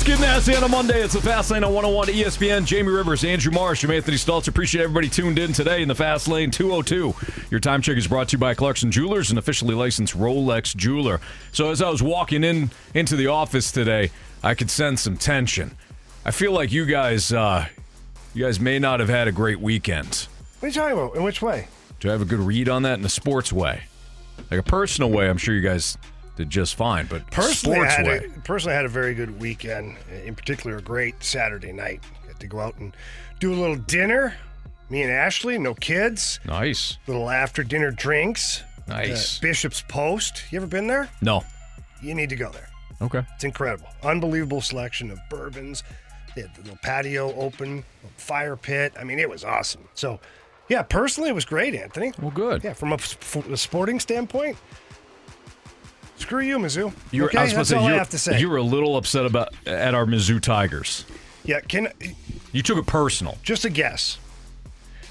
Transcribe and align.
Let's 0.00 0.08
get 0.08 0.20
nasty 0.20 0.56
on 0.56 0.62
a 0.62 0.68
Monday. 0.68 1.02
It's 1.02 1.12
the 1.12 1.20
Fast 1.20 1.50
Lane 1.50 1.62
on 1.62 1.74
101 1.74 2.08
ESPN. 2.08 2.64
Jamie 2.64 2.90
Rivers, 2.90 3.22
Andrew 3.22 3.52
Marsh, 3.52 3.84
I'm 3.84 3.90
Anthony 3.90 4.16
Stalter. 4.16 4.48
Appreciate 4.48 4.82
everybody 4.82 5.10
tuned 5.10 5.38
in 5.38 5.52
today 5.52 5.82
in 5.82 5.88
the 5.88 5.94
Fast 5.94 6.26
Lane 6.26 6.50
202. 6.50 7.14
Your 7.50 7.60
time 7.60 7.82
check 7.82 7.98
is 7.98 8.08
brought 8.08 8.30
to 8.30 8.36
you 8.36 8.38
by 8.38 8.54
Clarkson 8.54 8.90
Jewelers, 8.90 9.30
an 9.30 9.36
officially 9.36 9.74
licensed 9.74 10.16
Rolex 10.16 10.74
jeweler. 10.74 11.20
So 11.52 11.70
as 11.70 11.82
I 11.82 11.90
was 11.90 12.02
walking 12.02 12.44
in 12.44 12.70
into 12.94 13.14
the 13.14 13.26
office 13.26 13.70
today, 13.70 14.10
I 14.42 14.54
could 14.54 14.70
sense 14.70 15.02
some 15.02 15.18
tension. 15.18 15.76
I 16.24 16.30
feel 16.30 16.52
like 16.52 16.72
you 16.72 16.86
guys, 16.86 17.30
uh, 17.30 17.66
you 18.32 18.46
guys 18.46 18.58
may 18.58 18.78
not 18.78 19.00
have 19.00 19.10
had 19.10 19.28
a 19.28 19.32
great 19.32 19.60
weekend. 19.60 20.28
What 20.60 20.64
are 20.64 20.68
you 20.68 20.72
talking 20.72 20.98
about? 20.98 21.14
In 21.14 21.24
which 21.24 21.42
way? 21.42 21.68
Do 22.00 22.08
I 22.08 22.12
have 22.12 22.22
a 22.22 22.24
good 22.24 22.40
read 22.40 22.70
on 22.70 22.84
that 22.84 22.98
in 22.98 23.04
a 23.04 23.10
sports 23.10 23.52
way? 23.52 23.82
Like 24.50 24.60
a 24.60 24.62
personal 24.62 25.10
way, 25.10 25.28
I'm 25.28 25.36
sure 25.36 25.54
you 25.54 25.60
guys 25.60 25.98
did 26.40 26.48
just 26.50 26.74
fine, 26.74 27.06
but 27.06 27.30
Personally, 27.30 27.80
I 27.80 27.90
had 27.90 28.06
way. 28.06 28.24
a, 28.24 28.40
personally 28.40 28.72
I 28.72 28.76
had 28.76 28.86
a 28.86 28.88
very 28.90 29.14
good 29.14 29.38
weekend. 29.40 29.96
In 30.24 30.34
particular, 30.34 30.78
a 30.78 30.82
great 30.82 31.22
Saturday 31.22 31.70
night. 31.70 32.00
Got 32.26 32.40
to 32.40 32.46
go 32.46 32.60
out 32.60 32.78
and 32.78 32.96
do 33.40 33.52
a 33.52 33.56
little 33.56 33.76
dinner. 33.76 34.34
Me 34.88 35.02
and 35.02 35.12
Ashley, 35.12 35.58
no 35.58 35.74
kids. 35.74 36.40
Nice. 36.46 36.96
Little 37.06 37.28
after 37.28 37.62
dinner 37.62 37.90
drinks. 37.90 38.62
Nice. 38.88 39.38
Bishop's 39.38 39.82
Post. 39.86 40.44
You 40.50 40.56
ever 40.56 40.66
been 40.66 40.86
there? 40.86 41.10
No. 41.20 41.44
You 42.02 42.14
need 42.14 42.30
to 42.30 42.36
go 42.36 42.50
there. 42.50 42.70
Okay. 43.02 43.22
It's 43.34 43.44
incredible. 43.44 43.88
Unbelievable 44.02 44.62
selection 44.62 45.10
of 45.10 45.18
bourbons. 45.28 45.82
They 46.34 46.42
had 46.42 46.54
the 46.54 46.62
little 46.62 46.78
patio 46.82 47.34
open, 47.34 47.84
fire 48.16 48.56
pit. 48.56 48.94
I 48.98 49.04
mean, 49.04 49.18
it 49.18 49.28
was 49.28 49.44
awesome. 49.44 49.86
So, 49.94 50.20
yeah, 50.68 50.82
personally, 50.82 51.28
it 51.28 51.34
was 51.34 51.44
great, 51.44 51.74
Anthony. 51.74 52.12
Well, 52.18 52.30
good. 52.30 52.64
Yeah, 52.64 52.72
from 52.72 52.92
a, 52.92 52.98
from 52.98 53.52
a 53.52 53.56
sporting 53.58 54.00
standpoint, 54.00 54.56
screw 56.20 56.42
you, 56.42 56.58
Mizzou. 56.58 56.92
You 57.10 57.22
were, 57.22 57.28
okay, 57.28 57.38
I 57.38 57.42
was 57.42 57.50
supposed 57.50 57.70
that's 57.70 57.70
to 57.70 57.76
all 57.76 57.82
say, 57.82 57.88
I 57.88 57.92
you, 57.92 57.98
have 57.98 58.10
to 58.10 58.18
say. 58.18 58.40
you 58.40 58.48
were 58.50 58.56
a 58.56 58.62
little 58.62 58.96
upset 58.96 59.26
about 59.26 59.54
at 59.66 59.94
our 59.94 60.04
Mizzou 60.06 60.40
Tigers. 60.40 61.04
yeah, 61.44 61.60
can 61.60 61.88
You 62.52 62.62
took 62.62 62.78
it 62.78 62.86
personal. 62.86 63.38
just 63.42 63.64
a 63.64 63.70
guess. 63.70 64.18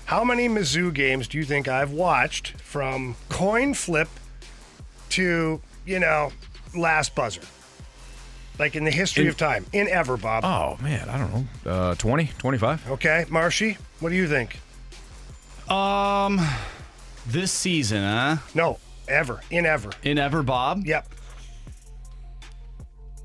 How 0.05 0.23
many 0.23 0.47
Mizzou 0.49 0.93
games 0.93 1.27
do 1.27 1.37
you 1.37 1.43
think 1.43 1.67
I've 1.67 1.91
watched 1.91 2.59
from 2.61 3.15
coin 3.29 3.73
flip 3.75 4.09
to 5.11 5.61
you 5.85 5.99
know 5.99 6.31
last 6.75 7.13
buzzer? 7.15 7.41
Like 8.57 8.75
in 8.75 8.83
the 8.83 8.91
history 8.91 9.23
In- 9.23 9.29
of 9.29 9.37
time, 9.37 9.65
in 9.71 9.87
ever, 9.87 10.17
Bob. 10.17 10.43
Oh, 10.43 10.83
man. 10.83 11.07
I 11.07 11.17
don't 11.17 11.33
know. 11.65 11.71
Uh, 11.71 11.95
20, 11.95 12.31
25? 12.39 12.91
Okay, 12.91 13.25
Marshy, 13.29 13.77
what 14.01 14.09
do 14.09 14.15
you 14.15 14.27
think? 14.27 14.59
Um, 15.71 16.41
this 17.25 17.51
season, 17.53 18.01
huh? 18.03 18.37
No, 18.53 18.79
ever, 19.09 19.41
in 19.51 19.65
ever. 19.65 19.89
In 20.03 20.17
Ever 20.17 20.43
Bob, 20.43 20.85
Yep. 20.85 21.07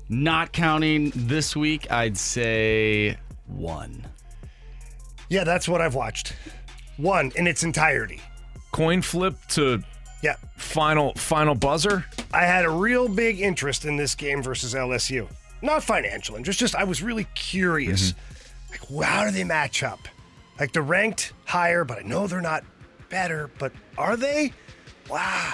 not 0.09 0.51
counting 0.51 1.11
this 1.15 1.55
week, 1.55 1.89
I'd 1.91 2.17
say 2.17 3.17
one. 3.47 4.05
Yeah, 5.29 5.43
that's 5.43 5.67
what 5.67 5.81
I've 5.81 5.95
watched. 5.95 6.33
One 6.97 7.31
in 7.35 7.47
its 7.47 7.63
entirety. 7.63 8.21
Coin 8.71 9.01
flip 9.01 9.35
to 9.49 9.83
Yeah. 10.21 10.35
final 10.57 11.13
final 11.15 11.55
buzzer? 11.55 12.05
I 12.33 12.45
had 12.45 12.65
a 12.65 12.69
real 12.69 13.07
big 13.07 13.39
interest 13.41 13.85
in 13.85 13.97
this 13.97 14.15
game 14.15 14.43
versus 14.43 14.73
LSU. 14.75 15.27
Not 15.61 15.83
financial 15.83 16.35
interest, 16.35 16.59
just 16.59 16.75
I 16.75 16.83
was 16.83 17.01
really 17.01 17.25
curious. 17.35 18.11
Mm-hmm. 18.11 18.95
Like, 18.97 19.07
how 19.09 19.25
do 19.25 19.31
they 19.31 19.43
match 19.43 19.81
up? 19.83 19.99
Like, 20.59 20.71
they're 20.73 20.81
ranked 20.81 21.33
higher, 21.45 21.83
but 21.83 21.99
I 21.99 22.01
know 22.01 22.27
they're 22.27 22.41
not 22.41 22.63
better, 23.09 23.49
but 23.57 23.71
are 23.97 24.15
they? 24.15 24.53
Wow. 25.09 25.53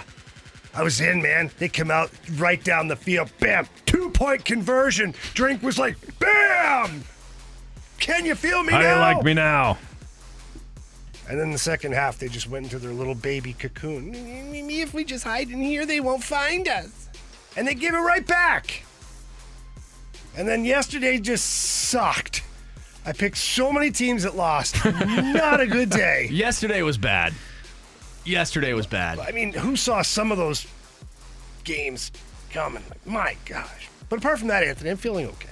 I 0.73 0.83
was 0.83 1.01
in, 1.01 1.21
man. 1.21 1.51
They 1.59 1.67
come 1.67 1.91
out 1.91 2.11
right 2.35 2.63
down 2.63 2.87
the 2.87 2.95
field. 2.95 3.31
Bam. 3.39 3.67
Two 3.85 4.09
point 4.11 4.45
conversion. 4.45 5.13
Drink 5.33 5.61
was 5.61 5.77
like, 5.77 5.97
bam. 6.19 7.03
Can 7.99 8.25
you 8.25 8.35
feel 8.35 8.63
me 8.63 8.71
How 8.71 8.79
do 8.81 8.87
you 8.87 8.95
like 8.95 9.23
me 9.23 9.33
now? 9.33 9.77
And 11.29 11.39
then 11.39 11.51
the 11.51 11.57
second 11.57 11.93
half, 11.93 12.17
they 12.17 12.27
just 12.27 12.49
went 12.49 12.65
into 12.65 12.79
their 12.79 12.91
little 12.91 13.15
baby 13.15 13.53
cocoon. 13.53 14.13
If 14.13 14.93
we 14.93 15.03
just 15.03 15.23
hide 15.23 15.49
in 15.49 15.61
here, 15.61 15.85
they 15.85 15.99
won't 15.99 16.23
find 16.23 16.67
us. 16.67 17.09
And 17.55 17.67
they 17.67 17.75
give 17.75 17.93
it 17.93 17.99
right 17.99 18.25
back. 18.25 18.83
And 20.35 20.47
then 20.47 20.65
yesterday 20.65 21.19
just 21.19 21.45
sucked. 21.45 22.43
I 23.05 23.13
picked 23.13 23.37
so 23.37 23.71
many 23.71 23.91
teams 23.91 24.23
that 24.23 24.35
lost. 24.35 24.83
Not 24.85 25.59
a 25.59 25.67
good 25.67 25.89
day. 25.89 26.27
Yesterday 26.31 26.81
was 26.81 26.97
bad. 26.97 27.33
Yesterday 28.25 28.73
was 28.73 28.85
bad. 28.87 29.19
I 29.19 29.31
mean, 29.31 29.53
who 29.53 29.75
saw 29.75 30.01
some 30.01 30.31
of 30.31 30.37
those 30.37 30.67
games 31.63 32.11
coming? 32.51 32.83
Like, 32.89 33.05
my 33.07 33.35
gosh. 33.45 33.89
But 34.09 34.19
apart 34.19 34.39
from 34.39 34.49
that, 34.49 34.63
Anthony, 34.63 34.89
I'm 34.91 34.97
feeling 34.97 35.25
okay. 35.27 35.47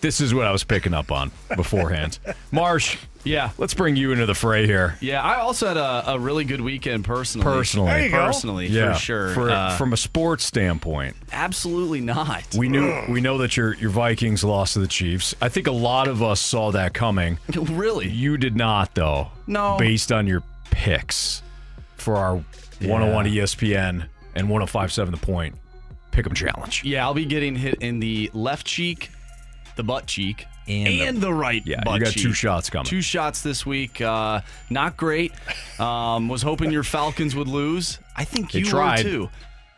This 0.00 0.20
is 0.20 0.34
what 0.34 0.46
I 0.46 0.50
was 0.52 0.64
picking 0.64 0.94
up 0.94 1.12
on 1.12 1.30
beforehand. 1.56 2.18
Marsh, 2.50 2.96
Yeah. 3.22 3.50
let's 3.56 3.72
bring 3.72 3.94
you 3.94 4.10
into 4.10 4.26
the 4.26 4.34
fray 4.34 4.66
here. 4.66 4.96
Yeah, 5.00 5.22
I 5.22 5.36
also 5.36 5.68
had 5.68 5.76
a, 5.76 6.10
a 6.14 6.18
really 6.18 6.42
good 6.42 6.60
weekend 6.60 7.04
personally. 7.04 7.44
Personally. 7.44 7.90
There 7.92 8.04
you 8.06 8.10
go. 8.10 8.26
Personally, 8.26 8.66
Yeah, 8.66 8.94
for 8.94 8.98
sure. 8.98 9.28
For- 9.34 9.50
Uh, 9.50 9.76
from 9.76 9.92
a 9.92 9.96
sports 9.96 10.44
standpoint, 10.44 11.14
absolutely 11.30 12.00
not. 12.00 12.42
we 12.56 12.68
knew 12.68 13.04
we 13.08 13.20
know 13.20 13.38
that 13.38 13.56
your 13.56 13.74
your 13.74 13.90
Vikings 13.90 14.42
lost 14.42 14.72
to 14.72 14.80
the 14.80 14.88
Chiefs. 14.88 15.36
I 15.40 15.48
think 15.48 15.68
a 15.68 15.72
lot 15.72 16.08
of 16.08 16.20
us 16.20 16.40
saw 16.40 16.72
that 16.72 16.94
coming. 16.94 17.38
really? 17.54 18.08
You 18.08 18.36
did 18.38 18.56
not, 18.56 18.96
though. 18.96 19.28
No. 19.46 19.76
Based 19.78 20.10
on 20.10 20.26
your 20.26 20.42
picks 20.72 21.42
for 21.96 22.16
our 22.16 22.36
101 22.80 23.26
ESPN 23.26 24.08
and 24.34 24.48
1057 24.50 25.12
The 25.12 25.18
Point 25.18 25.54
Pick'em 26.10 26.34
Challenge. 26.34 26.82
Yeah, 26.84 27.04
I'll 27.04 27.14
be 27.14 27.24
getting 27.26 27.54
hit 27.54 27.76
in 27.80 28.00
the 28.00 28.30
left 28.34 28.66
cheek, 28.66 29.10
the 29.76 29.82
butt 29.84 30.06
cheek, 30.06 30.46
And 30.68 31.16
the- 31.16 31.20
the 31.28 31.32
right 31.34 31.62
Yeah, 31.64 31.82
butt 31.84 31.94
you 32.00 32.04
got 32.06 32.12
cheek. 32.14 32.22
two 32.22 32.32
shots 32.32 32.70
coming. 32.70 32.86
Two 32.86 33.02
shots 33.02 33.42
this 33.42 33.64
week. 33.66 34.00
Uh, 34.00 34.40
not 34.70 34.96
great. 34.96 35.32
Um, 35.78 36.28
was 36.28 36.42
hoping 36.42 36.70
your 36.72 36.82
Falcons 36.84 37.34
would 37.36 37.48
lose. 37.48 37.98
I 38.16 38.24
think 38.24 38.50
They 38.52 38.60
you 38.60 38.64
tried. 38.64 39.04
were 39.04 39.10
too. 39.10 39.30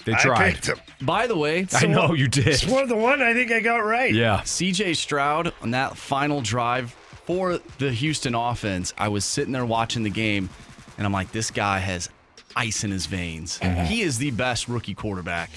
They 0.05 0.13
tried. 0.15 0.61
picked. 0.63 0.71
By 1.05 1.27
the 1.27 1.37
way, 1.37 1.67
I 1.75 1.87
know 1.87 2.13
you 2.13 2.29
did. 2.29 2.47
It's 2.49 2.67
one 2.67 2.83
of 2.83 2.89
the 2.91 2.97
one 2.97 3.23
I 3.23 3.33
think 3.33 3.51
I 3.51 3.61
got 3.61 3.79
right. 3.79 4.13
Yeah. 4.13 4.41
CJ 4.45 4.95
Stroud 4.95 5.53
on 5.63 5.71
that 5.73 5.97
final 5.97 6.41
drive 6.43 6.95
for 7.27 7.59
the 7.79 7.91
Houston 7.91 8.35
offense, 8.35 8.93
I 8.99 9.09
was 9.09 9.25
sitting 9.25 9.53
there 9.55 9.65
watching 9.65 10.03
the 10.03 10.11
game, 10.11 10.51
and 10.97 11.07
I'm 11.07 11.13
like, 11.13 11.33
this 11.33 11.51
guy 11.51 11.79
has 11.79 12.09
ice 12.57 12.85
in 12.85 12.91
his 12.91 13.07
veins. 13.07 13.59
Mm-hmm. 13.59 13.85
He 13.87 14.03
is 14.03 14.19
the 14.19 14.31
best 14.31 14.69
rookie 14.69 14.95
quarterback 14.95 15.51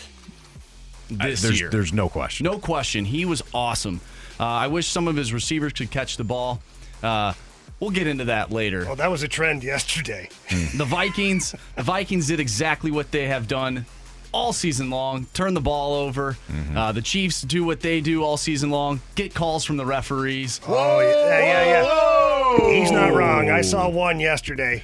this 1.10 1.42
there's, 1.42 1.60
year. 1.60 1.69
there's 1.69 1.94
no 1.94 2.10
question. 2.10 2.44
No 2.44 2.60
question. 2.60 3.06
He 3.06 3.25
was 3.25 3.44
awesome. 3.54 4.01
Uh, 4.39 4.45
I 4.45 4.68
wish 4.68 4.88
some 4.88 5.07
of 5.07 5.16
his 5.16 5.34
receivers 5.34 5.74
could 5.74 5.92
catch 5.92 6.18
the 6.18 6.24
ball. 6.24 6.62
Uh, 7.01 7.34
we'll 7.80 7.92
get 7.92 8.07
into 8.07 8.25
that 8.25 8.51
later. 8.51 8.86
Oh, 8.88 8.95
that 8.95 9.10
was 9.10 9.24
a 9.24 9.28
trend 9.28 9.63
yesterday. 9.63 10.30
The 10.75 10.86
Vikings, 10.86 11.56
the 11.75 11.83
Vikings 11.83 12.28
did 12.28 12.40
exactly 12.40 12.92
what 12.92 13.12
they 13.12 13.28
have 13.28 13.48
done 13.48 13.86
all 14.33 14.54
season 14.54 14.90
long: 14.90 15.25
turn 15.33 15.54
the 15.54 15.62
ball 15.62 15.94
over. 15.94 16.38
Mm-hmm. 16.51 16.78
Uh, 16.78 16.92
the 16.92 17.01
Chiefs 17.01 17.42
do 17.42 17.63
what 17.63 17.80
they 17.80 18.01
do 18.01 18.24
all 18.24 18.38
season 18.38 18.69
long: 18.69 19.01
get 19.16 19.33
calls 19.33 19.63
from 19.63 19.78
the 19.78 19.86
referees. 19.86 20.60
Oh, 20.68 21.00
yeah, 21.00 21.40
yeah, 21.40 21.83
yeah. 21.83 22.80
He's 22.80 22.92
not 22.92 23.13
wrong. 23.13 23.50
I 23.50 23.62
saw 23.62 23.90
one 23.90 24.19
yesterday. 24.19 24.83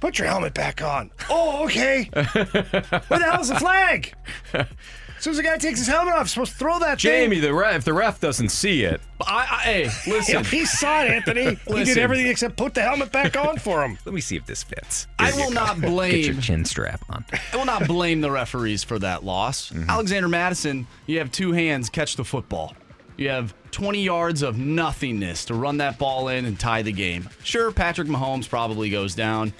Put 0.00 0.18
your 0.18 0.28
helmet 0.28 0.54
back 0.54 0.82
on. 0.82 1.10
Oh, 1.28 1.64
okay. 1.66 2.08
Where 2.12 2.24
the 2.24 3.28
hell's 3.30 3.48
the 3.48 3.56
flag? 3.56 4.14
As 4.54 5.24
soon 5.24 5.32
as 5.32 5.36
the 5.36 5.42
guy 5.42 5.58
takes 5.58 5.78
his 5.80 5.88
helmet 5.88 6.14
off, 6.14 6.22
he's 6.22 6.30
supposed 6.32 6.52
to 6.52 6.58
throw 6.58 6.78
that 6.78 6.96
Jamie, 6.96 7.36
thing. 7.36 7.42
the 7.42 7.52
ref, 7.54 7.74
if 7.76 7.84
the 7.84 7.92
ref 7.92 8.18
doesn't 8.20 8.48
see 8.48 8.84
it, 8.84 9.02
I, 9.20 9.40
I, 9.40 9.56
hey, 9.64 9.84
listen. 10.10 10.34
Yeah, 10.36 10.42
he 10.44 10.64
saw 10.64 11.02
it, 11.04 11.10
Anthony. 11.10 11.42
He 11.44 11.50
did 11.50 11.66
Listen. 11.68 11.98
everything 11.98 12.26
except 12.28 12.56
put 12.56 12.72
the 12.72 12.80
helmet 12.80 13.12
back 13.12 13.36
on 13.36 13.58
for 13.58 13.84
him. 13.84 13.98
Let 14.06 14.14
me 14.14 14.22
see 14.22 14.36
if 14.36 14.46
this 14.46 14.62
fits. 14.62 15.06
I 15.18 15.32
will 15.32 15.50
not 15.50 15.74
Get 15.80 15.82
your 15.82 15.90
blame. 15.90 16.40
chin 16.40 16.64
strap 16.64 17.02
on. 17.10 17.26
I 17.52 17.56
will 17.56 17.66
not 17.66 17.86
blame 17.86 18.22
the 18.22 18.30
referees 18.30 18.82
for 18.82 18.98
that 19.00 19.22
loss. 19.22 19.68
Mm-hmm. 19.70 19.90
Alexander 19.90 20.28
Mattison, 20.28 20.86
you 21.06 21.18
have 21.18 21.30
two 21.30 21.52
hands, 21.52 21.90
catch 21.90 22.16
the 22.16 22.24
football. 22.24 22.74
You 23.18 23.28
have 23.28 23.52
20 23.72 24.02
yards 24.02 24.40
of 24.40 24.56
nothingness 24.56 25.44
to 25.44 25.54
run 25.54 25.76
that 25.76 25.98
ball 25.98 26.28
in 26.28 26.46
and 26.46 26.58
tie 26.58 26.80
the 26.80 26.92
game. 26.92 27.28
Sure, 27.44 27.70
Patrick 27.70 28.08
Mahomes 28.08 28.48
probably 28.48 28.88
goes 28.88 29.14
down, 29.14 29.52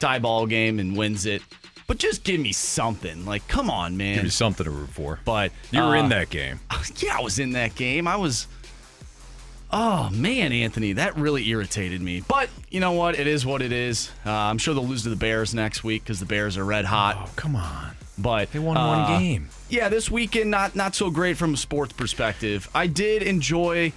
tie 0.00 0.18
ball 0.18 0.46
game, 0.46 0.78
and 0.80 0.96
wins 0.96 1.26
it. 1.26 1.42
But 1.86 1.98
just 1.98 2.22
give 2.24 2.40
me 2.40 2.52
something. 2.52 3.26
Like, 3.26 3.46
come 3.48 3.68
on, 3.68 3.96
man. 3.96 4.14
give 4.14 4.24
me 4.24 4.30
something 4.30 4.64
to 4.64 4.70
root 4.70 4.90
for. 4.90 5.18
But 5.24 5.50
You 5.72 5.80
were 5.80 5.96
uh, 5.96 6.00
in 6.02 6.08
that 6.10 6.30
game. 6.30 6.60
Yeah, 6.96 7.18
I 7.18 7.20
was 7.20 7.38
in 7.38 7.52
that 7.52 7.74
game. 7.74 8.06
I 8.08 8.16
was. 8.16 8.46
Oh 9.72 10.10
man, 10.10 10.52
Anthony, 10.52 10.94
that 10.94 11.16
really 11.16 11.48
irritated 11.48 12.00
me. 12.00 12.22
But 12.26 12.50
you 12.70 12.80
know 12.80 12.92
what? 12.92 13.18
It 13.18 13.26
is 13.28 13.46
what 13.46 13.62
it 13.62 13.70
is. 13.70 14.10
Uh, 14.26 14.30
I'm 14.32 14.58
sure 14.58 14.74
they'll 14.74 14.86
lose 14.86 15.04
to 15.04 15.10
the 15.10 15.16
Bears 15.16 15.54
next 15.54 15.84
week 15.84 16.02
because 16.02 16.18
the 16.18 16.26
Bears 16.26 16.56
are 16.56 16.64
red 16.64 16.84
hot. 16.84 17.16
Oh, 17.20 17.30
come 17.36 17.54
on. 17.54 17.92
But 18.18 18.50
They 18.52 18.58
won 18.58 18.76
uh, 18.76 18.86
one 19.06 19.20
game. 19.20 19.48
Yeah, 19.68 19.88
this 19.88 20.10
weekend 20.10 20.50
not 20.50 20.74
not 20.74 20.94
so 20.96 21.08
great 21.10 21.36
from 21.36 21.54
a 21.54 21.56
sports 21.56 21.92
perspective. 21.92 22.68
I 22.74 22.88
did 22.88 23.22
enjoy 23.22 23.92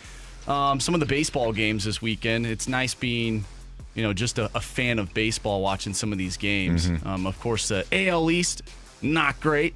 um, 0.47 0.79
some 0.79 0.93
of 0.93 0.99
the 0.99 1.07
baseball 1.07 1.51
games 1.53 1.85
this 1.85 2.01
weekend. 2.01 2.45
It's 2.45 2.67
nice 2.67 2.93
being, 2.93 3.45
you 3.95 4.03
know, 4.03 4.13
just 4.13 4.39
a, 4.39 4.49
a 4.55 4.61
fan 4.61 4.99
of 4.99 5.13
baseball 5.13 5.61
watching 5.61 5.93
some 5.93 6.11
of 6.11 6.17
these 6.17 6.37
games. 6.37 6.87
Mm-hmm. 6.89 7.07
Um, 7.07 7.27
of 7.27 7.39
course, 7.39 7.67
the 7.67 7.85
AL 7.91 8.31
East 8.31 8.61
not 9.01 9.39
great. 9.41 9.75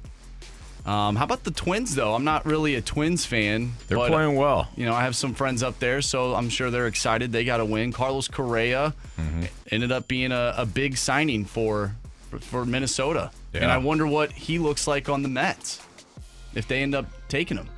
Um, 0.86 1.16
how 1.16 1.24
about 1.24 1.44
the 1.44 1.50
Twins 1.50 1.94
though? 1.94 2.14
I'm 2.14 2.24
not 2.24 2.46
really 2.46 2.74
a 2.76 2.80
Twins 2.80 3.26
fan. 3.26 3.72
They're 3.88 3.98
but, 3.98 4.08
playing 4.10 4.36
well. 4.36 4.68
You 4.74 4.86
know, 4.86 4.94
I 4.94 5.02
have 5.02 5.14
some 5.14 5.34
friends 5.34 5.62
up 5.62 5.78
there, 5.80 6.00
so 6.00 6.34
I'm 6.34 6.48
sure 6.48 6.70
they're 6.70 6.86
excited. 6.86 7.30
They 7.30 7.44
got 7.44 7.60
a 7.60 7.64
win. 7.64 7.92
Carlos 7.92 8.28
Correa 8.28 8.94
Mm-hmm. 9.18 9.44
ended 9.72 9.92
up 9.92 10.06
being 10.08 10.30
a, 10.32 10.54
a 10.56 10.64
big 10.64 10.96
signing 10.96 11.44
for 11.44 11.94
for 12.40 12.64
Minnesota, 12.64 13.30
and 13.52 13.64
I 13.64 13.78
wonder 13.78 14.06
what 14.06 14.32
he 14.32 14.58
looks 14.58 14.86
like 14.86 15.08
on 15.08 15.22
the 15.22 15.28
Mets 15.28 15.80
if 16.54 16.68
they 16.68 16.82
end 16.82 16.94
up 16.94 17.06
taking 17.28 17.56
him. 17.56 17.68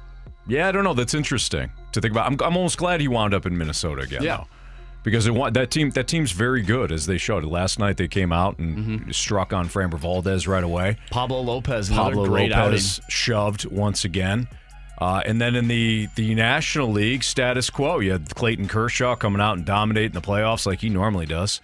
Yeah, 0.47 0.69
I 0.69 0.73
don't 0.73 0.85
know. 0.85 0.95
That's 0.95 1.15
interesting 1.15 1.71
to 1.93 2.01
think 2.01 2.13
about. 2.13 2.27
I'm, 2.27 2.35
I'm 2.41 2.57
almost 2.57 2.77
glad 2.79 3.01
he 3.01 3.09
wound 3.09 3.33
up 3.35 3.47
in 3.47 3.57
Minnesota 3.57 4.03
again. 4.03 4.23
Yeah. 4.23 4.37
though. 4.39 4.47
Because 5.03 5.27
it, 5.27 5.31
wa- 5.33 5.49
that 5.51 5.71
team 5.71 5.91
that 5.91 6.07
team's 6.09 6.33
very 6.33 6.61
good 6.63 6.93
as 6.93 7.07
they 7.07 7.17
showed. 7.17 7.45
Last 7.45 7.79
night 7.79 7.97
they 7.97 8.09
came 8.09 8.33
out 8.33 8.59
and 8.59 8.77
Mm-hmm. 8.77 9.11
struck 9.13 9.53
on 9.53 9.69
Framber 9.69 9.99
Valdez 9.99 10.47
right 10.47 10.63
away. 10.65 10.99
Pablo 11.11 11.41
Lopez, 11.41 11.89
another 11.89 12.11
Pablo 12.11 12.27
great 12.27 12.51
Lopez 12.51 13.01
shoved 13.09 13.65
once 13.67 14.05
again. 14.05 14.47
Uh, 14.99 15.23
and 15.25 15.41
then 15.41 15.55
in 15.57 15.67
the, 15.69 16.09
the 16.17 16.35
National 16.35 16.91
League, 16.93 17.23
status 17.25 17.71
quo. 17.71 18.01
You 18.01 18.13
had 18.13 18.35
Clayton 18.35 18.69
Kershaw 18.69 19.17
coming 19.17 19.41
out 19.41 19.57
and 19.57 19.65
dominating 19.65 20.13
the 20.13 20.21
playoffs 20.21 20.67
like 20.67 20.81
he 20.81 20.91
normally 20.91 21.25
does. 21.25 21.63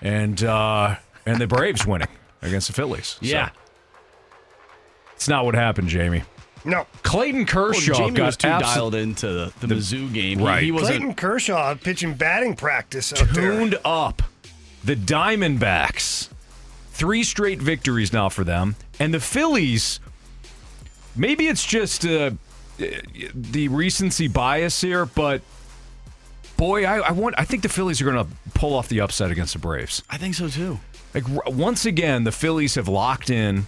And 0.00 0.42
uh, 0.42 0.96
and 1.26 1.38
the 1.38 1.46
Braves 1.46 1.86
winning 1.86 2.08
against 2.40 2.68
the 2.68 2.72
Phillies. 2.72 3.18
Yeah. 3.20 3.48
So, 3.50 3.54
it's 5.14 5.28
not 5.28 5.44
what 5.44 5.54
happened, 5.54 5.88
Jamie. 5.88 6.22
No. 6.64 6.86
Clayton 7.02 7.40
Well, 7.40 7.46
Kershaw 7.72 7.94
Jamie 7.94 8.10
got 8.12 8.26
was 8.26 8.36
too 8.36 8.48
abso- 8.48 8.60
dialed 8.60 8.94
into 8.94 9.26
the, 9.26 9.52
the, 9.60 9.74
Mizzou 9.74 10.12
game. 10.12 10.38
He- 10.40 10.44
right. 10.44 10.62
He, 10.62 10.70
wasn't 10.72 10.96
Clayton 10.98 11.14
Kershaw 11.14 11.74
pitching 11.76 12.14
batting 12.14 12.54
practice 12.56 13.12
out 13.12 13.28
there. 13.30 13.52
tuned 13.52 13.78
up. 13.84 14.22
The 14.84 14.96
Diamondbacks, 14.96 16.28
three 16.90 17.22
straight 17.22 17.60
victories 17.60 18.12
now 18.12 18.28
for 18.28 18.44
them, 18.44 18.76
and 18.98 19.12
the 19.12 19.20
Phillies. 19.20 20.00
Maybe 21.16 21.48
it's 21.48 21.66
just 21.66 22.06
uh, 22.06 22.30
the 23.34 23.68
recency 23.68 24.28
bias 24.28 24.80
here, 24.80 25.04
but 25.06 25.42
boy, 26.56 26.84
I, 26.84 26.98
I 27.08 27.12
want. 27.12 27.34
I 27.38 27.44
think 27.44 27.62
the 27.62 27.68
Phillies 27.68 28.00
are 28.00 28.04
going 28.10 28.24
to 28.24 28.30
pull 28.54 28.74
off 28.74 28.88
the 28.88 29.00
upset 29.00 29.30
against 29.30 29.52
the 29.52 29.58
Braves. 29.58 30.02
I 30.08 30.16
think 30.16 30.34
so 30.34 30.48
too. 30.48 30.78
Like 31.14 31.28
r- 31.28 31.42
once 31.52 31.84
again, 31.84 32.24
the 32.24 32.32
Phillies 32.32 32.76
have 32.76 32.88
locked 32.88 33.28
in. 33.28 33.66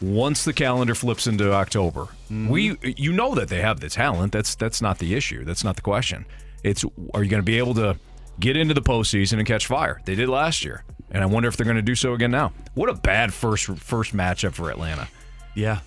Once 0.00 0.44
the 0.44 0.52
calendar 0.52 0.94
flips 0.94 1.26
into 1.26 1.52
October, 1.52 2.02
mm-hmm. 2.02 2.48
we 2.48 2.76
you 2.82 3.12
know 3.12 3.34
that 3.34 3.48
they 3.48 3.60
have 3.60 3.80
the 3.80 3.88
talent. 3.88 4.32
That's 4.32 4.54
that's 4.54 4.80
not 4.80 4.98
the 4.98 5.14
issue. 5.14 5.44
That's 5.44 5.62
not 5.62 5.76
the 5.76 5.82
question. 5.82 6.24
It's 6.62 6.84
are 7.14 7.22
you 7.22 7.30
going 7.30 7.42
to 7.42 7.46
be 7.46 7.58
able 7.58 7.74
to 7.74 7.98
get 8.38 8.56
into 8.56 8.72
the 8.72 8.82
postseason 8.82 9.34
and 9.34 9.46
catch 9.46 9.66
fire? 9.66 10.00
They 10.06 10.14
did 10.14 10.28
last 10.28 10.64
year, 10.64 10.84
and 11.10 11.22
I 11.22 11.26
wonder 11.26 11.48
if 11.48 11.56
they're 11.56 11.64
going 11.64 11.76
to 11.76 11.82
do 11.82 11.94
so 11.94 12.14
again 12.14 12.30
now. 12.30 12.52
What 12.74 12.88
a 12.88 12.94
bad 12.94 13.34
first 13.34 13.66
first 13.66 14.16
matchup 14.16 14.54
for 14.54 14.70
Atlanta. 14.70 15.08
Yeah. 15.54 15.80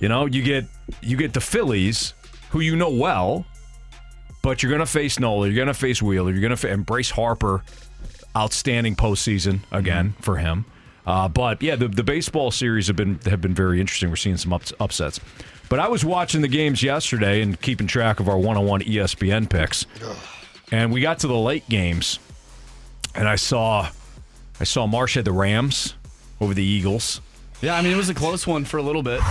You 0.00 0.08
know, 0.08 0.26
you 0.26 0.42
get 0.42 0.64
you 1.02 1.16
get 1.16 1.34
the 1.34 1.40
Phillies, 1.40 2.14
who 2.50 2.60
you 2.60 2.76
know 2.76 2.90
well, 2.90 3.44
but 4.42 4.62
you're 4.62 4.70
going 4.70 4.80
to 4.80 4.86
face 4.86 5.18
Nola, 5.18 5.46
you're 5.46 5.56
going 5.56 5.66
to 5.68 5.74
face 5.74 6.00
Wheeler, 6.00 6.30
you're 6.30 6.40
going 6.40 6.50
to 6.50 6.56
fa- 6.56 6.70
embrace 6.70 7.10
Harper. 7.10 7.62
Outstanding 8.36 8.94
postseason 8.94 9.60
again 9.72 10.10
mm-hmm. 10.10 10.22
for 10.22 10.36
him. 10.36 10.66
Uh, 11.08 11.26
but 11.26 11.62
yeah, 11.62 11.74
the, 11.74 11.88
the 11.88 12.04
baseball 12.04 12.50
series 12.50 12.86
have 12.86 12.96
been 12.96 13.18
have 13.24 13.40
been 13.40 13.54
very 13.54 13.80
interesting. 13.80 14.10
We're 14.10 14.16
seeing 14.16 14.36
some 14.36 14.52
ups, 14.52 14.74
upsets. 14.78 15.18
But 15.70 15.80
I 15.80 15.88
was 15.88 16.04
watching 16.04 16.42
the 16.42 16.48
games 16.48 16.82
yesterday 16.82 17.40
and 17.40 17.58
keeping 17.58 17.86
track 17.86 18.20
of 18.20 18.28
our 18.28 18.36
one-on-one 18.36 18.82
ESPN 18.82 19.48
picks, 19.48 19.86
and 20.70 20.92
we 20.92 21.00
got 21.00 21.20
to 21.20 21.26
the 21.26 21.34
late 21.36 21.66
games, 21.70 22.18
and 23.14 23.26
I 23.26 23.36
saw 23.36 23.88
I 24.60 24.64
saw 24.64 24.86
Marsh 24.86 25.14
had 25.14 25.24
the 25.24 25.32
Rams 25.32 25.94
over 26.42 26.52
the 26.52 26.62
Eagles. 26.62 27.22
Yeah, 27.62 27.74
I 27.74 27.80
mean, 27.80 27.94
it 27.94 27.96
was 27.96 28.10
a 28.10 28.14
close 28.14 28.46
one 28.46 28.66
for 28.66 28.76
a 28.76 28.82
little 28.82 29.02
bit. 29.02 29.22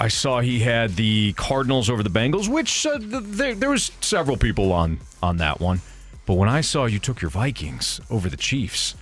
I 0.00 0.08
saw 0.08 0.40
he 0.40 0.60
had 0.60 0.96
the 0.96 1.34
Cardinals 1.34 1.90
over 1.90 2.02
the 2.02 2.08
Bengals, 2.08 2.48
which 2.48 2.86
uh, 2.86 2.98
th- 2.98 3.10
there, 3.10 3.54
there 3.54 3.70
was 3.70 3.92
several 4.00 4.38
people 4.38 4.72
on 4.72 5.00
on 5.22 5.36
that 5.36 5.60
one. 5.60 5.82
But 6.24 6.34
when 6.34 6.48
I 6.48 6.62
saw 6.62 6.86
you 6.86 6.98
took 6.98 7.20
your 7.20 7.30
Vikings 7.30 8.00
over 8.08 8.30
the 8.30 8.38
Chiefs, 8.38 8.94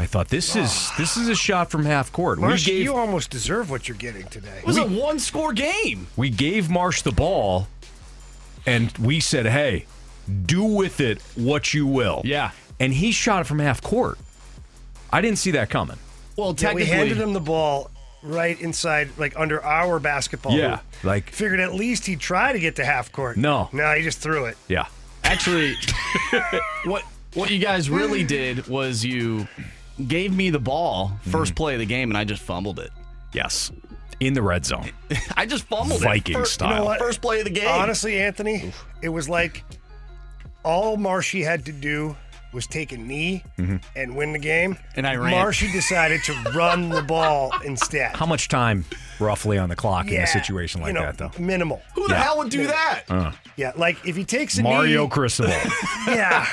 I 0.00 0.06
thought 0.06 0.28
this 0.28 0.54
is 0.54 0.90
this 0.96 1.16
is 1.16 1.28
a 1.28 1.34
shot 1.34 1.70
from 1.70 1.84
half 1.84 2.12
court. 2.12 2.38
Marsh, 2.38 2.66
we 2.66 2.72
gave 2.72 2.84
you 2.84 2.94
almost 2.94 3.30
deserve 3.30 3.68
what 3.70 3.88
you're 3.88 3.96
getting 3.96 4.26
today. 4.28 4.58
It 4.58 4.66
was 4.66 4.76
a 4.76 4.86
one 4.86 5.18
score 5.18 5.52
game. 5.52 6.06
we 6.16 6.30
gave 6.30 6.70
Marsh 6.70 7.02
the 7.02 7.10
ball, 7.12 7.66
and 8.66 8.96
we 8.98 9.18
said, 9.20 9.46
"Hey, 9.46 9.86
do 10.46 10.62
with 10.62 11.00
it 11.00 11.20
what 11.34 11.74
you 11.74 11.86
will." 11.86 12.22
Yeah. 12.24 12.50
and 12.80 12.94
he 12.94 13.10
shot 13.10 13.40
it 13.40 13.44
from 13.48 13.58
half 13.58 13.82
court. 13.82 14.18
I 15.12 15.20
didn't 15.20 15.38
see 15.38 15.50
that 15.52 15.68
coming. 15.68 15.98
Well, 16.36 16.54
Yeah, 16.56 16.74
we 16.74 16.84
handed 16.84 17.16
him 17.16 17.32
the 17.32 17.40
ball 17.40 17.90
right 18.22 18.60
inside, 18.60 19.10
like 19.18 19.32
under 19.36 19.60
our 19.64 19.98
basketball. 19.98 20.52
Yeah, 20.52 20.76
hoop. 20.76 20.80
like- 21.04 21.30
figured 21.30 21.58
at 21.58 21.74
least 21.74 22.06
he'd 22.06 22.20
try 22.20 22.52
to 22.52 22.60
get 22.60 22.76
to 22.76 22.84
half 22.84 23.10
court. 23.10 23.36
No. 23.36 23.68
no, 23.72 23.92
he 23.94 24.02
just 24.02 24.20
threw 24.20 24.44
it. 24.44 24.56
Yeah, 24.68 24.86
actually, 25.24 25.74
what 26.84 27.02
what 27.34 27.50
you 27.50 27.58
guys 27.58 27.90
really 27.90 28.22
did 28.22 28.68
was 28.68 29.04
you 29.04 29.48
gave 30.06 30.34
me 30.34 30.50
the 30.50 30.58
ball 30.60 31.12
1st 31.26 31.56
play 31.56 31.74
of 31.74 31.80
the 31.80 31.86
game, 31.86 32.10
and 32.10 32.16
I 32.18 32.24
just 32.24 32.42
fumbled 32.42 32.78
it. 32.78 32.90
yes, 33.32 33.72
in 34.20 34.32
the 34.34 34.42
red 34.42 34.64
zone. 34.66 34.90
I 35.36 35.46
just 35.46 35.64
fumbled 35.64 36.02
Viking 36.02 36.34
it. 36.34 36.38
First, 36.38 36.54
style. 36.54 36.70
You 36.70 36.74
know 36.76 36.84
what? 36.86 36.98
First 36.98 37.20
play 37.20 37.38
of 37.38 37.44
the 37.44 37.50
game. 37.52 37.68
Honestly, 37.68 38.18
Anthony, 38.20 38.72
it 39.02 39.08
was 39.10 39.28
like 39.28 39.62
all 40.64 40.96
Marshy 40.96 41.42
had 41.42 41.64
to 41.66 41.72
do 41.72 42.16
was 42.52 42.66
take 42.66 42.92
a 42.92 42.96
knee 42.96 43.44
Mm-hmm. 43.58 43.76
and 43.94 44.16
win 44.16 44.32
the 44.32 44.38
game. 44.38 44.76
And 44.96 45.06
I 45.06 45.16
ran. 45.16 45.30
Marshy 45.32 45.70
decided 45.70 46.22
to 46.24 46.32
run 46.54 46.88
the 46.88 47.02
ball 47.02 47.52
instead. 47.64 48.16
How 48.16 48.24
much 48.26 48.48
time 48.48 48.84
roughly 49.20 49.58
on 49.58 49.68
the 49.68 49.76
clock 49.76 50.08
in 50.10 50.20
a 50.20 50.26
situation 50.26 50.80
like 50.80 50.88
you 50.88 50.94
know, 50.94 51.02
that, 51.02 51.18
though? 51.18 51.30
Minimal. 51.38 51.82
Who 51.94 52.08
the 52.08 52.14
Yeah. 52.14 52.22
hell 52.22 52.38
would 52.38 52.50
do 52.50 52.66
that? 52.66 53.34
Yeah, 53.56 53.72
like 53.76 54.04
if 54.06 54.16
he 54.16 54.24
takes 54.24 54.56
a 54.58 54.62
Mario 54.62 55.04
knee, 55.04 55.10
Cristobal. 55.10 55.52
yeah. 56.08 56.46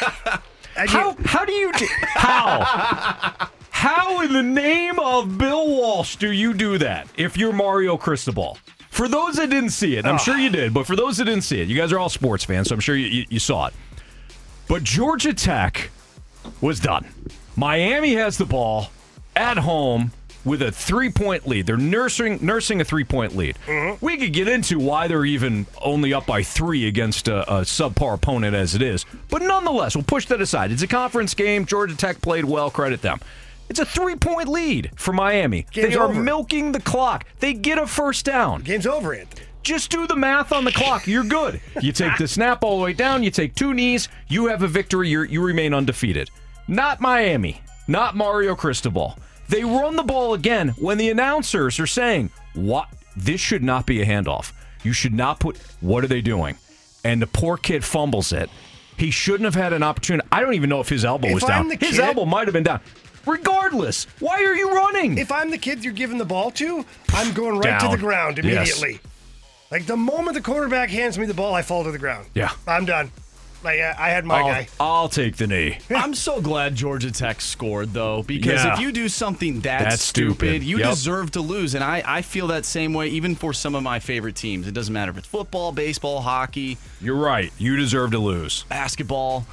How 0.75 1.09
you- 1.11 1.17
how 1.25 1.45
do 1.45 1.53
you 1.53 1.71
do, 1.73 1.87
how 2.01 3.49
how 3.69 4.21
in 4.21 4.33
the 4.33 4.43
name 4.43 4.99
of 4.99 5.37
Bill 5.37 5.67
Walsh 5.67 6.15
do 6.15 6.31
you 6.31 6.53
do 6.53 6.77
that 6.77 7.07
if 7.17 7.37
you're 7.37 7.53
Mario 7.53 7.97
Cristobal? 7.97 8.57
For 8.89 9.07
those 9.07 9.35
that 9.35 9.49
didn't 9.49 9.71
see 9.71 9.97
it, 9.97 10.05
I'm 10.05 10.15
ah. 10.15 10.17
sure 10.17 10.37
you 10.37 10.49
did, 10.49 10.73
but 10.73 10.87
for 10.87 10.95
those 10.95 11.17
that 11.17 11.25
didn't 11.25 11.43
see 11.43 11.61
it, 11.61 11.67
you 11.67 11.75
guys 11.75 11.91
are 11.91 11.99
all 11.99 12.09
sports 12.09 12.45
fans, 12.45 12.69
so 12.69 12.75
I'm 12.75 12.79
sure 12.79 12.95
you, 12.95 13.07
you, 13.07 13.25
you 13.29 13.39
saw 13.39 13.67
it. 13.67 13.73
But 14.67 14.83
Georgia 14.83 15.33
Tech 15.33 15.89
was 16.61 16.79
done. 16.79 17.05
Miami 17.55 18.13
has 18.13 18.37
the 18.37 18.45
ball 18.45 18.89
at 19.35 19.57
home 19.57 20.11
with 20.45 20.61
a 20.61 20.71
three 20.71 21.09
point 21.09 21.47
lead. 21.47 21.65
They're 21.65 21.75
nursing 21.77 22.39
nursing 22.41 22.79
a 22.79 22.85
three 22.85 23.03
point 23.03 23.35
lead. 23.35 23.57
Mm-hmm. 23.65 24.05
We 24.05 24.17
could 24.17 24.31
get 24.31 24.47
into 24.47 24.79
why 24.79 25.07
they're 25.07 25.25
even 25.25 25.65
only 25.81 26.13
up 26.13 26.25
by 26.25 26.43
three 26.43 26.87
against 26.87 27.27
a, 27.27 27.41
a 27.51 27.61
subpar 27.61 28.13
opponent 28.13 28.55
as 28.55 28.75
it 28.75 28.81
is, 28.81 29.05
but 29.29 29.41
nonetheless, 29.41 29.95
we'll 29.95 30.03
push 30.03 30.27
that 30.27 30.39
aside. 30.41 30.71
It's 30.71 30.81
a 30.83 30.87
conference 30.87 31.33
game. 31.33 31.65
Georgia 31.65 31.97
Tech 31.97 32.21
played 32.21 32.45
well. 32.45 32.69
Credit 32.69 33.01
them. 33.01 33.19
It's 33.67 33.79
a 33.79 33.85
three 33.85 34.15
point 34.15 34.47
lead 34.47 34.91
for 34.95 35.11
Miami. 35.11 35.65
Game's 35.71 35.89
they 35.89 35.95
are 35.95 36.09
over. 36.09 36.21
milking 36.21 36.71
the 36.71 36.79
clock. 36.81 37.25
They 37.39 37.53
get 37.53 37.79
a 37.79 37.87
first 37.87 38.23
down. 38.23 38.61
game's 38.61 38.85
over, 38.85 39.13
Anthony. 39.13 39.41
Just 39.63 39.89
do 39.89 40.05
the 40.05 40.15
math 40.15 40.51
on 40.53 40.63
the 40.63 40.71
clock. 40.71 41.07
You're 41.07 41.23
good. 41.23 41.59
You 41.81 41.91
take 41.91 42.15
the 42.19 42.27
snap 42.27 42.63
all 42.63 42.77
the 42.77 42.83
way 42.83 42.93
down. 42.93 43.23
You 43.23 43.31
take 43.31 43.55
two 43.55 43.73
knees. 43.73 44.07
You 44.27 44.45
have 44.45 44.61
a 44.61 44.67
victory. 44.67 45.09
You're, 45.09 45.25
you 45.25 45.41
remain 45.43 45.73
undefeated. 45.73 46.29
Not 46.67 47.01
Miami. 47.01 47.61
not 47.87 48.15
Mario 48.15 48.53
Cristobal. 48.55 49.17
They 49.49 49.63
run 49.63 49.95
the 49.95 50.03
ball 50.03 50.33
again 50.33 50.69
when 50.79 50.97
the 50.97 51.09
announcers 51.09 51.79
are 51.79 51.87
saying, 51.87 52.31
"What? 52.53 52.87
This 53.15 53.39
should 53.39 53.63
not 53.63 53.85
be 53.85 54.01
a 54.01 54.05
handoff. 54.05 54.51
You 54.83 54.91
should 54.93 55.13
not 55.13 55.39
put. 55.39 55.57
What 55.81 56.03
are 56.03 56.07
they 56.07 56.21
doing?" 56.21 56.57
And 57.03 57.21
the 57.21 57.27
poor 57.27 57.57
kid 57.57 57.83
fumbles 57.83 58.31
it. 58.33 58.49
He 58.97 59.11
shouldn't 59.11 59.43
have 59.45 59.55
had 59.55 59.73
an 59.73 59.83
opportunity. 59.83 60.27
I 60.31 60.39
don't 60.41 60.53
even 60.55 60.69
know 60.69 60.79
if 60.79 60.89
his 60.89 61.05
elbow 61.05 61.27
If 61.27 61.33
was 61.35 61.43
I'm 61.43 61.69
down. 61.69 61.77
His 61.79 61.99
elbow 61.99 62.25
might 62.25 62.47
have 62.47 62.53
been 62.53 62.63
down. 62.63 62.79
Regardless, 63.25 64.05
why 64.19 64.43
are 64.43 64.55
you 64.55 64.71
running? 64.73 65.17
If 65.17 65.31
I'm 65.31 65.49
the 65.51 65.57
kid 65.57 65.83
you're 65.83 65.93
giving 65.93 66.17
the 66.17 66.25
ball 66.25 66.51
to, 66.51 66.85
I'm 67.13 67.33
going 67.33 67.57
right 67.59 67.79
to 67.81 67.87
the 67.89 67.97
ground 67.97 68.37
Yes. 68.37 68.45
immediately. 68.45 68.99
Like 69.71 69.85
the 69.87 69.97
moment 69.97 70.35
the 70.35 70.41
quarterback 70.41 70.89
hands 70.89 71.17
me 71.17 71.25
the 71.25 71.33
ball, 71.33 71.53
I 71.55 71.61
fall 71.63 71.83
to 71.83 71.91
the 71.91 71.97
ground. 71.97 72.27
Yeah. 72.35 72.51
I'm 72.67 72.85
done. 72.85 73.11
Like 73.65 73.79
I 73.81 73.95
I 73.97 74.09
had 74.09 74.23
my 74.25 74.35
I'll, 74.39 74.47
guy. 74.47 74.67
I'll 74.79 75.09
take 75.09 75.35
the 75.37 75.47
knee. 75.47 75.79
I'm 75.89 76.13
so 76.13 76.39
glad 76.39 76.75
Georgia 76.75 77.11
Tech 77.11 77.41
scored 77.41 77.91
though, 77.93 78.23
because 78.23 78.63
Yeah. 78.63 78.73
if 78.75 78.79
you 78.79 78.91
do 78.91 79.09
something 79.09 79.61
that 79.61 79.83
That's 79.83 80.03
stupid, 80.03 80.35
stupid. 80.37 80.63
you 80.63 80.77
Yep. 80.79 80.89
deserve 80.91 81.31
to 81.31 81.41
lose. 81.41 81.73
And 81.75 81.83
I, 81.83 82.03
I 82.05 82.21
feel 82.21 82.47
that 82.47 82.63
same 82.65 82.93
way 82.93 83.07
even 83.09 83.35
for 83.35 83.51
some 83.53 83.75
of 83.75 83.83
my 83.83 83.99
favorite 83.99 84.35
teams. 84.35 84.67
It 84.67 84.73
doesn't 84.73 84.93
matter 84.93 85.11
if 85.11 85.17
it's 85.17 85.27
football, 85.27 85.71
baseball, 85.71 86.21
hockey, 86.21 86.77
You're 87.01 87.15
right. 87.17 87.51
You 87.57 87.75
deserve 87.75 88.11
to 88.11 88.19
lose. 88.19 88.63
basketball. 88.69 89.45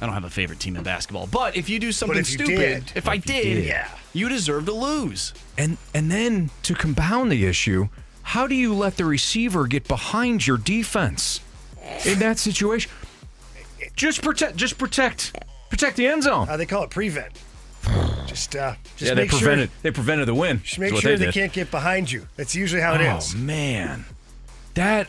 I 0.00 0.06
don't 0.06 0.14
have 0.14 0.24
a 0.24 0.30
favorite 0.30 0.58
team 0.60 0.76
in 0.76 0.82
basketball. 0.82 1.26
But 1.26 1.56
if 1.56 1.68
you 1.68 1.78
do 1.78 1.92
something 1.92 2.18
if 2.18 2.28
you 2.30 2.44
stupid, 2.44 2.56
did- 2.86 2.92
if 2.96 3.06
I 3.06 3.18
did, 3.18 3.64
Yeah. 3.66 3.86
you 4.14 4.28
deserve 4.28 4.64
to 4.66 4.72
lose. 4.72 5.32
And 5.58 5.76
and 5.94 6.10
then 6.10 6.50
to 6.64 6.74
compound 6.74 7.30
the 7.30 7.44
issue, 7.46 7.88
how 8.22 8.46
do 8.46 8.54
you 8.54 8.74
let 8.74 8.96
the 8.96 9.04
receiver 9.04 9.66
get 9.66 9.86
behind 9.86 10.46
your 10.46 10.56
defense 10.56 11.40
in 12.04 12.18
that 12.20 12.38
situation? 12.38 12.90
Just 14.00 14.22
protect 14.22 14.56
just 14.56 14.78
protect 14.78 15.36
protect 15.68 15.96
the 15.98 16.06
end 16.06 16.22
zone. 16.22 16.48
Uh, 16.48 16.56
they 16.56 16.64
call 16.64 16.84
it 16.84 16.90
prevent. 16.90 17.32
Just 18.26 18.56
uh 18.56 18.74
just 18.96 19.02
yeah, 19.10 19.14
they 19.14 19.22
make 19.22 19.30
prevented 19.30 19.68
sure 19.68 19.78
they 19.82 19.90
prevented 19.90 20.26
the 20.26 20.34
win. 20.34 20.60
just 20.64 20.78
make 20.78 20.94
sure 20.96 21.16
they, 21.18 21.26
did. 21.26 21.34
can't 21.34 21.52
get 21.52 21.70
behind 21.70 22.10
you. 22.10 22.26
That's 22.36 22.54
usually 22.54 22.80
how 22.80 22.94
it 22.94 23.02
is. 23.02 23.34
Oh 23.34 23.38
man, 23.38 24.06
that. 24.74 25.06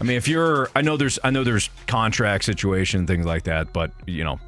I 0.00 0.04
mean, 0.04 0.16
if 0.16 0.26
you're, 0.26 0.68
I 0.74 0.80
know 0.80 0.96
there's, 0.96 1.18
I 1.22 1.30
know 1.30 1.44
there's 1.44 1.68
contract 1.86 2.44
situation 2.44 3.06
things 3.06 3.26
like 3.26 3.42
that, 3.44 3.72
but 3.74 3.92
you 4.06 4.24
know, 4.24 4.40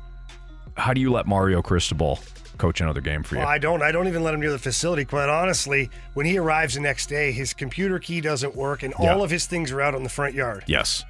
how 0.76 0.94
do 0.94 1.00
you 1.02 1.12
let 1.12 1.26
Mario 1.26 1.60
Cristobal 1.62 2.18
coach 2.58 2.80
another 2.80 3.00
game 3.02 3.22
for 3.22 3.34
you? 3.34 3.40
Well, 3.40 3.48
I 3.48 3.58
don't. 3.58 3.82
I 3.82 3.92
don't 3.92 4.08
even 4.08 4.22
let 4.24 4.32
him 4.32 4.40
near 4.40 4.52
the 4.52 4.58
facility. 4.58 5.04
Quite 5.04 5.28
honestly, 5.28 5.90
when 6.14 6.24
he 6.26 6.38
arrives 6.38 6.74
the 6.74 6.80
next 6.80 7.06
day, 7.10 7.30
his 7.30 7.52
computer 7.52 7.98
key 7.98 8.20
doesn't 8.22 8.56
work, 8.56 8.82
and 8.82 8.94
Yeah. 8.98 9.12
all 9.12 9.22
of 9.22 9.30
his 9.30 9.46
things 9.46 9.70
are 9.70 9.82
out 9.82 9.94
on 9.94 10.02
the 10.02 10.08
front 10.08 10.34
yard. 10.34 10.64
yes. 10.66 11.04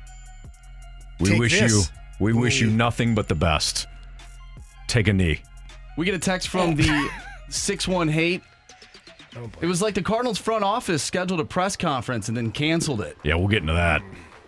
We 1.21 1.31
Take 1.31 1.39
wish 1.39 1.61
this. 1.61 1.73
you, 1.73 1.83
we 2.21 2.33
wish 2.33 2.61
you 2.61 2.71
nothing 2.71 3.15
but 3.15 3.29
the 3.29 3.35
best. 3.35 3.87
Take 4.87 5.09
a 5.09 5.13
knee. 5.13 5.41
We 5.97 6.05
get 6.05 6.15
a 6.15 6.19
text 6.19 6.49
from 6.49 6.75
the 6.75 7.11
6 7.49 7.85
hate. 7.85 8.43
It 9.61 9.67
was 9.67 9.83
like 9.83 9.95
the 9.95 10.03
Cardinals 10.03 10.39
front 10.39 10.63
office 10.65 11.03
scheduled 11.03 11.41
a 11.41 11.45
press 11.45 11.77
conference 11.77 12.29
and 12.29 12.37
then 12.37 12.53
canceled 12.53 13.01
it. 13.01 13.17
Yeah, 13.25 13.35
we'll 13.35 13.49
get 13.49 13.63
into 13.63 13.73
that. 13.73 14.03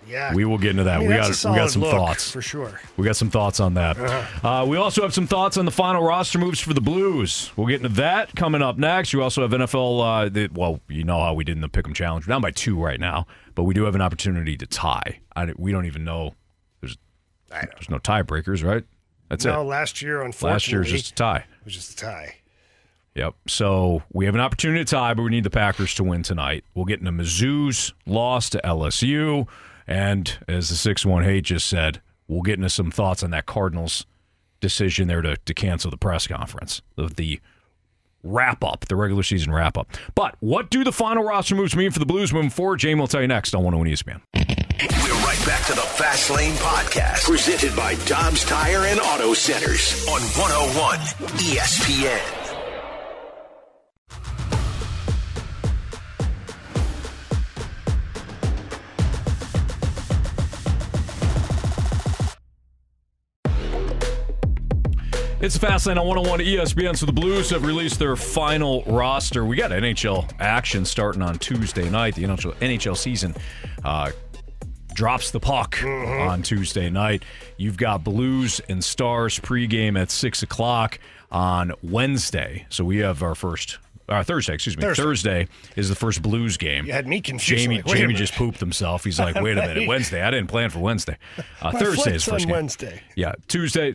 Yeah, 0.08 0.32
We 0.34 0.44
will 0.44 0.58
get 0.58 0.70
into 0.70 0.84
that. 0.84 0.96
I 0.96 0.98
mean, 1.00 1.08
we 1.08 1.14
got 1.16 1.26
we 1.44 1.56
got 1.56 1.70
some 1.70 1.82
thoughts. 1.82 2.30
for 2.30 2.40
sure. 2.40 2.80
We 2.96 3.04
got 3.04 3.16
some 3.16 3.28
thoughts 3.30 3.58
on 3.58 3.74
that. 3.74 3.96
uh 4.44 4.64
we 4.68 4.76
also 4.76 5.02
have 5.02 5.12
some 5.12 5.26
thoughts 5.26 5.56
on 5.56 5.64
the 5.64 5.72
final 5.72 6.02
roster 6.02 6.38
moves 6.38 6.60
for 6.60 6.74
the 6.74 6.80
Blues. 6.80 7.50
We'll 7.56 7.66
get 7.66 7.76
into 7.82 7.88
that 7.96 8.34
coming 8.36 8.62
up 8.62 8.78
next. 8.78 9.12
We 9.12 9.20
also 9.20 9.42
have 9.42 9.50
NFL. 9.50 10.26
Uh, 10.26 10.28
the, 10.28 10.48
well, 10.54 10.80
you 10.88 11.02
know 11.02 11.20
how 11.20 11.34
we 11.34 11.42
did 11.42 11.56
in 11.56 11.60
the 11.60 11.68
Pick'em 11.68 11.92
Challenge. 11.94 12.24
We're 12.26 12.32
down 12.34 12.40
by 12.42 12.52
two 12.52 12.80
right 12.80 13.00
now, 13.00 13.26
but 13.56 13.64
we 13.64 13.74
do 13.74 13.82
have 13.84 13.96
an 13.96 14.00
opportunity 14.00 14.56
to 14.56 14.66
tie. 14.66 15.18
I, 15.34 15.52
we 15.56 15.72
don't 15.72 15.86
even 15.86 16.04
know. 16.04 16.34
There's 17.48 17.64
there's 17.74 17.90
no 17.90 17.98
tiebreakers, 17.98 18.64
right? 18.64 18.84
That's 19.28 19.44
No, 19.44 19.50
it. 19.50 19.54
No, 19.54 19.64
last 19.64 20.02
year, 20.02 20.22
unfortunately, 20.22 20.52
Last 20.52 20.70
year's 20.70 20.90
just 20.92 21.12
a 21.12 21.14
tie. 21.14 21.36
it 21.38 21.64
was 21.64 21.74
just 21.74 21.92
a 21.92 21.96
tie. 21.96 22.36
Yep. 23.14 23.34
So 23.48 24.02
we 24.12 24.26
have 24.26 24.34
an 24.34 24.40
opportunity 24.40 24.84
to 24.84 24.90
tie, 24.90 25.14
but 25.14 25.22
we 25.22 25.30
need 25.30 25.44
the 25.44 25.50
Packers 25.50 25.94
to 25.94 26.04
win 26.04 26.22
tonight. 26.22 26.64
We'll 26.74 26.84
get 26.84 27.00
into 27.00 27.12
Mizzou's 27.12 27.94
loss 28.04 28.50
to 28.50 28.60
LSU. 28.62 29.48
And 29.86 30.38
as 30.48 30.68
the 30.68 30.74
6 30.74 31.06
1 31.06 31.24
hate 31.24 31.44
just 31.44 31.66
said, 31.66 32.02
we'll 32.28 32.42
get 32.42 32.56
into 32.58 32.68
some 32.68 32.90
thoughts 32.90 33.22
on 33.22 33.30
that 33.30 33.46
Cardinals 33.46 34.04
decision 34.60 35.08
there 35.08 35.22
to, 35.22 35.36
to 35.36 35.54
cancel 35.54 35.90
the 35.90 35.96
press 35.96 36.26
conference, 36.26 36.82
the, 36.96 37.06
the 37.06 37.40
wrap 38.22 38.62
up, 38.64 38.86
the 38.88 38.96
regular 38.96 39.22
season 39.22 39.52
wrap 39.52 39.78
up. 39.78 39.88
But 40.14 40.36
what 40.40 40.68
do 40.70 40.84
the 40.84 40.92
final 40.92 41.24
roster 41.24 41.54
moves 41.54 41.74
mean 41.74 41.90
for 41.92 41.98
the 42.00 42.06
Blues 42.06 42.32
moving 42.34 42.50
forward? 42.50 42.80
Jamie 42.80 43.00
will 43.00 43.08
tell 43.08 43.22
you 43.22 43.28
next 43.28 43.54
on 43.54 43.62
101 43.64 43.96
ESPN. 43.96 44.65
We're 44.78 44.88
right 45.24 45.42
back 45.46 45.64
to 45.68 45.72
the 45.72 45.80
Fast 45.80 46.28
Lane 46.28 46.52
Podcast, 46.56 47.24
presented 47.24 47.74
by 47.74 47.94
Dobbs 48.04 48.44
Tire 48.44 48.84
and 48.84 49.00
Auto 49.00 49.32
Centers 49.32 50.06
on 50.06 50.20
101 50.20 50.98
ESPN. 51.38 52.46
It's 65.38 65.54
the 65.54 65.66
Fast 65.66 65.86
Lane 65.86 65.96
on 65.96 66.06
101 66.06 66.40
ESPN. 66.40 66.96
So 66.96 67.06
the 67.06 67.12
Blues 67.12 67.50
have 67.50 67.64
released 67.64 67.98
their 67.98 68.16
final 68.16 68.82
roster. 68.84 69.44
We 69.44 69.56
got 69.56 69.70
NHL 69.70 70.32
action 70.40 70.84
starting 70.84 71.22
on 71.22 71.38
Tuesday 71.38 71.88
night. 71.88 72.14
The 72.14 72.24
NHL, 72.24 72.54
NHL 72.56 72.96
season 72.96 73.34
uh, 73.84 74.10
drops 74.96 75.30
the 75.30 75.38
puck 75.38 75.80
on 75.84 76.42
Tuesday 76.42 76.88
night. 76.90 77.22
You've 77.58 77.76
got 77.76 78.02
Blues 78.02 78.60
and 78.68 78.82
Stars 78.82 79.38
pregame 79.38 80.00
at 80.00 80.10
6 80.10 80.42
o'clock 80.42 80.98
on 81.30 81.72
Wednesday. 81.82 82.66
So 82.70 82.82
we 82.84 82.98
have 82.98 83.22
our 83.22 83.34
first. 83.34 83.78
Uh, 84.08 84.22
Thursday, 84.22 84.54
excuse 84.54 84.76
me. 84.76 84.82
Thursday. 84.84 85.02
Thursday. 85.02 85.48
is 85.74 85.88
the 85.88 85.94
first 85.96 86.22
Blues 86.22 86.56
game. 86.56 86.86
You 86.86 86.92
had 86.92 87.06
me 87.08 87.20
confused. 87.20 87.62
Jamie, 87.64 87.82
Like, 87.82 87.96
Jamie 87.98 88.14
just 88.14 88.34
pooped 88.34 88.60
himself. 88.60 89.02
He's 89.02 89.18
like, 89.18 89.34
"Wait 89.34 89.58
a 89.58 89.62
minute, 89.66 89.88
Wednesday. 89.88 90.22
I 90.22 90.30
didn't 90.30 90.46
plan 90.46 90.70
for 90.70 90.78
Wednesday. 90.78 91.18
Uh, 91.60 91.72
Thursday 91.72 92.14
is 92.14 92.22
first 92.24 92.44
on 92.44 92.48
game. 92.48 92.50
Wednesday. 92.50 93.02
Yeah, 93.16 93.32
Tuesday 93.48 93.94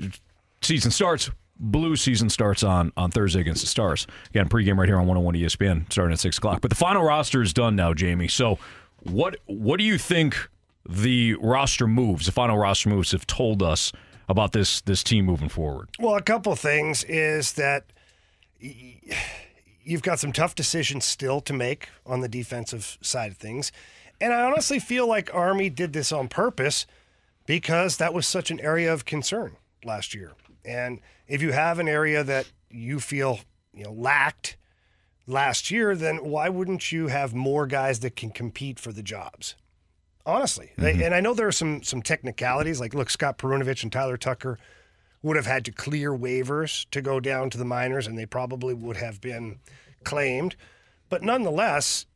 season 0.61 0.91
starts. 0.91 1.31
Blue 1.57 1.95
season 1.95 2.29
starts 2.29 2.61
on 2.61 2.91
on 2.97 3.09
Thursday 3.09 3.39
against 3.39 3.61
the 3.61 3.67
Stars. 3.67 4.05
Again, 4.31 4.49
pregame 4.49 4.77
right 4.77 4.89
here 4.89 4.97
on 4.97 5.07
101 5.07 5.35
ESPN, 5.35 5.89
starting 5.89 6.11
at 6.11 6.19
six 6.19 6.37
o'clock. 6.37 6.59
But 6.59 6.71
the 6.71 6.75
final 6.75 7.03
roster 7.03 7.41
is 7.41 7.53
done 7.53 7.77
now, 7.77 7.93
Jamie. 7.93 8.27
So, 8.27 8.59
what 9.03 9.37
what 9.45 9.77
do 9.77 9.85
you 9.85 9.97
think 9.97 10.49
the 10.87 11.35
roster 11.35 11.87
moves, 11.87 12.25
the 12.25 12.31
final 12.31 12.57
roster 12.57 12.89
moves, 12.89 13.11
have 13.11 13.27
told 13.27 13.61
us 13.61 13.91
about 14.27 14.51
this 14.53 14.81
this 14.81 15.03
team 15.03 15.25
moving 15.25 15.49
forward? 15.49 15.89
Well, 15.99 16.15
a 16.15 16.21
couple 16.21 16.55
things 16.55 17.03
is 17.03 17.53
that 17.53 17.85
you've 18.59 20.03
got 20.03 20.19
some 20.19 20.31
tough 20.31 20.55
decisions 20.55 21.05
still 21.05 21.41
to 21.41 21.53
make 21.53 21.89
on 22.05 22.21
the 22.21 22.29
defensive 22.29 22.97
side 23.01 23.31
of 23.31 23.37
things. 23.37 23.71
And 24.19 24.33
I 24.33 24.43
honestly 24.43 24.79
feel 24.79 25.07
like 25.07 25.33
Army 25.33 25.69
did 25.69 25.93
this 25.93 26.11
on 26.11 26.27
purpose 26.27 26.85
because 27.45 27.97
that 27.97 28.13
was 28.13 28.27
such 28.27 28.51
an 28.51 28.59
area 28.59 28.93
of 28.93 29.05
concern 29.05 29.57
last 29.83 30.13
year. 30.13 30.33
And 30.63 30.99
if 31.27 31.41
you 31.41 31.51
have 31.51 31.79
an 31.79 31.87
area 31.87 32.23
that 32.23 32.47
you 32.69 32.99
feel, 32.99 33.39
you 33.73 33.83
know, 33.83 33.91
lacked 33.91 34.57
last 35.25 35.71
year, 35.71 35.95
then 35.95 36.17
why 36.17 36.49
wouldn't 36.49 36.91
you 36.91 37.07
have 37.07 37.33
more 37.33 37.65
guys 37.65 38.01
that 38.01 38.15
can 38.15 38.29
compete 38.29 38.79
for 38.79 38.91
the 38.91 39.01
jobs? 39.03 39.55
Honestly. 40.25 40.71
They- 40.77 40.93
mm-hmm. 40.93 41.03
and 41.03 41.15
I 41.15 41.19
know 41.19 41.33
there 41.33 41.47
are 41.47 41.51
some 41.51 41.83
some 41.83 42.01
technicalities 42.01 42.79
like 42.79 42.93
look, 42.93 43.09
Scott 43.09 43.37
Perunovich 43.37 43.83
and 43.83 43.91
Tyler 43.91 44.17
Tucker 44.17 44.57
would 45.23 45.35
have 45.35 45.45
had 45.45 45.65
to 45.65 45.71
clear 45.71 46.11
waivers 46.11 46.85
to 46.91 47.01
go 47.01 47.19
down 47.19 47.49
to 47.51 47.57
the 47.57 47.65
minors, 47.65 48.07
and 48.07 48.17
they 48.17 48.25
probably 48.25 48.73
would 48.73 48.97
have 48.97 49.21
been 49.21 49.59
claimed. 50.03 50.55
But 51.09 51.21
nonetheless, 51.21 52.07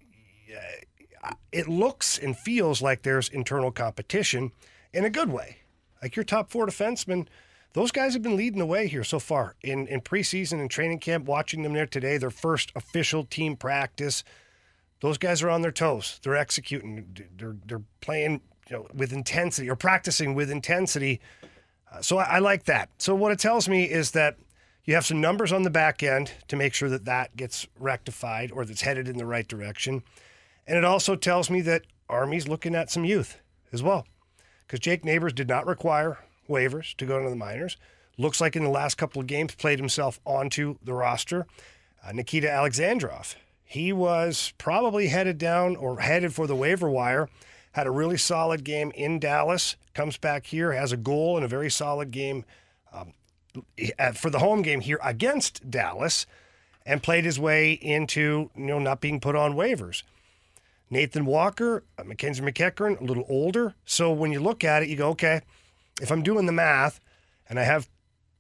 it 1.52 1.68
looks 1.68 2.18
and 2.18 2.38
feels 2.38 2.82
like 2.82 3.04
there's 3.04 3.30
internal 3.30 3.72
competition 3.72 4.52
in 4.94 5.06
a 5.06 5.10
good 5.10 5.32
way. 5.32 5.58
Like 6.02 6.16
your 6.16 6.26
top 6.26 6.50
four 6.50 6.66
defensemen, 6.66 7.28
those 7.74 7.92
guys 7.92 8.14
have 8.14 8.22
been 8.22 8.38
leading 8.38 8.60
the 8.60 8.66
way 8.66 8.88
here 8.88 9.04
so 9.04 9.20
far 9.20 9.56
in, 9.62 9.88
in 9.88 10.02
preseason 10.02 10.60
and 10.60 10.70
training 10.70 11.00
camp. 11.00 11.26
Watching 11.26 11.64
them 11.64 11.74
there 11.74 11.86
today, 11.86 12.18
their 12.18 12.30
first 12.30 12.72
official 12.76 13.26
team 13.26 13.56
practice. 13.56 14.24
Those 15.06 15.20
guys 15.20 15.44
are 15.44 15.52
on 15.52 15.62
their 15.62 15.72
toes. 15.72 16.20
They're 16.24 16.36
executing. 16.36 17.16
They're 17.38 17.56
they're 17.68 17.84
playing 18.02 18.42
you 18.68 18.76
know, 18.76 18.88
with 18.92 19.14
intensity 19.14 19.70
or 19.70 19.76
practicing 19.76 20.34
with 20.34 20.50
intensity. 20.50 21.22
Uh, 21.94 22.02
so 22.02 22.18
I, 22.18 22.24
I 22.24 22.40
like 22.40 22.64
that. 22.64 22.90
So 22.98 23.14
what 23.14 23.32
it 23.32 23.38
tells 23.38 23.70
me 23.70 23.84
is 23.84 24.10
that 24.12 24.38
you 24.84 24.96
have 24.96 25.06
some 25.06 25.22
numbers 25.22 25.54
on 25.54 25.62
the 25.62 25.70
back 25.70 26.02
end 26.02 26.32
to 26.48 26.56
make 26.56 26.74
sure 26.74 26.90
that 26.90 27.06
that 27.06 27.36
gets 27.36 27.68
rectified 27.80 28.52
or 28.52 28.66
that's 28.66 28.82
headed 28.82 29.08
in 29.08 29.20
the 29.20 29.28
right 29.28 29.48
direction. 29.48 30.02
And 30.66 30.76
it 30.76 30.84
also 30.84 31.16
tells 31.16 31.52
me 31.52 31.62
that 31.62 31.84
Army's 32.10 32.48
looking 32.48 32.74
at 32.74 32.90
some 32.90 33.06
youth 33.06 33.38
as 33.72 33.84
well. 33.84 34.08
Because 34.66 34.80
Jake 34.80 35.06
Neighbors 35.06 35.34
did 35.34 35.48
not 35.48 35.68
require 35.68 36.18
waivers 36.50 36.96
to 36.96 37.06
go 37.06 37.18
into 37.18 37.30
the 37.30 37.36
minors. 37.36 37.78
Looks 38.18 38.42
like 38.42 38.56
in 38.56 38.64
the 38.64 38.70
last 38.70 38.96
couple 38.96 39.22
of 39.22 39.28
games 39.28 39.54
played 39.54 39.78
himself 39.78 40.20
onto 40.26 40.80
the 40.84 40.94
roster. 40.94 41.46
Uh, 42.04 42.12
Nikita 42.12 42.48
Alexandrov, 42.48 43.36
he 43.66 43.92
was 43.92 44.54
probably 44.60 45.08
headed 45.08 45.40
down 45.40 45.76
or 45.76 46.00
headed 46.00 46.34
for 46.34 46.46
the 46.46 46.56
waiver 46.56 46.90
wire. 46.90 47.28
Had 47.72 47.88
a 47.88 47.92
really 47.92 48.16
solid 48.16 48.64
game 48.64 48.92
in 48.96 49.20
Dallas. 49.20 49.76
Comes 49.94 50.18
back 50.18 50.46
here, 50.46 50.72
has 50.72 50.92
a 50.92 50.98
goal 50.98 51.36
and 51.36 51.44
a 51.44 51.50
very 51.50 51.72
solid 51.72 52.12
game 52.12 52.46
um, 52.94 53.14
for 54.14 54.30
the 54.30 54.40
home 54.40 54.62
game 54.62 54.82
here 54.82 55.00
against 55.04 55.70
Dallas 55.70 56.26
and 56.86 57.02
played 57.02 57.26
his 57.26 57.40
way 57.40 57.74
into 57.74 58.52
you 58.56 58.66
know 58.66 58.80
not 58.80 59.02
being 59.02 59.20
put 59.20 59.36
on 59.36 59.56
waivers. 59.56 60.04
Nathan 60.92 61.26
Walker, 61.26 61.84
uh, 61.98 62.04
Mackenzie 62.04 62.44
MacEachern, 62.44 63.02
a 63.02 63.04
little 63.04 63.26
older. 63.28 63.74
So 63.86 64.12
when 64.12 64.32
you 64.32 64.40
look 64.40 64.64
at 64.64 64.84
it, 64.84 64.90
you 64.90 64.96
go, 64.96 65.10
okay, 65.10 65.42
if 66.00 66.12
I'm 66.12 66.22
doing 66.22 66.46
the 66.46 66.52
math 66.52 67.00
and 67.50 67.60
I 67.60 67.64
have 67.64 67.90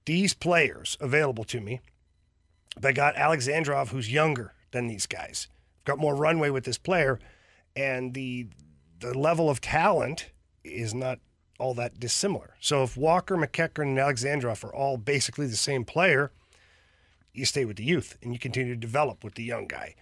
these 0.05 0.36
players 0.36 0.96
available 1.01 1.44
to 1.46 1.60
me, 1.60 1.82
but 2.79 2.89
I 2.89 2.91
got 2.91 3.15
Alexandrov, 3.15 3.89
who's 3.89 4.12
younger 4.12 4.53
than 4.75 4.88
these 4.88 5.08
guys, 5.08 5.48
I've 5.79 5.86
got 5.86 5.98
more 5.98 6.15
runway 6.15 6.50
with 6.50 6.65
this 6.65 6.77
player, 6.77 7.20
and 7.75 8.13
the 8.13 8.48
the 9.00 9.17
level 9.17 9.50
of 9.50 9.62
talent 9.62 10.32
is 10.63 10.94
not 10.94 11.20
all 11.60 11.74
that 11.75 12.00
dissimilar. 12.00 12.55
So 12.60 12.84
if 12.84 12.98
Walker, 12.98 13.36
MacEachern, 13.36 13.84
and 13.84 13.98
Alexandrov 13.98 14.63
are 14.63 14.74
all 14.74 14.98
basically 14.98 15.48
the 15.48 15.55
same 15.55 15.86
player, 15.86 16.32
you 17.34 17.46
stay 17.46 17.65
with 17.65 17.77
the 17.77 17.84
youth 17.84 18.17
and 18.22 18.34
you 18.34 18.39
continue 18.39 18.74
to 18.74 18.79
develop 18.79 19.24
with 19.24 19.36
the 19.36 19.44
young 19.44 19.67
guy. 19.67 19.96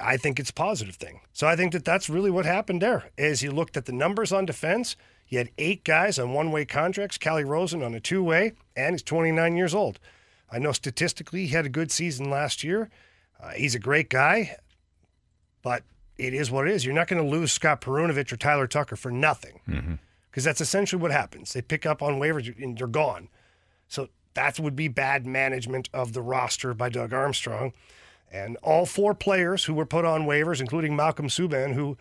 I 0.00 0.16
think 0.16 0.40
it's 0.40 0.50
a 0.50 0.54
positive 0.54 0.96
thing. 0.96 1.20
So 1.32 1.46
I 1.46 1.56
think 1.56 1.72
that 1.72 1.84
that's 1.84 2.10
really 2.10 2.30
what 2.30 2.46
happened 2.46 2.82
there. 2.82 3.10
As 3.16 3.42
you 3.42 3.52
looked 3.52 3.76
at 3.76 3.86
the 3.86 3.92
numbers 3.92 4.32
on 4.32 4.44
defense, 4.44 4.96
you 5.28 5.38
had 5.38 5.50
eight 5.56 5.84
guys 5.84 6.18
on 6.18 6.32
one-way 6.32 6.64
contracts. 6.64 7.18
Calle 7.18 7.44
Rosen 7.44 7.82
on 7.82 7.94
a 7.94 8.00
two-way, 8.00 8.52
and 8.76 8.94
he's 8.94 9.02
29 9.02 9.56
years 9.56 9.74
old. 9.74 10.00
I 10.50 10.58
know 10.58 10.72
statistically 10.72 11.46
he 11.46 11.54
had 11.54 11.66
a 11.66 11.70
good 11.70 11.90
season 11.90 12.28
last 12.28 12.64
year. 12.64 12.90
Uh, 13.44 13.50
he's 13.50 13.74
a 13.74 13.78
great 13.78 14.08
guy, 14.08 14.56
but 15.62 15.82
it 16.16 16.32
is 16.32 16.50
what 16.50 16.66
it 16.66 16.72
is. 16.72 16.84
You're 16.84 16.94
not 16.94 17.08
going 17.08 17.22
to 17.22 17.28
lose 17.28 17.52
Scott 17.52 17.80
Perunovich 17.80 18.32
or 18.32 18.36
Tyler 18.36 18.66
Tucker 18.66 18.96
for 18.96 19.10
nothing, 19.10 19.60
because 19.66 19.82
mm-hmm. 19.82 20.40
that's 20.40 20.60
essentially 20.60 21.00
what 21.00 21.10
happens. 21.10 21.52
They 21.52 21.62
pick 21.62 21.84
up 21.84 22.02
on 22.02 22.20
waivers 22.20 22.56
and 22.62 22.78
they're 22.78 22.86
gone. 22.86 23.28
So 23.88 24.08
that 24.34 24.58
would 24.58 24.76
be 24.76 24.88
bad 24.88 25.26
management 25.26 25.90
of 25.92 26.12
the 26.12 26.22
roster 26.22 26.72
by 26.74 26.88
Doug 26.88 27.12
Armstrong. 27.12 27.72
And 28.32 28.56
all 28.62 28.86
four 28.86 29.14
players 29.14 29.64
who 29.64 29.74
were 29.74 29.86
put 29.86 30.04
on 30.04 30.22
waivers, 30.22 30.60
including 30.60 30.96
Malcolm 30.96 31.28
Subban, 31.28 31.74
who 31.74 31.96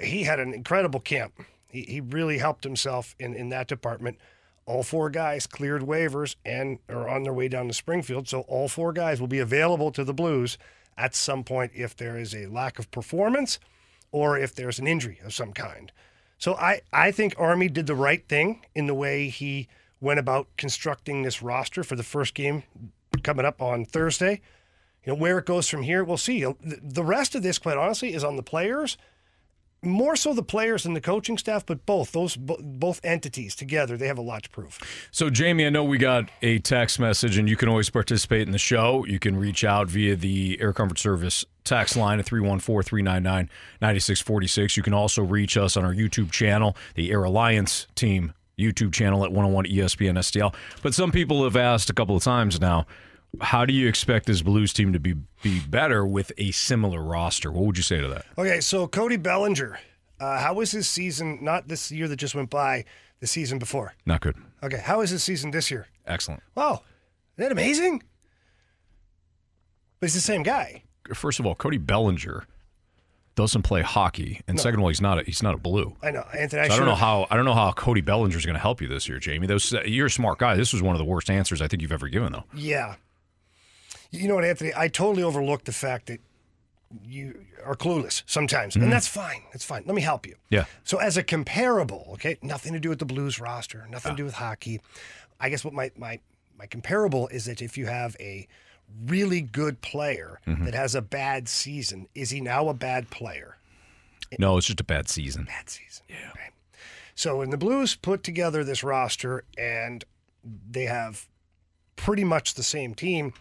he 0.00 0.24
had 0.24 0.40
an 0.40 0.52
incredible 0.52 1.00
camp. 1.00 1.32
He, 1.70 1.82
he 1.82 2.00
really 2.00 2.38
helped 2.38 2.64
himself 2.64 3.14
in, 3.18 3.34
in 3.34 3.48
that 3.50 3.68
department. 3.68 4.18
All 4.66 4.82
four 4.82 5.08
guys 5.08 5.46
cleared 5.46 5.82
waivers 5.82 6.36
and 6.44 6.78
are 6.88 7.08
on 7.08 7.22
their 7.22 7.32
way 7.32 7.48
down 7.48 7.68
to 7.68 7.74
Springfield. 7.74 8.28
So 8.28 8.40
all 8.42 8.68
four 8.68 8.92
guys 8.92 9.20
will 9.20 9.28
be 9.28 9.38
available 9.38 9.90
to 9.92 10.04
the 10.04 10.14
Blues 10.14 10.58
at 10.96 11.14
some 11.14 11.44
point 11.44 11.72
if 11.74 11.96
there 11.96 12.16
is 12.16 12.34
a 12.34 12.46
lack 12.46 12.78
of 12.78 12.90
performance 12.90 13.58
or 14.12 14.38
if 14.38 14.54
there's 14.54 14.78
an 14.78 14.86
injury 14.86 15.20
of 15.24 15.32
some 15.32 15.52
kind. 15.52 15.92
So 16.38 16.54
I, 16.54 16.80
I 16.92 17.10
think 17.10 17.34
Army 17.38 17.68
did 17.68 17.86
the 17.86 17.94
right 17.94 18.26
thing 18.26 18.64
in 18.74 18.86
the 18.86 18.94
way 18.94 19.28
he 19.28 19.68
went 20.00 20.18
about 20.18 20.48
constructing 20.56 21.22
this 21.22 21.42
roster 21.42 21.84
for 21.84 21.96
the 21.96 22.02
first 22.02 22.34
game 22.34 22.62
coming 23.22 23.44
up 23.44 23.60
on 23.60 23.84
Thursday. 23.84 24.40
You 25.04 25.12
know, 25.12 25.18
where 25.18 25.38
it 25.38 25.46
goes 25.46 25.68
from 25.68 25.82
here, 25.82 26.02
we'll 26.02 26.16
see. 26.16 26.44
The 26.62 27.04
rest 27.04 27.34
of 27.34 27.42
this, 27.42 27.58
quite 27.58 27.76
honestly, 27.76 28.14
is 28.14 28.24
on 28.24 28.36
the 28.36 28.42
players. 28.42 28.96
More 29.82 30.14
so 30.14 30.34
the 30.34 30.42
players 30.42 30.84
and 30.84 30.94
the 30.94 31.00
coaching 31.00 31.38
staff, 31.38 31.64
but 31.64 31.86
both 31.86 32.12
those 32.12 32.36
both 32.36 33.00
entities 33.02 33.56
together, 33.56 33.96
they 33.96 34.08
have 34.08 34.18
a 34.18 34.22
lot 34.22 34.42
to 34.42 34.50
prove. 34.50 34.78
So, 35.10 35.30
Jamie, 35.30 35.64
I 35.64 35.70
know 35.70 35.84
we 35.84 35.96
got 35.96 36.30
a 36.42 36.58
text 36.58 37.00
message, 37.00 37.38
and 37.38 37.48
you 37.48 37.56
can 37.56 37.68
always 37.68 37.88
participate 37.88 38.42
in 38.42 38.52
the 38.52 38.58
show. 38.58 39.06
You 39.06 39.18
can 39.18 39.36
reach 39.36 39.64
out 39.64 39.88
via 39.88 40.16
the 40.16 40.58
Air 40.60 40.74
Comfort 40.74 40.98
Service 40.98 41.46
text 41.64 41.96
line 41.96 42.18
at 42.18 42.26
314 42.26 42.82
399 42.82 43.48
9646. 43.80 44.76
You 44.76 44.82
can 44.82 44.92
also 44.92 45.22
reach 45.22 45.56
us 45.56 45.78
on 45.78 45.84
our 45.84 45.94
YouTube 45.94 46.30
channel, 46.30 46.76
the 46.94 47.10
Air 47.10 47.24
Alliance 47.24 47.86
team 47.94 48.34
YouTube 48.58 48.92
channel 48.92 49.24
at 49.24 49.32
101 49.32 49.64
ESPN 49.64 50.18
STL. 50.18 50.54
But 50.82 50.92
some 50.92 51.10
people 51.10 51.42
have 51.44 51.56
asked 51.56 51.88
a 51.88 51.94
couple 51.94 52.16
of 52.16 52.22
times 52.22 52.60
now 52.60 52.86
how 53.40 53.64
do 53.64 53.72
you 53.72 53.88
expect 53.88 54.26
this 54.26 54.42
Blues 54.42 54.72
team 54.72 54.92
to 54.92 55.00
be 55.00 55.14
be 55.42 55.60
better 55.60 56.06
with 56.06 56.32
a 56.38 56.50
similar 56.50 57.02
roster? 57.02 57.50
What 57.52 57.64
would 57.66 57.76
you 57.76 57.82
say 57.82 58.00
to 58.00 58.08
that? 58.08 58.26
Okay, 58.36 58.60
so 58.60 58.86
Cody 58.86 59.16
Bellinger, 59.16 59.78
uh, 60.18 60.38
how 60.38 60.54
was 60.54 60.72
his 60.72 60.88
season? 60.88 61.38
Not 61.42 61.68
this 61.68 61.90
year 61.90 62.08
that 62.08 62.16
just 62.16 62.34
went 62.34 62.50
by, 62.50 62.84
the 63.20 63.26
season 63.26 63.58
before. 63.58 63.94
Not 64.04 64.20
good. 64.20 64.36
Okay, 64.62 64.80
how 64.82 65.00
is 65.00 65.10
his 65.10 65.22
season 65.22 65.50
this 65.50 65.70
year? 65.70 65.86
Excellent. 66.06 66.42
Wow, 66.54 66.82
isn't 67.36 67.48
that 67.48 67.52
amazing? 67.52 68.02
But 70.00 70.06
he's 70.06 70.14
the 70.14 70.20
same 70.20 70.42
guy. 70.42 70.82
First 71.14 71.40
of 71.40 71.46
all, 71.46 71.54
Cody 71.54 71.76
Bellinger 71.78 72.46
doesn't 73.34 73.62
play 73.62 73.82
hockey, 73.82 74.40
and 74.48 74.56
no. 74.56 74.62
second 74.62 74.80
of 74.80 74.84
all, 74.84 74.88
he's 74.88 75.00
not 75.00 75.20
a, 75.20 75.22
he's 75.22 75.42
not 75.42 75.54
a 75.54 75.58
blue. 75.58 75.96
I 76.02 76.10
know, 76.10 76.24
Anthony. 76.36 76.62
I, 76.62 76.68
so 76.68 76.74
I 76.74 76.76
don't 76.78 76.86
know 76.86 76.94
how 76.94 77.26
I 77.30 77.36
don't 77.36 77.44
know 77.44 77.54
how 77.54 77.72
Cody 77.72 78.00
Bellinger 78.00 78.36
is 78.36 78.44
going 78.44 78.54
to 78.54 78.60
help 78.60 78.80
you 78.80 78.88
this 78.88 79.08
year, 79.08 79.18
Jamie. 79.18 79.46
Those, 79.46 79.72
you're 79.86 80.06
a 80.06 80.10
smart 80.10 80.38
guy. 80.38 80.56
This 80.56 80.72
was 80.72 80.82
one 80.82 80.94
of 80.94 80.98
the 80.98 81.04
worst 81.04 81.30
answers 81.30 81.62
I 81.62 81.68
think 81.68 81.82
you've 81.82 81.92
ever 81.92 82.08
given, 82.08 82.32
though. 82.32 82.44
Yeah, 82.54 82.96
you 84.10 84.28
know 84.28 84.34
what, 84.34 84.44
Anthony? 84.44 84.72
I 84.76 84.88
totally 84.88 85.22
overlooked 85.22 85.64
the 85.64 85.72
fact 85.72 86.06
that 86.06 86.20
you 87.04 87.44
are 87.64 87.76
clueless 87.76 88.22
sometimes, 88.26 88.74
mm-hmm. 88.74 88.84
and 88.84 88.92
that's 88.92 89.06
fine. 89.06 89.42
That's 89.52 89.64
fine. 89.64 89.84
Let 89.86 89.94
me 89.94 90.02
help 90.02 90.26
you. 90.26 90.34
Yeah. 90.50 90.64
So 90.84 90.98
as 90.98 91.16
a 91.16 91.22
comparable, 91.22 92.08
okay, 92.14 92.36
nothing 92.42 92.72
to 92.72 92.80
do 92.80 92.88
with 92.88 92.98
the 92.98 93.04
Blues 93.04 93.38
roster, 93.38 93.86
nothing 93.90 94.12
to 94.12 94.16
do 94.16 94.24
with 94.24 94.34
hockey. 94.34 94.80
I 95.38 95.48
guess 95.50 95.64
what 95.64 95.74
my 95.74 95.90
my 95.96 96.18
my 96.58 96.66
comparable 96.66 97.28
is 97.28 97.44
that 97.44 97.62
if 97.62 97.78
you 97.78 97.86
have 97.86 98.16
a 98.18 98.48
really 99.06 99.40
good 99.40 99.80
player 99.82 100.40
mm-hmm. 100.46 100.64
that 100.64 100.74
has 100.74 100.94
a 100.94 101.02
bad 101.02 101.48
season, 101.48 102.08
is 102.14 102.30
he 102.30 102.40
now 102.40 102.68
a 102.68 102.74
bad 102.74 103.10
player? 103.10 103.56
No, 104.38 104.56
it's 104.56 104.66
just 104.66 104.80
a 104.80 104.84
bad 104.84 105.08
season. 105.08 105.44
Bad 105.44 105.70
season. 105.70 106.04
Yeah. 106.08 106.30
Okay. 106.32 106.50
So 107.14 107.38
when 107.38 107.50
the 107.50 107.56
Blues 107.56 107.94
put 107.94 108.22
together 108.22 108.64
this 108.64 108.82
roster 108.82 109.44
and 109.58 110.04
they 110.44 110.84
have 110.84 111.28
pretty 111.96 112.24
much 112.24 112.54
the 112.54 112.62
same 112.62 112.94
team, 112.94 113.32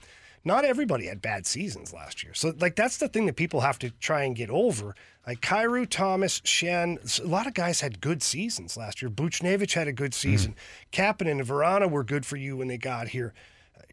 not 0.50 0.66
everybody 0.66 1.06
had 1.06 1.22
bad 1.22 1.46
seasons 1.46 1.94
last 1.94 2.24
year. 2.24 2.34
So, 2.34 2.54
like, 2.58 2.76
that's 2.76 2.98
the 2.98 3.08
thing 3.08 3.28
that 3.28 3.36
people 3.36 3.62
have 3.62 3.78
to 3.80 3.92
try 3.92 4.24
and 4.24 4.36
get 4.36 4.50
over. 4.50 4.96
Like, 5.28 5.42
Kyrou, 5.42 5.88
Thomas, 5.88 6.42
Schenn, 6.42 7.24
a 7.24 7.28
lot 7.28 7.46
of 7.46 7.54
guys 7.54 7.82
had 7.82 8.02
good 8.02 8.24
seasons 8.24 8.76
last 8.76 9.00
year. 9.00 9.12
Buchnevich 9.12 9.74
had 9.74 9.88
a 9.88 9.94
good 9.94 10.16
season. 10.16 10.56
Mm. 10.92 11.18
Kapanen 11.18 11.32
and 11.32 11.42
Vrana 11.42 11.88
were 11.88 12.04
good 12.04 12.26
for 12.26 12.36
you 12.36 12.58
when 12.58 12.68
they 12.68 12.80
got 12.80 13.10
here. 13.10 13.32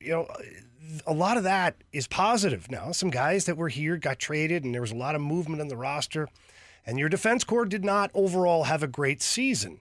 You 0.01 0.13
know, 0.13 0.29
a 1.07 1.13
lot 1.13 1.37
of 1.37 1.43
that 1.43 1.77
is 1.93 2.07
positive 2.07 2.71
now. 2.71 2.91
Some 2.91 3.11
guys 3.11 3.45
that 3.45 3.59
were 3.59 3.69
here 3.69 3.99
got 3.99 4.19
traded, 4.19 4.65
and 4.65 4.73
there 4.73 4.81
was 4.81 4.93
a 4.93 4.97
lot 4.97 5.15
of 5.15 5.21
movement 5.21 5.61
on 5.61 5.69
the 5.69 5.77
roster. 5.77 6.27
And 6.87 6.99
your 6.99 7.11
defense 7.11 7.45
core 7.45 7.67
did 7.67 7.85
not 7.85 8.11
overall 8.15 8.65
have 8.65 8.83
a 8.83 8.89
great 8.89 9.21
season. 9.21 9.81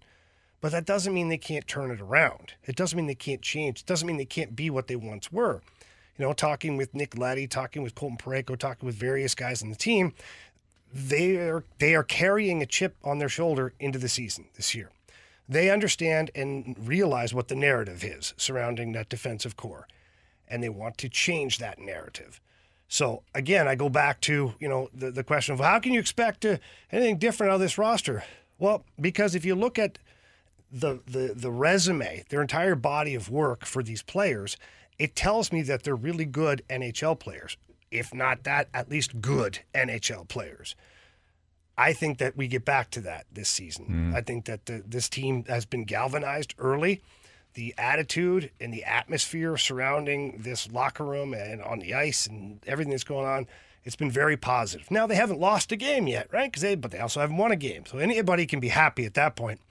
But 0.59 0.73
that 0.73 0.85
doesn't 0.85 1.13
mean 1.13 1.29
they 1.29 1.38
can't 1.38 1.67
turn 1.67 1.89
it 1.89 2.01
around. 2.01 2.55
It 2.65 2.75
doesn't 2.75 2.97
mean 2.97 3.07
they 3.07 3.15
can't 3.15 3.41
change. 3.41 3.81
It 3.81 3.85
doesn't 3.85 4.05
mean 4.05 4.17
they 4.17 4.25
can't 4.25 4.57
be 4.57 4.69
what 4.69 4.88
they 4.88 4.97
once 4.97 5.31
were 5.31 5.61
you 6.17 6.25
know, 6.25 6.34
talking 6.34 6.78
with 6.78 6.93
Nick 6.93 7.17
Leddy, 7.17 7.47
talking 7.47 7.84
with 7.84 7.95
Colton 7.95 8.17
Parayko, 8.17 8.58
talking 8.58 8.86
with 8.86 8.95
various 8.95 9.36
guys 9.36 9.62
on 9.62 9.69
the 9.69 9.75
team, 9.75 10.13
they 10.93 11.36
are 11.36 11.63
they 11.80 11.93
are 11.93 12.04
carrying 12.04 12.62
a 12.62 12.65
chip 12.65 12.95
on 13.04 13.19
their 13.19 13.30
shoulder 13.30 13.73
into 13.80 13.99
the 13.99 14.08
season 14.08 14.45
this 14.56 14.73
year. 14.73 14.91
They 15.47 15.69
understand 15.69 16.32
and 16.34 16.75
realize 16.80 17.34
what 17.34 17.49
the 17.49 17.56
narrative 17.56 18.04
is 18.04 18.34
surrounding 18.38 18.93
that 18.93 19.10
defensive 19.10 19.58
core, 19.58 19.88
and 20.47 20.63
they 20.63 20.69
want 20.69 20.97
to 20.99 21.10
change 21.10 21.58
that 21.58 21.80
narrative. 21.80 22.39
So 22.88 23.23
again, 23.34 23.67
I 23.67 23.75
go 23.75 23.89
back 23.89 24.21
to 24.21 24.54
you 24.60 24.69
know 24.69 24.89
the, 24.93 25.12
the 25.12 25.23
question 25.23 25.54
of 25.54 25.60
how 25.60 25.80
can 25.80 25.91
you 25.91 25.99
expect 25.99 26.45
uh, 26.45 26.58
anything 26.91 27.17
different 27.17 27.51
out 27.51 27.56
of 27.56 27.62
this 27.62 27.78
roster? 27.78 28.23
Well, 28.58 28.86
because 28.99 29.36
if 29.36 29.43
you 29.43 29.54
look 29.54 29.78
at 29.78 29.97
the, 30.71 30.99
the 31.06 31.34
the 31.36 31.51
resume, 31.51 32.23
their 32.30 32.41
entire 32.41 32.75
body 32.75 33.15
of 33.15 33.30
work 33.30 33.65
for 33.65 33.84
these 33.84 34.01
players, 34.01 34.56
it 34.97 35.15
tells 35.15 35.51
me 35.51 35.62
that 35.63 35.84
they're 35.84 35.95
really 35.95 36.25
good 36.25 36.63
NHL 36.69 37.19
players. 37.19 37.58
If 37.91 38.13
not 38.13 38.43
that, 38.43 38.67
at 38.73 38.89
least 38.89 39.21
good 39.21 39.60
NHL 39.73 40.27
players. 40.27 40.75
I 41.77 41.93
think 41.93 42.19
that 42.19 42.38
we 42.38 42.47
get 42.47 42.63
back 42.63 42.89
to 42.91 43.01
that 43.01 43.25
this 43.31 43.49
season. 43.49 44.12
Mm. 44.13 44.15
I 44.15 44.21
think 44.21 44.45
that 44.45 44.65
the, 44.65 44.84
this 44.86 45.10
team 45.10 45.43
has 45.45 45.65
been 45.65 45.84
galvanized 45.84 46.55
early. 46.58 47.01
The 47.53 47.73
attitude 47.77 48.51
and 48.60 48.73
the 48.73 48.84
atmosphere 48.84 49.58
surrounding 49.58 50.41
this 50.41 50.71
locker 50.71 51.05
room 51.05 51.34
and 51.34 51.62
on 51.62 51.79
the 51.79 51.93
ice 51.93 52.27
and 52.27 52.60
everything 52.67 52.91
that's 52.91 53.03
going 53.03 53.25
on, 53.25 53.47
it's 53.84 53.95
been 53.95 54.12
very 54.12 54.36
positive. 54.36 54.89
Now 54.89 55.05
they 55.08 55.15
haven't 55.15 55.39
lost 55.39 55.71
a 55.71 55.75
game 55.75 56.08
yet, 56.08 56.27
right? 56.31 56.51
Because 56.51 56.63
they, 56.63 56.75
but 56.75 56.91
they 56.91 56.99
also 56.99 57.21
haven't 57.21 57.38
won 57.38 57.51
a 57.51 57.58
game, 57.58 57.86
so 57.86 57.97
anybody 57.97 58.45
can 58.45 58.60
be 58.60 58.69
happy 58.69 59.05
at 59.05 59.13
that 59.13 59.36
point. 59.36 59.62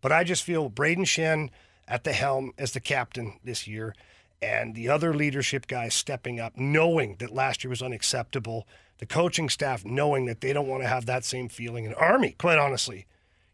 But 0.00 0.10
I 0.10 0.24
just 0.24 0.42
feel 0.42 0.70
Brayden 0.70 1.06
Schenn 1.06 1.50
at 1.86 2.04
the 2.04 2.12
helm 2.12 2.52
as 2.58 2.72
the 2.72 2.80
captain 2.80 3.38
this 3.44 3.66
year 3.66 3.94
and 4.40 4.74
the 4.74 4.88
other 4.88 5.14
leadership 5.14 5.66
guys 5.66 5.94
stepping 5.94 6.38
up, 6.38 6.56
knowing 6.56 7.16
that 7.18 7.32
last 7.32 7.64
year 7.64 7.70
was 7.70 7.82
unacceptable, 7.82 8.66
the 8.98 9.06
coaching 9.06 9.48
staff 9.48 9.84
knowing 9.84 10.26
that 10.26 10.40
they 10.40 10.52
don't 10.52 10.68
want 10.68 10.82
to 10.82 10.88
have 10.88 11.06
that 11.06 11.24
same 11.24 11.48
feeling. 11.48 11.86
And 11.86 11.94
Army, 11.96 12.34
quite 12.38 12.58
honestly, 12.58 13.06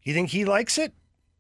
you 0.03 0.15
think 0.15 0.31
he 0.31 0.45
likes 0.45 0.79
it? 0.79 0.93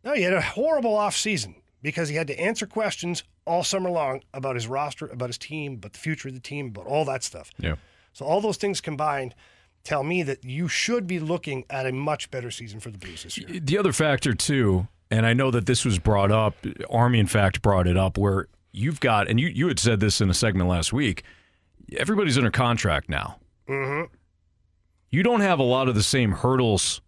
No, 0.02 0.14
he 0.14 0.22
had 0.22 0.33
a 0.33 0.40
horrible 0.40 0.94
off 0.94 1.16
season 1.16 1.57
because 1.83 2.09
he 2.09 2.16
had 2.16 2.26
to 2.26 2.38
answer 2.38 2.66
questions 2.66 3.24
all 3.46 3.64
summer 3.64 3.90
long 3.90 4.22
about 4.33 4.54
his 4.54 4.66
roster, 4.66 5.07
about 5.07 5.28
his 5.28 5.38
team, 5.38 5.74
about 5.74 5.92
the 5.92 5.98
future 5.98 6.28
of 6.28 6.35
the 6.35 6.40
team, 6.40 6.68
about 6.68 6.87
all 6.87 7.04
that 7.04 7.22
stuff. 7.22 7.50
Yeah. 7.59 7.76
So 8.12 8.24
all 8.24 8.40
those 8.40 8.57
things 8.57 8.80
combined 8.80 9.35
tell 9.83 10.02
me 10.02 10.22
that 10.22 10.44
you 10.44 10.66
should 10.68 11.07
be 11.07 11.18
looking 11.18 11.64
at 11.68 11.87
a 11.87 11.92
much 11.92 12.30
better 12.30 12.50
season 12.50 12.80
for 12.80 12.90
the 12.90 12.98
Blues 12.98 13.24
this 13.24 13.37
year. 13.37 13.61
The 13.61 13.76
other 13.76 13.92
factor 13.92 14.33
too, 14.33 14.88
and 15.11 15.26
I 15.26 15.35
know 15.35 15.50
that 15.50 15.66
this 15.66 15.85
was 15.85 15.98
brought 15.98 16.33
up, 16.33 16.54
Army 16.88 17.18
in 17.18 17.26
fact 17.26 17.61
brought 17.61 17.87
it 17.87 17.96
up, 17.96 18.16
where 18.16 18.48
you've 18.74 19.00
got, 19.00 19.28
and 19.28 19.38
you, 19.38 19.48
you 19.48 19.68
had 19.68 19.78
said 19.78 20.00
this 20.00 20.20
in 20.20 20.28
a 20.28 20.34
segment 20.34 20.68
last 20.68 20.92
week, 20.92 21.22
everybody's 21.96 22.37
under 22.37 22.50
contract 22.50 23.08
now. 23.08 23.38
Mm-hmm. 23.68 24.12
You 25.10 25.22
don't 25.22 25.40
have 25.40 25.58
a 25.58 25.64
lot 25.64 25.88
of 25.88 25.94
the 25.94 26.02
same 26.02 26.32
hurdles 26.32 27.00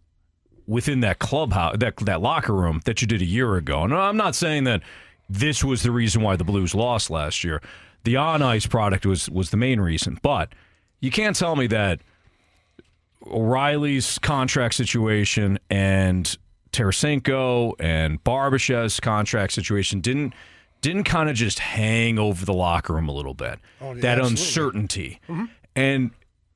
within 0.66 1.00
that 1.00 1.18
clubhouse, 1.18 1.76
that, 1.78 1.96
that 1.98 2.20
locker 2.20 2.54
room 2.54 2.80
that 2.84 3.02
you 3.02 3.08
did 3.08 3.20
a 3.20 3.26
year 3.26 3.56
ago. 3.56 3.82
And 3.82 3.94
I'm 3.94 4.16
not 4.16 4.34
saying 4.34 4.64
that 4.64 4.82
this 5.28 5.64
was 5.64 5.82
the 5.82 5.90
reason 5.90 6.22
why 6.22 6.36
the 6.36 6.44
Blues 6.44 6.74
lost 6.74 7.10
last 7.10 7.42
year. 7.42 7.60
The 8.04 8.16
on 8.16 8.42
ice 8.42 8.66
product 8.66 9.04
was, 9.04 9.28
was 9.28 9.50
the 9.50 9.56
main 9.56 9.80
reason. 9.80 10.18
But 10.22 10.50
you 11.00 11.10
can't 11.10 11.34
tell 11.34 11.56
me 11.56 11.66
that 11.68 12.00
O'Reilly's 13.26 14.18
contract 14.20 14.74
situation 14.74 15.58
and 15.68 16.36
Tarasenko 16.72 17.74
and 17.80 18.22
Barbashev's 18.22 19.00
contract 19.00 19.52
situation 19.52 20.00
didn't 20.00 20.32
didn't 20.86 21.04
kind 21.04 21.28
of 21.28 21.34
just 21.34 21.58
hang 21.58 22.16
over 22.16 22.46
the 22.46 22.52
locker 22.52 22.92
room 22.92 23.08
a 23.08 23.12
little 23.12 23.34
bit. 23.34 23.58
Oh, 23.80 23.92
yeah, 23.92 24.02
that 24.02 24.18
absolutely. 24.18 24.30
uncertainty. 24.30 25.20
Mm-hmm. 25.28 25.44
And 25.74 26.10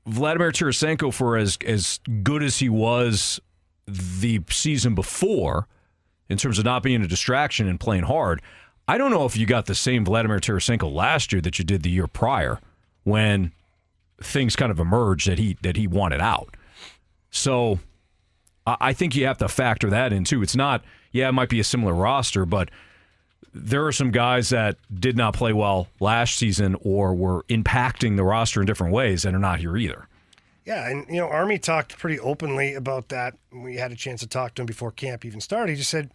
Vladimir 0.06 0.52
Tarasenko, 0.52 1.12
for 1.12 1.36
as 1.36 1.58
as 1.66 1.98
good 2.22 2.44
as 2.44 2.58
he 2.58 2.68
was 2.68 3.40
the 3.86 4.40
season 4.48 4.94
before, 4.94 5.66
in 6.28 6.38
terms 6.38 6.60
of 6.60 6.64
not 6.64 6.84
being 6.84 7.02
a 7.02 7.08
distraction 7.08 7.66
and 7.66 7.80
playing 7.80 8.04
hard, 8.04 8.40
I 8.86 8.98
don't 8.98 9.10
know 9.10 9.24
if 9.24 9.36
you 9.36 9.46
got 9.46 9.66
the 9.66 9.74
same 9.74 10.04
Vladimir 10.04 10.38
Tarasenko 10.38 10.92
last 10.92 11.32
year 11.32 11.42
that 11.42 11.58
you 11.58 11.64
did 11.64 11.82
the 11.82 11.90
year 11.90 12.06
prior 12.06 12.60
when 13.02 13.52
things 14.22 14.54
kind 14.54 14.70
of 14.70 14.78
emerged 14.78 15.26
that 15.26 15.38
he 15.38 15.56
that 15.62 15.76
he 15.76 15.88
wanted 15.88 16.20
out. 16.20 16.56
So 17.30 17.80
I 18.64 18.76
I 18.80 18.92
think 18.92 19.16
you 19.16 19.26
have 19.26 19.38
to 19.38 19.48
factor 19.48 19.90
that 19.90 20.12
in 20.12 20.22
too. 20.22 20.40
It's 20.40 20.54
not, 20.54 20.84
yeah, 21.10 21.28
it 21.28 21.32
might 21.32 21.48
be 21.48 21.58
a 21.58 21.64
similar 21.64 21.94
roster, 21.94 22.46
but 22.46 22.70
there 23.53 23.87
are 23.87 23.92
some 23.92 24.11
guys 24.11 24.50
that 24.50 24.76
did 24.94 25.16
not 25.16 25.35
play 25.35 25.53
well 25.53 25.88
last 25.98 26.37
season 26.37 26.76
or 26.83 27.14
were 27.14 27.42
impacting 27.44 28.16
the 28.16 28.24
roster 28.24 28.61
in 28.61 28.66
different 28.66 28.92
ways 28.92 29.24
and 29.24 29.35
are 29.35 29.40
not 29.40 29.61
here 29.61 29.76
either. 29.76 30.07
Yeah, 30.64 30.88
and 30.88 31.07
you 31.09 31.16
know, 31.16 31.29
Army 31.29 31.59
talked 31.59 31.98
pretty 31.98 32.20
openly 32.20 32.74
about 32.74 33.09
that. 33.09 33.35
We 33.53 33.76
had 33.76 33.92
a 33.92 33.96
chance 33.96 34.20
to 34.20 34.26
talk 34.26 34.55
to 34.55 34.62
him 34.62 34.66
before 34.66 34.92
camp 34.92 35.24
even 35.24 35.40
started. 35.40 35.72
He 35.72 35.76
just 35.76 35.90
said, 35.90 36.11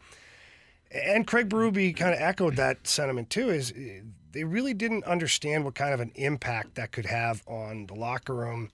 and 0.92 1.28
Craig 1.28 1.50
Berube 1.50 1.96
kind 1.98 2.14
of 2.14 2.22
echoed 2.22 2.56
that 2.56 2.88
sentiment 2.88 3.30
too. 3.30 3.50
Is 3.50 3.74
eh, 3.76 4.02
they 4.32 4.44
really 4.44 4.74
didn't 4.74 5.04
understand 5.06 5.66
what 5.66 5.76
kind 5.76 5.94
of 5.94 6.00
an 6.00 6.12
impact 6.16 6.76
that 6.76 6.92
could 6.92 7.06
have 7.06 7.44
on 7.48 7.88
the 7.88 7.96
locker 7.96 8.36
room 8.36 8.72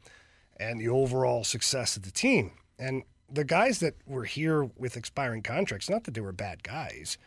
and 0.58 0.80
the 0.80 0.90
overall 0.90 1.44
success 1.44 1.96
of 1.96 2.04
the 2.04 2.12
team. 2.12 2.52
And 2.78 3.04
the 3.30 3.44
guys 3.44 3.80
that 3.80 3.96
were 4.06 4.26
here 4.26 4.70
with 4.78 4.98
expiring 4.98 5.42
contracts, 5.42 5.90
not 5.90 6.04
that 6.04 6.14
they 6.14 6.22
were 6.22 6.32
bad 6.32 6.64
guys, 6.64 7.18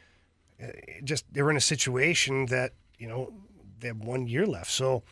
just 1.03 1.25
they 1.33 1.43
were 1.43 1.51
in 1.51 1.57
a 1.57 1.61
situation 1.61 2.47
that 2.47 2.73
you 2.99 3.09
know 3.09 3.33
they 3.81 3.89
have 3.89 4.01
one 4.01 4.27
year 4.27 4.47
left. 4.47 4.71
So 4.71 5.03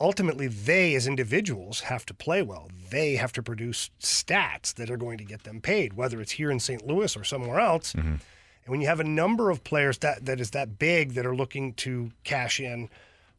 ultimately 0.00 0.48
they 0.48 0.94
as 0.94 1.06
individuals 1.06 1.80
have 1.80 2.06
to 2.06 2.14
play 2.14 2.42
well. 2.42 2.70
They 2.90 3.16
have 3.16 3.32
to 3.32 3.42
produce 3.42 3.90
stats 4.00 4.74
that 4.74 4.90
are 4.90 4.96
going 4.96 5.18
to 5.18 5.24
get 5.24 5.44
them 5.44 5.60
paid 5.60 5.94
whether 5.94 6.20
it's 6.20 6.32
here 6.32 6.50
in 6.50 6.60
st 6.60 6.86
louis 6.86 7.16
or 7.16 7.24
somewhere 7.24 7.60
else. 7.60 7.92
Mm-hmm. 7.92 8.08
And 8.08 8.70
when 8.70 8.80
you 8.80 8.86
have 8.86 9.00
a 9.00 9.04
number 9.04 9.50
of 9.50 9.62
players 9.62 9.98
that, 9.98 10.24
that 10.24 10.40
is 10.40 10.52
that 10.52 10.78
big 10.78 11.12
that 11.12 11.26
are 11.26 11.36
looking 11.36 11.74
to 11.74 12.12
cash 12.24 12.60
in 12.60 12.88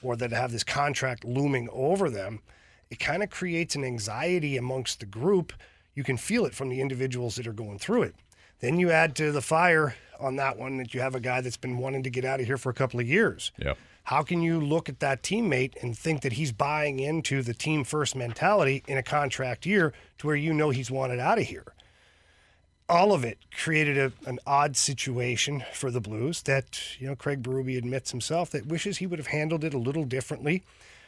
or 0.04 0.15
that 0.15 0.32
have 0.32 0.51
this 0.51 0.63
contract 0.63 1.25
looming 1.25 1.67
over 1.71 2.12
them 2.12 2.41
it 2.89 2.99
kind 2.99 3.23
of 3.23 3.30
creates 3.30 3.75
an 3.75 3.84
anxiety 3.84 4.58
amongst 4.58 4.99
the 4.99 5.06
group. 5.06 5.54
You 5.93 6.04
can 6.04 6.17
feel 6.17 6.45
it 6.45 6.54
from 6.54 6.69
the 6.69 6.82
individuals 6.82 7.36
that 7.36 7.47
are 7.47 7.54
going 7.54 7.80
through 7.80 8.04
it. 8.04 8.15
Then 8.60 8.80
you 8.80 8.91
add 8.91 9.15
to 9.17 9.32
the 9.32 9.41
fire 9.41 9.95
on 10.19 10.36
that 10.38 10.58
one 10.58 10.78
that 10.78 10.93
you 10.93 11.01
have 11.01 11.15
a 11.15 11.19
guy 11.19 11.41
that's 11.41 11.58
been 11.58 11.78
wanting 11.78 12.04
to 12.04 12.10
get 12.10 12.25
out 12.25 12.39
of 12.39 12.45
here 12.45 12.58
for 12.58 12.69
a 12.69 12.73
couple 12.73 12.99
of 12.99 13.08
years 13.08 13.51
Yep. 13.58 13.78
how 14.04 14.21
can 14.23 14.41
you 14.41 14.60
look 14.60 14.89
at 14.89 14.99
that 14.99 15.23
teammate 15.23 15.82
and 15.82 15.97
think 15.97 16.21
that 16.21 16.34
he's 16.34 16.51
buying 16.51 16.99
into 16.99 17.41
the 17.41 17.54
team 17.54 17.84
first 17.84 18.15
mentality 18.15 18.84
in 18.88 18.97
a 18.97 19.04
contract 19.04 19.65
year 19.65 19.93
to 20.19 20.28
where 20.28 20.36
you 20.36 20.54
know 20.54 20.69
he's 20.69 20.91
wanted 20.91 21.19
out 21.19 21.38
of 21.39 21.45
here? 21.45 21.73
All 22.88 23.13
of 23.13 23.23
it 23.25 23.39
created 23.51 23.97
a, 23.97 24.12
an 24.30 24.38
odd 24.45 24.78
situation 24.78 25.63
for 25.73 25.89
the 25.89 25.99
Blues 25.99 26.43
that, 26.43 26.80
you 26.99 27.08
know, 27.08 27.15
Craig 27.15 27.41
Berube 27.41 27.75
admits 27.75 28.12
himself 28.12 28.51
that 28.51 28.67
wishes 28.67 28.97
he 28.99 29.08
would 29.08 29.17
have 29.17 29.28
handled 29.28 29.63
it 29.63 29.73
a 29.73 29.80
little 29.80 30.04
differently, 30.04 30.62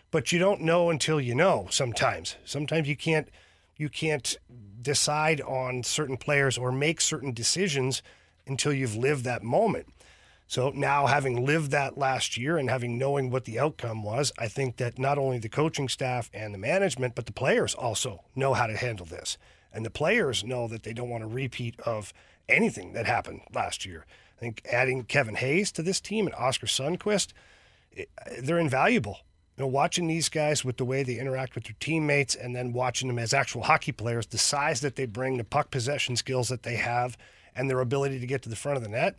but 0.10 0.32
you 0.32 0.39
don't 0.39 0.62
know 0.62 0.89
until 0.89 1.22
you 1.22 1.36
know 1.36 1.67
sometimes. 1.70 2.36
Sometimes 2.46 2.88
you 2.88 2.96
can't 2.96 3.30
you 3.76 3.89
can't 3.89 4.38
decide 4.82 5.39
on 5.41 5.84
certain 5.84 6.17
players 6.17 6.58
or 6.58 6.72
make 6.72 7.00
certain 7.00 7.32
decisions 7.32 8.02
until 8.50 8.74
you've 8.74 8.96
lived 8.96 9.24
that 9.26 9.44
moment. 9.44 9.88
So 10.50 10.70
now, 10.70 11.08
having 11.08 11.46
lived 11.46 11.72
that 11.72 11.98
last 11.98 12.38
year 12.38 12.58
and 12.58 12.70
having 12.70 12.98
knowing 12.98 13.30
what 13.30 13.44
the 13.44 13.60
outcome 13.60 14.02
was, 14.02 14.32
I 14.38 14.48
think 14.48 14.78
that 14.78 14.98
not 14.98 15.18
only 15.18 15.40
the 15.40 15.50
coaching 15.50 15.90
staff 15.90 16.30
and 16.34 16.54
the 16.54 16.58
management, 16.58 17.16
but 17.16 17.26
the 17.26 17.34
players 17.34 17.76
also 17.76 18.24
know 18.34 18.54
how 18.54 18.68
to 18.68 18.78
handle 18.78 19.06
this. 19.06 19.38
And 19.74 19.86
the 19.86 19.90
players 19.90 20.46
know 20.46 20.70
that 20.70 20.84
they 20.84 20.94
don't 20.94 21.10
want 21.10 21.26
a 21.26 21.28
repeat 21.28 21.78
of 21.82 22.14
anything 22.48 22.94
that 22.94 23.06
happened 23.06 23.42
last 23.54 23.86
year. 23.86 24.06
I 24.38 24.40
think 24.40 24.62
adding 24.72 25.04
Kevin 25.04 25.36
Hayes 25.36 25.70
to 25.74 25.84
this 25.84 26.00
team 26.00 26.28
and 26.28 26.36
Oskar 26.36 26.68
Sundqvist, 26.68 27.34
it- 27.92 28.10
they're 28.40 28.58
invaluable. 28.58 29.20
You 29.58 29.64
know, 29.64 29.68
watching 29.68 30.08
these 30.08 30.30
guys 30.30 30.64
with 30.64 30.78
the 30.78 30.86
way 30.86 31.04
they 31.04 31.20
interact 31.20 31.56
with 31.56 31.66
their 31.66 31.76
teammates 31.80 32.36
and 32.36 32.56
then 32.56 32.72
watching 32.72 33.08
them 33.08 33.20
as 33.20 33.34
actual 33.34 33.64
hockey 33.64 33.92
players, 33.92 34.28
the 34.28 34.38
size 34.38 34.82
that 34.82 34.96
they 34.96 35.08
bring, 35.08 35.38
the 35.38 35.44
puck 35.44 35.72
possession 35.72 36.16
skills 36.16 36.48
that 36.50 36.64
they 36.64 36.76
have, 36.76 37.18
and 37.58 37.70
their 37.70 37.80
ability 37.80 38.20
to 38.20 38.28
get 38.28 38.43
to 38.43 38.50
the 38.50 38.56
front 38.56 38.78
of 38.78 38.84
the 38.84 38.89
net, 38.89 39.17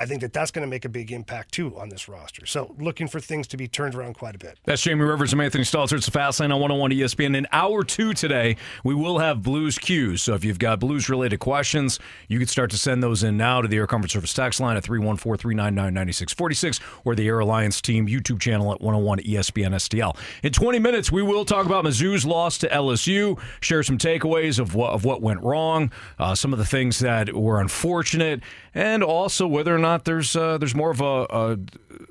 I 0.00 0.06
think 0.06 0.22
that 0.22 0.32
that's 0.32 0.50
going 0.50 0.62
to 0.62 0.70
make 0.70 0.86
a 0.86 0.88
big 0.88 1.12
impact 1.12 1.52
too 1.52 1.78
on 1.78 1.90
this 1.90 2.08
roster. 2.08 2.46
So 2.46 2.74
looking 2.78 3.06
for 3.06 3.20
things 3.20 3.46
to 3.48 3.58
be 3.58 3.68
turned 3.68 3.94
around 3.94 4.14
quite 4.14 4.34
a 4.34 4.38
bit. 4.38 4.58
That's 4.64 4.80
Jamie 4.80 5.04
Rivers 5.04 5.34
and 5.34 5.42
Anthony 5.42 5.62
Stalter. 5.62 5.92
It's 5.92 6.06
the 6.06 6.10
Fast 6.10 6.40
Lane 6.40 6.50
on 6.50 6.58
101 6.58 6.90
ESPN. 6.92 7.36
In 7.36 7.46
hour 7.52 7.84
two 7.84 8.14
today, 8.14 8.56
we 8.82 8.94
will 8.94 9.18
have 9.18 9.42
Blues 9.42 9.78
Qs. 9.78 10.20
So 10.20 10.34
if 10.34 10.42
you've 10.42 10.58
got 10.58 10.80
Blues 10.80 11.10
related 11.10 11.38
questions, 11.38 11.98
you 12.28 12.38
can 12.38 12.48
start 12.48 12.70
to 12.70 12.78
send 12.78 13.02
those 13.02 13.22
in 13.22 13.36
now 13.36 13.60
to 13.60 13.68
the 13.68 13.76
Air 13.76 13.86
Comfort 13.86 14.10
Service 14.10 14.32
text 14.32 14.58
line 14.58 14.78
at 14.78 14.84
314 14.84 15.38
399 15.38 15.92
9646 15.92 16.80
or 17.04 17.14
the 17.14 17.26
Air 17.26 17.40
Alliance 17.40 17.82
team 17.82 18.06
YouTube 18.06 18.40
channel 18.40 18.72
at 18.72 18.80
101 18.80 19.18
ESPN 19.18 19.74
STL. 19.74 20.16
In 20.42 20.52
20 20.52 20.78
minutes, 20.78 21.12
we 21.12 21.22
will 21.22 21.44
talk 21.44 21.66
about 21.66 21.84
Mizzou's 21.84 22.24
loss 22.24 22.56
to 22.58 22.68
LSU, 22.68 23.38
share 23.60 23.82
some 23.82 23.98
takeaways 23.98 24.58
of 24.58 24.74
what, 24.74 24.92
of 24.92 25.04
what 25.04 25.20
went 25.20 25.42
wrong, 25.42 25.92
uh, 26.18 26.34
some 26.34 26.54
of 26.54 26.58
the 26.58 26.64
things 26.64 27.00
that 27.00 27.34
were 27.34 27.60
unfortunate, 27.60 28.40
and 28.74 29.02
also 29.02 29.46
whether 29.46 29.74
or 29.74 29.78
not 29.78 30.04
there's 30.04 30.36
uh, 30.36 30.58
there's 30.58 30.74
more 30.74 30.90
of 30.90 31.00
a, 31.00 31.26
a 31.30 31.58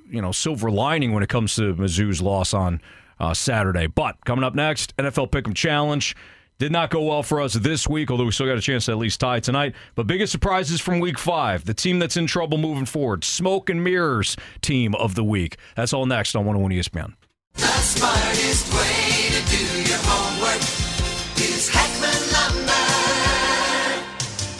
you 0.09 0.21
know 0.21 0.31
silver 0.31 0.71
lining 0.71 1.13
when 1.13 1.23
it 1.23 1.29
comes 1.29 1.55
to 1.55 1.73
Mizzou's 1.75 2.21
loss 2.21 2.53
on 2.53 2.81
uh, 3.19 3.33
Saturday. 3.33 3.87
But 3.87 4.23
coming 4.25 4.43
up 4.43 4.55
next, 4.55 4.95
NFL 4.97 5.31
Pick'em 5.31 5.55
Challenge. 5.55 6.15
Did 6.57 6.73
not 6.73 6.89
go 6.89 7.01
well 7.03 7.23
for 7.23 7.39
us 7.39 7.53
this 7.53 7.87
week, 7.87 8.11
although 8.11 8.25
we 8.25 8.31
still 8.31 8.45
got 8.45 8.57
a 8.57 8.61
chance 8.61 8.87
to 8.87 8.91
at 8.91 8.97
least 8.97 9.21
tie 9.21 9.39
tonight. 9.39 9.75
But 9.95 10.07
biggest 10.07 10.33
surprises 10.33 10.81
from 10.81 10.99
week 10.99 11.17
five. 11.17 11.63
The 11.63 11.73
team 11.73 11.99
that's 11.99 12.17
in 12.17 12.27
trouble 12.27 12.57
moving 12.57 12.83
forward. 12.83 13.23
Smoke 13.23 13.69
and 13.69 13.81
Mirrors 13.81 14.35
team 14.61 14.93
of 14.95 15.15
the 15.15 15.23
week. 15.23 15.55
That's 15.77 15.93
all 15.93 16.05
next 16.05 16.35
on 16.35 16.45
101 16.45 16.71
ESPN. 16.71 17.13
The 17.53 17.61
smartest 17.61 18.73
way 18.73 19.08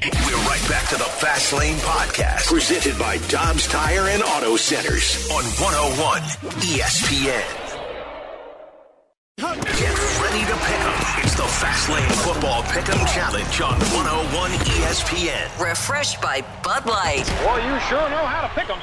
We're 0.00 0.36
right 0.46 0.64
back 0.68 0.88
to 0.90 0.96
the 0.96 1.10
Fast 1.18 1.52
Lane 1.52 1.76
Podcast, 1.78 2.46
presented 2.46 2.96
by 2.98 3.18
Dobbs 3.28 3.66
Tire 3.66 4.06
and 4.08 4.22
Auto 4.22 4.54
Centers 4.54 5.28
on 5.30 5.42
101 5.58 6.22
ESPN. 6.62 7.42
Get 9.38 9.94
ready 10.22 10.44
to 10.46 10.56
pick 10.56 10.80
'em. 10.80 11.24
It's 11.24 11.34
the 11.34 11.42
Fast 11.48 11.88
Lane 11.88 12.08
Football 12.22 12.62
Pick'em 12.64 13.12
Challenge 13.12 13.60
on 13.60 13.80
101 13.92 14.52
ESPN. 14.52 15.50
Refreshed 15.58 16.20
by 16.20 16.42
Bud 16.62 16.86
Light. 16.86 17.24
Well, 17.44 17.58
you 17.58 17.80
sure 17.88 18.08
know 18.08 18.24
how 18.24 18.42
to 18.42 18.48
pick 18.54 18.70
'em. 18.70 18.78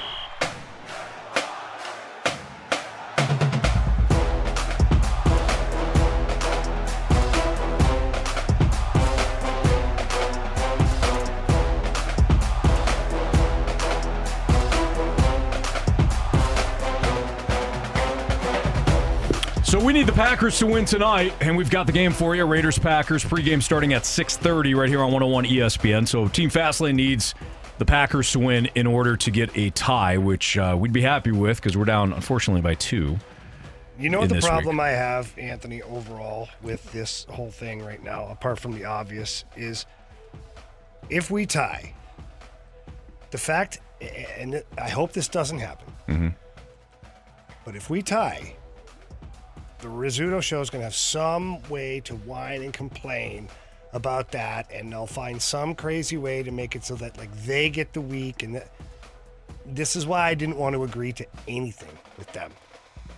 We 19.85 19.93
need 19.93 20.07
the 20.07 20.13
Packers 20.13 20.57
to 20.57 20.65
win 20.65 20.83
tonight, 20.83 21.31
and 21.41 21.55
we've 21.55 21.69
got 21.69 21.85
the 21.85 21.91
game 21.93 22.11
for 22.11 22.35
you. 22.35 22.43
Raiders 22.43 22.79
Packers 22.79 23.23
pregame 23.23 23.61
starting 23.61 23.93
at 23.93 24.01
6:30 24.03 24.73
right 24.75 24.89
here 24.89 24.99
on 25.01 25.11
101 25.11 25.45
ESPN. 25.45 26.07
So 26.07 26.27
Team 26.27 26.49
Fastlane 26.49 26.95
needs 26.95 27.35
the 27.77 27.85
Packers 27.85 28.31
to 28.31 28.39
win 28.39 28.67
in 28.73 28.87
order 28.87 29.15
to 29.15 29.31
get 29.31 29.55
a 29.55 29.69
tie, 29.69 30.17
which 30.17 30.57
uh, 30.57 30.75
we'd 30.79 30.91
be 30.93 31.01
happy 31.01 31.31
with 31.31 31.57
because 31.57 31.77
we're 31.77 31.85
down 31.85 32.13
unfortunately 32.13 32.61
by 32.61 32.73
two. 32.73 33.17
You 33.99 34.09
know 34.09 34.21
what 34.21 34.29
the 34.29 34.41
problem 34.41 34.77
week. 34.77 34.85
I 34.85 34.89
have, 34.89 35.37
Anthony, 35.37 35.81
overall 35.83 36.49
with 36.63 36.91
this 36.91 37.25
whole 37.29 37.51
thing 37.51 37.83
right 37.85 38.03
now, 38.03 38.27
apart 38.27 38.59
from 38.59 38.73
the 38.73 38.85
obvious, 38.85 39.45
is 39.55 39.85
if 41.09 41.29
we 41.29 41.45
tie, 41.45 41.93
the 43.31 43.37
fact, 43.37 43.79
and 44.01 44.63
I 44.77 44.89
hope 44.89 45.13
this 45.13 45.27
doesn't 45.27 45.59
happen, 45.59 45.93
Mm-hmm. 46.09 46.27
but 47.63 47.75
if 47.75 47.89
we 47.89 48.01
tie, 48.01 48.55
the 49.85 49.91
Rizzuto 49.91 50.41
show 50.41 50.61
is 50.61 50.71
going 50.71 50.79
to 50.79 50.85
have 50.85 50.95
some 50.95 51.61
way 51.69 51.99
to 52.05 52.15
whine 52.15 52.63
and 52.63 52.73
complain 52.73 53.47
about 53.93 54.31
that, 54.31 54.67
and 54.73 54.91
they'll 54.91 55.05
find 55.05 55.39
some 55.39 55.75
crazy 55.75 56.17
way 56.17 56.41
to 56.41 56.49
make 56.49 56.75
it 56.75 56.83
so 56.83 56.95
that 56.95 57.15
like 57.19 57.31
they 57.43 57.69
get 57.69 57.93
the 57.93 58.01
week, 58.01 58.41
and 58.41 58.55
that, 58.55 58.71
this 59.63 59.95
is 59.95 60.07
why 60.07 60.27
I 60.27 60.33
didn't 60.33 60.57
want 60.57 60.75
to 60.75 60.83
agree 60.83 61.13
to 61.13 61.25
anything 61.47 61.95
with 62.17 62.31
them, 62.33 62.51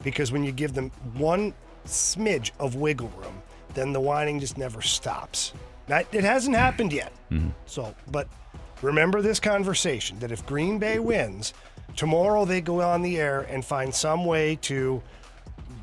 because 0.03 0.33
when 0.33 0.43
you 0.43 0.51
give 0.51 0.73
them 0.73 0.91
one 1.13 1.53
smidge 1.85 2.51
of 2.59 2.75
wiggle 2.75 3.11
room, 3.17 3.41
then 3.73 3.93
the 3.93 4.01
whining 4.01 4.37
just 4.37 4.57
never 4.57 4.81
stops. 4.81 5.53
Now, 5.87 6.01
it 6.11 6.25
hasn't 6.25 6.57
happened 6.57 6.91
yet, 6.91 7.13
mm-hmm. 7.31 7.51
so 7.65 7.95
but 8.11 8.27
remember 8.81 9.21
this 9.21 9.39
conversation 9.39 10.19
that 10.19 10.33
if 10.33 10.45
Green 10.45 10.79
Bay 10.79 10.99
wins 10.99 11.53
tomorrow, 11.95 12.43
they 12.43 12.59
go 12.59 12.81
on 12.81 13.03
the 13.03 13.17
air 13.17 13.43
and 13.49 13.63
find 13.63 13.95
some 13.95 14.25
way 14.25 14.57
to 14.63 15.01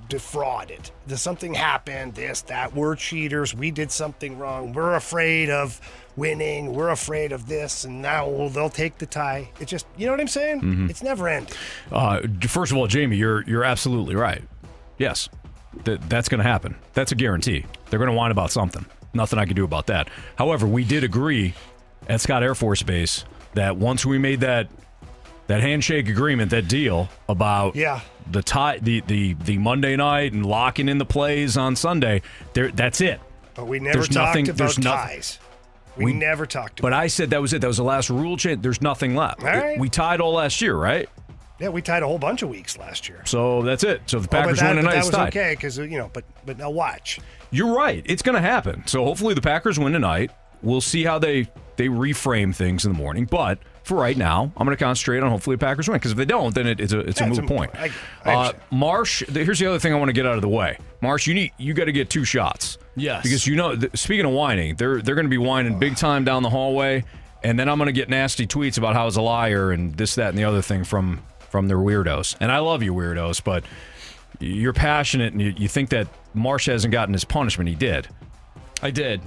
defraud 0.09 0.71
it. 0.71 0.91
Does 1.07 1.23
something 1.23 1.55
happen? 1.55 2.11
This, 2.13 2.43
that. 2.43 2.75
We're 2.75 2.97
cheaters. 2.97 3.55
We 3.55 3.71
did 3.71 3.91
something 3.91 4.39
wrong. 4.39 4.73
We're 4.73 4.95
afraid 4.95 5.51
of 5.51 5.81
winning. 6.17 6.73
We're 6.75 6.91
afraid 6.91 7.33
of 7.33 7.47
this, 7.49 7.85
and 7.85 8.01
now 8.03 8.29
well, 8.29 8.49
they'll 8.49 8.69
take 8.71 8.99
the 8.99 9.07
tie. 9.07 9.51
It's 9.61 9.71
just, 9.71 9.87
you 9.97 10.07
know 10.07 10.13
what 10.13 10.21
I'm 10.21 10.29
saying? 10.29 10.61
Mhm. 10.61 10.91
It's 10.91 11.03
never 11.03 11.29
ending. 11.29 11.55
Uh, 11.91 12.21
first 12.47 12.73
of 12.73 12.79
all, 12.79 12.87
Jamie, 12.87 13.17
you're 13.17 13.43
you're 13.45 13.65
absolutely 13.65 14.15
right. 14.15 14.43
Yes, 14.99 15.29
that 15.85 16.09
that's 16.09 16.29
going 16.29 16.39
to 16.43 16.49
happen. 16.49 16.77
That's 16.93 17.13
a 17.13 17.17
guarantee. 17.17 17.65
They're 17.91 17.99
going 17.99 18.11
to 18.11 18.17
whine 18.17 18.31
about 18.31 18.51
something. 18.51 18.87
Nothing 19.13 19.39
I 19.39 19.45
can 19.45 19.55
do 19.57 19.65
about 19.65 19.87
that. 19.87 20.09
However, 20.37 20.67
we 20.67 20.85
did 20.85 21.05
agree 21.05 21.55
at 22.09 22.21
Scott 22.21 22.43
Air 22.43 22.55
Force 22.55 22.83
Base 22.83 23.25
that 23.55 23.77
once 23.77 24.05
we 24.05 24.19
made 24.19 24.41
that 24.41 24.69
that 25.47 25.61
handshake 25.61 26.09
agreement, 26.09 26.51
that 26.51 26.69
deal 26.69 27.09
about 27.29 27.77
Yeah. 27.77 28.01
the 28.31 28.43
tie, 28.43 28.79
the 28.79 29.01
the 29.07 29.35
the 29.35 29.59
Monday 29.59 29.97
night 29.97 30.33
and 30.33 30.45
locking 30.47 30.89
in 30.89 30.99
the 30.99 31.05
plays 31.05 31.57
on 31.57 31.77
Sunday, 31.77 32.23
there 32.55 32.71
that's 32.71 33.01
it. 33.01 33.21
But 33.55 33.67
we 33.67 33.79
never 33.79 33.99
There's 33.99 34.09
talked 34.09 34.29
nothing- 34.29 34.49
about 34.49 34.59
there's 34.59 34.79
nothing- 34.79 35.09
ties. 35.17 35.39
We, 35.97 36.13
never 36.13 36.45
talked 36.45 36.81
about. 36.81 36.91
But 36.91 36.93
I 36.93 37.07
said 37.07 37.31
that 37.31 37.41
was 37.41 37.53
it. 37.53 37.61
That 37.61 37.69
was 37.69 37.77
the 37.77 37.85
last 37.85 38.11
rule 38.11 38.37
change. 38.37 38.63
There's 38.63 38.83
nothing 38.83 39.15
left. 39.15 39.45
All 39.45 39.49
right. 39.49 39.79
We 39.79 39.89
tied 39.89 40.21
all 40.21 40.33
last 40.33 40.61
year, 40.61 40.75
right? 40.75 41.09
Yeah, 41.61 41.69
we 41.69 41.83
tied 41.83 42.03
a 42.03 42.07
whole 42.09 42.19
bunch 42.19 42.43
of 42.43 42.49
weeks 42.49 42.77
last 42.77 43.09
year. 43.09 43.23
So 43.27 43.63
that's 43.63 43.85
it. 43.85 44.03
So 44.07 44.19
the 44.19 44.27
Oh, 44.27 44.29
Packers 44.29 44.59
that, 44.59 44.71
win 44.75 44.79
tonight, 44.79 44.95
that 44.95 45.05
was 45.05 45.11
tied. 45.11 45.29
okay 45.29 45.53
because 45.53 45.79
you 45.79 45.87
know. 45.97 46.11
But 46.13 46.25
but 46.45 46.59
now 46.59 46.71
watch. 46.71 47.21
You're 47.53 47.73
right. 47.73 48.03
It's 48.07 48.23
going 48.23 48.35
to 48.35 48.41
happen. 48.41 48.83
So 48.89 49.05
hopefully 49.05 49.35
the 49.35 49.41
Packers 49.41 49.79
win 49.79 49.93
tonight. 49.93 50.33
We'll 50.63 50.81
see 50.81 51.05
how 51.05 51.21
they 51.21 51.47
they 51.77 51.87
reframe 51.87 52.53
things 52.53 52.85
in 52.85 52.91
the 52.93 52.99
morning. 52.99 53.27
But 53.27 53.61
for 53.85 53.97
right 53.97 54.17
now, 54.17 54.51
I'm 54.57 54.67
going 54.67 54.77
to 54.77 54.83
concentrate 54.83 55.23
on 55.23 55.31
hopefully 55.31 55.55
the 55.57 55.61
Packers 55.65 55.89
win 55.89 55.97
because 55.97 56.11
if 56.11 56.17
they 56.17 56.25
don't, 56.25 56.55
then 56.55 56.67
it, 56.67 56.81
it's 56.81 56.93
a 56.93 57.01
it's 57.01 57.21
Yeah, 57.21 57.27
a 57.27 57.31
it's 57.31 57.39
moot 57.41 57.51
a 57.51 57.55
point. 57.55 57.73
point. 57.75 57.93
I- 58.25 58.31
I 58.31 58.35
uh. 58.49 58.53
Marsh, 58.73 59.23
th- 59.27 59.45
here's 59.45 59.59
the 59.59 59.67
other 59.67 59.79
thing 59.79 59.93
I 59.93 59.97
want 59.97 60.09
to 60.09 60.13
get 60.15 60.27
out 60.27 60.35
of 60.35 60.43
the 60.43 60.49
way. 60.49 60.79
Marsh, 61.01 61.27
you 61.27 61.35
need 61.35 61.53
you 61.59 61.73
got 61.75 61.85
to 61.85 61.93
get 61.93 62.11
two 62.11 62.25
shots. 62.25 62.79
Yes. 62.97 63.23
Because 63.23 63.47
you 63.47 63.55
know, 63.57 63.77
th- 63.77 63.97
speaking 63.97 64.25
of 64.25 64.33
whining, 64.33 64.75
they're 64.77 65.01
they're 65.03 65.15
going 65.15 65.27
to 65.27 65.31
be 65.31 65.39
whining 65.39 65.79
big 65.79 65.97
time 65.97 66.25
down 66.25 66.43
the 66.43 66.51
hallway, 66.51 67.05
and 67.43 67.59
then 67.59 67.69
I'm 67.69 67.77
going 67.79 67.87
to 67.87 67.93
get 67.93 68.09
nasty 68.09 68.47
tweets 68.47 68.79
about 68.79 68.95
how 68.95 69.03
I 69.03 69.05
was 69.05 69.17
a 69.17 69.23
liar 69.23 69.71
and 69.71 69.95
this, 69.95 70.15
that, 70.17 70.31
and 70.31 70.39
the 70.39 70.45
other 70.45 70.63
thing 70.63 70.83
from 70.85 71.23
from 71.51 71.69
their 71.69 71.77
weirdos. 71.79 72.37
And 72.41 72.51
I 72.51 72.59
love 72.59 72.83
you, 72.83 72.93
weirdos, 72.95 73.45
but 73.45 73.65
you're 74.41 74.73
passionate 74.73 75.33
and 75.33 75.41
you, 75.43 75.55
you 75.57 75.69
think 75.69 75.91
that 75.91 76.09
Marsh 76.35 76.67
hasn't 76.67 76.91
gotten 76.91 77.13
his 77.13 77.25
punishment. 77.25 77.69
He 77.69 77.77
did. 77.77 78.09
I 78.83 78.91
did. 78.91 79.21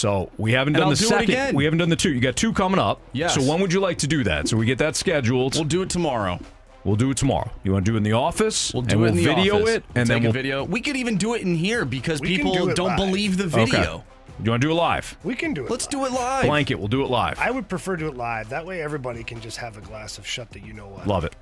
So 0.00 0.30
we 0.38 0.52
haven't 0.52 0.74
And 0.76 0.80
done 0.80 0.84
I'll 0.84 0.90
the 0.92 0.96
do 0.96 1.04
it 1.04 1.08
second. 1.08 1.30
again. 1.30 1.54
We 1.54 1.64
haven't 1.64 1.78
done 1.78 1.90
the 1.90 1.96
two. 1.96 2.10
You 2.10 2.20
got 2.20 2.34
two 2.34 2.54
coming 2.54 2.78
up. 2.80 3.02
Yes. 3.12 3.34
So 3.34 3.42
when 3.42 3.60
would 3.60 3.70
you 3.70 3.80
like 3.80 3.98
to 3.98 4.06
do 4.06 4.24
that? 4.24 4.48
So 4.48 4.56
we 4.56 4.64
get 4.64 4.78
that 4.78 4.96
scheduled. 4.96 5.54
We'll 5.56 5.64
do 5.64 5.82
it 5.82 5.90
tomorrow. 5.90 6.40
We'll 6.84 6.96
do 6.96 7.10
it 7.10 7.18
tomorrow. 7.18 7.50
You 7.64 7.72
want 7.72 7.84
to 7.84 7.90
do 7.90 7.96
it 7.96 7.98
in 7.98 8.02
the 8.04 8.14
office? 8.14 8.72
We'll 8.72 8.80
do 8.82 8.94
and 8.94 8.94
it 8.94 8.96
we'll 9.02 9.10
in 9.10 9.16
the 9.16 9.24
video 9.24 9.56
office. 9.60 9.68
it, 9.76 9.84
and 9.94 10.06
Take 10.08 10.08
then 10.08 10.16
a 10.16 10.20
we'll 10.22 10.32
video. 10.32 10.64
We 10.64 10.80
could 10.80 10.96
even 10.96 11.18
do 11.18 11.34
it 11.34 11.42
in 11.42 11.54
here 11.54 11.84
because 11.84 12.22
We 12.22 12.34
people 12.34 12.54
do 12.54 12.72
don't 12.72 12.88
live. 12.88 12.96
believe 12.96 13.36
the 13.36 13.44
Okay. 13.44 13.66
video. 13.66 14.02
You 14.42 14.50
want 14.52 14.62
to 14.62 14.68
do 14.68 14.72
it 14.72 14.74
live? 14.76 15.18
We 15.22 15.34
can 15.34 15.52
do 15.52 15.66
it. 15.66 15.70
Let's 15.70 15.84
live. 15.84 15.90
do 15.90 16.06
it 16.06 16.12
live. 16.12 16.44
Blanket. 16.46 16.76
We'll 16.76 16.88
do 16.88 17.04
it 17.04 17.10
live. 17.10 17.38
I 17.38 17.50
would 17.50 17.68
prefer 17.68 17.96
to 17.96 18.04
do 18.04 18.08
it 18.08 18.16
live. 18.16 18.48
That 18.48 18.64
way, 18.64 18.80
everybody 18.80 19.22
can 19.22 19.38
just 19.42 19.58
have 19.58 19.76
a 19.76 19.82
glass 19.82 20.16
of 20.16 20.26
shut 20.26 20.50
that 20.52 20.64
you 20.64 20.72
know 20.72 20.88
what. 20.88 21.06
Love 21.06 21.26
it. 21.26 21.36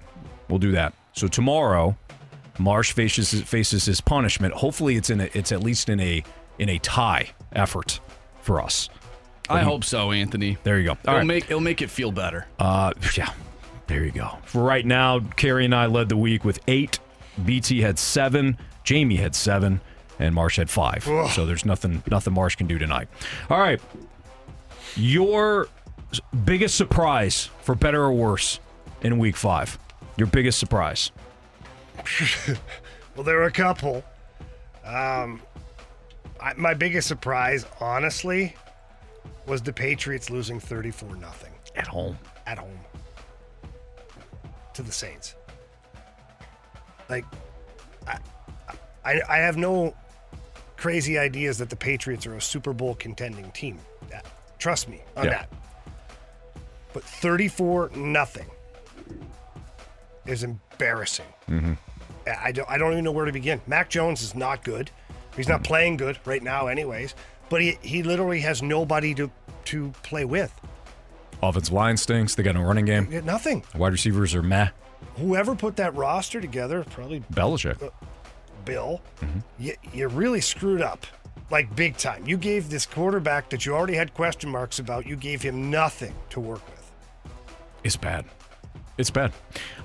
We'll 0.49 0.59
do 0.59 0.73
that. 0.73 0.94
So 1.12 1.29
tomorrow, 1.29 1.97
Marsh 2.59 2.90
faces 2.90 3.40
faces 3.42 3.85
his 3.85 4.01
punishment. 4.01 4.55
Hopefully, 4.55 4.97
it's 4.97 5.11
in 5.11 5.21
a, 5.21 5.29
it's 5.33 5.53
at 5.53 5.62
least 5.62 5.88
in 5.88 6.01
a 6.01 6.25
in 6.59 6.68
a 6.68 6.79
tie 6.81 7.29
effort 7.53 8.01
for 8.48 8.62
us. 8.62 8.88
I 9.50 9.61
hope 9.61 9.84
so, 9.84 10.11
Anthony. 10.11 10.56
There 10.64 10.78
you 10.78 10.84
go. 10.87 10.90
All 10.92 10.98
It'll 11.04 11.14
right. 11.18 11.26
make 11.26 11.44
it'll 11.44 11.61
make 11.61 11.82
it 11.82 11.90
feel 11.90 12.11
better. 12.12 12.46
Uh, 12.58 12.92
yeah, 13.16 13.32
there 13.87 14.04
you 14.04 14.11
go. 14.11 14.38
For 14.44 14.62
right 14.62 14.84
now, 14.84 15.20
Carrie 15.20 15.64
and 15.66 15.74
I 15.74 15.87
led 15.87 16.08
the 16.08 16.16
week 16.16 16.44
with 16.44 16.58
eight. 16.66 16.98
BT 17.44 17.80
had 17.82 17.98
seven. 17.98 18.56
Jamie 18.84 19.16
had 19.16 19.34
seven, 19.34 19.80
and 20.18 20.34
Marsh 20.34 20.56
had 20.56 20.68
five. 20.70 21.04
So 21.34 21.46
there's 21.46 21.64
nothing 21.64 22.02
nothing 22.11 22.32
Marsh 22.34 22.56
can 22.56 22.66
do 22.66 22.78
tonight. 22.78 23.08
All 23.50 23.61
right, 23.61 23.80
your 24.96 25.68
biggest 26.44 26.74
surprise, 26.76 27.50
for 27.62 27.74
better 27.74 28.02
or 28.02 28.12
worse, 28.12 28.61
in 29.02 29.18
week 29.18 29.37
five. 29.37 29.78
Your 30.16 30.26
biggest 30.26 30.58
surprise. 30.58 31.12
Well, 33.16 33.24
there 33.24 33.38
were 33.38 33.46
a 33.46 33.50
couple. 33.50 34.04
Um, 34.84 35.42
I, 36.40 36.55
my 36.57 36.74
biggest 36.74 37.09
surprise, 37.09 37.66
honestly, 37.81 38.55
was 39.46 39.62
the 39.62 39.72
Patriots 39.72 40.31
losing 40.31 40.61
34 40.61 41.16
nothing 41.16 41.53
At 41.74 41.87
home. 41.87 42.18
at 42.46 42.59
home 42.59 42.79
to 44.74 44.83
the 44.83 44.92
Saints. 44.92 45.35
Like, 47.09 47.24
I, 48.07 48.18
I, 49.05 49.20
I 49.29 49.37
have 49.38 49.57
no 49.57 49.94
crazy 50.77 51.18
ideas 51.18 51.59
that 51.59 51.70
the 51.70 51.77
Patriots 51.77 52.27
are 52.27 52.37
a 52.37 52.40
Super 52.40 52.72
Bowl 52.72 52.94
contending 52.94 53.51
team. 53.53 53.79
Trust 54.59 54.88
me 54.88 55.01
on 55.16 55.24
Yeah. 55.24 55.31
that. 55.31 55.48
But 56.92 57.05
34 57.05 57.90
nothing 57.94 58.46
is 60.27 60.42
embarrassing. 60.44 61.27
Mm-hmm. 61.48 61.72
I 62.42 62.53
don't, 62.53 62.68
I 62.68 62.77
don't 62.77 62.92
even 62.92 63.05
know 63.05 63.12
where 63.12 63.24
to 63.24 63.33
begin. 63.33 63.61
Mac 63.66 63.88
Jones 63.88 64.20
is 64.22 64.35
not 64.35 64.62
good. 64.64 64.90
He's 65.38 65.48
not 65.48 65.64
playing 65.64 65.96
good 65.96 66.18
right 66.27 66.42
now, 66.42 66.66
anyways. 66.66 67.14
But 67.48 67.62
he, 67.62 67.79
he 67.81 68.03
literally 68.03 68.40
has 68.40 68.62
nobody 68.62 69.14
to 69.14 69.31
to 69.66 69.90
play 70.03 70.24
with. 70.24 70.53
Offensive 71.42 71.72
line 71.72 71.96
stinks. 71.96 72.35
They 72.35 72.42
got 72.42 72.55
no 72.55 72.62
running 72.62 72.85
game. 72.85 73.09
Yeah, 73.11 73.20
Nothing. 73.20 73.64
Wide 73.77 73.92
receivers 73.92 74.35
are 74.35 74.42
meh. 74.42 74.68
Whoever 75.16 75.55
put 75.55 75.77
that 75.77 75.94
roster 75.94 76.40
together, 76.40 76.85
probably 76.90 77.20
Belichick. 77.33 77.92
Bill, 78.64 79.01
you, 79.59 79.74
you 79.94 80.09
really 80.09 80.40
screwed 80.40 80.83
up. 80.83 81.07
Like 81.51 81.74
big 81.74 81.96
time. 81.96 82.27
You 82.27 82.37
gave 82.37 82.68
this 82.68 82.85
quarterback 82.85 83.48
that 83.51 83.64
you 83.64 83.74
already 83.74 83.94
had 83.94 84.12
question 84.12 84.51
marks 84.51 84.79
about, 84.79 85.07
you 85.07 85.16
gave 85.16 85.40
him 85.40 85.70
nothing 85.70 86.14
to 86.31 86.40
work 86.40 86.66
with. 86.68 87.33
It's 87.85 87.96
bad. 87.96 88.27
It's 88.98 89.11
bad. 89.11 89.33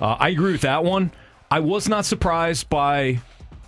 Uh, 0.02 0.18
I 0.20 0.30
agree 0.30 0.52
with 0.52 0.62
that 0.62 0.84
one. 0.84 1.12
I 1.50 1.60
was 1.60 1.88
not 1.88 2.06
surprised 2.06 2.68
by 2.70 3.20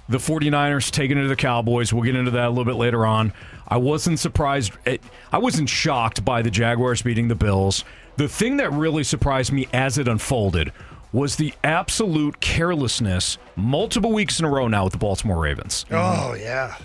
the 0.08 0.18
49ers 0.18 0.92
taking 0.92 1.18
it 1.18 1.24
to 1.24 1.28
the 1.28 1.36
Cowboys. 1.36 1.92
We'll 1.92 2.04
get 2.04 2.16
into 2.16 2.32
that 2.32 2.46
a 2.46 2.50
little 2.50 2.66
bit 2.66 2.76
later 2.76 3.06
on. 3.06 3.34
I 3.68 3.78
wasn't 3.78 4.20
surprised. 4.20 4.74
It, 4.86 5.02
I 5.32 5.40
wasn't 5.40 5.70
shocked 5.70 6.24
by 6.24 6.42
the 6.42 6.52
Jaguars 6.52 7.02
beating 7.02 7.28
the 7.28 7.36
Bills. 7.36 7.84
The 8.18 8.28
thing 8.28 8.58
that 8.58 8.72
really 8.72 9.04
surprised 9.04 9.52
me 9.52 9.68
as 9.74 9.98
it 9.98 10.08
unfolded 10.08 10.72
was 11.12 11.38
the 11.38 11.54
absolute 11.64 12.40
carelessness 12.40 13.38
multiple 13.56 14.12
weeks 14.12 14.40
in 14.40 14.46
a 14.46 14.50
row 14.50 14.68
now 14.68 14.84
with 14.84 14.94
the 14.94 15.00
Baltimore 15.00 15.40
Ravens. 15.40 15.86
Oh, 15.90 16.34
yeah. 16.34 16.76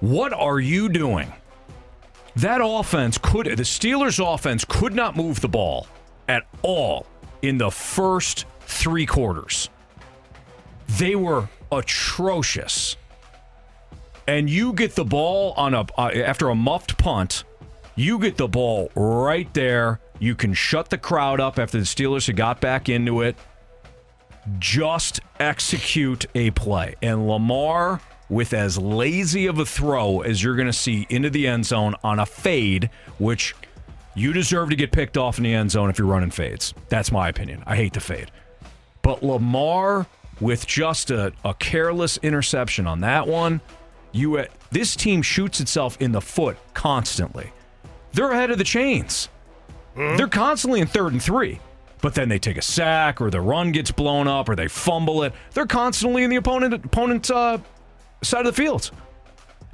What 0.00 0.32
are 0.32 0.60
you 0.60 0.88
doing? 0.88 1.32
That 2.36 2.60
offense 2.62 3.18
could 3.18 3.46
the 3.46 3.64
Steelers 3.64 4.24
offense 4.24 4.64
could 4.64 4.94
not 4.94 5.16
move 5.16 5.40
the 5.40 5.48
ball 5.48 5.88
at 6.28 6.46
all 6.62 7.06
in 7.42 7.58
the 7.58 7.70
first 7.70 8.46
3 8.60 9.04
quarters. 9.04 9.68
They 10.98 11.16
were 11.16 11.48
atrocious. 11.72 12.96
And 14.26 14.48
you 14.48 14.72
get 14.72 14.94
the 14.94 15.04
ball 15.04 15.54
on 15.56 15.74
a 15.74 15.86
uh, 15.98 16.10
after 16.14 16.48
a 16.50 16.54
muffed 16.54 16.98
punt, 16.98 17.44
you 17.96 18.18
get 18.18 18.36
the 18.36 18.48
ball 18.48 18.90
right 18.94 19.52
there. 19.54 20.00
You 20.18 20.34
can 20.34 20.54
shut 20.54 20.90
the 20.90 20.98
crowd 20.98 21.40
up 21.40 21.58
after 21.58 21.78
the 21.78 21.84
Steelers 21.84 22.26
had 22.26 22.36
got 22.36 22.60
back 22.60 22.88
into 22.88 23.22
it. 23.22 23.36
Just 24.58 25.20
execute 25.38 26.26
a 26.34 26.50
play. 26.52 26.94
And 27.02 27.26
Lamar 27.26 28.00
with 28.28 28.54
as 28.54 28.78
lazy 28.78 29.46
of 29.46 29.58
a 29.58 29.66
throw 29.66 30.20
as 30.20 30.42
you're 30.42 30.54
going 30.54 30.66
to 30.66 30.72
see 30.72 31.06
into 31.10 31.28
the 31.28 31.46
end 31.46 31.66
zone 31.66 31.94
on 32.04 32.20
a 32.20 32.26
fade, 32.26 32.88
which 33.18 33.54
you 34.14 34.32
deserve 34.32 34.70
to 34.70 34.76
get 34.76 34.92
picked 34.92 35.16
off 35.16 35.38
in 35.38 35.44
the 35.44 35.52
end 35.52 35.70
zone 35.70 35.90
if 35.90 35.98
you're 35.98 36.06
running 36.06 36.30
fades. 36.30 36.72
That's 36.88 37.10
my 37.10 37.28
opinion. 37.28 37.62
I 37.66 37.76
hate 37.76 37.92
the 37.92 38.00
fade. 38.00 38.30
But 39.02 39.22
Lamar 39.22 40.06
with 40.40 40.66
just 40.66 41.10
a, 41.10 41.32
a 41.44 41.54
careless 41.54 42.18
interception 42.18 42.86
on 42.86 43.00
that 43.00 43.26
one, 43.26 43.60
you 44.12 44.38
uh, 44.38 44.46
this 44.70 44.96
team 44.96 45.22
shoots 45.22 45.60
itself 45.60 46.00
in 46.00 46.12
the 46.12 46.20
foot 46.20 46.56
constantly. 46.74 47.52
They're 48.12 48.30
ahead 48.30 48.50
of 48.50 48.58
the 48.58 48.64
chains. 48.64 49.28
They're 50.16 50.28
constantly 50.28 50.80
in 50.80 50.86
third 50.86 51.12
and 51.12 51.22
three. 51.22 51.60
But 52.02 52.14
then 52.14 52.28
they 52.28 52.38
take 52.38 52.56
a 52.56 52.62
sack, 52.62 53.20
or 53.20 53.30
the 53.30 53.40
run 53.40 53.72
gets 53.72 53.90
blown 53.90 54.26
up, 54.26 54.48
or 54.48 54.56
they 54.56 54.68
fumble 54.68 55.22
it. 55.22 55.34
They're 55.52 55.66
constantly 55.66 56.22
in 56.24 56.30
the 56.30 56.36
opponent 56.36 56.72
opponent's 56.72 57.30
uh, 57.30 57.58
side 58.22 58.46
of 58.46 58.54
the 58.54 58.62
field. 58.62 58.90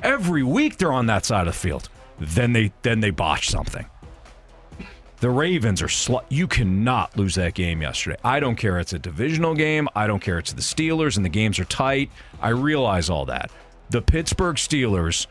Every 0.03 0.43
week 0.43 0.77
they're 0.79 0.93
on 0.93 1.07
that 1.07 1.25
side 1.25 1.47
of 1.47 1.55
the 1.55 1.59
field. 1.59 1.89
Then 2.19 2.53
they 2.53 2.73
then 2.83 3.01
they 3.01 3.11
botch 3.11 3.49
something. 3.51 3.87
The 5.27 5.33
Ravens 5.33 5.83
are 5.83 5.89
slut. 5.89 6.23
You 6.29 6.47
cannot 6.47 7.17
lose 7.17 7.35
that 7.35 7.55
game 7.55 7.83
yesterday. 7.83 8.17
I 8.23 8.39
don't 8.39 8.55
care. 8.55 8.79
It's 8.79 8.93
a 8.93 8.99
divisional 9.01 9.57
game. 9.57 9.89
I 9.97 10.07
don't 10.07 10.21
care. 10.21 10.39
It's 10.39 10.53
the 10.53 10.61
Steelers 10.61 11.17
and 11.17 11.25
the 11.25 11.29
games 11.29 11.59
are 11.59 11.65
tight. 11.65 12.13
I 12.41 12.51
realize 12.51 13.11
all 13.11 13.27
that. 13.27 13.51
The 13.91 14.01
Pittsburgh 14.01 14.55
Steelers 14.55 15.27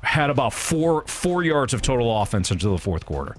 had 0.00 0.30
about 0.30 0.54
four 0.54 1.06
four 1.06 1.44
yards 1.44 1.74
of 1.74 1.82
total 1.82 2.22
offense 2.22 2.50
until 2.50 2.72
the 2.72 2.80
fourth 2.80 3.04
quarter. 3.04 3.36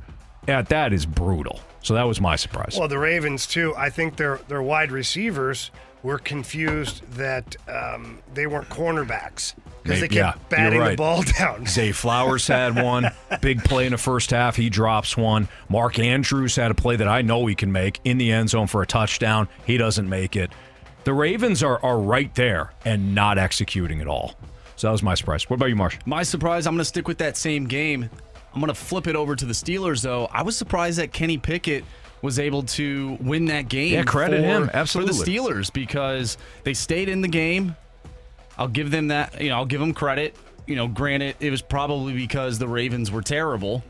Yeah, 0.47 0.61
that 0.61 0.93
is 0.93 1.07
brutal. 1.07 1.61
So 1.81 1.95
that 1.95 2.03
was 2.03 2.21
my 2.21 2.35
surprise. 2.35 2.75
Well, 2.77 2.87
the 2.87 2.99
Ravens 2.99 3.47
too. 3.47 3.73
I 3.75 3.89
think 3.89 4.17
their 4.17 4.37
their 4.49 4.61
wide 4.61 4.91
receivers 4.91 5.71
were 6.03 6.19
confused 6.19 7.01
that 7.13 7.55
um, 7.67 8.19
they 8.33 8.47
weren't 8.47 8.69
cornerbacks 8.69 9.53
because 9.83 9.99
they 9.99 10.05
Maybe- 10.05 10.15
yeah, 10.15 10.31
kept 10.33 10.49
batting 10.49 10.79
you're 10.79 10.89
the 10.91 10.95
ball 10.95 11.23
down. 11.37 11.65
Zay 11.67 11.91
Flowers 11.91 12.47
had 12.47 12.81
one 12.81 13.11
big 13.41 13.63
play 13.63 13.85
in 13.85 13.91
the 13.91 13.97
first 13.97 14.31
half. 14.31 14.55
He 14.55 14.69
drops 14.69 15.17
one. 15.17 15.47
Mark 15.69 15.99
Andrews 15.99 16.55
had 16.55 16.71
a 16.71 16.75
play 16.75 16.95
that 16.95 17.07
I 17.07 17.21
know 17.21 17.45
he 17.45 17.55
can 17.55 17.71
make 17.71 17.99
in 18.03 18.17
the 18.17 18.31
end 18.31 18.49
zone 18.49 18.67
for 18.67 18.81
a 18.81 18.87
touchdown. 18.87 19.47
He 19.65 19.77
doesn't 19.77 20.07
make 20.07 20.35
it. 20.35 20.51
The 21.03 21.13
Ravens 21.13 21.63
are 21.63 21.83
are 21.83 21.99
right 21.99 22.33
there 22.35 22.73
and 22.85 23.15
not 23.15 23.37
executing 23.37 24.01
at 24.01 24.07
all. 24.07 24.35
So 24.75 24.87
that 24.87 24.91
was 24.91 25.01
my 25.03 25.15
surprise. 25.15 25.49
What 25.49 25.55
about 25.55 25.67
you, 25.69 25.75
Marsh? 25.75 25.97
My 26.05 26.21
surprise, 26.23 26.67
I'm 26.67 26.73
going 26.73 26.79
to 26.81 26.85
stick 26.85 27.07
with 27.07 27.17
that 27.17 27.35
same 27.37 27.65
game. 27.65 28.09
I'm 28.53 28.61
going 28.61 28.67
to 28.67 28.79
flip 28.79 29.07
it 29.07 29.15
over 29.15 29.35
to 29.35 29.45
the 29.45 29.53
Steelers, 29.53 30.01
though. 30.03 30.27
I 30.31 30.43
was 30.43 30.55
surprised 30.57 30.99
that 30.99 31.13
Kenny 31.13 31.37
Pickett 31.37 31.83
was 32.21 32.39
able 32.39 32.63
to 32.63 33.17
win 33.21 33.45
that 33.45 33.69
game. 33.69 33.93
Yeah, 33.93 34.03
credit 34.03 34.41
for- 34.41 34.43
him. 34.47 34.69
Absolutely. 34.73 35.13
For 35.13 35.25
the 35.25 35.31
Steelers 35.31 35.71
because 35.71 36.37
they 36.63 36.73
stayed 36.73 37.09
in 37.09 37.21
the 37.21 37.27
game. 37.27 37.75
I'll 38.57 38.67
give 38.67 38.91
them 38.91 39.09
that. 39.09 39.39
You 39.41 39.49
know, 39.49 39.57
I'll 39.57 39.65
give 39.65 39.79
them 39.79 39.93
credit. 39.93 40.35
You 40.65 40.75
know, 40.75 40.87
granted, 40.87 41.35
it 41.39 41.51
was 41.51 41.61
probably 41.61 42.13
because 42.13 42.59
the 42.59 42.67
Ravens 42.67 43.09
were 43.09 43.21
terrible, 43.21 43.83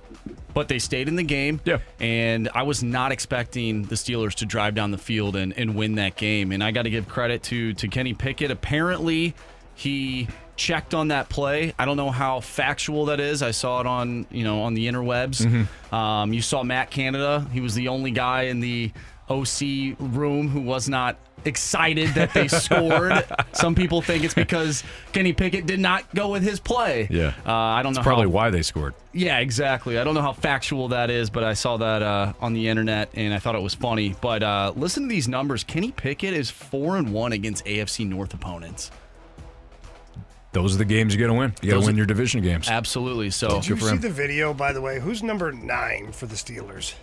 but 0.54 0.68
they 0.68 0.78
stayed 0.78 1.08
in 1.08 1.16
the 1.16 1.24
game. 1.24 1.60
Yeah. 1.66 1.80
And 2.00 2.50
I 2.54 2.64
was 2.64 2.84
not 2.84 3.12
expecting 3.12 3.84
the 3.84 3.96
Steelers 3.96 4.36
to 4.36 4.46
drive 4.46 4.76
down 4.76 4.92
the 4.92 4.98
field 4.98 5.36
and, 5.36 5.54
and 5.58 5.74
win 5.74 5.96
that 5.96 6.18
game. 6.18 6.52
And 6.52 6.64
I 6.64 6.72
got 6.72 6.84
to 6.84 6.90
give 6.92 7.08
credit 7.08 7.42
to 7.44 7.74
to 7.76 7.88
Kenny 7.88 8.14
Pickett. 8.14 8.52
Apparently, 8.52 9.34
he 9.74 10.28
checked 10.58 10.94
on 10.94 11.10
that 11.10 11.30
play. 11.30 11.74
I 11.80 11.86
don't 11.86 11.98
know 11.98 12.12
how 12.12 12.40
factual 12.40 13.06
that 13.06 13.20
is. 13.20 13.42
I 13.42 13.52
saw 13.52 13.80
it 13.80 13.88
on 13.88 14.26
you 14.32 14.44
know 14.44 14.64
on 14.64 14.74
the 14.74 14.88
interwebs. 14.88 15.68
Um, 15.94 16.34
you 16.34 16.42
saw 16.42 16.64
Matt 16.64 16.92
Canada. 16.92 17.46
He 17.54 17.62
was 17.62 17.76
the 17.76 17.88
only 17.88 18.12
guy 18.12 18.44
in 18.44 18.60
the 18.60 18.92
OC 19.30 19.98
room 20.00 20.48
who 20.50 20.62
was 20.62 20.88
not 20.90 21.18
excited 21.46 22.10
that 22.10 22.34
they 22.34 22.48
scored. 22.48 23.26
Some 23.54 23.76
people 23.76 24.02
think 24.02 24.24
it's 24.24 24.34
because 24.34 24.84
Kenny 25.14 25.34
Pickett 25.34 25.66
did 25.66 25.80
not 25.80 26.14
go 26.16 26.30
with 26.30 26.44
his 26.44 26.60
play. 26.60 27.08
Yeah. 27.10 27.34
uh, 27.46 27.52
I 27.54 27.84
don't 27.84 27.96
know. 27.96 28.02
Probably 28.02 28.26
how, 28.26 28.32
why 28.32 28.50
they 28.50 28.62
scored. 28.62 28.94
yeah, 29.14 29.40
exactly. 29.40 29.98
I 29.98 30.04
don't 30.04 30.16
know 30.16 30.22
how 30.22 30.34
factual 30.34 30.90
that 30.90 31.10
is, 31.10 31.30
but 31.30 31.44
I 31.44 31.54
saw 31.54 31.78
that 31.78 32.02
uh, 32.02 32.34
on 32.40 32.54
the 32.54 32.68
internet 32.68 33.10
and 33.14 33.34
I 33.34 33.40
thought 33.40 33.56
it 33.56 33.62
was 33.62 33.76
funny. 33.76 34.16
But 34.22 34.44
uh, 34.44 34.74
listen 34.76 35.04
to 35.04 35.10
these 35.10 35.28
numbers. 35.28 35.64
Kenny 35.64 35.92
Pickett 35.92 36.34
is 36.34 36.50
four 36.50 36.98
and 36.98 37.14
one 37.14 37.34
against 37.34 37.66
AFC 37.66 38.08
North 38.08 38.34
opponents. 38.34 38.92
Those 40.62 40.76
are 40.76 40.80
the 40.80 40.86
games 40.86 41.14
you 41.14 41.20
got 41.22 41.28
to 41.28 41.34
win. 41.38 41.54
You 41.62 41.72
got 41.72 41.80
to 41.82 41.86
win 41.86 41.96
are- 41.96 41.98
your 41.98 42.06
division 42.08 42.42
games. 42.42 42.68
Absolutely. 42.70 43.30
So 43.30 43.48
Did 43.50 43.68
you 43.68 43.78
see 43.78 43.90
him. 43.90 44.00
the 44.02 44.10
video, 44.10 44.54
by 44.54 44.74
the 44.74 44.82
way? 44.82 45.00
Who's 45.00 45.22
number 45.22 45.52
nine 45.52 46.12
for 46.12 46.26
the 46.26 46.36
Steelers? 46.36 46.94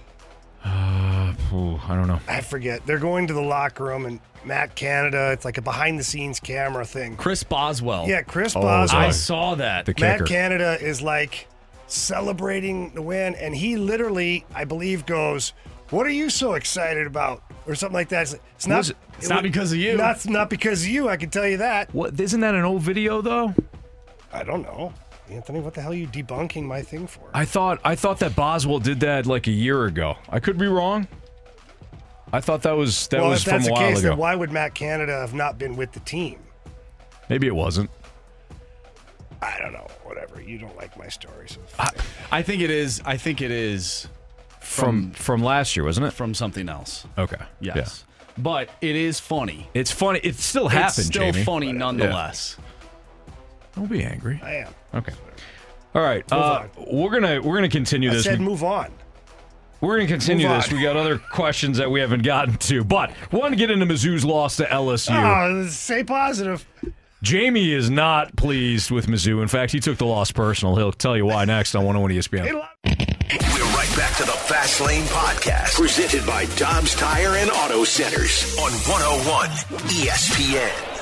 Uh, 0.64 1.34
Ooh, 1.52 1.78
I 1.86 1.94
don't 1.94 2.06
know. 2.08 2.20
I 2.26 2.40
forget. 2.40 2.84
They're 2.86 2.98
going 2.98 3.26
to 3.26 3.34
the 3.34 3.42
locker 3.42 3.84
room, 3.84 4.06
and 4.06 4.18
Matt 4.44 4.74
Canada. 4.74 5.30
It's 5.32 5.44
like 5.44 5.58
a 5.58 5.62
behind-the-scenes 5.62 6.40
camera 6.40 6.84
thing. 6.86 7.16
Chris 7.16 7.42
Boswell. 7.42 8.08
Yeah, 8.08 8.22
Chris 8.22 8.56
Oh, 8.56 8.62
Boswell. 8.62 9.00
I 9.02 9.10
saw 9.10 9.54
that. 9.56 9.84
The 9.86 9.94
Matt 10.00 10.18
kicker. 10.20 10.24
Canada 10.26 10.78
is 10.80 11.02
like 11.02 11.46
celebrating 11.86 12.94
the 12.94 13.02
win, 13.02 13.34
and 13.34 13.54
he 13.54 13.76
literally, 13.76 14.44
I 14.54 14.64
believe, 14.64 15.04
goes, 15.06 15.52
"What 15.90 16.06
are 16.06 16.10
you 16.10 16.30
so 16.30 16.54
excited 16.54 17.06
about?" 17.06 17.42
or 17.66 17.74
something 17.74 17.94
like 17.94 18.08
that. 18.08 18.22
It's, 18.22 18.36
it's 18.56 18.66
not. 18.66 18.88
It- 18.88 18.96
It's 19.18 19.28
not 19.28 19.42
because 19.42 19.72
of 19.72 19.78
you. 19.78 19.96
Not 19.96 20.26
not 20.28 20.50
because 20.50 20.82
of 20.82 20.88
you. 20.88 21.08
I 21.08 21.16
can 21.16 21.30
tell 21.30 21.46
you 21.46 21.58
that. 21.58 21.92
What? 21.94 22.18
Isn't 22.20 22.40
that 22.40 22.54
an 22.54 22.64
old 22.64 22.82
video 22.82 23.20
though? 23.22 23.54
I 24.32 24.42
don't 24.42 24.62
know, 24.62 24.92
Anthony. 25.30 25.60
What 25.60 25.74
the 25.74 25.80
hell 25.82 25.92
are 25.92 25.94
you 25.94 26.06
debunking 26.08 26.64
my 26.64 26.82
thing 26.82 27.06
for? 27.06 27.22
I 27.32 27.44
thought 27.44 27.80
I 27.84 27.94
thought 27.94 28.18
that 28.18 28.34
Boswell 28.36 28.80
did 28.80 29.00
that 29.00 29.26
like 29.26 29.46
a 29.46 29.52
year 29.52 29.84
ago. 29.86 30.16
I 30.28 30.40
could 30.40 30.58
be 30.58 30.66
wrong. 30.66 31.06
I 32.32 32.40
thought 32.40 32.62
that 32.62 32.72
was 32.76 33.06
that 33.08 33.20
well, 33.20 33.30
was 33.30 33.40
if 33.40 33.44
from 33.44 33.52
that's 33.52 33.66
a 33.66 33.68
the 33.68 33.72
while 33.72 33.88
case, 33.88 33.98
ago. 34.00 34.08
then 34.10 34.18
why 34.18 34.34
would 34.34 34.50
Matt 34.50 34.74
Canada 34.74 35.12
have 35.20 35.34
not 35.34 35.56
been 35.58 35.76
with 35.76 35.92
the 35.92 36.00
team? 36.00 36.40
Maybe 37.30 37.46
it 37.46 37.54
wasn't. 37.54 37.90
I 39.40 39.58
don't 39.60 39.72
know. 39.72 39.86
Whatever. 40.02 40.40
You 40.40 40.58
don't 40.58 40.76
like 40.76 40.98
my 40.98 41.08
story, 41.08 41.48
so 41.48 41.60
I 42.32 42.42
think 42.42 42.60
it 42.62 42.70
is. 42.70 43.00
I 43.04 43.16
think 43.16 43.40
it 43.40 43.50
is 43.50 44.08
From 44.60 45.12
from 45.12 45.42
last 45.42 45.76
year, 45.76 45.84
wasn't 45.84 46.06
it? 46.06 46.12
from 46.12 46.34
something 46.34 46.68
else. 46.68 47.06
Okay. 47.16 47.36
Yes. 47.60 48.04
But 48.36 48.68
it 48.80 48.96
is 48.96 49.20
funny. 49.20 49.68
It's 49.74 49.90
funny. 49.90 50.20
It 50.22 50.36
still 50.36 50.68
happened, 50.68 50.98
it's 50.98 51.06
still 51.06 51.30
Jamie. 51.32 51.44
funny 51.44 51.72
nonetheless. 51.72 52.56
Don't 53.76 53.88
be 53.88 54.02
angry. 54.02 54.40
I 54.42 54.54
am. 54.56 54.74
Okay. 54.94 55.12
All 55.94 56.02
right. 56.02 56.24
Uh, 56.32 56.64
we're 56.90 57.10
gonna 57.10 57.40
we're 57.40 57.54
gonna 57.56 57.68
continue 57.68 58.10
I 58.10 58.14
this. 58.14 58.24
said 58.24 58.40
move 58.40 58.64
on. 58.64 58.90
We're 59.80 59.96
going 59.96 60.06
to 60.06 60.12
continue 60.14 60.48
this. 60.48 60.72
We 60.72 60.80
got 60.80 60.96
other 60.96 61.18
questions 61.18 61.76
that 61.76 61.90
we 61.90 62.00
haven't 62.00 62.22
gotten 62.22 62.56
to, 62.56 62.84
but 62.84 63.12
want 63.30 63.52
to 63.52 63.56
get 63.56 63.70
into 63.70 63.84
Mizzou's 63.84 64.24
loss 64.24 64.56
to 64.56 64.64
LSU. 64.64 65.10
Oh, 65.12 65.66
say 65.68 66.02
positive. 66.02 66.66
Jamie 67.24 67.72
is 67.72 67.88
not 67.88 68.36
pleased 68.36 68.90
with 68.90 69.06
Mizzou. 69.06 69.40
In 69.40 69.48
fact, 69.48 69.72
he 69.72 69.80
took 69.80 69.96
the 69.96 70.04
loss 70.04 70.30
personal. 70.30 70.76
He'll 70.76 70.92
tell 70.92 71.16
you 71.16 71.24
why 71.24 71.46
next 71.46 71.74
on 71.74 71.82
101 71.86 72.10
ESPN. 72.10 72.52
We're 72.52 73.64
right 73.72 73.96
back 73.96 74.14
to 74.18 74.24
the 74.24 74.32
Fast 74.32 74.82
Lane 74.82 75.04
Podcast, 75.04 75.74
presented 75.74 76.26
by 76.26 76.44
Dobbs 76.56 76.94
Tire 76.94 77.36
and 77.36 77.50
Auto 77.50 77.84
Centers 77.84 78.54
on 78.58 78.70
101 78.72 79.48
ESPN. 79.88 80.93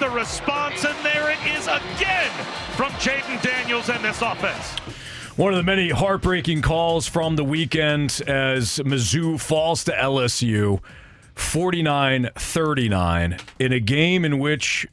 The 0.00 0.08
response, 0.10 0.84
and 0.86 0.96
there 1.04 1.30
it 1.30 1.38
is 1.54 1.66
again 1.66 2.30
from 2.74 2.90
Jayden 2.92 3.40
Daniels 3.42 3.90
and 3.90 4.02
this 4.02 4.22
offense. 4.22 4.70
One 5.36 5.52
of 5.52 5.58
the 5.58 5.62
many 5.62 5.90
heartbreaking 5.90 6.62
calls 6.62 7.06
from 7.06 7.36
the 7.36 7.44
weekend 7.44 8.22
as 8.26 8.78
Mizzou 8.78 9.38
falls 9.38 9.84
to 9.84 9.92
LSU 9.92 10.80
49 11.34 12.30
39 12.34 13.36
in 13.58 13.72
a 13.74 13.80
game 13.80 14.24
in 14.24 14.38
which 14.38 14.86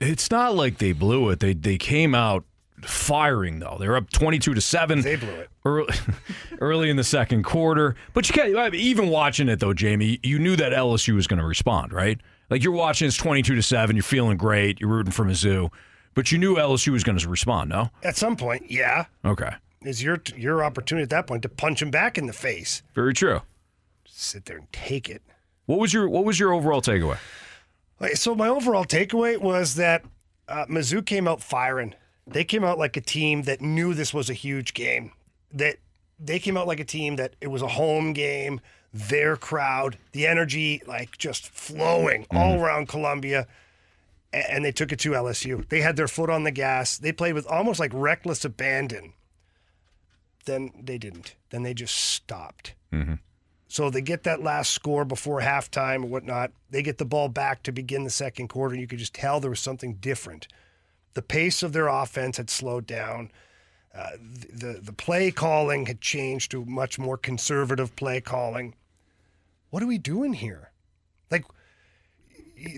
it's 0.00 0.30
not 0.30 0.54
like 0.54 0.76
they 0.76 0.92
blew 0.92 1.30
it. 1.30 1.40
They, 1.40 1.54
they 1.54 1.78
came 1.78 2.14
out 2.14 2.44
firing 2.82 3.58
though. 3.58 3.78
They're 3.80 3.96
up 3.96 4.10
22 4.10 4.52
to 4.52 4.60
7 4.60 5.00
They 5.00 5.16
blew 5.16 5.30
it. 5.30 5.48
early, 5.64 5.94
early 6.60 6.90
in 6.90 6.96
the 6.96 7.04
second 7.04 7.44
quarter. 7.44 7.96
But 8.12 8.28
you 8.28 8.34
can't 8.34 8.74
even 8.74 9.08
watching 9.08 9.48
it 9.48 9.60
though, 9.60 9.72
Jamie, 9.74 10.20
you 10.22 10.38
knew 10.38 10.56
that 10.56 10.72
LSU 10.72 11.14
was 11.14 11.26
going 11.26 11.40
to 11.40 11.46
respond, 11.46 11.92
right? 11.92 12.20
Like 12.52 12.62
you're 12.62 12.74
watching 12.74 13.08
it's 13.08 13.16
22 13.16 13.54
to 13.54 13.62
7, 13.62 13.96
you're 13.96 14.02
feeling 14.02 14.36
great, 14.36 14.78
you're 14.78 14.90
rooting 14.90 15.10
for 15.10 15.24
Mizzou, 15.24 15.70
but 16.12 16.30
you 16.30 16.36
knew 16.36 16.56
LSU 16.56 16.92
was 16.92 17.02
going 17.02 17.16
to 17.16 17.26
respond, 17.26 17.70
no? 17.70 17.88
At 18.02 18.14
some 18.14 18.36
point, 18.36 18.70
yeah, 18.70 19.06
Okay. 19.24 19.48
is 19.80 20.02
your 20.02 20.20
your 20.36 20.62
opportunity 20.62 21.02
at 21.02 21.08
that 21.08 21.26
point 21.26 21.44
to 21.44 21.48
punch 21.48 21.80
him 21.80 21.90
back 21.90 22.18
in 22.18 22.26
the 22.26 22.34
face. 22.34 22.82
Very 22.94 23.14
true. 23.14 23.40
Sit 24.04 24.44
there 24.44 24.58
and 24.58 24.70
take 24.70 25.08
it. 25.08 25.22
What 25.64 25.78
was 25.78 25.94
your 25.94 26.10
what 26.10 26.26
was 26.26 26.38
your 26.38 26.52
overall 26.52 26.82
takeaway? 26.82 27.16
So 28.12 28.34
my 28.34 28.48
overall 28.48 28.84
takeaway 28.84 29.40
was 29.40 29.76
that 29.76 30.04
uh, 30.46 30.66
Mizzou 30.66 31.06
came 31.06 31.26
out 31.26 31.40
firing. 31.40 31.94
They 32.26 32.44
came 32.44 32.64
out 32.64 32.78
like 32.78 32.98
a 32.98 33.00
team 33.00 33.44
that 33.44 33.62
knew 33.62 33.94
this 33.94 34.12
was 34.12 34.28
a 34.28 34.34
huge 34.34 34.74
game. 34.74 35.12
That 35.54 35.76
they 36.20 36.38
came 36.38 36.58
out 36.58 36.66
like 36.66 36.80
a 36.80 36.84
team 36.84 37.16
that 37.16 37.34
it 37.40 37.48
was 37.48 37.62
a 37.62 37.68
home 37.68 38.12
game. 38.12 38.60
Their 38.94 39.36
crowd, 39.36 39.96
the 40.12 40.26
energy, 40.26 40.82
like 40.86 41.16
just 41.16 41.48
flowing 41.48 42.26
all 42.30 42.60
around 42.60 42.88
Columbia, 42.88 43.46
and 44.32 44.64
they 44.64 44.72
took 44.72 44.92
it 44.92 44.98
to 45.00 45.12
LSU. 45.12 45.66
They 45.68 45.80
had 45.80 45.96
their 45.96 46.08
foot 46.08 46.28
on 46.30 46.44
the 46.44 46.50
gas. 46.50 46.98
They 46.98 47.12
played 47.12 47.34
with 47.34 47.46
almost 47.46 47.80
like 47.80 47.90
reckless 47.94 48.44
abandon. 48.44 49.14
Then 50.44 50.72
they 50.78 50.98
didn't. 50.98 51.36
Then 51.50 51.62
they 51.62 51.74
just 51.74 51.94
stopped. 51.94 52.74
So 53.68 53.88
they 53.88 54.02
get 54.02 54.24
that 54.24 54.42
last 54.42 54.72
score 54.72 55.06
before 55.06 55.40
halftime 55.40 56.04
or 56.04 56.08
whatnot. 56.08 56.52
They 56.68 56.82
get 56.82 56.98
the 56.98 57.06
ball 57.06 57.28
back 57.28 57.62
to 57.62 57.72
begin 57.72 58.04
the 58.04 58.10
second 58.10 58.48
quarter. 58.48 58.74
You 58.74 58.86
could 58.86 58.98
just 58.98 59.14
tell 59.14 59.40
there 59.40 59.48
was 59.48 59.60
something 59.60 59.94
different. 59.94 60.46
The 61.14 61.22
pace 61.22 61.62
of 61.62 61.72
their 61.72 61.88
offense 61.88 62.36
had 62.36 62.50
slowed 62.50 62.86
down. 62.86 63.30
Uh, 63.94 64.10
the 64.20 64.80
the 64.82 64.92
play 64.92 65.30
calling 65.30 65.86
had 65.86 66.00
changed 66.00 66.50
to 66.50 66.64
much 66.66 66.98
more 66.98 67.16
conservative 67.16 67.94
play 67.96 68.20
calling. 68.20 68.74
What 69.72 69.82
are 69.82 69.86
we 69.86 69.96
doing 69.96 70.34
here? 70.34 70.70
Like 71.30 71.46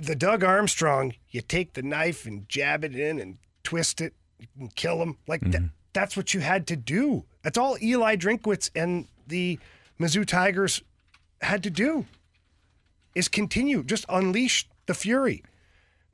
the 0.01 0.15
Doug 0.15 0.45
Armstrong, 0.45 1.15
you 1.29 1.41
take 1.41 1.73
the 1.73 1.83
knife 1.83 2.25
and 2.25 2.49
jab 2.49 2.85
it 2.85 2.95
in 2.95 3.19
and 3.19 3.39
twist 3.65 4.01
it 4.01 4.15
and 4.57 4.73
kill 4.77 5.03
him. 5.03 5.19
Like 5.27 5.41
that, 5.41 5.61
mm-hmm. 5.61 5.67
that's 5.93 6.17
what 6.17 6.35
you 6.35 6.39
had 6.39 6.69
to 6.69 6.77
do. 6.77 7.25
That's 7.43 7.59
all 7.59 7.77
Eli 7.83 8.15
Drinkwitz 8.15 8.71
and 8.77 9.09
the 9.27 9.59
Mizzou 9.99 10.25
Tigers 10.25 10.83
had 11.41 11.65
to 11.65 11.71
do 11.71 12.07
is 13.17 13.27
continue, 13.27 13.83
just 13.83 14.05
unleash 14.09 14.69
the 14.87 14.95
fury. 14.95 15.43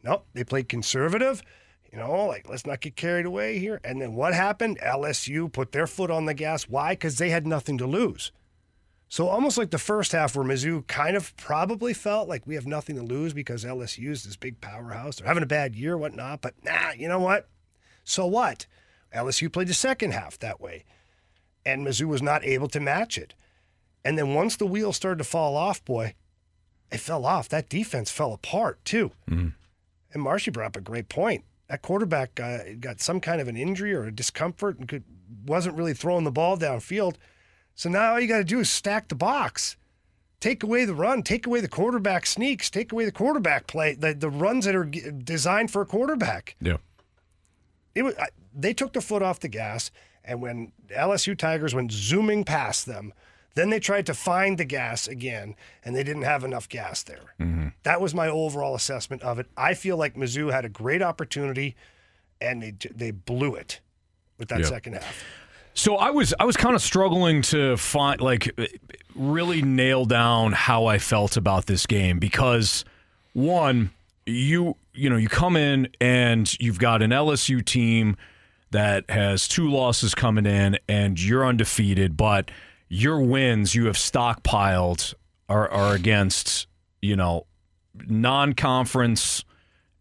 Nope, 0.03 0.25
they 0.33 0.45
played 0.45 0.71
conservative. 0.71 1.43
You 1.93 1.99
know, 1.99 2.25
like 2.25 2.49
let's 2.49 2.65
not 2.65 2.81
get 2.81 2.97
carried 2.97 3.27
away 3.27 3.59
here. 3.59 3.83
And 3.85 4.01
then 4.01 4.15
what 4.15 4.33
happened? 4.33 4.79
LSU 4.81 5.53
put 5.53 5.73
their 5.73 5.87
foot 5.87 6.11
on 6.11 6.25
the 6.25 6.33
gas. 6.33 6.71
Why? 6.71 6.93
Because 6.93 7.19
they 7.19 7.29
had 7.29 7.47
nothing 7.47 7.77
to 7.77 7.87
lose. 7.87 8.33
So 9.11 9.27
almost 9.27 9.59
like 9.59 9.71
the 9.71 9.79
first 9.79 10.13
half, 10.13 10.37
where 10.37 10.47
Mizzou 10.47 10.87
kind 10.87 11.17
of 11.17 11.37
probably 11.37 11.93
felt 11.93 12.29
like 12.29 12.47
we 12.47 12.55
have 12.55 12.67
nothing 12.67 12.95
to 12.95 13.03
lose 13.03 13.33
because 13.33 13.65
LSU 13.65 14.11
is 14.11 14.23
this 14.23 14.37
big 14.37 14.61
powerhouse. 14.61 15.17
They're 15.17 15.27
having 15.27 15.43
a 15.43 15.47
bad 15.47 15.75
year, 15.75 15.99
whatnot. 15.99 16.41
But 16.41 16.55
nah, 16.65 16.93
you 16.97 17.09
know 17.09 17.19
what? 17.19 17.49
So 18.05 18.25
what? 18.25 18.67
LSU 19.13 19.53
played 19.53 19.67
the 19.67 19.75
second 19.75 20.13
half 20.13 20.39
that 20.39 20.61
way, 20.61 20.85
and 21.67 21.85
Mizzou 21.85 22.07
was 22.07 22.23
not 22.23 22.45
able 22.45 22.69
to 22.69 22.79
match 22.79 23.19
it. 23.19 23.35
And 24.05 24.17
then 24.17 24.33
once 24.33 24.55
the 24.55 24.65
wheels 24.65 24.95
started 24.95 25.19
to 25.19 25.25
fall 25.25 25.57
off, 25.57 25.85
boy, 25.85 26.15
it 26.93 27.01
fell 27.01 27.27
off. 27.27 27.49
That 27.49 27.69
defense 27.69 28.13
fell 28.13 28.33
apart 28.33 28.85
too. 28.85 29.11
And 30.13 30.23
Marshy 30.23 30.53
brought 30.53 30.67
up 30.67 30.77
a 30.77 30.81
great 30.81 31.09
point. 31.09 31.43
That 31.69 31.83
quarterback 31.83 32.39
uh, 32.39 32.59
got 32.79 33.01
some 33.01 33.21
kind 33.21 33.41
of 33.41 33.49
an 33.49 33.57
injury 33.57 33.93
or 33.93 34.05
a 34.05 34.13
discomfort 34.13 34.79
and 34.79 34.87
could, 34.87 35.03
wasn't 35.45 35.77
really 35.77 35.95
throwing 35.95 36.23
the 36.25 36.31
ball 36.31 36.57
downfield. 36.57 37.17
So 37.81 37.89
now 37.89 38.13
all 38.13 38.21
you 38.21 38.29
got 38.29 38.37
to 38.37 38.45
do 38.45 38.61
is 38.61 38.69
stack 38.69 39.09
the 39.09 39.15
box. 39.15 39.75
Take 40.39 40.63
away 40.63 40.85
the 40.85 40.93
run, 40.93 41.23
take 41.23 41.47
away 41.47 41.63
the 41.63 41.69
quarterback 41.69 42.27
sneaks, 42.27 42.69
take 42.69 42.93
away 42.93 43.07
the 43.07 43.11
quarterback 43.11 43.67
play, 43.67 43.95
the, 43.95 44.13
the 44.13 44.29
runs 44.29 44.67
that 44.67 44.75
are 44.77 44.85
g- 44.85 45.01
designed 45.25 45.71
for 45.71 45.81
a 45.81 45.87
quarterback 45.87 46.57
Yeah. 46.61 46.77
it 47.95 48.03
was, 48.03 48.15
I, 48.19 48.27
they 48.55 48.75
took 48.75 48.93
the 48.93 49.01
foot 49.01 49.23
off 49.23 49.41
the 49.41 49.49
gas, 49.49 49.91
and 50.23 50.43
when 50.43 50.73
LSU 50.95 51.35
Tigers 51.39 51.75
went 51.75 51.91
zooming 51.91 52.45
past 52.45 52.85
them, 52.85 53.15
then 53.55 53.71
they 53.71 53.81
tried 53.81 54.05
to 54.07 54.15
find 54.15 54.59
the 54.59 54.67
gas 54.67 55.09
again, 55.09 55.55
and 55.83 55.97
they 55.97 56.05
didn't 56.05 56.23
have 56.25 56.45
enough 56.45 56.69
gas 56.69 57.03
there. 57.03 57.35
Mm-hmm. 57.41 57.69
That 57.85 58.03
was 58.03 58.15
my 58.15 58.29
overall 58.29 58.75
assessment 58.75 59.23
of 59.23 59.39
it. 59.39 59.47
I 59.57 59.73
feel 59.73 59.97
like 59.97 60.17
Mizzou 60.17 60.53
had 60.53 60.67
a 60.67 60.69
great 60.69 61.01
opportunity, 61.01 61.77
and 62.43 62.63
they 62.63 62.75
they 62.95 63.11
blew 63.11 63.55
it 63.55 63.81
with 64.39 64.49
that 64.51 64.61
Yeah. 64.61 64.67
second 64.67 64.93
half. 64.95 65.25
So 65.75 65.97
I 65.97 66.11
was 66.11 66.35
I 66.39 66.45
was 66.45 66.57
kind 66.57 66.75
of 66.75 66.83
struggling 66.83 67.43
to 67.43 67.77
find 67.77 68.21
like 68.21 68.55
really 69.15 69.63
nail 69.63 70.05
down 70.05 70.53
how 70.53 70.87
I 70.87 70.99
felt 70.99 71.37
about 71.37 71.67
this 71.67 71.87
game 71.87 72.19
because 72.19 72.85
one 73.33 73.91
you 74.27 74.77
you 74.93 75.09
know 75.11 75.17
you 75.17 75.29
come 75.29 75.57
in 75.57 75.89
and 76.01 76.53
you've 76.61 76.79
got 76.79 77.03
an 77.03 77.11
LSU 77.11 77.65
team 77.65 78.17
that 78.71 79.09
has 79.11 79.49
two 79.49 79.69
losses 79.71 80.15
coming 80.15 80.47
in 80.47 80.79
and 80.89 81.21
you're 81.21 81.47
undefeated 81.47 82.17
but 82.17 82.51
your 82.89 83.21
wins 83.21 83.75
you 83.75 83.87
have 83.87 83.97
stockpiled 83.97 85.15
are 85.49 85.69
are 85.71 85.95
against 85.95 86.67
you 87.03 87.17
know 87.17 87.47
non-conference 88.07 89.45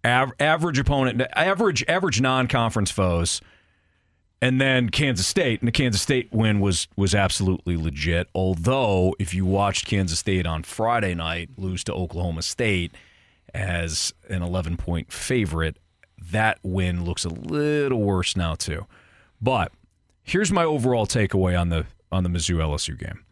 av- 0.05 0.31
average 0.39 0.79
opponent 0.79 1.21
average 1.35 1.83
average 1.87 2.21
non-conference 2.21 2.91
foes 2.91 3.41
and 4.41 4.61
then 4.61 4.89
Kansas 4.89 5.27
State, 5.27 5.59
and 5.59 5.67
the 5.67 5.71
Kansas 5.71 6.01
State 6.01 6.29
win 6.31 6.59
was 6.59 6.87
was 6.95 7.13
absolutely 7.13 7.75
legit. 7.75 8.27
Although, 8.33 9.15
if 9.19 9.33
you 9.33 9.45
watched 9.45 9.85
Kansas 9.85 10.19
State 10.19 10.45
on 10.45 10.63
Friday 10.63 11.13
night 11.13 11.49
lose 11.57 11.83
to 11.85 11.93
Oklahoma 11.93 12.41
State 12.41 12.93
as 13.53 14.13
an 14.29 14.41
11 14.41 14.77
point 14.77 15.11
favorite, 15.11 15.77
that 16.31 16.59
win 16.63 17.03
looks 17.03 17.25
a 17.25 17.29
little 17.29 18.01
worse 18.01 18.35
now 18.37 18.55
too. 18.55 18.85
But 19.41 19.71
here's 20.23 20.51
my 20.51 20.63
overall 20.63 21.05
takeaway 21.05 21.59
on 21.59 21.69
the 21.69 21.85
on 22.11 22.23
the 22.23 22.29
Mizzou 22.29 22.57
LSU 22.57 22.97
game. 22.97 23.25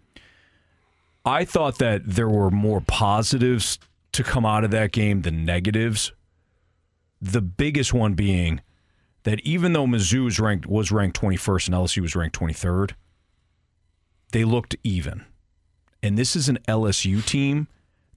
I 1.25 1.45
thought 1.45 1.77
that 1.79 2.01
there 2.05 2.29
were 2.29 2.51
more 2.51 2.81
positives 2.81 3.79
to 4.13 4.23
come 4.23 4.45
out 4.45 4.63
of 4.63 4.71
that 4.71 4.91
game 4.91 5.21
than 5.21 5.45
negatives. 5.45 6.11
The 7.21 7.41
biggest 7.41 7.93
one 7.93 8.13
being 8.13 8.61
that 9.27 9.41
even 9.41 9.73
though 9.73 9.85
Mizzou 9.85 10.23
was 10.23 10.39
ranked 10.39 10.67
was 10.67 10.89
ranked 10.89 11.19
21st 11.19 11.67
and 11.67 11.75
LSU 11.75 12.01
was 12.01 12.15
ranked 12.15 12.39
23rd, 12.39 12.91
they 14.31 14.45
looked 14.45 14.77
even. 14.85 15.25
And 16.01 16.17
this 16.17 16.33
is 16.33 16.47
an 16.47 16.59
LSU 16.65 17.25
team 17.25 17.67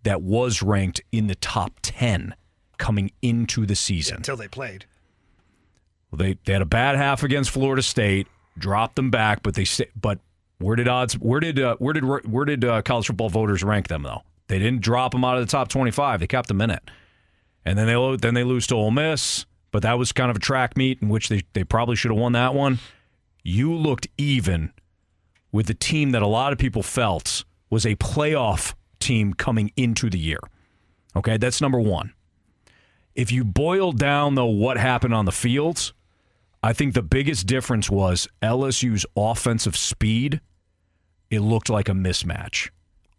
that 0.05 0.23
was 0.23 0.63
ranked 0.63 1.01
in 1.11 1.27
the 1.27 1.35
top 1.35 1.73
10 1.83 2.37
coming 2.79 3.11
into 3.23 3.67
the 3.67 3.75
season. 3.75 4.19
Until 4.19 4.37
they 4.37 4.47
played. 4.47 4.87
They 6.13 6.39
they 6.45 6.53
had 6.53 6.63
a 6.63 6.67
bad 6.67 6.95
half 6.95 7.25
against 7.25 7.51
Florida 7.51 7.83
State, 7.83 8.29
dropped 8.57 8.95
them 8.95 9.11
back, 9.11 9.43
but 9.43 9.55
they 9.55 9.67
but 10.01 10.21
where 10.59 10.77
did 10.77 10.87
odds 10.87 11.15
where 11.15 11.41
did 11.41 11.59
uh, 11.59 11.75
where 11.81 11.93
did 11.93 12.05
where 12.05 12.45
did 12.45 12.65
uh, 12.65 12.83
college 12.83 13.09
football 13.09 13.31
voters 13.31 13.65
rank 13.65 13.89
them 13.89 14.05
though? 14.05 14.23
They 14.47 14.61
didn't 14.61 14.83
drop 14.83 15.11
them 15.11 15.25
out 15.25 15.39
of 15.39 15.45
the 15.45 15.51
top 15.51 15.67
25. 15.67 16.21
They 16.21 16.29
kept 16.29 16.47
them 16.47 16.61
in 16.61 16.71
it. 16.71 16.89
And 17.65 17.77
then 17.77 17.89
they 17.89 18.17
then 18.17 18.35
they 18.35 18.45
lose 18.45 18.69
to 18.69 18.77
Ole 18.77 18.93
Miss, 18.93 19.45
but 19.71 19.83
that 19.83 19.99
was 19.99 20.13
kind 20.13 20.31
of 20.31 20.37
a 20.37 20.41
track 20.41 20.77
meet 20.77 21.01
in 21.03 21.09
which 21.09 21.29
they 21.29 21.43
they 21.53 21.65
probably 21.65 21.97
should 21.97 22.11
have 22.11 22.21
won 22.21 22.33
that 22.33 22.55
one. 22.55 22.79
You 23.43 23.75
looked 23.75 24.09
even 24.19 24.73
with 25.53 25.67
the 25.67 25.75
team 25.75 26.11
that 26.11 26.23
a 26.23 26.27
lot 26.27 26.53
of 26.53 26.59
people 26.59 26.83
felt 26.83 27.45
was 27.71 27.87
a 27.87 27.97
playoff 27.97 28.75
team 28.99 29.33
coming 29.35 29.73
into 29.77 30.11
the 30.11 30.19
year. 30.19 30.41
Okay, 31.17 31.37
that's 31.37 31.61
number 31.61 31.81
1. 31.81 32.13
If 33.15 33.33
you 33.33 33.45
boil 33.45 33.93
down 33.93 34.35
though 34.35 34.47
what 34.47 34.77
happened 34.77 35.15
on 35.15 35.25
the 35.25 35.33
fields, 35.33 35.93
I 36.63 36.73
think 36.73 36.95
the 36.95 37.03
biggest 37.03 37.47
difference 37.47 37.91
was 37.91 38.29
LSU's 38.43 39.07
offensive 39.17 39.77
speed. 39.77 40.41
It 41.31 41.41
looked 41.41 41.71
like 41.71 41.89
a 41.89 41.93
mismatch. 41.93 42.71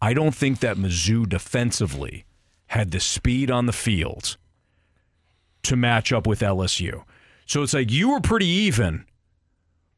I 0.01 0.13
don't 0.13 0.35
think 0.35 0.59
that 0.59 0.77
Mizzou 0.77 1.27
defensively 1.27 2.25
had 2.67 2.91
the 2.91 2.99
speed 2.99 3.51
on 3.51 3.65
the 3.65 3.73
field 3.73 4.37
to 5.63 5.75
match 5.75 6.11
up 6.11 6.27
with 6.27 6.41
LSU. 6.41 7.03
So 7.45 7.63
it's 7.63 7.73
like 7.73 7.91
you 7.91 8.11
were 8.11 8.21
pretty 8.21 8.47
even, 8.47 9.05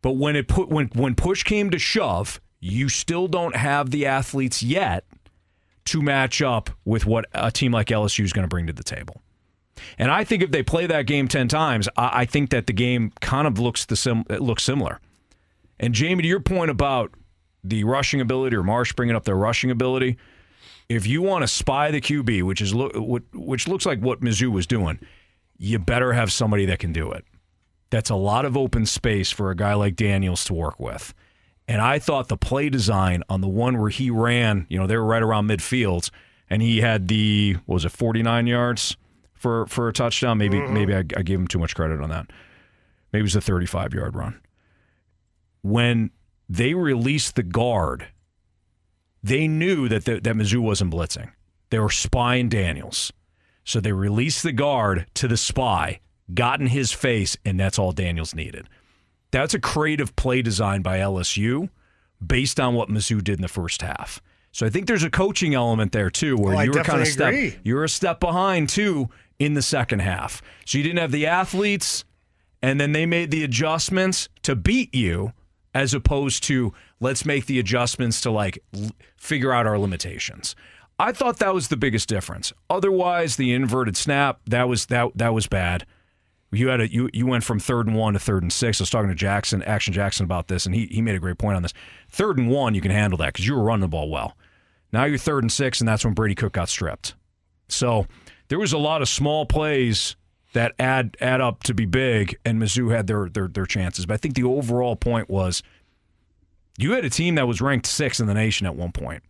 but 0.01 0.13
when 0.13 0.35
it 0.35 0.47
put 0.47 0.69
when 0.69 0.87
when 0.93 1.15
push 1.15 1.43
came 1.43 1.69
to 1.69 1.79
shove, 1.79 2.41
you 2.59 2.89
still 2.89 3.27
don't 3.27 3.55
have 3.55 3.91
the 3.91 4.05
athletes 4.05 4.63
yet 4.63 5.05
to 5.85 6.01
match 6.01 6.41
up 6.41 6.69
with 6.85 7.05
what 7.05 7.25
a 7.33 7.51
team 7.51 7.71
like 7.71 7.87
LSU 7.87 8.23
is 8.23 8.33
going 8.33 8.43
to 8.43 8.47
bring 8.49 8.67
to 8.67 8.73
the 8.73 8.83
table. 8.83 9.21
And 9.97 10.11
I 10.11 10.23
think 10.23 10.41
if 10.41 10.51
they 10.51 10.63
play 10.63 10.87
that 10.87 11.05
game 11.05 11.27
ten 11.27 11.47
times, 11.47 11.87
I, 11.97 12.21
I 12.21 12.25
think 12.25 12.49
that 12.51 12.67
the 12.67 12.73
game 12.73 13.11
kind 13.21 13.47
of 13.47 13.59
looks 13.59 13.85
the 13.85 13.95
sim 13.95 14.23
it 14.29 14.41
looks 14.41 14.63
similar. 14.63 14.99
And 15.79 15.93
Jamie, 15.93 16.23
to 16.23 16.27
your 16.27 16.39
point 16.39 16.71
about 16.71 17.11
the 17.63 17.83
rushing 17.83 18.21
ability 18.21 18.55
or 18.55 18.63
Marsh 18.63 18.93
bringing 18.93 19.15
up 19.15 19.25
their 19.25 19.35
rushing 19.35 19.71
ability, 19.71 20.17
if 20.89 21.07
you 21.07 21.21
want 21.21 21.43
to 21.43 21.47
spy 21.47 21.91
the 21.91 22.01
QB, 22.01 22.43
which 22.43 22.61
is 22.61 22.73
lo- 22.73 23.21
which 23.33 23.67
looks 23.67 23.85
like 23.85 23.99
what 23.99 24.21
Mizzou 24.21 24.51
was 24.51 24.67
doing, 24.67 24.99
you 25.57 25.79
better 25.79 26.13
have 26.13 26.31
somebody 26.31 26.65
that 26.65 26.79
can 26.79 26.93
do 26.93 27.11
it. 27.11 27.25
That's 27.89 28.09
a 28.09 28.15
lot 28.15 28.45
of 28.45 28.57
open 28.57 28.85
space 28.85 29.31
for 29.31 29.51
a 29.51 29.55
guy 29.55 29.73
like 29.75 29.95
Daniels 29.95 30.43
to 30.45 30.53
work 30.53 30.79
with. 30.79 31.13
And 31.67 31.81
I 31.81 31.99
thought 31.99 32.27
the 32.27 32.37
play 32.37 32.69
design 32.69 33.23
on 33.29 33.41
the 33.41 33.47
one 33.47 33.79
where 33.79 33.89
he 33.89 34.09
ran, 34.09 34.65
you 34.69 34.77
know, 34.77 34.87
they 34.87 34.97
were 34.97 35.05
right 35.05 35.21
around 35.21 35.47
midfield, 35.47 36.09
and 36.49 36.61
he 36.61 36.81
had 36.81 37.07
the 37.07 37.57
what 37.65 37.75
was 37.75 37.85
it, 37.85 37.91
49 37.91 38.47
yards 38.47 38.97
for 39.33 39.65
for 39.67 39.87
a 39.87 39.93
touchdown. 39.93 40.37
Maybe 40.37 40.57
mm-hmm. 40.57 40.73
maybe 40.73 40.93
I, 40.93 40.99
I 40.99 41.23
gave 41.23 41.39
him 41.39 41.47
too 41.47 41.59
much 41.59 41.75
credit 41.75 42.01
on 42.01 42.09
that. 42.09 42.27
Maybe 43.11 43.21
it 43.21 43.23
was 43.23 43.35
a 43.35 43.41
35 43.41 43.93
yard 43.93 44.15
run. 44.15 44.41
When 45.61 46.11
they 46.49 46.73
released 46.73 47.35
the 47.35 47.43
guard, 47.43 48.07
they 49.23 49.47
knew 49.47 49.87
that 49.87 50.05
the, 50.05 50.19
that 50.19 50.35
Mizzou 50.35 50.59
wasn't 50.59 50.93
blitzing. 50.93 51.31
They 51.69 51.79
were 51.79 51.89
spying 51.89 52.49
Daniels. 52.49 53.13
So 53.63 53.79
they 53.79 53.91
released 53.93 54.43
the 54.43 54.51
guard 54.51 55.05
to 55.15 55.27
the 55.27 55.37
spy, 55.37 55.99
got 56.33 56.59
in 56.59 56.67
his 56.67 56.91
face, 56.91 57.37
and 57.45 57.59
that's 57.59 57.79
all 57.79 57.91
Daniels 57.91 58.35
needed. 58.35 58.67
That's 59.31 59.53
a 59.53 59.59
creative 59.59 60.15
play 60.15 60.41
design 60.41 60.81
by 60.81 60.97
LSU 60.99 61.69
based 62.25 62.59
on 62.59 62.73
what 62.75 62.89
Mizzou 62.89 63.23
did 63.23 63.37
in 63.37 63.41
the 63.41 63.47
first 63.47 63.81
half. 63.81 64.21
So 64.51 64.65
I 64.65 64.69
think 64.69 64.85
there's 64.87 65.03
a 65.03 65.09
coaching 65.09 65.55
element 65.55 65.91
there 65.91 66.09
too, 66.11 66.37
where 66.37 66.55
Oh, 66.55 66.59
I 66.59 66.63
you 66.65 66.71
were 66.71 66.83
kind 66.83 67.01
of 67.01 67.07
step 67.07 67.29
agree. 67.33 67.57
you're 67.63 67.83
a 67.83 67.89
step 67.89 68.19
behind 68.19 68.69
too 68.69 69.09
in 69.39 69.55
the 69.55 69.61
second 69.63 69.99
half. 69.99 70.41
So 70.65 70.77
you 70.77 70.83
didn't 70.83 70.99
have 70.99 71.11
the 71.11 71.25
athletes, 71.25 72.05
and 72.61 72.79
then 72.79 72.91
they 72.91 73.05
made 73.05 73.31
the 73.31 73.43
adjustments 73.43 74.29
to 74.43 74.55
beat 74.55 74.93
you, 74.93 75.33
as 75.73 75.93
opposed 75.95 76.43
to 76.43 76.71
let's 76.99 77.25
make 77.25 77.47
the 77.47 77.57
adjustments 77.59 78.21
to 78.21 78.29
like 78.31 78.59
l- 78.75 78.91
figure 79.17 79.51
out 79.51 79.65
our 79.65 79.79
limitations. 79.79 80.55
I 80.99 81.11
thought 81.11 81.39
that 81.39 81.53
was 81.53 81.67
the 81.67 81.77
biggest 81.77 82.07
difference. 82.07 82.53
Otherwise, 82.69 83.35
the 83.35 83.53
inverted 83.53 83.97
snap 83.97 84.39
that 84.47 84.67
was 84.67 84.85
that 84.87 85.11
that 85.15 85.33
was 85.33 85.47
bad. 85.47 85.85
You 86.51 86.67
had 86.67 86.81
a 86.81 86.91
you 86.91 87.09
you 87.13 87.25
went 87.25 87.43
from 87.43 87.59
third 87.59 87.87
and 87.87 87.95
one 87.95 88.13
to 88.13 88.19
third 88.19 88.43
and 88.43 88.53
six. 88.53 88.79
I 88.79 88.83
was 88.83 88.89
talking 88.89 89.09
to 89.09 89.15
Jackson, 89.15 89.63
Action 89.63 89.93
Jackson, 89.93 90.23
about 90.23 90.47
this, 90.47 90.65
and 90.65 90.75
he 90.75 90.85
he 90.87 91.01
made 91.01 91.15
a 91.15 91.19
great 91.19 91.37
point 91.37 91.55
on 91.55 91.63
this. 91.63 91.73
Third 92.09 92.37
and 92.37 92.49
one, 92.49 92.75
you 92.75 92.81
can 92.81 92.91
handle 92.91 93.17
that 93.17 93.33
because 93.33 93.47
you 93.47 93.55
were 93.55 93.63
running 93.63 93.81
the 93.81 93.87
ball 93.87 94.09
well. 94.09 94.37
Now 94.91 95.05
you're 95.05 95.17
third 95.17 95.43
and 95.43 95.51
six, 95.51 95.81
and 95.81 95.87
that's 95.87 96.05
when 96.05 96.13
Brady 96.13 96.35
Cook 96.35 96.53
got 96.53 96.69
stripped. 96.69 97.15
So 97.67 98.05
there 98.49 98.59
was 98.59 98.73
a 98.73 98.77
lot 98.77 99.01
of 99.01 99.09
small 99.09 99.47
plays 99.47 100.15
that 100.53 100.73
add 100.77 101.17
add 101.19 101.41
up 101.41 101.63
to 101.63 101.73
be 101.73 101.85
big, 101.85 102.37
and 102.45 102.61
Mizzou 102.61 102.95
had 102.95 103.07
their 103.07 103.27
their 103.29 103.47
their 103.47 103.65
chances. 103.65 104.05
But 104.05 104.13
I 104.13 104.17
think 104.17 104.35
the 104.35 104.43
overall 104.43 104.95
point 104.95 105.29
was 105.29 105.63
you 106.77 106.91
had 106.91 107.03
a 107.03 107.09
team 107.09 107.35
that 107.35 107.47
was 107.47 107.61
ranked 107.61 107.87
sixth 107.87 108.21
in 108.21 108.27
the 108.27 108.33
nation 108.33 108.67
at 108.67 108.75
one 108.75 108.91
point, 108.91 109.23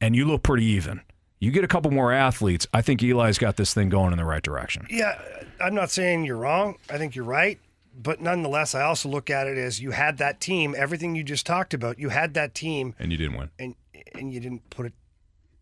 and 0.00 0.14
you 0.16 0.24
look 0.24 0.42
pretty 0.42 0.64
even. 0.66 1.00
You 1.38 1.50
get 1.50 1.64
a 1.64 1.68
couple 1.68 1.90
more 1.90 2.12
athletes, 2.12 2.66
I 2.72 2.80
think 2.82 3.02
Eli's 3.02 3.36
got 3.38 3.56
this 3.56 3.74
thing 3.74 3.88
going 3.90 4.12
in 4.12 4.18
the 4.18 4.24
right 4.24 4.42
direction. 4.42 4.86
Yeah, 4.88 5.20
I'm 5.60 5.74
not 5.74 5.90
saying 5.90 6.24
you're 6.24 6.38
wrong. 6.38 6.76
I 6.90 6.96
think 6.98 7.14
you're 7.14 7.24
right. 7.26 7.58
But 7.98 8.20
nonetheless, 8.20 8.74
I 8.74 8.82
also 8.82 9.08
look 9.08 9.30
at 9.30 9.46
it 9.46 9.56
as 9.58 9.80
you 9.80 9.90
had 9.90 10.18
that 10.18 10.40
team, 10.40 10.74
everything 10.76 11.14
you 11.14 11.22
just 11.22 11.46
talked 11.46 11.72
about, 11.74 11.98
you 11.98 12.10
had 12.10 12.34
that 12.34 12.54
team 12.54 12.94
And 12.98 13.10
you 13.10 13.18
didn't 13.18 13.36
win. 13.38 13.50
and 13.58 13.74
and 14.14 14.32
you 14.32 14.40
didn't 14.40 14.68
put 14.70 14.86
it 14.86 14.92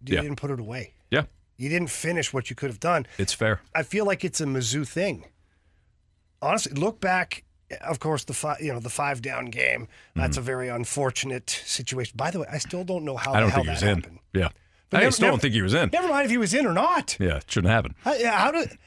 you 0.06 0.14
Yeah. 0.16 0.22
didn't 0.22 0.36
put 0.36 0.50
it 0.50 0.58
away. 0.60 0.94
Yeah, 1.10 1.24
You 1.56 1.68
didn't 1.68 1.90
finish 1.90 2.32
what 2.32 2.50
you 2.50 2.56
could 2.56 2.70
have 2.70 2.80
done. 2.80 3.06
it's 3.18 3.32
fair. 3.32 3.60
I 3.74 3.82
feel 3.84 4.04
like 4.04 4.24
it's 4.24 4.40
a 4.40 4.44
Mizzou 4.46 4.86
thing. 4.86 5.24
Honestly, 6.42 6.72
look 6.72 7.00
back. 7.00 7.44
Of 7.80 7.98
course, 7.98 8.24
the 8.24 8.34
five, 8.34 8.60
you 8.60 8.72
know, 8.72 8.78
the 8.80 8.90
five 8.90 9.22
down 9.22 9.46
game. 9.46 9.88
That's 10.14 10.36
a 10.36 10.40
very 10.42 10.68
unfortunate 10.68 11.48
situation. 11.50 12.14
By 12.16 12.30
the 12.30 12.40
way, 12.40 12.46
I 12.50 12.58
still 12.58 12.84
don't 12.84 13.04
know 13.04 13.16
how 13.16 13.32
Mm-hmm. 13.32 13.36
I 13.36 13.40
the 13.46 13.50
hell 13.50 13.56
think 13.56 13.66
he 13.66 13.70
was 13.70 13.80
that 13.80 14.10
in. 14.12 14.18
Happened. 14.34 14.54
Yeah. 14.54 14.60
But 14.90 14.98
I 14.98 15.00
never- 15.04 15.12
still 15.12 15.24
never- 15.26 15.32
don't 15.32 15.40
think 15.40 15.54
he 15.54 15.62
was 15.62 15.74
in. 15.74 15.90
Never 15.92 16.08
mind 16.08 16.24
if 16.26 16.30
he 16.30 16.38
was 16.38 16.54
in 16.54 16.66
or 16.66 16.72
not. 16.72 17.16
Yeah, 17.18 17.36
it 17.38 17.44
shouldn't 17.50 17.72
happen. 17.72 17.94
How, 18.02 18.14
how 18.30 18.50
did 18.50 18.78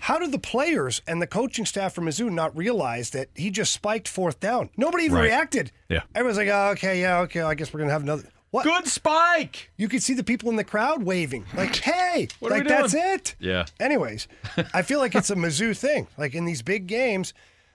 how 0.00 0.18
did 0.18 0.32
the 0.32 0.38
players 0.38 1.02
and 1.06 1.20
the 1.20 1.26
coaching 1.26 1.66
staff 1.66 1.92
from 1.94 2.06
Mizzou 2.06 2.30
not 2.30 2.56
realize 2.56 3.10
that 3.10 3.28
he 3.34 3.50
just 3.50 3.72
spiked 3.72 4.08
fourth 4.08 4.40
down? 4.40 4.70
Nobody 4.76 5.04
even 5.04 5.18
Right. 5.18 5.24
reacted. 5.24 5.70
Yeah. 5.88 6.00
everyone's 6.14 6.38
like, 6.38 6.48
oh, 6.48 6.70
"Okay, 6.72 7.00
yeah, 7.00 7.18
okay, 7.20 7.42
I 7.42 7.54
guess 7.54 7.72
we're 7.74 7.80
gonna 7.80 7.92
have 7.92 8.02
another." 8.02 8.24
What? 8.52 8.64
Good 8.64 8.86
spike. 8.86 9.70
You 9.76 9.88
could 9.88 10.02
see 10.02 10.14
the 10.14 10.22
people 10.24 10.48
in 10.48 10.56
the 10.56 10.64
crowd 10.64 11.02
waving, 11.02 11.44
like, 11.54 11.76
"Hey, 11.84 12.28
What 12.38 12.52
are 12.52 12.54
like 12.58 12.64
we 12.64 12.68
that's 12.70 12.94
it." 12.94 13.34
Yeah. 13.38 13.66
Anyways, 13.80 14.28
I 14.72 14.80
feel 14.82 14.98
like 14.98 15.14
it's 15.14 15.28
a 15.30 15.34
Mizzou 15.36 15.76
thing. 15.76 16.06
Like 16.16 16.34
in 16.34 16.44
these 16.46 16.62
big 16.62 16.86
games, 16.86 17.34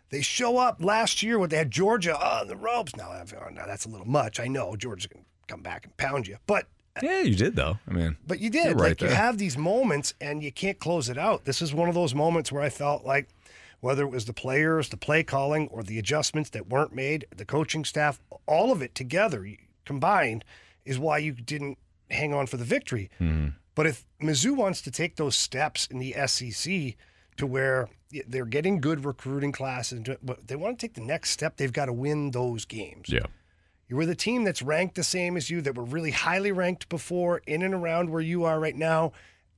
they 0.09 0.21
show 0.21 0.57
up 0.57 0.77
last 0.83 1.21
year 1.21 1.37
when 1.37 1.49
they 1.49 1.57
had 1.57 1.69
Georgia 1.69 2.17
on 2.17 2.47
the 2.47 2.55
ropes. 2.55 2.95
Now, 2.95 3.11
oh, 3.11 3.49
now 3.49 3.65
that's 3.67 3.85
a 3.85 3.89
little 3.89 4.07
much. 4.07 4.39
I 4.39 4.47
know 4.47 4.75
Georgia's 4.75 5.05
gonna 5.07 5.25
come 5.47 5.61
back 5.61 5.85
and 5.85 5.95
pound 5.97 6.25
you, 6.27 6.37
but 6.47 6.65
Yeah, 7.01 7.21
you 7.21 7.35
did 7.35 7.55
though. 7.55 7.79
I 7.87 7.91
mean, 7.91 8.17
but 8.27 8.39
you 8.39 8.49
did. 8.49 8.79
Right 8.79 8.89
like 8.89 9.01
you 9.01 9.07
have 9.07 9.37
these 9.37 9.57
moments 9.57 10.13
and 10.19 10.43
you 10.43 10.51
can't 10.51 10.79
close 10.79 11.09
it 11.09 11.17
out. 11.17 11.45
This 11.45 11.61
is 11.61 11.73
one 11.73 11.89
of 11.89 11.95
those 11.95 12.13
moments 12.13 12.51
where 12.51 12.61
I 12.61 12.69
felt 12.69 13.05
like 13.05 13.27
whether 13.79 14.03
it 14.03 14.09
was 14.09 14.25
the 14.25 14.33
players, 14.33 14.89
the 14.89 14.97
play 14.97 15.23
calling, 15.23 15.67
or 15.69 15.83
the 15.83 15.97
adjustments 15.97 16.49
that 16.51 16.69
weren't 16.69 16.93
made, 16.93 17.25
the 17.35 17.45
coaching 17.45 17.83
staff, 17.83 18.19
all 18.45 18.71
of 18.71 18.81
it 18.81 18.93
together 18.93 19.47
combined 19.85 20.45
is 20.85 20.99
why 20.99 21.17
you 21.17 21.31
didn't 21.31 21.77
hang 22.09 22.33
on 22.33 22.45
for 22.45 22.57
the 22.57 22.63
victory. 22.63 23.09
Mm-hmm. 23.19 23.49
But 23.73 23.87
if 23.87 24.05
Mizzou 24.21 24.55
wants 24.55 24.81
to 24.81 24.91
take 24.91 25.15
those 25.15 25.35
steps 25.35 25.87
in 25.87 25.97
the 25.97 26.13
SEC 26.27 26.95
to 27.37 27.47
where 27.47 27.89
they're 28.27 28.45
getting 28.45 28.81
good 28.81 29.05
recruiting 29.05 29.51
classes, 29.51 30.01
but 30.21 30.47
they 30.47 30.55
want 30.55 30.77
to 30.77 30.87
take 30.87 30.95
the 30.95 31.01
next 31.01 31.31
step, 31.31 31.57
they've 31.57 31.71
got 31.71 31.85
to 31.85 31.93
win 31.93 32.31
those 32.31 32.65
games. 32.65 33.09
yeah. 33.09 33.25
You 33.91 33.97
were 33.97 34.05
the 34.05 34.15
team 34.15 34.45
that's 34.45 34.61
ranked 34.61 34.95
the 34.95 35.03
same 35.03 35.35
as 35.35 35.49
you, 35.49 35.59
that 35.63 35.75
were 35.75 35.83
really 35.83 36.11
highly 36.11 36.53
ranked 36.53 36.87
before, 36.87 37.41
in 37.45 37.61
and 37.61 37.73
around 37.73 38.09
where 38.09 38.21
you 38.21 38.45
are 38.45 38.57
right 38.57 38.73
now. 38.75 39.11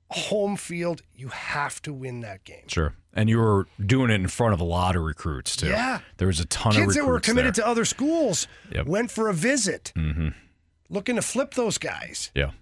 Home 0.09 0.55
field, 0.57 1.03
you 1.13 1.27
have 1.27 1.79
to 1.83 1.93
win 1.93 2.21
that 2.21 2.43
game. 2.43 2.67
Sure. 2.67 2.95
And 3.13 3.29
you 3.29 3.37
were 3.37 3.67
doing 3.85 4.09
it 4.09 4.15
in 4.15 4.27
front 4.27 4.55
of 4.55 4.59
a 4.59 4.63
lot 4.63 4.95
of 4.95 5.03
recruits 5.03 5.55
too. 5.55 5.67
Yeah. 5.67 5.99
There 6.17 6.27
was 6.27 6.39
a 6.39 6.45
ton 6.45 6.71
of 6.75 6.81
Kids 6.81 6.95
that 6.95 7.05
were 7.05 7.19
committed 7.19 7.53
there. 7.53 7.63
to 7.63 7.67
other 7.69 7.85
schools 7.85 8.47
Yep. 8.71 8.87
went 8.87 9.11
for 9.11 9.29
a 9.29 9.33
visit, 9.35 9.93
Mm-hmm. 9.95 10.29
looking 10.89 11.15
to 11.15 11.21
flip 11.21 11.53
those 11.53 11.77
guys. 11.77 12.31
Yeah. 12.33 12.53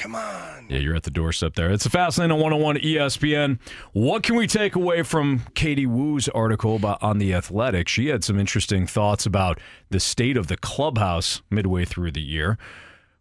Come 0.00 0.14
on. 0.14 0.64
Yeah, 0.70 0.78
you're 0.78 0.96
at 0.96 1.02
the 1.02 1.10
doorstep 1.10 1.56
there. 1.56 1.70
It's 1.70 1.84
a 1.84 1.90
fast 1.90 2.16
lane 2.16 2.30
on 2.30 2.38
101 2.40 2.76
ESPN. 2.78 3.58
What 3.92 4.22
can 4.22 4.34
we 4.34 4.46
take 4.46 4.74
away 4.74 5.02
from 5.02 5.42
Katie 5.54 5.84
Woo's 5.84 6.26
article 6.30 6.76
about 6.76 7.02
on 7.02 7.18
the 7.18 7.34
Athletic? 7.34 7.86
She 7.86 8.06
had 8.06 8.24
some 8.24 8.38
interesting 8.38 8.86
thoughts 8.86 9.26
about 9.26 9.60
the 9.90 10.00
state 10.00 10.38
of 10.38 10.46
the 10.46 10.56
clubhouse 10.56 11.42
midway 11.50 11.84
through 11.84 12.12
the 12.12 12.22
year. 12.22 12.56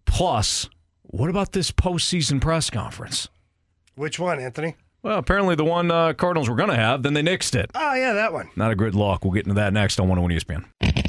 Plus, 0.05 0.69
what 1.03 1.29
about 1.29 1.51
this 1.51 1.69
postseason 1.69 2.39
press 2.39 2.69
conference? 2.69 3.27
Which 3.95 4.17
one, 4.17 4.39
Anthony? 4.39 4.77
Well, 5.03 5.17
apparently 5.17 5.55
the 5.55 5.65
one 5.65 5.91
uh, 5.91 6.13
Cardinals 6.13 6.49
were 6.49 6.55
going 6.55 6.69
to 6.69 6.77
have, 6.77 7.03
then 7.03 7.13
they 7.13 7.21
nixed 7.21 7.55
it. 7.55 7.71
Oh, 7.75 7.93
yeah, 7.93 8.13
that 8.13 8.31
one. 8.31 8.51
Not 8.55 8.71
a 8.71 8.75
good 8.75 8.95
look. 8.95 9.25
We'll 9.25 9.33
get 9.33 9.43
into 9.45 9.55
that 9.55 9.73
next 9.73 9.99
on 9.99 10.07
101 10.07 10.39
ESPN. 10.39 11.08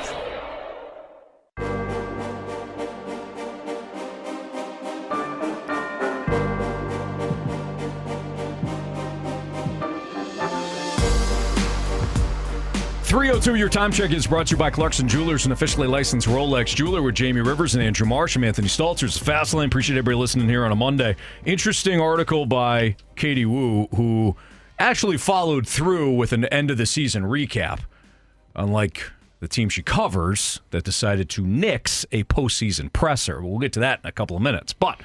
Three 13.11 13.27
hundred 13.27 13.43
two. 13.43 13.55
Your 13.55 13.67
time 13.67 13.91
check 13.91 14.11
is 14.11 14.25
brought 14.25 14.47
to 14.47 14.51
you 14.51 14.57
by 14.57 14.69
Clarkson 14.69 15.05
Jewelers, 15.05 15.45
an 15.45 15.51
officially 15.51 15.85
licensed 15.85 16.29
Rolex 16.29 16.73
jeweler 16.73 17.01
with 17.01 17.13
Jamie 17.13 17.41
Rivers 17.41 17.75
and 17.75 17.83
Andrew 17.83 18.07
Marsh. 18.07 18.37
I'm 18.37 18.43
Anthony 18.45 18.69
Stalters. 18.69 19.17
Fastlane. 19.19 19.65
Appreciate 19.65 19.97
everybody 19.97 20.15
listening 20.15 20.47
here 20.47 20.63
on 20.63 20.71
a 20.71 20.77
Monday. 20.77 21.17
Interesting 21.43 21.99
article 21.99 22.45
by 22.45 22.95
Katie 23.17 23.45
Woo, 23.45 23.87
who 23.95 24.37
actually 24.79 25.17
followed 25.17 25.67
through 25.67 26.13
with 26.13 26.31
an 26.31 26.45
end 26.45 26.71
of 26.71 26.77
the 26.77 26.85
season 26.85 27.23
recap, 27.23 27.81
unlike 28.55 29.11
the 29.41 29.49
team 29.49 29.67
she 29.67 29.83
covers 29.83 30.61
that 30.69 30.85
decided 30.85 31.29
to 31.31 31.45
nix 31.45 32.05
a 32.13 32.23
postseason 32.23 32.93
presser. 32.93 33.41
We'll 33.41 33.59
get 33.59 33.73
to 33.73 33.81
that 33.81 33.99
in 34.05 34.07
a 34.07 34.13
couple 34.13 34.37
of 34.37 34.41
minutes. 34.41 34.71
But 34.71 35.01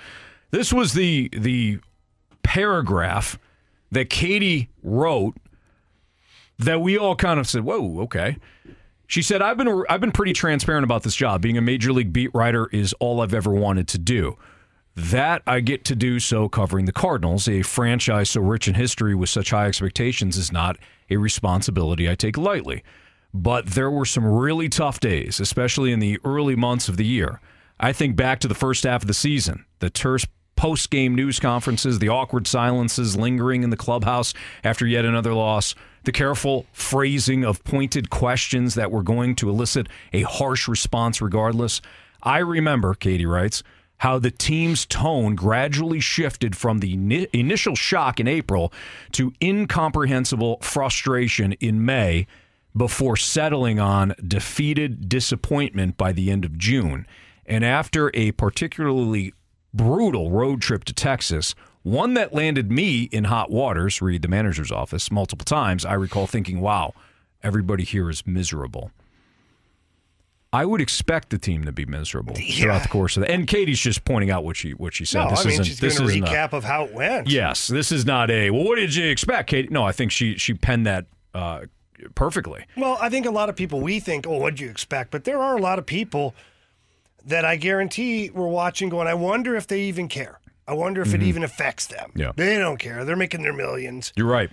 this 0.53 0.73
was 0.73 0.93
the 0.93 1.29
the 1.33 1.81
paragraph 2.45 3.37
that 3.91 4.11
Katie 4.11 4.69
wrote 4.85 5.35
that 6.59 6.81
we 6.81 6.97
all 6.97 7.17
kind 7.17 7.39
of 7.41 7.49
said, 7.49 7.65
"Whoa, 7.65 8.01
okay." 8.03 8.37
She 9.07 9.23
said, 9.23 9.43
"I've 9.43 9.57
been 9.57 9.85
I've 9.89 10.01
been 10.01 10.13
pretty 10.13 10.33
transparent 10.33 10.85
about 10.85 11.03
this 11.03 11.15
job. 11.15 11.43
Being 11.43 11.59
a 11.59 11.63
major 11.63 11.93
league 11.93 12.13
beat 12.13 12.31
writer 12.35 12.69
is 12.73 12.93
all 12.95 13.21
I've 13.21 13.35
ever 13.35 13.53
wanted 13.53 13.89
to 13.89 13.99
do. 13.99 14.37
That 14.97 15.43
I 15.47 15.61
get 15.61 15.85
to 15.87 15.95
do 15.95 16.19
so 16.19 16.49
covering 16.49 16.87
the 16.87 16.93
Cardinals, 16.93 17.49
a 17.49 17.63
franchise 17.63 18.31
so 18.31 18.41
rich 18.41 18.67
in 18.67 18.75
history 18.75 19.15
with 19.15 19.29
such 19.29 19.51
high 19.51 19.67
expectations 19.67 20.39
is 20.39 20.51
not 20.51 20.79
a 21.11 21.19
responsibility 21.19 22.09
I 22.09 22.15
take 22.15 22.39
lightly. 22.39 22.83
But 23.35 23.67
there 23.67 23.91
were 23.91 24.07
some 24.07 24.25
really 24.25 24.71
tough 24.71 24.99
days, 24.99 25.39
especially 25.39 25.93
in 25.93 26.01
the 26.01 26.19
early 26.25 26.57
months 26.57 26.89
of 26.89 26.97
the 26.97 27.05
year. 27.05 27.41
I 27.79 27.93
think 27.93 28.17
back 28.17 28.41
to 28.41 28.49
the 28.49 28.55
first 28.55 28.85
half 28.85 29.03
of 29.03 29.07
the 29.07 29.15
season, 29.15 29.67
the 29.81 29.91
terse 29.91 30.27
post 30.57 30.89
game 30.89 31.15
news 31.15 31.39
conferences, 31.39 31.99
the 31.99 32.09
awkward 32.09 32.47
silences 32.47 33.15
lingering 33.17 33.63
in 33.63 33.69
the 33.69 33.77
clubhouse 33.77 34.33
after 34.65 34.87
yet 34.87 35.05
another 35.05 35.35
loss, 35.35 35.75
the 36.07 36.13
careful 36.13 36.67
phrasing 36.73 37.45
of 37.45 37.63
pointed 37.65 38.09
questions 38.09 38.77
that 38.77 38.91
were 38.91 39.03
going 39.03 39.35
to 39.35 39.51
elicit 39.51 39.89
a 40.13 40.23
harsh 40.23 40.69
response 40.69 41.21
regardless. 41.21 41.83
I 42.23 42.39
remember, 42.39 42.95
Katie 42.95 43.27
writes, 43.27 43.63
how 43.99 44.19
the 44.19 44.31
team's 44.31 44.87
tone 44.87 45.35
gradually 45.35 46.01
shifted 46.01 46.57
from 46.57 46.79
the 46.79 46.97
ini- 46.97 47.29
initial 47.33 47.75
shock 47.75 48.21
in 48.21 48.29
April 48.29 48.73
to 49.13 49.33
incomprehensible 49.43 50.59
frustration 50.61 51.53
in 51.55 51.85
May 51.85 52.27
before 52.77 53.17
settling 53.17 53.81
on 53.81 54.15
defeated 54.25 55.09
disappointment 55.09 55.97
by 55.97 56.13
the 56.13 56.31
end 56.31 56.45
of 56.45 56.57
June. 56.57 57.07
And 57.47 57.65
after 57.65 58.11
a 58.15 58.33
particularly 58.33 59.33
brutal 59.75 60.31
road 60.31 60.61
trip 60.61 60.85
to 60.85 60.93
Texas, 60.93 61.55
one 61.87 62.15
that 62.15 62.35
landed 62.35 62.69
me 62.73 63.05
in 63.13 63.25
hot 63.25 63.49
waters, 63.49 64.03
read 64.03 64.23
the 64.23 64.29
manager's 64.29 64.73
office, 64.73 65.09
multiple 65.13 65.45
times, 65.45 65.85
I 65.85 65.95
recall 65.95 66.27
thinking, 66.27 66.61
wow, 66.61 66.95
everybody 67.45 67.85
here 67.85 68.11
is 68.11 68.27
miserable. 68.27 68.91
I 70.53 70.65
would 70.65 70.81
expect 70.81 71.31
the 71.31 71.39
team 71.39 71.65
to 71.65 71.71
be 71.71 71.87
miserable 71.87 72.35
throughout 72.35 72.83
the 72.83 72.89
course 72.89 73.17
of 73.17 73.21
the. 73.23 73.31
And 73.31 73.47
Katie's 73.47 73.79
just 73.79 74.05
pointing 74.05 74.31
out 74.33 74.43
what 74.43 74.57
she 74.57 74.73
what 74.73 74.95
she 74.95 75.05
said. 75.05 75.25
No, 75.25 75.31
this 75.31 75.41
I 75.41 75.45
mean 75.45 75.53
isn't. 75.53 75.65
she's 75.65 75.79
this 75.81 75.97
doing 75.97 76.09
a 76.09 76.13
isn't 76.13 76.25
a- 76.25 76.27
recap 76.27 76.53
of 76.55 76.65
how 76.65 76.85
it 76.85 76.93
went. 76.93 77.29
Yes, 77.29 77.69
this 77.69 77.93
is 77.93 78.05
not 78.05 78.31
a. 78.33 78.51
Well, 78.51 78.65
what 78.65 78.77
did 78.77 78.93
you 78.95 79.07
expect, 79.09 79.49
Katie? 79.51 79.69
No, 79.71 79.85
I 79.85 79.93
think 79.93 80.11
she 80.11 80.37
she 80.39 80.55
penned 80.55 80.87
that 80.87 81.07
uh, 81.35 81.67
perfectly. 82.17 82.65
Well, 82.77 82.99
I 83.01 83.11
think 83.11 83.27
a 83.27 83.31
lot 83.31 83.49
of 83.49 83.55
people 83.55 83.81
we 83.81 84.01
think, 84.01 84.27
oh, 84.27 84.39
what'd 84.39 84.59
you 84.59 84.71
expect? 84.71 85.11
But 85.13 85.25
there 85.25 85.39
are 85.39 85.57
a 85.57 85.61
lot 85.61 85.79
of 85.79 85.87
people 85.87 86.35
that 87.27 87.45
I 87.45 87.57
guarantee 87.57 88.31
were 88.31 88.49
watching, 88.49 88.89
going, 88.89 89.07
I 89.09 89.15
wonder 89.15 89.55
if 89.57 89.67
they 89.67 89.83
even 89.83 90.09
care. 90.09 90.41
I 90.69 90.75
wonder 90.75 91.01
if 91.03 91.15
it 91.15 91.23
even 91.23 91.45
affects 91.45 91.87
them. 91.87 92.11
Mm-hmm. 92.11 92.21
Yeah. 92.21 92.33
They 92.35 92.59
don't 92.59 92.79
care. 92.79 93.05
They're 93.05 93.17
making 93.17 93.43
their 93.43 93.53
millions. 93.53 94.13
You're 94.17 94.27
right. 94.27 94.51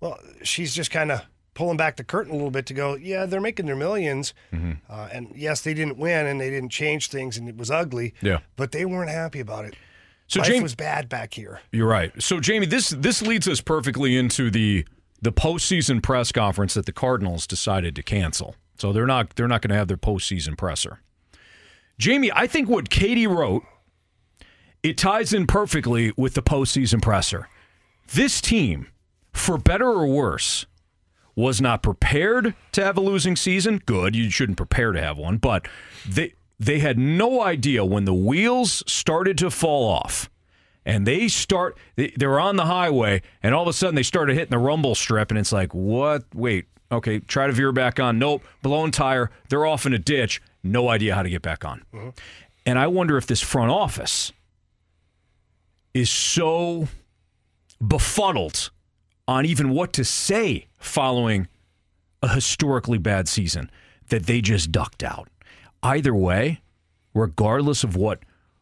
Well, 0.00 0.18
she's 0.42 0.74
just 0.74 0.90
kind 0.90 1.12
of 1.12 1.22
pulling 1.54 1.76
back 1.76 1.96
the 1.96 2.04
curtain 2.04 2.32
a 2.32 2.34
little 2.34 2.50
bit 2.50 2.66
to 2.66 2.74
go, 2.74 2.96
yeah, 2.96 3.26
they're 3.26 3.40
making 3.40 3.66
their 3.66 3.76
1000000s 3.76 4.32
Mm-hmm. 4.52 4.72
Uh, 4.88 5.08
and 5.12 5.32
yes, 5.34 5.60
they 5.60 5.74
didn't 5.74 5.98
win 5.98 6.26
and 6.26 6.40
they 6.40 6.50
didn't 6.50 6.70
change 6.70 7.08
things 7.08 7.36
and 7.36 7.48
it 7.48 7.56
was 7.56 7.70
ugly. 7.70 8.14
Yeah. 8.20 8.40
But 8.56 8.72
they 8.72 8.84
weren't 8.84 9.10
happy 9.10 9.40
about 9.40 9.64
it. 9.64 9.74
So 10.26 10.40
Life 10.40 10.48
Jamie, 10.48 10.62
was 10.62 10.74
bad 10.74 11.08
back 11.08 11.34
here. 11.34 11.60
You're 11.72 11.88
right. 11.88 12.10
So 12.22 12.40
Jamie, 12.40 12.66
this 12.66 12.90
this 12.90 13.20
leads 13.20 13.46
us 13.46 13.60
perfectly 13.60 14.16
into 14.16 14.50
the 14.50 14.86
the 15.20 15.32
postseason 15.32 16.02
press 16.02 16.32
conference 16.32 16.74
that 16.74 16.86
the 16.86 16.92
Cardinals 16.92 17.46
decided 17.46 17.94
to 17.96 18.02
cancel. 18.02 18.56
So 18.78 18.92
they're 18.92 19.06
not 19.06 19.36
they're 19.36 19.48
not 19.48 19.60
going 19.60 19.70
to 19.70 19.76
have 19.76 19.88
their 19.88 19.98
postseason 19.98 20.56
presser. 20.56 21.00
Jamie, 21.98 22.32
I 22.34 22.46
think 22.46 22.68
what 22.68 22.88
Katie 22.88 23.26
wrote 23.26 23.62
it 24.82 24.98
ties 24.98 25.32
in 25.32 25.46
perfectly 25.46 26.12
with 26.16 26.34
the 26.34 26.42
postseason 26.42 27.00
presser. 27.00 27.48
This 28.12 28.40
team, 28.40 28.88
for 29.32 29.56
better 29.56 29.88
or 29.88 30.06
worse, 30.06 30.66
was 31.34 31.60
not 31.60 31.82
prepared 31.82 32.54
to 32.72 32.84
have 32.84 32.96
a 32.96 33.00
losing 33.00 33.36
season. 33.36 33.80
Good, 33.86 34.14
you 34.14 34.30
shouldn't 34.30 34.58
prepare 34.58 34.92
to 34.92 35.00
have 35.00 35.16
one, 35.16 35.38
but 35.38 35.66
they 36.06 36.34
they 36.58 36.78
had 36.78 36.98
no 36.98 37.42
idea 37.42 37.84
when 37.84 38.04
the 38.04 38.14
wheels 38.14 38.82
started 38.86 39.38
to 39.38 39.50
fall 39.50 39.88
off. 39.88 40.28
And 40.84 41.06
they 41.06 41.28
start 41.28 41.78
they, 41.96 42.12
they're 42.16 42.40
on 42.40 42.56
the 42.56 42.66
highway 42.66 43.22
and 43.42 43.54
all 43.54 43.62
of 43.62 43.68
a 43.68 43.72
sudden 43.72 43.94
they 43.94 44.02
started 44.02 44.34
hitting 44.34 44.50
the 44.50 44.58
rumble 44.58 44.94
strip 44.94 45.30
and 45.30 45.38
it's 45.38 45.52
like, 45.52 45.72
"What? 45.74 46.24
Wait. 46.34 46.66
Okay, 46.90 47.20
try 47.20 47.46
to 47.46 47.52
veer 47.52 47.72
back 47.72 47.98
on. 47.98 48.18
Nope, 48.18 48.44
blown 48.62 48.90
tire. 48.90 49.30
They're 49.48 49.64
off 49.64 49.86
in 49.86 49.94
a 49.94 49.98
ditch. 49.98 50.42
No 50.62 50.88
idea 50.88 51.14
how 51.14 51.22
to 51.22 51.30
get 51.30 51.40
back 51.40 51.64
on." 51.64 51.84
Mm-hmm. 51.94 52.10
And 52.66 52.78
I 52.78 52.88
wonder 52.88 53.16
if 53.16 53.26
this 53.26 53.40
front 53.40 53.70
office 53.70 54.32
is 55.94 56.10
so 56.10 56.88
befuddled 57.86 58.70
on 59.28 59.44
even 59.46 59.70
what 59.70 59.92
to 59.94 60.04
say 60.04 60.66
following 60.78 61.48
a 62.22 62.28
historically 62.28 62.98
bad 62.98 63.28
season 63.28 63.70
that 64.08 64.26
they 64.26 64.40
just 64.40 64.70
ducked 64.72 65.02
out. 65.02 65.28
Either 65.82 66.14
way, 66.14 66.60
regardless 67.14 67.82
of 67.84 67.96
what 67.96 68.20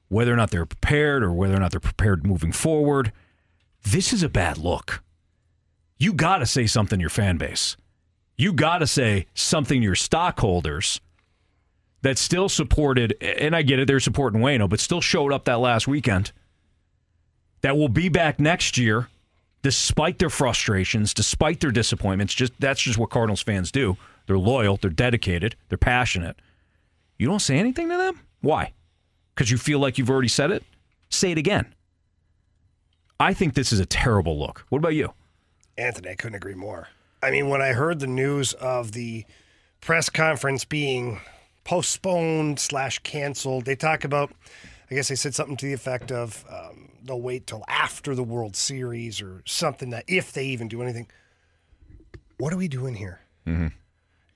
whether 0.08 0.32
or 0.32 0.36
not 0.36 0.50
they're 0.50 0.66
prepared 0.66 1.22
or 1.22 1.30
whether 1.32 1.54
or 1.54 1.60
not 1.60 1.70
they're 1.70 1.78
prepared 1.78 2.26
moving 2.26 2.50
forward, 2.50 3.12
this 3.84 4.12
is 4.12 4.22
a 4.22 4.28
bad 4.28 4.58
look. 4.58 5.02
You 5.98 6.12
got 6.12 6.38
to 6.38 6.46
say 6.46 6.66
something 6.66 6.98
to 6.98 7.02
your 7.02 7.10
fan 7.10 7.36
base. 7.36 7.76
You 8.36 8.52
got 8.52 8.78
to 8.78 8.86
say 8.86 9.26
something 9.34 9.80
to 9.80 9.84
your 9.84 9.94
stockholders 9.94 11.00
that 12.02 12.18
still 12.18 12.48
supported, 12.48 13.14
and 13.20 13.54
I 13.54 13.62
get 13.62 13.78
it, 13.78 13.86
they're 13.86 14.00
supporting 14.00 14.40
Waino, 14.40 14.68
but 14.68 14.80
still 14.80 15.00
showed 15.00 15.32
up 15.32 15.44
that 15.44 15.60
last 15.60 15.86
weekend. 15.86 16.32
That 17.62 17.76
will 17.76 17.88
be 17.88 18.08
back 18.08 18.40
next 18.40 18.78
year, 18.78 19.08
despite 19.62 20.18
their 20.18 20.30
frustrations, 20.30 21.12
despite 21.12 21.60
their 21.60 21.70
disappointments. 21.70 22.34
Just 22.34 22.52
that's 22.58 22.80
just 22.80 22.98
what 22.98 23.10
Cardinals 23.10 23.42
fans 23.42 23.70
do. 23.70 23.96
They're 24.26 24.38
loyal, 24.38 24.76
they're 24.76 24.90
dedicated, 24.90 25.56
they're 25.68 25.78
passionate. 25.78 26.36
You 27.18 27.26
don't 27.26 27.40
say 27.40 27.58
anything 27.58 27.88
to 27.90 27.96
them? 27.96 28.20
Why? 28.40 28.72
Because 29.34 29.50
you 29.50 29.58
feel 29.58 29.78
like 29.78 29.98
you've 29.98 30.10
already 30.10 30.28
said 30.28 30.50
it? 30.50 30.64
Say 31.10 31.32
it 31.32 31.38
again. 31.38 31.74
I 33.18 33.34
think 33.34 33.54
this 33.54 33.72
is 33.72 33.80
a 33.80 33.86
terrible 33.86 34.38
look. 34.38 34.64
What 34.70 34.78
about 34.78 34.94
you? 34.94 35.12
Anthony, 35.76 36.10
I 36.10 36.14
couldn't 36.14 36.36
agree 36.36 36.54
more. 36.54 36.88
I 37.22 37.30
mean, 37.30 37.48
when 37.48 37.60
I 37.60 37.72
heard 37.72 38.00
the 38.00 38.06
news 38.06 38.54
of 38.54 38.92
the 38.92 39.26
press 39.82 40.08
conference 40.08 40.64
being 40.64 41.20
postponed 41.64 42.58
slash 42.58 42.98
canceled, 43.00 43.66
they 43.66 43.76
talk 43.76 44.04
about, 44.04 44.32
I 44.90 44.94
guess 44.96 45.08
they 45.08 45.14
said 45.14 45.34
something 45.34 45.56
to 45.58 45.66
the 45.66 45.72
effect 45.72 46.10
of 46.10 46.44
um, 46.50 46.90
they'll 47.02 47.20
wait 47.20 47.46
till 47.46 47.64
after 47.68 48.14
the 48.14 48.22
World 48.24 48.56
Series 48.56 49.20
or 49.22 49.42
something 49.46 49.90
that 49.90 50.04
if 50.08 50.32
they 50.32 50.46
even 50.46 50.68
do 50.68 50.82
anything. 50.82 51.06
What 52.38 52.52
are 52.52 52.56
we 52.56 52.68
doing 52.68 52.94
here? 52.94 53.20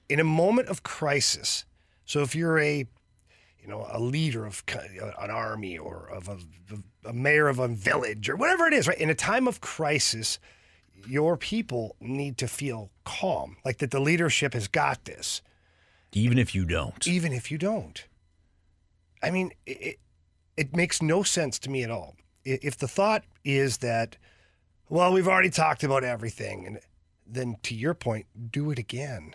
In 0.09 0.20
a 0.20 0.24
moment 0.24 0.68
of 0.68 0.82
crisis, 0.82 1.64
so 2.05 2.20
if 2.22 2.34
you're 2.34 2.59
a 2.59 2.86
you 3.64 3.70
know, 3.70 3.86
a 3.90 3.98
leader 3.98 4.44
of 4.44 4.62
an 5.18 5.30
army 5.30 5.78
or 5.78 6.11
of 6.12 6.28
a, 6.28 6.38
a 7.09 7.12
mayor 7.14 7.48
of 7.48 7.59
a 7.59 7.66
village 7.68 8.28
or 8.28 8.36
whatever 8.36 8.66
it 8.66 8.74
is, 8.74 8.86
right? 8.86 8.98
In 8.98 9.09
a 9.09 9.14
time 9.14 9.48
of 9.48 9.62
crisis, 9.62 10.38
your 11.09 11.38
people 11.38 11.96
need 11.98 12.36
to 12.38 12.46
feel 12.46 12.90
calm, 13.05 13.57
like 13.64 13.78
that 13.78 13.90
the 13.90 14.00
leadership 14.00 14.52
has 14.52 14.68
got 14.68 15.07
this, 15.07 15.40
Even 16.12 16.36
if 16.36 16.55
you 16.55 16.66
don't. 16.66 17.07
even 17.09 17.32
if 17.32 17.50
you 17.50 17.57
don't. 17.57 18.05
I 19.22 19.30
mean, 19.30 19.52
it, 19.64 19.98
it, 20.57 20.74
makes 20.76 21.02
no 21.02 21.22
sense 21.22 21.59
to 21.61 21.70
me 21.70 21.82
at 21.82 21.90
all. 21.90 22.16
If 22.44 22.76
the 22.76 22.88
thought 22.88 23.24
is 23.44 23.78
that, 23.78 24.16
well, 24.88 25.12
we've 25.12 25.28
already 25.28 25.50
talked 25.50 25.82
about 25.82 26.05
everything, 26.05 26.66
and 26.66 26.78
then 27.26 27.57
to 27.62 27.74
your 27.74 27.94
point, 27.94 28.26
do 28.50 28.70
it 28.70 28.78
again. 28.78 29.34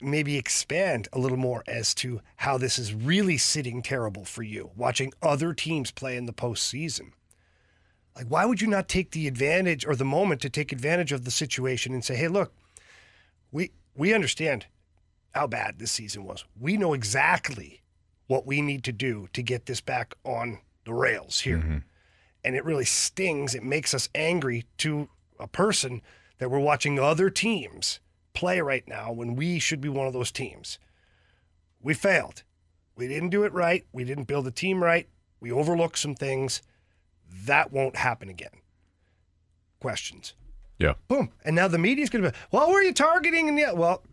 Maybe 0.00 0.36
expand 0.36 1.08
a 1.12 1.18
little 1.18 1.36
more 1.36 1.64
as 1.66 1.94
to 1.96 2.20
how 2.36 2.56
this 2.56 2.78
is 2.78 2.94
really 2.94 3.36
sitting 3.36 3.82
terrible 3.82 4.24
for 4.24 4.42
you, 4.42 4.70
watching 4.76 5.12
other 5.20 5.52
teams 5.52 5.90
play 5.90 6.16
in 6.16 6.26
the 6.26 6.32
postseason. 6.32 7.12
Like, 8.14 8.26
why 8.26 8.44
would 8.44 8.60
you 8.60 8.68
not 8.68 8.88
take 8.88 9.10
the 9.10 9.26
advantage 9.26 9.84
or 9.84 9.96
the 9.96 10.04
moment 10.04 10.40
to 10.42 10.50
take 10.50 10.72
advantage 10.72 11.12
of 11.12 11.24
the 11.24 11.30
situation 11.30 11.92
and 11.92 12.04
say, 12.04 12.16
hey, 12.16 12.28
look, 12.28 12.52
we 13.50 13.72
we 13.96 14.14
understand 14.14 14.66
how 15.34 15.46
bad 15.46 15.78
this 15.78 15.92
season 15.92 16.24
was. 16.24 16.44
We 16.58 16.76
know 16.76 16.92
exactly 16.92 17.79
what 18.30 18.46
we 18.46 18.62
need 18.62 18.84
to 18.84 18.92
do 18.92 19.26
to 19.32 19.42
get 19.42 19.66
this 19.66 19.80
back 19.80 20.14
on 20.22 20.60
the 20.84 20.94
rails 20.94 21.40
here. 21.40 21.82
And 22.44 22.54
it 22.54 22.64
really 22.64 22.84
stings. 22.84 23.56
It 23.56 23.64
makes 23.64 23.92
us 23.92 24.08
angry 24.14 24.66
to 24.78 25.08
a 25.40 25.48
person 25.48 26.00
that 26.38 26.48
we're 26.48 26.60
watching 26.60 26.96
other 26.96 27.28
teams 27.28 27.98
play 28.32 28.60
right 28.60 28.86
now 28.86 29.10
when 29.10 29.34
we 29.34 29.58
should 29.58 29.80
be 29.80 29.88
one 29.88 30.06
of 30.06 30.12
those 30.12 30.30
teams. 30.30 30.78
We 31.82 31.92
failed. 31.92 32.44
We 32.94 33.08
didn't 33.08 33.30
do 33.30 33.42
it 33.42 33.52
right. 33.52 33.84
We 33.92 34.04
didn't 34.04 34.28
build 34.28 34.44
the 34.44 34.52
team 34.52 34.80
right. 34.80 35.08
We 35.40 35.50
overlooked 35.50 35.98
some 35.98 36.14
things. 36.14 36.62
That 37.46 37.72
won't 37.72 37.96
happen 37.96 38.28
again. 38.28 38.60
Questions. 39.80 40.34
Yeah. 40.78 40.94
Boom. 41.08 41.32
And 41.44 41.56
now 41.56 41.66
the 41.66 41.78
media's 41.78 42.10
going 42.10 42.22
to 42.22 42.30
be, 42.30 42.36
well, 42.52 42.70
were 42.70 42.80
you 42.80 42.94
targeting? 42.94 43.48
And 43.48 43.58
yeah, 43.58 43.72
well, 43.72 44.04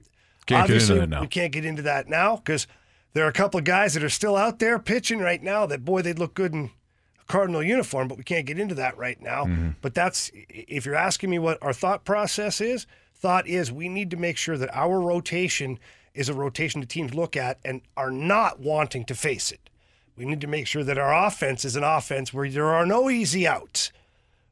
Can't 0.47 0.63
obviously 0.63 1.05
we 1.05 1.27
can't 1.27 1.51
get 1.51 1.65
into 1.65 1.83
that 1.83 2.09
now 2.09 2.37
because 2.37 2.65
there 3.13 3.25
are 3.25 3.29
a 3.29 3.33
couple 3.33 3.57
of 3.57 3.63
guys 3.63 3.93
that 3.93 4.03
are 4.03 4.09
still 4.09 4.35
out 4.35 4.59
there 4.59 4.77
pitching 4.79 5.19
right 5.19 5.41
now 5.41 5.65
that, 5.65 5.83
boy, 5.83 6.01
they'd 6.01 6.19
look 6.19 6.33
good 6.33 6.53
in 6.53 6.71
a 7.19 7.25
Cardinal 7.25 7.63
uniform, 7.63 8.07
but 8.07 8.17
we 8.17 8.23
can't 8.23 8.45
get 8.45 8.59
into 8.59 8.75
that 8.75 8.97
right 8.97 9.21
now. 9.21 9.45
Mm-hmm. 9.45 9.69
But 9.81 9.93
that's, 9.93 10.31
if 10.33 10.85
you're 10.85 10.95
asking 10.95 11.29
me 11.29 11.39
what 11.39 11.57
our 11.61 11.73
thought 11.73 12.05
process 12.05 12.61
is, 12.61 12.85
thought 13.15 13.47
is 13.47 13.71
we 13.71 13.89
need 13.89 14.11
to 14.11 14.17
make 14.17 14.37
sure 14.37 14.57
that 14.57 14.73
our 14.75 14.99
rotation 14.99 15.79
is 16.13 16.29
a 16.29 16.33
rotation 16.33 16.81
the 16.81 16.87
teams 16.87 17.13
look 17.13 17.35
at 17.35 17.59
and 17.65 17.81
are 17.95 18.11
not 18.11 18.59
wanting 18.59 19.05
to 19.05 19.15
face 19.15 19.51
it. 19.51 19.69
We 20.15 20.25
need 20.25 20.41
to 20.41 20.47
make 20.47 20.65
sure 20.65 20.83
that 20.83 20.97
our 20.97 21.27
offense 21.27 21.63
is 21.63 21.75
an 21.75 21.83
offense 21.83 22.33
where 22.33 22.49
there 22.49 22.73
are 22.73 22.85
no 22.85 23.09
easy 23.09 23.47
outs. 23.47 23.91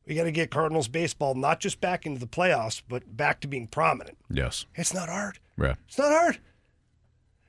We 0.06 0.14
got 0.14 0.26
to 0.26 0.32
get 0.32 0.52
Cardinals 0.52 0.88
baseball 0.88 1.34
not 1.34 1.60
just 1.60 1.82
back 1.82 2.06
into 2.06 2.20
the 2.20 2.28
playoffs, 2.28 2.84
but 2.88 3.18
back 3.18 3.42
to 3.42 3.48
being 3.48 3.66
prominent. 3.66 4.18
Yes. 4.30 4.68
It's 4.76 4.94
not 4.94 5.10
hard. 5.10 5.40
Yeah. 5.58 5.74
It's 5.88 5.98
not 5.98 6.12
hard. 6.12 6.38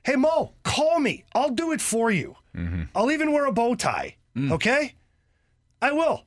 Hey, 0.07 0.15
Mo, 0.15 0.53
call 0.63 1.01
me. 1.01 1.25
I'll 1.35 1.49
do 1.49 1.73
it 1.73 1.81
for 1.81 2.09
you. 2.09 2.37
Mm-hmm. 2.55 2.83
I'll 2.95 3.11
even 3.11 3.33
wear 3.33 3.45
a 3.45 3.51
bow 3.51 3.75
tie. 3.75 4.15
Mm. 4.37 4.53
Okay? 4.53 4.95
I 5.81 5.91
will. 5.91 6.23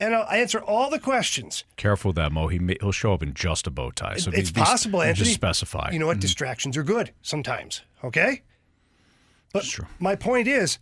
And 0.00 0.14
I'll 0.14 0.26
answer 0.30 0.60
all 0.60 0.88
the 0.88 0.98
questions. 0.98 1.64
Careful 1.76 2.08
with 2.08 2.16
that, 2.16 2.32
Mo. 2.32 2.48
He 2.48 2.58
may, 2.58 2.78
he'll 2.80 2.92
show 2.92 3.12
up 3.12 3.22
in 3.22 3.34
just 3.34 3.66
a 3.66 3.70
bow 3.70 3.90
tie. 3.90 4.16
So 4.16 4.30
it's 4.32 4.50
be- 4.50 4.60
be- 4.60 4.64
possible, 4.64 5.12
just 5.12 5.34
specify. 5.34 5.90
You 5.92 5.98
know 5.98 6.06
what? 6.06 6.14
Mm-hmm. 6.14 6.20
Distractions 6.20 6.74
are 6.78 6.82
good 6.82 7.12
sometimes. 7.20 7.82
Okay? 8.02 8.40
But 9.52 9.78
my 9.98 10.16
point 10.16 10.48
is, 10.48 10.78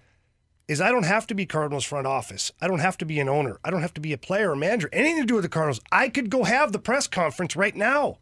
is 0.68 0.80
I 0.80 0.92
don't 0.92 1.06
have 1.06 1.26
to 1.26 1.34
be 1.34 1.46
Cardinals 1.46 1.84
front 1.84 2.06
office. 2.06 2.52
I 2.60 2.68
don't 2.68 2.78
have 2.78 2.96
to 2.98 3.04
be 3.04 3.18
an 3.18 3.28
owner. 3.28 3.58
I 3.64 3.70
don't 3.70 3.82
have 3.82 3.94
to 3.94 4.00
be 4.00 4.12
a 4.12 4.18
player 4.18 4.52
or 4.52 4.56
manager. 4.56 4.88
Anything 4.92 5.22
to 5.22 5.26
do 5.26 5.34
with 5.34 5.42
the 5.42 5.48
Cardinals. 5.48 5.80
I 5.90 6.10
could 6.10 6.30
go 6.30 6.44
have 6.44 6.70
the 6.70 6.78
press 6.78 7.08
conference 7.08 7.56
right 7.56 7.74
now 7.74 8.18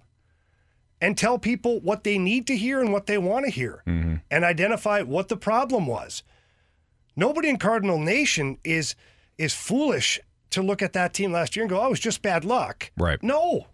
and 1.03 1.19
tell 1.19 1.37
people 1.37 1.81
what 1.81 2.05
they 2.05 2.17
need 2.17 2.47
to 2.47 2.57
hear 2.57 2.81
and 2.81 2.93
what 2.93 3.07
they 3.07 3.19
want 3.19 3.45
to 3.45 3.51
hear 3.51 3.83
mm-hmm. 3.87 4.15
and 4.31 4.45
identify 4.45 5.03
what 5.03 5.29
the 5.29 5.37
problem 5.37 5.87
was. 5.87 6.23
Nobody 7.17 7.49
in 7.49 7.59
Cardinal 7.59 7.99
Nation 7.99 8.57
is 8.65 8.95
is 9.37 9.53
foolish 9.53 10.21
to 10.51 10.63
look 10.63 10.81
at 10.81 10.93
that 10.93 11.13
team 11.13 11.33
last 11.33 11.57
year 11.57 11.65
and 11.65 11.71
go, 11.71 11.81
"Oh, 11.81 11.87
it 11.87 11.91
was 11.91 12.01
just 12.01 12.23
bad 12.23 12.45
luck." 12.45 12.91
Right. 12.97 13.23
No. 13.23 13.67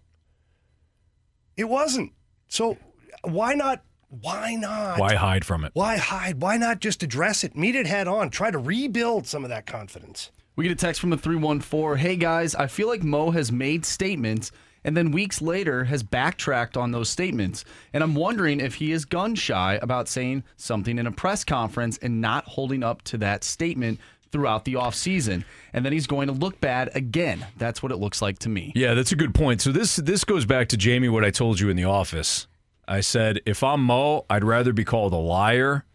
It 1.55 1.65
wasn't. 1.65 2.13
So 2.47 2.77
why 3.23 3.53
not 3.53 3.83
why 4.09 4.55
not? 4.55 4.99
Why 4.99 5.13
hide 5.13 5.45
from 5.45 5.63
it? 5.63 5.71
Why 5.75 5.97
hide? 5.97 6.41
Why 6.41 6.57
not 6.57 6.79
just 6.79 7.03
address 7.03 7.43
it, 7.43 7.55
meet 7.55 7.75
it 7.75 7.85
head 7.85 8.07
on, 8.07 8.31
try 8.31 8.49
to 8.49 8.57
rebuild 8.57 9.27
some 9.27 9.43
of 9.43 9.49
that 9.49 9.67
confidence? 9.67 10.31
We 10.55 10.63
get 10.63 10.71
a 10.71 10.75
text 10.75 10.99
from 10.99 11.11
the 11.11 11.17
314. 11.17 11.95
Hey 11.95 12.15
guys, 12.15 12.55
I 12.55 12.65
feel 12.67 12.87
like 12.87 13.03
Mo 13.03 13.31
has 13.31 13.51
made 13.51 13.85
statements 13.85 14.51
and 14.83 14.95
then 14.95 15.11
weeks 15.11 15.41
later 15.41 15.85
has 15.85 16.03
backtracked 16.03 16.77
on 16.77 16.91
those 16.91 17.09
statements. 17.09 17.65
And 17.93 18.03
I'm 18.03 18.15
wondering 18.15 18.59
if 18.59 18.75
he 18.75 18.91
is 18.91 19.05
gun 19.05 19.35
shy 19.35 19.79
about 19.81 20.07
saying 20.07 20.43
something 20.57 20.97
in 20.97 21.07
a 21.07 21.11
press 21.11 21.43
conference 21.43 21.97
and 21.99 22.21
not 22.21 22.45
holding 22.45 22.83
up 22.83 23.01
to 23.03 23.17
that 23.19 23.43
statement 23.43 23.99
throughout 24.31 24.65
the 24.65 24.73
offseason. 24.73 25.43
And 25.73 25.85
then 25.85 25.93
he's 25.93 26.07
going 26.07 26.27
to 26.27 26.33
look 26.33 26.59
bad 26.61 26.91
again. 26.95 27.45
That's 27.57 27.81
what 27.81 27.91
it 27.91 27.97
looks 27.97 28.21
like 28.21 28.39
to 28.39 28.49
me. 28.49 28.71
Yeah, 28.75 28.93
that's 28.93 29.11
a 29.11 29.15
good 29.15 29.33
point. 29.33 29.61
So 29.61 29.71
this 29.71 29.97
this 29.97 30.23
goes 30.23 30.45
back 30.45 30.69
to 30.69 30.77
Jamie 30.77 31.09
what 31.09 31.25
I 31.25 31.31
told 31.31 31.59
you 31.59 31.69
in 31.69 31.77
the 31.77 31.85
office. 31.85 32.47
I 32.87 33.01
said 33.01 33.41
if 33.45 33.63
I'm 33.63 33.83
Mo, 33.83 34.25
I'd 34.29 34.43
rather 34.43 34.73
be 34.73 34.85
called 34.85 35.13
a 35.13 35.17
liar 35.17 35.85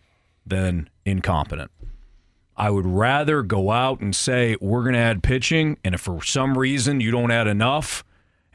than 0.46 0.88
incompetent. 1.04 1.70
I 2.56 2.70
would 2.70 2.86
rather 2.86 3.42
go 3.42 3.72
out 3.72 4.00
and 4.00 4.14
say 4.14 4.56
we're 4.60 4.82
going 4.82 4.94
to 4.94 5.00
add 5.00 5.22
pitching, 5.24 5.76
and 5.84 5.94
if 5.94 6.02
for 6.02 6.22
some 6.22 6.56
reason 6.56 7.00
you 7.00 7.10
don't 7.10 7.32
add 7.32 7.48
enough, 7.48 8.04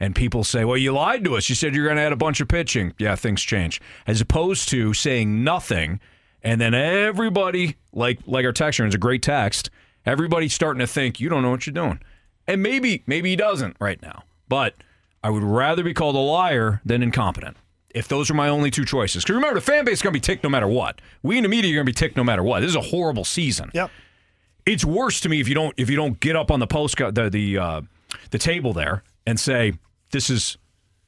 and 0.00 0.16
people 0.16 0.42
say, 0.42 0.64
"Well, 0.64 0.78
you 0.78 0.92
lied 0.92 1.22
to 1.24 1.36
us. 1.36 1.48
You 1.48 1.54
said 1.54 1.74
you're 1.74 1.84
going 1.84 1.96
to 1.96 2.02
add 2.02 2.12
a 2.12 2.16
bunch 2.16 2.40
of 2.40 2.48
pitching." 2.48 2.94
Yeah, 2.98 3.14
things 3.14 3.42
change. 3.42 3.80
As 4.06 4.20
opposed 4.20 4.68
to 4.70 4.94
saying 4.94 5.44
nothing, 5.44 6.00
and 6.42 6.60
then 6.60 6.74
everybody, 6.74 7.76
like 7.92 8.18
like 8.26 8.44
our 8.44 8.52
texture, 8.52 8.84
it's 8.86 8.94
a 8.94 8.98
great 8.98 9.22
text. 9.22 9.70
Everybody's 10.06 10.54
starting 10.54 10.80
to 10.80 10.86
think 10.86 11.20
you 11.20 11.28
don't 11.28 11.42
know 11.42 11.50
what 11.50 11.66
you're 11.66 11.74
doing, 11.74 12.00
and 12.48 12.62
maybe 12.62 13.04
maybe 13.06 13.30
he 13.30 13.36
doesn't 13.36 13.76
right 13.78 14.00
now. 14.02 14.24
But 14.48 14.74
I 15.22 15.30
would 15.30 15.42
rather 15.44 15.82
be 15.82 15.94
called 15.94 16.16
a 16.16 16.18
liar 16.18 16.80
than 16.84 17.02
incompetent. 17.02 17.56
If 17.90 18.06
those 18.08 18.30
are 18.30 18.34
my 18.34 18.48
only 18.48 18.70
two 18.70 18.84
choices, 18.84 19.24
because 19.24 19.34
remember 19.34 19.54
the 19.56 19.60
fan 19.60 19.84
base 19.84 19.94
is 19.94 20.02
going 20.02 20.12
to 20.12 20.16
be 20.16 20.20
ticked 20.20 20.44
no 20.44 20.50
matter 20.50 20.68
what. 20.68 21.00
We 21.22 21.36
in 21.36 21.42
the 21.42 21.48
media 21.48 21.72
are 21.72 21.74
going 21.74 21.86
to 21.86 21.90
be 21.90 21.94
ticked 21.94 22.16
no 22.16 22.24
matter 22.24 22.42
what. 22.42 22.60
This 22.60 22.70
is 22.70 22.76
a 22.76 22.80
horrible 22.80 23.24
season. 23.24 23.70
Yep. 23.74 23.90
It's 24.64 24.84
worse 24.84 25.20
to 25.22 25.28
me 25.28 25.40
if 25.40 25.48
you 25.48 25.54
don't 25.54 25.74
if 25.76 25.90
you 25.90 25.96
don't 25.96 26.20
get 26.20 26.36
up 26.36 26.50
on 26.50 26.60
the 26.60 26.66
post 26.66 26.96
the 26.96 27.28
the 27.30 27.58
uh, 27.58 27.80
the 28.30 28.38
table 28.38 28.72
there 28.72 29.02
and 29.26 29.38
say 29.38 29.74
this 30.10 30.30
is 30.30 30.56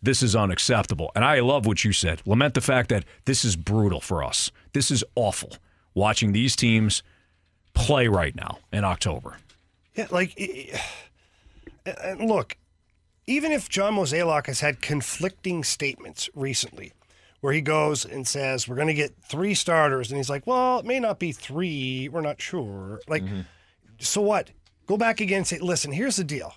this 0.03 0.23
is 0.23 0.35
unacceptable. 0.35 1.13
And 1.15 1.25
I 1.25 1.41
love 1.41 1.65
what 1.65 1.85
you 1.85 1.93
said. 1.93 2.23
Lament 2.27 2.55
the 2.55 2.61
fact 2.61 2.89
that 2.89 3.05
this 3.25 3.45
is 3.45 3.55
brutal 3.55 4.01
for 4.01 4.25
us. 4.25 4.51
This 4.73 4.91
is 4.91 5.05
awful 5.15 5.53
watching 5.95 6.33
these 6.33 6.57
teams 6.57 7.03
play 7.75 8.09
right 8.09 8.35
now 8.35 8.59
in 8.73 8.85
October. 8.85 9.37
Yeah, 9.95 10.09
like, 10.11 10.35
i- 10.41 10.71
i- 11.87 11.91
and 12.05 12.29
look, 12.29 12.57
even 13.29 13.53
if 13.53 13.69
John 13.69 13.95
Mozeliak 13.95 14.47
has 14.47 14.59
had 14.61 14.81
conflicting 14.83 15.63
statements 15.63 16.29
recently, 16.35 16.93
where 17.41 17.53
he 17.53 17.61
goes 17.61 18.05
and 18.05 18.27
says, 18.27 18.67
We're 18.67 18.77
going 18.77 18.89
to 18.89 18.95
get 18.95 19.15
three 19.23 19.55
starters, 19.55 20.11
and 20.11 20.17
he's 20.17 20.31
like, 20.31 20.47
Well, 20.47 20.81
it 20.81 20.85
may 20.85 20.99
not 20.99 21.19
be 21.21 21.31
three. 21.33 22.09
We're 22.09 22.21
not 22.23 22.41
sure. 22.41 23.01
Like, 23.09 23.25
mm-hmm. 23.25 23.41
so 23.99 24.21
what? 24.21 24.51
Go 24.87 24.97
back 24.97 25.21
again 25.21 25.39
and 25.39 25.47
say, 25.47 25.59
Listen, 25.59 25.93
here's 25.93 26.17
the 26.17 26.25
deal. 26.25 26.55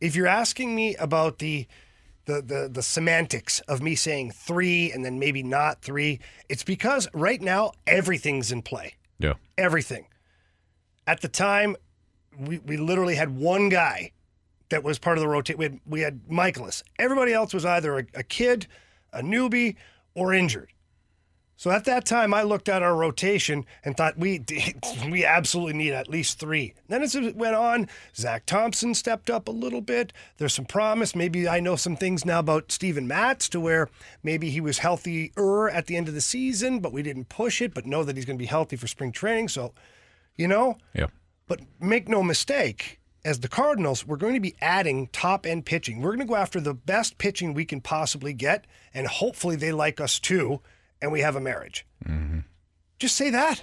If 0.00 0.14
you're 0.14 0.26
asking 0.26 0.74
me 0.74 0.94
about 0.96 1.38
the 1.38 1.66
the, 2.26 2.42
the 2.42 2.68
the 2.72 2.82
semantics 2.82 3.60
of 3.60 3.80
me 3.82 3.94
saying 3.94 4.32
three 4.32 4.92
and 4.92 5.04
then 5.04 5.18
maybe 5.18 5.42
not 5.42 5.80
three, 5.82 6.20
it's 6.48 6.62
because 6.64 7.08
right 7.14 7.40
now 7.40 7.72
everything's 7.86 8.52
in 8.52 8.62
play 8.62 8.94
Yeah. 9.18 9.34
everything. 9.56 10.06
At 11.06 11.20
the 11.20 11.28
time, 11.28 11.76
we, 12.38 12.58
we 12.58 12.76
literally 12.76 13.14
had 13.14 13.36
one 13.36 13.68
guy 13.68 14.10
that 14.70 14.82
was 14.82 14.98
part 14.98 15.16
of 15.16 15.22
the 15.22 15.28
rotate. 15.28 15.56
We 15.56 15.64
had, 15.64 15.80
we 15.86 16.00
had 16.00 16.26
Mikolas. 16.28 16.82
Everybody 16.98 17.32
else 17.32 17.54
was 17.54 17.64
either 17.64 17.98
a, 17.98 18.06
a 18.14 18.22
kid, 18.24 18.66
a 19.12 19.22
newbie, 19.22 19.76
or 20.14 20.34
injured. 20.34 20.70
So 21.58 21.70
at 21.70 21.86
that 21.86 22.04
time, 22.04 22.34
I 22.34 22.42
looked 22.42 22.68
at 22.68 22.82
our 22.82 22.94
rotation 22.94 23.64
and 23.82 23.96
thought 23.96 24.18
we 24.18 24.42
we 25.10 25.24
absolutely 25.24 25.72
need 25.72 25.92
at 25.92 26.08
least 26.08 26.38
three. 26.38 26.74
Then 26.88 27.02
as 27.02 27.14
it 27.14 27.34
went 27.34 27.54
on, 27.54 27.88
Zack 28.14 28.44
Thompson 28.44 28.92
stepped 28.94 29.30
up 29.30 29.48
a 29.48 29.52
little 29.52 29.80
bit. 29.80 30.12
There's 30.36 30.52
some 30.54 30.66
promise. 30.66 31.16
Maybe 31.16 31.48
I 31.48 31.60
know 31.60 31.76
some 31.76 31.96
things 31.96 32.26
now 32.26 32.40
about 32.40 32.70
Steven 32.72 33.08
Matz 33.08 33.48
to 33.50 33.60
where 33.60 33.88
maybe 34.22 34.50
he 34.50 34.60
was 34.60 34.78
healthier 34.78 35.70
at 35.70 35.86
the 35.86 35.96
end 35.96 36.08
of 36.08 36.14
the 36.14 36.20
season, 36.20 36.80
but 36.80 36.92
we 36.92 37.02
didn't 37.02 37.30
push 37.30 37.62
it. 37.62 37.72
But 37.72 37.86
know 37.86 38.04
that 38.04 38.16
he's 38.16 38.26
going 38.26 38.36
to 38.38 38.42
be 38.42 38.46
healthy 38.46 38.76
for 38.76 38.86
spring 38.86 39.12
training. 39.12 39.48
So, 39.48 39.72
you 40.36 40.48
know, 40.48 40.76
Yeah. 40.94 41.06
but 41.48 41.60
make 41.80 42.06
no 42.06 42.22
mistake, 42.22 43.00
as 43.24 43.40
the 43.40 43.48
Cardinals, 43.48 44.06
we're 44.06 44.16
going 44.18 44.34
to 44.34 44.40
be 44.40 44.54
adding 44.60 45.08
top 45.08 45.46
end 45.46 45.64
pitching. 45.64 46.02
We're 46.02 46.10
going 46.10 46.18
to 46.20 46.26
go 46.26 46.36
after 46.36 46.60
the 46.60 46.74
best 46.74 47.16
pitching 47.16 47.54
we 47.54 47.64
can 47.64 47.80
possibly 47.80 48.34
get, 48.34 48.66
and 48.92 49.06
hopefully 49.06 49.56
they 49.56 49.72
like 49.72 50.00
us 50.02 50.18
too, 50.20 50.60
and 51.02 51.12
we 51.12 51.20
have 51.20 51.36
a 51.36 51.40
marriage. 51.40 51.86
Just 52.98 53.16
say 53.16 53.30
that. 53.30 53.62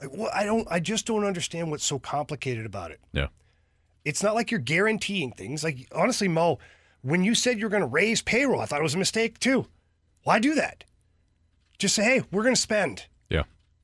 Like, 0.00 0.10
well, 0.16 0.30
I 0.34 0.44
don't. 0.44 0.66
I 0.70 0.80
just 0.80 1.06
don't 1.06 1.24
understand 1.24 1.70
what's 1.70 1.84
so 1.84 1.98
complicated 1.98 2.64
about 2.66 2.90
it. 2.90 3.00
Yeah. 3.12 3.28
It's 4.04 4.22
not 4.22 4.34
like 4.34 4.50
you're 4.50 4.60
guaranteeing 4.60 5.32
things. 5.32 5.62
Like 5.62 5.86
honestly, 5.92 6.28
Mo, 6.28 6.58
when 7.02 7.22
you 7.24 7.34
said 7.34 7.58
you're 7.58 7.68
going 7.68 7.82
to 7.82 7.86
raise 7.86 8.22
payroll, 8.22 8.60
I 8.60 8.64
thought 8.66 8.80
it 8.80 8.84
was 8.84 8.94
a 8.94 8.98
mistake 8.98 9.38
too. 9.38 9.66
Why 10.22 10.38
do 10.38 10.54
that? 10.54 10.84
Just 11.78 11.94
say, 11.94 12.04
hey, 12.04 12.22
we're 12.30 12.42
going 12.42 12.54
to 12.54 12.60
spend. 12.60 13.06
Yeah. 13.28 13.42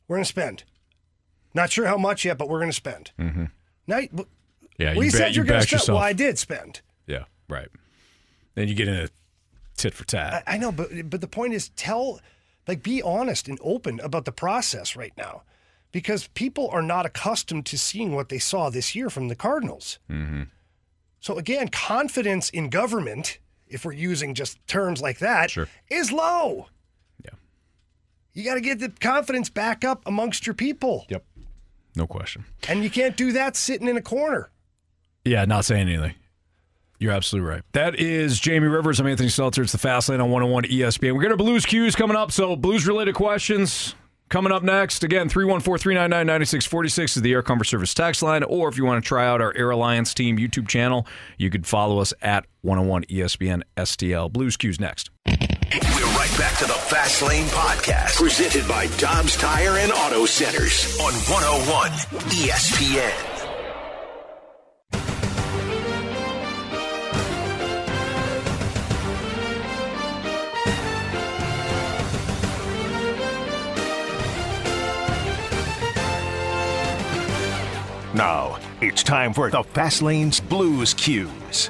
We're 0.08 0.16
going 0.16 0.24
to 0.24 0.28
spend. 0.28 0.64
Not 1.54 1.70
sure 1.70 1.86
how 1.86 1.96
much 1.98 2.24
yet, 2.24 2.38
but 2.38 2.48
we're 2.48 2.58
going 2.58 2.70
to 2.70 2.76
spend. 2.76 3.10
Mm-hmm. 3.18 3.44
Now, 3.86 3.98
Yeah. 3.98 4.94
well, 4.94 5.04
you, 5.04 5.10
bet- 5.10 5.12
said 5.12 5.36
you're 5.36 5.44
going 5.46 5.60
to 5.60 5.66
spend. 5.66 5.80
yourself. 5.80 5.96
Well, 5.96 6.04
I 6.04 6.12
did 6.12 6.38
spend. 6.38 6.80
Yeah. 7.06 7.24
Right. 7.48 7.68
Then 8.54 8.68
you 8.68 8.74
get 8.74 8.88
in 8.88 8.94
a 8.96 9.08
tit 9.76 9.94
for 9.94 10.04
tat. 10.04 10.44
I, 10.46 10.54
I 10.54 10.58
know, 10.58 10.72
but 10.72 11.10
but 11.10 11.20
the 11.20 11.28
point 11.28 11.54
is, 11.54 11.68
tell, 11.70 12.20
like, 12.66 12.82
be 12.82 13.02
honest 13.02 13.48
and 13.48 13.58
open 13.62 14.00
about 14.00 14.24
the 14.24 14.32
process 14.32 14.96
right 14.96 15.12
now, 15.16 15.42
because 15.92 16.28
people 16.28 16.68
are 16.70 16.82
not 16.82 17.06
accustomed 17.06 17.66
to 17.66 17.78
seeing 17.78 18.14
what 18.14 18.28
they 18.28 18.38
saw 18.38 18.70
this 18.70 18.94
year 18.94 19.10
from 19.10 19.28
the 19.28 19.36
Cardinals. 19.36 19.98
mm-hmm. 20.10 20.42
So 21.18 21.38
again, 21.38 21.68
confidence 21.68 22.50
in 22.50 22.68
government, 22.68 23.38
if 23.66 23.84
we're 23.84 23.92
using 23.92 24.34
just 24.34 24.64
terms 24.68 25.00
like 25.00 25.18
that, 25.18 25.56
is 25.90 26.12
low. 26.12 26.68
Yeah. 27.24 27.30
You 28.32 28.44
got 28.44 28.54
to 28.54 28.60
get 28.60 28.78
the 28.78 28.90
confidence 28.90 29.50
back 29.50 29.84
up 29.84 30.02
amongst 30.06 30.46
your 30.46 30.54
people. 30.54 31.04
Yep. 31.08 31.24
No 31.96 32.06
question. 32.06 32.44
And 32.68 32.84
you 32.84 32.90
can't 32.90 33.16
do 33.16 33.32
that 33.32 33.56
sitting 33.56 33.88
in 33.88 33.96
a 33.96 34.02
corner. 34.02 34.50
Yeah, 35.24 35.44
not 35.46 35.64
saying 35.64 35.88
anything. 35.88 36.14
You're 36.98 37.12
absolutely 37.12 37.50
right. 37.50 37.62
That 37.72 37.96
is 37.96 38.40
Jamie 38.40 38.68
Rivers. 38.68 39.00
I'm 39.00 39.06
Anthony 39.06 39.28
Stalter. 39.28 39.62
It's 39.62 39.72
the 39.72 39.78
Fast 39.78 40.08
Lane 40.08 40.20
on 40.20 40.30
101 40.30 40.64
ESPN. 40.64 41.12
We're 41.14 41.22
going 41.22 41.30
to 41.30 41.36
Blues 41.36 41.66
Cues 41.66 41.94
coming 41.94 42.16
up. 42.16 42.32
So, 42.32 42.56
Blues 42.56 42.86
related 42.86 43.14
questions 43.14 43.94
coming 44.28 44.52
up 44.52 44.62
next. 44.62 45.04
Again, 45.04 45.28
314 45.28 45.78
399 45.78 46.26
9646 46.26 47.16
is 47.16 47.22
the 47.22 47.32
Air 47.32 47.42
Comfort 47.42 47.64
Service 47.64 47.94
text 47.94 48.22
line. 48.22 48.42
Or 48.42 48.68
if 48.68 48.76
you 48.76 48.84
want 48.84 49.02
to 49.02 49.06
try 49.06 49.26
out 49.26 49.40
our 49.40 49.54
Air 49.56 49.70
Alliance 49.70 50.14
team 50.14 50.38
YouTube 50.38 50.68
channel, 50.68 51.06
you 51.38 51.50
could 51.50 51.66
follow 51.66 51.98
us 51.98 52.14
at 52.22 52.46
101 52.62 53.04
ESPN 53.04 53.62
STL. 53.76 54.32
Blues 54.32 54.56
Cues 54.56 54.80
next. 54.80 55.10
We're 55.26 56.06
right 56.14 56.34
back 56.38 56.56
to 56.58 56.66
the 56.66 56.74
Fast 56.74 57.22
Lane 57.22 57.46
Podcast, 57.46 58.16
presented 58.16 58.66
by 58.68 58.86
Dobbs 58.98 59.36
Tire 59.36 59.78
and 59.78 59.92
Auto 59.92 60.24
Centers 60.26 60.98
on 61.00 61.12
101 61.12 61.90
ESPN. 62.30 63.35
Now, 78.16 78.58
it's 78.80 79.02
time 79.02 79.34
for 79.34 79.50
the 79.50 79.62
Fast 79.62 80.00
Lane's 80.00 80.40
Blues 80.40 80.94
Cues. 80.94 81.68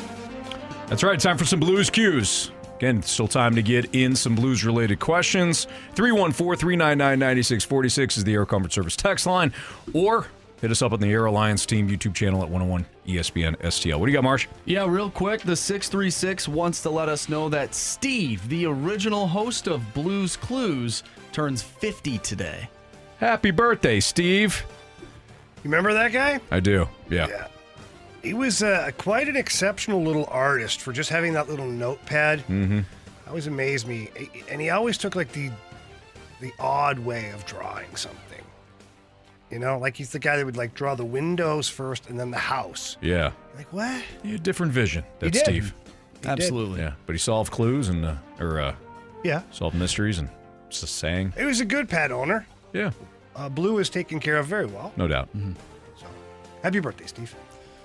That's 0.87 1.03
right. 1.03 1.19
Time 1.19 1.37
for 1.37 1.45
some 1.45 1.59
Blues 1.59 1.91
Cues. 1.91 2.53
Again, 2.77 3.03
still 3.03 3.27
time 3.27 3.57
to 3.57 3.63
get 3.63 3.97
in 3.97 4.15
some 4.15 4.37
Blues 4.37 4.65
related 4.65 5.01
questions. 5.01 5.67
314 5.97 6.57
399 6.57 7.19
9646 7.19 8.19
is 8.19 8.23
the 8.23 8.33
Air 8.35 8.47
Comfort 8.47 8.73
Service 8.73 8.95
text 8.95 9.27
line. 9.27 9.53
Or 9.93 10.29
hit 10.61 10.71
us 10.71 10.83
up 10.83 10.93
on 10.93 11.01
the 11.01 11.09
Air 11.09 11.25
Alliance 11.25 11.67
Team 11.67 11.89
YouTube 11.89 12.15
channel 12.15 12.41
at 12.45 12.49
101 12.49 12.87
ESPN 13.09 13.57
STL. 13.57 13.99
What 13.99 14.07
do 14.07 14.13
you 14.13 14.17
got, 14.17 14.23
Marsh? 14.23 14.47
Yeah, 14.67 14.87
real 14.89 15.11
quick, 15.11 15.41
the 15.41 15.57
636 15.57 16.47
wants 16.47 16.81
to 16.83 16.91
let 16.91 17.09
us 17.09 17.29
know 17.29 17.49
that 17.49 17.75
Steve, 17.75 18.49
the 18.49 18.67
original 18.67 19.27
host 19.27 19.67
of 19.67 19.83
Blues 19.95 20.37
Clues, 20.37 21.03
turns 21.33 21.61
50 21.61 22.19
today. 22.19 22.71
Happy 23.19 23.51
birthday, 23.51 23.99
Steve. 23.99 24.65
You 25.67 25.71
remember 25.71 25.95
that 25.95 26.13
guy? 26.13 26.39
I 26.53 26.61
do. 26.61 26.87
Yeah. 27.11 27.27
Yeah. 27.29 27.47
He 28.23 28.35
was 28.35 28.63
uh, 28.63 28.93
quite 28.99 29.29
an 29.29 29.35
exceptional 29.35 30.01
little 30.01 30.27
artist 30.31 30.81
for 30.81 30.93
just 30.93 31.11
having 31.11 31.33
that 31.33 31.49
little 31.49 31.67
notepad. 31.67 32.39
Mm-hmm. 32.47 32.81
Always 33.27 33.49
amazed 33.49 33.89
me, 33.89 34.09
and 34.49 34.61
he 34.61 34.71
always 34.71 34.97
took 34.97 35.17
like 35.17 35.33
the 35.33 35.51
the 36.41 36.53
odd 36.61 37.01
way 37.01 37.31
of 37.31 37.45
drawing 37.47 37.97
something. 37.97 38.45
You 39.51 39.59
know, 39.59 39.77
like 39.81 39.97
he's 39.97 40.11
the 40.11 40.21
guy 40.21 40.37
that 40.37 40.47
would 40.47 40.57
like 40.57 40.73
draw 40.73 40.95
the 40.95 41.05
windows 41.05 41.69
first 41.69 42.09
and 42.09 42.17
then 42.21 42.31
the 42.31 42.39
house. 42.39 42.97
Yeah. 43.01 43.33
Like 43.57 43.73
what? 43.73 44.05
He 44.23 44.31
had 44.31 44.45
different 44.45 44.71
vision. 44.71 45.03
He 45.19 45.27
That's 45.31 45.39
did. 45.43 45.45
Steve. 45.51 45.75
did. 46.21 46.31
Absolutely. 46.31 46.79
Yeah. 46.79 46.93
But 47.07 47.15
he 47.15 47.19
solved 47.19 47.51
clues 47.51 47.89
and, 47.89 48.05
uh, 48.05 48.15
or, 48.39 48.61
uh, 48.61 48.75
Yeah, 49.25 49.43
solved 49.51 49.75
mysteries 49.77 50.19
and 50.21 50.29
just 50.71 50.95
saying. 50.97 51.33
he 51.37 51.45
was 51.45 51.59
a 51.59 51.65
good 51.65 51.89
pet 51.89 52.13
owner. 52.13 52.47
Yeah. 52.73 52.93
Uh, 53.37 53.49
Blue 53.51 53.79
is 53.79 53.91
taken 53.91 54.19
care 54.19 54.39
of 54.39 54.47
very 54.47 54.67
well. 54.67 54.93
No 54.97 55.07
doubt. 55.07 55.29
So, 55.99 56.07
Happy 56.63 56.81
birthday, 56.81 57.07
Steve. 57.07 57.35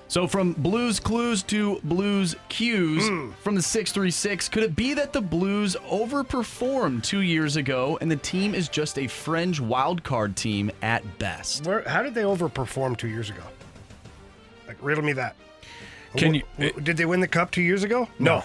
So 0.08 0.28
from 0.28 0.52
Blues 0.54 1.00
Clues 1.00 1.42
to 1.44 1.80
Blues 1.86 2.36
Cues 2.50 3.08
Hmm. 3.08 3.32
from 3.44 3.56
the 3.56 3.62
636, 3.62 4.50
could 4.50 4.64
it 4.64 4.76
be 4.76 4.94
that 4.94 5.14
the 5.14 5.22
Blues 5.22 5.78
overperformed 5.90 7.04
two 7.04 7.22
years 7.22 7.56
ago 7.56 7.98
and 8.02 8.12
the 8.12 8.18
team 8.18 8.54
is 8.54 8.68
just 8.68 8.98
a 9.00 9.08
fringe 9.08 9.62
wild 9.62 10.04
card 10.04 10.36
team 10.36 10.70
at 10.82 11.18
best? 11.18 11.66
Where? 11.66 11.88
How 11.88 12.04
did 12.04 12.14
they 12.14 12.24
overperform 12.24 12.98
two 12.98 13.08
years 13.08 13.30
ago? 13.30 13.44
Like 14.68 14.78
riddle 14.82 15.04
me 15.04 15.14
that. 15.14 15.36
Can 16.18 16.34
you- 16.34 16.42
W- 16.56 16.70
w- 16.72 16.84
did 16.86 16.98
they 16.98 17.06
win 17.06 17.22
the 17.22 17.28
cup 17.28 17.52
two 17.52 17.62
years 17.62 17.84
ago? 17.84 18.10
No. 18.20 18.44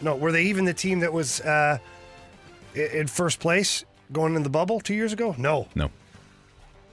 No. 0.00 0.14
Were 0.14 0.30
they 0.30 0.44
even 0.44 0.64
the 0.64 0.74
team 0.74 1.00
that 1.00 1.12
was 1.12 1.40
uh, 1.40 1.78
in 2.76 3.08
first 3.08 3.40
place 3.40 3.84
going 4.12 4.34
in 4.36 4.42
the 4.42 4.50
bubble 4.50 4.80
two 4.80 4.94
years 4.94 5.12
ago? 5.12 5.34
No. 5.38 5.68
No. 5.74 5.90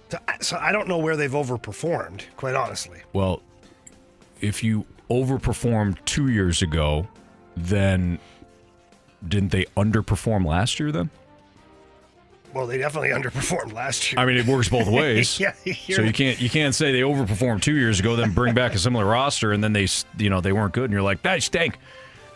So 0.09 0.20
I- 0.28 0.38
So 0.39 0.57
I 0.57 0.72
don't 0.72 0.88
know 0.88 0.97
where 0.97 1.15
they've 1.15 1.32
overperformed, 1.32 2.22
quite 2.38 2.55
honestly. 2.55 2.99
Well, 3.13 3.41
if 4.41 4.63
you 4.63 4.86
overperformed 5.09 5.97
two 6.05 6.30
years 6.30 6.61
ago, 6.61 7.07
then 7.55 8.20
didn't 9.28 9.51
they 9.51 9.65
underperform 9.76 10.45
last 10.45 10.80
year 10.80 10.91
then? 10.91 11.09
Well, 12.53 12.68
they 12.68 12.78
definitely 12.78 13.09
underperformed 13.20 13.74
last 13.74 14.11
year. 14.11 14.20
I 14.20 14.26
mean, 14.26 14.38
it 14.38 14.45
works 14.45 14.70
both 14.70 14.88
ways. 14.91 15.39
Yeah, 15.39 15.53
So 15.63 15.72
you're- 16.01 16.11
can't 16.13 16.39
you 16.39 16.49
can't 16.49 16.74
say 16.76 16.91
they 16.91 17.01
overperformed 17.01 17.61
two 17.61 17.76
years 17.76 17.99
ago, 17.99 18.15
then 18.15 18.32
bring 18.32 18.53
back 18.53 18.74
a 18.76 18.80
similar 18.80 19.05
roster, 19.05 19.51
and 19.51 19.63
then 19.63 19.74
they 19.74 19.88
you 20.18 20.30
know 20.30 20.39
they 20.41 20.53
weren't 20.53 20.74
good, 20.74 20.86
and 20.86 20.93
you're 20.93 21.01
like, 21.01 21.22
that 21.24 21.43
stink. 21.43 21.78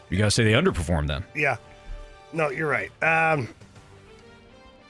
You 0.10 0.18
gotta 0.18 0.32
say 0.32 0.44
they 0.44 0.52
underperformed 0.54 1.08
then. 1.08 1.24
Yeah. 1.36 1.56
No, 2.34 2.50
you're 2.50 2.68
right. 2.68 2.92
Um, 3.02 3.48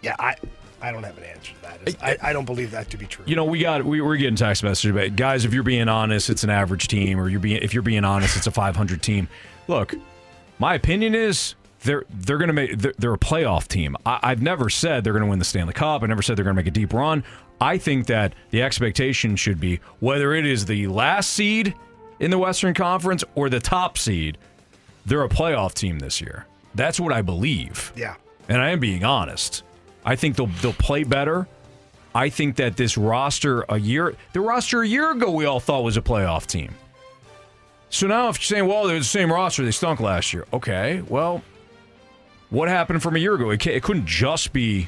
yeah, 0.02 0.16
I 0.20 0.36
I 0.82 0.92
don't 0.92 1.04
have 1.04 1.18
an 1.18 1.24
answer 1.26 1.54
to 1.54 1.62
that. 1.62 2.04
I, 2.04 2.30
I 2.30 2.34
don't 2.34 2.46
believe 2.46 2.72
that 2.72 2.90
to 2.90 2.98
be 2.98 3.06
true. 3.06 3.24
You 3.28 3.36
know, 3.36 3.46
we 3.46 3.60
got 3.60 3.84
we 3.86 4.02
were 4.02 4.18
getting 4.18 4.36
text 4.36 4.64
messages 4.64 4.92
about 4.92 5.16
guys. 5.16 5.46
If 5.46 5.54
you're 5.54 5.64
being 5.64 5.90
honest, 5.90 6.30
it's 6.30 6.44
an 6.44 6.50
average 6.50 6.88
team, 6.88 7.20
or 7.20 7.30
you're 7.30 7.40
being 7.40 7.62
if 7.62 7.74
you're 7.74 7.84
being 7.84 8.04
honest, 8.04 8.36
it's 8.38 8.48
a 8.48 8.52
500 8.52 9.02
team. 9.02 9.28
Look, 9.68 9.94
my 10.60 10.74
opinion 10.76 11.14
is 11.16 11.56
they're 11.84 12.04
they're 12.10 12.38
gonna 12.38 12.54
make 12.54 12.78
they're, 12.78 12.94
they're 12.98 13.14
a 13.14 13.20
playoff 13.20 13.68
team. 13.68 13.96
I, 14.06 14.20
I've 14.24 14.42
never 14.42 14.70
said 14.70 15.04
they're 15.04 15.14
gonna 15.14 15.28
win 15.28 15.40
the 15.40 15.46
Stanley 15.46 15.74
Cup. 15.74 16.04
I 16.04 16.08
never 16.08 16.22
said 16.22 16.38
they're 16.38 16.46
gonna 16.46 16.56
make 16.56 16.68
a 16.68 16.72
deep 16.72 16.94
run. 16.94 17.24
I 17.60 17.78
think 17.78 18.08
that 18.08 18.34
the 18.50 18.64
expectation 18.64 19.36
should 19.36 19.60
be 19.60 19.80
whether 20.00 20.34
it 20.34 20.48
is 20.48 20.66
the 20.66 20.88
last 20.88 21.32
seed 21.32 21.76
in 22.20 22.32
the 22.32 22.38
Western 22.38 22.74
Conference 22.74 23.24
or 23.36 23.50
the 23.50 23.60
top 23.60 23.98
seed, 23.98 24.38
they're 25.06 25.24
a 25.24 25.30
playoff 25.30 25.74
team 25.74 26.00
this 26.00 26.22
year. 26.22 26.46
That's 26.74 27.00
what 27.00 27.12
I 27.14 27.22
believe. 27.22 27.92
yeah. 27.96 28.16
And 28.50 28.60
I 28.62 28.70
am 28.72 28.80
being 28.80 29.04
honest. 29.04 29.64
I 30.06 30.16
think 30.16 30.36
they'll 30.36 30.48
they'll 30.48 30.74
play 30.74 31.04
better. 31.04 31.48
I 32.14 32.30
think 32.30 32.58
that 32.58 32.76
this 32.76 32.98
roster 32.98 33.64
a 33.70 33.80
year 33.80 34.16
the 34.34 34.42
roster 34.42 34.82
a 34.82 34.88
year 34.88 35.12
ago 35.12 35.32
we 35.32 35.46
all 35.46 35.60
thought 35.60 35.84
was 35.84 35.98
a 35.98 36.02
playoff 36.02 36.46
team. 36.46 36.74
So 37.90 38.08
now 38.08 38.30
if 38.30 38.38
you're 38.38 38.58
saying, 38.58 38.68
well, 38.68 38.88
they're 38.88 39.00
the 39.00 39.04
same 39.04 39.32
roster, 39.32 39.64
they 39.64 39.72
stunk 39.72 40.00
last 40.00 40.34
year. 40.34 40.46
Okay, 40.54 41.02
well, 41.08 41.44
what 42.50 42.70
happened 42.70 43.02
from 43.02 43.16
a 43.16 43.20
year 43.20 43.36
ago? 43.36 43.50
It, 43.50 43.66
it 43.68 43.84
couldn't 43.84 44.06
just 44.06 44.54
be 44.54 44.88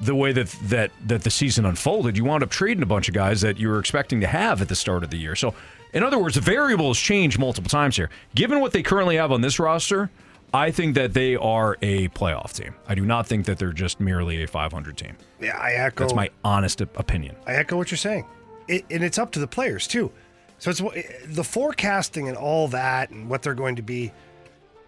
the 0.00 0.14
way 0.14 0.32
that 0.32 0.48
that 0.64 0.90
that 1.06 1.22
the 1.22 1.30
season 1.30 1.64
unfolded. 1.64 2.16
You 2.16 2.24
wound 2.24 2.42
up 2.42 2.50
trading 2.50 2.82
a 2.82 2.86
bunch 2.86 3.08
of 3.08 3.14
guys 3.14 3.40
that 3.42 3.58
you 3.58 3.68
were 3.68 3.78
expecting 3.78 4.20
to 4.20 4.26
have 4.26 4.60
at 4.60 4.68
the 4.68 4.76
start 4.76 5.04
of 5.04 5.10
the 5.10 5.16
year. 5.16 5.36
So, 5.36 5.54
in 5.92 6.02
other 6.02 6.18
words, 6.18 6.34
the 6.34 6.40
variables 6.40 6.98
change 6.98 7.38
multiple 7.38 7.68
times 7.68 7.96
here. 7.96 8.10
Given 8.34 8.60
what 8.60 8.72
they 8.72 8.82
currently 8.82 9.16
have 9.16 9.32
on 9.32 9.40
this 9.40 9.58
roster, 9.58 10.10
I 10.54 10.70
think 10.70 10.94
that 10.94 11.14
they 11.14 11.34
are 11.34 11.76
a 11.82 12.08
playoff 12.10 12.52
team. 12.52 12.76
I 12.86 12.94
do 12.94 13.04
not 13.04 13.26
think 13.26 13.46
that 13.46 13.58
they're 13.58 13.72
just 13.72 13.98
merely 13.98 14.44
a 14.44 14.46
500 14.46 14.96
team. 14.96 15.16
Yeah, 15.40 15.58
I 15.58 15.72
echo. 15.72 16.04
That's 16.04 16.14
my 16.14 16.30
honest 16.44 16.80
opinion. 16.80 17.34
I 17.44 17.54
echo 17.54 17.76
what 17.76 17.90
you're 17.90 17.98
saying, 17.98 18.24
it, 18.68 18.84
and 18.88 19.02
it's 19.02 19.18
up 19.18 19.32
to 19.32 19.40
the 19.40 19.48
players 19.48 19.88
too. 19.88 20.12
So 20.58 20.70
it's 20.70 20.80
the 21.26 21.42
forecasting 21.42 22.28
and 22.28 22.36
all 22.36 22.68
that, 22.68 23.10
and 23.10 23.28
what 23.28 23.42
they're 23.42 23.54
going 23.54 23.74
to 23.76 23.82
be. 23.82 24.12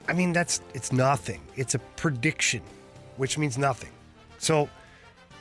I 0.08 0.12
mean, 0.12 0.32
that's 0.32 0.60
it's 0.72 0.92
nothing. 0.92 1.42
It's 1.56 1.74
a 1.74 1.80
prediction, 1.80 2.62
which 3.16 3.36
means 3.36 3.58
nothing. 3.58 3.90
So, 4.38 4.70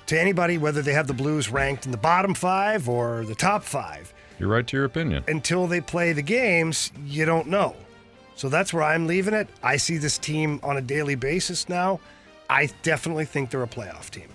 to 0.07 0.19
anybody, 0.19 0.57
whether 0.57 0.81
they 0.81 0.93
have 0.93 1.05
the 1.05 1.13
Blues 1.13 1.49
ranked 1.49 1.85
in 1.85 1.91
the 1.91 1.97
bottom 1.99 2.33
five 2.33 2.89
or 2.89 3.23
the 3.25 3.35
top 3.35 3.63
five, 3.63 4.11
You're 4.39 4.49
right 4.49 4.65
to 4.65 4.75
your 4.75 4.85
opinion. 4.85 5.23
until 5.27 5.67
they 5.67 5.81
play 5.81 6.13
the 6.13 6.23
games, 6.23 6.91
you 7.05 7.25
don't 7.25 7.47
know. 7.47 7.75
So 8.35 8.49
that's 8.49 8.73
where 8.73 8.83
I'm 8.83 9.07
leaving 9.07 9.33
it. 9.33 9.47
I 9.63 9.77
see 9.77 9.97
this 9.97 10.17
team 10.17 10.59
on 10.63 10.77
a 10.77 10.81
daily 10.81 11.15
basis 11.15 11.69
now. 11.69 11.99
I 12.49 12.69
definitely 12.83 13.25
think 13.25 13.49
they're 13.49 13.63
a 13.63 13.67
playoff 13.67 14.09
team. 14.09 14.27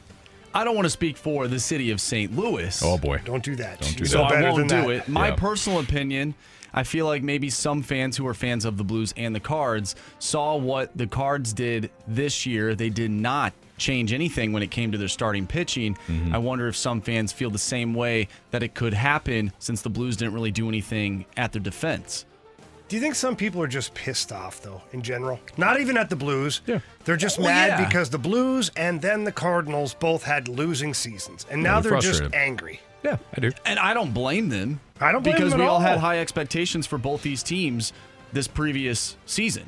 I 0.53 0.65
don't 0.65 0.75
want 0.75 0.87
to 0.87 0.91
speak 0.91 1.17
for 1.17 1.47
the 1.47 1.61
city 1.61 1.91
of 1.93 2.01
St. 2.01 2.35
Louis. 2.37 2.83
Oh 2.85 2.99
boy. 2.99 3.21
Don't 3.25 3.45
do 3.45 3.55
that. 3.57 3.81
Don't 3.81 3.97
do 3.97 4.03
You 4.05 4.09
that. 4.09 4.17
know 4.17 4.25
so 4.25 4.29
better 4.29 4.47
I 4.49 4.51
won't 4.51 4.69
than 4.69 4.83
do 4.85 4.89
that. 4.95 4.97
it. 5.05 5.09
My 5.09 5.29
Yeah. 5.29 5.35
personal 5.37 5.79
opinion, 5.79 6.35
I 6.75 6.83
feel 6.83 7.07
like 7.07 7.23
maybe 7.23 7.51
some 7.51 7.83
fans 7.83 8.17
who 8.17 8.27
are 8.27 8.35
fans 8.35 8.65
of 8.65 8.77
the 8.77 8.85
Blues 8.85 9.13
and 9.17 9.35
the 9.35 9.41
Cards 9.41 9.95
saw 10.19 10.57
what 10.57 10.97
the 10.97 11.07
Cards 11.07 11.53
did 11.53 11.91
this 12.09 12.47
year. 12.47 12.75
They 12.75 12.89
did 12.91 13.11
not 13.13 13.53
change 13.77 14.13
anything 14.13 14.53
when 14.53 14.63
it 14.63 14.71
came 14.71 14.91
to 14.93 14.99
their 14.99 15.09
starting 15.09 15.47
pitching. 15.47 15.97
Mm-hmm. 16.09 16.35
I 16.35 16.39
wonder 16.39 16.67
if 16.69 16.77
some 16.77 17.01
fans 17.01 17.33
feel 17.33 17.51
the 17.51 17.59
same 17.59 17.95
way 17.95 18.29
that 18.51 18.63
it 18.63 18.75
could 18.75 18.95
happen 18.95 19.53
since 19.59 19.83
the 19.83 19.89
Blues 19.91 20.17
didn't 20.17 20.35
really 20.35 20.51
do 20.51 20.69
anything 20.69 21.27
at 21.37 21.53
their 21.53 21.63
defense. 21.63 22.25
Do 22.91 22.97
you 22.97 23.01
think 23.03 23.15
some 23.15 23.37
people 23.37 23.63
are 23.63 23.69
just 23.69 23.95
pissed 23.95 24.33
off 24.33 24.61
though, 24.63 24.83
in 24.93 25.01
general? 25.01 25.39
Not 25.57 25.81
even 25.81 25.97
at 25.97 26.11
the 26.11 26.17
Blues. 26.17 26.61
Yeah. 26.67 26.81
They're 27.05 27.17
just 27.17 27.39
Well, 27.39 27.47
mad 27.47 27.79
yeah. 27.79 27.87
because 27.87 28.11
the 28.11 28.19
Blues 28.19 28.73
and 28.77 29.01
then 29.01 29.23
the 29.23 29.31
Cardinals 29.31 29.95
both 29.95 30.25
had 30.25 30.49
losing 30.49 30.93
seasons. 30.93 31.47
And 31.49 31.63
Yeah, 31.63 31.69
now 31.75 31.81
they're 31.81 31.93
they're 31.93 32.01
just 32.01 32.35
angry. 32.35 32.81
Yeah, 33.05 33.19
I 33.37 33.41
do. 33.41 33.53
And 33.65 33.79
I 33.79 33.95
don't 33.95 34.13
blame 34.13 34.49
them. 34.49 34.81
I 35.01 35.13
don't 35.13 35.23
blame 35.23 35.37
because 35.37 35.53
them 35.53 35.61
at 35.61 35.65
we 35.65 35.71
all 35.71 35.79
had 35.79 35.99
high 35.99 36.19
expectations 36.19 36.85
for 36.85 36.99
both 36.99 37.23
these 37.23 37.45
teams 37.45 37.93
this 38.33 38.49
previous 38.49 39.17
season. 39.25 39.67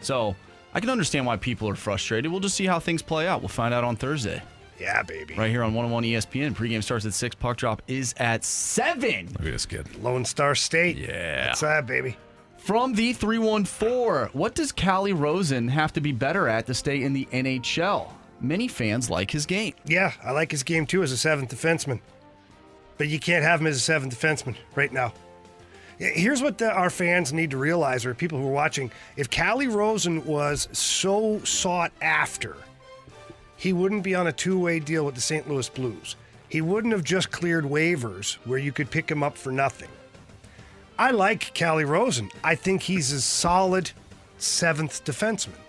So 0.00 0.36
I 0.74 0.78
can 0.78 0.90
understand 0.90 1.26
why 1.26 1.38
people 1.38 1.68
are 1.68 1.74
frustrated. 1.74 2.30
We'll 2.30 2.40
just 2.40 2.54
see 2.54 2.66
how 2.66 2.78
things 2.78 3.02
play 3.02 3.26
out. 3.26 3.40
We'll 3.42 3.48
find 3.48 3.74
out 3.74 3.82
on 3.82 3.96
Thursday. 3.96 4.40
Yeah, 4.82 5.02
baby. 5.04 5.34
Right 5.36 5.50
here 5.50 5.62
on 5.62 5.74
101 5.74 6.02
ESPN. 6.02 6.54
Pregame 6.54 6.82
starts 6.82 7.06
at 7.06 7.14
6. 7.14 7.36
Puck 7.36 7.56
drop 7.56 7.82
is 7.86 8.14
at 8.16 8.44
7. 8.44 9.28
Look 9.28 9.38
at 9.38 9.44
this 9.44 9.64
kid. 9.64 10.02
Lone 10.02 10.24
Star 10.24 10.56
State. 10.56 10.96
Yeah. 10.96 11.46
That's 11.46 11.60
that, 11.60 11.86
baby. 11.86 12.16
From 12.58 12.92
the 12.92 13.12
314, 13.12 14.30
what 14.32 14.54
does 14.54 14.72
Calle 14.72 15.12
Rosen 15.12 15.68
have 15.68 15.92
to 15.92 16.00
be 16.00 16.10
better 16.10 16.48
at 16.48 16.66
to 16.66 16.74
stay 16.74 17.02
in 17.02 17.12
the 17.12 17.26
NHL? 17.32 18.08
Many 18.40 18.66
fans 18.66 19.08
like 19.08 19.30
his 19.30 19.46
game. 19.46 19.74
Yeah, 19.84 20.12
I 20.24 20.32
like 20.32 20.50
his 20.50 20.64
game 20.64 20.84
too 20.84 21.04
as 21.04 21.12
a 21.12 21.16
seventh 21.16 21.50
defenseman. 21.54 22.00
But 22.98 23.08
you 23.08 23.20
can't 23.20 23.44
have 23.44 23.60
him 23.60 23.68
as 23.68 23.76
a 23.76 23.80
seventh 23.80 24.18
defenseman 24.18 24.56
right 24.74 24.92
now. 24.92 25.12
Here's 25.98 26.42
what 26.42 26.58
the, 26.58 26.72
our 26.72 26.90
fans 26.90 27.32
need 27.32 27.50
to 27.52 27.56
realize, 27.56 28.04
or 28.04 28.14
people 28.14 28.38
who 28.38 28.48
are 28.48 28.52
watching. 28.52 28.90
If 29.16 29.30
Calle 29.30 29.66
Rosen 29.68 30.24
was 30.24 30.68
so 30.72 31.38
sought 31.44 31.92
after, 32.00 32.56
he 33.62 33.72
wouldn't 33.72 34.02
be 34.02 34.12
on 34.12 34.26
a 34.26 34.32
two 34.32 34.58
way 34.58 34.80
deal 34.80 35.06
with 35.06 35.14
the 35.14 35.20
St. 35.20 35.48
Louis 35.48 35.68
Blues. 35.68 36.16
He 36.48 36.60
wouldn't 36.60 36.92
have 36.92 37.04
just 37.04 37.30
cleared 37.30 37.64
waivers 37.64 38.34
where 38.44 38.58
you 38.58 38.72
could 38.72 38.90
pick 38.90 39.08
him 39.08 39.22
up 39.22 39.38
for 39.38 39.52
nothing. 39.52 39.88
I 40.98 41.12
like 41.12 41.54
Calle 41.54 41.84
Rosen. 41.84 42.28
I 42.42 42.56
think 42.56 42.82
he's 42.82 43.12
a 43.12 43.20
solid 43.20 43.92
seventh 44.36 45.04
defenseman. 45.04 45.60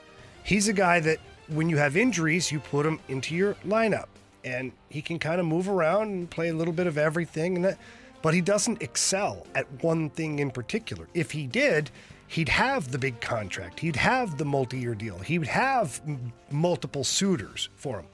He's 0.44 0.68
a 0.68 0.74
guy 0.74 1.02
that 1.02 1.20
when 1.50 1.70
you 1.70 1.78
have 1.78 1.96
injuries, 1.96 2.52
you 2.52 2.60
put 2.60 2.84
him 2.84 3.00
into 3.10 3.36
your 3.36 3.54
lineup, 3.64 4.08
and 4.44 4.72
he 4.90 5.04
can 5.04 5.20
kind 5.20 5.40
of 5.40 5.46
move 5.46 5.70
around 5.70 6.10
and 6.10 6.28
play 6.28 6.50
a 6.50 6.56
little 6.56 6.74
bit 6.74 6.88
of 6.88 6.98
everything. 6.98 7.62
That, 7.62 7.78
but 8.24 8.34
he 8.34 8.42
doesn't 8.42 8.82
excel 8.82 9.46
at 9.54 9.68
one 9.84 10.10
thing 10.10 10.40
in 10.40 10.50
particular. 10.50 11.08
If 11.14 11.30
he 11.30 11.46
did, 11.46 11.92
he'd 12.28 12.50
have 12.50 12.92
the 12.92 12.98
big 12.98 13.22
contract. 13.22 13.80
He'd 13.80 13.96
have 13.96 14.38
the 14.38 14.46
multi-year 14.46 14.96
deal. 14.96 15.20
He 15.20 15.40
would 15.40 15.48
have 15.48 16.02
m- 16.08 16.34
multiple 16.52 17.04
suitors 17.04 17.70
for 17.76 18.00
him. 18.00 18.08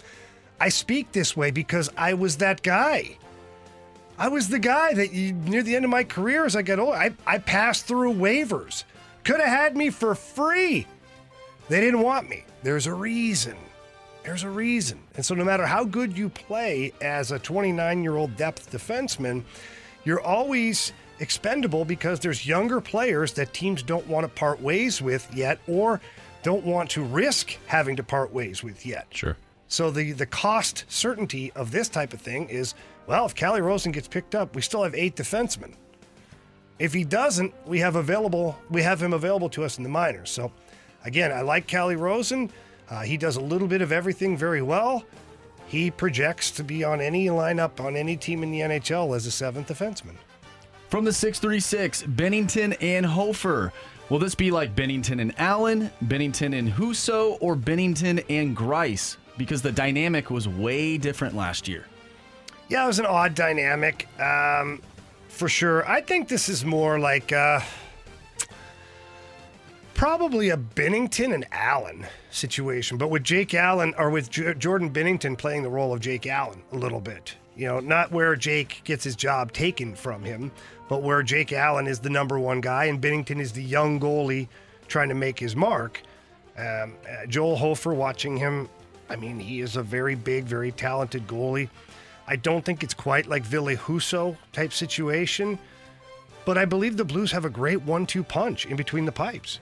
I 0.59 0.69
speak 0.69 1.11
this 1.11 1.37
way 1.37 1.51
because 1.51 1.89
I 1.95 2.13
was 2.13 2.37
that 2.37 2.61
guy. 2.61 3.17
I 4.17 4.27
was 4.27 4.49
the 4.49 4.59
guy 4.59 4.93
that 4.93 5.13
you, 5.13 5.31
near 5.31 5.63
the 5.63 5.75
end 5.75 5.85
of 5.85 5.91
my 5.91 6.03
career, 6.03 6.45
as 6.45 6.55
I 6.55 6.61
got 6.61 6.79
older, 6.79 6.97
I, 6.97 7.11
I 7.25 7.37
passed 7.37 7.85
through 7.87 8.13
waivers. 8.13 8.83
Could 9.23 9.39
have 9.39 9.47
had 9.49 9.77
me 9.77 9.89
for 9.89 10.13
free. 10.15 10.85
They 11.69 11.79
didn't 11.79 12.01
want 12.01 12.29
me. 12.29 12.43
There's 12.61 12.87
a 12.87 12.93
reason. 12.93 13.55
There's 14.23 14.43
a 14.43 14.49
reason. 14.49 14.99
And 15.15 15.25
so, 15.25 15.35
no 15.35 15.45
matter 15.45 15.65
how 15.65 15.85
good 15.85 16.17
you 16.17 16.27
play 16.27 16.91
as 16.99 17.31
a 17.31 17.39
29 17.39 18.03
year 18.03 18.17
old 18.17 18.35
depth 18.35 18.71
defenseman, 18.71 19.43
you're 20.03 20.19
always 20.19 20.91
expendable 21.19 21.85
because 21.85 22.19
there's 22.19 22.45
younger 22.45 22.81
players 22.81 23.33
that 23.33 23.53
teams 23.53 23.83
don't 23.83 24.07
want 24.07 24.23
to 24.23 24.29
part 24.29 24.61
ways 24.61 25.01
with 25.01 25.27
yet 25.33 25.59
or 25.67 26.01
don't 26.43 26.65
want 26.65 26.89
to 26.91 27.03
risk 27.03 27.57
having 27.67 27.95
to 27.97 28.03
part 28.03 28.33
ways 28.33 28.63
with 28.63 28.85
yet. 28.85 29.07
Sure. 29.11 29.37
So 29.67 29.91
the 29.91 30.13
the 30.13 30.25
cost 30.25 30.85
certainty 30.87 31.51
of 31.53 31.71
this 31.71 31.89
type 31.89 32.13
of 32.13 32.21
thing 32.21 32.49
is, 32.49 32.73
well, 33.07 33.25
if 33.25 33.35
Calle 33.35 33.61
Rosen 33.61 33.91
gets 33.91 34.07
picked 34.07 34.33
up, 34.33 34.55
we 34.55 34.61
still 34.61 34.83
have 34.83 34.95
eight 34.95 35.15
defensemen. 35.15 35.73
If 36.79 36.93
he 36.93 37.03
doesn't, 37.03 37.53
we 37.67 37.79
have 37.79 37.95
available 37.95 38.57
we 38.69 38.81
have 38.81 39.01
him 39.01 39.13
available 39.13 39.49
to 39.49 39.63
us 39.63 39.77
in 39.77 39.83
the 39.83 39.89
minors. 39.89 40.31
So 40.31 40.51
again, 41.05 41.31
I 41.31 41.41
like 41.41 41.67
Calle 41.67 41.95
Rosen. 41.95 42.51
Uh, 42.89 43.01
he 43.01 43.17
does 43.17 43.35
a 43.35 43.41
little 43.41 43.67
bit 43.67 43.81
of 43.81 43.91
everything 43.91 44.35
very 44.35 44.63
well. 44.63 45.03
He 45.67 45.91
projects 45.91 46.49
to 46.51 46.63
be 46.63 46.83
on 46.83 46.99
any 46.99 47.27
lineup 47.27 47.79
on 47.79 47.95
any 47.95 48.17
team 48.17 48.41
in 48.41 48.49
the 48.49 48.61
NHL 48.61 49.15
as 49.15 49.27
a 49.27 49.31
seventh 49.31 49.67
defenseman. 49.67 50.15
From 50.89 51.05
the 51.05 51.13
636, 51.13 52.03
Binnington 52.03 52.75
and 52.81 53.05
Hofer. 53.05 53.71
Will 54.09 54.17
this 54.17 54.33
be 54.33 54.49
like 54.49 54.75
Binnington 54.75 55.21
and 55.21 55.39
Allen, 55.39 55.91
Binnington 56.03 56.57
and 56.57 56.67
Husso, 56.67 57.37
or 57.41 57.55
Binnington 57.55 58.25
and 58.27 58.57
Greiss? 58.57 59.17
Because 59.37 59.61
the 59.61 59.71
dynamic 59.71 60.31
was 60.31 60.47
way 60.49 60.97
different 60.97 61.35
last 61.35 61.67
year. 61.67 61.85
Yeah, 62.69 62.85
it 62.85 62.87
was 62.87 62.97
an 62.97 63.05
odd 63.05 63.35
dynamic, 63.35 64.07
um, 64.19 64.81
for 65.27 65.47
sure. 65.47 65.87
I 65.87 66.01
think 66.01 66.27
this 66.27 66.49
is 66.49 66.65
more 66.65 66.99
like 66.99 67.31
uh, 67.31 67.59
probably 69.93 70.49
a 70.49 70.57
Binnington 70.57 71.35
and 71.35 71.45
Allen 71.51 72.07
situation, 72.31 72.97
but 72.97 73.09
with 73.11 73.23
Jake 73.23 73.53
Allen 73.53 73.93
or 73.95 74.09
with 74.09 74.31
J- 74.31 74.55
Jordan 74.55 74.91
Binnington 74.91 75.37
playing 75.37 75.61
the 75.61 75.69
role 75.69 75.93
of 75.93 75.99
Jake 75.99 76.25
Allen 76.25 76.63
a 76.71 76.77
little 76.77 76.99
bit. 76.99 77.35
You 77.59 77.67
know, 77.67 77.81
not 77.81 78.13
where 78.13 78.37
Jake 78.37 78.79
gets 78.85 79.03
his 79.03 79.17
job 79.17 79.51
taken 79.51 79.93
from 79.93 80.23
him, 80.23 80.49
but 80.87 81.03
where 81.03 81.21
Jake 81.21 81.51
Allen 81.51 81.87
is 81.87 81.99
the 81.99 82.09
number 82.09 82.39
one 82.39 82.61
guy 82.61 82.85
and 82.85 83.01
Binnington 83.01 83.41
is 83.41 83.51
the 83.51 83.61
young 83.61 83.99
goalie 83.99 84.47
trying 84.87 85.09
to 85.09 85.15
make 85.15 85.37
his 85.37 85.57
mark. 85.57 86.01
Um, 86.57 86.95
uh, 87.05 87.25
Joel 87.27 87.57
Hofer, 87.57 87.93
watching 87.93 88.37
him, 88.37 88.69
I 89.09 89.17
mean, 89.17 89.41
he 89.41 89.59
is 89.59 89.75
a 89.75 89.83
very 89.83 90.15
big, 90.15 90.45
very 90.45 90.71
talented 90.71 91.27
goalie. 91.27 91.67
I 92.27 92.37
don't 92.37 92.63
think 92.63 92.81
it's 92.81 92.93
quite 92.93 93.27
like 93.27 93.43
Ville 93.43 93.75
Husso 93.75 94.37
type 94.53 94.71
situation, 94.71 95.59
but 96.45 96.57
I 96.57 96.63
believe 96.63 96.95
the 96.95 97.03
Blues 97.03 97.29
have 97.33 97.43
a 97.43 97.49
great 97.49 97.81
one-two 97.81 98.23
punch 98.23 98.67
in 98.67 98.77
between 98.77 99.03
the 99.03 99.11
pipes. 99.11 99.59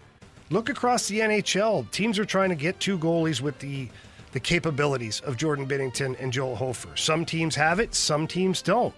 Look 0.51 0.69
across 0.69 1.07
the 1.07 1.21
NHL. 1.21 1.89
Teams 1.89 2.19
are 2.19 2.25
trying 2.25 2.49
to 2.49 2.55
get 2.55 2.79
two 2.79 2.99
goalies 2.99 3.41
with 3.41 3.57
the 3.57 3.89
the 4.31 4.39
capabilities 4.39 5.19
of 5.21 5.37
Jordan 5.37 5.67
Binnington 5.67 6.19
and 6.21 6.31
Joel 6.31 6.55
Hofer. 6.55 6.95
Some 6.95 7.25
teams 7.25 7.55
have 7.55 7.79
it, 7.79 7.95
some 7.95 8.27
teams 8.27 8.61
don't. 8.61 8.93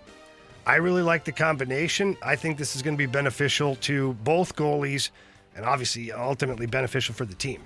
I 0.65 0.75
really 0.75 1.01
like 1.01 1.23
the 1.23 1.31
combination. 1.31 2.17
I 2.21 2.35
think 2.35 2.57
this 2.57 2.75
is 2.75 2.81
going 2.81 2.95
to 2.95 2.97
be 2.97 3.05
beneficial 3.05 3.75
to 3.77 4.13
both 4.23 4.55
goalies 4.55 5.09
and 5.55 5.65
obviously 5.65 6.11
ultimately 6.11 6.65
beneficial 6.65 7.15
for 7.15 7.25
the 7.25 7.35
team. 7.35 7.63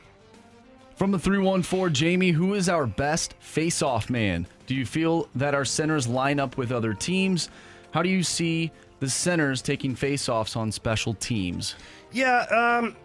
From 0.96 1.12
the 1.12 1.20
314, 1.20 1.94
Jamie, 1.94 2.32
who 2.32 2.54
is 2.54 2.70
our 2.70 2.86
best 2.86 3.34
face-off 3.40 4.10
man? 4.10 4.46
Do 4.68 4.76
you 4.76 4.86
feel 4.86 5.28
that 5.36 5.56
our 5.56 5.66
centers 5.66 6.08
line 6.08 6.40
up 6.40 6.56
with 6.56 6.72
other 6.72 6.94
teams? 6.94 7.50
How 7.92 8.04
do 8.04 8.10
you 8.10 8.24
see 8.24 8.72
the 9.00 9.10
centers 9.10 9.62
taking 9.62 9.96
face-offs 9.96 10.56
on 10.56 10.72
special 10.72 11.16
teams? 11.16 11.76
Yeah, 12.12 12.46
um, 12.52 12.96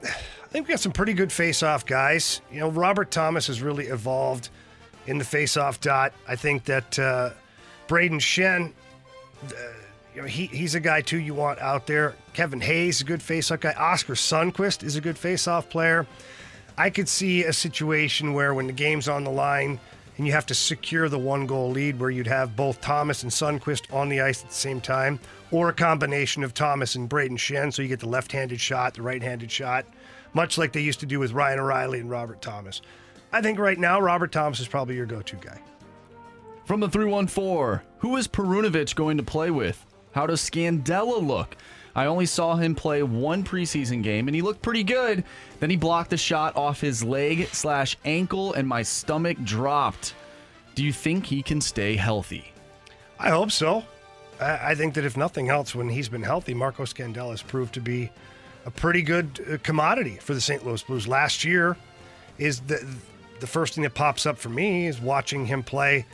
I 0.49 0.51
think 0.51 0.67
we 0.67 0.73
got 0.73 0.81
some 0.81 0.93
pretty 0.93 1.13
good 1.13 1.31
face-off 1.31 1.85
guys. 1.85 2.41
You 2.51 2.61
know, 2.61 2.71
Robert 2.71 3.11
Thomas 3.11 3.49
has 3.49 3.61
really 3.61 3.89
evolved 3.89 4.49
in 5.07 5.19
the 5.19 5.25
face-off 5.25 5.79
dot. 5.79 6.15
I 6.27 6.37
think 6.37 6.65
that 6.65 6.99
uh, 6.99 7.31
Brayden 7.87 8.19
Schenn, 8.19 8.73
uh, 9.45 9.53
you 10.15 10.23
know, 10.23 10.27
he, 10.27 10.47
he's 10.47 10.75
a 10.75 10.81
guy 10.81 11.03
too 11.03 11.19
you 11.19 11.35
want 11.35 11.59
out 11.59 11.87
there. 11.87 12.15
Kevin 12.33 12.63
Hayes 12.63 12.97
is 12.97 13.01
a 13.03 13.05
good 13.05 13.23
face-off 13.23 13.61
guy. 13.61 13.75
Oskar 13.75 14.15
Sundqvist 14.15 14.83
is 14.83 14.97
a 14.97 15.03
good 15.03 15.19
face-off 15.19 15.69
player. 15.69 16.07
I 16.79 16.89
could 16.89 17.11
see 17.11 17.45
a 17.45 17.53
situation 17.53 18.33
where 18.33 18.55
when 18.55 18.69
the 18.69 18.73
game's 18.73 19.07
on 19.07 19.25
the 19.25 19.31
line 19.31 19.79
and 20.17 20.27
you 20.27 20.33
have 20.33 20.47
to 20.47 20.55
secure 20.55 21.11
the 21.11 21.19
one 21.19 21.47
goal 21.47 21.71
lead 21.71 22.01
where 22.01 22.11
you'd 22.11 22.27
have 22.27 22.57
both 22.57 22.81
Thomas 22.81 23.23
and 23.23 23.31
Sundqvist 23.31 23.93
on 23.93 24.09
the 24.09 24.23
ice 24.23 24.43
at 24.43 24.49
the 24.49 24.55
same 24.55 24.81
time, 24.81 25.21
or 25.51 25.69
a 25.69 25.75
combination 25.75 26.43
of 26.43 26.55
Thomas 26.55 26.95
and 26.95 27.09
Brayden 27.09 27.37
Schenn, 27.37 27.73
so 27.73 27.83
you 27.83 27.89
get 27.89 28.01
the 28.01 28.09
left 28.09 28.33
handed 28.33 28.61
shot, 28.61 28.95
the 28.95 29.03
right 29.03 29.23
handed 29.23 29.51
shot, 29.51 29.85
much 30.39 30.57
like 30.57 30.71
they 30.71 30.81
used 30.81 31.01
to 31.01 31.07
do 31.07 31.19
with 31.19 31.33
Ryan 31.33 31.59
O'Reilly 31.59 31.99
and 31.99 32.09
Robert 32.09 32.41
Thomas. 32.41 32.81
I 33.33 33.43
think 33.43 33.59
right 33.59 33.77
now, 33.77 34.01
Robert 34.01 34.31
Thomas 34.31 34.61
is 34.61 34.69
probably 34.69 34.95
your 34.95 35.05
go 35.05 35.21
to 35.21 35.35
guy. 35.35 35.61
From 36.65 36.79
the 36.79 36.89
314, 36.89 37.85
who 37.99 38.17
is 38.17 38.29
Perunovich 38.29 38.95
going 38.95 39.17
to 39.17 39.25
play 39.25 39.51
with? 39.51 39.85
How 40.13 40.29
does 40.29 40.41
Scandella 40.41 41.21
look? 41.21 41.57
I 41.97 42.07
only 42.07 42.25
saw 42.25 42.55
him 42.55 42.77
play 42.77 43.03
one 43.03 43.43
preseason 43.43 44.01
game 44.01 44.29
and 44.29 44.35
he 44.37 44.41
looked 44.41 44.63
pretty 44.63 44.85
good. 44.85 45.25
Then 45.59 45.71
he 45.71 45.77
blocked 45.77 46.13
a 46.13 46.17
shot 46.17 46.57
off 46.57 46.81
his 46.81 47.03
leg 47.03 47.49
slash 47.49 47.97
ankle 48.05 48.53
and 48.53 48.69
my 48.69 48.83
stomach 48.83 49.39
dropped. 49.43 50.15
Do 50.77 50.85
you 50.85 50.93
think 50.93 51.27
he 51.27 51.43
can 51.43 51.61
stay 51.61 51.97
healthy? 51.97 52.53
I 53.19 53.31
hope 53.31 53.51
so. 53.51 53.83
I 54.41 54.71
I 54.71 54.75
think 54.77 54.95
that 54.95 55.05
if 55.05 55.17
nothing 55.17 55.49
else, 55.49 55.75
when 55.75 55.89
he's 55.89 56.09
been 56.09 56.23
healthy, 56.23 56.55
Marco 56.55 56.85
Scandella 56.85 57.31
has 57.31 57.43
proved 57.43 57.75
to 57.75 57.81
be 57.81 58.13
a 58.67 58.71
pretty 58.71 59.03
good 59.03 59.45
uh, 59.51 59.59
commodity 59.63 60.17
for 60.17 60.35
the 60.35 60.41
St. 60.41 60.65
Louis 60.65 60.83
Blues. 60.83 61.09
Last 61.09 61.45
year 61.45 61.77
is 62.39 62.61
the 62.61 62.87
the 63.41 63.47
first 63.47 63.75
thing 63.75 63.85
that 63.85 63.95
pops 63.95 64.27
up 64.27 64.37
for 64.37 64.49
me 64.49 64.87
is 64.87 65.01
watching 65.01 65.47
him 65.47 65.63
play 65.63 66.05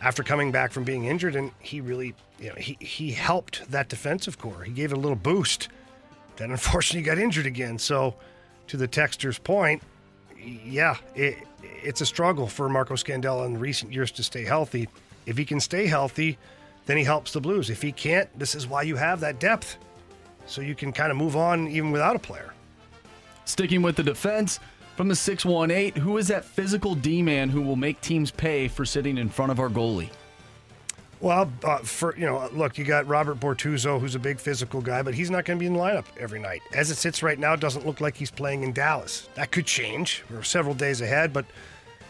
after 0.00 0.22
coming 0.22 0.50
back 0.50 0.72
from 0.72 0.84
being 0.84 1.04
injured, 1.04 1.36
and 1.36 1.52
he 1.58 1.80
really, 1.80 2.14
you 2.38 2.48
know, 2.48 2.54
he 2.54 2.76
he 2.80 3.12
helped 3.12 3.70
that 3.70 3.88
defensive 3.88 4.38
core. 4.38 4.62
He 4.62 4.72
gave 4.72 4.92
it 4.92 4.98
a 4.98 5.00
little 5.00 5.16
boost. 5.16 5.68
Then 6.36 6.50
unfortunately 6.52 7.00
he 7.00 7.06
got 7.06 7.18
injured 7.18 7.46
again. 7.46 7.78
So, 7.78 8.14
to 8.68 8.76
the 8.76 8.88
texter's 8.88 9.38
point, 9.38 9.82
yeah, 10.38 10.96
it, 11.14 11.36
it's 11.62 12.00
a 12.00 12.06
struggle 12.06 12.46
for 12.46 12.68
Marco 12.68 12.94
Scandella 12.94 13.46
in 13.46 13.58
recent 13.58 13.92
years 13.92 14.10
to 14.12 14.22
stay 14.22 14.44
healthy. 14.44 14.88
If 15.26 15.36
he 15.36 15.44
can 15.44 15.60
stay 15.60 15.86
healthy, 15.86 16.38
then 16.86 16.96
he 16.96 17.04
helps 17.04 17.32
the 17.32 17.40
Blues. 17.40 17.68
If 17.68 17.82
he 17.82 17.92
can't, 17.92 18.28
this 18.38 18.54
is 18.54 18.66
why 18.66 18.82
you 18.82 18.96
have 18.96 19.20
that 19.20 19.38
depth. 19.38 19.76
So 20.50 20.60
you 20.60 20.74
can 20.74 20.92
kind 20.92 21.12
of 21.12 21.16
move 21.16 21.36
on 21.36 21.68
even 21.68 21.92
without 21.92 22.16
a 22.16 22.18
player. 22.18 22.52
Sticking 23.44 23.82
with 23.82 23.94
the 23.94 24.02
defense, 24.02 24.58
from 24.96 25.08
the 25.08 25.14
618, 25.14 26.02
who 26.02 26.18
is 26.18 26.28
that 26.28 26.44
physical 26.44 26.94
D 26.94 27.22
man 27.22 27.48
who 27.48 27.62
will 27.62 27.76
make 27.76 28.00
teams 28.00 28.30
pay 28.30 28.68
for 28.68 28.84
sitting 28.84 29.16
in 29.16 29.28
front 29.28 29.52
of 29.52 29.60
our 29.60 29.68
goalie? 29.68 30.10
Well, 31.20 31.52
uh, 31.64 31.78
for 31.78 32.16
you 32.16 32.26
know, 32.26 32.48
look, 32.52 32.78
you 32.78 32.84
got 32.84 33.06
Robert 33.06 33.38
Bortuzzo, 33.38 34.00
who's 34.00 34.14
a 34.14 34.18
big 34.18 34.40
physical 34.40 34.80
guy, 34.80 35.02
but 35.02 35.14
he's 35.14 35.30
not 35.30 35.44
going 35.44 35.58
to 35.58 35.60
be 35.60 35.66
in 35.66 35.74
the 35.74 35.78
lineup 35.78 36.06
every 36.18 36.40
night. 36.40 36.62
As 36.74 36.90
it 36.90 36.96
sits 36.96 37.22
right 37.22 37.38
now, 37.38 37.52
it 37.52 37.60
doesn't 37.60 37.86
look 37.86 38.00
like 38.00 38.16
he's 38.16 38.30
playing 38.30 38.62
in 38.62 38.72
Dallas. 38.72 39.28
That 39.36 39.52
could 39.52 39.66
change. 39.66 40.24
We're 40.30 40.42
several 40.42 40.74
days 40.74 41.00
ahead, 41.00 41.32
but 41.32 41.46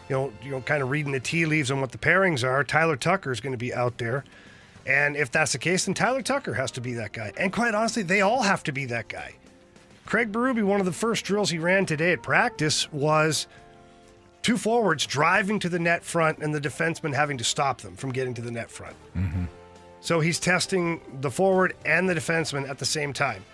you 0.09 0.17
know, 0.17 0.33
you 0.43 0.51
know, 0.51 0.61
kind 0.63 0.83
of 0.83 0.91
reading 0.91 1.13
the 1.13 1.21
tea 1.21 1.45
leaves 1.45 1.71
on 1.71 1.81
what 1.81 1.93
the 1.93 1.99
pairings 1.99 2.43
are. 2.43 2.65
Tyler 2.65 2.97
Tucker 2.97 3.31
is 3.31 3.41
going 3.41 3.53
to 3.53 3.59
be 3.59 3.75
out 3.75 3.99
there, 3.99 4.25
and 4.91 5.17
if 5.17 5.31
that's 5.31 5.53
the 5.53 5.59
case, 5.59 5.85
then 5.85 5.95
Tyler 5.95 6.21
Tucker 6.21 6.53
has 6.53 6.73
to 6.73 6.81
be 6.81 6.95
that 6.95 7.13
guy. 7.13 7.33
And 7.37 7.53
quite 7.53 7.77
honestly, 7.77 8.03
they 8.03 8.23
all 8.23 8.43
have 8.43 8.65
to 8.65 8.73
be 8.73 8.87
that 8.87 9.07
guy. 9.07 9.35
Craig 10.05 10.33
Berube, 10.33 10.65
one 10.65 10.81
of 10.81 10.87
the 10.87 10.93
first 10.93 11.25
drills 11.25 11.49
he 11.49 11.59
ran 11.59 11.87
today 11.87 12.13
at 12.13 12.25
practice 12.25 12.93
was 12.93 13.47
two 14.43 14.57
forwards 14.57 15.07
driving 15.07 15.61
to 15.61 15.69
the 15.69 15.79
net 15.79 16.03
front 16.03 16.39
and 16.39 16.53
the 16.53 16.61
defenseman 16.61 17.15
having 17.15 17.39
to 17.39 17.45
stop 17.45 17.81
them 17.83 17.95
from 17.95 18.11
getting 18.11 18.35
to 18.35 18.43
the 18.43 18.51
net 18.51 18.69
front. 18.69 18.97
Mm-hmm. 19.17 19.45
So 20.01 20.19
he's 20.19 20.41
testing 20.41 21.01
the 21.21 21.31
forward 21.31 21.77
and 21.85 22.09
the 22.09 22.15
defenseman 22.15 22.69
at 22.69 22.79
the 22.79 22.87
same 22.87 23.13
time. 23.13 23.45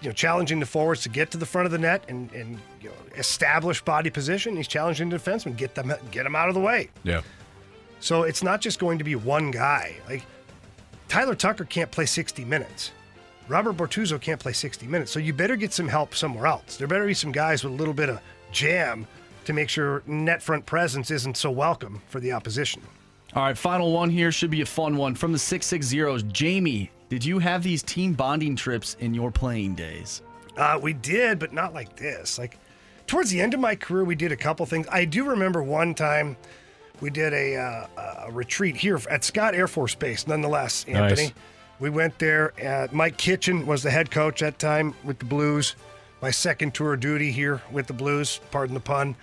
You 0.00 0.10
know, 0.10 0.14
challenging 0.14 0.60
the 0.60 0.66
forwards 0.66 1.02
to 1.02 1.08
get 1.08 1.32
to 1.32 1.38
the 1.38 1.46
front 1.46 1.66
of 1.66 1.72
the 1.72 1.78
net 1.78 2.04
and, 2.06 2.30
and 2.32 2.60
you 2.80 2.90
know, 2.90 2.94
establish 3.16 3.82
body 3.82 4.10
position. 4.10 4.54
He's 4.54 4.68
challenging 4.68 5.08
the 5.08 5.16
defenseman, 5.16 5.56
get 5.56 5.74
them 5.74 5.92
get 6.12 6.22
them 6.22 6.36
out 6.36 6.48
of 6.48 6.54
the 6.54 6.60
way. 6.60 6.90
Yeah. 7.02 7.22
So 7.98 8.22
it's 8.22 8.44
not 8.44 8.60
just 8.60 8.78
going 8.78 8.98
to 8.98 9.04
be 9.04 9.16
one 9.16 9.50
guy. 9.50 9.96
Like 10.08 10.24
Tyler 11.12 11.34
Tucker 11.34 11.66
can't 11.66 11.90
play 11.90 12.06
60 12.06 12.42
minutes. 12.46 12.90
Robert 13.46 13.76
Bortuzzo 13.76 14.18
can't 14.18 14.40
play 14.40 14.54
60 14.54 14.86
minutes. 14.86 15.12
So 15.12 15.18
you 15.18 15.34
better 15.34 15.56
get 15.56 15.70
some 15.74 15.86
help 15.86 16.14
somewhere 16.14 16.46
else. 16.46 16.78
There 16.78 16.88
better 16.88 17.04
be 17.04 17.12
some 17.12 17.32
guys 17.32 17.62
with 17.62 17.74
a 17.74 17.76
little 17.76 17.92
bit 17.92 18.08
of 18.08 18.18
jam 18.50 19.06
to 19.44 19.52
make 19.52 19.68
sure 19.68 20.02
net 20.06 20.42
front 20.42 20.64
presence 20.64 21.10
isn't 21.10 21.36
so 21.36 21.50
welcome 21.50 22.00
for 22.08 22.18
the 22.18 22.32
opposition. 22.32 22.80
All 23.34 23.42
right, 23.42 23.58
final 23.58 23.92
one 23.92 24.08
here 24.08 24.32
should 24.32 24.50
be 24.50 24.62
a 24.62 24.66
fun 24.66 24.96
one. 24.96 25.14
From 25.14 25.32
the 25.32 25.38
660s, 25.38 26.32
Jamie, 26.32 26.90
did 27.10 27.22
you 27.22 27.38
have 27.40 27.62
these 27.62 27.82
team 27.82 28.14
bonding 28.14 28.56
trips 28.56 28.96
in 28.98 29.12
your 29.12 29.30
playing 29.30 29.74
days? 29.74 30.22
Uh, 30.56 30.78
we 30.80 30.94
did, 30.94 31.38
but 31.38 31.52
not 31.52 31.74
like 31.74 31.94
this. 31.94 32.38
Like 32.38 32.56
towards 33.06 33.28
the 33.28 33.42
end 33.42 33.52
of 33.52 33.60
my 33.60 33.76
career, 33.76 34.04
we 34.04 34.14
did 34.14 34.32
a 34.32 34.36
couple 34.38 34.64
things. 34.64 34.86
I 34.90 35.04
do 35.04 35.28
remember 35.28 35.62
one 35.62 35.94
time 35.94 36.38
we 37.02 37.10
did 37.10 37.34
a, 37.34 37.56
uh, 37.56 37.86
a 38.28 38.32
retreat 38.32 38.76
here 38.76 38.98
at 39.10 39.24
Scott 39.24 39.54
Air 39.54 39.66
Force 39.66 39.94
Base, 39.94 40.26
nonetheless, 40.26 40.86
Anthony. 40.88 41.24
Nice. 41.24 41.32
We 41.80 41.90
went 41.90 42.16
there. 42.20 42.52
Uh, 42.64 42.86
Mike 42.92 43.16
Kitchen 43.18 43.66
was 43.66 43.82
the 43.82 43.90
head 43.90 44.10
coach 44.10 44.40
at 44.42 44.54
that 44.54 44.58
time 44.60 44.94
with 45.02 45.18
the 45.18 45.24
Blues. 45.24 45.74
My 46.22 46.30
second 46.30 46.74
tour 46.74 46.94
of 46.94 47.00
duty 47.00 47.32
here 47.32 47.60
with 47.72 47.88
the 47.88 47.92
Blues, 47.92 48.40
pardon 48.52 48.74
the 48.74 48.80
pun. 48.80 49.16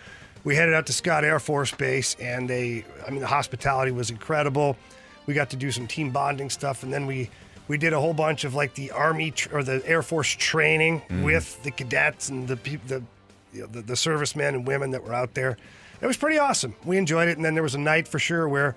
we 0.43 0.55
headed 0.57 0.75
out 0.75 0.85
to 0.87 0.93
Scott 0.93 1.23
Air 1.23 1.39
Force 1.39 1.73
Base, 1.73 2.17
and 2.19 2.49
they, 2.49 2.83
I 3.07 3.11
mean, 3.11 3.21
the 3.21 3.27
hospitality 3.27 3.93
was 3.93 4.09
incredible. 4.09 4.75
We 5.25 5.33
got 5.33 5.49
to 5.51 5.55
do 5.55 5.71
some 5.71 5.87
team 5.87 6.11
bonding 6.11 6.49
stuff, 6.49 6.83
and 6.83 6.91
then 6.91 7.05
we 7.05 7.29
we 7.69 7.77
did 7.77 7.93
a 7.93 7.99
whole 7.99 8.15
bunch 8.15 8.43
of 8.43 8.55
like 8.55 8.73
the 8.73 8.91
Army 8.91 9.31
tr- 9.31 9.55
or 9.57 9.63
the 9.63 9.81
Air 9.85 10.01
Force 10.01 10.29
training 10.29 11.01
with 11.23 11.61
the 11.63 11.71
cadets 11.71 12.27
and 12.27 12.47
the 12.47 12.55
the, 12.87 13.03
you 13.53 13.61
know, 13.61 13.67
the 13.67 13.81
the 13.81 13.95
servicemen 13.95 14.55
and 14.55 14.67
women 14.67 14.91
that 14.91 15.03
were 15.03 15.13
out 15.13 15.33
there. 15.33 15.55
It 16.01 16.07
was 16.07 16.17
pretty 16.17 16.37
awesome. 16.37 16.75
We 16.85 16.97
enjoyed 16.97 17.27
it, 17.27 17.37
and 17.37 17.45
then 17.45 17.53
there 17.53 17.63
was 17.63 17.75
a 17.75 17.79
night 17.79 18.07
for 18.07 18.19
sure 18.19 18.47
where 18.47 18.75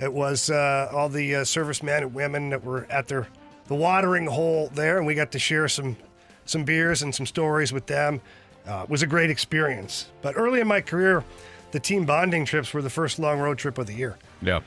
it 0.00 0.12
was 0.12 0.50
uh, 0.50 0.90
all 0.92 1.08
the 1.08 1.36
uh, 1.36 1.44
servicemen 1.44 2.02
and 2.02 2.14
women 2.14 2.50
that 2.50 2.64
were 2.64 2.86
at 2.90 3.08
their 3.08 3.28
the 3.66 3.74
watering 3.74 4.26
hole 4.26 4.70
there, 4.74 4.98
and 4.98 5.06
we 5.06 5.14
got 5.14 5.32
to 5.32 5.38
share 5.38 5.68
some 5.68 5.96
some 6.44 6.64
beers 6.64 7.02
and 7.02 7.14
some 7.14 7.26
stories 7.26 7.72
with 7.72 7.86
them. 7.86 8.20
Uh, 8.66 8.82
it 8.84 8.90
was 8.90 9.02
a 9.02 9.06
great 9.06 9.30
experience. 9.30 10.10
But 10.22 10.34
early 10.36 10.60
in 10.60 10.68
my 10.68 10.80
career, 10.80 11.24
the 11.70 11.80
team 11.80 12.04
bonding 12.04 12.44
trips 12.44 12.72
were 12.72 12.82
the 12.82 12.90
first 12.90 13.18
long 13.18 13.40
road 13.40 13.58
trip 13.58 13.78
of 13.78 13.86
the 13.86 13.94
year. 13.94 14.16
Yeah. 14.42 14.60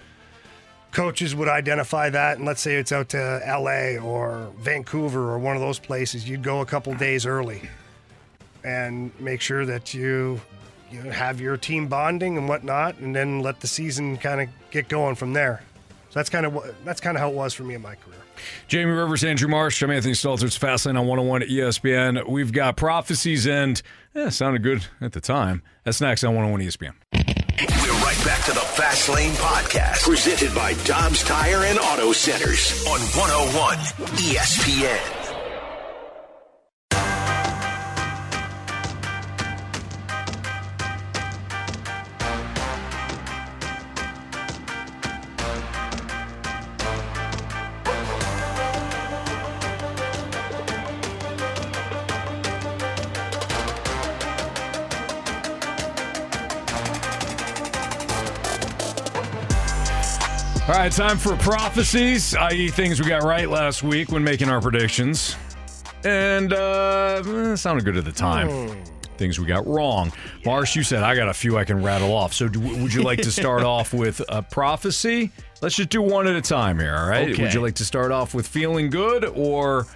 Coaches 0.92 1.36
would 1.36 1.48
identify 1.48 2.10
that, 2.10 2.38
and 2.38 2.46
let's 2.46 2.62
say 2.62 2.76
it's 2.76 2.92
out 2.92 3.10
to 3.10 3.42
LA 3.46 4.02
or 4.02 4.52
Vancouver 4.58 5.32
or 5.32 5.38
one 5.38 5.56
of 5.56 5.62
those 5.62 5.80
places, 5.80 6.28
you'd 6.28 6.44
go 6.44 6.62
a 6.62 6.66
couple 6.66 6.94
days 6.96 7.26
early 7.26 7.70
and 8.64 9.12
make 9.20 9.42
sure 9.42 9.66
that 9.66 9.94
you 9.94 10.42
you 10.92 11.04
know, 11.04 11.12
have 11.12 11.42
your 11.42 11.58
team 11.58 11.88
bonding 11.88 12.38
and 12.38 12.48
whatnot, 12.48 12.98
and 12.98 13.16
then 13.16 13.42
let 13.42 13.60
the 13.60 13.68
season 13.68 14.18
kind 14.18 14.42
of 14.42 14.50
get 14.72 14.88
going 14.88 15.16
from 15.16 15.34
there. 15.34 15.62
So 16.10 16.20
that's 16.20 16.30
kind 16.30 16.46
of 16.46 16.54
what 16.54 16.74
that's 16.86 17.02
kind 17.02 17.18
of 17.18 17.22
how 17.22 17.30
it 17.30 17.36
was 17.36 17.54
for 17.54 17.64
me 17.64 17.76
in 17.76 17.82
my 17.82 17.96
career. 17.96 18.18
Jamie 18.68 18.92
Rivers, 18.92 19.24
Andrew 19.24 19.48
Marsh, 19.48 19.82
I'm 19.82 19.92
Anthony 19.92 20.14
Stalter. 20.14 20.44
It's 20.44 20.58
Fastlane 20.58 21.00
on 21.00 21.08
101 21.08 21.44
at 21.44 21.50
ESPN. 21.50 22.28
We've 22.28 22.52
got 22.52 22.78
prophecies 22.78 23.48
and 23.48 23.82
yeah, 24.14 24.30
sounded 24.30 24.64
good 24.64 24.86
at 25.02 25.14
the 25.14 25.22
time. 25.22 25.64
That's 25.84 26.02
next 26.02 26.24
on 26.24 26.36
101 26.36 26.62
ESPN. 26.62 26.94
We're 27.14 28.04
right 28.04 28.26
back 28.26 28.46
to 28.46 28.52
the 28.52 28.60
Fast 28.60 29.10
Lane 29.10 29.34
Podcast, 29.34 30.04
presented 30.04 30.54
by 30.54 30.74
Dobbs 30.86 31.24
Tire 31.24 31.64
and 31.64 31.80
Auto 31.80 32.12
Centers 32.12 32.86
on 32.86 33.00
101 33.00 33.78
ESPN. 34.18 35.27
Right, 60.78 60.92
time 60.92 61.18
for 61.18 61.36
prophecies, 61.38 62.36
i.e., 62.36 62.70
things 62.70 63.00
we 63.02 63.08
got 63.08 63.24
right 63.24 63.50
last 63.50 63.84
week 63.84 64.12
when 64.12 64.24
making 64.24 64.50
our 64.50 64.62
predictions. 64.62 65.36
And 66.04 66.54
uh, 66.54 67.24
eh, 67.26 67.56
sounded 67.56 67.84
good 67.84 67.98
at 67.98 68.06
the 68.06 68.12
time. 68.12 68.70
Things 69.18 69.40
we 69.40 69.48
got 69.48 69.66
wrong. 69.66 70.12
Marsh, 70.46 70.76
you 70.76 70.84
said 70.84 71.02
I 71.02 71.16
got 71.16 71.28
a 71.28 71.34
few 71.34 71.58
I 71.58 71.64
can 71.64 71.82
rattle 71.84 72.14
off. 72.14 72.34
So, 72.34 72.48
do, 72.48 72.60
would 72.60 72.94
you 72.94 73.02
like 73.02 73.20
to 73.24 73.32
start 73.32 73.64
off 73.64 73.92
with 73.94 74.22
a 74.30 74.44
prophecy? 74.44 75.32
Let's 75.62 75.76
just 75.76 75.90
do 75.90 76.04
one 76.04 76.28
at 76.28 76.36
a 76.36 76.42
time 76.42 76.78
here, 76.80 76.96
all 76.96 77.10
right? 77.10 77.32
Okay. 77.32 77.42
Would 77.42 77.54
you 77.54 77.62
like 77.62 77.76
to 77.76 77.86
start 77.86 78.12
off 78.12 78.36
with 78.36 78.48
feeling 78.48 78.92
good 78.92 79.26
or 79.26 79.88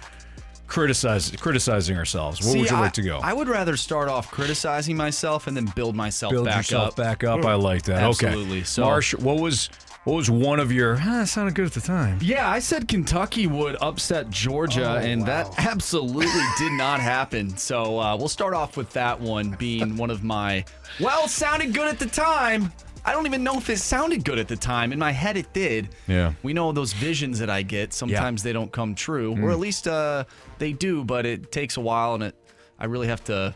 criticize 0.66 1.30
criticizing 1.36 1.96
ourselves? 1.96 2.40
What 2.40 2.56
would 2.58 2.66
See, 2.68 2.74
you 2.74 2.76
I- 2.76 2.80
like 2.80 2.92
to 2.94 3.02
go? 3.02 3.20
I 3.22 3.32
would 3.32 3.48
rather 3.48 3.76
start 3.76 4.08
off 4.08 4.28
criticizing 4.32 4.96
myself 4.96 5.46
and 5.46 5.56
then 5.56 5.66
build 5.76 5.94
myself 5.94 6.32
Build 6.32 6.46
back 6.46 6.56
yourself 6.56 6.88
up. 6.88 6.96
back 6.96 7.22
up. 7.22 7.44
I 7.44 7.54
like 7.54 7.82
that. 7.84 8.02
Absolutely. 8.02 8.58
Okay. 8.58 8.64
So- 8.64 8.82
Marsh, 8.82 9.14
what 9.14 9.38
was 9.38 9.70
what 10.04 10.14
was 10.14 10.28
one 10.30 10.58
of 10.58 10.72
your? 10.72 10.98
Ah, 11.00 11.22
it 11.22 11.26
sounded 11.26 11.54
good 11.54 11.66
at 11.66 11.72
the 11.72 11.80
time. 11.80 12.18
Yeah, 12.20 12.48
I 12.50 12.58
said 12.58 12.88
Kentucky 12.88 13.46
would 13.46 13.76
upset 13.80 14.30
Georgia, 14.30 14.96
and 14.96 15.24
that 15.26 15.54
absolutely 15.58 16.42
did 16.58 16.72
not 16.72 16.98
happen. 16.98 17.56
So 17.56 18.00
uh, 18.00 18.16
we'll 18.16 18.28
start 18.28 18.52
off 18.52 18.76
with 18.76 18.90
that 18.94 19.20
one 19.20 19.50
being 19.52 19.96
one 19.96 20.10
of 20.10 20.24
my. 20.24 20.64
Well, 20.98 21.28
sounded 21.28 21.72
good 21.72 21.86
at 21.86 22.00
the 22.00 22.06
time. 22.06 22.72
I 23.04 23.12
don't 23.12 23.26
even 23.26 23.44
know 23.44 23.56
if 23.58 23.70
it 23.70 23.78
sounded 23.78 24.24
good 24.24 24.38
at 24.38 24.48
the 24.48 24.56
time. 24.56 24.92
In 24.92 24.98
my 24.98 25.12
head, 25.12 25.36
it 25.36 25.52
did. 25.52 25.90
Yeah. 26.08 26.32
We 26.42 26.52
know 26.52 26.72
those 26.72 26.92
visions 26.92 27.38
that 27.38 27.50
I 27.50 27.62
get. 27.62 27.92
Sometimes 27.92 28.42
they 28.42 28.52
don't 28.52 28.70
come 28.70 28.94
true, 28.94 29.36
or 29.40 29.50
at 29.50 29.58
least 29.58 29.86
uh, 29.86 30.24
they 30.58 30.72
do, 30.72 31.04
but 31.04 31.26
it 31.26 31.52
takes 31.52 31.76
a 31.76 31.80
while, 31.80 32.14
and 32.14 32.24
it. 32.24 32.34
I 32.78 32.86
really 32.86 33.06
have 33.06 33.22
to, 33.24 33.54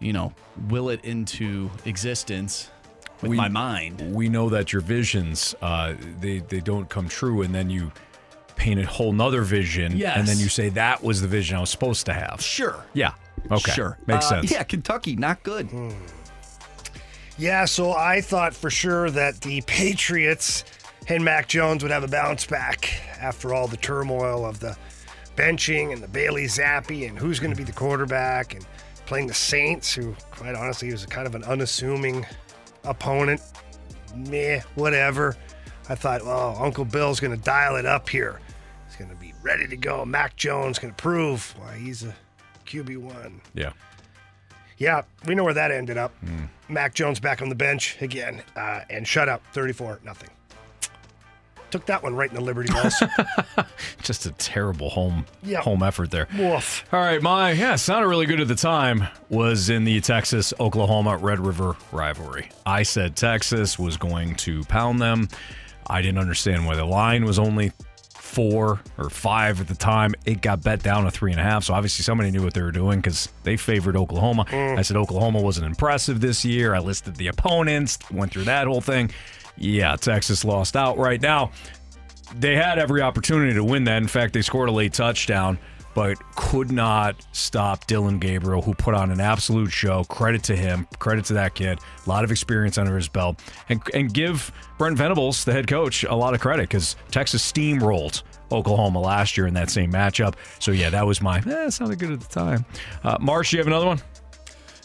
you 0.00 0.12
know, 0.12 0.32
will 0.68 0.88
it 0.88 1.04
into 1.04 1.70
existence 1.84 2.70
with 3.22 3.30
We- 3.32 3.36
my 3.36 3.48
mind. 3.48 4.14
we 4.14 4.28
know 4.28 4.48
that 4.50 4.72
your 4.72 4.82
visions 4.82 5.54
uh, 5.62 5.94
they 6.20 6.38
they 6.38 6.60
don't 6.60 6.88
come 6.88 7.08
true, 7.08 7.42
and 7.42 7.54
then 7.54 7.68
you 7.70 7.92
paint 8.56 8.80
a 8.80 8.86
whole 8.86 9.12
nother 9.12 9.42
vision, 9.42 9.96
Yes. 9.96 10.16
and 10.16 10.26
then 10.26 10.38
you 10.38 10.48
say 10.48 10.68
that 10.70 11.02
was 11.02 11.20
the 11.20 11.28
vision 11.28 11.56
I 11.56 11.60
was 11.60 11.70
supposed 11.70 12.06
to 12.06 12.12
have. 12.12 12.40
Sure. 12.40 12.84
Yeah. 12.92 13.12
Okay. 13.52 13.70
Sure. 13.72 13.96
Makes 14.06 14.26
Uh, 14.26 14.28
sense. 14.40 14.50
Yeah, 14.50 14.64
Kentucky, 14.64 15.14
not 15.14 15.42
good. 15.44 15.68
Yeah, 17.36 17.66
so 17.66 17.92
I 17.92 18.20
thought 18.20 18.54
for 18.54 18.68
sure 18.70 19.10
that 19.10 19.40
the 19.42 19.60
Patriots 19.62 20.64
and 21.06 21.24
Mac 21.24 21.46
Jones 21.46 21.82
would 21.84 21.92
have 21.92 22.02
a 22.02 22.08
bounce 22.08 22.44
back 22.46 22.92
after 23.20 23.54
all 23.54 23.68
the 23.68 23.76
turmoil 23.76 24.44
of 24.44 24.58
the 24.58 24.76
benching 25.36 25.92
and 25.92 26.02
the 26.02 26.08
Bailey 26.08 26.46
Zappe 26.46 27.08
and 27.08 27.16
who's 27.16 27.38
going 27.38 27.52
to 27.52 27.56
be 27.56 27.62
the 27.62 27.72
quarterback 27.72 28.54
and 28.54 28.66
playing 29.06 29.28
the 29.28 29.34
Saints, 29.34 29.94
who, 29.94 30.14
quite 30.32 30.56
honestly, 30.56 30.90
was 30.90 31.06
kind 31.06 31.28
of 31.28 31.36
an 31.36 31.44
unassuming 31.44 32.26
opponent. 32.88 33.40
Meh, 34.14 34.60
whatever. 34.74 35.36
I 35.88 35.94
thought, 35.94 36.24
well, 36.24 36.56
Uncle 36.60 36.84
Bill's 36.84 37.20
going 37.20 37.36
to 37.36 37.42
dial 37.42 37.76
it 37.76 37.86
up 37.86 38.08
here. 38.08 38.40
He's 38.86 38.96
going 38.96 39.10
to 39.10 39.16
be 39.16 39.32
ready 39.42 39.66
to 39.68 39.76
go. 39.76 40.04
Mac 40.04 40.36
Jones 40.36 40.78
going 40.78 40.92
to 40.92 40.96
prove 41.02 41.54
why 41.58 41.76
he's 41.76 42.04
a 42.04 42.14
QB1. 42.66 43.40
Yeah. 43.54 43.72
Yeah, 44.76 45.02
we 45.26 45.34
know 45.34 45.44
where 45.44 45.54
that 45.54 45.72
ended 45.72 45.96
up. 45.96 46.12
Mac 46.68 46.94
Jones 46.94 47.18
back 47.18 47.42
on 47.42 47.48
the 47.48 47.54
bench 47.54 47.96
again, 48.00 48.42
uh, 48.54 48.80
and 48.90 49.08
shut 49.08 49.28
up, 49.28 49.42
34 49.52 50.00
nothing. 50.04 50.30
Took 51.70 51.86
that 51.86 52.02
one 52.02 52.14
right 52.14 52.28
in 52.30 52.34
the 52.34 52.40
Liberty 52.42 52.72
Balls. 52.72 52.94
Just 54.02 54.24
a 54.26 54.32
terrible 54.32 54.88
home 54.90 55.26
Yeah. 55.42 55.60
home 55.60 55.82
effort 55.82 56.10
there. 56.10 56.26
Woof. 56.38 56.84
All 56.92 57.00
right, 57.00 57.20
my 57.20 57.52
yeah, 57.52 57.76
sounded 57.76 58.08
really 58.08 58.26
good 58.26 58.40
at 58.40 58.48
the 58.48 58.54
time. 58.54 59.06
Was 59.28 59.68
in 59.68 59.84
the 59.84 60.00
Texas 60.00 60.54
Oklahoma 60.58 61.16
Red 61.18 61.40
River 61.40 61.76
rivalry. 61.92 62.50
I 62.64 62.82
said 62.84 63.16
Texas 63.16 63.78
was 63.78 63.96
going 63.96 64.34
to 64.36 64.62
pound 64.64 65.00
them. 65.02 65.28
I 65.86 66.00
didn't 66.02 66.18
understand 66.18 66.66
why 66.66 66.76
the 66.76 66.84
line 66.84 67.24
was 67.24 67.38
only 67.38 67.72
four 68.14 68.80
or 68.98 69.08
five 69.10 69.60
at 69.60 69.68
the 69.68 69.74
time. 69.74 70.14
It 70.26 70.42
got 70.42 70.62
bet 70.62 70.82
down 70.82 71.04
to 71.04 71.10
three 71.10 71.32
and 71.32 71.40
a 71.40 71.44
half. 71.44 71.64
So 71.64 71.74
obviously 71.74 72.02
somebody 72.02 72.30
knew 72.30 72.42
what 72.42 72.52
they 72.54 72.60
were 72.62 72.70
doing 72.72 72.98
because 73.00 73.30
they 73.42 73.56
favored 73.56 73.96
Oklahoma. 73.96 74.44
Mm. 74.46 74.78
I 74.78 74.82
said 74.82 74.96
Oklahoma 74.98 75.40
wasn't 75.40 75.66
impressive 75.66 76.20
this 76.20 76.44
year. 76.44 76.74
I 76.74 76.78
listed 76.78 77.16
the 77.16 77.28
opponents, 77.28 77.98
went 78.10 78.32
through 78.32 78.44
that 78.44 78.66
whole 78.66 78.82
thing. 78.82 79.10
Yeah, 79.58 79.96
Texas 79.96 80.44
lost 80.44 80.76
out 80.76 80.98
right 80.98 81.20
now 81.20 81.50
they 82.36 82.54
had 82.54 82.78
every 82.78 83.02
opportunity 83.02 83.54
to 83.54 83.64
win 83.64 83.84
that. 83.84 83.98
In 83.98 84.08
fact, 84.08 84.32
they 84.34 84.42
scored 84.42 84.68
a 84.68 84.72
late 84.72 84.92
touchdown, 84.92 85.58
but 85.94 86.18
could 86.36 86.70
not 86.70 87.16
stop 87.32 87.86
Dillon 87.86 88.18
Gabriel, 88.18 88.62
who 88.62 88.74
put 88.74 88.94
on 88.94 89.10
an 89.10 89.20
absolute 89.20 89.70
show. 89.70 90.04
Credit 90.04 90.42
to 90.44 90.56
him. 90.56 90.86
Credit 90.98 91.24
to 91.26 91.34
that 91.34 91.54
kid. 91.54 91.78
A 92.04 92.08
lot 92.08 92.24
of 92.24 92.30
experience 92.30 92.78
under 92.78 92.96
his 92.96 93.08
belt. 93.08 93.40
And, 93.68 93.82
and 93.94 94.12
give 94.12 94.52
Brent 94.78 94.96
Venables, 94.96 95.44
the 95.44 95.52
head 95.52 95.66
coach, 95.66 96.04
a 96.04 96.14
lot 96.14 96.34
of 96.34 96.40
credit 96.40 96.68
because 96.68 96.96
Texas 97.10 97.50
steamrolled 97.50 98.22
Oklahoma 98.52 99.00
last 99.00 99.36
year 99.36 99.46
in 99.46 99.54
that 99.54 99.70
same 99.70 99.92
matchup. 99.92 100.34
So, 100.58 100.70
yeah, 100.72 100.90
that 100.90 101.06
was 101.06 101.20
my, 101.20 101.38
eh, 101.38 101.70
sounded 101.70 101.98
good 101.98 102.12
at 102.12 102.20
the 102.20 102.28
time. 102.28 102.64
Uh, 103.02 103.16
Marsh, 103.20 103.52
you 103.52 103.58
have 103.58 103.66
another 103.66 103.86
one? 103.86 104.00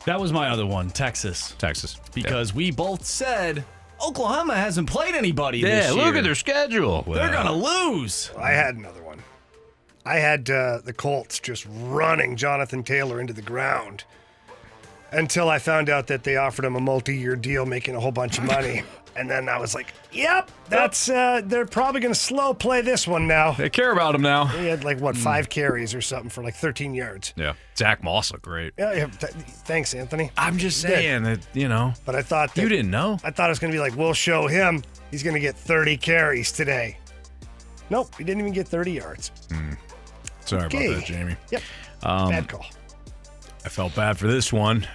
That 0.05 0.19
was 0.19 0.33
my 0.33 0.49
other 0.49 0.65
one, 0.65 0.89
Texas. 0.89 1.55
Texas. 1.57 1.97
Because 2.13 2.53
we 2.53 2.71
both 2.71 3.05
said 3.05 3.63
Oklahoma 4.01 4.55
hasn't 4.55 4.89
played 4.89 5.15
anybody 5.15 5.59
Yeah, 5.59 5.69
this 5.87 5.95
year. 5.95 6.05
look 6.05 6.15
at 6.15 6.23
their 6.23 6.35
schedule. 6.35 7.03
They're 7.03 7.31
going 7.31 7.45
to 7.45 7.51
lose. 7.53 8.31
I 8.37 8.51
had 8.51 8.75
another 8.75 9.01
one. 9.03 9.19
I 10.05 10.15
had 10.17 10.49
uh, 10.49 10.79
the 10.83 10.93
Colts 10.93 11.39
just 11.39 11.65
running 11.69 12.35
Jonathan 12.35 12.83
Taylor 12.83 13.21
into 13.21 13.31
the 13.33 13.41
ground 13.41 14.03
until 15.11 15.49
I 15.49 15.59
found 15.59 15.89
out 15.89 16.07
that 16.07 16.23
they 16.23 16.35
offered 16.35 16.65
him 16.65 16.75
a 16.75 16.81
multi-year 16.81 17.35
deal, 17.35 17.65
making 17.65 17.95
a 17.95 17.99
whole 17.99 18.11
bunch 18.11 18.37
of 18.37 18.43
money. 18.43 18.83
and 19.15 19.29
then 19.29 19.47
I 19.49 19.57
was 19.59 19.73
like, 19.75 19.93
"Yep, 20.11 20.49
that's 20.69 21.09
uh, 21.09 21.41
they're 21.45 21.65
probably 21.65 22.01
going 22.01 22.13
to 22.13 22.19
slow 22.19 22.53
play 22.53 22.81
this 22.81 23.07
one 23.07 23.27
now." 23.27 23.51
They 23.53 23.69
care 23.69 23.91
about 23.91 24.15
him 24.15 24.21
now. 24.21 24.45
He 24.45 24.65
had 24.67 24.83
like 24.83 24.99
what 24.99 25.15
five 25.17 25.49
carries 25.49 25.93
or 25.93 26.01
something 26.01 26.29
for 26.29 26.43
like 26.43 26.55
13 26.55 26.93
yards. 26.93 27.33
Yeah. 27.35 27.53
Zack 27.77 28.03
Moss 28.03 28.31
looked 28.31 28.43
great. 28.45 28.73
Yeah, 28.77 28.93
yeah 28.93 29.05
th- 29.07 29.33
thanks, 29.65 29.93
Anthony. 29.93 30.31
I'm 30.37 30.57
just 30.57 30.81
He 30.83 30.87
did. 30.89 30.95
saying 30.97 31.23
that, 31.23 31.39
you 31.53 31.67
know. 31.67 31.93
But 32.05 32.15
I 32.15 32.21
thought 32.21 32.53
that, 32.55 32.61
You 32.61 32.69
didn't 32.69 32.91
know? 32.91 33.17
I 33.23 33.31
thought 33.31 33.49
it 33.49 33.51
was 33.51 33.59
going 33.59 33.71
to 33.71 33.75
be 33.75 33.79
like, 33.81 33.95
we'll 33.95 34.13
show 34.13 34.45
him. 34.47 34.83
He's 35.11 35.23
going 35.23 35.33
to 35.33 35.39
get 35.39 35.55
30 35.55 35.97
carries 35.97 36.51
today. 36.51 36.97
Nope, 37.89 38.13
he 38.17 38.23
didn't 38.23 38.41
even 38.41 38.53
get 38.53 38.67
30 38.67 38.91
yards. 38.93 39.31
Sorry 40.45 40.63
Okay. 40.65 40.87
about 40.87 40.99
that, 40.99 41.05
Jamie. 41.05 41.35
Yep. 41.51 41.61
Um, 42.03 42.29
Bad 42.29 42.47
call. 42.49 42.65
I 43.65 43.69
felt 43.69 43.95
bad 43.95 44.17
for 44.17 44.27
this 44.27 44.51
one. 44.53 44.85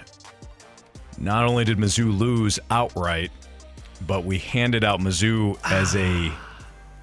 Not 1.17 1.45
only 1.45 1.65
did 1.65 1.77
Mizzou 1.77 2.17
lose 2.17 2.59
outright, 2.71 3.31
but 4.05 4.23
we 4.23 4.37
handed 4.39 4.83
out 4.83 4.99
Mizzou 4.99 5.57
as 5.63 5.95
a 5.95 6.31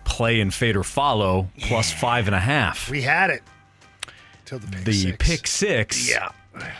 play 0.05 0.40
and 0.40 0.52
fade 0.52 0.77
or 0.77 0.85
follow 0.85 1.48
plus 1.60 1.93
five 1.93 2.27
and 2.28 2.35
a 2.35 2.40
half. 2.40 2.89
We 2.90 3.02
had 3.02 3.31
it. 3.31 3.43
Till 4.44 4.59
the 4.60 4.66
pick 4.68 4.85
the 4.85 4.93
six. 4.93 5.16
pick 5.28 5.47
six. 5.47 6.09
Yeah. 6.10 6.31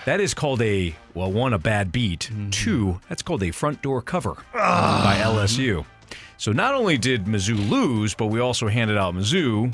That 0.07 0.21
is 0.21 0.33
called 0.33 0.63
a 0.63 0.95
well, 1.15 1.31
one 1.31 1.53
a 1.53 1.59
bad 1.59 1.93
beat. 1.93 2.31
Two, 2.51 3.01
that's 3.09 3.23
called 3.23 3.43
a 3.43 3.51
front 3.51 3.83
door 3.83 4.01
cover 4.01 4.37
by 4.55 5.21
LSU. 5.23 5.85
So 6.39 6.53
not 6.53 6.75
only 6.75 6.97
did 6.97 7.25
Mizzou 7.25 7.69
lose, 7.69 8.15
but 8.15 8.27
we 8.27 8.41
also 8.41 8.69
handed 8.69 8.97
out 8.97 9.15
Mizzou 9.15 9.73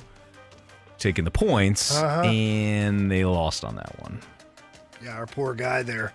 taking 0.98 1.24
the 1.24 1.30
points, 1.30 1.96
Uh-huh. 2.00 2.22
and 2.22 3.10
they 3.10 3.24
lost 3.24 3.64
on 3.64 3.74
that 3.76 4.00
one. 4.00 4.20
Yeah, 5.04 5.16
our 5.16 5.26
poor 5.26 5.52
guy 5.54 5.82
there 5.82 6.12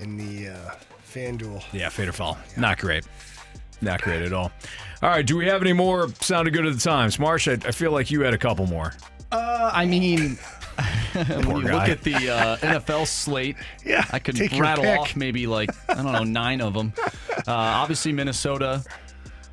in 0.00 0.16
the 0.16 0.50
uh, 0.50 0.70
FanDuel. 1.12 1.62
Yeah, 1.72 1.88
fade 1.88 2.08
or 2.08 2.12
fall. 2.12 2.38
Not 2.56 2.78
great. 2.78 3.04
Not 3.80 4.02
great 4.02 4.22
at 4.22 4.32
all. 4.32 4.52
All 5.02 5.10
right, 5.10 5.26
do 5.26 5.36
we 5.36 5.46
have 5.46 5.60
any 5.62 5.72
more 5.72 6.08
sounded 6.20 6.52
good 6.54 6.66
at 6.66 6.72
the 6.74 6.80
times? 6.80 7.18
Marsh, 7.18 7.48
I, 7.48 7.52
I 7.52 7.72
feel 7.72 7.90
like 7.90 8.10
you 8.10 8.20
had 8.22 8.32
a 8.34 8.38
couple 8.38 8.66
more. 8.66 8.92
Uh, 9.32 9.70
I 9.72 9.84
mean, 9.86 10.36
when 11.14 11.42
Poor 11.42 11.60
you 11.62 11.66
guy. 11.68 11.72
look 11.74 11.88
at 11.88 12.02
the 12.02 12.30
uh, 12.30 12.56
NFL 12.58 13.06
slate, 13.06 13.56
Yeah, 13.84 14.04
I 14.12 14.18
could 14.18 14.38
rattle 14.58 14.86
off 14.86 15.16
maybe 15.16 15.46
like 15.46 15.70
I 15.88 15.94
don't 15.94 16.12
know 16.12 16.24
nine 16.24 16.60
of 16.60 16.74
them. 16.74 16.92
Uh, 17.00 17.42
obviously, 17.46 18.12
Minnesota. 18.12 18.84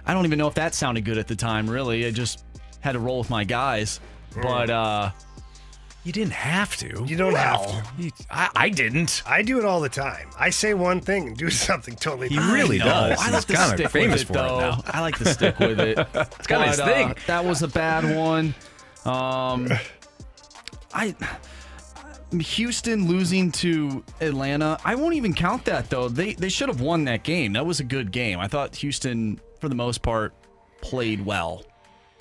I 0.05 0.13
don't 0.13 0.25
even 0.25 0.37
know 0.37 0.47
if 0.47 0.55
that 0.55 0.73
sounded 0.75 1.05
good 1.05 1.17
at 1.17 1.27
the 1.27 1.35
time. 1.35 1.69
Really, 1.69 2.05
I 2.05 2.11
just 2.11 2.43
had 2.81 2.91
to 2.93 2.99
roll 2.99 3.19
with 3.19 3.29
my 3.29 3.43
guys. 3.43 3.99
But 4.41 4.69
uh, 4.69 5.11
You 6.05 6.13
didn't 6.13 6.31
have 6.33 6.75
to. 6.77 7.03
You 7.05 7.17
don't 7.17 7.35
have 7.35 7.65
to. 7.67 7.83
You- 8.03 8.11
I, 8.31 8.49
I 8.55 8.69
didn't. 8.69 9.21
I 9.27 9.41
do 9.41 9.59
it 9.59 9.65
all 9.65 9.81
the 9.81 9.89
time. 9.89 10.29
I 10.39 10.49
say 10.49 10.73
one 10.73 11.01
thing 11.01 11.27
and 11.27 11.37
do 11.37 11.49
something 11.67 11.95
totally 11.95 12.29
He 12.29 12.35
different. 12.35 12.53
really 12.53 12.77
does. 12.79 13.19
I 13.19 13.23
He's 13.25 13.33
like 13.33 13.45
to 13.45 13.53
kinda 13.53 13.77
stick 13.77 13.89
famous 13.89 14.21
with 14.21 14.21
it 14.21 14.33
for 14.33 14.45
it 14.45 14.47
though. 14.47 14.59
now. 14.59 14.81
I 14.87 15.01
like 15.01 15.17
to 15.17 15.25
stick 15.25 15.59
with 15.59 15.79
it. 15.79 15.97
it's 16.13 16.47
kinda 16.47 16.67
his 16.67 16.79
thing. 16.79 17.15
that 17.27 17.43
was 17.45 17.61
a 17.63 17.67
bad 17.67 18.15
one. 18.15 18.55
Um, 19.05 19.69
I. 20.93 21.15
Houston 22.31 23.07
losing 23.07 23.51
to 23.53 24.03
Atlanta. 24.21 24.77
I 24.85 24.95
won't 24.95 25.15
even 25.15 25.33
count 25.33 25.65
that 25.65 25.89
though. 25.89 26.09
They 26.09 26.33
they 26.33 26.49
should 26.49 26.69
have 26.69 26.79
won 26.81 27.05
that 27.05 27.23
game. 27.23 27.53
That 27.53 27.65
was 27.65 27.79
a 27.79 27.83
good 27.83 28.11
game. 28.11 28.39
I 28.39 28.47
thought 28.47 28.75
Houston, 28.77 29.39
for 29.59 29.67
the 29.67 29.75
most 29.75 30.01
part, 30.03 30.33
played 30.81 31.25
well, 31.25 31.63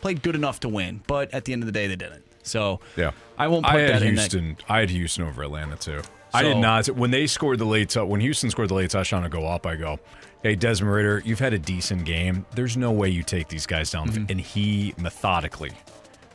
played 0.00 0.22
good 0.22 0.34
enough 0.34 0.60
to 0.60 0.68
win. 0.68 1.02
But 1.06 1.32
at 1.34 1.44
the 1.44 1.52
end 1.52 1.62
of 1.62 1.66
the 1.66 1.72
day, 1.72 1.86
they 1.88 1.96
didn't. 1.96 2.24
So 2.42 2.80
Yeah. 2.96 3.10
I 3.38 3.48
won't 3.48 3.64
put 3.64 3.74
I 3.76 3.80
had 3.80 3.90
that 3.90 4.02
in 4.02 4.14
that. 4.16 4.32
Houston. 4.32 4.56
I 4.68 4.80
had 4.80 4.90
Houston 4.90 5.24
over 5.24 5.42
Atlanta 5.42 5.76
too. 5.76 6.02
I 6.34 6.42
did 6.42 6.58
not. 6.58 6.86
When 6.88 7.10
they 7.10 7.26
scored 7.26 7.58
the 7.58 7.64
late, 7.64 7.90
tou- 7.90 8.04
when 8.04 8.20
Houston 8.20 8.50
scored 8.50 8.68
the 8.68 8.74
late 8.74 8.90
touchdown 8.90 9.22
to 9.22 9.28
go 9.28 9.46
up, 9.46 9.66
I 9.66 9.76
go, 9.76 9.98
"Hey, 10.42 10.56
Desmond 10.56 10.92
Ridder, 10.92 11.22
you've 11.24 11.38
had 11.38 11.54
a 11.54 11.58
decent 11.58 12.04
game. 12.04 12.44
There's 12.54 12.76
no 12.76 12.92
way 12.92 13.08
you 13.08 13.22
take 13.22 13.48
these 13.48 13.66
guys 13.66 13.90
down." 13.90 14.10
Mm-hmm. 14.10 14.24
And 14.28 14.40
he 14.40 14.94
methodically 14.98 15.70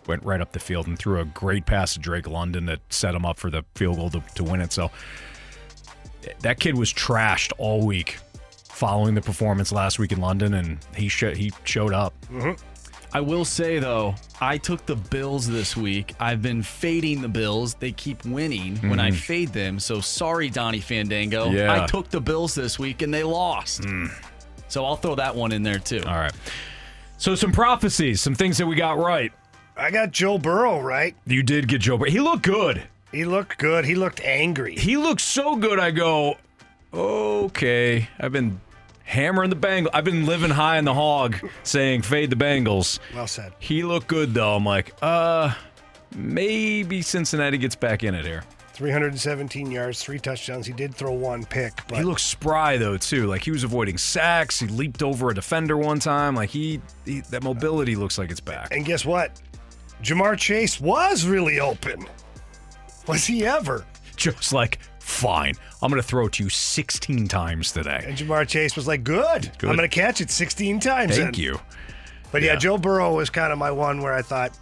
went 0.08 0.24
right 0.24 0.42
up 0.42 0.52
the 0.52 0.60
field 0.60 0.88
and 0.88 0.98
threw 0.98 1.20
a 1.20 1.26
great 1.26 1.66
pass 1.66 1.94
to 1.94 2.00
Drake 2.00 2.28
London 2.28 2.66
that 2.66 2.80
set 2.90 3.14
him 3.16 3.26
up 3.26 3.38
for 3.38 3.50
the 3.50 3.64
field 3.76 3.98
goal 3.98 4.10
to, 4.10 4.24
to 4.36 4.44
win 4.44 4.60
it. 4.62 4.74
So 4.74 4.92
that 6.40 6.60
kid 6.60 6.78
was 6.78 6.92
trashed 6.92 7.54
all 7.58 7.86
week 7.86 8.18
following 8.70 9.14
the 9.14 9.22
performance 9.22 9.72
last 9.72 10.00
week 10.00 10.12
in 10.12 10.20
London, 10.20 10.56
and 10.56 10.80
he 10.96 11.08
sh- 11.08 11.36
he 11.36 11.52
showed 11.64 11.94
up. 11.94 12.14
I 13.16 13.22
will 13.22 13.46
say 13.46 13.78
though, 13.78 14.16
I 14.42 14.58
took 14.58 14.86
the 14.88 14.96
Bills 14.96 15.48
this 15.48 15.78
week. 15.78 16.16
I've 16.20 16.42
been 16.42 16.64
fading 16.64 17.22
the 17.22 17.28
Bills. 17.28 17.76
They 17.76 17.92
keep 17.92 18.26
winning 18.26 18.78
when 18.90 19.00
I 19.00 19.12
fade 19.12 19.50
them. 19.50 19.80
So 19.80 20.02
sorry, 20.02 20.50
Donnie 20.50 20.80
Fandango. 20.80 21.46
Mm-hmm. 21.46 21.56
Yeah. 21.56 21.84
I 21.84 21.86
took 21.86 22.10
the 22.10 22.20
Bills 22.20 22.56
this 22.56 22.80
week 22.80 23.04
and 23.04 23.14
they 23.14 23.24
lost. 23.24 23.86
So 24.68 24.84
I'll 24.84 24.96
throw 24.96 25.14
that 25.16 25.36
one 25.36 25.52
in 25.52 25.62
there 25.62 25.78
too. 25.78 26.02
All 26.08 26.16
right. 26.16 26.34
So 27.18 27.36
some 27.36 27.52
prophecies, 27.52 28.20
some 28.20 28.34
things 28.34 28.58
that 28.58 28.66
we 28.66 28.76
got 28.76 28.98
right. 28.98 29.32
I 29.78 29.92
got 29.92 30.12
Joe 30.12 30.38
Burrow 30.40 30.82
right. 30.82 31.16
You 31.26 31.44
did 31.44 31.68
get 31.68 31.82
Joe, 31.82 31.98
but 31.98 32.10
he 32.10 32.20
looked 32.20 32.44
good. 32.44 32.84
He 33.12 33.26
looked 33.26 33.60
good. 33.60 33.86
He 33.86 33.94
looked 33.94 34.22
angry. 34.22 34.76
He 34.76 34.98
looked 34.98 35.22
so 35.22 35.56
good. 35.56 35.80
I 35.80 35.92
go, 35.92 36.38
okay. 36.92 38.10
I've 38.20 38.32
been 38.32 38.60
hammering 39.04 39.50
the 39.50 39.56
Bengals. 39.56 39.90
I've 39.94 40.04
been 40.04 40.26
living 40.26 40.50
high 40.50 40.78
in 40.78 40.86
the 40.86 40.94
hog, 40.94 41.38
saying 41.64 42.02
fade 42.04 42.30
the 42.30 42.36
Bengals. 42.36 43.00
Well 43.14 43.28
said. 43.28 43.54
He 43.60 43.84
looked 43.84 44.08
good 44.08 44.34
though. 44.34 44.56
I'm 44.56 44.66
like, 44.66 44.94
uh, 45.02 45.54
maybe 46.16 47.02
Cincinnati 47.02 47.58
gets 47.58 47.76
back 47.76 48.04
in 48.04 48.16
it 48.16 48.26
here. 48.26 48.44
317 48.74 49.70
yards, 49.70 50.02
three 50.02 50.18
touchdowns. 50.18 50.66
He 50.66 50.74
did 50.74 50.96
throw 50.96 51.12
one 51.12 51.46
pick, 51.46 51.74
but 51.88 52.00
He 52.00 52.04
looked 52.04 52.22
spry 52.22 52.78
though 52.78 52.98
too. 52.98 53.28
Like 53.28 53.44
he 53.44 53.52
was 53.52 53.64
avoiding 53.64 53.98
sacks. 54.00 54.60
He 54.60 54.68
leaped 54.68 55.04
over 55.04 55.30
a 55.30 55.34
defender 55.36 55.78
one 55.78 56.00
time. 56.00 56.36
Like 56.36 56.50
he, 56.50 56.82
he 57.06 57.22
that 57.30 57.44
mobility 57.44 57.96
looks 57.96 58.18
like 58.18 58.32
it's 58.32 58.40
back. 58.40 58.74
and 58.74 58.84
guess 58.84 59.06
what? 59.06 59.40
Ja'Marr 60.02 60.38
Chase 60.38 60.82
was 60.82 61.26
really 61.26 61.60
open. 61.60 62.06
Was 63.08 63.26
he 63.26 63.46
ever? 63.46 63.86
Just 64.16 64.54
like, 64.54 64.80
fine, 65.04 65.54
I'm 65.82 65.90
gonna 65.90 66.02
throw 66.02 66.28
it 66.28 66.34
to 66.34 66.44
you 66.44 66.50
16 66.50 67.28
times 67.28 67.72
today. 67.72 68.04
And 68.08 68.18
Ja'Marr 68.18 68.48
Chase 68.48 68.76
was 68.76 68.88
like, 68.88 69.04
"Good, 69.04 69.52
Good. 69.58 69.70
I'm 69.70 69.76
going 69.76 69.90
to 69.90 69.94
catch 69.94 70.22
it 70.22 70.32
16 70.32 70.80
times." 70.80 71.18
Thank 71.18 71.36
then." 71.36 71.44
you. 71.44 71.60
But 72.32 72.42
yeah. 72.42 72.54
Yeah. 72.54 72.60
Joe 72.60 72.78
Burrow 72.78 73.16
was 73.16 73.30
kind 73.30 73.54
of 73.54 73.60
my 73.60 73.72
one 73.72 74.02
where 74.02 74.14
I 74.14 74.22
thought, 74.22 74.58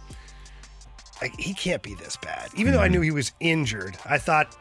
like, 1.20 1.34
he 1.38 1.54
can't 1.54 1.82
be 1.82 1.94
this 1.94 2.16
bad. 2.16 2.50
Even 2.56 2.72
though 2.72 2.80
I 2.80 2.84
mm-hmm. 2.84 2.94
knew 2.94 3.00
he 3.00 3.10
was 3.10 3.32
injured, 3.40 3.96
I 4.04 4.18
thought, 4.18 4.54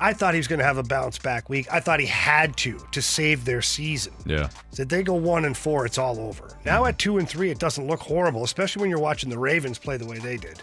I 0.00 0.12
thought 0.12 0.34
he 0.34 0.38
was 0.38 0.48
going 0.48 0.60
to 0.60 0.64
have 0.64 0.78
a 0.78 0.82
bounce 0.82 1.18
back 1.18 1.48
week. 1.48 1.66
I 1.70 1.80
thought 1.80 2.00
he 2.00 2.06
had 2.06 2.56
to 2.58 2.80
to 2.92 3.02
save 3.02 3.44
their 3.44 3.60
season. 3.60 4.14
Yeah. 4.24 4.48
Said 4.70 4.88
they 4.88 5.02
go 5.02 5.14
one 5.14 5.44
and 5.44 5.56
four, 5.56 5.84
it's 5.84 5.98
all 5.98 6.18
over. 6.18 6.56
Now 6.64 6.84
mm. 6.84 6.88
at 6.88 6.98
two 6.98 7.18
and 7.18 7.28
three, 7.28 7.50
it 7.50 7.58
doesn't 7.58 7.86
look 7.86 8.00
horrible, 8.00 8.44
especially 8.44 8.80
when 8.80 8.90
you're 8.90 8.98
watching 8.98 9.30
the 9.30 9.38
Ravens 9.38 9.78
play 9.78 9.96
the 9.96 10.06
way 10.06 10.18
they 10.18 10.36
did. 10.36 10.60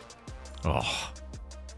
Oh. 0.66 1.12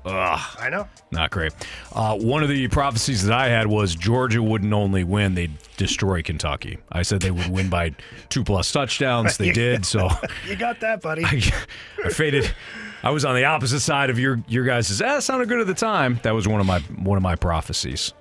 Ugh. 0.06 0.58
I 0.60 0.70
know. 0.70 0.88
Not 1.12 1.32
great. 1.32 1.54
Uh, 1.94 2.18
one 2.18 2.44
of 2.44 2.50
the 2.50 2.68
prophecies 2.68 3.24
that 3.26 3.38
I 3.38 3.48
had 3.48 3.68
was 3.68 3.96
Georgia 3.96 4.44
wouldn't 4.44 4.74
only 4.74 5.04
win, 5.04 5.36
they'd 5.36 5.58
destroy 5.78 6.22
Kentucky. 6.22 6.78
I 6.92 7.04
said 7.04 7.22
they 7.22 7.32
would 7.32 7.48
win 7.48 7.70
by 7.70 7.96
two 8.30 8.44
plus 8.44 8.72
touchdowns. 8.72 9.38
They 9.38 9.52
did. 9.54 9.86
So 9.86 10.10
You 10.48 10.56
got 10.56 10.80
that, 10.82 11.02
buddy. 11.02 11.24
I, 11.26 11.42
I 12.04 12.10
faded. 12.10 12.54
I 13.02 13.12
was 13.12 13.26
on 13.26 13.36
the 13.36 13.46
opposite 13.46 13.82
side 13.82 14.10
of 14.10 14.18
your 14.20 14.42
your 14.48 14.66
guys' 14.66 15.02
ah, 15.02 15.20
sounded 15.20 15.50
good 15.50 15.60
at 15.60 15.68
the 15.68 15.74
time. 15.74 16.20
That 16.24 16.34
was 16.34 16.48
one 16.48 16.60
of 16.60 16.66
my 16.66 16.80
one 16.80 17.18
of 17.18 17.24
my 17.24 17.36
prophecies. 17.36 18.14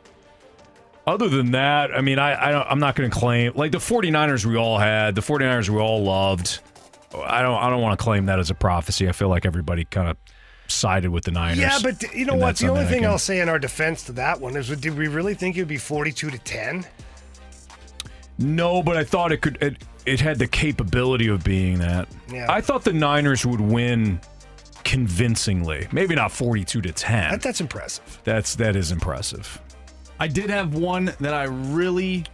Other 1.05 1.29
than 1.29 1.51
that, 1.51 1.93
I 1.93 2.01
mean, 2.01 2.21
I, 2.21 2.49
I 2.49 2.53
don't, 2.53 2.67
I'm 2.69 2.79
not 2.79 2.95
going 2.95 3.11
to 3.11 3.17
claim 3.17 3.53
like 3.57 3.73
the 3.73 3.79
49ers 3.79 4.47
we 4.47 4.57
all 4.57 4.79
had, 4.79 5.17
the 5.17 5.21
49ers 5.21 5.69
we 5.69 5.81
all 5.81 6.05
loved. 6.05 6.61
I 7.13 7.43
don't 7.43 7.61
I 7.61 7.71
don't 7.71 7.83
want 7.83 7.99
to 7.99 8.03
claim 8.03 8.27
that 8.27 8.39
as 8.39 8.51
a 8.51 8.55
prophecy. 8.55 9.09
I 9.09 9.13
feel 9.13 9.29
like 9.29 9.45
everybody 9.45 9.85
kind 9.85 10.09
of 10.09 10.17
sided 10.69 11.11
with 11.11 11.25
the 11.25 11.31
Niners. 11.31 11.59
Yeah, 11.59 11.79
but 11.83 12.03
you 12.15 12.25
know 12.25 12.35
what? 12.35 12.57
The 12.57 12.69
only 12.69 12.85
thing 12.87 13.05
I'll 13.07 13.19
say 13.19 13.41
in 13.41 13.49
our 13.49 13.59
defense 13.59 14.03
to 14.05 14.13
that 14.13 14.41
one 14.41 14.57
is, 14.57 14.69
did 14.69 14.97
we 14.97 15.09
really 15.09 15.35
think 15.35 15.57
it 15.57 15.61
would 15.61 15.69
be 15.69 15.77
42 15.79 16.31
to 16.31 16.39
10? 16.39 16.85
No, 18.39 18.83
but 18.83 18.97
I 18.97 19.05
thought 19.05 19.33
it 19.33 19.39
could. 19.43 19.59
It, 19.63 19.77
it 20.07 20.21
had 20.21 20.39
the 20.39 20.47
capability 20.49 21.29
of 21.29 21.45
being 21.45 21.79
that. 21.79 22.09
Yeah. 22.33 22.47
I 22.51 22.61
thought 22.61 22.83
the 22.85 22.93
Niners 22.93 23.47
would 23.47 23.61
win 23.61 24.21
convincingly. 24.85 25.87
Maybe 25.93 26.15
not 26.15 26.33
forty-two 26.33 26.81
to 26.83 26.93
ten. 26.93 27.31
That, 27.31 27.43
that's 27.43 27.61
impressive. 27.61 28.21
That's 28.25 28.57
that 28.57 28.75
is 28.75 28.91
impressive. 28.91 29.61
I 30.19 30.29
did 30.29 30.51
have 30.51 30.75
one 30.75 31.13
that 31.21 31.35
I 31.35 31.45
really 31.45 32.25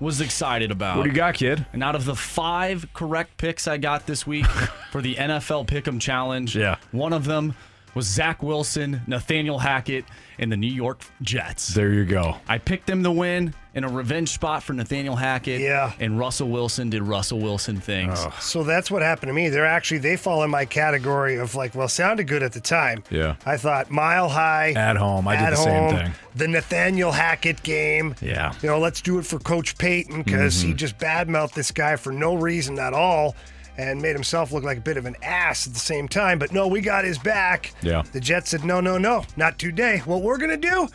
was 0.00 0.20
excited 0.20 0.70
about. 0.70 0.96
What 0.98 1.04
do 1.04 1.10
you 1.10 1.14
got, 1.16 1.34
kid? 1.34 1.64
And 1.72 1.82
out 1.82 1.94
of 1.94 2.04
the 2.04 2.16
five 2.16 2.88
correct 2.92 3.36
picks 3.38 3.66
I 3.68 3.78
got 3.78 4.06
this 4.06 4.26
week 4.26 4.46
for 4.90 5.00
the 5.00 5.14
NFL 5.14 5.66
Pick'em 5.66 6.00
Challenge, 6.00 6.56
Yeah. 6.56 6.76
one 6.90 7.12
of 7.12 7.24
them 7.24 7.54
was 7.94 8.06
Zach 8.06 8.42
Wilson, 8.42 9.02
Nathaniel 9.06 9.58
Hackett, 9.58 10.04
and 10.38 10.50
the 10.50 10.56
New 10.56 10.72
York 10.72 11.00
Jets. 11.22 11.74
There 11.74 11.92
you 11.92 12.04
go. 12.04 12.36
I 12.48 12.58
picked 12.58 12.86
them 12.88 13.02
to 13.04 13.12
win 13.12 13.54
in 13.74 13.84
a 13.84 13.88
revenge 13.88 14.30
spot 14.30 14.62
for 14.62 14.72
Nathaniel 14.72 15.14
Hackett. 15.16 15.60
Yeah. 15.60 15.92
And 16.00 16.18
Russell 16.18 16.48
Wilson 16.48 16.90
did 16.90 17.02
Russell 17.02 17.40
Wilson 17.40 17.78
things. 17.80 18.24
So 18.40 18.64
that's 18.64 18.90
what 18.90 19.02
happened 19.02 19.30
to 19.30 19.32
me. 19.32 19.48
They're 19.48 19.66
actually, 19.66 19.98
they 19.98 20.16
fall 20.16 20.42
in 20.42 20.50
my 20.50 20.64
category 20.64 21.36
of 21.36 21.54
like, 21.54 21.74
well, 21.74 21.88
sounded 21.88 22.26
good 22.26 22.42
at 22.42 22.52
the 22.52 22.60
time. 22.60 23.04
Yeah. 23.10 23.36
I 23.46 23.56
thought 23.56 23.90
mile 23.90 24.28
high. 24.28 24.72
At 24.72 24.96
home, 24.96 25.26
I 25.28 25.36
did 25.36 25.44
at 25.44 25.50
the 25.50 25.56
same 25.56 25.90
thing. 25.96 26.12
The 26.36 26.48
Nathaniel 26.48 27.12
Hackett 27.12 27.62
game. 27.62 28.16
Yeah. 28.20 28.54
You 28.62 28.68
know, 28.70 28.78
let's 28.80 29.00
do 29.00 29.18
it 29.20 29.26
for 29.26 29.38
Coach 29.38 29.78
Payton 29.78 30.22
because 30.24 30.54
Mm-hmm. 30.58 30.68
he 30.68 30.74
just 30.74 30.98
badmouthed 30.98 31.52
this 31.54 31.70
guy 31.70 31.94
for 31.96 32.12
no 32.12 32.34
reason 32.34 32.78
at 32.78 32.92
all 32.92 33.34
and 33.76 34.00
made 34.00 34.14
himself 34.14 34.52
look 34.52 34.64
like 34.64 34.78
a 34.78 34.82
bit 34.82 34.96
of 34.96 35.06
an 35.06 35.16
ass 35.22 35.66
at 35.66 35.72
the 35.72 35.78
same 35.78 36.08
time. 36.08 36.38
But 36.38 36.52
no, 36.52 36.66
we 36.66 36.80
got 36.80 37.04
his 37.04 37.18
back. 37.18 37.72
Yeah. 37.82 38.02
The 38.12 38.20
Jets 38.20 38.50
said, 38.50 38.64
no, 38.64 38.80
no, 38.80 38.98
no, 38.98 39.24
not 39.36 39.58
today. 39.58 39.98
What 40.04 40.22
we're 40.22 40.38
going 40.38 40.50
to 40.50 40.68
do 40.68 40.88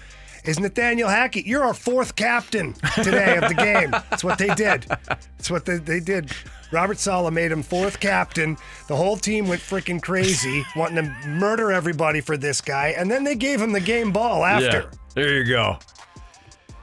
is 0.45 0.59
Nathaniel 0.59 1.09
Hackett, 1.09 1.45
you're 1.45 1.63
our 1.63 1.73
fourth 1.73 2.15
captain 2.15 2.73
today 2.95 3.37
of 3.37 3.49
the 3.49 3.55
game. 3.55 3.91
That's 4.09 4.23
what 4.23 4.37
they 4.37 4.53
did. 4.55 4.83
That's 5.07 5.51
what 5.51 5.65
they, 5.65 5.77
they 5.77 5.99
did. 5.99 6.31
Robert 6.71 6.99
Saleh 6.99 7.33
made 7.33 7.51
him 7.51 7.63
fourth 7.63 7.99
captain. 7.99 8.57
The 8.87 8.95
whole 8.95 9.17
team 9.17 9.47
went 9.47 9.61
freaking 9.61 10.01
crazy, 10.01 10.63
wanting 10.75 11.05
to 11.05 11.27
murder 11.27 11.71
everybody 11.71 12.21
for 12.21 12.37
this 12.37 12.61
guy. 12.61 12.89
And 12.89 13.09
then 13.09 13.23
they 13.23 13.35
gave 13.35 13.61
him 13.61 13.71
the 13.71 13.81
game 13.81 14.11
ball 14.11 14.45
after. 14.45 14.89
Yeah. 14.91 14.97
There 15.15 15.37
you 15.37 15.45
go. 15.45 15.79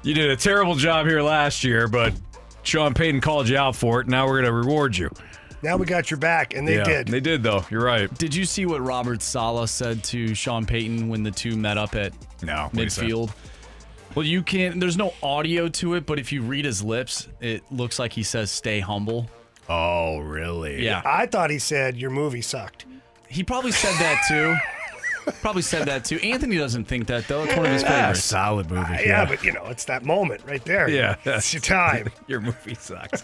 You 0.02 0.14
did 0.14 0.30
a 0.30 0.36
terrible 0.36 0.74
job 0.74 1.06
here 1.06 1.22
last 1.22 1.64
year, 1.64 1.88
but 1.88 2.12
Sean 2.62 2.94
Payton 2.94 3.20
called 3.20 3.48
you 3.48 3.56
out 3.56 3.74
for 3.74 4.00
it. 4.00 4.08
Now 4.08 4.26
we're 4.26 4.42
going 4.42 4.44
to 4.44 4.52
reward 4.52 4.96
you. 4.96 5.10
Now 5.66 5.76
we 5.76 5.84
got 5.84 6.12
your 6.12 6.18
back, 6.20 6.54
and 6.54 6.66
they 6.66 6.76
Yeah, 6.76 6.84
did. 6.84 7.08
They 7.08 7.18
did, 7.18 7.42
though. 7.42 7.64
You're 7.70 7.82
right. 7.84 8.12
Did 8.18 8.32
you 8.32 8.44
see 8.44 8.66
what 8.66 8.80
Robert 8.82 9.20
Saleh 9.20 9.68
said 9.68 10.04
to 10.04 10.32
Sean 10.32 10.64
Payton 10.64 11.08
when 11.08 11.24
the 11.24 11.32
two 11.32 11.56
met 11.56 11.76
up 11.76 11.96
at 11.96 12.12
No. 12.40 12.68
what'd 12.72 12.78
he 12.84 12.88
say? 12.88 13.02
midfield? 13.06 13.32
Well, 14.14 14.24
you 14.24 14.42
can't. 14.44 14.78
There's 14.78 14.96
no 14.96 15.12
audio 15.24 15.68
to 15.68 15.94
it, 15.94 16.06
but 16.06 16.20
if 16.20 16.30
you 16.32 16.42
read 16.42 16.64
his 16.64 16.82
lips, 16.84 17.26
it 17.40 17.64
looks 17.72 17.98
like 17.98 18.12
he 18.12 18.22
says 18.22 18.50
"stay 18.52 18.78
humble." 18.78 19.28
Oh, 19.68 20.18
really? 20.18 20.84
Yeah, 20.84 21.02
I 21.04 21.26
thought 21.26 21.50
he 21.50 21.58
said 21.58 21.96
your 21.96 22.10
movie 22.10 22.42
sucked. 22.42 22.86
he 23.28 23.42
probably 23.42 23.72
said 23.72 23.92
that 23.98 24.22
too. 24.28 24.54
Probably 25.42 25.62
said 25.62 25.86
that 25.88 26.04
too. 26.04 26.16
Anthony 26.22 26.56
doesn't 26.56 26.84
think 26.86 27.06
that 27.08 27.26
though. 27.28 27.44
It's 27.44 27.56
one 27.56 27.66
of 27.66 27.72
his 27.72 27.84
Ah, 27.84 27.88
favorites. 27.88 28.24
solid 28.24 28.70
movie. 28.70 29.02
Yeah, 29.04 29.24
but 29.24 29.42
you 29.44 29.52
know, 29.52 29.64
it's 29.66 29.84
that 29.86 30.04
moment 30.04 30.42
right 30.46 30.64
there. 30.64 30.88
Yeah. 30.88 31.16
it's 31.24 31.52
your 31.52 31.60
time. 31.60 32.08
Your 32.26 32.40
movie 32.40 32.74
sucks. 32.74 33.22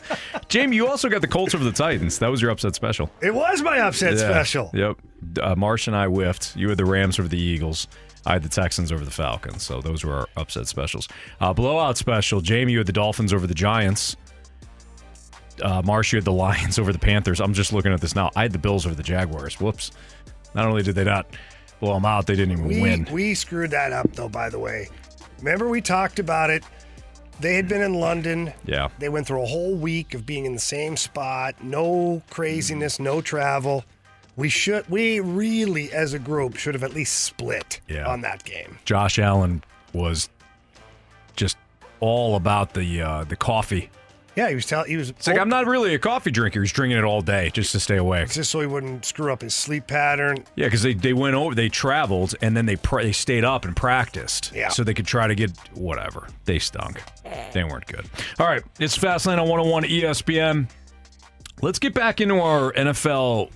Jamie, 0.49 0.77
you 0.77 0.87
also 0.87 1.09
got 1.09 1.21
the 1.21 1.29
Colts 1.29 1.55
over 1.55 1.65
the 1.65 1.73
Titans. 1.73 2.19
That 2.19 2.31
was 2.31 2.41
your 2.43 2.51
upset 2.51 2.75
special. 2.75 3.11
It 3.21 3.35
was 3.35 3.63
my 3.63 3.79
upset 3.81 4.13
Yeah. 4.13 4.19
special. 4.19 4.71
Yep. 4.75 4.97
Uh, 5.41 5.55
Marsh 5.57 5.87
and 5.87 5.97
I 5.97 6.07
whiffed. 6.07 6.57
You 6.57 6.69
had 6.69 6.79
the 6.79 6.85
Rams 6.85 7.19
over 7.19 7.29
the 7.29 7.39
Eagles. 7.39 7.89
I 8.25 8.35
had 8.35 8.43
the 8.45 8.49
Texans 8.49 8.93
over 8.93 9.05
the 9.05 9.11
Falcons. 9.11 9.63
So 9.65 9.81
those 9.81 10.05
were 10.05 10.15
our 10.15 10.29
upset 10.37 10.69
specials. 10.69 11.09
Uh, 11.41 11.53
blowout 11.53 11.99
special. 11.99 12.41
Jamie, 12.41 12.73
you 12.73 12.79
had 12.79 12.87
the 12.87 12.93
Dolphins 12.93 13.33
over 13.33 13.47
the 13.47 13.55
Giants. 13.55 14.17
Uh, 15.63 15.83
Marsh, 15.85 16.13
you 16.13 16.17
had 16.17 16.25
the 16.25 16.33
Lions 16.33 16.79
over 16.81 16.93
the 16.93 16.99
Panthers. 16.99 17.41
I'm 17.41 17.53
just 17.55 17.73
looking 17.73 17.93
at 17.93 18.01
this 18.01 18.15
now. 18.15 18.31
I 18.37 18.43
had 18.43 18.53
the 18.53 18.59
Bills 18.59 18.87
over 18.87 18.95
the 18.95 19.03
Jaguars. 19.03 19.61
Whoops. 19.61 19.91
Not 20.55 20.67
only 20.67 20.83
did 20.83 20.95
they 20.95 21.05
not 21.05 21.27
blow 21.83 21.95
them 21.95 22.05
out, 22.07 22.27
they 22.27 22.37
didn't 22.37 22.53
even 22.53 22.65
We 22.67 22.81
win. 22.81 23.09
we 23.11 23.35
screwed 23.35 23.73
that 23.73 23.93
up 23.93 24.11
though. 24.15 24.29
By 24.29 24.49
the 24.49 24.59
way, 24.59 24.89
remember 25.41 25.69
we 25.69 25.81
talked 25.83 26.19
about 26.21 26.49
it. 26.49 26.63
They 27.41 27.55
had 27.57 27.67
been 27.67 27.83
in 27.83 27.95
London. 27.95 28.53
Yeah. 28.65 28.89
They 29.01 29.09
went 29.09 29.27
through 29.27 29.43
a 29.43 29.47
whole 29.47 29.75
week 29.75 30.15
of 30.15 30.25
being 30.25 30.45
in 30.45 30.53
the 30.55 30.61
same 30.61 30.97
spot. 30.97 31.57
No 31.63 32.23
craziness. 32.31 33.01
No 33.01 33.21
travel. 33.21 33.85
We 34.37 34.49
should. 34.49 34.89
We 34.89 35.19
really, 35.19 35.93
as 35.93 36.15
a 36.15 36.21
group, 36.21 36.57
should 36.57 36.75
have 36.75 36.85
at 36.85 36.95
least 36.95 37.25
split 37.25 37.81
Yeah. 37.89 38.07
on 38.07 38.21
that 38.21 38.45
game. 38.45 38.79
Josh 38.85 39.19
Allen 39.19 39.65
was 39.93 40.29
just 41.35 41.57
all 41.99 42.37
about 42.37 42.75
the 42.75 43.03
uh, 43.03 43.25
the 43.25 43.37
coffee. 43.37 43.91
Yeah, 44.35 44.49
he 44.49 44.55
was 44.55 44.65
telling. 44.67 44.89
He 44.89 44.97
was. 44.97 45.11
It's 45.11 45.27
like 45.27 45.39
I'm 45.39 45.49
not 45.49 45.67
really 45.67 45.95
a 45.95 45.99
coffee 45.99 46.31
drinker. 46.31 46.61
He's 46.63 46.73
drinking 46.73 46.99
it 46.99 47.05
all 47.05 47.21
day 47.21 47.51
just 47.51 47.73
to 47.73 47.81
stay 47.81 47.97
awake. 47.99 48.31
just 48.31 48.51
so 48.51 48.61
he 48.61 48.67
wouldn't 48.67 49.05
screw 49.05 49.31
up 49.33 49.43
his 49.43 49.55
sleep 49.55 49.87
pattern. 49.87 50.39
Yeah, 50.57 50.67
because 50.67 50.83
they, 50.83 50.95
they 50.95 51.13
went 51.13 51.35
over, 51.35 51.55
they 51.55 51.69
traveled, 51.69 52.35
and 52.41 52.57
then 52.57 52.65
they 52.65 52.77
pra- 52.77 53.03
they 53.03 53.13
stayed 53.13 53.45
up 53.45 53.65
and 53.67 53.77
practiced. 53.77 54.53
Yeah. 54.55 54.69
So 54.71 54.85
they 54.85 54.95
could 54.95 55.07
try 55.07 55.27
to 55.27 55.35
get 55.35 55.51
whatever. 55.75 56.29
They 56.47 56.59
stunk. 56.59 57.03
They 57.53 57.65
weren't 57.65 57.87
good. 57.87 58.07
All 58.39 58.47
right, 58.47 58.63
it's 58.81 58.97
Fastlane 58.97 59.39
on 59.39 59.49
101 59.49 59.85
ESPN. 59.85 60.69
Let's 61.61 61.79
get 61.79 61.93
back 61.95 62.21
into 62.21 62.41
our 62.41 62.73
NFL 62.73 63.51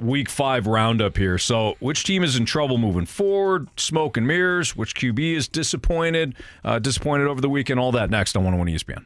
Week 0.00 0.28
Five 0.28 0.66
roundup 0.66 1.16
here. 1.16 1.38
So, 1.38 1.76
which 1.80 2.04
team 2.04 2.24
is 2.24 2.36
in 2.36 2.44
trouble 2.46 2.78
moving 2.78 3.06
forward? 3.06 3.68
Smoke 3.78 4.16
and 4.16 4.26
mirrors. 4.26 4.74
Which 4.74 4.94
QB 4.96 5.36
is 5.36 5.46
disappointed? 5.46 6.34
Uh, 6.64 6.78
disappointed 6.78 7.26
over 7.28 7.40
the 7.40 7.48
weekend. 7.50 7.78
All 7.78 7.92
that 7.92 8.10
next 8.10 8.34
on 8.36 8.44
101 8.44 8.74
ESPN. 8.74 9.04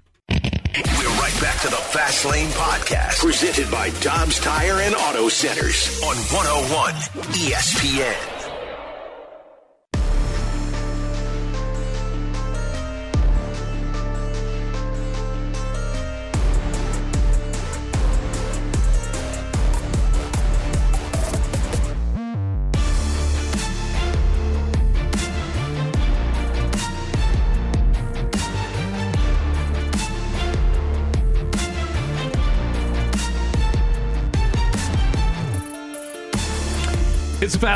We're 0.75 1.09
right 1.21 1.37
back 1.41 1.61
to 1.63 1.69
the 1.69 1.77
Fast 1.77 2.27
Lane 2.27 2.51
Podcast, 2.51 3.21
presented 3.21 3.71
by 3.71 3.91
Dobbs 4.01 4.39
Tire 4.39 4.81
and 4.81 4.95
Auto 4.95 5.29
Centers 5.29 6.03
on 6.03 6.15
101 6.17 6.95
ESPN. 7.33 8.38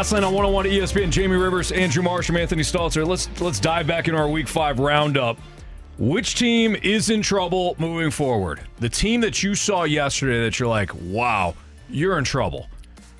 The 0.02 0.16
on 0.16 0.34
101 0.34 0.66
ESPN. 0.66 1.10
Jamie 1.10 1.36
Rivers, 1.36 1.70
Andrew 1.70 2.02
Marsh, 2.02 2.28
and 2.28 2.36
Anthony 2.36 2.62
Stalter. 2.62 3.06
Let's 3.06 3.28
let's 3.40 3.60
dive 3.60 3.86
back 3.86 4.08
into 4.08 4.18
our 4.18 4.28
Week 4.28 4.48
Five 4.48 4.80
roundup. 4.80 5.38
Which 5.96 6.34
team 6.34 6.74
is 6.82 7.08
in 7.08 7.22
trouble 7.22 7.76
moving 7.78 8.10
forward? 8.10 8.60
The 8.80 8.88
team 8.88 9.20
that 9.20 9.44
you 9.44 9.54
saw 9.54 9.84
yesterday 9.84 10.42
that 10.42 10.58
you're 10.58 10.68
like, 10.68 10.90
wow, 11.02 11.54
you're 11.88 12.18
in 12.18 12.24
trouble. 12.24 12.66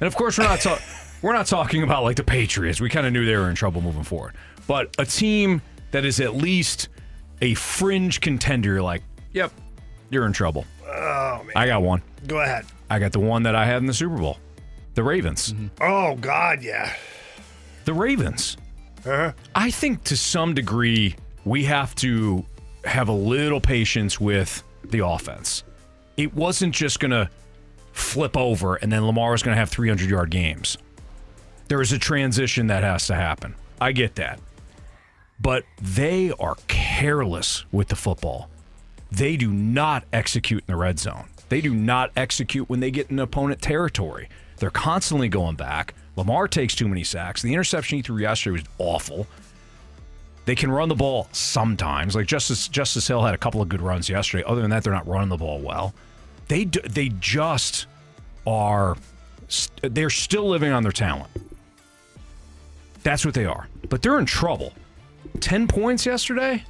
And 0.01 0.09
of 0.09 0.17
course, 0.17 0.39
we're 0.39 0.45
not 0.45 0.61
ta- 0.61 0.81
we're 1.23 1.33
not 1.33 1.47
talking 1.47 1.85
about 1.85 2.03
like 2.03 2.17
the 2.17 2.25
Patriots. 2.25 2.81
We 2.81 2.89
kind 2.91 3.07
of 3.07 3.13
knew 3.13 3.25
they 3.25 3.37
were 3.37 3.49
in 3.49 3.55
trouble 3.55 3.81
moving 3.81 4.03
forward. 4.03 4.35
But 4.67 4.93
a 4.99 5.07
team 5.07 5.63
that 5.93 6.05
is 6.05 6.19
at 6.19 6.35
least 6.35 6.89
a 7.43 7.55
fringe 7.55 8.21
contender, 8.21 8.71
you're 8.73 8.83
like, 8.83 9.03
yep, 9.33 9.53
you're 10.11 10.27
in 10.27 10.33
trouble. 10.33 10.67
Oh 10.85 11.43
man, 11.45 11.53
I 11.55 11.69
got 11.69 11.83
one. 11.83 12.03
go 12.27 12.41
ahead. 12.41 12.67
I 12.91 12.99
got 12.99 13.13
the 13.13 13.21
one 13.21 13.45
that 13.45 13.55
I 13.55 13.67
had 13.67 13.77
in 13.77 13.87
the 13.87 13.95
Super 13.95 14.19
Bowl. 14.19 14.39
The 14.95 15.03
Ravens. 15.03 15.55
Oh 15.81 16.17
God, 16.17 16.63
yeah. 16.63 16.95
The 17.85 17.95
Ravens. 17.95 18.57
Uh-huh. 19.05 19.33
I 19.55 19.71
think 19.71 20.05
to 20.05 20.17
some 20.17 20.55
degree 20.55 21.17
we 21.45 21.65
have 21.65 21.95
to 21.97 22.45
have 22.85 23.09
a 23.09 23.13
little 23.13 23.61
patience 23.61 24.21
with 24.21 24.63
the 24.85 25.05
offense. 25.05 25.65
It 26.17 26.35
wasn't 26.35 26.75
just 26.75 27.01
going 27.01 27.11
to 27.11 27.29
flip 27.93 28.37
over 28.37 28.77
and 28.77 28.93
then 28.93 29.07
Lamar 29.07 29.33
was 29.33 29.43
going 29.43 29.55
to 29.55 29.59
have 29.59 29.71
300 29.71 30.09
yard 30.09 30.31
games. 30.31 30.79
There 31.69 31.81
is 31.81 31.93
a 31.93 31.99
transition 31.99 32.67
that 32.69 32.83
has 32.83 33.07
to 33.07 33.15
happen. 33.15 33.55
I 33.81 33.93
get 33.93 34.17
that. 34.17 34.41
But 35.41 35.65
they 35.81 36.31
are 36.39 36.57
careless 36.69 37.65
with 37.73 37.89
the 37.89 37.97
football. 37.97 38.49
They 39.11 39.37
do 39.37 39.51
not 39.51 40.05
execute 40.13 40.65
in 40.69 40.73
the 40.73 40.77
red 40.77 40.99
zone. 40.99 41.25
They 41.49 41.61
do 41.61 41.75
not 41.75 42.13
execute 42.17 42.69
when 42.69 42.81
they 42.81 42.91
get 42.91 43.11
in 43.11 43.19
opponent 43.19 43.61
territory. 43.61 44.29
They're 44.63 44.71
constantly 44.71 45.29
going 45.29 45.57
back. 45.57 45.93
Lamar 46.15 46.47
takes 46.47 46.77
too 46.77 46.87
many 46.87 47.03
sacks. 47.03 47.43
The 47.43 47.53
interception 47.53 47.99
he 47.99 48.03
threw 48.03 48.19
yesterday 48.19 48.53
was 48.53 48.63
awful. 48.79 49.27
They 50.45 50.55
can 50.55 50.71
run 50.71 50.89
the 50.89 50.95
ball 50.95 51.27
sometimes. 51.33 52.15
Like 52.15 52.29
Justice 52.29 52.69
Justice 52.69 53.09
Hill 53.09 53.23
had 53.25 53.35
a 53.35 53.39
couple 53.39 53.61
of 53.61 53.69
good 53.69 53.83
runs 53.83 54.09
yesterday. 54.09 54.45
Other 54.47 54.61
than 54.63 54.71
that, 54.71 54.85
they're 54.85 54.93
not 54.93 55.09
running 55.09 55.31
the 55.31 55.37
ball 55.37 55.59
well. 55.59 55.95
They 56.47 56.65
d- 56.67 56.79
they 56.89 57.09
just 57.09 57.87
are. 58.47 58.97
st- 59.49 59.93
They're 59.97 60.11
still 60.11 60.49
living 60.49 60.71
on 60.71 60.85
their 60.85 60.93
talent. 60.93 61.31
That's 63.03 63.25
what 63.25 63.35
they 63.35 63.47
are. 63.47 63.67
But 63.89 64.01
they're 64.03 64.21
in 64.21 64.27
trouble. 64.27 64.75
Ten 65.41 65.67
points 65.67 66.07
yesterday 66.07 66.63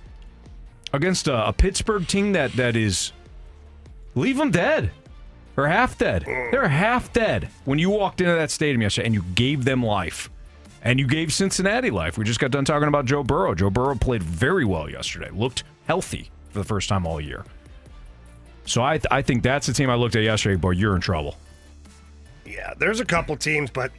against 0.94 1.28
a, 1.28 1.48
a 1.48 1.52
Pittsburgh 1.52 2.06
team 2.08 2.32
that 2.32 2.52
that 2.54 2.74
is 2.74 3.12
leave 4.14 4.38
them 4.38 4.50
dead 4.50 4.92
or 5.56 5.66
half 5.66 5.98
dead. 5.98 6.24
They're 6.26 6.68
half 6.68 7.12
dead 7.12 7.48
when 7.64 7.78
you 7.78 7.90
walked 7.90 8.20
into 8.20 8.32
that 8.32 8.50
stadium 8.50 8.82
yesterday 8.82 9.06
and 9.06 9.14
you 9.14 9.22
gave 9.34 9.64
them 9.64 9.82
life. 9.82 10.30
And 10.84 10.98
you 10.98 11.06
gave 11.06 11.32
Cincinnati 11.32 11.90
life. 11.90 12.18
We 12.18 12.24
just 12.24 12.40
got 12.40 12.50
done 12.50 12.64
talking 12.64 12.88
about 12.88 13.04
Joe 13.04 13.22
Burrow. 13.22 13.54
Joe 13.54 13.70
Burrow 13.70 13.94
played 13.94 14.22
very 14.22 14.64
well 14.64 14.90
yesterday, 14.90 15.30
looked 15.30 15.62
healthy 15.86 16.30
for 16.50 16.58
the 16.58 16.64
first 16.64 16.88
time 16.88 17.06
all 17.06 17.20
year. 17.20 17.44
So 18.64 18.82
I, 18.82 19.00
I 19.10 19.22
think 19.22 19.42
that's 19.42 19.66
the 19.66 19.72
team 19.72 19.90
I 19.90 19.94
looked 19.94 20.16
at 20.16 20.22
yesterday, 20.22 20.56
boy, 20.56 20.70
you're 20.70 20.94
in 20.94 21.00
trouble. 21.00 21.36
Yeah, 22.44 22.74
there's 22.78 23.00
a 23.00 23.04
couple 23.04 23.36
teams, 23.36 23.70
but 23.70 23.92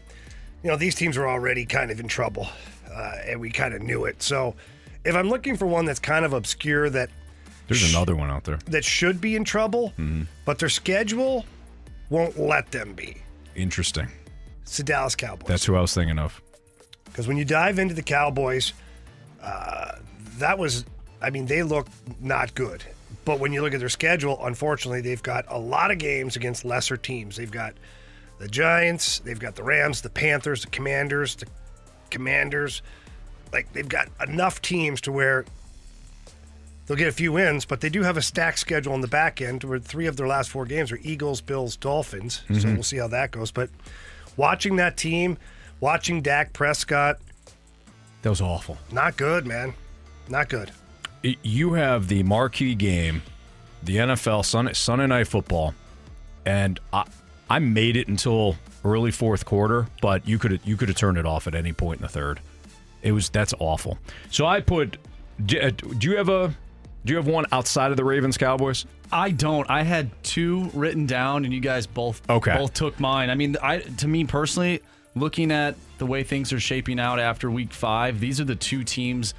you 0.63 0.69
know 0.69 0.77
these 0.77 0.95
teams 0.95 1.17
are 1.17 1.27
already 1.27 1.65
kind 1.65 1.91
of 1.91 1.99
in 1.99 2.07
trouble, 2.07 2.47
uh, 2.93 3.15
and 3.25 3.39
we 3.39 3.49
kind 3.49 3.73
of 3.73 3.81
knew 3.81 4.05
it. 4.05 4.21
So 4.21 4.55
if 5.03 5.15
I'm 5.15 5.29
looking 5.29 5.57
for 5.57 5.65
one 5.65 5.85
that's 5.85 5.99
kind 5.99 6.23
of 6.25 6.33
obscure 6.33 6.89
that 6.91 7.09
There's 7.67 7.93
another 7.93 8.15
one 8.15 8.29
out 8.29 8.43
there. 8.43 8.59
that 8.67 8.83
should 8.85 9.21
be 9.21 9.35
in 9.35 9.43
trouble, 9.43 9.93
but 10.45 10.59
their 10.59 10.69
schedule 10.69 11.45
won't 12.09 12.37
let 12.37 12.71
them 12.71 12.93
be, 12.93 13.17
Interesting. 13.55 14.07
it's 14.61 14.77
the 14.77 14.83
Dallas 14.83 15.15
Cowboys. 15.15 15.47
That's 15.47 15.65
who 15.65 15.75
I 15.75 15.81
was 15.81 15.93
thinking 15.93 16.19
of. 16.19 16.39
Because 17.05 17.27
when 17.27 17.37
you 17.37 17.45
dive 17.45 17.79
into 17.79 17.93
the 17.93 18.03
Cowboys, 18.03 18.73
uh, 19.41 19.95
that 20.37 20.57
was, 20.59 20.85
I 21.21 21.29
mean, 21.29 21.45
they 21.45 21.63
look 21.63 21.87
not 22.19 22.53
good. 22.55 22.83
But 23.25 23.39
when 23.39 23.53
you 23.53 23.61
look 23.61 23.73
at 23.73 23.79
their 23.79 23.89
schedule, 23.89 24.37
unfortunately, 24.45 25.01
they've 25.01 25.23
got 25.23 25.45
a 25.47 25.57
lot 25.57 25.91
of 25.91 25.97
games 25.97 26.35
against 26.35 26.65
lesser 26.65 26.97
teams. 26.97 27.37
They've 27.37 27.49
got 27.51 27.73
the 28.39 28.47
Giants, 28.49 29.19
they've 29.19 29.39
got 29.39 29.55
the 29.55 29.63
Rams, 29.63 30.01
the 30.01 30.09
Panthers, 30.09 30.63
the 30.63 30.69
Commanders, 30.71 31.35
the 31.35 31.45
Commanders. 32.09 32.81
Like, 33.53 33.71
they've 33.73 33.87
got 33.87 34.09
enough 34.27 34.61
teams 34.61 34.99
to 35.01 35.11
where 35.11 35.45
they'll 36.85 36.97
get 36.97 37.07
a 37.07 37.11
few 37.13 37.31
wins, 37.31 37.65
but 37.65 37.81
they 37.81 37.89
do 37.89 38.03
have 38.03 38.17
a 38.17 38.21
stacked 38.21 38.59
schedule 38.59 38.93
on 38.93 39.01
the 39.01 39.07
back 39.07 39.41
end 39.41 39.63
where 39.63 39.79
three 39.79 40.05
of 40.07 40.17
their 40.17 40.27
last 40.27 40.49
four 40.49 40.65
games 40.65 40.91
are 40.91 40.99
Eagles, 41.01 41.41
Bills, 41.41 41.75
Dolphins. 41.75 42.41
So 42.47 42.53
Mhm. 42.53 42.73
we'll 42.73 42.83
see 42.83 42.97
how 42.97 43.07
that 43.09 43.31
goes. 43.31 43.51
But 43.51 43.69
watching 44.37 44.75
that 44.77 44.97
team, 44.97 45.37
watching 45.79 46.21
Dak 46.21 46.53
Prescott, 46.53 47.19
That 48.21 48.29
was 48.29 48.41
awful. 48.41 48.77
not 48.91 49.17
good, 49.17 49.45
man. 49.45 49.73
Not 50.29 50.49
good. 50.49 50.71
you 51.41 51.73
have 51.73 52.09
the 52.09 52.21
marquee 52.23 52.75
game, 52.75 53.21
the 53.81 53.97
NFL 53.97 54.43
Sunday, 54.43 54.73
Sunday 54.73 55.07
night 55.07 55.25
football, 55.27 55.73
and 56.45 56.79
I, 56.91 57.05
I 57.49 57.59
made 57.59 57.95
it 57.95 58.09
until 58.09 58.57
early 58.83 59.11
fourth 59.11 59.45
quarter, 59.45 59.87
but 60.01 60.27
you 60.27 60.37
could 60.37 60.59
you 60.65 60.75
could 60.75 60.89
have 60.89 60.97
turned 60.97 61.17
it 61.17 61.25
off 61.25 61.47
at 61.47 61.55
any 61.55 61.71
point 61.71 61.99
in 61.99 62.03
the 62.03 62.09
third. 62.09 62.41
It 63.01 63.13
was 63.13 63.29
that's 63.29 63.53
awful. 63.59 63.97
So 64.31 64.45
I 64.45 64.59
put. 64.59 64.97
Do, 65.45 65.59
uh, 65.61 65.69
do 65.69 66.09
you 66.09 66.17
have 66.17 66.27
a? 66.27 66.53
Do 67.05 67.11
you 67.11 67.17
have 67.17 67.27
one 67.27 67.45
outside 67.51 67.91
of 67.91 67.97
the 67.97 68.03
Ravens 68.05 68.37
Cowboys? 68.37 68.85
I 69.11 69.31
don't. 69.31 69.69
I 69.69 69.83
had 69.83 70.09
two 70.23 70.69
written 70.73 71.05
down, 71.05 71.43
and 71.45 71.53
you 71.53 71.59
guys 71.59 71.85
both 71.85 72.21
Okay. 72.29 72.55
both 72.57 72.73
took 72.73 72.99
mine. 72.99 73.29
I 73.29 73.35
mean, 73.35 73.57
I 73.61 73.79
to 73.79 74.07
me 74.07 74.23
personally, 74.25 74.81
looking 75.15 75.51
at 75.51 75.75
the 75.97 76.05
way 76.05 76.23
things 76.23 76.51
are 76.53 76.59
shaping 76.59 76.99
out 76.99 77.19
after 77.19 77.51
Week 77.51 77.73
Five, 77.73 78.19
these 78.19 78.39
are 78.39 78.45
the 78.45 78.55
two 78.55 78.83
teams 78.83 79.33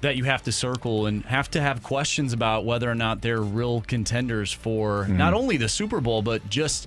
that 0.00 0.16
you 0.16 0.24
have 0.24 0.42
to 0.44 0.52
circle 0.52 1.06
and 1.06 1.24
have 1.24 1.50
to 1.50 1.60
have 1.60 1.82
questions 1.82 2.32
about 2.32 2.64
whether 2.64 2.90
or 2.90 2.94
not 2.94 3.22
they're 3.22 3.40
real 3.42 3.80
contenders 3.82 4.52
for 4.52 5.04
Mm-hmm. 5.04 5.16
not 5.16 5.34
only 5.34 5.56
the 5.56 5.68
Super 5.68 6.00
Bowl 6.00 6.20
but 6.22 6.48
just 6.50 6.86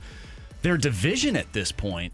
their 0.61 0.77
division 0.77 1.36
at 1.36 1.52
this 1.53 1.72
point. 1.72 2.14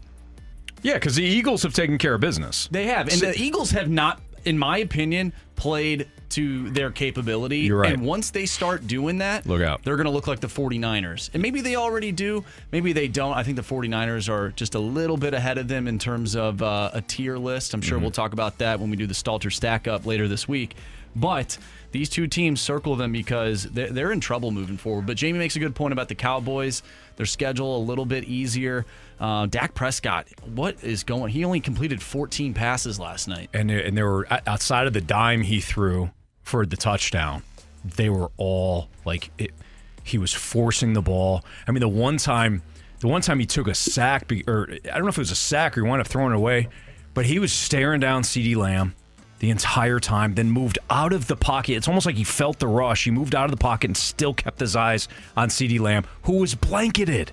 Yeah, 0.82 0.94
because 0.94 1.14
the 1.16 1.24
Eagles 1.24 1.62
have 1.64 1.74
taken 1.74 1.98
care 1.98 2.14
of 2.14 2.20
business. 2.20 2.68
They 2.70 2.86
have, 2.86 3.08
and 3.08 3.18
So- 3.18 3.26
the 3.32 3.38
Eagles 3.40 3.72
have 3.72 3.90
not, 3.90 4.20
in 4.44 4.58
my 4.58 4.78
opinion, 4.78 5.32
played 5.56 6.06
to 6.30 6.70
their 6.70 6.90
capability. 6.90 7.58
You're 7.60 7.78
right. 7.80 7.92
And 7.92 8.02
once 8.04 8.30
they 8.30 8.46
start 8.46 8.86
doing 8.86 9.18
that, 9.18 9.46
Look 9.46 9.62
out. 9.62 9.82
They're 9.84 9.96
going 9.96 10.06
to 10.06 10.10
look 10.10 10.26
like 10.26 10.40
the 10.40 10.48
49ers. 10.48 11.30
And 11.32 11.42
maybe 11.42 11.60
they 11.60 11.76
already 11.76 12.12
do. 12.12 12.44
Maybe 12.72 12.92
they 12.92 13.08
don't. 13.08 13.34
I 13.34 13.42
think 13.42 13.56
the 13.56 13.62
49ers 13.62 14.28
are 14.28 14.50
just 14.50 14.74
a 14.74 14.78
little 14.80 15.16
bit 15.16 15.34
ahead 15.34 15.58
of 15.58 15.68
them 15.68 15.86
in 15.88 15.98
terms 15.98 16.34
of 16.36 16.62
uh, 16.62 16.90
a 16.92 17.00
tier 17.00 17.36
list. 17.38 17.72
I'm 17.74 17.80
Mm-hmm. 17.80 17.88
sure 17.88 17.98
we'll 17.98 18.10
talk 18.10 18.32
about 18.32 18.58
that 18.58 18.80
when 18.80 18.90
we 18.90 18.96
do 18.96 19.06
the 19.06 19.14
Stalter 19.14 19.52
stack 19.52 19.86
up 19.86 20.04
later 20.06 20.26
this 20.28 20.48
week. 20.48 20.74
But 21.14 21.56
these 21.92 22.08
two 22.10 22.26
teams 22.26 22.60
circle 22.60 22.94
them 22.96 23.10
because 23.12 23.62
they're, 23.64 23.88
they're 23.90 24.12
in 24.12 24.20
trouble 24.20 24.50
moving 24.50 24.76
forward. 24.76 25.06
But 25.06 25.16
Jamie 25.16 25.38
makes 25.38 25.56
a 25.56 25.58
good 25.60 25.74
point 25.74 25.92
about 25.92 26.08
the 26.08 26.14
Cowboys. 26.14 26.82
Their 27.16 27.24
schedule 27.24 27.78
a 27.78 27.82
little 27.82 28.04
bit 28.04 28.24
easier. 28.24 28.84
Uh, 29.18 29.46
Dak 29.46 29.72
Prescott, 29.72 30.26
what 30.44 30.84
is 30.84 31.04
going? 31.04 31.32
He 31.32 31.42
only 31.44 31.60
completed 31.60 32.02
14 32.02 32.52
passes 32.52 32.98
last 33.00 33.28
night. 33.28 33.48
and 33.54 33.70
and 33.70 33.96
they 33.96 34.02
were 34.02 34.26
outside 34.46 34.86
of 34.86 34.92
the 34.92 35.00
dime 35.00 35.40
he 35.40 35.60
threw 35.60 36.10
for 36.46 36.64
the 36.64 36.76
touchdown. 36.76 37.42
They 37.84 38.08
were 38.08 38.30
all 38.36 38.88
like 39.04 39.30
it, 39.36 39.50
he 40.04 40.16
was 40.16 40.32
forcing 40.32 40.92
the 40.92 41.02
ball. 41.02 41.44
I 41.66 41.72
mean, 41.72 41.80
the 41.80 41.88
one 41.88 42.18
time, 42.18 42.62
the 43.00 43.08
one 43.08 43.20
time 43.20 43.40
he 43.40 43.46
took 43.46 43.66
a 43.66 43.74
sack, 43.74 44.32
or 44.46 44.68
I 44.70 44.94
don't 44.94 45.02
know 45.02 45.08
if 45.08 45.18
it 45.18 45.22
was 45.22 45.32
a 45.32 45.36
sack 45.36 45.76
or 45.76 45.82
he 45.82 45.88
wound 45.88 46.00
up 46.00 46.06
throwing 46.06 46.32
it 46.32 46.36
away, 46.36 46.68
but 47.14 47.26
he 47.26 47.40
was 47.40 47.52
staring 47.52 47.98
down 47.98 48.22
CeeDee 48.22 48.54
Lamb 48.54 48.94
the 49.40 49.50
entire 49.50 49.98
time. 49.98 50.36
Then 50.36 50.52
moved 50.52 50.78
out 50.88 51.12
of 51.12 51.26
the 51.26 51.34
pocket. 51.34 51.74
It's 51.74 51.88
almost 51.88 52.06
like 52.06 52.14
he 52.14 52.24
felt 52.24 52.60
the 52.60 52.68
rush. 52.68 53.04
He 53.04 53.10
moved 53.10 53.34
out 53.34 53.46
of 53.46 53.50
the 53.50 53.56
pocket 53.56 53.88
and 53.88 53.96
still 53.96 54.32
kept 54.32 54.60
his 54.60 54.76
eyes 54.76 55.08
on 55.36 55.48
CeeDee 55.48 55.80
Lamb, 55.80 56.04
who 56.22 56.34
was 56.34 56.54
blanketed 56.54 57.32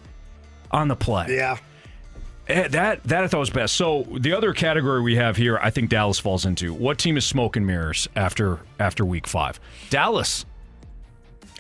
on 0.71 0.87
the 0.87 0.95
play. 0.95 1.27
Yeah. 1.29 1.57
Eh, 2.47 2.67
That 2.69 3.03
that 3.05 3.23
I 3.23 3.27
thought 3.27 3.39
was 3.39 3.49
best. 3.49 3.75
So 3.75 4.05
the 4.19 4.33
other 4.33 4.53
category 4.53 5.01
we 5.01 5.15
have 5.15 5.37
here, 5.37 5.57
I 5.61 5.69
think 5.69 5.89
Dallas 5.89 6.19
falls 6.19 6.45
into. 6.45 6.73
What 6.73 6.97
team 6.97 7.15
is 7.17 7.25
smoke 7.25 7.55
and 7.55 7.65
mirrors 7.65 8.07
after 8.15 8.59
after 8.79 9.05
week 9.05 9.27
five? 9.27 9.59
Dallas. 9.89 10.45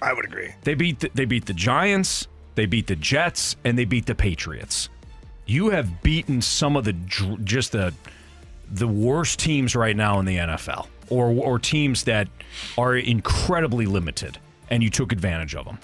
I 0.01 0.11
would 0.13 0.25
agree. 0.25 0.49
They 0.63 0.73
beat 0.73 0.99
the, 0.99 1.09
they 1.13 1.23
beat 1.25 1.45
the 1.45 1.53
Giants, 1.53 2.27
they 2.55 2.65
beat 2.65 2.87
the 2.87 2.95
Jets, 2.97 3.55
and 3.63 3.77
they 3.77 3.85
beat 3.85 4.05
the 4.05 4.15
Patriots. 4.15 4.89
You 5.45 5.69
have 5.69 6.01
beaten 6.03 6.41
some 6.41 6.75
of 6.75 6.83
the 6.83 6.93
just 7.43 7.71
the 7.71 7.93
the 8.69 8.87
worst 8.87 9.39
teams 9.39 9.75
right 9.75 9.95
now 9.95 10.19
in 10.19 10.25
the 10.25 10.37
NFL, 10.37 10.87
or 11.09 11.27
or 11.29 11.59
teams 11.59 12.03
that 12.03 12.27
are 12.77 12.97
incredibly 12.97 13.85
limited, 13.85 14.37
and 14.69 14.83
you 14.83 14.89
took 14.89 15.13
advantage 15.13 15.55
of 15.55 15.63
them. 15.65 15.77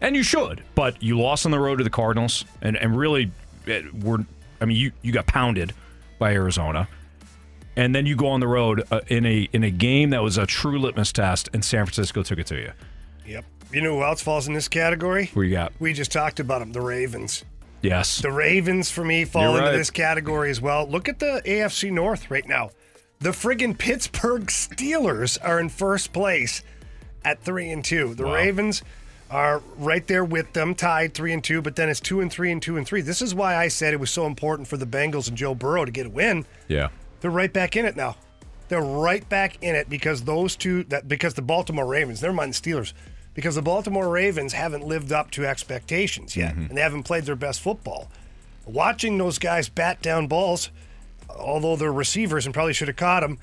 And 0.00 0.14
you 0.16 0.22
should, 0.24 0.62
but 0.74 1.00
you 1.02 1.18
lost 1.18 1.44
on 1.46 1.52
the 1.52 1.58
road 1.60 1.76
to 1.78 1.84
the 1.84 1.90
Cardinals, 1.90 2.44
and 2.60 2.76
and 2.76 2.96
really, 2.96 3.30
were 4.02 4.24
I 4.60 4.64
mean 4.64 4.76
you 4.76 4.92
you 5.02 5.12
got 5.12 5.26
pounded 5.26 5.72
by 6.18 6.32
Arizona, 6.32 6.88
and 7.76 7.94
then 7.94 8.06
you 8.06 8.16
go 8.16 8.28
on 8.28 8.40
the 8.40 8.48
road 8.48 8.82
uh, 8.90 9.00
in 9.08 9.24
a 9.26 9.48
in 9.52 9.64
a 9.64 9.70
game 9.70 10.10
that 10.10 10.22
was 10.22 10.38
a 10.38 10.46
true 10.46 10.78
litmus 10.78 11.12
test, 11.12 11.48
and 11.52 11.64
San 11.64 11.84
Francisco 11.86 12.22
took 12.22 12.38
it 12.38 12.46
to 12.46 12.56
you. 12.56 12.72
Yep. 13.26 13.44
You 13.72 13.80
know 13.80 13.96
who 13.96 14.02
else 14.04 14.20
falls 14.22 14.46
in 14.48 14.54
this 14.54 14.68
category? 14.68 15.26
Who 15.26 15.42
you 15.42 15.52
got? 15.52 15.72
We 15.80 15.92
just 15.94 16.12
talked 16.12 16.40
about 16.40 16.58
them, 16.60 16.72
the 16.72 16.80
Ravens. 16.82 17.44
Yes, 17.80 18.20
The 18.20 18.30
Ravens 18.30 18.90
for 18.92 19.04
me 19.04 19.24
fall 19.24 19.42
You're 19.42 19.52
into 19.58 19.70
right. 19.70 19.76
this 19.76 19.90
category 19.90 20.50
as 20.50 20.60
well. 20.60 20.86
Look 20.88 21.08
at 21.08 21.18
the 21.18 21.42
AFC 21.44 21.90
North 21.90 22.30
right 22.30 22.46
now. 22.46 22.70
The 23.18 23.30
friggin' 23.30 23.76
Pittsburgh 23.76 24.46
Steelers 24.46 25.36
are 25.42 25.58
in 25.58 25.68
first 25.68 26.12
place 26.12 26.62
at 27.24 27.42
three 27.42 27.70
and 27.70 27.84
two. 27.84 28.14
The 28.14 28.24
Wow. 28.24 28.34
Ravens 28.34 28.82
are 29.32 29.62
right 29.78 30.06
there 30.06 30.24
with 30.24 30.52
them, 30.52 30.74
tied 30.74 31.14
three 31.14 31.32
and 31.32 31.42
two, 31.42 31.62
but 31.62 31.74
then 31.74 31.88
it's 31.88 32.00
two 32.00 32.20
and 32.20 32.30
three 32.30 32.52
and 32.52 32.60
two 32.60 32.76
and 32.76 32.86
three. 32.86 33.00
This 33.00 33.22
is 33.22 33.34
why 33.34 33.56
I 33.56 33.68
said 33.68 33.94
it 33.94 34.00
was 34.00 34.10
so 34.10 34.26
important 34.26 34.68
for 34.68 34.76
the 34.76 34.86
Bengals 34.86 35.26
and 35.26 35.36
Joe 35.36 35.54
Burrow 35.54 35.86
to 35.86 35.90
get 35.90 36.06
a 36.06 36.10
win. 36.10 36.44
yeah. 36.68 36.90
They're 37.22 37.30
right 37.30 37.52
back 37.52 37.76
in 37.76 37.84
it 37.84 37.94
now. 37.94 38.16
They're 38.68 38.82
right 38.82 39.26
back 39.28 39.62
in 39.62 39.76
it 39.76 39.88
because 39.88 40.22
those 40.22 40.56
two 40.56 40.82
that 40.84 41.06
because 41.08 41.34
the 41.34 41.42
Baltimore 41.42 41.86
Ravens, 41.86 42.20
never 42.20 42.34
mind 42.34 42.52
the 42.52 42.60
Steelers, 42.60 42.92
because 43.32 43.54
the 43.54 43.62
Baltimore 43.62 44.08
Ravens 44.08 44.52
haven't 44.54 44.84
lived 44.84 45.12
up 45.12 45.30
to 45.32 45.46
expectations 45.46 46.36
yet 46.36 46.54
and 46.54 46.70
they 46.70 46.80
haven't 46.80 47.04
played 47.04 47.24
their 47.24 47.36
best 47.36 47.60
football. 47.60 48.10
Watching 48.66 49.18
those 49.18 49.38
guys 49.38 49.68
bat 49.68 50.02
down 50.02 50.26
balls, 50.26 50.70
although 51.30 51.76
they're 51.76 51.92
receivers 51.92 52.44
and 52.44 52.52
probably 52.52 52.72
should 52.72 52.88
have 52.88 52.96
caught 52.96 53.20
them, 53.20 53.38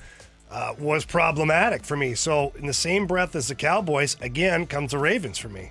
uh, 0.50 0.74
was 0.78 1.04
problematic 1.06 1.84
for 1.84 1.96
me. 1.96 2.14
So 2.14 2.52
in 2.56 2.66
the 2.66 2.74
same 2.74 3.06
breath 3.06 3.34
as 3.34 3.48
the 3.48 3.54
Cowboys, 3.54 4.16
again 4.20 4.66
comes 4.66 4.90
the 4.90 4.98
Ravens 4.98 5.38
for 5.38 5.48
me. 5.48 5.70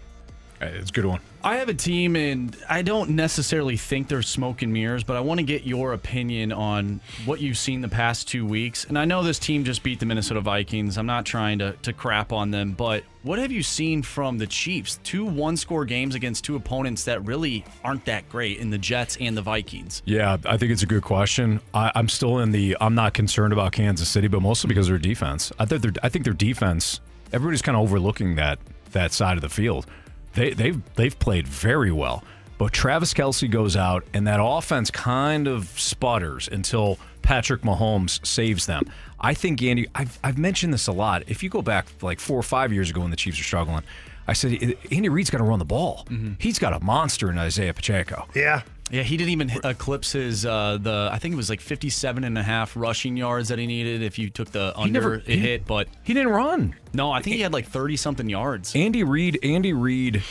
Hey, 0.60 0.76
It's 0.76 0.90
a 0.90 0.94
good 0.94 1.06
one. 1.06 1.22
I 1.42 1.56
have 1.56 1.70
a 1.70 1.74
team, 1.74 2.18
and 2.18 2.56
I 2.68 2.82
don't 2.82 3.12
necessarily 3.12 3.78
think 3.78 4.10
they're 4.10 4.22
smoke 4.22 4.62
and 4.62 4.74
mirrors, 4.74 5.06
but 5.06 5.16
I 5.16 5.22
want 5.22 5.40
to 5.40 5.46
get 5.46 5.64
your 5.64 5.94
opinion 5.94 6.52
on 6.52 7.00
what 7.24 7.40
you've 7.40 7.58
seen 7.58 7.80
the 7.80 7.88
past 7.88 8.28
two 8.28 8.46
weeks. 8.46 8.84
And 8.84 9.00
I 9.00 9.06
know 9.06 9.24
this 9.24 9.40
team 9.40 9.64
just 9.64 9.82
beat 9.82 10.02
the 10.02 10.06
Minnesota 10.06 10.42
Vikings. 10.42 10.98
I'm 10.98 11.06
not 11.06 11.26
trying 11.26 11.60
to, 11.60 11.78
to 11.84 11.94
crap 11.94 12.34
on 12.34 12.52
them, 12.52 12.74
but 12.74 13.06
what 13.24 13.40
have 13.40 13.54
you 13.54 13.64
seen 13.64 14.02
from 14.02 14.38
the 14.38 14.48
Chiefs? 14.48 15.00
Two 15.06 15.24
one 15.24 15.56
score 15.56 15.86
games 15.86 16.14
against 16.14 16.44
two 16.44 16.58
opponents 16.58 17.06
that 17.06 17.24
really 17.26 17.64
aren't 17.86 18.04
that 18.04 18.28
great 18.28 18.58
in 18.58 18.70
the 18.70 18.78
Jets 18.78 19.16
and 19.22 19.38
the 19.38 19.42
Vikings. 19.42 20.02
Yeah, 20.04 20.36
I 20.44 20.58
think 20.58 20.74
it's 20.74 20.84
a 20.84 20.88
good 20.88 21.04
question. 21.04 21.62
I, 21.74 21.94
I'm 21.96 22.10
still 22.10 22.40
in 22.40 22.52
the. 22.52 22.76
I'm 22.82 22.96
not 22.96 23.14
concerned 23.14 23.54
about 23.54 23.72
Kansas 23.72 24.10
City, 24.10 24.28
but 24.28 24.42
mostly 24.42 24.68
because 24.68 24.88
of 24.88 24.92
their 24.92 25.00
defense. 25.00 25.54
I 25.58 25.64
think 25.64 25.84
their. 25.84 25.94
I 26.04 26.10
think 26.10 26.26
their 26.26 26.34
defense. 26.34 27.00
Everybody's 27.32 27.62
kind 27.62 27.78
of 27.78 27.84
overlooking 27.84 28.36
that 28.36 28.60
that 28.92 29.14
side 29.14 29.38
of 29.38 29.42
the 29.42 29.50
field. 29.50 29.86
They 30.34 30.52
they've 30.54 30.82
they've 30.96 31.18
played 31.18 31.48
very 31.48 31.92
well, 31.92 32.24
but 32.58 32.74
Travis 32.74 33.14
Kelce 33.14 33.50
goes 33.50 33.76
out, 33.76 34.06
and 34.14 34.28
that 34.28 34.40
offense 34.42 34.92
kind 34.92 35.48
of 35.48 35.68
sputters 35.80 36.48
until 36.48 36.98
Patrick 37.22 37.62
Mahomes 37.62 38.26
saves 38.26 38.66
them. 38.66 38.84
I 39.20 39.34
think 39.34 39.62
Andy. 39.64 39.88
I've 39.96 40.20
I've 40.24 40.38
mentioned 40.38 40.74
this 40.74 40.88
a 40.88 40.92
lot. 40.92 41.24
If 41.28 41.44
you 41.44 41.50
go 41.50 41.62
back 41.62 41.88
like 42.02 42.20
four 42.20 42.38
or 42.38 42.44
five 42.44 42.72
years 42.72 42.90
ago 42.90 43.02
when 43.02 43.12
the 43.12 43.18
Chiefs 43.18 43.38
were 43.38 43.44
struggling. 43.44 43.84
I 44.28 44.34
said 44.34 44.76
Andy 44.92 45.10
Reid's 45.10 45.32
got 45.32 45.40
to 45.40 45.44
run 45.44 45.58
the 45.58 45.66
ball. 45.66 46.06
Mm-hmm. 46.08 46.34
He's 46.38 46.60
got 46.60 46.72
a 46.72 46.80
monster 46.80 47.32
in 47.32 47.40
Isaiah 47.40 47.74
Pacheco. 47.74 48.28
Yeah. 48.36 48.62
Yeah, 48.92 49.04
he 49.04 49.18
didn't 49.18 49.32
even 49.32 49.50
hit- 49.50 49.64
eclipse 49.66 50.14
his 50.14 50.46
uh, 50.46 50.78
the 50.82 51.10
I 51.12 51.20
think 51.20 51.34
it 51.34 51.38
was 51.38 51.50
like 51.50 51.62
57 51.62 52.24
and 52.24 52.38
a 52.38 52.44
half 52.44 52.76
rushing 52.76 53.16
yards 53.18 53.50
that 53.50 53.60
he 53.60 53.68
needed 53.68 54.02
if 54.02 54.18
you 54.18 54.30
took 54.30 54.52
the 54.52 54.78
under 54.78 54.92
never- 55.00 55.16
it 55.16 55.28
he- 55.28 55.38
hit, 55.38 55.66
but 55.68 55.88
He 56.04 56.14
didn't 56.14 56.32
run. 56.32 56.76
no, 56.94 57.12
I 57.12 57.22
think 57.22 57.36
he 57.36 57.42
had 57.44 57.54
like 57.54 57.68
30 57.68 57.98
something 57.98 58.28
yards. 58.30 58.76
Andy 58.76 59.04
Reid, 59.04 59.40
Andy 59.44 59.74
Reid, 59.74 60.24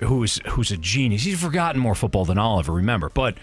who's 0.00 0.40
who's 0.48 0.70
a 0.70 0.76
genius. 0.76 1.22
He's 1.24 1.40
forgotten 1.40 1.80
more 1.80 1.94
football 1.94 2.24
than 2.24 2.38
I'll 2.38 2.58
ever 2.58 2.72
remember. 2.72 3.10
But 3.10 3.36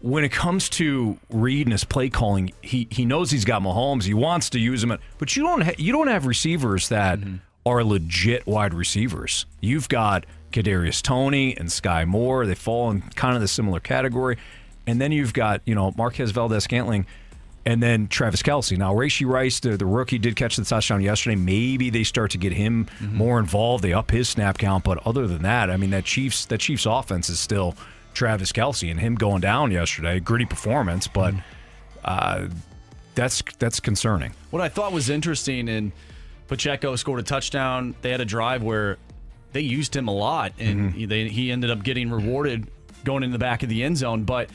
when 0.00 0.22
it 0.24 0.32
comes 0.32 0.68
to 0.68 1.18
Reid 1.30 1.66
and 1.66 1.72
his 1.72 1.84
play 1.84 2.08
calling, 2.10 2.52
he 2.62 2.86
he 2.90 3.04
knows 3.04 3.30
he's 3.30 3.44
got 3.44 3.62
Mahomes. 3.62 4.04
He 4.04 4.14
wants 4.14 4.50
to 4.50 4.58
use 4.60 4.84
him, 4.84 4.96
but 5.18 5.34
you 5.36 5.42
don't 5.42 5.62
ha- 5.62 5.72
you 5.78 5.92
don't 5.92 6.08
have 6.08 6.26
receivers 6.26 6.88
that 6.90 7.18
are 7.66 7.82
legit 7.82 8.46
wide 8.46 8.74
receivers. 8.74 9.46
You've 9.60 9.88
got 9.88 10.26
Kadarius 10.54 11.02
Toney 11.02 11.56
and 11.56 11.70
Sky 11.70 12.04
Moore. 12.04 12.46
They 12.46 12.54
fall 12.54 12.90
in 12.90 13.02
kind 13.02 13.34
of 13.34 13.42
the 13.42 13.48
similar 13.48 13.80
category, 13.80 14.38
and 14.86 15.00
then 15.00 15.12
you've 15.12 15.34
got 15.34 15.60
you 15.66 15.74
know 15.74 15.92
Marquez 15.96 16.30
Valdes-Scantling. 16.30 17.06
And 17.66 17.82
then 17.82 18.08
Travis 18.08 18.42
Kelce. 18.42 18.76
Now, 18.76 18.92
Rashee 18.92 19.26
Rice, 19.26 19.58
the, 19.58 19.78
the 19.78 19.86
rookie, 19.86 20.18
did 20.18 20.36
catch 20.36 20.56
the 20.56 20.66
touchdown 20.66 21.00
yesterday. 21.00 21.34
Maybe 21.34 21.88
they 21.88 22.04
start 22.04 22.32
to 22.32 22.38
get 22.38 22.52
him 22.52 22.86
more 23.00 23.38
involved. 23.38 23.82
They 23.82 23.94
up 23.94 24.10
his 24.10 24.28
snap 24.28 24.58
count, 24.58 24.84
but 24.84 24.98
other 25.06 25.26
than 25.26 25.40
that, 25.44 25.70
I 25.70 25.78
mean, 25.78 25.88
that 25.88 26.04
Chiefs 26.04 26.44
that 26.44 26.60
Chiefs 26.60 26.84
offense 26.84 27.30
is 27.30 27.40
still 27.40 27.74
Travis 28.12 28.52
Kelce 28.52 28.90
and 28.90 29.00
him 29.00 29.14
going 29.14 29.40
down 29.40 29.70
yesterday. 29.70 30.20
Gritty 30.20 30.44
performance, 30.44 31.08
but 31.08 31.32
uh, 32.04 32.48
that's 33.14 33.42
that's 33.58 33.80
concerning. 33.80 34.34
What 34.50 34.60
I 34.60 34.68
thought 34.68 34.92
was 34.92 35.08
interesting, 35.08 35.70
and 35.70 35.92
Pacheco 36.48 36.96
scored 36.96 37.20
a 37.20 37.22
touchdown. 37.22 37.94
They 38.02 38.10
had 38.10 38.20
a 38.20 38.26
drive 38.26 38.62
where 38.62 38.98
they 39.54 39.62
used 39.62 39.96
him 39.96 40.08
a 40.08 40.12
lot, 40.14 40.52
and 40.58 40.80
mm-hmm. 40.80 40.98
he, 40.98 41.06
they, 41.06 41.28
he 41.28 41.50
ended 41.50 41.70
up 41.70 41.82
getting 41.82 42.10
rewarded 42.10 42.68
going 43.04 43.22
in 43.22 43.30
the 43.30 43.38
back 43.38 43.62
of 43.62 43.68
the 43.70 43.82
end 43.84 43.96
zone. 43.96 44.24
But 44.24 44.50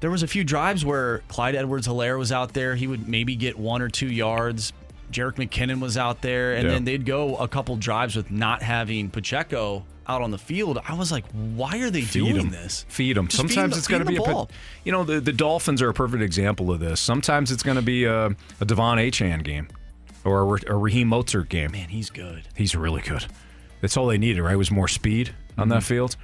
there 0.00 0.10
was 0.10 0.22
a 0.22 0.26
few 0.26 0.44
drives 0.44 0.84
where 0.84 1.20
Clyde 1.28 1.54
Edwards-Hilaire 1.54 2.18
was 2.18 2.32
out 2.32 2.52
there. 2.52 2.74
He 2.74 2.86
would 2.86 3.08
maybe 3.08 3.36
get 3.36 3.58
one 3.58 3.80
or 3.80 3.88
two 3.88 4.08
yards. 4.08 4.72
Jerick 5.12 5.36
McKinnon 5.36 5.80
was 5.80 5.96
out 5.96 6.20
there, 6.20 6.54
and 6.54 6.64
Yeah. 6.64 6.74
then 6.74 6.84
they'd 6.84 7.06
go 7.06 7.36
a 7.36 7.46
couple 7.46 7.76
drives 7.76 8.16
with 8.16 8.30
not 8.30 8.62
having 8.62 9.08
Pacheco 9.08 9.84
out 10.08 10.20
on 10.20 10.32
the 10.32 10.38
field. 10.38 10.78
I 10.86 10.94
was 10.94 11.12
like, 11.12 11.24
why 11.30 11.78
are 11.78 11.90
they 11.90 12.02
Feed 12.02 12.34
doing 12.34 12.50
this? 12.50 12.84
Feed 12.88 13.16
them. 13.16 13.28
Just 13.28 13.36
Sometimes 13.36 13.74
the- 13.74 13.78
it's 13.78 13.88
going 13.88 14.04
to 14.04 14.08
be 14.08 14.16
'em 14.16 14.22
a, 14.22 14.26
ball. 14.26 14.50
you 14.82 14.90
know, 14.90 15.04
the, 15.04 15.20
the 15.20 15.32
Dolphins 15.32 15.80
are 15.80 15.88
a 15.88 15.94
perfect 15.94 16.22
example 16.22 16.70
of 16.72 16.80
this. 16.80 17.00
Sometimes 17.00 17.52
it's 17.52 17.62
going 17.62 17.76
to 17.76 17.82
be 17.82 18.04
a, 18.04 18.26
a 18.26 18.66
De'Von 18.66 18.98
Achane 18.98 19.44
game 19.44 19.68
or 20.24 20.56
a, 20.56 20.74
a 20.74 20.76
Raheem 20.76 21.08
Mostert 21.08 21.48
game. 21.48 21.70
Man, 21.70 21.88
he's 21.88 22.10
good. 22.10 22.42
He's 22.56 22.74
really 22.74 23.00
good. 23.02 23.26
That's 23.84 23.98
all 23.98 24.06
they 24.06 24.16
needed, 24.16 24.40
right? 24.40 24.56
Was 24.56 24.70
more 24.70 24.88
speed 24.88 25.28
on 25.58 25.64
Mm-hmm. 25.64 25.70
that 25.74 25.82
field. 25.82 26.16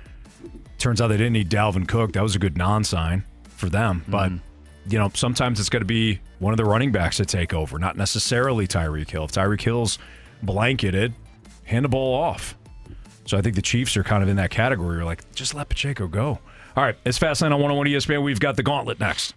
Turns 0.78 0.99
out 1.03 1.09
they 1.09 1.19
didn't 1.19 1.35
need 1.35 1.51
Dalvin 1.51 1.87
Cook. 1.87 2.12
That 2.15 2.23
was 2.23 2.35
a 2.35 2.39
good 2.39 2.57
non-sign 2.57 3.23
for 3.49 3.69
them. 3.69 4.01
Mm-hmm. 4.01 4.11
But 4.11 4.32
you 4.91 4.99
know, 4.99 5.11
sometimes 5.15 5.61
it's 5.61 5.69
going 5.69 5.82
to 5.82 5.87
be 5.87 6.20
one 6.39 6.55
of 6.55 6.57
the 6.57 6.65
running 6.65 6.91
backs 6.91 7.19
to 7.19 7.27
take 7.27 7.53
over, 7.53 7.78
not 7.78 7.99
necessarily 7.99 8.66
Tyreek 8.66 9.11
Hill. 9.11 9.24
If 9.24 9.32
Tyreek 9.32 9.61
Hill's 9.61 9.99
blanketed, 10.43 11.12
hand 11.65 11.85
the 11.85 11.91
ball 11.91 12.15
off. 12.19 12.57
So 13.27 13.37
I 13.37 13.43
think 13.43 13.57
the 13.57 13.62
Chiefs 13.62 13.95
are 13.99 14.03
kind 14.03 14.23
of 14.23 14.31
in 14.31 14.37
that 14.37 14.51
category. 14.51 14.97
You're 14.97 15.05
like, 15.05 15.31
just 15.35 15.55
let 15.55 15.69
Pacheco 15.69 16.07
go. 16.09 16.39
All 16.77 16.82
right, 16.85 16.97
it's 17.05 17.19
Fastlane 17.19 17.53
on 17.53 17.61
101 17.61 17.87
ESPN. 17.89 18.23
We've 18.24 18.41
got 18.41 18.57
the 18.57 18.62
gauntlet 18.62 18.99
next. 18.99 19.35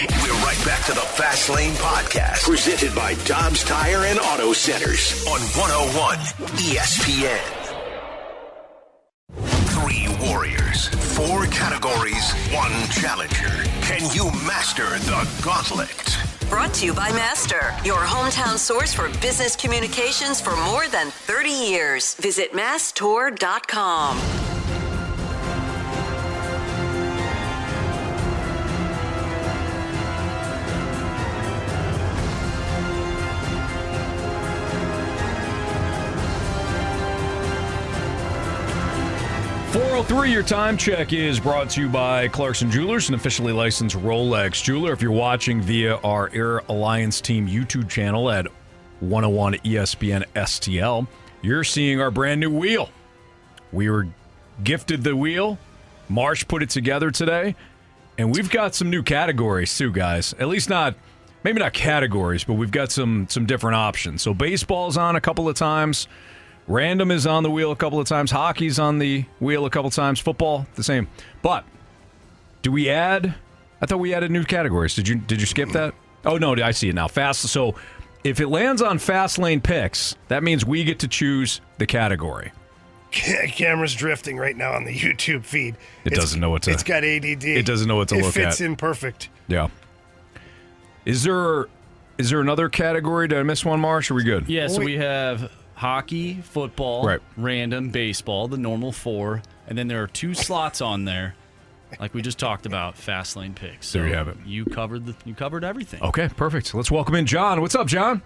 We're 0.00 0.32
right 0.42 0.60
back 0.66 0.84
to 0.86 0.92
the 0.92 1.00
Fast 1.00 1.48
Lane 1.48 1.72
Podcast, 1.74 2.42
presented 2.42 2.92
by 2.96 3.14
Dobbs 3.26 3.62
Tire 3.62 4.04
and 4.06 4.18
Auto 4.18 4.52
Centers 4.52 5.24
on 5.28 5.38
101 5.40 6.18
ESPN. 6.58 7.38
Three 9.70 10.08
warriors, 10.28 10.88
four 10.88 11.46
categories, 11.46 12.32
one 12.52 12.72
challenger. 12.90 13.46
Can 13.82 14.02
you 14.12 14.24
master 14.44 14.98
the 15.06 15.28
gauntlet? 15.44 16.18
Brought 16.50 16.74
to 16.74 16.86
you 16.86 16.92
by 16.92 17.10
Master, 17.12 17.72
your 17.84 18.00
hometown 18.00 18.58
source 18.58 18.92
for 18.92 19.08
business 19.20 19.54
communications 19.54 20.40
for 20.40 20.56
more 20.56 20.88
than 20.88 21.10
30 21.10 21.50
years. 21.50 22.14
Visit 22.14 22.52
Mastor.com. 22.52 24.18
403, 39.94 40.32
your 40.32 40.42
time 40.42 40.76
check 40.76 41.12
is 41.12 41.38
brought 41.38 41.70
to 41.70 41.82
you 41.82 41.88
by 41.88 42.26
Clarkson 42.26 42.68
Jewelers, 42.68 43.08
an 43.10 43.14
officially 43.14 43.52
licensed 43.52 43.94
Rolex 43.94 44.60
jeweler. 44.60 44.92
If 44.92 45.00
you're 45.00 45.12
watching 45.12 45.62
via 45.62 45.98
our 45.98 46.28
Air 46.34 46.58
Alliance 46.68 47.20
Team 47.20 47.46
YouTube 47.46 47.88
channel 47.88 48.28
at 48.28 48.48
101 48.98 49.54
ESPN 49.58 50.24
STL, 50.34 51.06
you're 51.42 51.62
seeing 51.62 52.00
our 52.00 52.10
brand 52.10 52.40
new 52.40 52.50
wheel. 52.50 52.90
We 53.70 53.88
were 53.88 54.08
gifted 54.64 55.04
the 55.04 55.14
wheel. 55.14 55.58
Marsh 56.08 56.44
put 56.48 56.64
it 56.64 56.70
together 56.70 57.12
today. 57.12 57.54
And 58.18 58.34
we've 58.34 58.50
got 58.50 58.74
some 58.74 58.90
new 58.90 59.04
categories 59.04 59.78
too, 59.78 59.92
guys. 59.92 60.34
At 60.40 60.48
least 60.48 60.68
not 60.68 60.96
maybe 61.44 61.60
not 61.60 61.72
categories, 61.72 62.42
but 62.42 62.54
we've 62.54 62.72
got 62.72 62.90
some 62.90 63.28
some 63.28 63.46
different 63.46 63.76
options. 63.76 64.22
So 64.22 64.34
baseball's 64.34 64.96
on 64.96 65.14
a 65.14 65.20
couple 65.20 65.48
of 65.48 65.54
times. 65.54 66.08
Random 66.66 67.10
is 67.10 67.26
on 67.26 67.42
the 67.42 67.50
wheel 67.50 67.70
a 67.72 67.76
couple 67.76 68.00
of 68.00 68.06
times. 68.08 68.30
Hockey's 68.30 68.78
on 68.78 68.98
the 68.98 69.24
wheel 69.38 69.66
a 69.66 69.70
couple 69.70 69.88
of 69.88 69.94
times. 69.94 70.18
Football, 70.20 70.66
the 70.76 70.82
same. 70.84 71.08
But 71.42 71.64
do 72.62 72.72
we 72.72 72.88
add? 72.88 73.34
I 73.82 73.86
thought 73.86 73.98
we 74.00 74.14
added 74.14 74.30
new 74.30 74.44
categories. 74.44 74.94
Did 74.94 75.06
you 75.08 75.16
did 75.16 75.40
you 75.40 75.46
skip 75.46 75.70
that? 75.70 75.94
Oh 76.24 76.38
no, 76.38 76.54
I 76.54 76.70
see 76.70 76.88
it 76.88 76.94
now. 76.94 77.06
Fast. 77.08 77.42
So 77.48 77.74
if 78.22 78.40
it 78.40 78.48
lands 78.48 78.80
on 78.80 78.98
fast 78.98 79.38
lane 79.38 79.60
picks, 79.60 80.16
that 80.28 80.42
means 80.42 80.64
we 80.64 80.84
get 80.84 81.00
to 81.00 81.08
choose 81.08 81.60
the 81.76 81.86
category. 81.86 82.52
Camera's 83.10 83.94
drifting 83.94 84.38
right 84.38 84.56
now 84.56 84.72
on 84.72 84.84
the 84.84 84.94
YouTube 84.94 85.44
feed. 85.44 85.76
It 86.04 86.14
doesn't 86.14 86.40
know 86.40 86.50
what 86.50 86.62
to- 86.62 86.70
It's 86.72 86.82
got 86.82 87.04
ADD. 87.04 87.44
It 87.44 87.66
doesn't 87.66 87.86
know 87.86 87.96
what 87.96 88.08
to 88.08 88.16
it 88.16 88.22
look 88.22 88.32
fits 88.34 88.60
at. 88.60 88.64
in 88.66 88.74
perfect. 88.76 89.28
Yeah. 89.48 89.68
Is 91.04 91.22
there 91.22 91.66
is 92.16 92.30
there 92.30 92.40
another 92.40 92.68
category? 92.70 93.28
Did 93.28 93.38
I 93.38 93.42
miss 93.42 93.64
one, 93.64 93.80
Marsh? 93.80 94.10
Are 94.10 94.14
we 94.14 94.24
good? 94.24 94.48
Yeah, 94.48 94.68
so 94.68 94.80
we 94.82 94.94
have 94.96 95.50
hockey, 95.74 96.34
football, 96.42 97.06
Right. 97.06 97.20
random, 97.36 97.90
baseball, 97.90 98.48
the 98.48 98.58
normal 98.58 98.92
four, 98.92 99.42
and 99.68 99.76
then 99.76 99.88
there 99.88 100.02
are 100.02 100.06
two 100.06 100.34
slots 100.34 100.80
on 100.80 101.04
there, 101.04 101.34
like 102.00 102.14
we 102.14 102.22
just 102.22 102.38
talked 102.38 102.66
about, 102.66 102.96
fast 102.96 103.36
lane 103.36 103.54
picks. 103.54 103.88
So 103.88 103.98
There 103.98 104.08
you 104.08 104.14
have 104.14 104.28
it. 104.28 104.36
You 104.46 104.64
covered 104.64 105.06
the 105.06 105.14
you 105.24 105.34
covered 105.34 105.64
everything. 105.64 106.02
Okay, 106.02 106.28
perfect. 106.36 106.74
Let's 106.74 106.90
welcome 106.90 107.14
in 107.14 107.26
John. 107.26 107.60
What's 107.60 107.74
up, 107.74 107.86
John? 107.86 108.22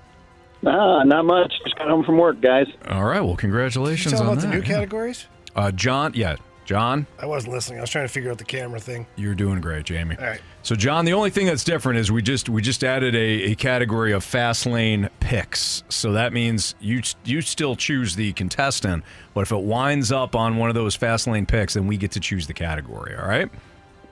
Ah, 0.66 1.04
not 1.04 1.24
much. 1.24 1.52
Just 1.62 1.76
got 1.76 1.88
home 1.88 2.04
from 2.04 2.18
work, 2.18 2.40
guys. 2.40 2.66
All 2.88 3.04
right. 3.04 3.20
Well, 3.20 3.28
Did 3.34 3.44
you 3.44 3.48
congratulations 3.48 4.12
tell 4.14 4.22
on 4.22 4.28
about 4.32 4.42
that. 4.42 4.48
the 4.48 4.54
new 4.56 4.62
categories? 4.62 5.26
Uh, 5.54 5.70
John, 5.70 6.12
yeah, 6.14 6.36
John, 6.64 7.06
I 7.20 7.26
wasn't 7.26 7.52
listening. 7.54 7.78
I 7.78 7.82
was 7.82 7.90
trying 7.90 8.06
to 8.06 8.12
figure 8.12 8.30
out 8.30 8.38
the 8.38 8.44
camera 8.44 8.80
thing. 8.80 9.06
you're 9.16 9.34
doing 9.34 9.60
great, 9.60 9.84
Jamie. 9.84 10.16
All 10.18 10.26
right. 10.26 10.40
So, 10.68 10.74
John, 10.74 11.06
the 11.06 11.14
only 11.14 11.30
thing 11.30 11.46
that's 11.46 11.64
different 11.64 11.98
is 11.98 12.12
we 12.12 12.20
just 12.20 12.50
we 12.50 12.60
just 12.60 12.84
added 12.84 13.14
a, 13.14 13.52
a 13.52 13.54
category 13.54 14.12
of 14.12 14.22
fast 14.22 14.66
lane 14.66 15.08
picks. 15.18 15.82
So 15.88 16.12
that 16.12 16.34
means 16.34 16.74
you 16.78 17.00
you 17.24 17.40
still 17.40 17.74
choose 17.74 18.14
the 18.16 18.34
contestant, 18.34 19.02
but 19.32 19.40
if 19.40 19.50
it 19.50 19.62
winds 19.62 20.12
up 20.12 20.36
on 20.36 20.58
one 20.58 20.68
of 20.68 20.74
those 20.74 20.94
fast 20.94 21.26
lane 21.26 21.46
picks, 21.46 21.72
then 21.72 21.86
we 21.86 21.96
get 21.96 22.10
to 22.10 22.20
choose 22.20 22.46
the 22.46 22.52
category. 22.52 23.16
All 23.16 23.26
right. 23.26 23.48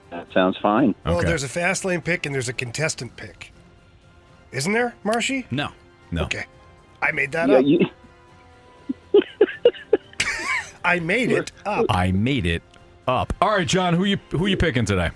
That 0.09 0.25
sounds 0.33 0.57
fine. 0.57 0.95
Well, 1.05 1.21
there's 1.21 1.43
a 1.43 1.47
fast 1.47 1.85
lane 1.85 2.01
pick 2.01 2.25
and 2.25 2.33
there's 2.33 2.49
a 2.49 2.53
contestant 2.53 3.15
pick. 3.17 3.53
Isn't 4.51 4.73
there, 4.73 4.95
Marshy? 5.03 5.45
No. 5.51 5.69
No. 6.09 6.23
Okay. 6.23 6.45
I 7.03 7.11
made 7.11 7.33
that 7.33 7.49
Yeah, 7.49 7.57
up. 7.57 7.65
you, 7.67 7.79
I 10.83 10.99
made 11.01 11.29
it 11.31 11.51
up. 11.67 11.85
I 11.87 12.11
made 12.11 12.47
it 12.47 12.63
up. 13.07 13.31
All 13.43 13.49
right, 13.49 13.67
John, 13.67 13.93
who 13.93 14.05
you 14.05 14.17
who 14.31 14.47
you 14.47 14.57
picking 14.57 14.85
today? 14.85 15.11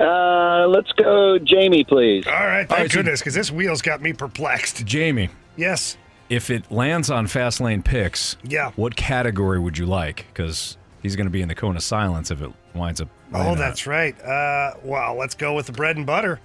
Uh, 0.00 0.66
let's 0.68 0.90
go, 0.92 1.38
Jamie, 1.38 1.84
please. 1.84 2.26
All 2.26 2.32
right, 2.32 2.68
thank 2.68 2.80
right, 2.80 2.90
so- 2.90 2.98
goodness, 2.98 3.20
because 3.20 3.34
this 3.34 3.50
wheel's 3.50 3.82
got 3.82 4.00
me 4.02 4.12
perplexed. 4.12 4.84
Jamie. 4.86 5.28
Yes. 5.56 5.96
If 6.28 6.48
it 6.50 6.70
lands 6.70 7.10
on 7.10 7.26
fast 7.26 7.60
lane 7.60 7.82
picks, 7.82 8.36
Yeah. 8.44 8.70
what 8.76 8.94
category 8.96 9.58
would 9.58 9.76
you 9.76 9.86
like? 9.86 10.26
Because 10.32 10.76
he's 11.02 11.16
going 11.16 11.26
to 11.26 11.30
be 11.30 11.42
in 11.42 11.48
the 11.48 11.54
cone 11.56 11.76
of 11.76 11.82
silence 11.82 12.30
if 12.30 12.40
it 12.40 12.50
winds 12.74 13.00
up. 13.00 13.08
Oh, 13.32 13.38
landing 13.38 13.52
on 13.52 13.58
that's 13.58 13.86
right. 13.86 14.20
Uh, 14.22 14.74
well, 14.84 15.16
let's 15.16 15.34
go 15.34 15.54
with 15.54 15.66
the 15.66 15.72
bread 15.72 15.96
and 15.96 16.06
butter. 16.06 16.40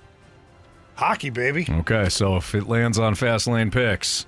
Hockey, 0.95 1.29
baby. 1.29 1.63
it. 1.63 1.69
Okay, 1.69 2.09
so 2.09 2.37
if 2.37 2.55
it 2.55 2.67
lands 2.67 2.97
on 2.97 3.15
fast 3.15 3.47
lane 3.47 3.69
picks, 3.69 4.25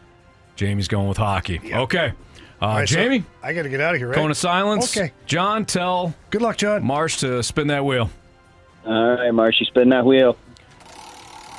Jamie's 0.56 0.88
going 0.88 1.08
with 1.08 1.18
hockey. 1.18 1.60
Okay, 1.74 2.14
uh, 2.62 2.66
All 2.66 2.76
right, 2.76 2.88
so 2.90 2.96
Jamie, 2.96 3.24
I 3.42 3.54
got 3.54 3.64
to 3.64 3.70
get 3.70 3.80
out 3.82 3.94
of 3.96 4.00
here, 4.00 4.10
right? 4.10 4.16
cone 4.16 4.32
of 4.32 4.38
silence. 4.38 4.96
Okay. 4.96 5.12
John, 5.26 5.66
tell 5.66 6.14
Good 6.30 6.42
luck, 6.42 6.58
John. 6.58 6.84
Marsh 6.84 7.18
to 7.18 7.42
spin 7.42 7.68
that 7.68 7.84
wheel. 7.86 8.10
All 8.88 9.16
right, 9.16 9.32
Marshy, 9.32 9.66
spin 9.66 9.90
that 9.90 10.06
wheel. 10.06 10.38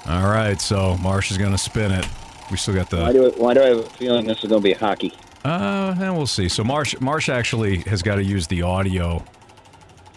All 0.07 0.31
right, 0.31 0.59
so 0.61 0.97
Marsh 0.97 1.31
is 1.31 1.37
going 1.37 1.53
to 1.53 1.59
spin 1.59 1.93
it. 1.93 2.07
We 2.51 2.57
still 2.57 2.75
got 2.75 2.91
Why 2.91 3.13
the. 3.13 3.19
do, 3.19 3.27
I, 3.27 3.31
why 3.39 3.55
do 3.55 3.63
I 3.63 3.67
have 3.67 3.79
a 3.79 3.83
feeling 3.91 4.27
this 4.27 4.43
is 4.43 4.49
going 4.49 4.63
to 4.63 4.65
be 4.69 4.73
hockey? 4.73 5.13
Uh, 5.45 5.95
and 6.01 6.17
we'll 6.17 6.27
see. 6.27 6.49
So 6.49 6.65
Marsh, 6.65 6.99
Marsh 7.01 7.29
actually 7.29 7.81
has 7.81 8.03
got 8.03 8.15
to 8.15 8.25
use 8.25 8.47
the 8.47 8.63
audio. 8.63 9.23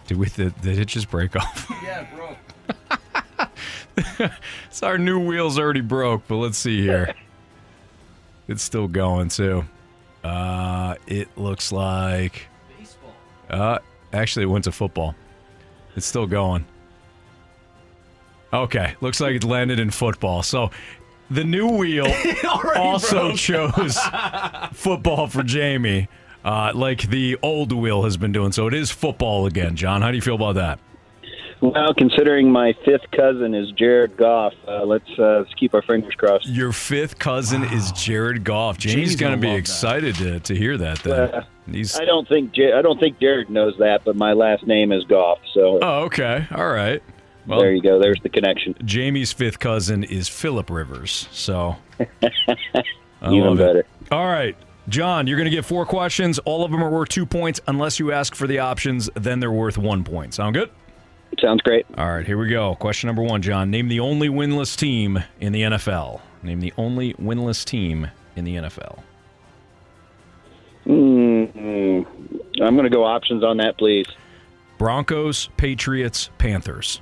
Did 0.07 0.17
we? 0.17 0.27
Did, 0.27 0.59
did 0.61 0.79
it 0.79 0.85
just 0.85 1.09
break 1.09 1.35
off? 1.35 1.69
Yeah, 1.83 2.05
bro. 2.15 2.35
So 4.69 4.87
our 4.87 4.97
new 4.97 5.19
wheel's 5.19 5.59
already 5.59 5.81
broke, 5.81 6.27
but 6.27 6.37
let's 6.37 6.57
see 6.57 6.81
here. 6.81 7.13
It's 8.47 8.63
still 8.63 8.87
going 8.89 9.29
too. 9.29 9.63
Uh, 10.25 10.95
it 11.07 11.29
looks 11.37 11.71
like. 11.71 12.47
Baseball. 12.77 13.13
Uh, 13.49 13.79
actually, 14.11 14.43
it 14.43 14.47
went 14.47 14.65
to 14.65 14.73
football. 14.73 15.15
It's 15.95 16.05
still 16.05 16.27
going. 16.27 16.65
Okay, 18.53 18.95
looks 19.01 19.19
like 19.21 19.35
it 19.35 19.43
landed 19.43 19.79
in 19.79 19.91
football. 19.91 20.43
So, 20.43 20.71
the 21.29 21.43
new 21.45 21.67
wheel 21.69 22.07
also 22.75 23.33
chose 23.35 23.97
football 24.73 25.27
for 25.27 25.43
Jamie, 25.43 26.09
uh, 26.43 26.71
like 26.75 27.03
the 27.09 27.37
old 27.41 27.71
wheel 27.71 28.03
has 28.03 28.17
been 28.17 28.31
doing. 28.33 28.51
So 28.51 28.67
it 28.67 28.73
is 28.73 28.91
football 28.91 29.45
again. 29.45 29.75
John, 29.75 30.01
how 30.01 30.09
do 30.11 30.15
you 30.17 30.21
feel 30.21 30.35
about 30.35 30.55
that? 30.55 30.79
Well, 31.61 31.93
considering 31.93 32.51
my 32.51 32.73
fifth 32.83 33.09
cousin 33.11 33.53
is 33.53 33.71
Jared 33.73 34.17
Goff, 34.17 34.53
uh, 34.67 34.83
let's, 34.83 35.07
uh, 35.19 35.37
let's 35.39 35.53
keep 35.53 35.75
our 35.75 35.83
fingers 35.83 36.15
crossed. 36.15 36.47
Your 36.47 36.71
fifth 36.71 37.19
cousin 37.19 37.63
is 37.65 37.91
Jared 37.91 38.43
Goff. 38.43 38.79
Jamie's, 38.79 38.95
Jamie's 38.95 39.15
going 39.15 39.33
to 39.33 39.47
be 39.47 39.53
excited 39.53 40.15
to, 40.15 40.39
to 40.39 40.55
hear 40.55 40.75
that. 40.79 41.03
Then 41.03 41.29
Uh, 41.29 41.43
he's. 41.71 41.97
I 41.99 42.05
don't 42.05 42.27
think 42.27 42.57
Ja- 42.57 42.77
I 42.77 42.81
don't 42.81 42.99
think 42.99 43.19
Jared 43.19 43.51
knows 43.51 43.75
that, 43.77 44.03
but 44.03 44.15
my 44.15 44.33
last 44.33 44.65
name 44.65 44.91
is 44.91 45.03
Goff, 45.05 45.37
so 45.53 45.77
Oh, 45.83 45.99
okay. 46.05 46.47
All 46.51 46.67
right. 46.67 47.01
Well, 47.51 47.59
there 47.61 47.73
you 47.73 47.81
go. 47.81 47.99
There's 47.99 48.19
the 48.23 48.29
connection. 48.29 48.75
Jamie's 48.83 49.31
fifth 49.31 49.59
cousin 49.59 50.03
is 50.03 50.27
Philip 50.27 50.69
Rivers. 50.69 51.27
So 51.31 51.75
Even 53.23 53.39
love 53.41 53.59
it. 53.59 53.63
better. 53.63 53.85
All 54.11 54.25
right. 54.25 54.55
John, 54.89 55.27
you're 55.27 55.37
going 55.37 55.49
to 55.49 55.55
get 55.55 55.63
four 55.63 55.85
questions. 55.85 56.39
All 56.39 56.65
of 56.65 56.71
them 56.71 56.83
are 56.83 56.89
worth 56.89 57.09
two 57.09 57.25
points. 57.25 57.61
Unless 57.67 57.99
you 57.99 58.11
ask 58.11 58.33
for 58.33 58.47
the 58.47 58.59
options, 58.59 59.09
then 59.13 59.39
they're 59.39 59.51
worth 59.51 59.77
one 59.77 60.03
point. 60.03 60.33
Sound 60.33 60.55
good? 60.55 60.71
Sounds 61.39 61.61
great. 61.61 61.85
All 61.97 62.09
right, 62.11 62.25
here 62.25 62.37
we 62.37 62.49
go. 62.49 62.75
Question 62.75 63.07
number 63.07 63.21
one, 63.23 63.41
John. 63.41 63.69
Name 63.71 63.87
the 63.87 63.99
only 63.99 64.27
winless 64.27 64.75
team 64.75 65.23
in 65.39 65.53
the 65.53 65.61
NFL. 65.61 66.19
Name 66.43 66.59
the 66.59 66.73
only 66.77 67.13
winless 67.13 67.63
team 67.63 68.09
in 68.35 68.43
the 68.43 68.55
NFL? 68.55 69.01
Mm, 70.85 72.05
I'm 72.61 72.75
going 72.75 72.83
to 72.83 72.89
go 72.89 73.03
options 73.05 73.43
on 73.43 73.57
that, 73.57 73.77
please. 73.77 74.07
Broncos, 74.77 75.49
Patriots, 75.57 76.31
Panthers. 76.37 77.01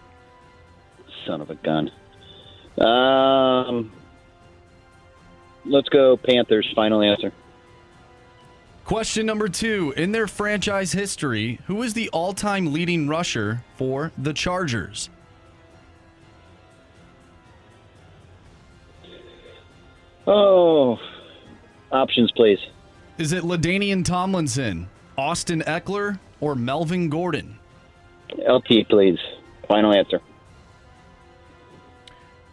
Son 1.29 1.41
of 1.41 1.51
a 1.51 1.55
gun. 1.55 1.91
Um, 2.83 3.91
let's 5.63 5.89
go 5.89 6.17
Panthers. 6.17 6.67
Final 6.73 7.03
answer. 7.03 7.31
Question 8.83 9.27
number 9.27 9.47
two. 9.47 9.93
In 9.95 10.11
their 10.11 10.25
franchise 10.25 10.91
history, 10.93 11.59
who 11.67 11.83
is 11.83 11.93
the 11.93 12.09
all 12.09 12.33
time 12.33 12.73
leading 12.73 13.07
rusher 13.07 13.63
for 13.75 14.11
the 14.17 14.33
Chargers? 14.33 15.11
Oh, 20.25 20.97
options, 21.91 22.31
please. 22.31 22.59
Is 23.19 23.33
it 23.33 23.43
LaDainian 23.43 24.03
Tomlinson, 24.03 24.89
Austin 25.15 25.61
Ekeler, 25.67 26.19
or 26.39 26.55
Melvin 26.55 27.09
Gordon? 27.09 27.59
LT, 28.47 28.87
please. 28.89 29.19
Final 29.67 29.93
answer. 29.93 30.21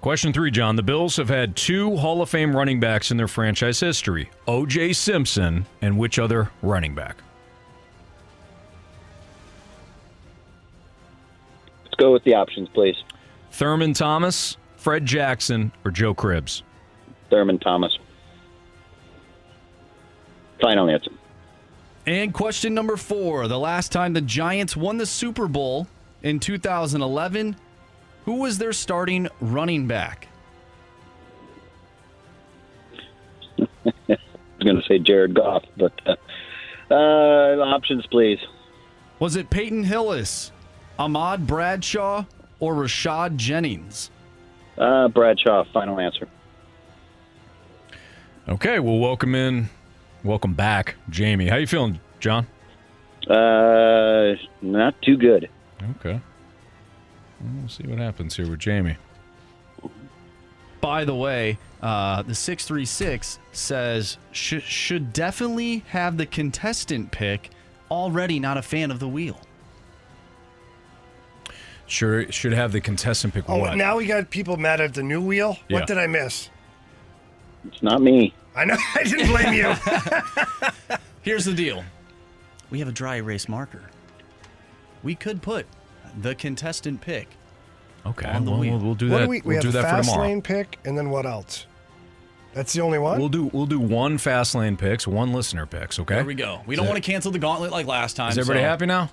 Question 0.07 0.33
three, 0.33 0.53
John. 0.53 0.77
The 0.77 0.85
Bills 0.85 1.17
have 1.17 1.29
had 1.29 1.57
two 1.57 1.97
Hall 1.97 2.23
of 2.23 2.31
Fame 2.31 2.55
running 2.55 2.79
backs 2.79 3.11
in 3.11 3.17
their 3.17 3.27
franchise 3.27 3.81
history 3.81 4.31
O.J. 4.47 4.93
Simpson 4.93 5.67
and 5.83 5.99
which 5.99 6.21
other 6.21 6.49
running 6.63 6.95
back? 6.95 7.17
Let's 11.83 11.97
go 11.97 12.13
with 12.13 12.23
the 12.23 12.35
options, 12.35 12.69
please. 12.69 12.95
Thurman 13.51 13.95
Thomas, 13.95 14.57
Fred 14.77 15.05
Jackson, 15.05 15.73
or 15.85 15.91
Joe 15.91 16.15
Cribbs? 16.15 16.63
Thurman 17.29 17.59
Thomas. 17.59 17.99
Final 20.61 20.89
answer. 20.89 21.11
And 22.07 22.33
question 22.33 22.75
number 22.75 22.97
four. 22.97 23.49
The 23.49 23.59
last 23.59 23.91
time 23.91 24.13
the 24.13 24.21
Giants 24.21 24.77
won 24.77 24.99
the 24.99 25.07
Super 25.07 25.49
Bowl 25.49 25.89
in 26.23 26.39
2011, 26.39 27.57
who 28.27 28.35
was 28.41 28.59
their 28.59 28.75
starting 28.75 29.29
running 29.41 29.87
back? 29.87 30.29
I 33.59 33.65
was 34.09 34.19
going 34.63 34.77
to 34.77 34.83
say 34.87 34.99
Jared 34.99 35.35
Goff, 35.35 35.65
but 35.77 35.93
uh, 36.05 36.17
uh, 36.91 36.95
options, 36.95 38.05
please. 38.09 38.41
Was 39.21 39.37
it 39.37 39.49
Peyton 39.49 39.85
Hillis, 39.85 40.53
Ahmad 40.99 41.47
Bradshaw, 41.47 42.25
or 42.61 42.75
Rashad 42.75 43.37
Jennings? 43.37 44.11
Uh, 44.77 45.09
Bradshaw. 45.09 45.65
Final 45.73 45.99
answer. 46.01 46.29
Okay, 48.49 48.81
well, 48.81 48.99
welcome 48.99 49.35
in, 49.35 49.71
welcome 50.25 50.55
back, 50.55 50.97
Jamie. 51.11 51.47
How 51.47 51.57
you 51.57 51.67
feeling, 51.67 52.01
John? 52.21 52.47
Uh, 53.29 54.35
not 54.63 55.01
too 55.03 55.17
good. 55.17 55.49
Okay. 55.97 56.21
We'll 57.41 57.69
see 57.69 57.85
what 57.87 57.99
happens 57.99 58.37
here 58.37 58.49
with 58.49 58.59
Jamie. 58.61 58.97
By 60.81 61.05
the 61.05 61.15
way, 61.15 61.59
uh, 61.83 62.23
the 62.23 62.35
636 62.35 63.39
says 63.53 64.19
sh- 64.33 64.63
should 64.63 65.13
definitely 65.13 65.85
have 65.89 66.17
the 66.17 66.27
contestant 66.27 67.11
pick. 67.11 67.51
Already 67.91 68.39
not 68.41 68.57
a 68.57 68.63
fan 68.63 68.91
of 68.91 68.99
the 68.99 69.09
wheel. 69.09 69.41
Sure, 71.87 72.31
should 72.33 72.53
have 72.53 72.73
the 72.73 72.81
contestant 72.81 73.35
pick. 73.35 73.45
Oh, 73.49 73.59
what? 73.59 73.77
now 73.77 73.97
we 73.97 74.07
got 74.07 74.29
people 74.31 74.57
mad 74.57 74.81
at 74.81 74.95
the 74.95 75.03
new 75.03 75.21
wheel. 75.21 75.57
Yeah. 75.69 75.79
What 75.79 75.87
did 75.87 75.99
I 75.99 76.07
miss? 76.07 76.51
It's 77.67 77.83
not 77.83 78.03
me. 78.03 78.35
I 78.55 78.65
know. 78.65 78.77
I 78.95 79.03
didn't 79.05 79.29
blame 79.29 79.55
you. 79.55 80.97
Here's 81.23 81.45
the 81.45 81.55
deal 81.55 81.85
we 82.71 82.79
have 82.81 82.89
a 82.89 82.93
dry 82.93 83.17
erase 83.17 83.49
marker. 83.49 83.83
We 85.03 85.15
could 85.15 85.43
put 85.43 85.67
the 86.17 86.35
contestant 86.35 87.01
pick. 87.01 87.29
Okay, 88.05 88.29
on 88.29 88.45
the 88.45 88.51
well, 88.53 88.61
wheel. 88.61 88.77
we'll, 88.77 88.81
we'll 88.87 88.95
do 88.95 89.11
what 89.11 89.19
that. 89.19 89.25
do 89.25 89.31
we? 89.31 89.41
We 89.41 89.47
we'll 89.49 89.55
have 89.57 89.63
do 89.65 89.69
a 89.71 89.73
that 89.73 89.83
for 89.83 89.97
fast 89.97 90.09
tomorrow. 90.11 90.29
lane 90.29 90.43
pick, 90.43 90.79
and 90.85 90.97
then 90.97 91.11
what 91.11 91.27
else? 91.27 91.67
That's 92.55 92.73
the 92.73 92.81
only 92.81 92.99
one. 92.99 93.19
We'll 93.19 93.29
do 93.29 93.47
we'll 93.53 93.67
do 93.67 93.81
one 93.81 94.17
fast 94.19 94.55
lane 94.55 94.77
picks, 94.77 95.07
one 95.07 95.33
listener 95.33 95.67
picks. 95.67 95.99
Okay. 95.99 96.15
There 96.15 96.25
we 96.25 96.35
go. 96.35 96.63
We 96.67 96.77
don't 96.77 96.87
want 96.87 96.97
to 96.97 97.03
cancel 97.11 97.31
the 97.33 97.39
gauntlet 97.39 97.71
like 97.73 97.87
last 97.87 98.17
time. 98.17 98.31
Is 98.31 98.39
everybody 98.39 98.61
so 98.65 98.69
happy 98.69 98.87
now? 98.87 99.11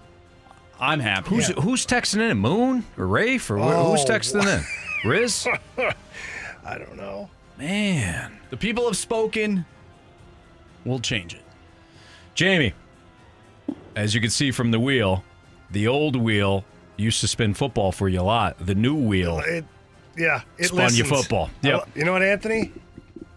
I'm 0.80 1.00
happy. 1.00 1.30
Who's 1.30 1.48
who's 1.48 1.86
texting 1.86 2.30
in? 2.30 2.38
Moon 2.38 2.86
or 2.98 3.08
Rafe 3.08 3.50
or 3.52 3.58
wh- 3.58 3.92
who's 3.92 4.02
Oh, 4.02 4.06
texting 4.08 4.46
in? 4.48 4.64
Riz? 5.10 5.48
I 6.66 6.78
don't 6.78 6.96
know. 6.96 7.30
Man, 7.58 8.40
The 8.50 8.58
people 8.58 8.86
have 8.86 8.98
spoken. 8.98 9.66
We'll 10.86 11.00
change 11.00 11.34
it. 11.34 11.42
Jamie. 12.36 12.74
As 13.96 14.16
you 14.16 14.22
can 14.22 14.30
see 14.30 14.52
from 14.52 14.72
the 14.72 14.80
wheel, 14.80 15.24
the 15.72 15.88
old 15.88 16.16
wheel 16.16 16.64
used 16.98 17.22
to 17.22 17.28
spin 17.28 17.54
football 17.54 17.92
for 17.92 18.08
you 18.10 18.20
a 18.20 18.24
lot. 18.24 18.58
The 18.66 18.76
new 18.76 18.96
wheel 18.96 19.40
It, 19.40 19.66
yeah, 20.18 20.42
it 20.58 20.66
spun 20.66 20.94
you 20.96 21.04
football. 21.04 21.50
I 21.64 21.68
Yep. 21.68 21.74
lo- 21.80 21.86
you 21.96 22.06
know 22.06 22.14
what, 22.14 22.22
Anthony? 22.24 22.72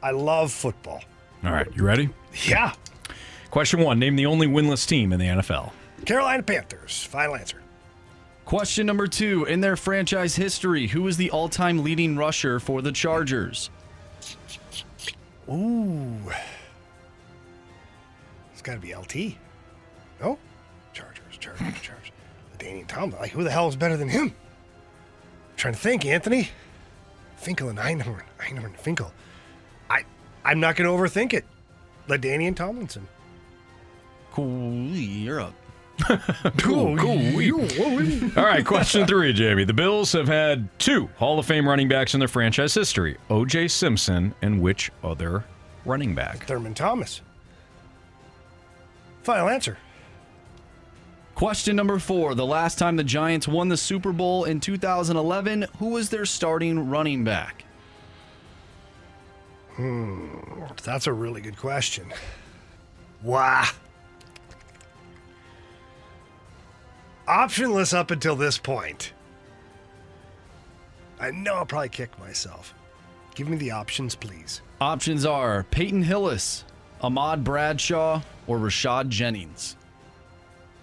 I 0.03 0.11
love 0.11 0.53
football. 0.53 1.03
All 1.45 1.53
right, 1.53 1.67
you 1.75 1.83
ready? 1.85 2.11
Yeah. 2.47 2.73
Question 3.51 3.81
one: 3.81 3.99
Name 3.99 4.17
the 4.17 4.27
only 4.27 4.47
winless 4.47 4.87
team 4.87 5.13
in 5.13 5.19
the 5.21 5.27
NFL. 5.27 5.73
Carolina 6.05 6.43
Panthers. 6.43 7.05
Final 7.05 7.37
answer. 7.37 7.63
Question 8.45 8.87
number 8.87 9.07
two. 9.07 9.45
In 9.47 9.61
their 9.61 9.77
franchise 9.77 10.37
history, 10.37 10.87
who 10.89 11.07
is 11.09 11.17
the 11.17 11.31
all 11.31 11.49
time 11.49 11.83
leading 11.83 12.17
rusher 12.17 12.61
for 12.61 12.83
the 12.83 12.93
Chargers? 12.93 13.71
Ooh. 15.49 16.19
It's 18.53 18.63
got 18.63 18.75
to 18.75 18.81
be 18.81 18.95
LT. 18.95 19.37
No? 20.21 20.39
Chargers, 20.93 21.37
Chargers, 21.39 21.81
Chargers. 21.81 21.96
Danny 22.67 22.83
Tomlin. 22.83 23.21
Like, 23.21 23.31
who 23.31 23.45
the 23.45 23.51
hell 23.51 23.69
is 23.69 23.77
better 23.77 23.97
than 23.97 24.09
him? 24.09 24.25
I'm 24.25 25.57
trying 25.57 25.75
to 25.75 25.81
think, 25.81 26.05
Anthony. 26.05 26.49
Finkel 27.37 27.69
and 27.69 27.79
Einhorn. 27.79 28.23
Einhorn 28.41 28.65
and 28.65 28.77
Finkel. 28.77 29.13
I, 29.89 30.03
I'm 30.45 30.59
not 30.59 30.75
going 30.75 30.91
to 30.91 30.97
overthink 30.97 31.33
it. 31.33 31.45
LaDainian 32.09 32.57
Tomlinson. 32.57 33.07
Cool, 34.33 34.73
you're 34.91 35.41
up. 35.41 35.55
Cool, 36.59 36.97
cool. 36.99 37.61
All 38.37 38.45
right, 38.45 38.67
question 38.67 39.07
three, 39.07 39.33
Jamie. 39.33 39.65
The 39.65 39.73
Bills 39.73 40.13
have 40.13 40.29
had 40.29 40.69
two 40.79 41.09
Hall 41.17 41.39
of 41.39 41.47
Fame 41.47 41.67
running 41.67 41.89
backs 41.89 42.13
in 42.13 42.21
their 42.21 42.29
franchise 42.29 42.75
history 42.75 43.17
O.J. 43.31 43.69
Simpson 43.69 44.35
and 44.43 44.61
which 44.61 44.91
other 45.03 45.45
running 45.87 46.15
back? 46.15 46.45
Thurman 46.47 46.75
Thomas. 46.75 47.23
Final 49.23 49.49
answer. 49.49 49.79
Question 51.37 51.77
number 51.77 51.99
four. 51.99 52.35
The 52.35 52.47
last 52.47 52.79
time 52.79 52.97
the 52.97 53.05
Giants 53.05 53.47
won 53.47 53.69
the 53.69 53.77
Super 53.77 54.11
Bowl 54.11 54.45
in 54.45 54.59
2011, 54.59 55.67
who 55.79 55.91
was 55.91 56.09
their 56.09 56.25
starting 56.25 56.89
running 56.89 57.25
back? 57.25 57.67
Hmm. 59.75 60.29
That's 60.83 61.07
a 61.07 61.13
really 61.13 61.43
good 61.43 61.59
question. 61.59 62.11
Wow. 63.23 63.67
Optionless 67.29 67.93
up 67.93 68.11
until 68.11 68.35
this 68.35 68.57
point. 68.57 69.13
I 71.21 71.33
know 71.33 71.57
I'll 71.57 71.67
probably 71.67 71.91
kick 71.91 72.19
myself. 72.19 72.73
Give 73.35 73.47
me 73.47 73.59
the 73.59 73.73
options, 73.73 74.15
please. 74.15 74.63
Options 74.81 75.27
are 75.27 75.67
Peyton 75.71 76.03
Hillis, 76.03 76.65
Ahmad 77.03 77.45
Bradshaw, 77.45 78.23
or 78.47 78.57
Rashad 78.57 79.11
Jennings. 79.11 79.77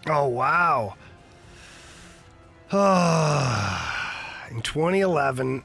Oh, 0.08 0.28
wow. 0.28 0.96
In 4.52 4.62
2011, 4.62 5.64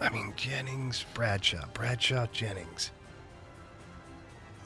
I 0.00 0.08
mean, 0.10 0.32
Jennings, 0.36 1.04
Bradshaw, 1.14 1.66
Bradshaw, 1.74 2.26
Jennings. 2.32 2.90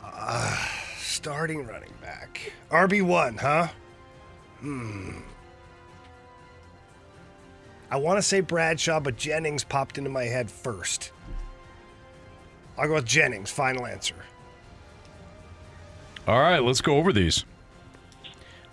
Uh, 0.02 0.56
starting 0.96 1.66
running 1.66 1.94
back. 2.00 2.52
RB1, 2.70 3.38
huh? 3.40 3.68
Hmm. 4.60 5.20
I 7.90 7.96
want 7.96 8.18
to 8.18 8.22
say 8.22 8.40
Bradshaw, 8.40 9.00
but 9.00 9.16
Jennings 9.16 9.64
popped 9.64 9.98
into 9.98 10.10
my 10.10 10.24
head 10.24 10.50
first. 10.50 11.12
I'll 12.76 12.88
go 12.88 12.94
with 12.94 13.06
Jennings, 13.06 13.50
final 13.50 13.86
answer. 13.86 14.16
All 16.26 16.40
right, 16.40 16.62
let's 16.62 16.80
go 16.80 16.96
over 16.96 17.12
these. 17.12 17.44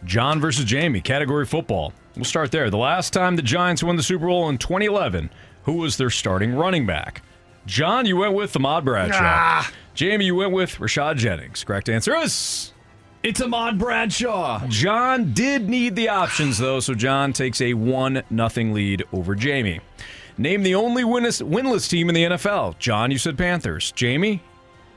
John 0.05 0.39
versus 0.39 0.65
Jamie, 0.65 1.01
category 1.01 1.45
football. 1.45 1.93
We'll 2.15 2.25
start 2.25 2.51
there. 2.51 2.69
The 2.69 2.77
last 2.77 3.13
time 3.13 3.35
the 3.35 3.41
Giants 3.41 3.83
won 3.83 3.95
the 3.95 4.03
Super 4.03 4.27
Bowl 4.27 4.49
in 4.49 4.57
2011, 4.57 5.29
who 5.63 5.73
was 5.73 5.97
their 5.97 6.09
starting 6.09 6.53
running 6.55 6.85
back? 6.85 7.21
John, 7.65 8.05
you 8.05 8.17
went 8.17 8.33
with 8.33 8.55
Ahmad 8.55 8.83
Bradshaw. 8.83 9.19
Ah. 9.21 9.71
Jamie, 9.93 10.25
you 10.25 10.35
went 10.35 10.51
with 10.51 10.77
Rashad 10.77 11.17
Jennings. 11.17 11.63
Correct 11.63 11.89
answer 11.89 12.15
is 12.15 12.73
It's 13.21 13.41
Ahmad 13.41 13.77
Bradshaw. 13.77 14.65
John 14.67 15.33
did 15.33 15.69
need 15.69 15.95
the 15.95 16.09
options 16.09 16.57
though, 16.57 16.79
so 16.79 16.93
John 16.95 17.33
takes 17.33 17.61
a 17.61 17.73
one 17.75 18.23
nothing 18.29 18.73
lead 18.73 19.03
over 19.13 19.35
Jamie. 19.35 19.81
Name 20.37 20.63
the 20.63 20.73
only 20.75 21.03
winless, 21.03 21.43
winless 21.47 21.87
team 21.89 22.09
in 22.09 22.15
the 22.15 22.23
NFL. 22.23 22.79
John, 22.79 23.11
you 23.11 23.17
said 23.19 23.37
Panthers. 23.37 23.91
Jamie, 23.91 24.41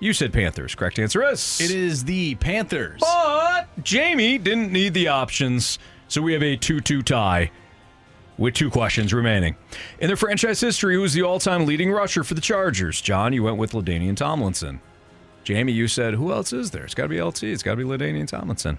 you 0.01 0.13
said 0.13 0.33
Panthers. 0.33 0.75
Correct 0.75 0.99
answer 0.99 1.23
is. 1.25 1.61
It 1.61 1.71
is 1.71 2.05
the 2.05 2.35
Panthers. 2.37 3.01
But 3.01 3.69
Jamie 3.83 4.39
didn't 4.39 4.73
need 4.73 4.95
the 4.95 5.09
options, 5.09 5.79
so 6.09 6.21
we 6.23 6.33
have 6.33 6.43
a 6.43 6.57
2 6.57 6.81
2 6.81 7.03
tie 7.03 7.51
with 8.37 8.55
two 8.55 8.69
questions 8.71 9.15
remaining. 9.15 9.55
In 10.01 10.09
their 10.09 10.17
franchise 10.17 10.61
history, 10.61 10.95
who 10.97 11.05
is 11.05 11.13
the 11.15 11.23
all 11.23 11.39
time 11.39 11.67
leading 11.67 11.91
rusher 11.91 12.25
for 12.25 12.35
the 12.35 12.41
Chargers? 12.41 13.01
John, 13.01 13.33
you 13.33 13.43
went 13.45 13.57
with 13.57 13.73
LaDainian 13.73 14.17
Tomlinson. 14.17 14.81
Jamie, 15.45 15.73
you 15.73 15.89
said, 15.89 16.15
who 16.15 16.33
else 16.33 16.53
is 16.53 16.71
there? 16.71 16.85
It's 16.85 16.95
got 16.95 17.05
to 17.05 17.09
be 17.11 17.21
LT. 17.23 17.43
It's 17.45 17.63
got 17.63 17.73
to 17.73 17.77
be 17.77 17.85
LaDainian 17.85 18.27
Tomlinson. 18.27 18.79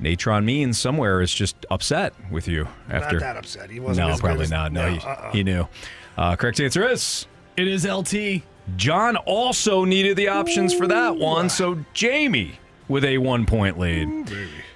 Natron 0.00 0.44
Means 0.44 0.78
somewhere 0.78 1.20
is 1.20 1.32
just 1.34 1.56
upset 1.70 2.14
with 2.30 2.46
you 2.48 2.68
after. 2.88 3.16
Not 3.16 3.20
that 3.20 3.36
upset. 3.36 3.68
He 3.70 3.80
wasn't 3.80 4.06
No, 4.06 4.14
as 4.14 4.20
good 4.20 4.26
probably 4.26 4.44
as- 4.44 4.50
not. 4.50 4.72
No, 4.72 4.88
no, 4.88 4.94
he, 4.94 5.00
uh-uh. 5.00 5.30
he 5.32 5.42
knew. 5.42 5.68
Uh, 6.16 6.36
correct 6.36 6.60
answer 6.60 6.88
is 6.88 7.26
It 7.56 7.66
is 7.68 7.84
LT. 7.84 8.42
John 8.76 9.16
also 9.16 9.84
needed 9.84 10.16
the 10.16 10.28
options 10.28 10.74
for 10.74 10.86
that 10.86 11.16
one, 11.16 11.48
so 11.48 11.84
Jamie 11.94 12.58
with 12.88 13.04
a 13.04 13.18
one 13.18 13.46
point 13.46 13.78
lead. 13.78 14.30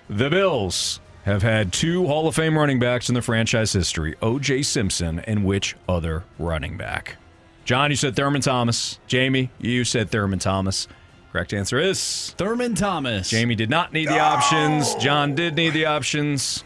The 0.08 0.30
Bills 0.30 1.00
have 1.24 1.42
had 1.42 1.72
two 1.72 2.06
Hall 2.06 2.26
of 2.26 2.34
Fame 2.34 2.58
running 2.58 2.78
backs 2.78 3.08
in 3.08 3.14
the 3.14 3.22
franchise 3.22 3.72
history 3.72 4.14
O.J. 4.22 4.62
Simpson 4.62 5.20
and 5.20 5.44
which 5.44 5.76
other 5.88 6.24
running 6.38 6.76
back? 6.76 7.16
John, 7.64 7.90
you 7.90 7.96
said 7.96 8.16
Thurman 8.16 8.40
Thomas. 8.40 8.98
Jamie, 9.06 9.50
you 9.60 9.84
said 9.84 10.10
Thurman 10.10 10.40
Thomas. 10.40 10.88
Correct 11.30 11.54
answer 11.54 11.78
is 11.78 12.34
Thurman 12.36 12.74
Thomas. 12.74 13.30
Jamie 13.30 13.54
did 13.54 13.70
not 13.70 13.92
need 13.92 14.08
the 14.08 14.18
options. 14.18 14.94
John 14.96 15.34
did 15.34 15.54
need 15.54 15.70
the 15.70 15.86
options. 15.86 16.64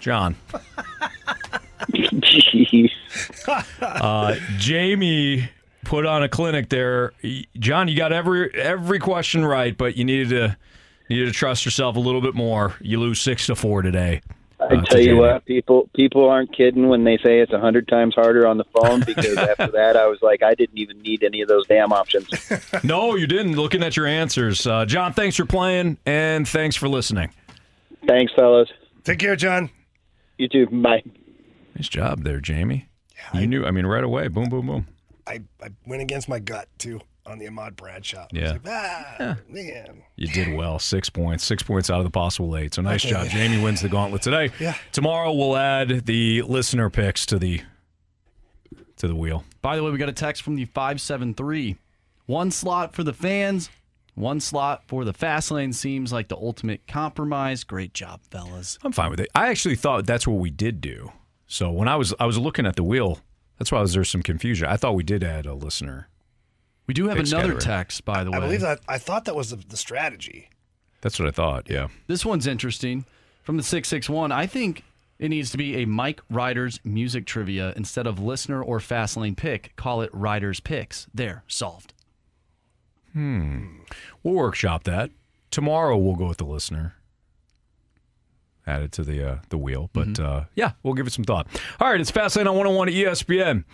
John. 0.00 0.36
Jeez. 1.90 2.90
Uh, 3.82 4.36
Jamie 4.56 5.50
put 5.84 6.06
on 6.06 6.22
a 6.22 6.28
clinic 6.28 6.68
there. 6.68 7.12
John, 7.58 7.88
you 7.88 7.96
got 7.96 8.12
every 8.12 8.52
every 8.54 8.98
question 8.98 9.44
right, 9.44 9.76
but 9.76 9.96
you 9.96 10.04
needed 10.04 10.30
to 10.30 10.56
needed 11.08 11.26
to 11.26 11.32
trust 11.32 11.64
yourself 11.64 11.96
a 11.96 12.00
little 12.00 12.20
bit 12.20 12.34
more. 12.34 12.74
You 12.80 13.00
lose 13.00 13.20
six 13.20 13.46
to 13.46 13.54
four 13.54 13.82
today. 13.82 14.22
I 14.60 14.64
uh, 14.64 14.68
to 14.68 14.82
tell 14.82 15.00
you 15.00 15.16
what, 15.16 15.44
people 15.44 15.90
people 15.94 16.28
aren't 16.28 16.56
kidding 16.56 16.88
when 16.88 17.04
they 17.04 17.18
say 17.18 17.40
it's 17.40 17.52
a 17.52 17.58
hundred 17.58 17.88
times 17.88 18.14
harder 18.14 18.46
on 18.46 18.58
the 18.58 18.64
phone 18.64 19.00
because 19.00 19.36
after 19.36 19.68
that 19.68 19.96
I 19.96 20.06
was 20.06 20.18
like, 20.22 20.42
I 20.42 20.54
didn't 20.54 20.78
even 20.78 21.00
need 21.02 21.24
any 21.24 21.40
of 21.42 21.48
those 21.48 21.66
damn 21.66 21.92
options. 21.92 22.28
No, 22.84 23.14
you 23.14 23.26
didn't. 23.26 23.54
Looking 23.54 23.82
at 23.82 23.96
your 23.96 24.06
answers, 24.06 24.66
uh, 24.66 24.84
John. 24.86 25.12
Thanks 25.12 25.36
for 25.36 25.44
playing 25.44 25.98
and 26.06 26.48
thanks 26.48 26.74
for 26.74 26.88
listening. 26.88 27.30
Thanks, 28.06 28.32
fellas. 28.34 28.68
Take 29.04 29.18
care, 29.18 29.36
John. 29.36 29.70
You 30.38 30.48
too. 30.48 30.66
Bye. 30.66 31.02
Nice 31.76 31.88
job 31.88 32.24
there, 32.24 32.40
Jamie. 32.40 32.88
you 33.34 33.46
knew. 33.46 33.64
I 33.64 33.70
mean, 33.70 33.86
right 33.86 34.02
away. 34.04 34.28
Boom, 34.28 34.48
boom, 34.48 34.66
boom. 34.66 34.86
I, 35.26 35.40
I 35.62 35.68
went 35.86 36.02
against 36.02 36.28
my 36.28 36.38
gut 36.38 36.68
too 36.78 37.00
on 37.24 37.38
the 37.38 37.46
Ahmad 37.46 37.76
Bradshaw. 37.76 38.22
I 38.22 38.26
was 38.32 38.42
Yeah. 38.42 38.50
like, 38.52 38.60
ah, 38.66 39.36
man. 39.48 40.02
You 40.16 40.26
did 40.28 40.54
well. 40.56 40.78
Six 40.80 41.08
points. 41.08 41.44
Six 41.44 41.62
points 41.62 41.88
out 41.90 41.98
of 41.98 42.04
the 42.04 42.10
possible 42.10 42.56
eight. 42.56 42.74
So 42.74 42.82
nice 42.82 43.04
Okay. 43.04 43.12
job. 43.14 43.28
Jamie 43.28 43.62
wins 43.62 43.80
the 43.80 43.88
gauntlet 43.88 44.22
today. 44.22 44.50
Yeah. 44.58 44.74
Tomorrow 44.90 45.32
we'll 45.32 45.56
add 45.56 46.06
the 46.06 46.42
listener 46.42 46.90
picks 46.90 47.24
to 47.26 47.38
the 47.38 47.60
to 48.96 49.08
the 49.08 49.14
wheel. 49.14 49.44
By 49.62 49.76
the 49.76 49.82
way, 49.84 49.90
we 49.90 49.98
got 49.98 50.08
a 50.08 50.12
text 50.12 50.42
from 50.42 50.56
the 50.56 50.64
573. 50.64 51.76
One 52.26 52.50
slot 52.50 52.94
for 52.94 53.02
the 53.02 53.12
fans, 53.12 53.68
one 54.14 54.38
slot 54.40 54.84
for 54.86 55.04
the 55.04 55.12
fast 55.12 55.50
lane 55.50 55.72
seems 55.72 56.12
like 56.12 56.28
the 56.28 56.36
ultimate 56.36 56.86
compromise. 56.86 57.64
Great 57.64 57.94
job, 57.94 58.20
fellas. 58.30 58.78
I'm 58.84 58.92
fine 58.92 59.10
with 59.10 59.20
it. 59.20 59.28
I 59.34 59.48
actually 59.48 59.74
thought 59.76 60.06
that's 60.06 60.26
what 60.26 60.38
we 60.38 60.50
did 60.50 60.80
do. 60.80 61.12
So 61.46 61.70
when 61.70 61.88
I 61.88 61.96
was 61.96 62.14
I 62.20 62.26
was 62.26 62.38
looking 62.38 62.64
at 62.66 62.76
the 62.76 62.84
wheel, 62.84 63.18
that's 63.62 63.70
why 63.70 63.84
there's 63.84 64.10
some 64.10 64.24
confusion. 64.24 64.66
I 64.66 64.76
thought 64.76 64.96
we 64.96 65.04
did 65.04 65.22
add 65.22 65.46
a 65.46 65.54
listener. 65.54 66.08
We 66.88 66.94
do 66.94 67.06
have 67.06 67.16
Pick 67.16 67.28
another 67.28 67.60
scatter. 67.60 67.60
text, 67.60 68.04
by 68.04 68.24
the 68.24 68.32
way. 68.32 68.38
I 68.38 68.40
believe 68.40 68.60
that. 68.62 68.80
I 68.88 68.98
thought 68.98 69.24
that 69.26 69.36
was 69.36 69.50
the, 69.50 69.56
the 69.56 69.76
strategy. 69.76 70.50
That's 71.00 71.16
what 71.20 71.28
I 71.28 71.30
thought. 71.30 71.70
Yeah. 71.70 71.86
This 72.08 72.24
one's 72.26 72.48
interesting. 72.48 73.04
From 73.44 73.56
the 73.58 73.62
661, 73.62 74.32
I 74.32 74.46
think 74.48 74.82
it 75.20 75.28
needs 75.28 75.50
to 75.50 75.58
be 75.58 75.76
a 75.76 75.84
Mike 75.86 76.20
Ryder's 76.28 76.80
music 76.82 77.24
trivia 77.24 77.72
instead 77.76 78.08
of 78.08 78.18
listener 78.18 78.60
or 78.60 78.80
fast 78.80 79.16
lane 79.16 79.36
pick. 79.36 79.76
Call 79.76 80.02
it 80.02 80.10
Ryder's 80.12 80.58
Picks. 80.58 81.06
There, 81.14 81.44
solved. 81.46 81.94
Hmm. 83.12 83.76
We'll 84.24 84.34
workshop 84.34 84.82
that. 84.84 85.12
Tomorrow 85.52 85.96
we'll 85.98 86.16
go 86.16 86.26
with 86.26 86.38
the 86.38 86.46
listener. 86.46 86.96
Add 88.66 88.82
it 88.82 88.92
to 88.92 89.02
the 89.04 89.28
uh, 89.28 89.38
the 89.48 89.58
wheel. 89.58 89.90
But 89.92 90.20
uh, 90.20 90.44
yeah, 90.54 90.72
we'll 90.82 90.94
give 90.94 91.06
it 91.06 91.12
some 91.12 91.24
thought. 91.24 91.48
All 91.80 91.90
right, 91.90 92.00
it's 92.00 92.12
Fastlane 92.12 92.46
on 92.46 92.56
101 92.56 92.88
at 92.88 92.94
ESPN. 92.94 93.64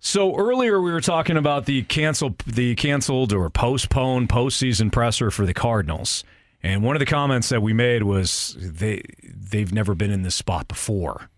So 0.00 0.34
earlier 0.36 0.80
we 0.80 0.90
were 0.90 1.00
talking 1.00 1.36
about 1.36 1.66
the 1.66 1.82
canceled 1.84 2.38
the 2.40 2.74
canceled 2.74 3.32
or 3.32 3.48
postponed 3.50 4.28
postseason 4.28 4.90
presser 4.90 5.30
for 5.30 5.46
the 5.46 5.54
Cardinals. 5.54 6.24
And 6.62 6.82
one 6.82 6.96
of 6.96 7.00
the 7.00 7.06
comments 7.06 7.48
that 7.50 7.60
we 7.60 7.72
made 7.72 8.02
was 8.04 8.56
they 8.58 9.02
they've 9.22 9.72
never 9.72 9.94
been 9.94 10.10
in 10.10 10.22
this 10.22 10.34
spot 10.34 10.68
before. 10.68 11.28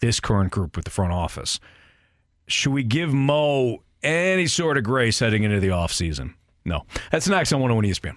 This 0.00 0.20
current 0.20 0.50
group 0.52 0.76
with 0.76 0.84
the 0.84 0.90
front 0.90 1.12
office. 1.12 1.58
Should 2.46 2.72
we 2.72 2.82
give 2.82 3.12
Mo 3.12 3.82
any 4.02 4.46
sort 4.46 4.76
of 4.76 4.84
grace 4.84 5.18
heading 5.18 5.42
into 5.44 5.60
the 5.60 5.68
offseason? 5.68 6.34
No. 6.64 6.84
That's 7.10 7.28
next 7.28 7.52
on 7.52 7.60
101 7.60 7.84
ESPN. 7.92 8.16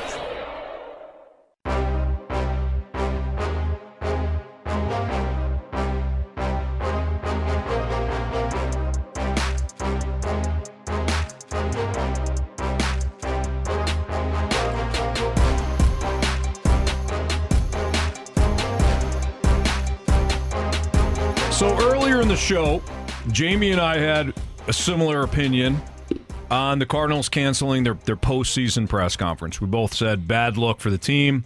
Show, 22.41 22.81
Jamie 23.31 23.71
and 23.71 23.79
I 23.79 23.97
had 23.97 24.33
a 24.67 24.73
similar 24.73 25.21
opinion 25.21 25.79
on 26.49 26.79
the 26.79 26.85
Cardinals 26.85 27.29
canceling 27.29 27.83
their, 27.83 27.93
their 28.05 28.17
postseason 28.17 28.89
press 28.89 29.15
conference. 29.15 29.61
We 29.61 29.67
both 29.67 29.93
said 29.93 30.27
bad 30.27 30.57
look 30.57 30.79
for 30.79 30.89
the 30.89 30.97
team, 30.97 31.45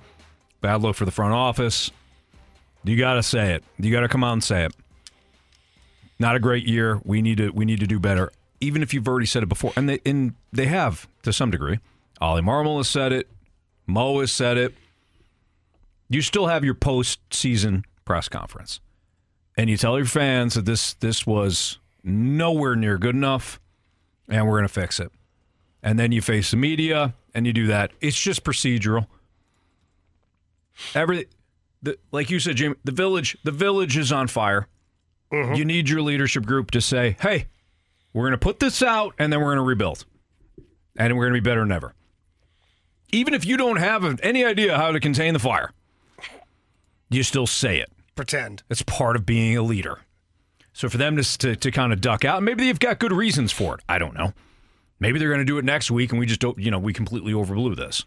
bad 0.62 0.82
look 0.82 0.96
for 0.96 1.06
the 1.06 1.12
front 1.12 1.34
office. 1.34 1.92
You 2.86 2.98
got 2.98 3.16
to 3.16 3.24
say 3.24 3.54
it. 3.54 3.64
You 3.78 3.92
got 3.92 4.02
to 4.02 4.08
come 4.08 4.24
out 4.24 4.34
and 4.34 4.44
say 4.44 4.66
it. 4.66 4.74
Not 6.18 6.36
a 6.36 6.40
great 6.40 6.66
year. 6.66 7.02
We 7.04 7.22
need 7.22 7.38
to 7.38 7.50
we 7.50 7.66
need 7.66 7.82
to 7.82 7.88
do 7.88 8.00
better. 8.00 8.32
Even 8.62 8.82
if 8.82 8.94
you've 8.94 9.08
already 9.08 9.26
said 9.26 9.44
it 9.44 9.50
before, 9.50 9.74
and 9.76 9.90
they 9.90 10.00
and 10.06 10.34
they 10.54 10.68
have 10.68 11.10
to 11.24 11.34
some 11.34 11.52
degree. 11.52 11.80
Ollie 12.22 12.42
Marmol 12.42 12.78
has 12.78 12.88
said 12.88 13.12
it. 13.12 13.30
Mo 13.86 14.22
has 14.22 14.32
said 14.32 14.58
it. 14.58 14.74
You 16.08 16.22
still 16.22 16.48
have 16.48 16.64
your 16.64 16.76
postseason 16.76 17.84
press 18.06 18.30
conference 18.30 18.80
and 19.58 19.70
you 19.70 19.78
tell 19.78 19.98
your 19.98 20.06
fans 20.06 20.56
that 20.56 20.66
this 20.66 20.94
this 20.96 21.26
was 21.26 21.80
nowhere 22.04 22.76
near 22.76 22.98
good 22.98 23.16
enough 23.16 23.60
and 24.30 24.46
we're 24.48 24.58
going 24.58 24.68
to 24.68 24.74
fix 24.74 25.00
it. 25.00 25.12
And 25.84 26.00
then 26.00 26.12
you 26.12 26.22
face 26.22 26.52
the 26.52 26.58
media 26.58 27.14
and 27.34 27.46
you 27.46 27.54
do 27.54 27.68
that. 27.68 27.92
It's 28.02 28.20
just 28.20 28.44
procedural. 28.44 29.08
Every 30.94 31.28
the, 31.82 31.98
like 32.12 32.30
you 32.30 32.40
said 32.40 32.56
Jimmy, 32.56 32.76
the 32.84 32.92
village 32.92 33.38
the 33.44 33.52
village 33.52 33.98
is 33.98 34.12
on 34.12 34.28
fire. 34.28 34.68
Mm-hmm. 35.32 35.54
You 35.56 35.66
need 35.66 35.90
your 35.90 36.02
leadership 36.02 36.46
group 36.46 36.72
to 36.72 36.82
say, 36.82 37.16
"Hey, 37.20 37.48
we're 38.14 38.24
going 38.24 38.32
to 38.32 38.38
put 38.38 38.60
this 38.60 38.82
out 38.82 39.14
and 39.18 39.32
then 39.32 39.40
we're 39.40 39.48
going 39.48 39.58
to 39.58 39.64
rebuild. 39.64 40.06
And 40.98 41.16
we're 41.16 41.26
going 41.26 41.34
to 41.36 41.42
be 41.42 41.50
better 41.50 41.62
than 41.62 41.72
ever." 41.72 41.94
Even 43.12 43.34
if 43.34 43.46
you 43.46 43.56
don't 43.56 43.78
have 43.78 44.20
any 44.22 44.44
idea 44.44 44.76
how 44.76 44.92
to 44.92 45.00
contain 45.00 45.34
the 45.34 45.40
fire, 45.40 45.72
you 47.10 47.24
still 47.24 47.48
say 47.48 47.80
it. 47.80 47.92
Pretend. 48.16 48.64
It's 48.70 48.82
part 48.82 49.16
of 49.16 49.26
being 49.26 49.58
a 49.58 49.62
leader. 49.62 50.00
So 50.74 50.90
for 50.90 50.98
them 50.98 51.16
to, 51.18 51.38
to, 51.40 51.56
to 51.56 51.72
kind 51.72 51.94
of 51.94 52.02
duck 52.02 52.26
out, 52.26 52.44
maybe 52.44 52.66
they've 52.66 52.80
got 52.80 53.00
good 53.00 53.14
reasons 53.14 53.52
for 53.52 53.76
it. 53.76 53.82
I 53.88 53.98
don't 53.98 54.14
know. 54.16 54.34
Maybe 55.00 55.20
they're 55.20 55.30
going 55.30 55.40
to 55.40 55.46
do 55.46 55.58
it 55.58 55.66
next 55.66 55.92
week 55.92 56.12
and 56.12 56.20
we 56.20 56.26
just 56.26 56.40
don't, 56.42 56.58
you 56.58 56.72
know, 56.72 56.80
we 56.80 56.94
completely 56.94 57.34
overblew 57.34 57.76
this. 57.76 58.06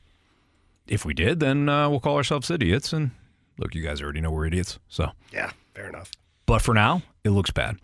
If 0.87 1.05
we 1.05 1.13
did, 1.15 1.41
then 1.41 1.69
uh, 1.69 1.89
we'll 1.91 2.01
call 2.01 2.17
ourselves 2.17 2.51
idiots. 2.51 2.93
And 2.93 3.11
look, 3.59 3.75
you 3.75 3.83
guys 3.83 4.01
already 4.03 4.21
know 4.21 4.31
we're 4.31 4.47
idiots. 4.47 4.79
So, 4.89 5.11
Yeah, 5.33 5.51
fair 5.75 5.89
enough. 5.89 6.11
but 6.47 6.63
for 6.63 6.73
now, 6.75 7.03
it 7.25 7.31
looks 7.31 7.51
bad. 7.51 7.77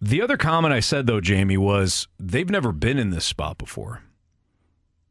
The 0.00 0.20
other 0.20 0.36
comment 0.36 0.74
I 0.74 0.80
said, 0.80 1.06
though, 1.06 1.20
Jamie, 1.20 1.56
was 1.56 2.08
they've 2.18 2.50
never 2.50 2.72
been 2.72 2.98
in 2.98 3.10
this 3.10 3.24
spot 3.24 3.56
before. 3.56 4.02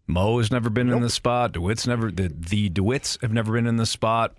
Mo 0.06 0.38
has 0.40 0.52
never 0.52 0.70
been 0.70 0.90
in 0.90 1.02
this 1.02 1.14
spot. 1.14 1.54
DeWitt's 1.54 1.88
never, 1.88 2.12
the, 2.12 2.28
the 2.28 2.70
DeWitts 2.70 3.22
have 3.22 3.32
never 3.32 3.54
been 3.54 3.66
in 3.68 3.78
this 3.78 3.90
spot. 3.90 4.36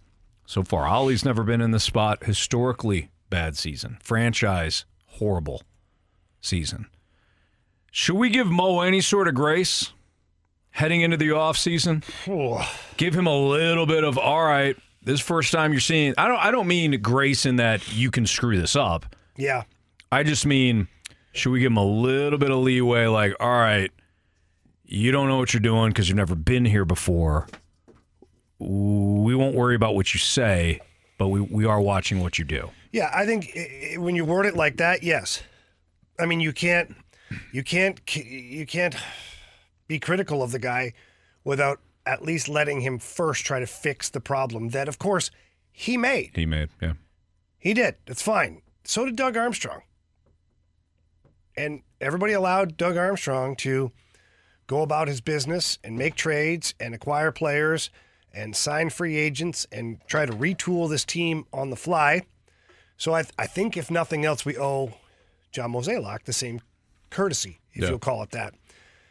So 0.52 0.62
far, 0.62 0.86
Ollie's 0.86 1.24
never 1.24 1.44
been 1.44 1.62
in 1.62 1.70
this 1.70 1.82
spot. 1.82 2.24
Historically, 2.24 3.08
bad 3.30 3.56
season. 3.56 3.96
Franchise, 4.02 4.84
horrible 5.06 5.62
season. 6.42 6.88
Should 7.90 8.16
we 8.16 8.28
give 8.28 8.48
Mo 8.48 8.80
any 8.80 9.00
sort 9.00 9.28
of 9.28 9.34
grace? 9.34 9.94
heading 10.72 11.00
into 11.00 11.16
the 11.16 11.28
offseason? 11.28 12.04
Give 12.98 13.14
him 13.14 13.26
a 13.26 13.34
little 13.34 13.86
bit 13.86 14.04
of 14.04 14.18
all 14.18 14.44
right. 14.44 14.76
This 15.02 15.20
first 15.20 15.52
time 15.52 15.72
you're 15.72 15.80
seeing. 15.80 16.12
I 16.18 16.28
don't. 16.28 16.38
I 16.38 16.50
don't 16.50 16.68
mean 16.68 17.00
grace 17.00 17.46
in 17.46 17.56
that 17.56 17.90
you 17.90 18.10
can 18.10 18.26
screw 18.26 18.60
this 18.60 18.76
up. 18.76 19.16
Yeah. 19.38 19.62
I 20.10 20.22
just 20.22 20.44
mean, 20.44 20.86
should 21.32 21.52
we 21.52 21.60
give 21.60 21.72
him 21.72 21.78
a 21.78 21.84
little 21.84 22.38
bit 22.38 22.50
of 22.50 22.58
leeway? 22.58 23.06
Like, 23.06 23.34
all 23.40 23.58
right, 23.58 23.90
you 24.84 25.12
don't 25.12 25.28
know 25.28 25.38
what 25.38 25.54
you're 25.54 25.62
doing 25.62 25.88
because 25.88 26.10
you've 26.10 26.16
never 26.16 26.34
been 26.34 26.66
here 26.66 26.84
before. 26.84 27.48
We 28.68 29.34
won't 29.34 29.54
worry 29.54 29.74
about 29.74 29.94
what 29.94 30.12
you 30.14 30.20
say, 30.20 30.80
but 31.18 31.28
we, 31.28 31.40
we 31.40 31.64
are 31.64 31.80
watching 31.80 32.20
what 32.20 32.38
you 32.38 32.44
do. 32.44 32.70
Yeah, 32.92 33.10
I 33.14 33.24
think 33.26 33.50
i- 33.56 33.94
i- 33.94 33.98
when 33.98 34.14
you 34.16 34.24
word 34.24 34.46
it 34.46 34.54
like 34.56 34.76
that, 34.78 35.02
yes. 35.02 35.42
I 36.18 36.26
mean, 36.26 36.40
you 36.40 36.52
can't, 36.52 36.94
you 37.52 37.62
can't, 37.62 38.00
you 38.16 38.66
can't 38.66 38.94
be 39.88 39.98
critical 39.98 40.42
of 40.42 40.52
the 40.52 40.58
guy 40.58 40.92
without 41.44 41.80
at 42.06 42.22
least 42.22 42.48
letting 42.48 42.80
him 42.80 42.98
first 42.98 43.44
try 43.46 43.60
to 43.60 43.66
fix 43.66 44.08
the 44.10 44.20
problem 44.20 44.70
that, 44.70 44.88
of 44.88 44.98
course, 44.98 45.30
he 45.72 45.96
made. 45.96 46.30
He 46.34 46.46
made, 46.46 46.68
yeah. 46.80 46.94
He 47.58 47.74
did. 47.74 47.94
It's 48.06 48.22
fine. 48.22 48.60
So 48.84 49.04
did 49.04 49.16
Doug 49.16 49.36
Armstrong. 49.36 49.82
And 51.56 51.82
everybody 52.00 52.32
allowed 52.32 52.76
Doug 52.76 52.96
Armstrong 52.96 53.56
to 53.56 53.92
go 54.66 54.82
about 54.82 55.08
his 55.08 55.20
business 55.20 55.78
and 55.84 55.96
make 55.96 56.14
trades 56.14 56.74
and 56.80 56.94
acquire 56.94 57.30
players 57.30 57.90
and 58.34 58.56
sign 58.56 58.90
free 58.90 59.16
agents 59.16 59.66
and 59.70 59.98
try 60.06 60.24
to 60.26 60.32
retool 60.32 60.88
this 60.88 61.04
team 61.04 61.44
on 61.52 61.70
the 61.70 61.76
fly. 61.76 62.22
So 62.96 63.14
I, 63.14 63.24
I 63.38 63.46
think, 63.46 63.76
if 63.76 63.90
nothing 63.90 64.24
else, 64.24 64.44
we 64.44 64.56
owe 64.56 64.94
John 65.50 65.72
Mozeliak 65.72 66.24
the 66.24 66.32
same 66.32 66.60
courtesy, 67.10 67.58
if 67.72 67.82
Yeah. 67.82 67.88
you'll 67.90 67.98
call 67.98 68.22
it 68.22 68.30
that. 68.30 68.54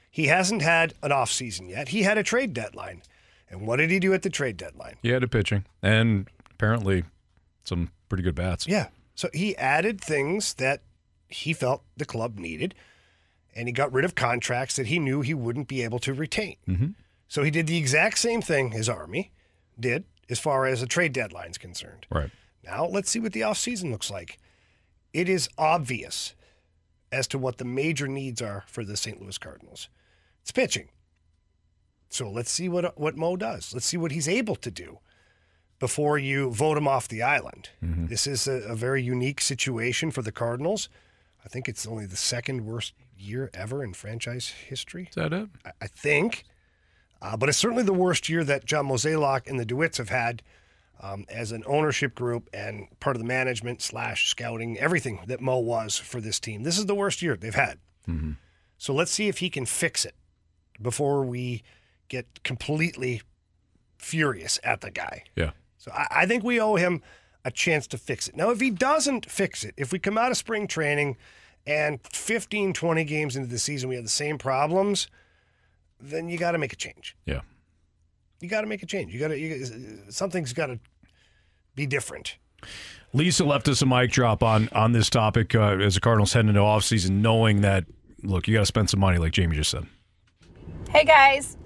He 0.10 0.28
hasn't 0.28 0.62
had 0.62 0.94
an 1.04 1.12
offseason 1.12 1.70
yet. 1.70 1.90
He 1.90 2.04
had 2.04 2.18
a 2.18 2.24
trade 2.24 2.54
deadline. 2.54 3.02
And 3.50 3.68
what 3.68 3.78
did 3.78 3.92
he 3.92 4.00
do 4.00 4.14
at 4.14 4.22
the 4.24 4.30
trade 4.30 4.58
deadline? 4.58 4.96
He 5.02 5.10
had 5.10 5.24
a 5.24 5.28
pitching 5.28 5.66
and 5.84 6.28
apparently 6.52 7.04
some 7.66 7.92
pretty 8.10 8.24
good 8.24 8.36
bats. 8.36 8.66
Yeah. 8.68 8.88
So 9.14 9.30
he 9.34 9.56
added 9.58 10.00
things 10.02 10.54
that 10.56 10.82
he 11.28 11.54
felt 11.54 11.84
the 11.98 12.06
club 12.06 12.38
needed, 12.40 12.74
and 13.56 13.68
he 13.68 13.72
got 13.74 13.92
rid 13.92 14.04
of 14.06 14.16
contracts 14.16 14.76
that 14.78 14.88
he 14.88 15.00
knew 15.00 15.22
he 15.22 15.34
wouldn't 15.34 15.68
be 15.68 15.84
able 15.84 16.00
to 16.00 16.14
retain. 16.14 16.56
Mm-hmm. 16.68 16.88
So 17.32 17.44
he 17.44 17.50
did 17.50 17.66
the 17.66 17.78
exact 17.78 18.18
same 18.18 18.42
thing 18.42 18.72
his 18.72 18.90
Army 18.90 19.32
did 19.80 20.04
as 20.30 20.38
far 20.38 20.66
as 20.66 20.82
the 20.82 20.86
trade 20.86 21.14
deadline's 21.14 21.58
concerned. 21.58 22.06
Right. 22.12 22.30
Now 22.62 22.86
let's 22.86 23.10
see 23.10 23.22
what 23.22 23.32
the 23.32 23.40
offseason 23.40 23.90
looks 23.90 24.12
like. 24.12 24.38
It 25.14 25.30
is 25.30 25.48
obvious 25.58 26.36
as 27.10 27.30
to 27.30 27.38
what 27.38 27.58
the 27.58 27.64
major 27.64 28.10
needs 28.10 28.42
are 28.42 28.66
for 28.68 28.84
the 28.84 28.98
St. 28.98 29.22
Louis 29.22 29.38
Cardinals. 29.38 29.88
It's 30.42 30.52
pitching. 30.52 30.90
So 32.10 32.30
let's 32.30 32.52
see 32.52 32.68
what 32.68 33.00
what 33.00 33.16
Mo 33.16 33.38
does. 33.38 33.74
Let's 33.74 33.86
see 33.86 33.96
what 33.96 34.12
he's 34.12 34.28
able 34.28 34.58
to 34.58 34.70
do 34.70 35.00
before 35.80 36.18
you 36.18 36.52
vote 36.52 36.78
him 36.78 36.86
off 36.86 37.08
the 37.08 37.24
island. 37.24 37.70
Mm-hmm. 37.82 38.08
This 38.08 38.28
is 38.28 38.46
a, 38.46 38.74
a 38.74 38.76
very 38.76 39.02
unique 39.02 39.40
situation 39.40 40.12
for 40.12 40.22
the 40.22 40.34
Cardinals. 40.34 40.90
I 41.46 41.48
think 41.48 41.70
it's 41.70 41.88
only 41.88 42.06
the 42.06 42.18
second 42.18 42.66
worst 42.66 42.94
year 43.18 43.50
ever 43.54 43.86
in 43.86 43.94
franchise 43.94 44.50
history. 44.50 45.08
Is 45.08 45.16
that 45.16 45.32
it? 45.32 45.48
I, 45.66 45.72
I 45.84 45.88
think. 45.88 46.44
Uh, 47.22 47.38
but 47.38 47.50
it's 47.50 47.58
certainly 47.58 47.84
the 47.84 47.94
worst 47.94 48.30
year 48.30 48.44
that 48.44 48.66
John 48.66 48.88
Mozeliak 48.88 49.48
and 49.48 49.60
the 49.60 49.66
DeWitts 49.66 49.98
have 49.98 50.10
had 50.10 50.42
um, 51.02 51.26
as 51.30 51.52
an 51.52 51.64
ownership 51.68 52.16
group 52.16 52.50
and 52.54 52.88
part 53.00 53.16
of 53.16 53.22
the 53.22 53.28
management 53.28 53.82
slash 53.82 54.30
scouting, 54.30 54.78
everything 54.80 55.20
that 55.28 55.42
Mo 55.42 55.58
was 55.60 55.98
for 55.98 56.22
this 56.22 56.40
team. 56.40 56.64
This 56.64 56.78
is 56.78 56.86
the 56.86 56.96
worst 56.96 57.22
year 57.22 57.36
they've 57.36 57.54
had. 57.54 57.80
So 58.78 58.94
let's 58.94 59.12
see 59.12 59.28
if 59.28 59.40
he 59.40 59.50
can 59.50 59.66
fix 59.66 60.06
it 60.06 60.16
before 60.82 61.24
we 61.24 61.64
get 62.08 62.44
completely 62.44 63.22
furious 63.98 64.60
at 64.64 64.82
the 64.82 64.90
guy. 64.92 65.24
Yeah. 65.36 65.52
So 65.78 65.92
I, 65.92 66.08
I 66.12 66.26
think 66.26 66.44
we 66.44 66.60
owe 66.60 66.76
him 66.76 67.02
a 67.46 67.52
chance 67.52 67.88
to 67.88 67.98
fix 67.98 68.28
it. 68.28 68.36
Now, 68.36 68.50
if 68.52 68.60
he 68.60 68.70
doesn't 68.70 69.30
fix 69.30 69.64
it, 69.64 69.74
if 69.78 69.92
we 69.92 70.00
come 70.00 70.18
out 70.18 70.32
of 70.32 70.38
spring 70.38 70.68
training 70.68 71.18
and 71.66 72.00
15, 72.08 72.74
20 72.74 73.04
games 73.04 73.36
into 73.36 73.48
the 73.48 73.60
season, 73.60 73.90
we 73.90 73.96
have 73.96 74.04
the 74.04 74.10
same 74.10 74.38
problems, 74.38 75.08
then 76.02 76.30
you 76.30 76.38
got 76.38 76.52
to 76.52 76.58
make 76.58 76.74
a 76.74 76.76
change. 76.76 77.16
Yeah. 77.26 77.42
You 78.40 78.50
got 78.50 78.62
to 78.62 78.68
make 78.68 78.82
a 78.84 78.86
change. 78.86 79.14
You 79.14 79.20
got 79.20 79.28
to, 79.30 80.12
something's 80.12 80.54
got 80.54 80.68
to 80.68 80.80
be 81.76 81.86
different. 81.86 82.38
Lisa 83.14 83.44
left 83.44 83.68
us 83.68 83.82
a 83.82 83.86
mic 83.86 84.12
drop 84.12 84.42
on 84.42 84.70
on 84.70 84.94
this 84.94 85.10
topic 85.10 85.54
uh, 85.54 85.78
as 85.78 85.96
the 85.96 86.02
Cardinals 86.02 86.34
head 86.34 86.46
into 86.46 86.60
offseason, 86.60 87.22
knowing 87.22 87.62
that, 87.62 87.86
look, 88.24 88.48
you 88.48 88.54
got 88.54 88.62
to 88.62 88.66
spend 88.66 88.90
some 88.90 89.00
money, 89.00 89.18
like 89.18 89.34
Jamie 89.34 89.56
just 89.56 89.70
said. 89.70 89.86
Hey 90.90 91.04
guys, 91.06 91.58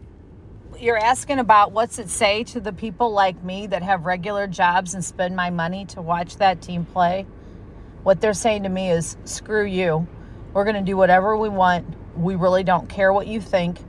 you're 0.79 0.97
asking 0.97 1.39
about 1.39 1.71
what's 1.71 1.99
it 1.99 2.09
say 2.09 2.43
to 2.45 2.59
the 2.59 2.73
people 2.73 3.11
like 3.11 3.41
me 3.43 3.67
that 3.67 3.83
have 3.83 4.05
regular 4.05 4.47
jobs 4.47 4.93
and 4.93 5.03
spend 5.03 5.35
my 5.35 5.49
money 5.49 5.85
to 5.85 6.01
watch 6.01 6.37
that 6.37 6.61
team 6.61 6.85
play? 6.85 7.25
What 8.03 8.21
they're 8.21 8.33
saying 8.33 8.63
to 8.63 8.69
me 8.69 8.91
is, 8.91 9.17
screw 9.25 9.65
you. 9.65 10.07
We're 10.53 10.63
going 10.63 10.75
to 10.75 10.81
do 10.81 10.95
whatever 10.95 11.35
we 11.37 11.49
want. 11.49 11.87
We 12.15 12.35
really 12.35 12.63
don't 12.63 12.87
care 12.87 13.11
what 13.11 13.27
you 13.27 13.41
think. 13.41 13.79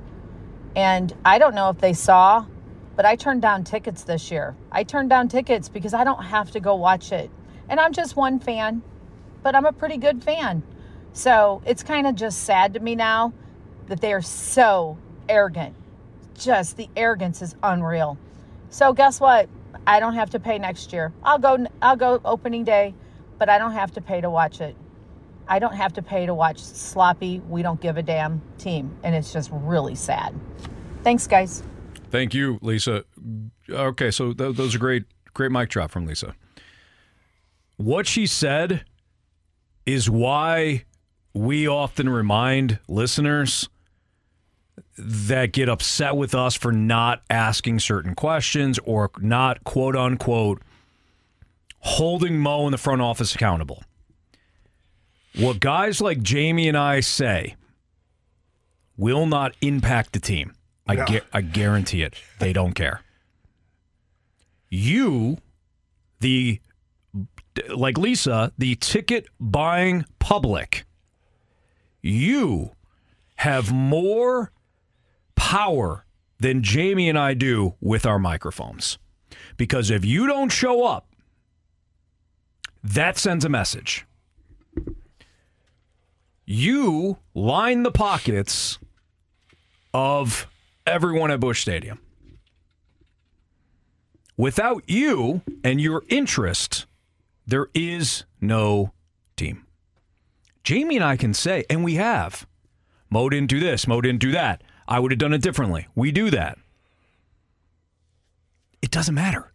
And 0.76 1.14
I 1.24 1.38
don't 1.38 1.54
know 1.54 1.70
if 1.70 1.78
they 1.78 1.94
saw, 1.94 2.44
but 2.96 3.06
I 3.06 3.16
turned 3.16 3.40
down 3.40 3.64
tickets 3.64 4.04
this 4.04 4.30
year. 4.30 4.54
I 4.70 4.84
turned 4.84 5.08
down 5.08 5.28
tickets 5.28 5.70
because 5.70 5.94
I 5.94 6.04
don't 6.04 6.22
have 6.22 6.50
to 6.50 6.60
go 6.60 6.74
watch 6.74 7.12
it. 7.12 7.30
And 7.70 7.80
I'm 7.80 7.94
just 7.94 8.14
one 8.14 8.38
fan, 8.38 8.82
but 9.42 9.54
I'm 9.54 9.64
a 9.64 9.72
pretty 9.72 9.96
good 9.96 10.22
fan. 10.22 10.62
So 11.14 11.62
it's 11.64 11.82
kind 11.82 12.06
of 12.06 12.14
just 12.14 12.44
sad 12.44 12.74
to 12.74 12.80
me 12.80 12.94
now 12.94 13.32
that 13.86 14.02
they 14.02 14.12
are 14.12 14.20
so 14.20 14.98
arrogant. 15.30 15.74
Just 16.34 16.76
the 16.76 16.90
arrogance 16.94 17.40
is 17.40 17.56
unreal. 17.62 18.18
So 18.68 18.92
guess 18.92 19.18
what? 19.18 19.48
I 19.86 19.98
don't 19.98 20.14
have 20.14 20.30
to 20.30 20.40
pay 20.40 20.58
next 20.58 20.92
year. 20.92 21.10
I'll 21.22 21.38
go 21.38 21.66
I'll 21.80 21.96
go 21.96 22.20
opening 22.22 22.64
day, 22.64 22.94
but 23.38 23.48
I 23.48 23.58
don't 23.58 23.72
have 23.72 23.92
to 23.92 24.02
pay 24.02 24.20
to 24.20 24.28
watch 24.28 24.60
it. 24.60 24.76
I 25.48 25.58
don't 25.58 25.74
have 25.74 25.92
to 25.94 26.02
pay 26.02 26.26
to 26.26 26.34
watch 26.34 26.58
sloppy, 26.58 27.40
we 27.48 27.62
don't 27.62 27.80
give 27.80 27.96
a 27.96 28.02
damn 28.02 28.42
team, 28.58 28.96
and 29.02 29.14
it's 29.14 29.32
just 29.32 29.50
really 29.52 29.94
sad. 29.94 30.34
Thanks 31.02 31.26
guys. 31.26 31.62
Thank 32.10 32.34
you, 32.34 32.58
Lisa. 32.62 33.04
Okay, 33.68 34.10
so 34.10 34.32
th- 34.32 34.56
those 34.56 34.74
are 34.74 34.78
great, 34.78 35.04
great 35.34 35.50
mic 35.50 35.68
drop 35.68 35.90
from 35.90 36.06
Lisa. 36.06 36.34
What 37.76 38.06
she 38.06 38.26
said 38.26 38.84
is 39.84 40.08
why 40.08 40.84
we 41.34 41.68
often 41.68 42.08
remind 42.08 42.78
listeners 42.88 43.68
that 44.98 45.52
get 45.52 45.68
upset 45.68 46.16
with 46.16 46.34
us 46.34 46.54
for 46.54 46.72
not 46.72 47.22
asking 47.28 47.80
certain 47.80 48.14
questions 48.14 48.78
or 48.84 49.10
not 49.20 49.62
quote 49.64 49.94
unquote 49.94 50.62
holding 51.80 52.38
Mo 52.38 52.66
in 52.66 52.72
the 52.72 52.78
front 52.78 53.02
office 53.02 53.34
accountable. 53.34 53.82
What 55.36 55.60
guys 55.60 56.00
like 56.00 56.22
Jamie 56.22 56.68
and 56.68 56.76
I 56.76 57.00
say 57.00 57.56
will 58.96 59.26
not 59.26 59.54
impact 59.60 60.12
the 60.12 60.20
team. 60.20 60.54
I, 60.86 60.94
No. 60.94 61.04
gu- 61.04 61.20
I 61.32 61.40
guarantee 61.42 62.02
it. 62.02 62.14
They 62.38 62.52
don't 62.52 62.72
care. 62.72 63.02
You, 64.70 65.38
the 66.20 66.60
like 67.74 67.96
Lisa, 67.98 68.52
the 68.58 68.74
ticket 68.76 69.26
buying 69.40 70.04
public, 70.18 70.84
you 72.02 72.72
have 73.36 73.72
more 73.72 74.52
power 75.34 76.04
than 76.38 76.62
Jamie 76.62 77.08
and 77.08 77.18
I 77.18 77.34
do 77.34 77.74
with 77.80 78.04
our 78.06 78.18
microphones. 78.18 78.98
Because 79.56 79.90
if 79.90 80.04
you 80.04 80.26
don't 80.26 80.50
show 80.50 80.84
up, 80.84 81.08
that 82.82 83.16
sends 83.16 83.44
a 83.44 83.48
message. 83.48 84.04
You 86.48 87.18
line 87.34 87.82
the 87.82 87.90
pockets 87.90 88.78
of 89.92 90.46
everyone 90.86 91.32
at 91.32 91.40
Busch 91.40 91.60
Stadium. 91.60 91.98
Without 94.36 94.88
you 94.88 95.42
and 95.64 95.80
your 95.80 96.04
interest, 96.08 96.86
there 97.48 97.66
is 97.74 98.24
no 98.40 98.92
team. 99.34 99.66
Jamie 100.62 100.96
and 100.96 101.04
I 101.04 101.16
can 101.16 101.34
say, 101.34 101.64
and 101.68 101.82
we 101.82 101.96
have, 101.96 102.46
Mo 103.10 103.28
didn't 103.28 103.50
do 103.50 103.58
this, 103.58 103.88
Mo 103.88 104.00
didn't 104.00 104.20
do 104.20 104.30
that. 104.30 104.62
I 104.86 105.00
would 105.00 105.10
have 105.10 105.18
done 105.18 105.32
it 105.32 105.42
differently. 105.42 105.88
We 105.96 106.12
do 106.12 106.30
that. 106.30 106.58
It 108.80 108.92
doesn't 108.92 109.16
matter. 109.16 109.52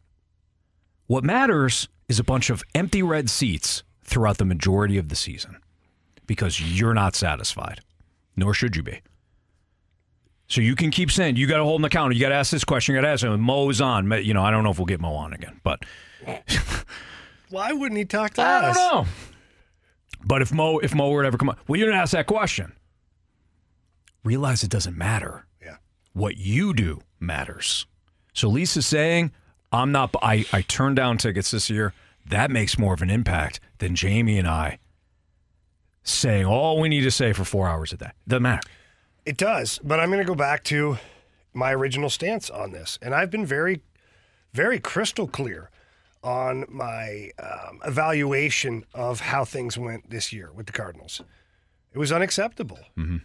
What 1.07 1.23
matters 1.23 1.88
is 2.09 2.19
a 2.19 2.23
bunch 2.26 2.49
of 2.49 2.63
empty 2.76 3.01
red 3.01 3.30
seats 3.30 3.84
throughout 4.03 4.39
the 4.39 4.45
majority 4.45 4.97
of 4.97 5.07
the 5.07 5.15
season 5.15 5.61
because 6.32 6.62
you're 6.62 6.94
not 6.94 7.14
satisfied, 7.14 7.82
nor 8.38 8.53
should 8.53 8.74
you 8.74 8.82
be. 8.82 9.02
So 10.48 10.62
you 10.62 10.78
can 10.78 10.90
keep 10.90 11.12
saying 11.12 11.36
you 11.36 11.45
got 11.45 11.58
to 11.58 11.66
hold 11.66 11.82
him 11.82 11.84
accountable. 11.84 12.16
You 12.16 12.22
got 12.22 12.30
to 12.30 12.36
ask 12.36 12.52
this 12.52 12.64
question. 12.64 12.95
You 12.95 13.02
got 13.02 13.06
to 13.06 13.12
ask 13.12 13.24
him. 13.26 13.41
Mo's 13.41 13.82
on. 13.82 14.10
You 14.24 14.34
know, 14.34 14.41
I 14.41 14.49
don't 14.49 14.64
know 14.64 14.72
if 14.72 14.80
we'll 14.80 14.86
get 14.86 15.02
Mo 15.02 15.12
on 15.12 15.34
again, 15.34 15.60
but 15.62 15.84
Why 17.49 17.74
wouldn't 17.74 17.98
he 17.98 18.06
talk 18.06 18.36
to 18.36 18.41
I 18.41 18.70
us? 18.70 18.78
I 18.78 18.80
don't 18.80 19.06
know. 19.06 19.12
But 20.24 20.41
if 20.41 20.53
Mo, 20.53 20.80
if 20.80 20.95
Mo 20.95 21.10
were 21.10 21.24
to 21.24 21.28
ever 21.28 21.38
come 21.38 21.49
on, 21.49 21.58
well, 21.68 21.78
you 21.78 21.84
didn't 21.84 21.99
ask 21.99 22.14
that 22.14 22.28
question. 22.28 22.72
Realize 24.24 24.64
it 24.64 24.70
doesn't 24.70 24.98
matter. 24.98 25.45
Yeah. 25.62 25.76
What 26.14 26.38
you 26.38 26.74
do 26.74 27.02
matters. 27.20 27.88
So 28.32 28.48
Lisa's 28.48 28.86
saying, 28.86 29.34
I'm 29.74 29.91
not, 29.91 30.16
I, 30.22 30.45
I 30.53 30.62
turned 30.62 30.95
down 30.95 31.18
tickets 31.18 31.52
this 31.52 31.70
year. 31.70 31.94
That 32.26 32.52
makes 32.52 32.80
more 32.80 32.94
of 32.94 33.02
an 33.02 33.10
impact 33.10 33.60
than 33.80 33.95
Jamie 33.95 34.38
and 34.38 34.48
I 34.48 34.80
saying 36.03 36.45
all 36.45 36.80
we 36.80 36.90
need 36.90 37.02
to 37.02 37.11
say 37.11 37.34
for 37.34 37.44
four 37.45 37.68
hours 37.68 37.94
a 37.94 37.98
day. 37.98 38.11
Doesn't 38.28 38.44
matter. 38.44 38.61
It 39.26 39.38
does, 39.38 39.80
but 39.84 39.99
I'm 39.99 40.10
going 40.10 40.22
to 40.22 40.28
go 40.28 40.36
back 40.36 40.64
to 40.65 40.98
my 41.53 41.73
original 41.73 42.10
stance 42.10 42.49
on 42.49 42.72
this, 42.72 42.98
and 43.02 43.14
I've 43.14 43.30
been 43.30 43.45
very, 43.45 43.82
very 44.53 44.80
crystal 44.80 45.28
clear 45.28 45.69
on 46.23 46.65
my 46.69 47.30
um, 47.41 47.80
evaluation 47.86 48.86
of 48.94 49.19
how 49.19 49.44
things 49.45 49.78
went 49.78 50.10
this 50.10 50.32
year 50.32 50.52
with 50.53 50.65
the 50.68 50.72
Cardinals. 50.72 51.22
It 51.94 51.98
was 51.98 52.11
unacceptable. 52.11 52.80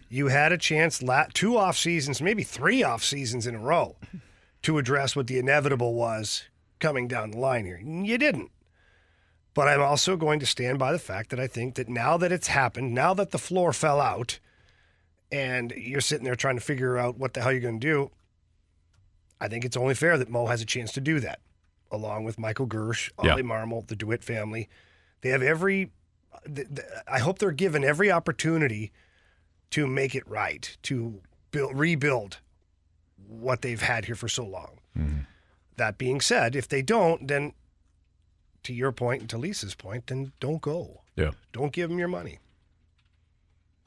You 0.09 0.27
had 0.27 0.51
a 0.51 0.57
chance, 0.57 1.01
la- 1.01 1.27
two 1.33 1.57
off 1.57 1.77
seasons, 1.77 2.21
maybe 2.21 2.43
three 2.43 2.83
off 2.83 3.03
seasons 3.03 3.47
in 3.47 3.55
a 3.55 3.59
row, 3.59 3.95
to 4.63 4.77
address 4.77 5.15
what 5.15 5.27
the 5.27 5.39
inevitable 5.39 5.93
was 5.93 6.43
coming 6.79 7.07
down 7.07 7.31
the 7.31 7.37
line 7.37 7.65
here. 7.65 7.79
You 7.79 8.17
didn't. 8.17 8.51
But 9.57 9.67
I'm 9.67 9.81
also 9.81 10.15
going 10.17 10.39
to 10.41 10.45
stand 10.45 10.77
by 10.77 10.91
the 10.91 10.99
fact 10.99 11.31
that 11.31 11.39
I 11.39 11.47
think 11.47 11.73
that 11.75 11.89
now 11.89 12.15
that 12.17 12.31
it's 12.31 12.45
happened, 12.45 12.93
now 12.93 13.15
that 13.15 13.31
the 13.31 13.39
floor 13.39 13.73
fell 13.73 13.99
out, 13.99 14.37
and 15.31 15.73
you're 15.75 15.99
sitting 15.99 16.25
there 16.25 16.35
trying 16.35 16.57
to 16.57 16.61
figure 16.61 16.95
out 16.95 17.17
what 17.17 17.33
the 17.33 17.41
hell 17.41 17.51
you're 17.51 17.61
going 17.61 17.79
to 17.79 17.87
do, 17.87 18.11
I 19.41 19.47
think 19.47 19.65
it's 19.65 19.75
only 19.75 19.95
fair 19.95 20.15
that 20.19 20.29
Mo 20.29 20.45
has 20.45 20.61
a 20.61 20.65
chance 20.65 20.91
to 20.91 21.01
do 21.01 21.19
that, 21.21 21.39
along 21.89 22.23
with 22.23 22.37
Michael 22.37 22.67
Girsch, 22.67 23.09
Yeah. 23.23 23.31
Ollie 23.31 23.41
Marmol, 23.41 23.87
the 23.87 23.95
DeWitt 23.95 24.23
family. 24.23 24.69
They 25.21 25.29
have 25.29 25.41
every. 25.41 25.89
I 27.07 27.17
hope 27.17 27.39
they're 27.39 27.49
given 27.49 27.83
every 27.83 28.11
opportunity 28.11 28.91
to 29.71 29.87
make 29.87 30.13
it 30.13 30.27
right, 30.27 30.77
to 30.83 31.19
build, 31.49 31.75
rebuild 31.79 32.41
what 33.27 33.63
they've 33.63 33.81
had 33.81 34.05
here 34.05 34.13
for 34.13 34.27
so 34.27 34.45
long. 34.45 34.77
Mm-hmm. 34.95 35.21
That 35.77 35.97
being 35.97 36.21
said, 36.21 36.55
if 36.55 36.67
they 36.67 36.83
don't, 36.83 37.27
then 37.27 37.53
to 38.67 38.73
your 38.73 38.91
point 38.91 39.21
and 39.21 39.29
to 39.29 39.37
Lisa's 39.37 39.75
point, 39.75 40.07
then 40.07 40.33
don't 40.41 40.61
go. 40.61 41.01
Yeah. 41.15 41.31
Don't 41.53 41.71
give 41.71 41.89
them 41.89 41.97
your 41.97 42.09
money. 42.09 42.39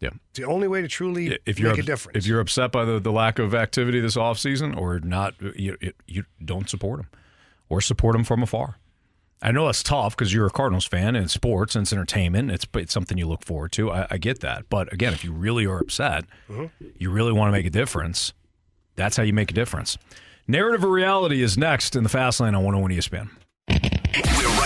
Yeah. 0.01 0.09
It's 0.31 0.39
the 0.39 0.47
only 0.47 0.69
way 0.69 0.81
to 0.81 0.89
truly 0.89 1.39
If 1.45 1.61
you're 1.61 1.71
make 1.71 1.81
a 1.81 1.83
difference. 1.83 2.17
if 2.17 2.27
you're 2.27 2.41
upset 2.41 2.73
by 2.73 2.87
the, 2.87 2.99
the 2.99 3.13
lack 3.13 3.39
of 3.39 3.55
activity 3.55 4.01
this 4.01 4.17
offseason 4.17 4.75
or 4.75 4.99
not, 5.01 5.35
uh, 5.43 5.51
you, 5.55 5.77
you, 5.81 5.93
you 6.07 6.25
don't 6.43 6.69
support 6.71 7.01
them 7.01 7.11
or 7.69 7.83
support 7.83 8.15
them 8.15 8.25
from 8.25 8.43
afar. 8.43 8.79
I 9.43 9.53
know 9.53 9.69
it's 9.69 9.83
tough 9.83 10.17
because 10.17 10.33
you're 10.33 10.47
a 10.47 10.51
Cardinals 10.51 10.87
fan 10.87 11.15
and 11.15 11.25
it's 11.25 11.35
sports 11.35 11.75
and 11.75 11.83
it's 11.83 11.93
entertainment. 11.93 12.51
It's, 12.51 12.67
it's 12.75 12.93
something 12.93 13.19
you 13.19 13.29
look 13.29 13.45
forward 13.45 13.73
to. 13.73 13.91
I, 13.91 14.07
I 14.11 14.17
get 14.17 14.41
that. 14.41 14.71
But 14.71 14.91
again, 14.93 15.13
if 15.13 15.23
you 15.23 15.33
really 15.33 15.67
are 15.67 15.81
upset, 15.81 16.25
mm-hmm. 16.49 16.87
you 16.97 17.11
really 17.11 17.33
want 17.33 17.49
to 17.49 17.53
make 17.53 17.67
a 17.67 17.71
difference, 17.71 18.33
that's 18.97 19.19
how 19.19 19.23
you 19.23 19.35
make 19.35 19.51
a 19.51 19.55
difference. 19.55 19.99
Narrative 20.49 20.83
or 20.83 20.91
reality 20.91 21.43
is 21.43 21.59
next 21.59 21.95
in 21.95 22.03
the 22.03 22.09
Fast 22.09 22.41
Lane 22.41 22.55
on 22.55 22.65
101 22.65 22.91
ESPN. 22.91 23.31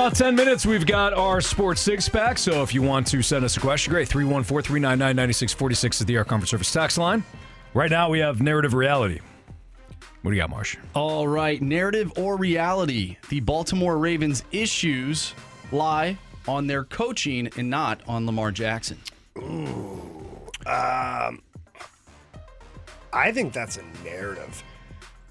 About 0.00 0.14
10 0.14 0.34
minutes, 0.34 0.64
we've 0.64 0.86
got 0.86 1.12
our 1.12 1.42
sports 1.42 1.82
six 1.82 2.08
pack. 2.08 2.38
So 2.38 2.62
if 2.62 2.72
you 2.72 2.80
want 2.80 3.06
to 3.08 3.20
send 3.20 3.44
us 3.44 3.58
a 3.58 3.60
question, 3.60 3.92
great. 3.92 4.08
314 4.08 4.62
399 4.62 5.14
9646 5.14 6.00
is 6.00 6.06
the 6.06 6.16
Air 6.16 6.24
Comfort 6.24 6.46
Service 6.46 6.72
tax 6.72 6.96
line. 6.96 7.22
Right 7.74 7.90
now, 7.90 8.08
we 8.08 8.18
have 8.20 8.40
narrative 8.40 8.72
reality. 8.72 9.20
What 10.22 10.30
do 10.30 10.36
you 10.38 10.40
got, 10.40 10.48
Marsh? 10.48 10.78
All 10.94 11.28
right, 11.28 11.60
narrative 11.60 12.14
or 12.16 12.38
reality? 12.38 13.18
The 13.28 13.40
Baltimore 13.40 13.98
Ravens' 13.98 14.42
issues 14.52 15.34
lie 15.70 16.16
on 16.48 16.66
their 16.66 16.84
coaching 16.84 17.50
and 17.58 17.68
not 17.68 18.00
on 18.08 18.24
Lamar 18.24 18.52
Jackson. 18.52 18.96
Um, 19.36 21.42
I 23.12 23.32
think 23.32 23.52
that's 23.52 23.76
a 23.76 23.82
narrative. 24.02 24.64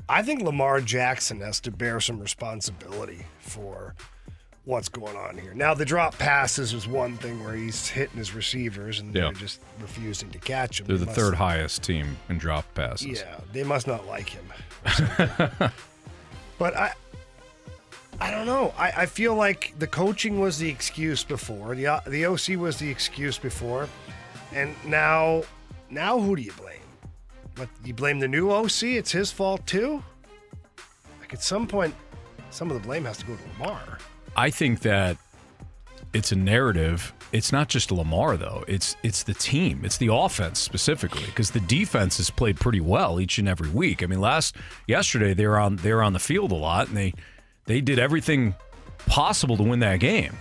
I 0.07 0.21
think 0.21 0.43
Lamar 0.43 0.79
Jackson 0.79 1.39
has 1.39 1.59
to 1.61 1.71
bear 1.71 1.99
some 1.99 2.19
responsibility 2.19 3.25
for 3.39 3.95
what's 4.65 4.89
going 4.89 5.15
on 5.15 5.37
here. 5.37 5.53
Now, 5.53 5.73
the 5.73 5.85
drop 5.85 6.17
passes 6.17 6.73
was 6.75 6.87
one 6.87 7.17
thing 7.17 7.43
where 7.43 7.55
he's 7.55 7.87
hitting 7.87 8.17
his 8.17 8.33
receivers 8.35 8.99
and 8.99 9.13
Yeah. 9.15 9.21
they're 9.23 9.31
just 9.33 9.59
refusing 9.79 10.29
to 10.31 10.39
catch 10.39 10.79
him. 10.79 10.85
They're 10.87 10.97
They 10.97 11.01
the 11.01 11.05
must- 11.07 11.17
third 11.19 11.33
highest 11.35 11.81
team 11.83 12.17
in 12.29 12.37
drop 12.37 12.71
passes. 12.75 13.19
Yeah, 13.21 13.39
they 13.53 13.63
must 13.63 13.87
not 13.87 14.05
like 14.07 14.29
him. 14.29 14.45
but 16.57 16.75
I, 16.75 16.93
I 18.21 18.31
don't 18.31 18.45
know. 18.45 18.73
I, 18.77 18.91
I 18.97 19.05
feel 19.05 19.33
like 19.35 19.73
the 19.79 19.87
coaching 19.87 20.39
was 20.39 20.57
the 20.57 20.69
excuse 20.69 21.23
before. 21.23 21.73
The 21.75 21.87
uh, 21.87 21.99
the 22.07 22.25
OC 22.25 22.49
was 22.57 22.77
the 22.77 22.89
excuse 22.89 23.37
before, 23.37 23.87
and 24.53 24.75
now, 24.85 25.43
now 25.89 26.19
who 26.19 26.35
do 26.35 26.41
you 26.41 26.51
blame? 26.53 26.75
What 27.55 27.69
you 27.83 27.93
blame 27.93 28.19
the 28.19 28.27
new 28.27 28.51
OC? 28.51 28.83
It's 28.83 29.11
his 29.11 29.31
fault 29.31 29.65
too. 29.65 30.03
Like 31.19 31.33
at 31.33 31.41
some 31.41 31.65
point, 31.67 31.95
some 32.51 32.69
of 32.71 32.79
the 32.81 32.85
blame 32.85 33.05
has 33.05 33.17
to 33.19 33.25
go 33.25 33.35
to 33.35 33.41
Lamar. 33.63 33.99
I 34.35 34.49
think 34.49 34.81
that 34.81 35.17
it's 36.13 36.31
a 36.31 36.35
narrative. 36.35 37.13
It's 37.31 37.51
not 37.51 37.69
just 37.69 37.91
Lamar 37.91 38.37
though. 38.37 38.63
It's 38.67 38.95
it's 39.03 39.23
the 39.23 39.33
team. 39.33 39.81
It's 39.83 39.97
the 39.97 40.13
offense 40.13 40.59
specifically 40.59 41.25
because 41.25 41.51
the 41.51 41.59
defense 41.61 42.17
has 42.17 42.29
played 42.29 42.59
pretty 42.59 42.81
well 42.81 43.19
each 43.19 43.37
and 43.37 43.47
every 43.47 43.69
week. 43.69 44.01
I 44.01 44.07
mean, 44.07 44.21
last 44.21 44.55
yesterday 44.87 45.33
they 45.33 45.45
were 45.45 45.59
on 45.59 45.77
they 45.77 45.93
were 45.93 46.03
on 46.03 46.13
the 46.13 46.19
field 46.19 46.51
a 46.51 46.55
lot 46.55 46.87
and 46.87 46.97
they 46.97 47.13
they 47.65 47.81
did 47.81 47.99
everything 47.99 48.55
possible 49.05 49.57
to 49.57 49.63
win 49.63 49.79
that 49.79 49.99
game. 49.99 50.35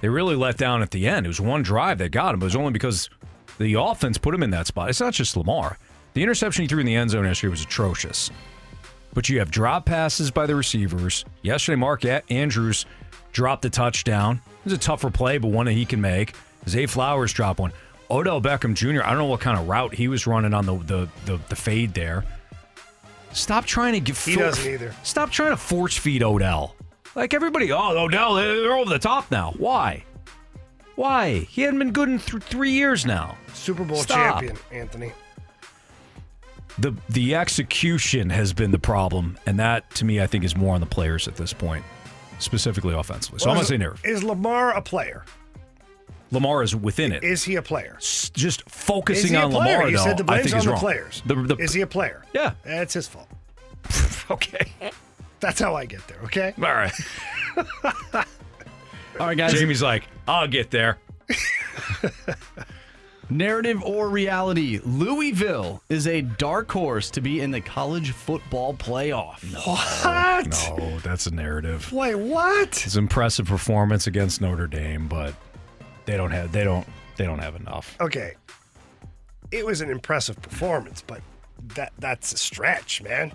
They 0.00 0.08
really 0.08 0.34
let 0.34 0.56
down 0.56 0.82
at 0.82 0.90
the 0.90 1.06
end. 1.06 1.26
It 1.26 1.28
was 1.28 1.40
one 1.40 1.62
drive 1.62 1.98
that 1.98 2.10
got 2.10 2.34
him. 2.34 2.40
But 2.40 2.46
it 2.46 2.48
was 2.48 2.56
only 2.56 2.72
because 2.72 3.08
the 3.58 3.74
offense 3.74 4.18
put 4.18 4.34
him 4.34 4.42
in 4.42 4.50
that 4.50 4.66
spot. 4.66 4.90
It's 4.90 5.00
not 5.00 5.14
just 5.14 5.36
Lamar. 5.36 5.78
The 6.14 6.22
interception 6.22 6.62
he 6.62 6.68
threw 6.68 6.80
in 6.80 6.86
the 6.86 6.96
end 6.96 7.10
zone 7.10 7.24
yesterday 7.24 7.50
was 7.50 7.62
atrocious. 7.62 8.30
But 9.14 9.28
you 9.28 9.38
have 9.38 9.50
drop 9.50 9.86
passes 9.86 10.30
by 10.30 10.46
the 10.46 10.56
receivers. 10.56 11.24
Yesterday, 11.42 11.76
Mark 11.76 12.04
Andrews 12.04 12.86
dropped 13.32 13.62
the 13.62 13.70
touchdown. 13.70 14.40
It 14.60 14.64
was 14.64 14.72
a 14.74 14.78
tougher 14.78 15.10
play, 15.10 15.38
but 15.38 15.48
one 15.48 15.66
that 15.66 15.72
he 15.72 15.84
can 15.84 16.00
make. 16.00 16.34
Zay 16.68 16.86
Flowers 16.86 17.32
dropped 17.32 17.58
one. 17.60 17.72
Odell 18.10 18.40
Beckham 18.40 18.74
Jr. 18.74 19.02
I 19.02 19.10
don't 19.10 19.18
know 19.18 19.24
what 19.26 19.40
kind 19.40 19.58
of 19.58 19.66
route 19.68 19.94
he 19.94 20.08
was 20.08 20.26
running 20.26 20.54
on 20.54 20.66
the 20.66 20.76
the 20.78 21.08
the, 21.24 21.40
the 21.48 21.56
fade 21.56 21.94
there. 21.94 22.24
Stop 23.32 23.64
trying 23.64 23.94
to 23.94 24.00
give. 24.00 24.22
He 24.22 24.36
doesn't 24.36 24.70
either. 24.70 24.94
Stop 25.02 25.30
trying 25.30 25.50
to 25.52 25.56
force 25.56 25.96
feed 25.96 26.22
Odell. 26.22 26.76
Like 27.14 27.34
everybody, 27.34 27.72
oh 27.72 27.96
Odell, 27.98 28.34
they're 28.34 28.72
over 28.74 28.88
the 28.90 28.98
top 28.98 29.30
now. 29.30 29.52
Why? 29.56 30.04
Why? 30.94 31.38
He 31.50 31.62
hadn't 31.62 31.78
been 31.78 31.92
good 31.92 32.08
in 32.10 32.18
th- 32.18 32.42
three 32.42 32.70
years 32.72 33.06
now. 33.06 33.36
Super 33.54 33.84
Bowl 33.84 33.96
Stop. 33.98 34.40
champion, 34.40 34.58
Anthony. 34.70 35.12
the 36.78 36.94
the 37.08 37.34
execution 37.34 38.28
has 38.30 38.52
been 38.52 38.70
the 38.70 38.78
problem, 38.78 39.38
and 39.46 39.58
that 39.58 39.90
to 39.96 40.04
me, 40.04 40.20
I 40.20 40.26
think, 40.26 40.44
is 40.44 40.54
more 40.56 40.74
on 40.74 40.80
the 40.80 40.86
players 40.86 41.26
at 41.28 41.36
this 41.36 41.52
point, 41.54 41.84
specifically 42.42 42.94
offensively. 42.94 43.38
So 43.38 43.50
I'm 43.50 43.56
gonna 43.56 43.66
say 43.66 43.74
is- 43.74 43.80
narrative. 43.80 44.04
Is 44.04 44.22
Lamar 44.22 44.70
a 44.76 44.82
player? 44.82 45.24
Lamar 46.30 46.62
is 46.62 46.74
within 46.74 47.12
it. 47.12 47.22
Is 47.22 47.44
he 47.44 47.56
a 47.56 47.62
player? 47.62 47.98
Just 48.00 48.68
focusing 48.70 49.36
on 49.36 49.50
player? 49.50 49.74
Lamar, 49.76 49.90
You 49.90 49.96
though, 49.98 50.04
said 50.04 50.16
the 50.16 50.24
I 50.24 50.26
blame's 50.26 50.44
think 50.44 50.54
on 50.54 50.58
is 50.60 50.64
the 50.64 50.70
wrong. 50.70 50.80
players. 50.80 51.22
The, 51.26 51.34
the, 51.34 51.56
Is 51.56 51.74
he 51.74 51.82
a 51.82 51.86
player? 51.86 52.22
Yeah. 52.32 52.54
That's 52.64 52.94
his 52.94 53.06
fault. 53.06 53.28
okay. 54.30 54.72
That's 55.40 55.60
how 55.60 55.74
I 55.74 55.84
get 55.84 56.06
there, 56.08 56.16
okay? 56.24 56.54
All 56.56 56.62
right. 56.72 56.92
All 59.20 59.26
right, 59.26 59.36
guys. 59.36 59.52
Jamie's 59.52 59.82
like, 59.82 60.04
I'll 60.26 60.48
get 60.48 60.70
there. 60.70 60.98
Narrative 63.32 63.82
or 63.82 64.10
reality? 64.10 64.78
Louisville 64.84 65.82
is 65.88 66.06
a 66.06 66.20
dark 66.20 66.70
horse 66.70 67.10
to 67.12 67.22
be 67.22 67.40
in 67.40 67.50
the 67.50 67.62
college 67.62 68.10
football 68.10 68.74
playoff. 68.74 69.42
What? 69.66 70.78
No, 70.78 70.98
that's 70.98 71.26
a 71.26 71.34
narrative. 71.34 71.90
Wait, 71.92 72.14
what? 72.14 72.68
It's 72.84 72.94
an 72.94 73.04
impressive 73.04 73.46
performance 73.46 74.06
against 74.06 74.42
Notre 74.42 74.66
Dame, 74.66 75.08
but 75.08 75.34
they 76.04 76.18
don't 76.18 76.30
have 76.30 76.52
they 76.52 76.62
don't 76.62 76.86
they 77.16 77.24
don't 77.24 77.38
have 77.38 77.56
enough. 77.56 77.96
Okay. 78.02 78.34
It 79.50 79.64
was 79.64 79.80
an 79.80 79.90
impressive 79.90 80.40
performance, 80.42 81.02
but 81.06 81.22
that 81.74 81.92
that's 81.98 82.34
a 82.34 82.36
stretch, 82.36 83.02
man. 83.02 83.32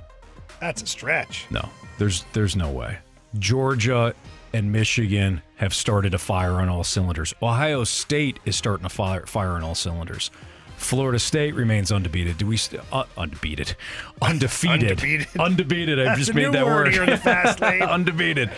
That's 0.60 0.84
a 0.84 0.88
stretch. 0.88 1.48
No, 1.50 1.68
there's 1.98 2.24
there's 2.34 2.56
no 2.56 2.70
way. 2.70 3.00
Georgia 3.40 4.14
and 4.58 4.72
Michigan 4.72 5.42
have 5.58 5.74
started 5.74 6.12
to 6.14 6.18
fire 6.18 6.54
on 6.54 6.68
all 6.68 6.84
cylinders. 6.84 7.34
Ohio 7.42 7.84
State 7.84 8.40
is 8.46 8.56
starting 8.56 8.84
to 8.84 8.90
fire 8.90 9.26
fire 9.28 9.52
on 9.52 9.64
all 9.64 9.76
cylinders. 9.76 10.32
Florida 10.78 11.20
State 11.20 11.54
remains 11.56 11.92
undefeated. 11.92 12.38
Do 12.38 12.48
we 12.48 12.58
st- 12.58 12.82
uh, 12.92 13.04
undefeated, 13.18 13.76
undefeated, 14.22 14.92
Undefeated. 14.92 15.28
Undefeated. 15.40 16.00
I 16.00 16.04
That's 16.06 16.20
just 16.20 16.34
made 16.34 16.52
that 16.54 16.66
word 16.66 16.86
word. 16.86 16.94
here 16.94 17.04
in 17.04 17.10
the 17.12 17.18
fast 17.18 17.62
lane. 17.62 17.82
undefeated. 17.98 18.50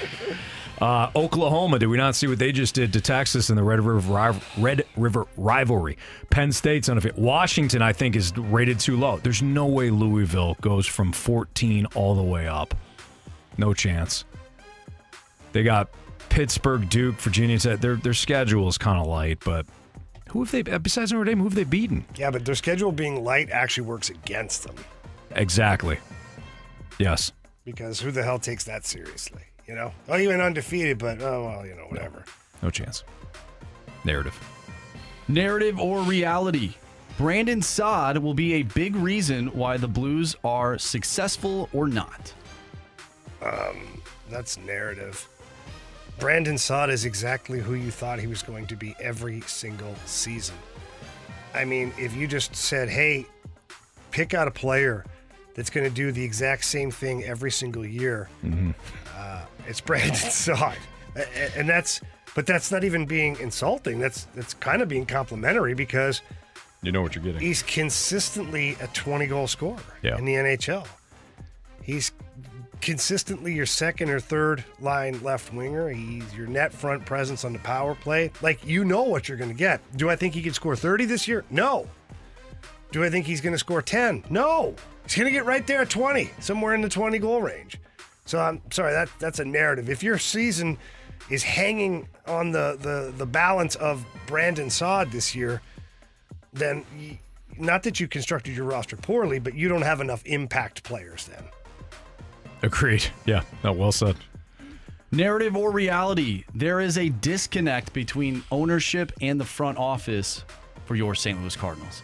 Uh, 0.82 1.12
Oklahoma. 1.16 1.80
Did 1.80 1.88
we 1.88 1.98
not 1.98 2.16
see 2.16 2.28
what 2.28 2.40
they 2.40 2.52
just 2.54 2.76
did 2.76 2.94
to 2.94 3.02
Texas 3.02 3.50
in 3.50 3.56
the 3.58 3.64
Red 3.64 3.80
River 3.82 4.00
rival- 4.14 4.42
Red 4.58 4.86
River 4.96 5.28
rivalry? 5.36 5.98
Penn 6.30 6.52
State's 6.54 6.88
undefeated. 6.88 7.18
Washington, 7.22 7.82
I 7.82 7.92
think, 7.94 8.16
is 8.16 8.36
rated 8.38 8.80
too 8.80 8.96
low. 8.98 9.18
There's 9.18 9.42
no 9.42 9.66
way 9.66 9.90
Louisville 9.90 10.56
goes 10.62 10.88
from 10.88 11.12
14 11.12 11.86
all 11.96 12.16
the 12.16 12.24
way 12.24 12.48
up. 12.48 12.74
No 13.58 13.74
chance. 13.74 14.24
They 15.52 15.64
got 15.64 15.90
Pittsburgh, 16.30 16.90
Duke, 16.90 17.16
Virginia 17.16 17.58
Tech. 17.60 17.80
Their 17.80 17.96
their 17.96 18.14
schedule 18.14 18.68
is 18.68 18.78
kind 18.78 19.00
of 19.00 19.08
light, 19.08 19.40
but 19.44 19.66
who 20.30 20.44
have 20.44 20.52
they 20.52 20.62
besides 20.62 21.12
Notre 21.12 21.26
Dame? 21.26 21.40
Who 21.40 21.46
have 21.46 21.56
they 21.56 21.64
beaten? 21.64 22.06
Yeah, 22.16 22.30
but 22.32 22.46
their 22.46 22.56
schedule 22.56 22.92
being 22.92 23.24
light 23.24 23.50
actually 23.50 23.88
works 23.88 24.10
against 24.10 24.64
them 24.64 24.76
Exactly. 25.32 25.98
Yes. 27.00 27.32
because 27.66 28.00
who 28.00 28.12
the 28.12 28.24
hell 28.24 28.40
takes 28.40 28.64
that 28.66 28.86
seriously? 28.86 29.42
You 29.68 29.76
know, 29.76 29.92
oh, 30.08 30.18
you 30.18 30.30
went 30.30 30.42
undefeated, 30.42 30.98
but 30.98 31.22
oh 31.22 31.46
well, 31.46 31.66
you 31.66 31.76
know, 31.76 31.84
whatever. 31.84 32.24
No 32.62 32.70
chance. 32.70 33.04
Narrative. 34.04 34.38
Narrative 35.28 35.80
or 35.80 36.02
reality? 36.02 36.74
Brandon 37.18 37.62
Saad 37.62 38.18
will 38.18 38.34
be 38.34 38.54
a 38.56 38.64
big 38.64 38.96
reason 38.96 39.48
why 39.48 39.78
the 39.78 39.88
Blues 39.88 40.36
are 40.44 40.78
successful 40.78 41.70
or 41.74 41.88
not. 41.88 42.34
Um, 43.44 44.02
that's 44.30 44.58
narrative. 44.58 45.28
Brandon 46.20 46.58
Saad 46.58 46.90
is 46.90 47.06
exactly 47.06 47.60
who 47.60 47.76
you 47.76 47.92
thought 47.92 48.20
he 48.20 48.28
was 48.28 48.44
going 48.44 48.68
to 48.68 48.76
be 48.76 48.96
every 49.00 49.42
single 49.42 49.96
season. 50.06 50.56
I 51.54 51.66
mean, 51.66 51.94
if 51.98 52.16
you 52.16 52.28
just 52.28 52.56
said, 52.56 52.90
"Hey, 52.90 53.26
pick 54.12 54.34
out 54.34 54.48
a 54.48 54.52
player 54.52 55.06
that's 55.56 55.70
going 55.70 55.88
to 55.88 55.94
do 55.94 56.12
the 56.12 56.24
exact 56.24 56.66
same 56.66 56.92
thing 56.92 57.24
every 57.24 57.52
single 57.52 57.86
year," 57.86 58.30
uh, 59.16 59.42
it's 59.68 59.82
Brandon 59.82 60.16
Saad, 60.16 60.78
A- 61.16 61.20
a- 61.22 61.58
and 61.60 61.68
that's. 61.70 62.02
But 62.36 62.46
that's 62.46 62.72
not 62.72 62.84
even 62.84 63.06
being 63.08 63.38
insulting. 63.40 64.00
That's 64.00 64.28
that's 64.36 64.54
kind 64.54 64.82
of 64.84 64.88
being 64.88 65.06
complimentary 65.08 65.74
because 65.74 66.22
You 66.84 66.92
know 66.92 67.02
what 67.02 67.16
you're 67.16 67.24
getting. 67.24 67.42
he's 67.42 67.64
consistently 67.64 68.78
a 68.82 68.88
20 68.88 69.26
goal 69.26 69.48
scorer 69.48 69.80
Yeah. 70.04 70.16
in 70.18 70.26
the 70.26 70.36
NHL. 70.36 70.86
He's 71.82 72.12
consistently 72.82 73.54
your 73.54 73.66
second 73.66 74.10
or 74.10 74.20
third 74.20 74.64
line 74.80 75.22
left 75.24 75.54
winger. 75.54 75.90
He's 75.90 76.34
your 76.34 76.48
net 76.48 76.74
front 76.74 77.06
presence 77.06 77.44
on 77.46 77.54
the 77.54 77.60
power 77.60 77.96
play. 77.96 78.32
Like 78.42 78.66
you 78.66 78.86
know 78.86 79.04
what 79.04 79.28
you're 79.28 79.38
going 79.38 79.52
to 79.52 79.56
get. 79.56 79.82
Do 79.98 80.10
I 80.10 80.16
think 80.16 80.34
he 80.34 80.42
could 80.42 80.56
score 80.56 80.76
30 80.76 81.06
this 81.06 81.28
year? 81.28 81.46
No. 81.50 81.88
Do 82.92 83.04
I 83.04 83.10
think 83.10 83.26
he's 83.26 83.42
going 83.42 83.54
to 83.54 83.60
score 83.60 83.82
10? 83.82 84.26
No. 84.30 84.76
He's 85.04 85.16
going 85.16 85.28
to 85.28 85.32
get 85.32 85.46
right 85.46 85.66
there 85.66 85.82
at 85.82 85.90
20, 85.90 86.30
somewhere 86.40 86.74
in 86.74 86.82
the 86.82 86.90
20 86.90 87.20
goal 87.20 87.42
range. 87.42 87.80
So 88.26 88.40
I'm 88.40 88.62
sorry 88.72 88.94
that 88.94 89.10
that's 89.20 89.40
a 89.40 89.46
narrative. 89.46 89.90
If 89.90 90.04
your 90.04 90.20
season 90.20 90.78
is 91.32 91.42
hanging 91.44 92.08
on 92.28 92.52
the 92.52 92.78
the 92.80 93.12
the 93.18 93.26
balance 93.26 93.76
of 93.76 94.06
Brandon 94.28 94.70
Saad 94.70 95.12
this 95.12 95.34
year, 95.34 95.64
then 96.54 96.86
not 97.58 97.82
that 97.84 98.00
you 98.00 98.08
constructed 98.08 98.56
your 98.56 98.66
roster 98.66 98.96
poorly, 98.96 99.40
but 99.40 99.56
you 99.56 99.68
don't 99.68 99.82
have 99.82 100.00
enough 100.00 100.24
impact 100.26 100.84
players 100.84 101.26
then. 101.26 101.44
Agreed. 102.64 103.06
Yeah. 103.26 103.44
No, 103.64 103.72
well 103.72 103.92
said. 103.92 104.16
Narrative 105.12 105.56
or 105.56 105.72
reality? 105.72 106.44
There 106.54 106.80
is 106.80 106.98
a 106.98 107.10
disconnect 107.10 107.94
between 107.94 108.44
ownership 108.52 109.12
and 109.22 109.40
the 109.40 109.46
front 109.46 109.78
office 109.78 110.44
for 110.86 110.96
your 110.96 111.16
St. 111.16 111.40
Louis 111.40 111.56
Cardinals. 111.56 112.04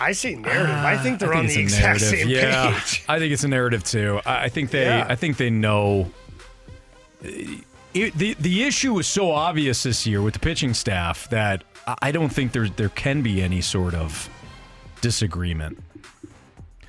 I 0.00 0.12
see 0.12 0.36
narrative. 0.36 0.76
I 0.76 0.96
think 0.96 1.16
ah, 1.16 1.18
they're 1.18 1.34
I 1.34 1.38
on 1.38 1.46
the 1.46 1.58
exact 1.58 2.00
narrative. 2.00 2.20
same 2.20 2.28
yeah, 2.28 2.72
page. 2.72 3.04
I 3.08 3.18
think 3.18 3.32
it's 3.32 3.44
a 3.44 3.48
narrative 3.48 3.82
too. 3.84 4.20
I 4.24 4.44
I 4.44 4.48
think 4.48 4.70
they. 4.70 4.84
Yeah. 4.84 5.06
I 5.08 5.16
think 5.16 5.38
they 5.38 5.50
know. 5.50 6.10
Uh, 7.24 7.28
it, 7.94 8.14
the 8.14 8.34
the 8.34 8.64
issue 8.64 8.94
was 8.94 9.06
so 9.06 9.30
obvious 9.32 9.82
this 9.82 10.06
year 10.06 10.22
with 10.22 10.34
the 10.34 10.40
pitching 10.40 10.74
staff 10.74 11.28
that 11.30 11.64
I 11.86 11.96
I 12.02 12.12
don't 12.12 12.28
think 12.28 12.52
there 12.52 12.68
there 12.68 12.90
can 12.90 13.22
be 13.22 13.42
any 13.42 13.60
sort 13.60 13.94
of 13.94 14.28
disagreement. 15.00 15.78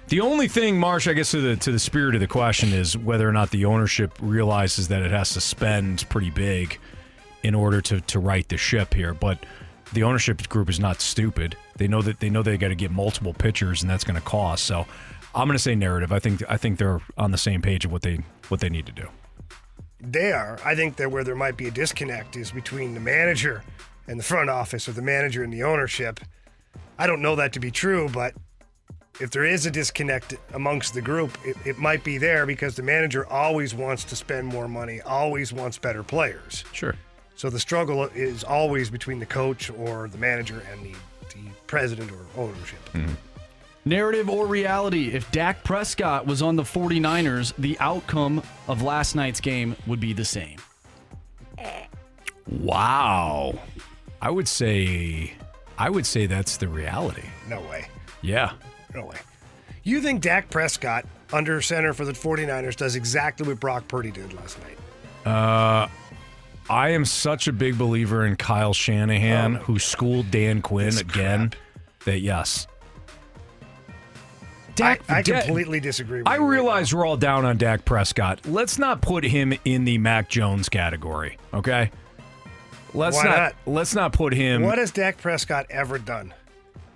The 0.09 0.21
only 0.21 0.47
thing, 0.47 0.79
Marsh, 0.79 1.07
I 1.07 1.13
guess 1.13 1.29
to 1.31 1.41
the 1.41 1.55
to 1.57 1.71
the 1.71 1.77
spirit 1.77 2.15
of 2.15 2.21
the 2.21 2.27
question 2.27 2.73
is 2.73 2.97
whether 2.97 3.29
or 3.29 3.31
not 3.31 3.51
the 3.51 3.65
ownership 3.65 4.11
realizes 4.19 4.87
that 4.87 5.03
it 5.03 5.11
has 5.11 5.33
to 5.35 5.41
spend 5.41 6.09
pretty 6.09 6.31
big 6.31 6.79
in 7.43 7.53
order 7.53 7.79
to 7.81 8.01
to 8.01 8.19
right 8.19 8.47
the 8.49 8.57
ship 8.57 8.95
here. 8.95 9.13
But 9.13 9.45
the 9.93 10.01
ownership 10.01 10.49
group 10.49 10.67
is 10.67 10.79
not 10.79 10.99
stupid. 10.99 11.55
They 11.77 11.87
know 11.87 12.01
that 12.01 12.21
they 12.21 12.31
know 12.31 12.41
they 12.41 12.57
got 12.57 12.69
to 12.69 12.75
get 12.75 12.89
multiple 12.89 13.35
pitchers, 13.35 13.83
and 13.83 13.89
that's 13.89 14.03
going 14.03 14.19
to 14.19 14.25
cost. 14.25 14.65
So 14.65 14.87
I'm 15.35 15.47
going 15.47 15.57
to 15.57 15.61
say 15.61 15.75
narrative. 15.75 16.11
I 16.11 16.17
think 16.17 16.41
I 16.49 16.57
think 16.57 16.79
they're 16.79 17.01
on 17.15 17.29
the 17.29 17.37
same 17.37 17.61
page 17.61 17.85
of 17.85 17.91
what 17.91 18.01
they 18.01 18.19
what 18.47 18.61
they 18.61 18.69
need 18.69 18.87
to 18.87 18.91
do. 18.91 19.09
They 20.01 20.31
are. 20.31 20.57
I 20.65 20.73
think 20.73 20.95
that 20.95 21.11
where 21.11 21.23
there 21.23 21.35
might 21.35 21.55
be 21.55 21.67
a 21.67 21.71
disconnect 21.71 22.35
is 22.35 22.51
between 22.51 22.95
the 22.95 22.99
manager 22.99 23.63
and 24.07 24.19
the 24.19 24.23
front 24.23 24.49
office 24.49 24.89
or 24.89 24.93
the 24.93 25.03
manager 25.03 25.43
and 25.43 25.53
the 25.53 25.61
ownership. 25.61 26.19
I 26.97 27.05
don't 27.05 27.21
know 27.21 27.35
that 27.35 27.53
to 27.53 27.59
be 27.59 27.69
true, 27.69 28.09
but 28.11 28.33
if 29.19 29.31
there 29.31 29.45
is 29.45 29.65
a 29.65 29.71
disconnect 29.71 30.35
amongst 30.53 30.93
the 30.93 31.01
group, 31.01 31.37
it, 31.43 31.57
it 31.65 31.77
might 31.77 32.03
be 32.03 32.17
there 32.17 32.45
because 32.45 32.75
the 32.75 32.83
manager 32.83 33.25
always 33.27 33.73
wants 33.73 34.03
to 34.05 34.15
spend 34.15 34.47
more 34.47 34.67
money, 34.67 35.01
always 35.01 35.51
wants 35.51 35.77
better 35.77 36.03
players. 36.03 36.63
Sure. 36.71 36.95
So 37.35 37.49
the 37.49 37.59
struggle 37.59 38.05
is 38.15 38.43
always 38.43 38.89
between 38.89 39.19
the 39.19 39.25
coach 39.25 39.69
or 39.69 40.07
the 40.09 40.17
manager 40.17 40.63
and 40.71 40.85
the, 40.85 40.93
the 41.33 41.49
president 41.67 42.11
or 42.11 42.41
ownership. 42.41 42.79
Mm-hmm. 42.93 43.13
Narrative 43.85 44.29
or 44.29 44.45
reality? 44.45 45.13
If 45.13 45.31
Dak 45.31 45.63
Prescott 45.63 46.25
was 46.25 46.41
on 46.41 46.55
the 46.55 46.63
49ers, 46.63 47.53
the 47.57 47.77
outcome 47.79 48.43
of 48.67 48.81
last 48.81 49.15
night's 49.15 49.39
game 49.39 49.75
would 49.87 49.99
be 49.99 50.13
the 50.13 50.25
same. 50.25 50.57
Wow. 52.47 53.59
I 54.21 54.29
would 54.29 54.47
say 54.47 55.33
I 55.77 55.89
would 55.89 56.05
say 56.05 56.25
that's 56.25 56.57
the 56.57 56.67
reality. 56.67 57.23
No 57.47 57.61
way. 57.61 57.87
Yeah. 58.21 58.51
No 58.93 59.05
way. 59.05 59.17
You 59.83 60.01
think 60.01 60.21
Dak 60.21 60.49
Prescott, 60.49 61.05
under 61.31 61.61
center 61.61 61.93
for 61.93 62.05
the 62.05 62.11
49ers, 62.11 62.75
does 62.75 62.95
exactly 62.95 63.47
what 63.47 63.59
Brock 63.59 63.87
Purdy 63.87 64.11
did 64.11 64.33
last 64.33 64.57
night? 64.61 64.77
Uh 65.25 65.87
I 66.69 66.89
am 66.89 67.03
such 67.03 67.47
a 67.47 67.51
big 67.51 67.77
believer 67.79 68.25
in 68.27 68.35
Kyle 68.35 68.73
Shanahan, 68.73 69.55
who 69.55 69.79
schooled 69.79 70.29
Dan 70.29 70.61
Quinn 70.61 70.95
again. 70.97 71.51
That 72.05 72.19
yes, 72.19 72.67
Dak, 74.75 75.01
I, 75.09 75.17
I 75.17 75.21
Da- 75.21 75.41
completely 75.41 75.79
disagree 75.79 76.19
with 76.19 76.27
I 76.27 76.35
realize 76.35 76.93
we're 76.93 77.05
all 77.05 77.17
down 77.17 77.43
on 77.43 77.57
Dak 77.57 77.83
Prescott. 77.85 78.45
Let's 78.45 78.77
not 78.79 79.01
put 79.01 79.23
him 79.23 79.53
in 79.65 79.83
the 79.83 79.97
Mac 79.97 80.29
Jones 80.29 80.69
category, 80.69 81.37
okay? 81.53 81.91
Let's 82.93 83.17
Why 83.17 83.23
not, 83.23 83.37
not? 83.37 83.55
let's 83.65 83.93
not 83.93 84.13
put 84.13 84.33
him 84.33 84.63
What 84.63 84.77
has 84.77 84.91
Dak 84.91 85.17
Prescott 85.17 85.65
ever 85.69 85.97
done? 85.99 86.33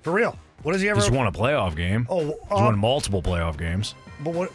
For 0.02 0.14
real. 0.14 0.38
What 0.64 0.72
does 0.72 0.82
he 0.82 0.90
ever 0.90 1.00
He's 1.00 1.12
won 1.12 1.28
a 1.28 1.32
playoff 1.32 1.76
game. 1.76 2.08
Oh, 2.10 2.26
He's 2.26 2.34
uh, 2.50 2.56
won 2.56 2.80
multiple 2.80 3.22
playoff 3.22 3.58
games. 3.58 3.96
But 4.22 4.34
what 4.34 4.52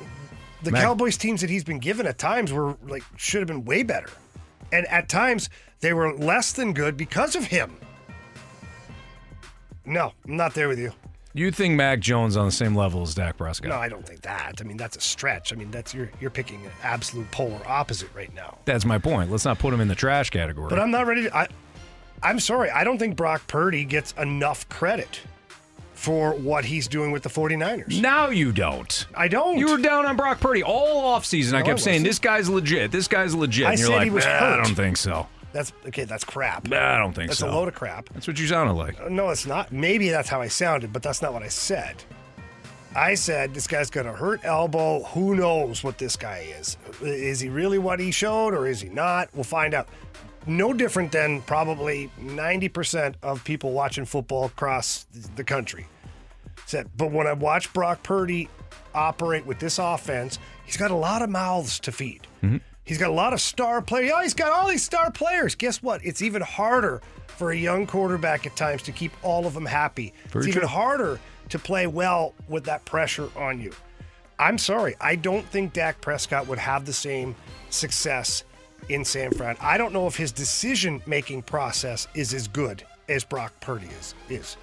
the 0.62 0.70
Mac- 0.70 0.82
Cowboys 0.82 1.16
teams 1.16 1.42
that 1.42 1.50
he's 1.50 1.64
been 1.64 1.78
given 1.78 2.06
at 2.06 2.18
times 2.18 2.52
were 2.52 2.76
like 2.86 3.04
should 3.16 3.40
have 3.40 3.48
been 3.48 3.64
way 3.64 3.82
better. 3.82 4.10
And 4.72 4.86
at 4.88 5.08
times 5.08 5.50
they 5.80 5.92
were 5.92 6.14
less 6.14 6.52
than 6.52 6.72
good 6.72 6.96
because 6.96 7.36
of 7.36 7.44
him. 7.44 7.76
No, 9.84 10.12
I'm 10.26 10.36
not 10.36 10.54
there 10.54 10.68
with 10.68 10.78
you. 10.78 10.92
You 11.34 11.50
think 11.50 11.74
Mac 11.74 12.00
Jones 12.00 12.36
on 12.36 12.46
the 12.46 12.52
same 12.52 12.74
level 12.74 13.02
as 13.02 13.14
Dak 13.14 13.36
Prescott? 13.36 13.68
No, 13.68 13.76
I 13.76 13.88
don't 13.88 14.04
think 14.04 14.22
that. 14.22 14.56
I 14.60 14.64
mean, 14.64 14.76
that's 14.76 14.96
a 14.96 15.00
stretch. 15.00 15.52
I 15.52 15.56
mean, 15.56 15.70
that's 15.70 15.94
you're 15.94 16.10
you're 16.20 16.30
picking 16.30 16.64
an 16.64 16.72
absolute 16.82 17.30
polar 17.30 17.60
opposite 17.66 18.08
right 18.14 18.34
now. 18.34 18.58
That's 18.64 18.84
my 18.84 18.98
point. 18.98 19.30
Let's 19.30 19.44
not 19.44 19.58
put 19.58 19.72
him 19.72 19.80
in 19.80 19.88
the 19.88 19.94
trash 19.94 20.30
category. 20.30 20.68
But 20.68 20.80
I'm 20.80 20.90
not 20.90 21.06
ready 21.06 21.24
to. 21.24 21.36
I, 21.36 21.48
I'm 22.22 22.40
sorry. 22.40 22.70
I 22.70 22.82
don't 22.82 22.98
think 22.98 23.14
Brock 23.14 23.46
Purdy 23.46 23.84
gets 23.84 24.12
enough 24.12 24.68
credit 24.68 25.20
for 25.98 26.32
what 26.34 26.64
he's 26.64 26.86
doing 26.86 27.10
with 27.10 27.24
the 27.24 27.28
49ers. 27.28 28.00
now 28.00 28.28
you 28.28 28.52
don't. 28.52 29.06
I 29.16 29.26
don't. 29.26 29.58
You 29.58 29.68
were 29.68 29.78
down 29.78 30.06
on 30.06 30.16
Brock 30.16 30.38
Purdy 30.38 30.62
all 30.62 31.18
offseason. 31.18 31.54
I 31.54 31.62
kept 31.62 31.80
I 31.80 31.82
saying 31.82 32.04
this 32.04 32.20
guy's 32.20 32.48
legit. 32.48 32.92
This 32.92 33.08
guy's 33.08 33.34
legit. 33.34 33.66
I 33.66 33.70
and 33.72 33.78
you're 33.80 33.88
said 33.88 33.96
like, 33.96 34.04
he 34.04 34.10
was 34.10 34.24
"Nah, 34.24 34.54
I 34.54 34.56
don't 34.62 34.76
think 34.76 34.96
so. 34.96 35.26
That's 35.52 35.72
okay. 35.88 36.04
That's 36.04 36.22
crap. 36.22 36.68
Nah, 36.68 36.94
I 36.94 36.98
don't 36.98 37.12
think 37.12 37.30
that's 37.30 37.40
so. 37.40 37.46
That's 37.46 37.54
a 37.54 37.58
load 37.58 37.66
of 37.66 37.74
crap. 37.74 38.08
That's 38.10 38.28
what 38.28 38.38
you 38.38 38.46
sounded 38.46 38.74
like. 38.74 39.00
Uh, 39.00 39.08
no, 39.08 39.30
it's 39.30 39.44
not. 39.44 39.72
Maybe 39.72 40.08
that's 40.08 40.28
how 40.28 40.40
I 40.40 40.46
sounded, 40.46 40.92
but 40.92 41.02
that's 41.02 41.20
not 41.20 41.32
what 41.32 41.42
I 41.42 41.48
said. 41.48 41.96
I 42.94 43.14
said 43.14 43.52
this 43.52 43.66
guy's 43.66 43.90
got 43.90 44.06
a 44.06 44.12
hurt 44.12 44.44
elbow. 44.44 45.02
Who 45.02 45.34
knows 45.34 45.82
what 45.82 45.98
this 45.98 46.14
guy 46.16 46.46
is? 46.60 46.76
Is 47.02 47.40
he 47.40 47.48
really 47.48 47.78
what 47.78 47.98
he 47.98 48.12
showed 48.12 48.54
or 48.54 48.68
is 48.68 48.80
he 48.80 48.88
not? 48.88 49.30
We'll 49.34 49.42
find 49.42 49.74
out. 49.74 49.88
No 50.46 50.72
different 50.72 51.12
than 51.12 51.42
probably 51.42 52.10
90% 52.20 53.14
of 53.22 53.44
people 53.44 53.72
watching 53.72 54.04
football 54.04 54.46
across 54.46 55.06
the 55.36 55.44
country. 55.44 55.86
Said, 56.66 56.90
but 56.96 57.10
when 57.10 57.26
I 57.26 57.32
watch 57.32 57.72
Brock 57.72 58.02
Purdy 58.02 58.48
operate 58.94 59.46
with 59.46 59.58
this 59.58 59.78
offense, 59.78 60.38
he's 60.64 60.76
got 60.76 60.90
a 60.90 60.96
lot 60.96 61.22
of 61.22 61.30
mouths 61.30 61.80
to 61.80 61.92
feed. 61.92 62.26
Mm-hmm. 62.42 62.58
He's 62.84 62.98
got 62.98 63.10
a 63.10 63.14
lot 63.14 63.34
of 63.34 63.40
star 63.40 63.82
players. 63.82 64.12
Oh, 64.14 64.22
he's 64.22 64.34
got 64.34 64.50
all 64.50 64.68
these 64.68 64.82
star 64.82 65.10
players. 65.10 65.54
Guess 65.54 65.82
what? 65.82 66.04
It's 66.04 66.22
even 66.22 66.40
harder 66.40 67.02
for 67.26 67.52
a 67.52 67.56
young 67.56 67.86
quarterback 67.86 68.46
at 68.46 68.56
times 68.56 68.82
to 68.84 68.92
keep 68.92 69.12
all 69.22 69.46
of 69.46 69.54
them 69.54 69.66
happy. 69.66 70.14
Very 70.30 70.46
it's 70.46 70.56
even 70.56 70.66
harder 70.66 71.20
to 71.50 71.58
play 71.58 71.86
well 71.86 72.34
with 72.48 72.64
that 72.64 72.84
pressure 72.84 73.28
on 73.36 73.60
you. 73.60 73.72
I'm 74.38 74.58
sorry. 74.58 74.94
I 75.00 75.16
don't 75.16 75.46
think 75.46 75.72
Dak 75.72 76.00
Prescott 76.00 76.46
would 76.46 76.58
have 76.58 76.86
the 76.86 76.92
same 76.92 77.34
success 77.70 78.44
in 78.88 79.04
San 79.04 79.30
Fran. 79.32 79.56
I 79.60 79.76
don't 79.78 79.92
know 79.92 80.06
if 80.06 80.16
his 80.16 80.32
decision 80.32 81.02
making 81.06 81.42
process 81.42 82.08
is 82.14 82.32
as 82.34 82.48
good 82.48 82.84
as 83.08 83.24
Brock 83.24 83.52
Purdy 83.60 83.88
is. 84.00 84.14
is. 84.28 84.56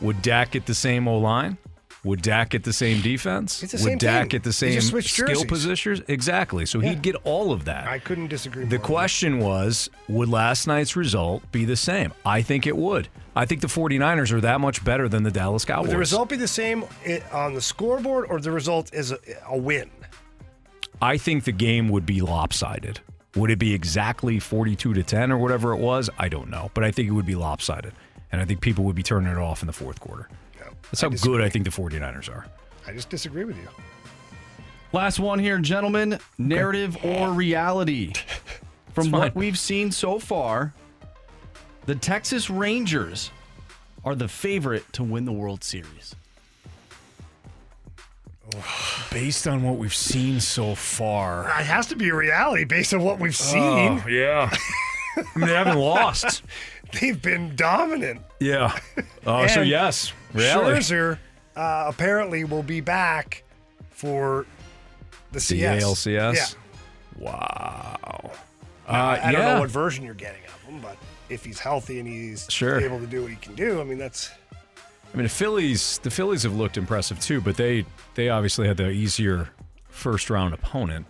Would 0.00 0.22
Dak 0.22 0.52
get 0.52 0.66
the 0.66 0.74
same 0.74 1.06
O 1.08 1.18
line? 1.18 1.56
Would 2.02 2.20
Dak 2.20 2.50
get 2.50 2.64
the 2.64 2.72
same 2.72 3.00
defense? 3.00 3.62
It's 3.62 3.72
the 3.72 3.78
Would 3.78 3.84
same 3.84 3.98
Dak 3.98 4.22
thing. 4.24 4.28
get 4.28 4.42
the 4.42 4.52
same 4.52 4.78
skill 4.80 5.00
jerseys. 5.00 5.44
positions? 5.46 6.02
Exactly. 6.06 6.66
So 6.66 6.80
Yeah. 6.80 6.90
he'd 6.90 7.00
get 7.02 7.16
all 7.24 7.50
of 7.50 7.64
that. 7.64 7.86
I 7.88 7.98
couldn't 7.98 8.28
disagree. 8.28 8.66
The 8.66 8.78
question 8.78 9.38
was, 9.38 9.88
would 10.08 10.28
last 10.28 10.66
night's 10.66 10.96
result 10.96 11.50
be 11.50 11.64
the 11.64 11.76
same? 11.76 12.12
I 12.26 12.42
think 12.42 12.66
it 12.66 12.76
would. 12.76 13.08
I 13.34 13.46
think 13.46 13.62
the 13.62 13.68
49ers 13.68 14.32
are 14.32 14.40
that 14.42 14.60
much 14.60 14.84
better 14.84 15.08
than 15.08 15.22
the 15.22 15.30
Dallas 15.30 15.64
Cowboys. 15.64 15.86
Would 15.88 15.94
the 15.94 15.98
result 15.98 16.28
be 16.28 16.36
the 16.36 16.46
same 16.46 16.84
eh, 17.06 17.20
on 17.32 17.54
the 17.54 17.62
scoreboard, 17.62 18.26
or 18.28 18.38
the 18.38 18.50
result 18.52 18.92
is 18.92 19.10
a, 19.12 19.18
a 19.48 19.56
win? 19.56 19.88
I 21.04 21.18
think 21.18 21.44
the 21.44 21.52
game 21.52 21.90
would 21.90 22.06
be 22.06 22.22
lopsided. 22.22 22.98
Would 23.36 23.50
it 23.50 23.58
be 23.58 23.74
exactly 23.74 24.38
42 24.38 24.94
to 24.94 25.02
10 25.02 25.32
or 25.32 25.36
whatever 25.36 25.74
it 25.74 25.76
was? 25.76 26.08
I 26.18 26.30
don't 26.30 26.48
know, 26.48 26.70
but 26.72 26.82
I 26.82 26.90
think 26.90 27.08
it 27.08 27.10
would 27.10 27.26
be 27.26 27.34
lopsided. 27.34 27.92
And 28.32 28.40
I 28.40 28.46
think 28.46 28.62
people 28.62 28.84
would 28.84 28.96
be 28.96 29.02
turning 29.02 29.30
it 29.30 29.36
off 29.36 29.60
in 29.60 29.66
the 29.66 29.74
fourth 29.74 30.00
quarter. 30.00 30.30
That's 30.84 31.02
how 31.02 31.10
good 31.10 31.42
I 31.42 31.50
think 31.50 31.66
the 31.66 31.70
49ers 31.70 32.30
are. 32.30 32.46
I 32.86 32.94
just 32.94 33.10
disagree 33.10 33.44
with 33.44 33.58
you. 33.58 33.68
Last 34.94 35.20
one 35.20 35.38
here, 35.38 35.58
gentlemen. 35.58 36.18
Narrative 36.38 36.96
or 37.04 37.32
reality? 37.32 38.14
From 38.94 39.10
what 39.10 39.34
we've 39.34 39.58
seen 39.58 39.92
so 39.92 40.18
far, 40.18 40.72
the 41.84 41.96
Texas 41.96 42.48
Rangers 42.48 43.30
are 44.06 44.14
the 44.14 44.28
favorite 44.28 44.90
to 44.94 45.04
win 45.04 45.26
the 45.26 45.32
World 45.32 45.64
Series. 45.64 46.14
Based 49.10 49.46
on 49.48 49.62
what 49.62 49.76
we've 49.78 49.94
seen 49.94 50.40
so 50.40 50.74
far. 50.74 51.44
It 51.60 51.64
has 51.66 51.86
to 51.88 51.96
be 51.96 52.08
a 52.10 52.14
reality 52.14 52.64
based 52.64 52.92
on 52.94 53.02
what 53.02 53.18
we've 53.18 53.34
seen. 53.36 54.00
Oh, 54.04 54.08
yeah. 54.08 54.50
I 55.16 55.22
mean, 55.38 55.48
they 55.48 55.54
haven't 55.54 55.78
lost. 55.78 56.42
They've 57.00 57.20
been 57.20 57.56
dominant. 57.56 58.20
Yeah. 58.40 58.76
Oh, 59.26 59.46
so 59.46 59.62
And 59.62 59.70
yes, 59.70 60.12
reality. 60.34 60.80
Scherzer 60.80 61.18
uh, 61.56 61.86
apparently 61.88 62.44
will 62.44 62.62
be 62.62 62.82
back 62.82 63.42
for 63.90 64.44
the 65.32 65.38
The 65.38 65.40
CS. 65.40 65.82
ALCS? 65.82 66.34
Yeah. 67.18 67.24
Wow. 67.24 68.32
Uh, 68.86 68.92
I 69.22 69.32
don't 69.32 69.40
know 69.40 69.60
what 69.60 69.70
version 69.70 70.04
you're 70.04 70.12
getting 70.12 70.42
of 70.44 70.60
him, 70.64 70.80
but 70.82 70.98
if 71.30 71.42
he's 71.42 71.58
healthy 71.58 72.00
and 72.00 72.06
he's 72.06 72.46
Sure. 72.50 72.78
able 72.80 73.00
to 73.00 73.06
do 73.06 73.22
what 73.22 73.30
he 73.30 73.36
can 73.38 73.54
do, 73.54 73.80
I 73.80 73.84
mean 73.84 73.96
that's 73.96 74.30
I 75.14 75.16
mean, 75.16 75.22
the 75.24 75.30
Phillies, 75.30 75.98
the 75.98 76.10
Phillies 76.10 76.42
have 76.42 76.56
looked 76.56 76.76
impressive 76.76 77.20
too, 77.20 77.40
but 77.40 77.56
they 77.56 77.86
they 78.16 78.30
obviously 78.30 78.66
had 78.66 78.76
the 78.76 78.90
easier 78.90 79.48
first 79.88 80.28
round 80.28 80.52
opponent. 80.52 81.06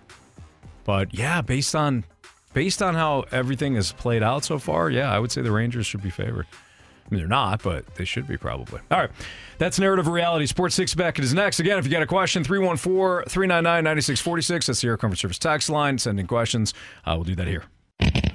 But 0.84 1.14
yeah, 1.14 1.40
based 1.40 1.74
on 1.74 2.04
based 2.52 2.82
on 2.82 2.94
how 2.94 3.24
everything 3.32 3.76
has 3.76 3.92
played 3.92 4.22
out 4.22 4.44
so 4.44 4.58
far, 4.58 4.90
yeah, 4.90 5.10
I 5.10 5.18
would 5.18 5.32
say 5.32 5.40
the 5.40 5.50
Rangers 5.50 5.86
should 5.86 6.02
be 6.02 6.10
favored. 6.10 6.46
I 6.52 7.08
mean, 7.10 7.20
they're 7.20 7.28
not, 7.28 7.62
but 7.62 7.94
they 7.94 8.04
should 8.04 8.28
be 8.28 8.36
probably. 8.36 8.80
All 8.90 8.98
right. 8.98 9.10
That's 9.56 9.78
Narrative 9.78 10.06
Reality. 10.06 10.44
Sports 10.46 10.74
Six 10.74 10.94
Pack 10.94 11.18
is 11.18 11.32
next. 11.32 11.58
Again, 11.60 11.78
if 11.78 11.86
you 11.86 11.90
got 11.90 12.02
a 12.02 12.06
question, 12.06 12.44
314 12.44 13.26
399 13.26 13.84
9646. 13.84 14.66
That's 14.66 14.80
the 14.82 14.88
Air 14.88 14.98
Comfort 14.98 15.18
Service 15.18 15.38
tax 15.38 15.70
line. 15.70 15.96
Send 15.96 16.20
in 16.20 16.26
questions. 16.26 16.74
Uh, 17.06 17.12
we'll 17.16 17.24
do 17.24 17.34
that 17.36 17.46
here. 17.46 17.64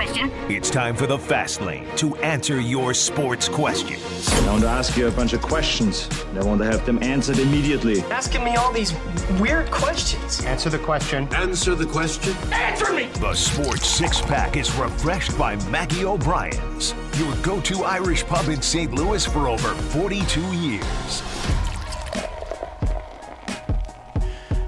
I 0.00 0.04
have 0.04 0.16
a 0.16 0.30
question. 0.30 0.50
It's 0.50 0.70
time 0.70 0.96
for 0.96 1.06
the 1.06 1.18
Fast 1.18 1.60
Lane 1.60 1.86
to 1.96 2.16
answer 2.16 2.58
your 2.58 2.94
sports 2.94 3.50
questions. 3.50 4.30
I 4.32 4.46
want 4.46 4.62
to 4.62 4.68
ask 4.68 4.96
you 4.96 5.08
a 5.08 5.10
bunch 5.10 5.34
of 5.34 5.42
questions. 5.42 6.08
and 6.28 6.38
I 6.38 6.42
want 6.44 6.58
to 6.62 6.64
have 6.64 6.86
them 6.86 7.02
answered 7.02 7.38
immediately. 7.38 8.00
Asking 8.04 8.42
me 8.42 8.56
all 8.56 8.72
these 8.72 8.94
weird 9.38 9.70
questions. 9.70 10.42
Answer 10.46 10.70
the 10.70 10.78
question. 10.78 11.28
Answer 11.34 11.74
the 11.74 11.84
question. 11.84 12.34
Answer 12.50 12.94
me! 12.94 13.08
The 13.20 13.34
Sports 13.34 13.88
Six 13.88 14.22
Pack 14.22 14.56
is 14.56 14.74
refreshed 14.76 15.36
by 15.36 15.56
Maggie 15.68 16.06
O'Brien's, 16.06 16.94
your 17.18 17.34
go 17.42 17.60
to 17.60 17.84
Irish 17.84 18.24
pub 18.24 18.48
in 18.48 18.62
St. 18.62 18.94
Louis 18.94 19.26
for 19.26 19.48
over 19.48 19.68
42 19.68 20.40
years. 20.54 21.22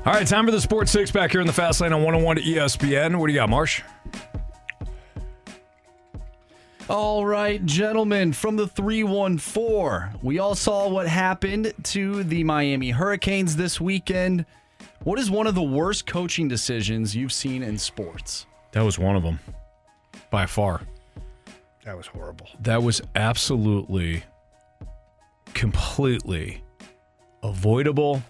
All 0.04 0.12
right, 0.12 0.26
time 0.26 0.44
for 0.44 0.50
the 0.50 0.60
Sports 0.60 0.90
Six 0.90 1.10
Pack 1.10 1.30
here 1.30 1.40
in 1.40 1.46
the 1.46 1.54
Fast 1.54 1.80
Lane 1.80 1.94
on 1.94 2.02
101 2.02 2.36
to 2.36 2.42
ESPN. 2.42 3.16
What 3.16 3.28
do 3.28 3.32
you 3.32 3.38
got, 3.38 3.48
Marsh? 3.48 3.82
All 6.88 7.24
right, 7.24 7.64
gentlemen, 7.64 8.32
from 8.32 8.56
the 8.56 8.66
314, 8.66 10.18
we 10.20 10.40
all 10.40 10.56
saw 10.56 10.88
what 10.88 11.06
happened 11.06 11.72
to 11.84 12.24
the 12.24 12.42
Miami 12.42 12.90
Hurricanes 12.90 13.54
this 13.54 13.80
weekend. 13.80 14.44
What 15.04 15.20
is 15.20 15.30
one 15.30 15.46
of 15.46 15.54
the 15.54 15.62
worst 15.62 16.06
coaching 16.06 16.48
decisions 16.48 17.14
you've 17.14 17.32
seen 17.32 17.62
in 17.62 17.78
sports? 17.78 18.46
That 18.72 18.82
was 18.82 18.98
one 18.98 19.14
of 19.14 19.22
them, 19.22 19.38
by 20.30 20.44
far. 20.46 20.80
that 21.84 21.96
was 21.96 22.08
horrible. 22.08 22.48
That 22.60 22.82
was 22.82 23.00
absolutely, 23.14 24.24
completely 25.54 26.64
avoidable. 27.44 28.22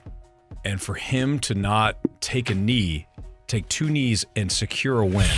And 0.64 0.80
for 0.80 0.94
him 0.94 1.38
to 1.40 1.54
not 1.54 1.96
take 2.20 2.50
a 2.50 2.54
knee, 2.54 3.06
take 3.46 3.66
two 3.68 3.88
knees, 3.88 4.26
and 4.36 4.52
secure 4.52 5.00
a 5.00 5.06
win 5.06 5.36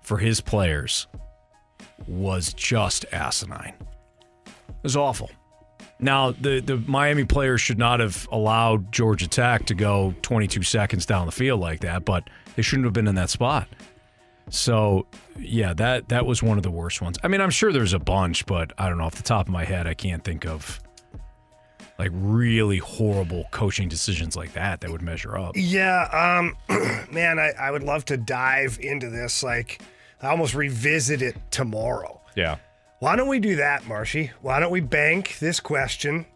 for 0.00 0.16
his 0.16 0.40
players 0.40 1.06
was 2.06 2.52
just 2.54 3.04
asinine. 3.12 3.74
It 4.46 4.82
was 4.82 4.96
awful. 4.96 5.30
Now, 6.00 6.30
the, 6.30 6.60
the 6.60 6.76
Miami 6.86 7.24
players 7.24 7.60
should 7.60 7.78
not 7.78 7.98
have 8.00 8.28
allowed 8.30 8.92
Georgia 8.92 9.26
Tech 9.26 9.66
to 9.66 9.74
go 9.74 10.14
22 10.22 10.62
seconds 10.62 11.06
down 11.06 11.26
the 11.26 11.32
field 11.32 11.60
like 11.60 11.80
that, 11.80 12.04
but 12.04 12.28
they 12.54 12.62
shouldn't 12.62 12.84
have 12.84 12.92
been 12.92 13.08
in 13.08 13.16
that 13.16 13.30
spot. 13.30 13.66
So, 14.50 15.06
yeah, 15.38 15.74
that 15.74 16.08
that 16.08 16.24
was 16.24 16.42
one 16.42 16.56
of 16.56 16.62
the 16.62 16.70
worst 16.70 17.02
ones. 17.02 17.18
I 17.22 17.28
mean, 17.28 17.40
I'm 17.40 17.50
sure 17.50 17.72
there's 17.72 17.92
a 17.92 17.98
bunch, 17.98 18.46
but 18.46 18.72
I 18.78 18.88
don't 18.88 18.98
know 18.98 19.04
off 19.04 19.16
the 19.16 19.22
top 19.22 19.46
of 19.46 19.52
my 19.52 19.64
head, 19.64 19.86
I 19.86 19.94
can't 19.94 20.24
think 20.24 20.46
of 20.46 20.80
like 21.98 22.10
really 22.12 22.78
horrible 22.78 23.44
coaching 23.50 23.88
decisions 23.88 24.36
like 24.36 24.52
that 24.52 24.80
that 24.80 24.90
would 24.90 25.02
measure 25.02 25.36
up. 25.36 25.52
Yeah, 25.56 26.04
um, 26.12 26.56
man, 27.12 27.38
I, 27.38 27.52
I 27.60 27.70
would 27.70 27.82
love 27.82 28.04
to 28.06 28.16
dive 28.16 28.78
into 28.80 29.10
this. 29.10 29.42
Like, 29.42 29.82
I 30.22 30.28
almost 30.28 30.54
revisit 30.54 31.22
it 31.22 31.36
tomorrow. 31.50 32.20
Yeah. 32.34 32.56
Why 33.00 33.14
don't 33.16 33.28
we 33.28 33.38
do 33.38 33.56
that, 33.56 33.86
Marshy? 33.86 34.32
Why 34.42 34.58
don't 34.58 34.72
we 34.72 34.80
bank 34.80 35.38
this 35.38 35.60
question 35.60 36.26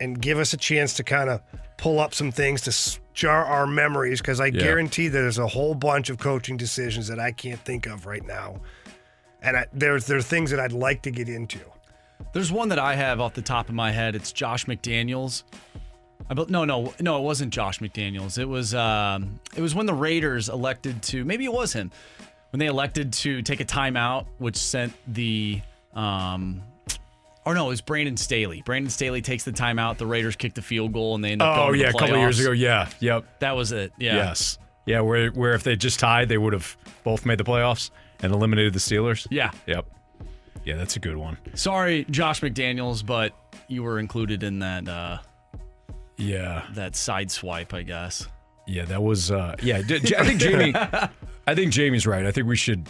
and 0.00 0.20
give 0.20 0.38
us 0.38 0.52
a 0.52 0.56
chance 0.58 0.94
to 0.94 1.04
kind 1.04 1.30
of 1.30 1.40
pull 1.78 1.98
up 1.98 2.12
some 2.12 2.30
things 2.30 2.60
to 2.62 3.00
jar 3.14 3.44
our 3.44 3.66
memories? 3.66 4.20
Because 4.20 4.40
I 4.40 4.46
Yeah. 4.46 4.60
guarantee 4.62 5.08
there's 5.08 5.38
a 5.38 5.46
whole 5.46 5.74
bunch 5.74 6.10
of 6.10 6.18
coaching 6.18 6.56
decisions 6.58 7.08
that 7.08 7.18
I 7.18 7.32
can't 7.32 7.60
think 7.60 7.86
of 7.86 8.04
right 8.04 8.24
now, 8.26 8.60
and 9.42 9.56
I, 9.56 9.66
there's 9.72 10.06
there's 10.06 10.26
things 10.26 10.50
that 10.50 10.60
I'd 10.60 10.72
like 10.72 11.02
to 11.02 11.10
get 11.10 11.28
into. 11.30 11.60
There's 12.34 12.52
one 12.52 12.68
that 12.68 12.78
I 12.78 12.94
have 12.96 13.20
off 13.20 13.32
the 13.34 13.42
top 13.42 13.68
of 13.70 13.74
my 13.74 13.90
head. 13.90 14.14
It's 14.14 14.32
Josh 14.32 14.66
McDaniels. 14.66 15.44
I 16.28 16.34
bel 16.34 16.46
no, 16.48 16.64
no, 16.66 16.92
no. 17.00 17.16
It 17.18 17.22
wasn't 17.22 17.52
Josh 17.52 17.78
McDaniels. 17.80 18.38
It 18.38 18.46
was 18.48 18.74
um, 18.74 19.40
it 19.56 19.62
was 19.62 19.74
when 19.74 19.86
the 19.86 19.94
Raiders 19.94 20.48
elected 20.50 21.02
to 21.04 21.24
maybe 21.24 21.44
it 21.46 21.52
was 21.52 21.72
him 21.72 21.90
when 22.54 22.60
they 22.60 22.66
elected 22.66 23.12
to 23.12 23.42
take 23.42 23.58
a 23.58 23.64
timeout, 23.64 24.26
which 24.38 24.54
sent 24.56 24.92
the 25.12 25.60
um, 25.92 26.62
or 27.44 27.52
no, 27.52 27.66
it 27.66 27.70
was 27.70 27.80
Brandon 27.80 28.16
Staley. 28.16 28.62
Brandon 28.64 28.90
Staley 28.90 29.22
takes 29.22 29.42
the 29.42 29.50
timeout. 29.50 29.98
The 29.98 30.06
Raiders 30.06 30.36
kick 30.36 30.54
the 30.54 30.62
field 30.62 30.92
goal 30.92 31.16
and 31.16 31.24
they 31.24 31.32
end 31.32 31.42
up 31.42 31.58
Oh 31.58 31.72
yeah, 31.72 31.88
a 31.88 31.92
couple 31.92 32.16
years 32.16 32.38
ago. 32.38 32.52
Yeah, 32.52 32.88
yep. 33.00 33.24
That 33.40 33.56
was 33.56 33.72
it. 33.72 33.92
Yeah. 33.98 34.14
Yes. 34.14 34.56
Yeah, 34.86 35.00
where 35.00 35.30
where 35.30 35.54
if 35.54 35.64
they 35.64 35.74
just 35.74 35.98
tied, 35.98 36.28
they 36.28 36.38
would 36.38 36.52
have 36.52 36.76
both 37.02 37.26
made 37.26 37.38
the 37.38 37.44
playoffs 37.44 37.90
and 38.22 38.32
eliminated 38.32 38.72
the 38.72 38.78
Steelers. 38.78 39.26
Yeah. 39.32 39.50
Yep. 39.66 39.86
Yeah, 40.64 40.76
that's 40.76 40.94
a 40.94 41.00
good 41.00 41.16
one. 41.16 41.36
Sorry, 41.54 42.06
Josh 42.08 42.40
McDaniels, 42.40 43.04
but 43.04 43.32
you 43.66 43.82
were 43.82 43.98
included 43.98 44.44
in 44.44 44.60
that 44.60 44.86
uh, 44.88 45.18
Yeah. 46.18 46.62
that 46.74 46.94
side 46.94 47.32
swipe, 47.32 47.74
I 47.74 47.82
guess. 47.82 48.28
Yeah, 48.68 48.84
that 48.84 49.02
was 49.02 49.32
uh 49.32 49.56
yeah, 49.60 49.78
I 49.78 49.82
think 49.82 50.38
Jamie 50.38 50.72
I 51.46 51.54
think 51.54 51.72
Jamie's 51.72 52.06
right. 52.06 52.24
I 52.26 52.30
think 52.32 52.46
we 52.46 52.56
should 52.56 52.88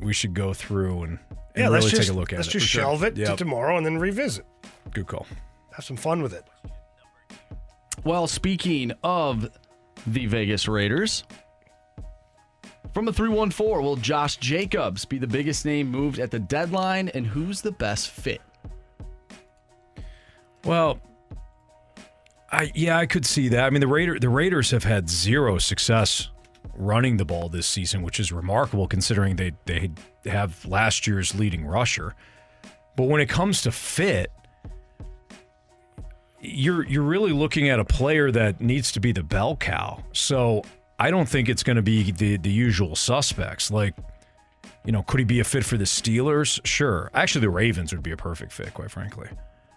we 0.00 0.12
should 0.12 0.34
go 0.34 0.52
through 0.54 1.02
and, 1.04 1.12
and 1.12 1.18
Yeah, 1.56 1.62
really 1.64 1.72
let's 1.80 1.86
take 1.90 1.96
just 1.96 2.10
a 2.10 2.12
look 2.12 2.32
at 2.32 2.34
it. 2.34 2.38
let's 2.38 2.48
just 2.48 2.66
For 2.66 2.70
sure. 2.70 2.82
shelve 2.82 3.02
it 3.04 3.14
to 3.16 3.36
tomorrow 3.36 3.76
and 3.76 3.84
then 3.86 3.98
revisit. 3.98 4.44
Good 4.92 5.06
call. 5.06 5.26
Have 5.72 5.84
some 5.84 5.96
fun 5.96 6.22
with 6.22 6.32
it. 6.34 6.44
Well, 8.04 8.26
speaking 8.26 8.92
of 9.02 9.48
the 10.06 10.26
Vegas 10.26 10.68
Raiders, 10.68 11.24
From 12.94 13.08
a 13.08 13.12
314, 13.12 13.82
will 13.82 13.96
Josh 13.96 14.36
Jacobs 14.38 15.04
be 15.04 15.18
the 15.18 15.26
biggest 15.26 15.64
name 15.64 15.88
moved 15.90 16.18
at 16.20 16.30
the 16.30 16.38
deadline, 16.38 17.08
and 17.10 17.26
who's 17.26 17.60
the 17.60 17.72
best 17.72 18.08
fit? 18.10 18.40
Well, 20.64 20.98
I 22.50 22.70
yeah, 22.74 22.98
I 22.98 23.06
could 23.06 23.26
see 23.26 23.48
that. 23.48 23.64
I 23.64 23.70
mean, 23.70 23.80
the 23.80 23.86
Raider 23.88 24.18
the 24.18 24.28
Raiders 24.28 24.70
have 24.70 24.84
had 24.84 25.08
zero 25.08 25.58
success 25.58 26.30
running 26.78 27.16
the 27.16 27.24
ball 27.24 27.48
this 27.48 27.66
season, 27.66 28.02
which 28.02 28.20
is 28.20 28.32
remarkable 28.32 28.86
considering 28.86 29.36
they 29.36 29.52
they 29.66 29.90
have 30.24 30.64
last 30.64 31.06
year's 31.06 31.34
leading 31.34 31.66
rusher. 31.66 32.14
But 32.96 33.04
when 33.04 33.20
it 33.20 33.28
comes 33.28 33.62
to 33.62 33.72
fit, 33.72 34.30
you're 36.40 36.86
you're 36.86 37.02
really 37.02 37.32
looking 37.32 37.68
at 37.68 37.80
a 37.80 37.84
player 37.84 38.30
that 38.30 38.60
needs 38.60 38.92
to 38.92 39.00
be 39.00 39.12
the 39.12 39.22
bell 39.22 39.56
cow. 39.56 40.02
So 40.12 40.62
I 40.98 41.10
don't 41.10 41.28
think 41.28 41.48
it's 41.48 41.62
going 41.62 41.76
to 41.76 41.82
be 41.82 42.10
the 42.12 42.36
the 42.36 42.50
usual 42.50 42.96
suspects. 42.96 43.70
Like, 43.70 43.94
you 44.84 44.92
know, 44.92 45.02
could 45.02 45.20
he 45.20 45.24
be 45.24 45.40
a 45.40 45.44
fit 45.44 45.64
for 45.64 45.76
the 45.76 45.84
Steelers? 45.84 46.64
Sure. 46.64 47.10
Actually, 47.14 47.42
the 47.42 47.50
Ravens 47.50 47.92
would 47.92 48.02
be 48.02 48.12
a 48.12 48.16
perfect 48.16 48.52
fit, 48.52 48.72
quite 48.74 48.90
frankly. 48.90 49.28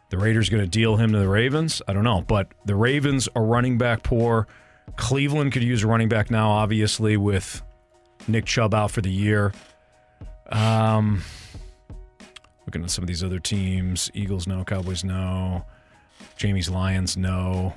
The 0.10 0.18
Raiders 0.18 0.49
going 0.49 0.64
to 0.64 0.69
deal 0.69 0.98
him 0.98 1.14
to 1.14 1.19
the 1.19 1.28
Ravens? 1.28 1.82
I 1.88 1.94
don't 1.94 2.03
know, 2.03 2.22
but 2.22 2.49
the 2.65 2.76
Ravens 2.76 3.30
are 3.34 3.44
running 3.44 3.78
back 3.78 4.03
poor. 4.03 4.45
Cleveland 4.97 5.51
could 5.51 5.63
use 5.63 5.84
a 5.84 5.88
running 5.88 6.09
back 6.09 6.31
now, 6.31 6.49
obviously, 6.49 7.18
with 7.18 7.61
Nick 8.27 8.45
Chubb 8.45 8.73
out 8.73 8.91
for 8.91 9.01
the 9.01 9.11
year. 9.11 9.53
Um, 10.51 11.23
looking 12.65 12.84
at 12.84 12.91
some 12.91 13.03
of 13.03 13.07
these 13.07 13.23
other 13.23 13.39
teams 13.39 14.11
Eagles, 14.13 14.47
no. 14.47 14.63
Cowboys, 14.63 15.03
no. 15.03 15.65
Jamie's 16.38 16.69
Lions, 16.69 17.18
no. 17.18 17.73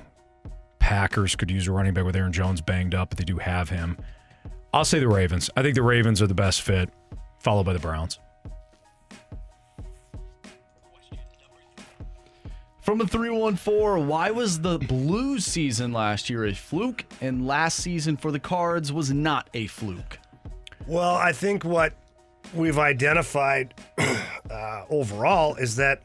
Packers 0.79 1.35
could 1.35 1.49
use 1.49 1.67
a 1.67 1.71
running 1.71 1.93
back 1.93 2.05
with 2.05 2.15
Aaron 2.15 2.31
Jones 2.31 2.61
banged 2.61 2.93
up, 2.93 3.09
but 3.09 3.17
they 3.17 3.23
do 3.23 3.37
have 3.37 3.69
him. 3.69 3.97
I'll 4.73 4.85
say 4.85 4.99
the 4.99 5.07
Ravens. 5.07 5.49
I 5.55 5.61
think 5.61 5.75
the 5.75 5.81
Ravens 5.81 6.21
are 6.21 6.27
the 6.27 6.35
best 6.35 6.61
fit, 6.61 6.89
followed 7.39 7.65
by 7.65 7.73
the 7.73 7.79
Browns. 7.79 8.19
From 12.85 13.01
a 13.01 13.07
314, 13.07 14.07
why 14.07 14.29
was 14.29 14.59
the 14.59 14.77
Blues 14.77 15.43
season 15.43 15.91
last 15.91 16.29
year 16.29 16.45
a 16.45 16.53
fluke 16.53 17.03
and 17.19 17.47
last 17.47 17.79
season 17.79 18.15
for 18.15 18.31
the 18.31 18.39
Cards 18.39 18.93
was 18.93 19.11
not 19.11 19.49
a 19.55 19.65
fluke? 19.65 20.19
Well, 20.85 21.15
I 21.15 21.31
think 21.31 21.65
what 21.65 21.93
we've 22.53 22.77
identified 22.77 23.73
uh, 24.51 24.83
overall 24.87 25.55
is 25.55 25.77
that 25.77 26.03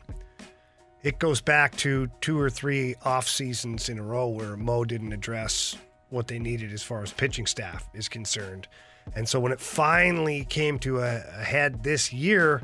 it 1.02 1.18
goes 1.18 1.42
back 1.42 1.76
to 1.76 2.10
two 2.22 2.40
or 2.40 2.48
three 2.48 2.94
off 3.04 3.28
seasons 3.28 3.90
in 3.90 3.98
a 3.98 4.02
row 4.02 4.28
where 4.28 4.56
Mo 4.56 4.86
didn't 4.86 5.12
address 5.12 5.76
what 6.08 6.28
they 6.28 6.38
needed 6.38 6.72
as 6.72 6.82
far 6.82 7.02
as 7.02 7.12
pitching 7.12 7.44
staff 7.44 7.90
is 7.92 8.08
concerned. 8.08 8.68
And 9.14 9.28
so 9.28 9.38
when 9.38 9.52
it 9.52 9.60
finally 9.60 10.46
came 10.46 10.78
to 10.78 11.00
a, 11.00 11.16
a 11.16 11.44
head 11.44 11.82
this 11.82 12.10
year, 12.10 12.62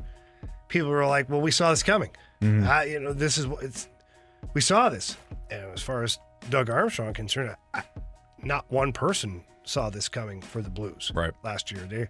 people 0.69 0.89
were 0.89 1.05
like, 1.07 1.29
"Well, 1.29 1.43
we 1.43 1.51
saw 1.51 1.69
this 1.69 1.83
coming. 1.83 2.11
Mhm. 2.41 2.67
Uh, 2.67 2.85
you 2.85 2.99
know, 3.01 3.13
this 3.13 3.37
is 3.37 3.47
what 3.47 3.63
it's. 3.63 3.89
We 4.55 4.61
saw 4.61 4.89
this." 4.89 5.17
And 5.51 5.65
as 5.73 5.83
far 5.83 6.03
as 6.03 6.19
Doug 6.51 6.71
Armstrong 6.71 7.15
concerned, 7.15 7.55
I, 7.75 7.83
not 8.43 8.71
one 8.71 8.93
person 8.93 9.45
saw 9.65 9.91
this 9.91 10.09
coming 10.09 10.41
for 10.41 10.63
the 10.63 10.71
Blues. 10.71 11.11
Right. 11.15 11.33
Last 11.43 11.71
year, 11.71 11.83
they 11.89 12.09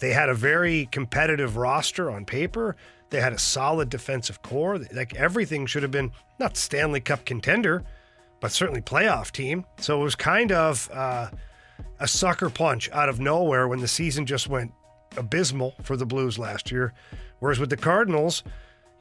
they 0.00 0.12
had 0.12 0.28
a 0.28 0.34
very 0.34 0.86
competitive 0.92 1.56
roster 1.56 2.10
on 2.10 2.24
paper. 2.24 2.76
They 3.10 3.20
had 3.20 3.32
a 3.32 3.38
solid 3.38 3.90
defensive 3.90 4.40
core. 4.42 4.78
Like 4.92 5.14
everything 5.16 5.66
should 5.66 5.82
have 5.82 5.92
been 5.92 6.12
not 6.38 6.56
Stanley 6.56 7.00
Cup 7.00 7.24
contender, 7.24 7.84
but 8.40 8.52
certainly 8.52 8.80
playoff 8.80 9.30
team. 9.32 9.66
So 9.78 10.00
it 10.00 10.04
was 10.04 10.14
kind 10.14 10.50
of 10.52 10.90
uh, 10.92 11.28
a 12.00 12.08
sucker 12.08 12.48
punch 12.48 12.90
out 12.92 13.08
of 13.08 13.20
nowhere 13.20 13.68
when 13.68 13.80
the 13.80 13.88
season 13.88 14.24
just 14.24 14.48
went 14.48 14.72
abysmal 15.16 15.74
for 15.82 15.96
the 15.96 16.06
Blues 16.06 16.38
last 16.38 16.70
year. 16.70 16.94
Whereas 17.40 17.58
with 17.58 17.70
the 17.70 17.76
Cardinals, 17.76 18.44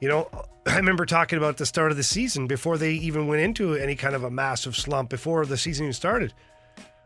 you 0.02 0.10
know, 0.10 0.28
I 0.68 0.76
remember 0.76 1.06
talking 1.06 1.38
about 1.38 1.56
the 1.58 1.66
start 1.66 1.92
of 1.92 1.98
the 1.98 2.04
season 2.04 2.48
before 2.48 2.78
they 2.78 2.92
even 2.94 3.28
went 3.28 3.42
into 3.42 3.76
any 3.76 3.96
kind 3.96 4.14
of 4.16 4.24
a 4.26 4.30
massive 4.32 4.76
slump 4.76 5.10
before 5.10 5.46
the 5.46 5.58
season 5.58 5.86
even 5.86 5.94
started. 5.94 6.34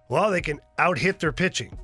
Well, 0.10 0.32
they 0.32 0.42
can 0.42 0.60
out 0.80 0.98
hit 0.98 1.20
their 1.20 1.32
pitching. 1.32 1.78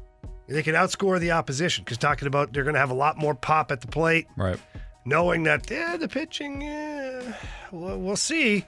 They 0.48 0.64
can 0.64 0.76
outscore 0.76 1.20
the 1.20 1.32
opposition 1.32 1.84
because 1.86 1.98
talking 1.98 2.28
about 2.28 2.52
they're 2.52 2.64
going 2.64 2.74
to 2.74 2.80
have 2.80 2.90
a 2.92 2.96
lot 2.96 3.18
more 3.18 3.34
pop 3.36 3.72
at 3.72 3.80
the 3.82 3.88
plate, 3.88 4.28
Right. 4.36 4.58
knowing 5.06 5.44
that 5.44 5.70
yeah, 5.72 5.96
the 5.98 6.08
pitching, 6.10 6.62
yeah, 6.62 7.34
we'll, 7.72 7.98
we'll 8.00 8.16
see. 8.18 8.66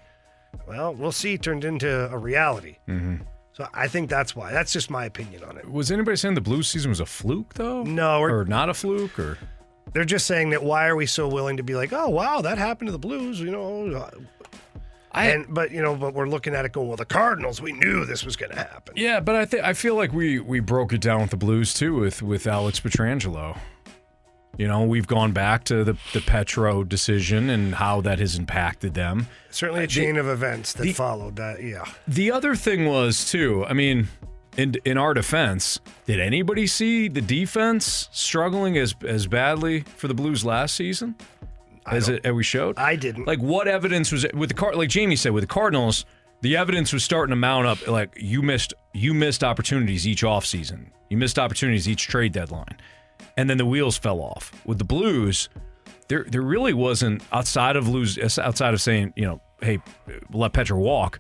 Well, 0.68 0.94
we'll 0.94 1.12
see 1.12 1.38
turned 1.38 1.66
into 1.66 2.10
a 2.10 2.18
reality. 2.18 2.78
Mm-hmm. 2.88 3.24
So 3.52 3.68
I 3.74 3.88
think 3.88 4.10
that's 4.10 4.34
why. 4.36 4.52
That's 4.54 4.72
just 4.72 4.90
my 4.90 5.06
opinion 5.06 5.44
on 5.44 5.58
it. 5.58 5.70
Was 5.70 5.92
anybody 5.92 6.16
saying 6.16 6.36
the 6.36 6.42
Blues 6.42 6.68
season 6.70 6.90
was 6.90 7.00
a 7.02 7.06
fluke, 7.06 7.54
though? 7.56 7.84
No, 7.84 8.22
we're- 8.22 8.32
or 8.34 8.46
not 8.46 8.70
a 8.70 8.74
fluke, 8.74 9.20
or 9.20 9.38
They're 9.94 10.06
just 10.06 10.26
saying 10.26 10.50
that 10.52 10.64
why 10.64 10.88
are 10.88 10.96
we 10.96 11.06
so 11.06 11.28
willing 11.28 11.58
to 11.58 11.64
be 11.64 11.76
like, 11.76 11.94
oh 11.94 12.10
wow, 12.10 12.42
that 12.42 12.58
happened 12.58 12.88
to 12.88 12.92
the 12.92 13.00
Blues, 13.00 13.40
you 13.40 13.52
know? 13.52 14.10
and 15.14 15.46
but 15.50 15.72
you 15.72 15.82
know, 15.82 15.96
but 15.96 16.14
we're 16.16 16.28
looking 16.28 16.56
at 16.56 16.66
it 16.66 16.72
going, 16.72 16.88
well, 16.88 16.98
the 16.98 17.06
Cardinals, 17.06 17.62
we 17.62 17.72
knew 17.74 18.04
this 18.06 18.26
was 18.26 18.36
going 18.36 18.52
to 18.52 18.58
happen. 18.58 18.96
yeah. 18.98 19.20
But 19.20 19.36
I 19.36 19.46
think 19.46 19.64
I 19.64 19.74
feel 19.74 19.96
like 19.96 20.12
we 20.12 20.40
we 20.40 20.60
broke 20.60 20.94
it 20.94 21.02
down 21.02 21.22
with 21.22 21.30
the 21.30 21.38
Blues 21.38 21.74
too, 21.74 21.94
with 21.96 22.22
with 22.24 22.48
Alex 22.48 22.80
Pietrangelo. 22.80 23.58
You 24.58 24.68
know, 24.68 24.84
we've 24.84 25.08
gone 25.08 25.32
back 25.32 25.64
to 25.66 25.84
the 25.84 25.96
the 26.14 26.22
Petro 26.22 26.84
decision 26.84 27.50
and 27.50 27.76
how 27.76 28.02
that 28.02 28.20
has 28.20 28.36
impacted 28.36 28.94
them. 28.96 29.28
Certainly 29.52 29.82
a 29.82 29.84
uh, 29.84 29.88
The- 29.88 29.92
chain 29.94 30.18
of 30.18 30.28
events 30.28 30.74
that 30.74 30.84
the- 30.84 30.94
followed 30.94 31.36
that. 31.36 31.62
Yeah. 31.64 31.86
The 32.08 32.32
other 32.32 32.56
thing 32.56 32.86
was 32.88 33.30
too. 33.30 33.66
I 33.68 33.74
mean, 33.74 34.08
in 34.58 34.76
in 34.86 34.98
our 34.98 35.14
defense, 35.14 35.80
did 36.06 36.20
anybody 36.20 36.68
see 36.68 37.08
the 37.08 37.22
defense 37.22 38.10
struggling 38.12 38.78
as 38.78 38.96
as 39.08 39.28
badly 39.28 39.82
for 39.82 40.08
the 40.08 40.14
Blues 40.14 40.46
last 40.46 40.76
season? 40.76 41.16
As 41.86 42.08
it 42.08 42.26
as 42.26 42.32
we 42.32 42.44
showed, 42.44 42.78
I 42.78 42.96
didn't. 42.96 43.26
Like, 43.28 43.40
what 43.40 43.68
evidence 43.68 44.12
was 44.12 44.24
it 44.24 44.34
with 44.34 44.50
the 44.50 44.56
card? 44.56 44.76
Like 44.76 44.90
Jamie 44.90 45.18
said, 45.18 45.34
with 45.34 45.44
the 45.44 45.48
Cardinals, 45.48 46.06
the 46.42 46.56
evidence 46.56 46.94
was 46.94 47.04
starting 47.04 47.32
to 47.32 47.36
mount 47.36 47.68
up. 47.68 47.88
Like 47.88 48.14
you 48.16 48.42
missed 48.42 48.74
you 48.94 49.14
missed 49.14 49.44
opportunities 49.44 50.08
each 50.08 50.24
offseason. 50.24 50.88
You 51.10 51.18
missed 51.18 51.38
opportunities 51.38 51.88
each 51.90 52.08
trade 52.08 52.32
deadline, 52.32 52.78
and 53.38 53.50
then 53.50 53.58
the 53.58 53.66
wheels 53.66 53.98
fell 53.98 54.22
off. 54.22 54.52
With 54.66 54.78
the 54.78 54.86
Blues, 54.86 55.50
there 56.08 56.26
there 56.30 56.42
really 56.42 56.74
wasn't 56.74 57.24
outside 57.32 57.76
of 57.76 57.88
lose 57.88 58.18
outside 58.38 58.74
of 58.74 58.82
saying 58.82 59.14
you 59.16 59.26
know 59.26 59.42
hey 59.62 59.80
let 60.32 60.54
Petro 60.54 60.78
walk. 60.78 61.20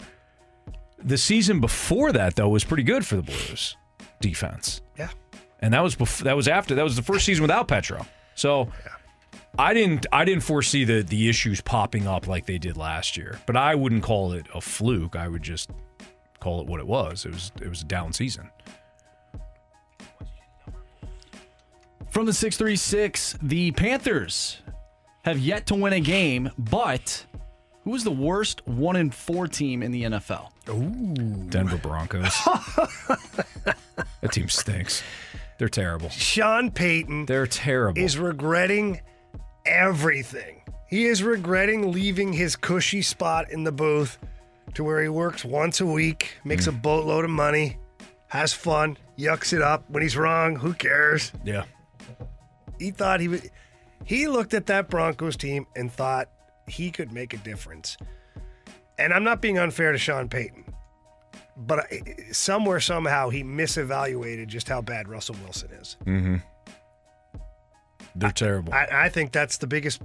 The 1.05 1.17
season 1.17 1.59
before 1.59 2.11
that 2.11 2.35
though 2.35 2.49
was 2.49 2.63
pretty 2.63 2.83
good 2.83 3.05
for 3.05 3.15
the 3.15 3.23
Blues 3.23 3.75
defense. 4.21 4.81
Yeah. 4.97 5.09
And 5.59 5.73
that 5.73 5.81
was 5.81 5.95
before, 5.95 6.25
that 6.25 6.35
was 6.35 6.47
after 6.47 6.75
that 6.75 6.83
was 6.83 6.95
the 6.95 7.01
first 7.01 7.25
season 7.25 7.41
without 7.41 7.67
Petro. 7.67 8.05
So 8.35 8.69
I 9.57 9.73
didn't 9.73 10.07
I 10.11 10.25
didn't 10.25 10.43
foresee 10.43 10.83
the 10.83 11.03
the 11.03 11.29
issues 11.29 11.61
popping 11.61 12.07
up 12.07 12.27
like 12.27 12.45
they 12.45 12.57
did 12.57 12.77
last 12.77 13.17
year. 13.17 13.39
But 13.45 13.55
I 13.55 13.75
wouldn't 13.75 14.03
call 14.03 14.33
it 14.33 14.47
a 14.53 14.61
fluke. 14.61 15.15
I 15.15 15.27
would 15.27 15.43
just 15.43 15.69
call 16.39 16.61
it 16.61 16.67
what 16.67 16.79
it 16.79 16.87
was. 16.87 17.25
It 17.25 17.33
was 17.33 17.51
it 17.61 17.69
was 17.69 17.81
a 17.81 17.85
down 17.85 18.13
season. 18.13 18.49
From 22.09 22.27
the 22.27 22.33
636, 22.33 23.39
the 23.41 23.71
Panthers 23.71 24.61
have 25.25 25.39
yet 25.39 25.65
to 25.67 25.75
win 25.75 25.93
a 25.93 25.99
game, 25.99 26.51
but 26.59 27.25
who 27.83 27.95
is 27.95 28.03
the 28.03 28.11
worst 28.11 28.61
1 28.67 28.95
in 28.95 29.09
4 29.09 29.47
team 29.47 29.81
in 29.81 29.91
the 29.91 30.03
NFL? 30.03 30.52
Ooh. 30.69 31.45
Denver 31.49 31.77
Broncos. 31.77 32.33
that 33.65 34.31
team 34.31 34.49
stinks. 34.49 35.03
They're 35.59 35.69
terrible. 35.69 36.09
Sean 36.09 36.71
Payton 36.71 37.25
They're 37.25 37.47
terrible. 37.47 38.01
is 38.01 38.17
regretting 38.17 39.01
everything. 39.65 40.61
He 40.87 41.05
is 41.05 41.23
regretting 41.23 41.91
leaving 41.91 42.33
his 42.33 42.55
cushy 42.55 43.01
spot 43.01 43.51
in 43.51 43.63
the 43.63 43.71
booth 43.71 44.17
to 44.75 44.83
where 44.83 45.01
he 45.01 45.09
works 45.09 45.43
once 45.45 45.81
a 45.81 45.85
week, 45.85 46.37
makes 46.43 46.67
a 46.67 46.71
Mm. 46.71 46.81
boatload 46.81 47.25
of 47.25 47.31
money, 47.31 47.77
has 48.27 48.53
fun, 48.53 48.97
yucks 49.17 49.53
it 49.53 49.61
up. 49.61 49.89
When 49.89 50.01
he's 50.03 50.17
wrong, 50.17 50.55
who 50.55 50.73
cares? 50.73 51.31
Yeah. 51.43 51.63
He 52.79 52.91
thought 52.91 53.19
he 53.19 53.27
would. 53.27 53.49
He 54.05 54.27
looked 54.27 54.53
at 54.53 54.65
that 54.67 54.89
Broncos 54.89 55.37
team 55.37 55.65
and 55.75 55.91
thought 55.91 56.29
he 56.67 56.91
could 56.91 57.11
make 57.11 57.33
a 57.33 57.37
difference. 57.37 57.95
And 58.97 59.13
I'm 59.13 59.23
not 59.23 59.41
being 59.41 59.57
unfair 59.57 59.91
to 59.91 59.97
Sean 59.97 60.29
Payton, 60.29 60.65
but 61.57 61.79
I- 61.91 62.03
somewhere, 62.31 62.79
somehow, 62.79 63.29
he 63.29 63.43
misevaluated 63.43 64.47
just 64.47 64.69
how 64.69 64.81
bad 64.81 65.07
Russell 65.07 65.35
Wilson 65.43 65.71
is. 65.79 65.97
Mm-hmm. 66.05 66.35
They're 68.15 68.31
terrible. 68.31 68.73
I, 68.73 68.87
I 69.05 69.09
think 69.09 69.31
that's 69.31 69.57
the 69.57 69.67
biggest. 69.67 70.01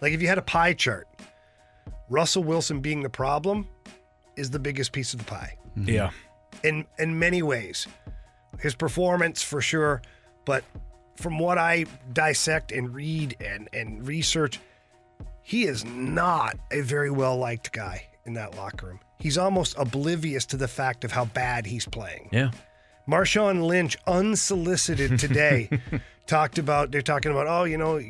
Like, 0.00 0.12
if 0.12 0.20
you 0.20 0.28
had 0.28 0.38
a 0.38 0.42
pie 0.42 0.74
chart, 0.74 1.08
Russell 2.10 2.44
Wilson 2.44 2.80
being 2.80 3.02
the 3.02 3.08
problem 3.08 3.66
is 4.36 4.50
the 4.50 4.58
biggest 4.58 4.92
piece 4.92 5.14
of 5.14 5.18
the 5.20 5.24
pie. 5.24 5.56
Yeah. 5.76 6.10
In 6.62 6.84
in 6.98 7.18
many 7.18 7.42
ways, 7.42 7.86
his 8.60 8.74
performance 8.74 9.42
for 9.42 9.62
sure, 9.62 10.02
but 10.44 10.62
from 11.16 11.38
what 11.38 11.56
I 11.56 11.86
dissect 12.12 12.72
and 12.72 12.94
read 12.94 13.36
and 13.40 13.70
and 13.72 14.06
research, 14.06 14.60
he 15.42 15.64
is 15.64 15.84
not 15.84 16.56
a 16.70 16.80
very 16.80 17.10
well 17.10 17.36
liked 17.36 17.72
guy 17.72 18.06
in 18.24 18.34
that 18.34 18.56
locker 18.56 18.86
room. 18.86 19.00
He's 19.18 19.38
almost 19.38 19.74
oblivious 19.78 20.46
to 20.46 20.56
the 20.56 20.68
fact 20.68 21.04
of 21.04 21.12
how 21.12 21.26
bad 21.26 21.66
he's 21.66 21.86
playing. 21.86 22.28
Yeah. 22.32 22.50
Marshawn 23.08 23.66
Lynch, 23.66 23.96
unsolicited 24.06 25.18
today, 25.18 25.68
talked 26.26 26.58
about. 26.58 26.90
They're 26.90 27.02
talking 27.02 27.32
about. 27.32 27.46
Oh, 27.48 27.64
you 27.64 27.78
know, 27.78 28.00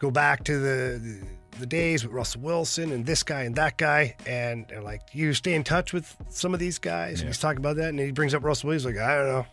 go 0.00 0.10
back 0.10 0.44
to 0.44 0.58
the, 0.58 0.98
the 0.98 1.26
the 1.58 1.66
days 1.66 2.02
with 2.04 2.12
Russell 2.12 2.40
Wilson 2.40 2.92
and 2.92 3.04
this 3.04 3.22
guy 3.22 3.42
and 3.42 3.54
that 3.56 3.76
guy, 3.76 4.16
and 4.26 4.66
they're 4.68 4.82
like, 4.82 5.02
you 5.12 5.34
stay 5.34 5.54
in 5.54 5.64
touch 5.64 5.92
with 5.92 6.16
some 6.28 6.54
of 6.54 6.60
these 6.60 6.78
guys. 6.78 7.20
And 7.20 7.28
he's 7.28 7.38
talking 7.38 7.58
about 7.58 7.76
that, 7.76 7.90
and 7.90 7.98
he 7.98 8.10
brings 8.10 8.34
up 8.34 8.42
Russell 8.42 8.68
Wilson. 8.68 8.92
He's 8.92 8.98
like, 8.98 9.06
I 9.06 9.16
don't 9.16 9.28
know. 9.28 9.46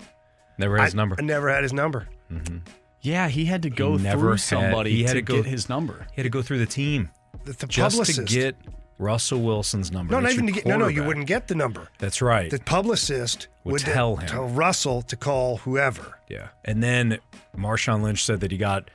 Never 0.58 0.78
had 0.78 0.86
his 0.86 0.96
number. 0.96 1.16
I 1.20 1.22
never 1.22 1.50
had 1.50 1.64
his 1.64 1.74
number. 1.74 2.08
Mm-hmm. 2.32 2.58
Yeah, 3.02 3.30
he 3.30 3.46
had 3.46 3.62
to 3.64 3.70
go 3.70 3.98
He 3.98 4.04
never 4.04 4.20
through 4.22 4.30
had- 4.32 4.40
somebody 4.42 4.92
he 4.92 5.04
had 5.04 5.10
to, 5.10 5.16
to 5.16 5.22
go- 5.22 5.36
get 5.38 5.46
his 5.46 5.70
number. 5.70 6.06
He 6.12 6.16
had 6.18 6.24
to 6.24 6.30
go 6.30 6.42
through 6.42 6.60
the 6.60 6.66
team 6.66 7.10
The, 7.46 7.54
the 7.54 7.68
just 7.68 7.96
publicist. 7.98 8.28
to 8.28 8.34
get 8.34 8.56
Russell 8.98 9.42
Wilson's 9.42 9.92
number. 9.92 10.12
no, 10.12 10.20
not 10.20 10.34
even 10.34 10.46
to 10.48 10.52
get. 10.52 10.66
No, 10.66 10.76
no, 10.78 10.88
you 10.88 11.04
wouldn't 11.04 11.26
get 11.28 11.48
the 11.48 11.56
number. 11.56 11.88
That's 12.00 12.22
right. 12.22 12.52
The 12.52 12.60
publicist 12.60 13.48
Would 13.64 13.72
would 13.74 13.82
tell 13.82 14.18
him. 14.18 14.28
tell 14.28 14.48
Russell 14.50 15.02
to 15.04 15.16
call 15.16 15.58
whoever. 15.58 16.18
Yeah. 16.30 16.50
And 16.66 16.84
then 16.84 17.20
Marshawn 17.58 18.02
Lynch 18.02 18.24
said 18.26 18.42
that 18.42 18.52
he 18.52 18.58
got 18.58 18.90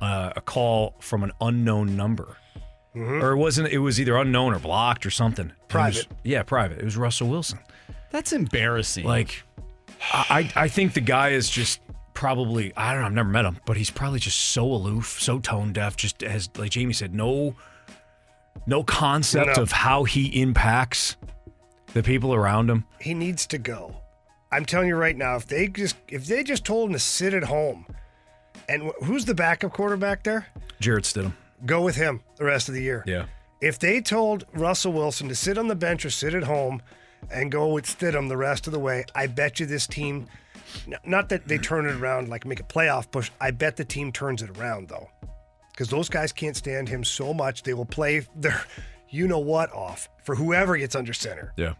uh, 0.00 0.32
a 0.34 0.40
call 0.40 0.96
from 0.98 1.22
an 1.22 1.30
unknown 1.40 1.96
number. 1.96 2.36
Or 2.96 3.32
it 3.32 3.36
wasn't, 3.36 3.68
it 3.72 3.78
was 3.78 4.00
either 4.00 4.16
unknown 4.16 4.54
or 4.54 4.58
blocked 4.60 5.04
or 5.06 5.10
something. 5.10 5.46
And 5.46 5.50
it 5.50 5.56
was- 5.62 5.68
Private. 5.68 6.06
yeah, 6.22 6.42
private. 6.44 6.78
It 6.78 6.84
was 6.84 6.96
Russell 6.96 7.28
Wilson. 7.28 7.58
That's 8.10 8.32
embarrassing. 8.32 9.04
Like, 9.04 9.42
I, 10.12 10.50
I 10.54 10.68
think 10.68 10.94
the 10.94 11.00
guy 11.00 11.30
is 11.30 11.48
just 11.50 11.80
probably, 12.14 12.72
I 12.76 12.92
don't 12.92 13.00
know, 13.02 13.06
I've 13.06 13.12
never 13.12 13.28
met 13.28 13.44
him, 13.44 13.58
but 13.66 13.76
he's 13.76 13.90
probably 13.90 14.20
just 14.20 14.38
so 14.40 14.64
aloof, 14.64 15.20
so 15.20 15.38
tone 15.38 15.72
deaf, 15.72 15.96
just 15.96 16.22
as, 16.22 16.48
like 16.56 16.70
Jamie 16.70 16.92
said, 16.94 17.14
no, 17.14 17.54
no 18.66 18.82
concept 18.84 19.56
No. 19.56 19.62
of 19.62 19.72
how 19.72 20.04
he 20.04 20.40
impacts 20.40 21.16
the 21.92 22.02
people 22.02 22.34
around 22.34 22.70
him. 22.70 22.84
He 23.00 23.14
needs 23.14 23.46
to 23.48 23.58
go. 23.58 23.96
I'm 24.52 24.64
telling 24.64 24.88
you 24.88 24.96
right 24.96 25.16
now, 25.16 25.34
if 25.36 25.46
they 25.46 25.66
just 25.68 25.96
if 26.08 26.26
they 26.26 26.44
just 26.44 26.64
told 26.64 26.88
him 26.88 26.92
to 26.92 26.98
sit 27.00 27.34
at 27.34 27.42
home, 27.44 27.86
and 28.68 28.84
wh- 28.84 29.04
who's 29.04 29.24
the 29.24 29.34
backup 29.34 29.72
quarterback 29.72 30.22
there? 30.22 30.46
Jarrett 30.80 31.04
Stidham. 31.04 31.32
Go 31.66 31.82
with 31.82 31.96
him 31.96 32.20
the 32.36 32.44
rest 32.44 32.68
of 32.68 32.74
the 32.74 32.82
year. 32.82 33.02
Yeah. 33.06 33.26
If 33.60 33.78
they 33.80 34.00
told 34.00 34.44
Russell 34.54 34.92
Wilson 34.92 35.28
to 35.28 35.34
sit 35.34 35.58
on 35.58 35.66
the 35.66 35.74
bench 35.74 36.04
or 36.04 36.10
sit 36.10 36.34
at 36.34 36.44
home 36.44 36.82
and 37.32 37.50
go 37.50 37.72
with 37.72 37.84
Stidham 37.86 38.28
the 38.28 38.36
rest 38.36 38.66
of 38.68 38.72
the 38.72 38.78
way, 38.78 39.04
I 39.14 39.26
bet 39.26 39.58
you 39.58 39.66
this 39.66 39.86
team, 39.88 40.26
not 41.04 41.28
that 41.28 41.46
they 41.46 41.58
turn 41.58 41.86
it 41.86 41.94
around 41.94 42.28
like 42.28 42.46
make 42.46 42.60
a 42.60 42.64
playoff 42.64 43.10
push, 43.10 43.30
I 43.40 43.50
bet 43.50 43.76
the 43.76 43.84
team 43.84 44.12
turns 44.12 44.42
it 44.42 44.56
around 44.58 44.88
though. 44.88 45.08
Because 45.72 45.88
those 45.88 46.08
guys 46.08 46.32
can't 46.32 46.56
stand 46.56 46.88
him 46.88 47.02
so 47.02 47.34
much, 47.34 47.62
they 47.62 47.74
will 47.74 47.84
play 47.84 48.26
their 48.36 48.64
you 49.08 49.28
know 49.28 49.38
what 49.38 49.72
off 49.72 50.08
for 50.24 50.34
whoever 50.34 50.76
gets 50.76 50.94
under 50.94 51.12
center. 51.12 51.52
Yeah. 51.56 51.74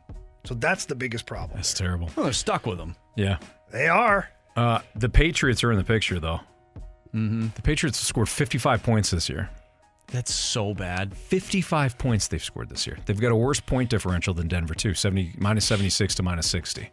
So 0.45 0.55
that's 0.55 0.85
the 0.85 0.95
biggest 0.95 1.27
problem. 1.27 1.57
That's 1.57 1.75
terrible. 1.75 2.11
Well, 2.15 2.25
they're 2.25 2.33
stuck 2.33 2.67
with 2.67 2.79
him. 2.79 2.97
Yeah. 3.17 3.39
They 3.73 3.89
are. 3.89 4.29
Uh, 4.57 4.81
the 4.95 5.09
Patriots 5.09 5.65
are 5.65 5.73
in 5.73 5.79
the 5.79 5.85
picture, 5.85 6.21
though. 6.21 6.41
Mm-hmm. 7.15 7.49
The 7.55 7.63
Patriots 7.63 7.99
have 7.99 8.07
scored 8.07 8.29
55 8.29 8.83
points 8.83 9.11
this 9.11 9.29
year. 9.29 9.49
That's 10.09 10.33
so 10.33 10.75
bad. 10.75 11.17
55 11.17 11.97
points 11.97 12.29
they've 12.29 12.45
scored 12.45 12.69
this 12.69 12.87
year. 12.87 12.99
They've 13.07 13.21
got 13.21 13.33
a 13.33 13.37
worse 13.37 13.61
point 13.61 13.89
differential 13.91 14.35
than 14.35 14.49
Denver, 14.49 14.75
too 14.75 14.95
70, 14.95 15.35
minus 15.39 15.65
76 15.65 16.15
to 16.17 16.23
minus 16.23 16.47
60. 16.49 16.91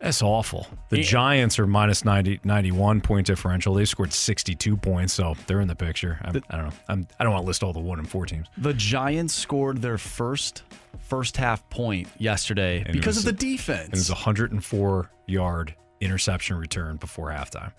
That's 0.00 0.22
awful. 0.22 0.66
The 0.88 0.98
Yeah. 0.98 1.02
Giants 1.04 1.58
are 1.58 1.66
minus 1.66 2.04
90, 2.06 2.40
91 2.42 3.02
point 3.02 3.26
differential. 3.26 3.74
They 3.74 3.84
scored 3.84 4.12
62 4.14 4.76
points, 4.78 5.12
so 5.12 5.34
they're 5.46 5.60
in 5.60 5.68
the 5.68 5.76
picture. 5.76 6.18
I'm, 6.22 6.42
I 6.48 6.56
don't 6.56 6.66
know. 6.68 6.72
I'm, 6.88 7.06
I 7.18 7.24
don't 7.24 7.34
want 7.34 7.42
to 7.42 7.46
list 7.46 7.62
all 7.62 7.74
the 7.74 7.80
one 7.80 7.98
and 7.98 8.08
four 8.08 8.24
teams. 8.24 8.46
The 8.56 8.72
Giants 8.72 9.34
scored 9.34 9.82
their 9.82 9.98
first 9.98 10.62
first 11.00 11.36
half 11.36 11.68
point 11.70 12.08
yesterday 12.18 12.82
And 12.84 12.92
because 12.94 13.16
was 13.16 13.26
of 13.26 13.36
the 13.36 13.44
defense. 13.46 13.88
It 13.88 13.92
was 13.92 14.10
a 14.10 14.14
104 14.14 15.10
yard 15.26 15.74
interception 16.00 16.56
return 16.56 16.96
before 16.96 17.28
halftime. 17.28 17.72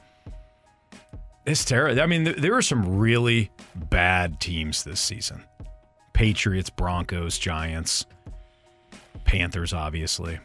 It's 1.46 1.66
terrible. 1.66 2.00
I 2.02 2.06
mean, 2.06 2.26
th- 2.26 2.38
there 2.38 2.56
are 2.56 2.62
some 2.62 2.98
really 3.00 3.50
bad 3.76 4.40
teams 4.40 4.84
this 4.84 5.00
season 5.00 5.44
Patriots, 6.14 6.70
Broncos, 6.70 7.40
Giants, 7.40 8.06
Panthers, 9.26 9.74
obviously. 9.74 10.40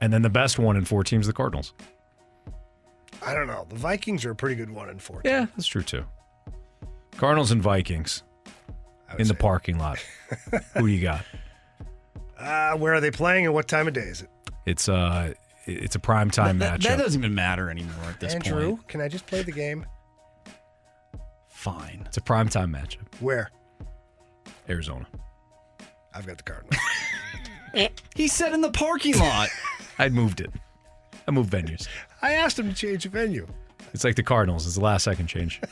And 0.00 0.12
then 0.12 0.22
the 0.22 0.30
best 0.30 0.58
one 0.58 0.76
in 0.76 0.84
four 0.84 1.04
teams, 1.04 1.26
the 1.26 1.32
Cardinals. 1.32 1.72
I 3.22 3.34
don't 3.34 3.46
know. 3.46 3.66
The 3.68 3.76
Vikings 3.76 4.24
are 4.24 4.30
a 4.30 4.36
pretty 4.36 4.54
good 4.54 4.70
one 4.70 4.88
in 4.88 4.98
four. 4.98 5.22
Yeah, 5.24 5.46
that's 5.56 5.66
true 5.66 5.82
too. 5.82 6.04
Cardinals 7.16 7.50
and 7.50 7.60
Vikings 7.60 8.22
in 9.18 9.26
the 9.26 9.34
parking 9.34 9.78
lot. 9.78 9.98
Who 10.74 10.82
do 10.82 10.86
you 10.86 11.02
got? 11.02 11.24
Uh, 12.38 12.76
where 12.76 12.94
are 12.94 13.00
they 13.00 13.10
playing 13.10 13.46
and 13.46 13.54
what 13.54 13.66
time 13.66 13.88
of 13.88 13.94
day 13.94 14.02
is 14.02 14.22
it? 14.22 14.30
It's 14.66 14.88
uh 14.88 15.34
it's 15.66 15.96
a 15.96 15.98
prime 15.98 16.30
time 16.30 16.60
that, 16.60 16.80
matchup. 16.80 16.84
that 16.84 16.98
doesn't 16.98 17.20
even 17.20 17.34
matter 17.34 17.70
anymore 17.70 18.04
at 18.08 18.20
this 18.20 18.34
Andrew, 18.34 18.52
point. 18.52 18.64
Andrew, 18.64 18.84
can 18.86 19.00
I 19.00 19.08
just 19.08 19.26
play 19.26 19.42
the 19.42 19.52
game? 19.52 19.84
Fine. 21.48 22.04
It's 22.06 22.16
a 22.16 22.22
prime 22.22 22.48
time 22.48 22.72
matchup. 22.72 23.06
Where? 23.20 23.50
Arizona. 24.68 25.06
I've 26.14 26.26
got 26.26 26.36
the 26.36 26.44
Cardinals. 26.44 26.76
He 28.14 28.28
said 28.28 28.54
in 28.54 28.62
the 28.62 28.70
parking 28.70 29.16
lot. 29.18 29.48
I'd 29.98 30.12
moved 30.12 30.40
it. 30.40 30.50
I 31.26 31.30
moved 31.30 31.52
venues. 31.52 31.88
I 32.22 32.32
asked 32.34 32.58
him 32.58 32.68
to 32.68 32.74
change 32.74 33.02
the 33.04 33.10
venue. 33.10 33.46
It's 33.92 34.04
like 34.04 34.16
the 34.16 34.22
Cardinals. 34.22 34.66
It's 34.66 34.76
the 34.76 34.82
last 34.82 35.04
second 35.04 35.26
change. 35.26 35.60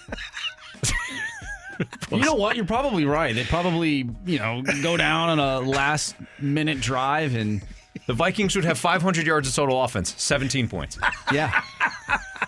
You 2.11 2.17
know 2.21 2.33
what? 2.35 2.57
You're 2.57 2.65
probably 2.65 3.05
right. 3.05 3.35
They 3.35 3.45
probably, 3.45 4.09
you 4.25 4.39
know, 4.39 4.63
go 4.83 4.97
down 4.97 5.29
on 5.29 5.39
a 5.39 5.61
last 5.61 6.15
minute 6.41 6.81
drive 6.81 7.35
and 7.35 7.61
The 8.07 8.15
Vikings 8.15 8.57
would 8.57 8.65
have 8.65 8.79
500 8.79 9.27
yards 9.27 9.47
of 9.49 9.55
total 9.55 9.83
offense, 9.85 10.15
17 10.17 10.69
points. 10.69 10.99
yeah. 11.33 11.63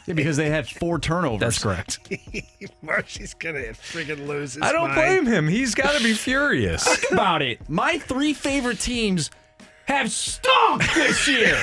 Yeah, 0.06 0.14
because 0.14 0.38
they 0.38 0.48
had 0.48 0.66
four 0.66 0.98
turnovers. 0.98 1.40
That's 1.40 1.58
correct. 1.62 1.98
Marshy's 2.82 3.34
gonna 3.34 3.58
freaking 3.74 4.26
lose 4.26 4.54
his 4.54 4.62
I 4.62 4.72
don't 4.72 4.88
mind. 4.94 4.94
blame 4.94 5.26
him. 5.26 5.46
He's 5.48 5.74
got 5.74 5.94
to 5.98 6.02
be 6.02 6.14
furious. 6.14 6.82
Think 6.84 7.12
about 7.12 7.42
it. 7.42 7.68
My 7.68 7.98
three 7.98 8.32
favorite 8.32 8.80
teams 8.80 9.30
have 9.88 10.10
stunk 10.12 10.82
this 10.94 11.26
year. 11.28 11.58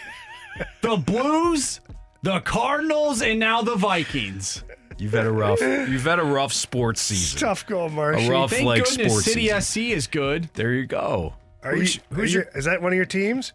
the 0.82 0.96
Blues, 0.96 1.80
the 2.22 2.40
Cardinals, 2.40 3.22
and 3.22 3.38
now 3.38 3.62
the 3.62 3.76
Vikings. 3.76 4.64
You've 4.98 5.12
had 5.12 5.26
a 5.26 5.32
rough. 5.32 5.60
You've 5.60 6.04
had 6.04 6.18
a 6.18 6.24
rough 6.24 6.52
sports 6.52 7.00
It's 7.10 7.20
season. 7.20 7.40
tough 7.48 7.66
going, 7.66 7.94
Marshy. 7.94 8.26
A 8.26 8.30
rough 8.30 8.50
Thank 8.50 8.66
like 8.66 8.84
goodness 8.84 9.12
sports 9.12 9.24
City 9.26 9.48
season. 9.48 9.60
SC 9.62 9.76
is 9.96 10.06
good. 10.06 10.50
There 10.54 10.72
you 10.74 10.86
go. 10.86 11.34
Are 11.62 11.74
who's, 11.74 11.96
you, 11.96 12.02
who's 12.12 12.34
are 12.34 12.38
your 12.38 12.44
you- 12.52 12.58
is 12.58 12.64
that 12.66 12.82
one 12.82 12.92
of 12.92 12.96
your 12.96 13.04
teams? 13.06 13.52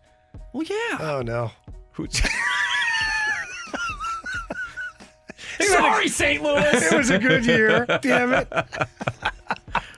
Well, 0.53 0.63
yeah. 0.63 0.97
Oh 0.99 1.21
no. 1.23 1.51
who's, 1.91 2.19
Sorry, 5.59 6.07
St. 6.07 6.41
Louis. 6.43 6.63
It 6.91 6.95
was 6.95 7.09
a 7.09 7.19
good 7.19 7.45
year. 7.45 7.85
Damn 8.01 8.33
it. 8.33 8.47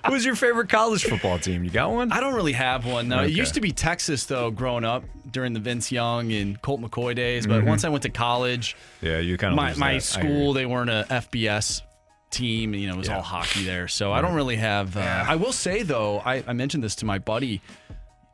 who's 0.12 0.26
your 0.26 0.36
favorite 0.36 0.70
college 0.70 1.06
football 1.06 1.40
team? 1.40 1.64
You 1.64 1.70
got 1.70 1.92
one? 1.92 2.12
I 2.12 2.20
don't 2.20 2.34
really 2.34 2.54
have 2.54 2.86
one. 2.86 3.08
No, 3.08 3.24
it 3.24 3.32
used 3.32 3.54
to 3.56 3.62
be 3.62 3.72
Texas 3.72 4.26
though. 4.26 4.52
Growing 4.52 4.84
up 4.84 5.04
during 5.32 5.54
the 5.54 5.60
Vince 5.60 5.92
Young 5.92 6.32
and 6.32 6.62
Colt 6.62 6.82
McCoy 6.82 7.16
days, 7.16 7.46
but 7.46 7.64
once 7.64 7.84
I 7.84 7.90
went 7.90 8.04
to 8.04 8.10
college, 8.10 8.76
Yeah, 9.02 9.20
you 9.20 9.38
kind 9.38 9.54
of 9.54 9.58
my 9.58 9.74
my 9.76 9.98
school 10.00 10.54
they 10.54 10.66
weren't 10.66 10.90
a 10.90 11.06
FBS 11.10 11.82
team. 12.30 12.74
You 12.74 12.88
know, 12.88 12.96
it 12.96 12.98
was 12.98 13.10
all 13.10 13.22
hockey 13.22 13.64
there. 13.64 13.88
So 13.88 14.12
I 14.12 14.22
don't 14.22 14.34
really 14.36 14.58
have. 14.58 14.96
Uh, 14.98 15.26
I 15.28 15.36
will 15.36 15.52
say 15.54 15.84
though, 15.84 16.20
I, 16.20 16.44
I 16.48 16.54
mentioned 16.54 16.84
this 16.84 16.96
to 16.96 17.06
my 17.06 17.20
buddy. 17.20 17.62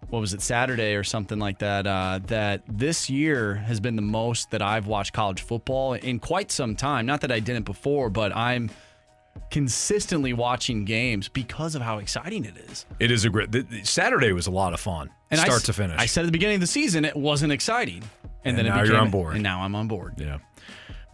What 0.09 0.19
was 0.19 0.33
it 0.35 0.41
Saturday 0.43 0.93
or 0.93 1.03
something 1.03 1.39
like 1.39 1.59
that? 1.59 1.87
Uh, 1.87 2.19
that 2.27 2.61
this 2.67 3.09
year 3.09 3.55
has 3.55 3.79
been 3.79 3.95
the 3.95 4.03
most 4.03 4.51
that 4.51 4.61
I've 4.61 4.85
watched 4.85 5.13
college 5.13 5.41
football 5.41 5.93
in 5.93 6.19
quite 6.19 6.51
some 6.51 6.75
time. 6.75 7.07
Not 7.07 7.21
that 7.21 7.31
I 7.31 7.39
didn't 7.39 7.63
before, 7.63 8.11
but 8.11 8.35
I'm 8.35 8.69
consistently 9.53 10.33
watching 10.33 10.83
games 10.83 11.29
because 11.29 11.75
of 11.75 11.81
how 11.81 11.99
exciting 11.99 12.43
it 12.43 12.55
is. 12.69 12.85
It 12.99 13.11
is 13.11 13.23
a 13.23 13.29
great. 13.29 13.51
th- 13.51 13.69
th- 13.69 13.85
Saturday 13.85 14.33
was 14.33 14.47
a 14.47 14.51
lot 14.51 14.73
of 14.73 14.79
fun, 14.79 15.09
And 15.31 15.39
start 15.39 15.57
s- 15.61 15.63
to 15.63 15.73
finish. 15.73 15.95
I 15.99 16.07
said 16.07 16.21
at 16.21 16.25
the 16.25 16.31
beginning 16.31 16.55
of 16.55 16.61
the 16.61 16.67
season 16.67 17.05
it 17.05 17.15
wasn't 17.15 17.51
exciting, 17.53 18.01
and, 18.23 18.31
And 18.43 18.57
then 18.57 18.65
it 18.65 18.69
now 18.69 18.75
became, 18.81 18.91
you're 18.93 19.01
on 19.01 19.11
board. 19.11 19.33
And 19.35 19.43
now 19.43 19.61
I'm 19.61 19.75
on 19.75 19.87
board. 19.87 20.15
yeah, 20.17 20.39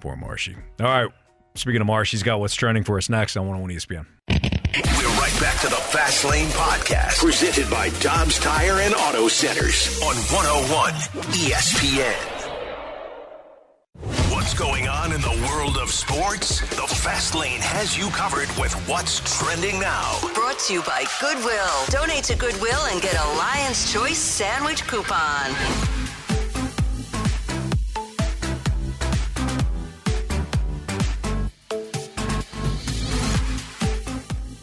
poor 0.01 0.15
Marshy. 0.15 0.55
All 0.79 0.85
right. 0.87 1.09
Speaking 1.55 1.81
of 1.81 1.87
Marsh, 1.87 2.11
he's 2.11 2.23
got 2.23 2.39
what's 2.39 2.55
trending 2.55 2.83
for 2.85 2.97
us 2.97 3.09
next 3.09 3.35
on 3.35 3.45
101 3.47 3.71
ESPN. 3.77 4.05
We're 4.29 5.19
right 5.19 5.41
back 5.41 5.59
to 5.61 5.67
the 5.67 5.75
Fast 5.75 6.23
Lane 6.23 6.47
Podcast, 6.49 7.19
presented 7.19 7.69
by 7.69 7.89
Dobbs 7.99 8.39
Tire 8.39 8.79
and 8.79 8.93
Auto 8.93 9.27
Centers 9.27 9.99
on 10.01 10.15
101 10.15 10.93
ESPN. 11.33 12.38
What's 14.49 14.59
going 14.59 14.87
on 14.87 15.11
in 15.11 15.21
the 15.21 15.47
world 15.47 15.77
of 15.77 15.91
sports? 15.91 16.61
The 16.61 16.87
Fast 16.87 17.35
Lane 17.35 17.61
has 17.61 17.95
you 17.95 18.07
covered 18.07 18.49
with 18.59 18.73
what's 18.89 19.19
trending 19.37 19.79
now. 19.79 20.17
Brought 20.33 20.57
to 20.61 20.73
you 20.73 20.81
by 20.81 21.05
Goodwill. 21.21 21.85
Donate 21.89 22.23
to 22.23 22.35
Goodwill 22.35 22.79
and 22.91 22.99
get 22.99 23.13
a 23.13 23.27
Lion's 23.37 23.93
Choice 23.93 24.17
sandwich 24.17 24.87
coupon. 24.87 25.51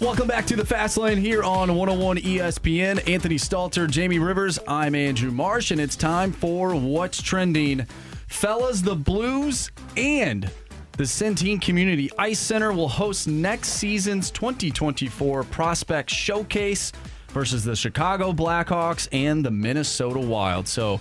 Welcome 0.01 0.27
back 0.27 0.47
to 0.47 0.57
the 0.57 0.67
Fast 0.67 0.99
Lane 0.99 1.19
here 1.19 1.45
on 1.45 1.77
101 1.77 2.17
ESPN. 2.17 3.09
Anthony 3.09 3.37
Stalter, 3.37 3.89
Jamie 3.89 4.19
Rivers. 4.19 4.59
I'm 4.67 4.97
Andrew 4.97 5.31
Marsh, 5.31 5.71
and 5.71 5.81
it's 5.81 5.95
time 5.95 6.33
for 6.33 6.75
What's 6.75 7.23
Trending. 7.23 7.87
Fellas, 8.27 8.81
the 8.81 8.95
Blues 8.95 9.71
and 9.97 10.51
the 10.93 11.05
Centene 11.05 11.61
Community 11.61 12.11
Ice 12.19 12.39
Center 12.39 12.73
will 12.73 12.89
host 12.89 13.29
next 13.29 13.69
season's 13.71 14.31
2024 14.31 15.45
Prospect 15.45 16.11
Showcase 16.11 16.93
versus 17.29 17.65
the 17.65 17.77
Chicago 17.77 18.33
Blackhawks 18.33 19.09
and 19.13 19.45
the 19.45 19.51
Minnesota 19.51 20.21
Wild. 20.21 20.67
So, 20.67 21.01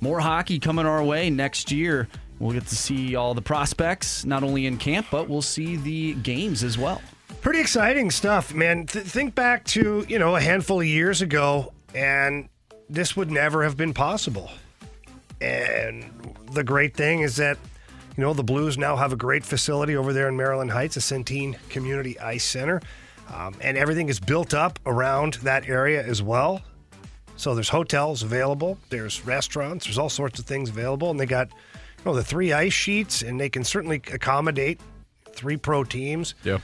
more 0.00 0.20
hockey 0.20 0.58
coming 0.58 0.86
our 0.86 1.02
way 1.02 1.30
next 1.30 1.70
year. 1.70 2.08
We'll 2.38 2.52
get 2.52 2.66
to 2.66 2.76
see 2.76 3.16
all 3.16 3.34
the 3.34 3.42
prospects, 3.42 4.24
not 4.24 4.42
only 4.42 4.66
in 4.66 4.78
camp, 4.78 5.06
but 5.10 5.28
we'll 5.28 5.42
see 5.42 5.76
the 5.76 6.14
games 6.14 6.64
as 6.64 6.78
well. 6.78 7.02
Pretty 7.42 7.60
exciting 7.60 8.10
stuff, 8.10 8.54
man. 8.54 8.86
Th- 8.86 9.04
think 9.04 9.34
back 9.34 9.64
to, 9.66 10.06
you 10.08 10.18
know, 10.18 10.36
a 10.36 10.40
handful 10.40 10.80
of 10.80 10.86
years 10.86 11.20
ago, 11.20 11.72
and 11.94 12.48
this 12.88 13.14
would 13.16 13.30
never 13.30 13.62
have 13.62 13.76
been 13.76 13.92
possible. 13.92 14.50
And 15.40 16.10
the 16.52 16.64
great 16.64 16.94
thing 16.94 17.20
is 17.20 17.36
that, 17.36 17.58
you 18.16 18.22
know, 18.22 18.34
the 18.34 18.44
Blues 18.44 18.76
now 18.76 18.96
have 18.96 19.12
a 19.12 19.16
great 19.16 19.44
facility 19.44 19.96
over 19.96 20.12
there 20.12 20.28
in 20.28 20.36
Maryland 20.36 20.70
Heights, 20.70 20.96
a 20.96 21.00
Centene 21.00 21.56
Community 21.68 22.18
Ice 22.20 22.44
Center. 22.44 22.80
Um, 23.32 23.54
and 23.60 23.76
everything 23.78 24.08
is 24.08 24.18
built 24.18 24.54
up 24.54 24.78
around 24.86 25.34
that 25.34 25.68
area 25.68 26.04
as 26.04 26.22
well. 26.22 26.62
So 27.36 27.54
there's 27.54 27.70
hotels 27.70 28.22
available, 28.22 28.76
there's 28.90 29.24
restaurants, 29.24 29.86
there's 29.86 29.96
all 29.96 30.10
sorts 30.10 30.38
of 30.38 30.44
things 30.44 30.68
available. 30.68 31.10
And 31.10 31.18
they 31.18 31.26
got, 31.26 31.48
you 31.48 32.04
know, 32.04 32.14
the 32.14 32.24
three 32.24 32.52
ice 32.52 32.72
sheets, 32.72 33.22
and 33.22 33.40
they 33.40 33.48
can 33.48 33.64
certainly 33.64 34.02
accommodate 34.12 34.80
three 35.32 35.56
pro 35.56 35.84
teams. 35.84 36.34
Yeah. 36.44 36.58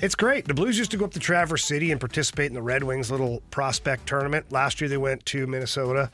It's 0.00 0.14
great. 0.14 0.46
The 0.46 0.54
Blues 0.54 0.78
used 0.78 0.92
to 0.92 0.96
go 0.96 1.04
up 1.04 1.12
to 1.12 1.20
Traverse 1.20 1.64
City 1.64 1.90
and 1.90 2.00
participate 2.00 2.46
in 2.46 2.54
the 2.54 2.62
Red 2.62 2.82
Wings 2.82 3.10
little 3.10 3.42
prospect 3.50 4.06
tournament. 4.06 4.50
Last 4.50 4.80
year 4.80 4.88
they 4.88 4.96
went 4.96 5.26
to 5.26 5.46
Minnesota, 5.46 6.10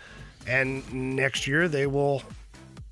and 0.46 0.82
next 0.92 1.46
year 1.46 1.68
they 1.68 1.86
will 1.86 2.22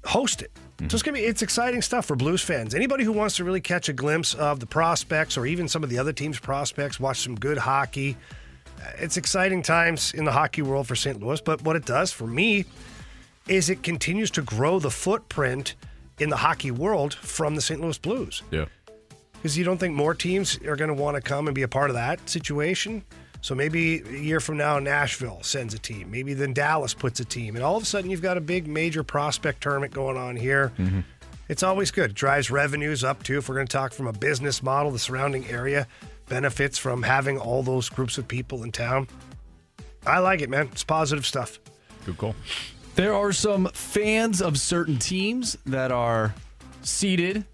host 0.05 0.43
it. 0.43 0.51
So 0.81 0.97
it's 0.97 1.03
gonna 1.03 1.17
be 1.17 1.25
it's 1.25 1.43
exciting 1.43 1.81
stuff 1.83 2.07
for 2.07 2.17
Blues 2.17 2.43
fans. 2.43 2.75
Anybody 2.75 3.05
who 3.05 3.13
wants 3.13 3.37
to 3.37 3.45
really 3.45 3.61
catch 3.61 3.89
a 3.89 3.93
glimpse 3.93 4.35
of 4.35 4.61
the 4.61 4.67
prospects 4.67 5.37
or 5.37 5.47
even 5.47 5.69
some 5.69 5.83
of 5.83 5.89
the 5.89 5.99
other 5.99 6.13
teams' 6.13 6.39
prospects, 6.39 6.99
watch 7.01 7.21
some 7.21 7.37
good 7.37 7.59
hockey. 7.59 8.17
It's 8.99 9.17
exciting 9.17 9.63
times 9.63 10.13
in 10.13 10.25
the 10.25 10.33
hockey 10.33 10.63
world 10.63 10.87
for 10.87 10.95
St. 10.95 11.21
Louis. 11.21 11.41
But 11.41 11.63
what 11.63 11.77
it 11.77 11.87
does 11.87 12.13
for 12.13 12.27
me 12.27 12.67
is 13.49 13.71
it 13.71 13.83
continues 13.83 14.31
to 14.33 14.43
grow 14.43 14.79
the 14.79 14.91
footprint 14.91 15.75
in 16.19 16.29
the 16.29 16.37
hockey 16.37 16.71
world 16.71 17.15
from 17.15 17.55
the 17.55 17.63
St. 17.63 17.81
Louis 17.81 17.99
Blues. 17.99 18.43
Yeah. 18.51 18.67
Because 19.35 19.59
you 19.59 19.65
don't 19.65 19.79
think 19.79 19.95
more 19.95 20.15
teams 20.15 20.59
are 20.67 20.77
going 20.77 20.89
to 20.89 20.95
want 20.95 21.17
to 21.17 21.21
come 21.21 21.47
and 21.47 21.55
be 21.55 21.63
a 21.63 21.69
part 21.69 21.91
of 21.91 21.95
that 21.95 22.29
situation? 22.29 23.05
So 23.45 23.55
maybe 23.55 24.01
a 24.01 24.13
year 24.23 24.41
from 24.41 24.57
now, 24.57 24.79
Nashville 24.79 25.43
sends 25.43 25.75
a 25.75 25.79
team. 25.79 26.11
Maybe 26.11 26.33
then 26.33 26.55
Dallas 26.55 26.95
puts 26.95 27.21
a 27.21 27.27
team. 27.27 27.57
And 27.57 27.63
all 27.63 27.77
of 27.77 27.83
a 27.83 27.85
sudden, 27.85 28.11
you've 28.11 28.23
got 28.23 28.39
a 28.39 28.41
big 28.41 28.67
major 28.67 29.03
prospect 29.03 29.63
tournament 29.63 29.93
going 29.93 30.17
on 30.17 30.35
here. 30.35 30.73
Mm-hmm. 30.79 31.01
It's 31.51 31.63
always 31.63 31.91
good. 31.91 32.13
It 32.13 32.17
drives 32.17 32.51
revenues 32.51 33.05
up 33.05 33.23
too. 33.23 33.37
If 33.37 33.51
we're 33.51 33.57
going 33.57 33.67
to 33.67 33.73
talk 33.73 33.93
from 33.93 34.07
a 34.07 34.15
business 34.15 34.63
model, 34.63 34.93
the 34.93 34.99
surrounding 34.99 35.47
area 35.47 35.87
benefits 36.27 36.79
from 36.79 37.03
having 37.03 37.37
all 37.37 37.63
those 37.63 37.91
groups 37.91 38.17
of 38.17 38.27
people 38.27 38.63
in 38.63 38.73
town. 38.73 39.09
I 40.07 40.21
like 40.21 40.41
it, 40.41 40.49
man. 40.49 40.71
It's 40.73 40.83
positive 40.83 41.27
stuff. 41.27 41.61
Good 42.07 42.17
call. 42.17 42.35
There 42.95 43.13
are 43.13 43.33
some 43.33 43.69
fans 43.75 44.41
of 44.41 44.59
certain 44.59 44.99
teams 44.99 45.59
that 45.67 45.93
are 45.93 46.35
seated 46.81 47.45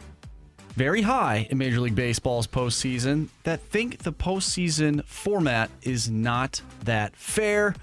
very 0.75 1.03
high 1.03 1.47
in 1.51 1.59
Major 1.59 1.81
League 1.81 1.95
Baseball's 1.95 2.47
postseason 2.47 3.29
that 3.45 3.61
think 3.61 3.99
the 3.99 4.13
postseason 4.13 5.05
format 5.05 5.71
is 5.83 6.11
not 6.11 6.63
that 6.85 7.15
fair. 7.17 7.75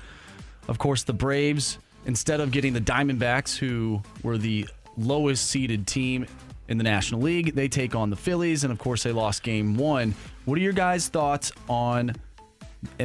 Of 0.67 0.77
course, 0.79 1.03
the 1.03 1.13
Braves, 1.13 1.77
instead 2.05 2.39
of 2.39 2.51
getting 2.51 2.73
the 2.73 2.81
Diamondbacks, 2.81 3.57
who 3.57 4.01
were 4.23 4.37
the 4.37 4.67
lowest 4.97 5.49
seeded 5.49 5.85
team 5.87 6.25
in 6.69 6.77
the 6.77 6.83
National 6.83 7.21
League, 7.21 7.55
they 7.55 7.67
take 7.67 7.95
on 7.95 8.09
the 8.09 8.15
Phillies, 8.15 8.63
and 8.63 8.71
of 8.73 8.79
course, 8.79 9.03
they 9.03 9.11
lost 9.11 9.43
game 9.43 9.75
one. 9.75 10.13
What 10.45 10.57
are 10.57 10.61
your 10.61 10.73
guys' 10.73 11.07
thoughts 11.07 11.51
on 11.69 12.13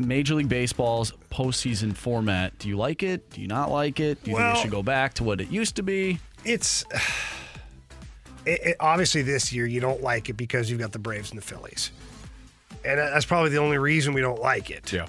Major 0.00 0.34
League 0.36 0.48
Baseball's 0.48 1.12
postseason 1.30 1.94
format? 1.96 2.58
Do 2.58 2.68
you 2.68 2.76
like 2.76 3.02
it? 3.02 3.30
Do 3.30 3.40
you 3.40 3.46
not 3.48 3.70
like 3.70 4.00
it? 4.00 4.22
Do 4.24 4.30
you 4.30 4.36
think 4.36 4.46
Well- 4.48 4.56
it 4.56 4.62
should 4.62 4.70
go 4.70 4.82
back 4.82 5.14
to 5.14 5.24
what 5.24 5.40
it 5.40 5.50
used 5.50 5.76
to 5.76 5.82
be? 5.82 6.18
It's 6.44 6.84
it, 8.46 8.60
it- 8.62 8.76
obviously 8.80 9.22
this 9.22 9.52
year 9.52 9.66
you 9.66 9.80
don't 9.80 10.02
like 10.02 10.28
it 10.28 10.34
because 10.34 10.70
you've 10.70 10.80
got 10.80 10.92
the 10.92 10.98
Braves 10.98 11.30
and 11.30 11.38
the 11.40 11.44
Phillies, 11.44 11.90
and 12.84 12.98
that's 12.98 13.24
probably 13.24 13.50
the 13.50 13.58
only 13.58 13.78
reason 13.78 14.12
we 14.14 14.20
don't 14.20 14.40
like 14.40 14.70
it. 14.70 14.92
Yeah. 14.92 15.06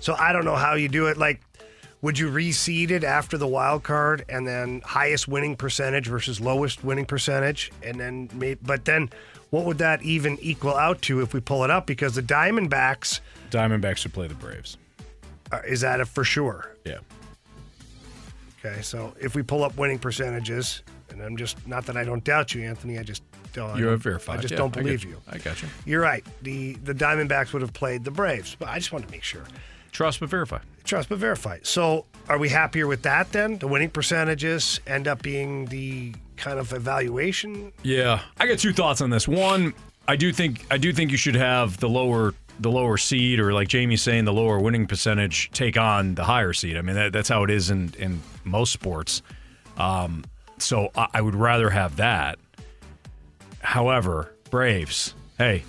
So 0.00 0.14
I 0.18 0.32
don't 0.32 0.44
know 0.44 0.56
how 0.56 0.74
you 0.74 0.88
do 0.88 1.06
it. 1.06 1.16
Like, 1.18 1.40
would 2.02 2.18
you 2.18 2.30
reseed 2.30 2.90
it 2.90 3.04
after 3.04 3.36
the 3.36 3.46
wild 3.46 3.82
card 3.82 4.24
and 4.30 4.46
then 4.48 4.80
highest 4.86 5.28
winning 5.28 5.56
percentage 5.56 6.06
versus 6.06 6.40
lowest 6.40 6.82
winning 6.82 7.04
percentage, 7.04 7.70
and 7.82 8.00
then 8.00 8.30
maybe, 8.32 8.58
but 8.64 8.86
then 8.86 9.10
what 9.50 9.66
would 9.66 9.78
that 9.78 10.00
even 10.02 10.38
equal 10.40 10.74
out 10.76 11.02
to 11.02 11.20
if 11.20 11.34
we 11.34 11.40
pull 11.40 11.64
it 11.64 11.70
up? 11.70 11.86
Because 11.86 12.14
the 12.14 12.22
Diamondbacks 12.22 13.20
Diamondbacks 13.50 13.96
should 13.98 14.12
play 14.14 14.28
the 14.28 14.34
Braves. 14.34 14.78
uh, 15.52 15.58
is 15.68 15.80
that 15.82 16.00
a 16.00 16.06
for 16.06 16.24
sure? 16.24 16.74
Yeah. 16.86 16.98
Okay, 18.64 18.80
so 18.82 19.12
if 19.20 19.34
we 19.34 19.42
pull 19.42 19.64
up 19.64 19.76
winning 19.76 19.98
percentages, 19.98 20.82
and 21.12 21.22
I'm 21.22 21.36
just 21.36 21.66
not 21.66 21.86
that 21.86 21.96
I 21.96 22.04
don't 22.04 22.22
doubt 22.24 22.54
you, 22.54 22.62
Anthony. 22.62 22.98
I 22.98 23.02
just 23.02 23.22
don't. 23.52 23.76
You're 23.78 23.90
don't- 23.90 23.98
verified. 24.02 24.38
I 24.38 24.42
just 24.42 24.52
Yeah, 24.52 24.58
don't 24.58 24.76
I 24.76 24.82
believe 24.82 25.04
you. 25.04 25.10
you. 25.10 25.16
I 25.28 25.38
got 25.38 25.60
you. 25.62 25.68
You're 25.84 26.00
right. 26.02 26.24
The 26.42 26.74
the 26.84 26.94
Diamondbacks 26.94 27.52
would 27.52 27.62
have 27.62 27.72
played 27.72 28.04
the 28.04 28.10
Braves, 28.10 28.56
but 28.58 28.68
I 28.68 28.78
just 28.78 28.92
wanted 28.92 29.06
to 29.06 29.12
make 29.12 29.22
sure. 29.24 29.42
Trust 29.92 30.20
but 30.20 30.28
verify. 30.28 30.58
Trust 30.84 31.08
but 31.08 31.18
verify. 31.18 31.58
So, 31.62 32.06
are 32.28 32.38
we 32.38 32.48
happier 32.48 32.86
with 32.86 33.02
that 33.02 33.32
then? 33.32 33.58
The 33.58 33.66
winning 33.66 33.90
percentages 33.90 34.80
end 34.86 35.08
up 35.08 35.20
being 35.20 35.66
the 35.66 36.14
kind 36.36 36.58
of 36.60 36.72
evaluation. 36.72 37.72
Yeah, 37.82 38.20
I 38.38 38.46
got 38.46 38.58
two 38.60 38.72
thoughts 38.72 39.00
on 39.00 39.10
this. 39.10 39.26
One, 39.26 39.74
I 40.06 40.14
do 40.16 40.32
think 40.32 40.64
I 40.70 40.78
do 40.78 40.92
think 40.92 41.10
you 41.10 41.16
should 41.16 41.34
have 41.34 41.78
the 41.78 41.88
lower 41.88 42.34
the 42.60 42.70
lower 42.70 42.98
seed, 42.98 43.40
or 43.40 43.52
like 43.52 43.68
Jamie's 43.68 44.02
saying, 44.02 44.26
the 44.26 44.32
lower 44.32 44.60
winning 44.60 44.86
percentage 44.86 45.50
take 45.52 45.76
on 45.78 46.14
the 46.14 46.24
higher 46.24 46.52
seed. 46.52 46.76
I 46.76 46.82
mean, 46.82 46.94
that, 46.94 47.12
that's 47.12 47.28
how 47.28 47.42
it 47.42 47.50
is 47.50 47.70
in 47.70 47.92
in 47.98 48.20
most 48.44 48.72
sports. 48.72 49.22
Um, 49.76 50.24
so 50.62 50.90
I, 50.96 51.08
I 51.14 51.20
would 51.20 51.34
rather 51.34 51.70
have 51.70 51.96
that. 51.96 52.38
However, 53.60 54.34
Braves, 54.50 55.14
hey, 55.38 55.64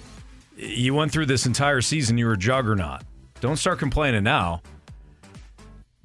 you 0.55 0.93
went 0.93 1.11
through 1.11 1.25
this 1.25 1.45
entire 1.45 1.81
season. 1.81 2.17
You 2.17 2.27
were 2.27 2.33
a 2.33 2.37
juggernaut. 2.37 3.01
Don't 3.39 3.57
start 3.57 3.79
complaining 3.79 4.23
now. 4.23 4.61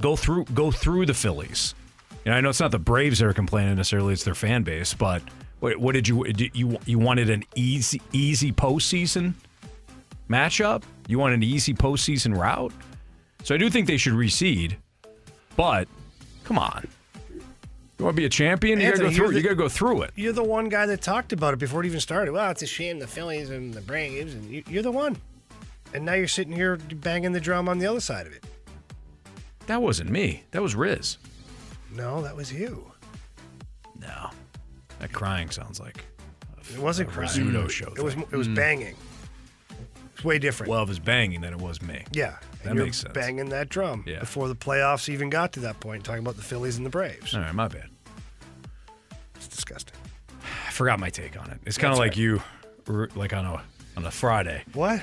Go 0.01 0.17
through 0.17 0.45
go 0.47 0.71
through 0.71 1.07
the 1.07 1.15
Phillies. 1.15 1.75
And 2.25 2.35
I 2.35 2.41
know 2.41 2.49
it's 2.49 2.61
not 2.61 2.73
the 2.73 2.79
Braves 2.79 3.21
that 3.21 3.27
are 3.27 3.33
complaining 3.33 3.77
necessarily; 3.77 4.13
it's 4.13 4.25
their 4.25 4.35
fan 4.35 4.63
base. 4.63 4.95
But 4.95 5.23
what, 5.61 5.77
what 5.79 5.93
did 5.93 6.09
you 6.09 6.27
you 6.55 6.79
you 6.87 6.99
wanted 6.99 7.31
an 7.31 7.45
easy 7.55 8.01
easy 8.13 8.53
postseason 8.53 9.35
matchup? 10.29 10.83
You 11.09 11.19
want 11.19 11.35
an 11.35 11.43
easy 11.43 11.73
postseason 11.73 12.37
route? 12.37 12.73
So 13.45 13.55
I 13.55 13.59
do 13.59 13.71
think 13.71 13.87
they 13.87 13.97
should 13.97 14.15
reseed. 14.15 14.77
But 15.57 15.89
come 16.45 16.59
on, 16.59 16.89
you 17.99 18.05
want 18.05 18.15
to 18.17 18.21
be 18.21 18.27
a 18.27 18.31
champion? 18.31 18.79
You 18.81 18.91
got 18.91 18.97
to 18.97 19.03
go 19.05 19.11
through. 19.11 19.27
it. 19.27 19.33
the- 19.33 19.37
You 19.37 19.43
got 19.43 19.49
to 19.51 19.55
go 19.57 19.69
through 19.69 20.03
it. 20.03 20.11
You're 20.17 20.33
the 20.33 20.45
one 20.45 20.69
guy 20.69 20.87
that 20.87 21.01
talked 21.01 21.33
about 21.33 21.55
it 21.55 21.59
before 21.59 21.83
it 21.83 21.87
even 21.87 22.01
started. 22.01 22.33
Well, 22.33 22.51
it's 22.51 22.63
a 22.63 22.67
shame 22.67 22.99
the 22.99 23.07
Phillies 23.07 23.51
and 23.51 23.73
the 23.73 23.81
Braves, 23.81 24.35
and 24.35 24.45
you, 24.51 24.63
you're 24.69 24.83
the 24.83 24.91
one. 24.93 25.17
And 25.95 26.05
now 26.05 26.15
you're 26.15 26.29
sitting 26.29 26.53
here 26.53 26.77
banging 26.77 27.33
the 27.33 27.41
drum 27.41 27.69
on 27.69 27.79
the 27.79 27.87
other 27.87 28.01
side 28.01 28.27
of 28.27 28.33
it. 28.33 28.45
That 29.67 29.81
wasn't 29.83 30.11
me. 30.11 30.45
That 30.51 30.63
was 30.63 30.75
Riz. 30.75 31.17
No, 31.95 32.21
that 32.23 32.37
was 32.37 32.53
you. 32.53 32.93
No, 33.99 34.31
that 34.99 35.13
crying 35.13 35.51
sounds 35.51 35.81
like 35.81 36.05
It 36.73 36.79
wasn't 36.79 37.09
a 37.09 37.13
crying. 37.13 37.29
Rizzuto 37.31 37.71
show. 37.71 37.93
It 37.97 38.03
was 38.03 38.15
thing. 38.15 38.27
it 38.31 38.37
was 38.37 38.49
Mm. 38.49 38.55
banging. 38.57 38.95
It's 40.15 40.25
way 40.25 40.39
different. 40.39 40.71
Well, 40.71 40.83
it 40.83 40.89
was 40.89 40.99
banging 40.99 41.41
than 41.41 41.53
it 41.53 41.59
was 41.61 41.81
me. 41.81 42.05
yeah, 42.13 42.37
that 42.67 42.71
and 42.71 42.77
you're 42.79 42.87
makes 42.87 42.99
sense. 42.99 43.15
Banging 43.15 43.49
that 43.49 43.69
drum 43.69 44.05
Yeah. 44.07 44.21
before 44.21 44.49
the 44.49 44.55
playoffs 44.55 45.09
even 45.09 45.31
got 45.31 45.53
to 45.55 45.61
that 45.61 45.81
point. 45.81 46.05
Talking 46.05 46.23
about 46.23 46.37
the 46.37 46.43
Phillies 46.43 46.77
and 46.77 46.85
the 46.87 46.91
Braves. 46.91 47.35
All 47.35 47.41
right, 47.41 47.55
my 47.55 47.69
bad. 47.69 47.89
It's 49.37 49.49
disgusting. 49.49 49.97
I 50.67 50.71
forgot 50.71 50.99
my 51.01 51.11
take 51.11 51.39
on 51.41 51.51
it. 51.51 51.59
It's 51.65 51.79
kind 51.79 51.93
of 51.93 51.99
like 51.99 52.11
right. 52.13 52.17
you, 52.19 52.41
like 53.15 53.33
on 53.33 53.45
a 53.47 53.63
on 53.97 54.05
a 54.05 54.11
Friday, 54.11 54.63
What? 54.75 55.01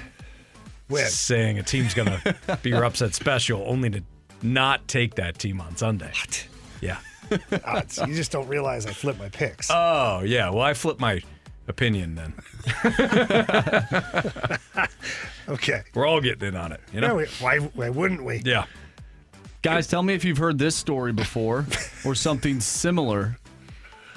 When? 0.88 1.06
saying 1.08 1.58
a 1.58 1.64
team's 1.64 1.94
gonna 1.96 2.22
be 2.62 2.70
your 2.70 2.84
upset 2.86 3.16
special, 3.16 3.64
only 3.66 3.90
to 3.90 4.04
not 4.44 4.88
take 4.88 5.16
that 5.16 5.40
team 5.40 5.60
on 5.62 5.76
Sunday. 5.76 6.12
What? 6.14 6.48
Yeah. 6.82 6.98
Ah, 7.66 7.82
you 8.06 8.14
just 8.14 8.32
don't 8.32 8.48
realize 8.48 8.86
I 8.86 8.92
flip 8.92 9.18
my 9.18 9.30
picks. 9.30 9.70
Oh 9.72 10.22
yeah. 10.26 10.50
Well, 10.52 10.62
I 10.62 10.74
flip 10.76 11.00
my 11.00 11.22
opinion 11.68 12.16
then. 12.16 12.34
okay. 15.50 15.84
We're 15.94 16.06
all 16.06 16.22
getting 16.22 16.48
in 16.50 16.56
on 16.56 16.72
it. 16.72 16.82
You 16.92 17.02
Yeah, 17.02 17.08
know. 17.10 17.16
we- 17.16 17.26
why, 17.40 17.58
why 17.60 17.90
wouldn't 17.90 18.24
we? 18.24 18.42
Yeah. 18.44 18.66
Guys, 19.62 19.88
tell 19.88 20.04
me 20.04 20.14
if 20.14 20.26
you've 20.26 20.38
heard 20.38 20.58
this 20.58 20.76
story 20.76 21.14
before 21.14 21.66
or 22.06 22.16
something 22.16 22.60
similar. 22.60 23.38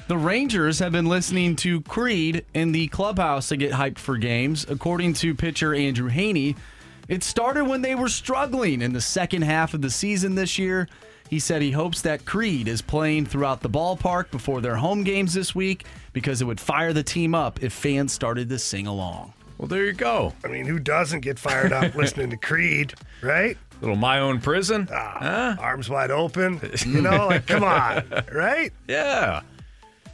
The 0.08 0.16
Rangers 0.16 0.78
have 0.78 0.92
been 0.92 1.06
listening 1.06 1.56
to 1.56 1.80
Creed 1.82 2.44
in 2.54 2.72
the 2.72 2.86
clubhouse 2.88 3.48
to 3.48 3.56
get 3.56 3.72
hyped 3.72 3.98
for 3.98 4.16
games. 4.16 4.64
According 4.68 5.14
to 5.14 5.34
pitcher 5.34 5.74
Andrew 5.74 6.08
Heaney, 6.10 6.56
it 7.08 7.22
started 7.24 7.64
when 7.64 7.82
they 7.82 7.94
were 7.94 8.08
struggling 8.08 8.82
in 8.82 8.92
the 8.92 9.00
second 9.00 9.42
half 9.42 9.74
of 9.74 9.82
the 9.82 9.90
season 9.90 10.34
this 10.34 10.58
year. 10.58 10.88
He 11.28 11.38
said 11.40 11.60
he 11.62 11.72
hopes 11.72 12.02
that 12.02 12.24
Creed 12.24 12.68
is 12.68 12.80
playing 12.82 13.26
throughout 13.26 13.60
the 13.60 13.68
ballpark 13.70 14.30
before 14.30 14.60
their 14.60 14.76
home 14.76 15.02
games 15.02 15.34
this 15.34 15.54
week 15.54 15.84
because 16.12 16.40
it 16.40 16.44
would 16.44 16.60
fire 16.60 16.92
the 16.92 17.02
team 17.02 17.34
up 17.34 17.62
if 17.62 17.72
fans 17.72 18.12
started 18.12 18.48
to 18.48 18.58
sing 18.58 18.86
along. 18.86 19.32
Well, 19.58 19.68
there 19.68 19.84
you 19.86 19.92
go. 19.92 20.34
I 20.44 20.48
mean, 20.48 20.66
who 20.66 20.78
doesn't 20.78 21.20
get 21.20 21.38
fired 21.38 21.72
up 21.72 21.94
listening 21.96 22.30
to 22.30 22.36
Creed, 22.36 22.94
right? 23.22 23.56
Little 23.80 23.96
my 23.96 24.20
own 24.20 24.40
prison. 24.40 24.88
Ah, 24.92 25.56
Arms 25.58 25.88
wide 25.90 26.10
open. 26.10 26.60
You 26.86 27.02
know, 27.02 27.26
like, 27.28 27.46
come 27.46 27.64
on, 27.64 28.04
right? 28.32 28.72
Yeah. 28.88 29.40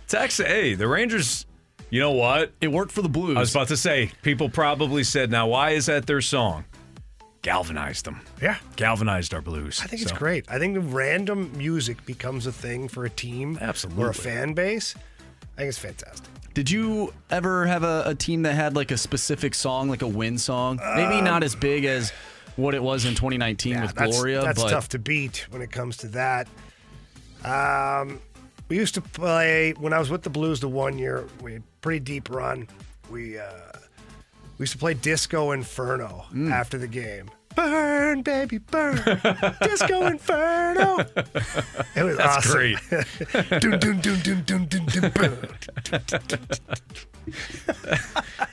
Texas. 0.09 0.47
Hey, 0.47 0.75
the 0.75 0.89
Rangers. 0.89 1.47
You 1.91 2.01
know 2.01 2.13
what? 2.13 2.53
It 2.61 2.69
worked 2.73 2.93
for 2.93 3.03
the 3.03 3.09
Blues. 3.09 3.37
I 3.37 3.41
was 3.41 3.55
about 3.55 3.69
to 3.69 3.77
say. 3.77 4.11
People 4.23 4.49
probably 4.49 5.05
said, 5.05 5.31
"Now, 5.31 5.47
why 5.49 5.71
is 5.71 5.87
that 5.87 6.07
their 6.07 6.21
song?" 6.23 6.65
Galvanized 7.43 8.05
them. 8.05 8.21
Yeah. 8.41 8.57
Galvanized 8.77 9.35
our 9.35 9.43
Blues. 9.43 9.81
I 9.83 9.87
think 9.87 10.03
it's 10.03 10.13
great. 10.13 10.45
I 10.49 10.59
think 10.59 10.75
the 10.75 10.81
random 10.81 11.53
music 11.57 12.05
becomes 12.07 12.47
a 12.47 12.53
thing 12.53 12.89
for 12.89 13.05
a 13.05 13.11
team 13.11 13.59
Absolutely. 13.61 14.05
or 14.05 14.11
a 14.11 14.15
fan 14.15 14.55
base. 14.55 14.95
I 15.57 15.63
think 15.63 15.69
it's 15.69 15.79
fantastic. 15.79 16.29
Did 16.55 16.71
you 16.71 17.13
ever 17.31 17.67
have 17.67 17.83
a, 17.83 18.05
a 18.07 18.15
team 18.15 18.43
that 18.43 18.55
had 18.55 18.77
like 18.77 18.91
a 18.91 18.97
specific 18.97 19.55
song, 19.55 19.89
like 19.89 20.03
a 20.03 20.09
win 20.09 20.39
song? 20.39 20.79
Maybe 20.95 21.21
not 21.21 21.43
as 21.43 21.55
big 21.57 21.85
as 21.85 22.13
what 22.57 22.75
it 22.75 22.83
was 22.83 23.05
in 23.05 23.15
2019 23.15 23.81
with 23.81 23.95
that's, 23.95 24.17
Gloria, 24.17 24.43
That's 24.43 24.63
but 24.63 24.71
tough 24.71 24.89
to 24.91 24.99
beat 24.99 25.47
when 25.51 25.63
it 25.63 25.73
comes 25.73 25.97
to 25.99 26.09
that. 26.09 26.49
Um, 27.45 28.21
we 28.69 28.77
used 28.77 28.95
to 28.95 29.01
play 29.01 29.73
when 29.79 29.93
I 29.93 29.99
was 29.99 30.11
with 30.11 30.23
the 30.23 30.31
Blues 30.31 30.61
the 30.61 30.69
one 30.69 30.99
year. 30.99 31.27
We 31.43 31.55
had 31.55 31.63
pretty 31.81 32.01
deep 32.01 32.31
run. 32.31 32.69
We 33.11 33.39
uh, 33.39 33.72
we 34.63 34.65
used 34.65 34.75
to 34.75 34.79
play 34.79 34.95
Disco 34.95 35.51
Inferno 35.51 36.25
Mm. 36.33 36.53
after 36.53 36.79
the 36.79 36.87
game. 36.87 37.29
Burn, 37.57 38.23
baby, 38.23 38.59
burn, 38.59 38.95
Disco 39.63 40.07
Inferno. 40.07 41.01
It 41.01 42.03
was 42.05 42.17
That's 42.17 42.47
awesome. 42.47 42.53
great. 42.53 42.79
dun, 43.61 43.81
dun, 43.81 44.01
dun, 44.01 44.21
dun, 44.21 44.43
dun, 44.47 44.67
dun, 44.67 44.87
dun, 44.87 45.11
burn. 45.11 45.49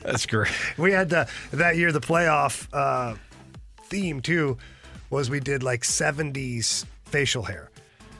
That's 0.01 0.25
great. 0.25 0.51
We 0.79 0.91
had 0.93 1.09
the, 1.11 1.29
that 1.51 1.77
year 1.77 1.91
the 1.91 2.01
playoff 2.01 2.67
uh, 2.73 3.13
theme 3.83 4.19
too 4.19 4.57
was 5.11 5.29
we 5.29 5.39
did 5.39 5.61
like 5.61 5.83
70s 5.83 6.85
facial 7.05 7.43
hair. 7.43 7.69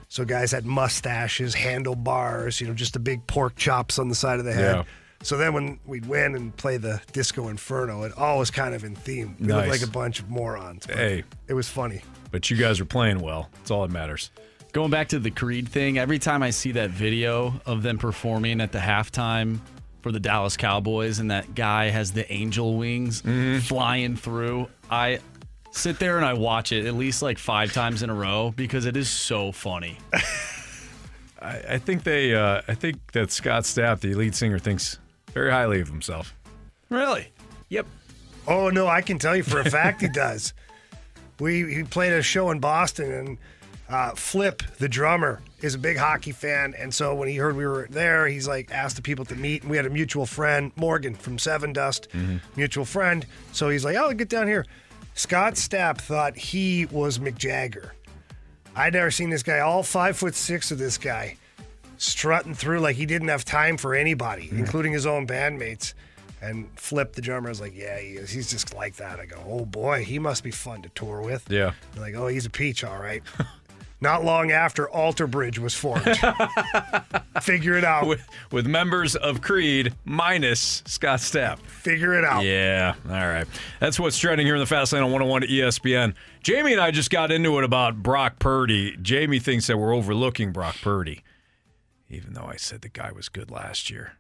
So 0.10 0.26
guys 0.26 0.52
had 0.52 0.64
mustaches, 0.64 1.56
handlebars, 1.56 2.62
you 2.62 2.68
know, 2.68 2.76
just 2.76 2.94
the 2.94 3.00
big 3.00 3.26
pork 3.26 3.56
chops 3.56 3.98
on 3.98 4.10
the 4.10 4.16
side 4.16 4.38
of 4.38 4.46
the 4.46 4.54
head. 4.54 4.76
Yeah. 4.76 4.84
So 5.22 5.38
then 5.38 5.54
when 5.54 5.80
we'd 5.86 6.06
win 6.06 6.36
and 6.36 6.56
play 6.56 6.78
the 6.78 7.02
Disco 7.12 7.50
Inferno, 7.50 8.04
it 8.04 8.14
all 8.18 8.40
was 8.40 8.50
kind 8.50 8.74
of 8.74 8.84
in 8.84 8.96
theme. 8.96 9.36
We 9.40 9.48
Nice. 9.48 9.68
looked 9.70 9.82
like 9.82 9.90
a 9.90 9.92
bunch 9.92 10.20
of 10.20 10.30
morons. 10.30 10.86
but 10.88 10.96
Hey. 10.96 11.24
It 11.48 11.54
was 11.54 11.68
funny. 11.68 12.02
But 12.32 12.50
you 12.50 12.56
guys 12.58 12.80
were 12.80 12.86
playing 12.86 13.20
well. 13.20 13.50
That's 13.56 13.70
all 13.72 13.82
that 13.82 13.92
matters. 13.92 14.32
going 14.72 14.92
back 14.92 15.10
to 15.10 15.20
the 15.20 15.32
Creed 15.32 15.68
thing, 15.68 15.98
every 15.98 16.20
time 16.20 16.42
I 16.44 16.52
see 16.52 16.72
that 16.74 16.92
video 16.92 17.60
of 17.66 17.82
them 17.84 17.98
performing 17.98 18.62
at 18.62 18.72
the 18.72 18.78
halftime 18.80 19.60
for 20.04 20.12
the 20.14 20.20
Dallas 20.20 20.56
Cowboys 20.56 21.20
and 21.20 21.32
that 21.32 21.54
guy 21.56 21.90
has 21.90 22.12
the 22.14 22.32
angel 22.32 22.78
wings 22.78 23.22
Mm-hmm. 23.24 23.60
flying 23.60 24.16
through, 24.16 24.70
I 24.90 25.20
sit 25.72 26.00
there 26.00 26.16
and 26.18 26.26
I 26.26 26.34
watch 26.34 26.72
it 26.72 26.86
at 26.86 26.94
least 26.94 27.22
like 27.22 27.38
five 27.40 27.74
times 27.74 28.04
in 28.04 28.10
a 28.10 28.14
row 28.14 28.54
because 28.56 28.86
it 28.86 28.96
is 28.96 29.10
so 29.10 29.52
funny. 29.52 29.98
I, 31.42 31.62
I 31.72 31.78
think 31.78 32.04
they. 32.04 32.34
Uh, 32.36 32.62
I 32.68 32.74
think 32.76 33.12
that 33.14 33.32
Scott 33.32 33.64
Stapp, 33.64 34.00
the 34.02 34.14
lead 34.14 34.36
singer, 34.36 34.60
thinks 34.60 35.00
very 35.34 35.52
highly 35.52 35.80
of 35.82 35.88
himself. 35.88 36.34
Really? 36.90 37.32
Yep. 37.70 37.88
Oh 38.48 38.70
no, 38.70 38.88
I 38.88 39.02
can 39.02 39.20
tell 39.20 39.36
you 39.36 39.44
for 39.44 39.60
a 39.60 39.70
fact 39.70 40.02
he 40.02 40.08
does. 40.14 40.54
We 41.40 41.74
he 41.74 41.84
played 41.84 42.14
a 42.14 42.22
show 42.22 42.50
in 42.52 42.60
Boston 42.60 43.12
and 43.12 43.38
uh, 43.90 44.12
Flip, 44.12 44.62
the 44.78 44.88
drummer, 44.88 45.42
is 45.62 45.74
a 45.74 45.78
big 45.80 45.98
hockey 45.98 46.32
fan, 46.32 46.76
and 46.78 46.94
so 46.94 47.16
when 47.16 47.28
he 47.28 47.36
heard 47.36 47.56
we 47.56 47.66
were 47.66 47.88
there, 47.90 48.28
he's 48.28 48.48
like 48.48 48.72
asked 48.72 48.98
the 48.98 49.02
people 49.02 49.26
to 49.26 49.36
meet, 49.36 49.64
and 49.64 49.72
we 49.72 49.78
had 49.78 49.86
a 49.88 49.90
mutual 49.90 50.28
friend, 50.28 50.72
Morgan 50.76 51.16
from 51.16 51.38
Sevendust, 51.38 52.08
mutual 52.56 52.86
friend. 52.86 53.26
So 53.52 53.70
he's 53.70 53.84
like, 53.84 53.96
"Oh, 53.98 54.14
get 54.14 54.30
down 54.30 54.48
here." 54.48 54.66
Scott 55.16 55.56
Stapp 55.56 55.98
thought 55.98 56.38
he 56.38 56.86
was 56.86 57.18
Mick 57.18 57.36
Jagger. 57.38 57.94
I'd 58.76 58.94
never 58.94 59.10
seen 59.12 59.32
this 59.32 59.44
guy, 59.44 59.60
all 59.60 59.82
five 59.84 60.16
foot 60.16 60.36
six 60.36 60.70
of 60.72 60.78
this 60.78 60.98
guy, 60.98 61.38
strutting 62.00 62.56
through 62.56 62.80
like 62.80 62.96
he 62.96 63.06
didn't 63.06 63.28
have 63.28 63.46
time 63.46 63.78
for 63.78 63.94
anybody, 63.94 64.50
including 64.52 64.94
his 64.94 65.06
own 65.06 65.28
bandmates. 65.28 65.94
And 66.42 66.70
Flip, 66.76 67.14
the 67.14 67.22
drummer, 67.22 67.50
was 67.50 67.60
like, 67.60 67.76
"Yeah, 67.76 68.00
he 68.00 68.14
is. 68.14 68.32
He's 68.32 68.50
just 68.50 68.74
like 68.74 68.96
that." 68.96 69.20
I 69.20 69.26
go, 69.26 69.38
"Oh 69.46 69.66
boy, 69.66 70.04
he 70.06 70.18
must 70.20 70.44
be 70.44 70.52
fun 70.52 70.82
to 70.84 70.90
tour 70.90 71.22
with." 71.22 71.46
Yeah. 71.52 71.74
They're 71.94 72.04
like, 72.04 72.16
"Oh, 72.16 72.28
he's 72.28 72.46
a 72.46 72.50
peach, 72.50 72.84
all 72.84 72.98
right." 72.98 73.22
Not 74.02 74.24
long 74.24 74.52
after, 74.52 74.90
Alter 74.90 75.28
Bridge 75.28 75.60
was 75.60 75.74
formed. 75.76 76.06
Figure 77.42 77.76
it 77.76 77.84
out. 77.84 78.08
With, 78.08 78.26
with 78.50 78.66
members 78.66 79.18
of 79.18 79.42
Creed 79.42 79.94
minus 80.06 80.84
Scott 80.86 81.20
Stapp. 81.20 81.60
Figure 81.60 82.18
it 82.18 82.24
out. 82.24 82.46
Yeah. 82.46 82.96
All 83.10 83.12
right. 83.12 83.46
That's 83.82 84.00
what's 84.00 84.18
trending 84.18 84.48
here 84.48 84.56
in 84.56 84.62
the 84.62 84.66
Fast 84.66 84.94
Lane 84.94 85.04
on 85.04 85.12
101 85.12 85.42
ESPN. 85.50 86.14
Jamie 86.44 86.72
and 86.72 86.82
I 86.82 86.92
just 86.92 87.10
got 87.10 87.30
into 87.30 87.58
it 87.58 87.66
about 87.66 88.02
Brock 88.02 88.40
Purdy. 88.40 88.96
Jamie 89.02 89.40
thinks 89.40 89.68
that 89.68 89.78
we're 89.78 89.94
overlooking 89.94 90.54
Brock 90.54 90.78
Purdy, 90.82 91.22
even 92.10 92.34
though 92.34 92.46
I 92.46 92.56
said 92.56 92.82
the 92.82 92.90
guy 92.90 93.12
was 93.12 93.30
good 93.30 93.52
last 93.52 93.90
year. 93.90 94.14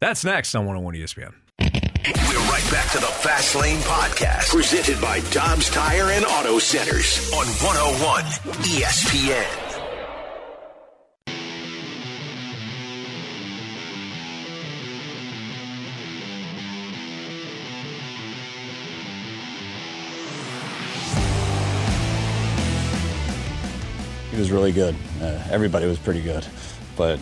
That's 0.00 0.24
next 0.24 0.54
on 0.54 0.66
101 0.66 0.94
ESPN. 0.94 1.34
We're 1.60 2.50
right 2.50 2.70
back 2.70 2.90
to 2.92 2.98
the 2.98 3.06
Fast 3.06 3.56
Lane 3.56 3.80
Podcast, 3.80 4.50
presented 4.50 5.00
by 5.00 5.20
Dobbs 5.30 5.68
Tire 5.70 6.10
and 6.10 6.24
Auto 6.24 6.58
Centers 6.58 7.32
on 7.32 7.46
101 7.46 8.22
ESPN. 8.62 9.64
He 24.30 24.36
was 24.38 24.50
really 24.52 24.72
good. 24.72 24.94
Uh, 25.20 25.42
everybody 25.50 25.86
was 25.86 25.98
pretty 25.98 26.22
good, 26.22 26.46
but 26.98 27.18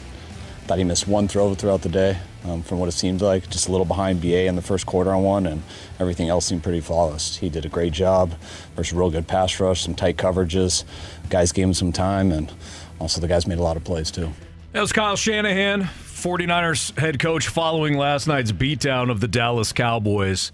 thought 0.66 0.78
he 0.78 0.84
missed 0.84 1.06
one 1.06 1.28
throw 1.28 1.54
throughout 1.54 1.82
the 1.82 1.88
day. 1.88 2.18
Um, 2.44 2.62
from 2.62 2.78
what 2.78 2.88
it 2.88 2.92
seemed 2.92 3.22
like, 3.22 3.48
just 3.50 3.66
a 3.68 3.72
little 3.72 3.86
behind 3.86 4.20
BA 4.20 4.46
in 4.46 4.54
the 4.54 4.62
first 4.62 4.86
quarter 4.86 5.12
on 5.12 5.22
one, 5.24 5.46
and 5.46 5.62
everything 5.98 6.28
else 6.28 6.46
seemed 6.46 6.62
pretty 6.62 6.80
flawless. 6.80 7.36
He 7.36 7.48
did 7.48 7.64
a 7.64 7.68
great 7.68 7.92
job. 7.92 8.34
A 8.76 8.84
real 8.94 9.10
good 9.10 9.26
pass 9.26 9.58
rush, 9.58 9.82
some 9.82 9.94
tight 9.94 10.16
coverages. 10.16 10.84
Guys 11.28 11.50
gave 11.50 11.64
him 11.64 11.74
some 11.74 11.92
time, 11.92 12.30
and 12.30 12.52
also 13.00 13.20
the 13.20 13.26
guys 13.26 13.48
made 13.48 13.58
a 13.58 13.62
lot 13.62 13.76
of 13.76 13.82
plays 13.82 14.12
too. 14.12 14.30
That 14.72 14.80
was 14.80 14.92
Kyle 14.92 15.16
Shanahan, 15.16 15.82
49ers 15.82 16.96
head 16.98 17.18
coach, 17.18 17.48
following 17.48 17.96
last 17.96 18.28
night's 18.28 18.52
beatdown 18.52 19.10
of 19.10 19.20
the 19.20 19.28
Dallas 19.28 19.72
Cowboys. 19.72 20.52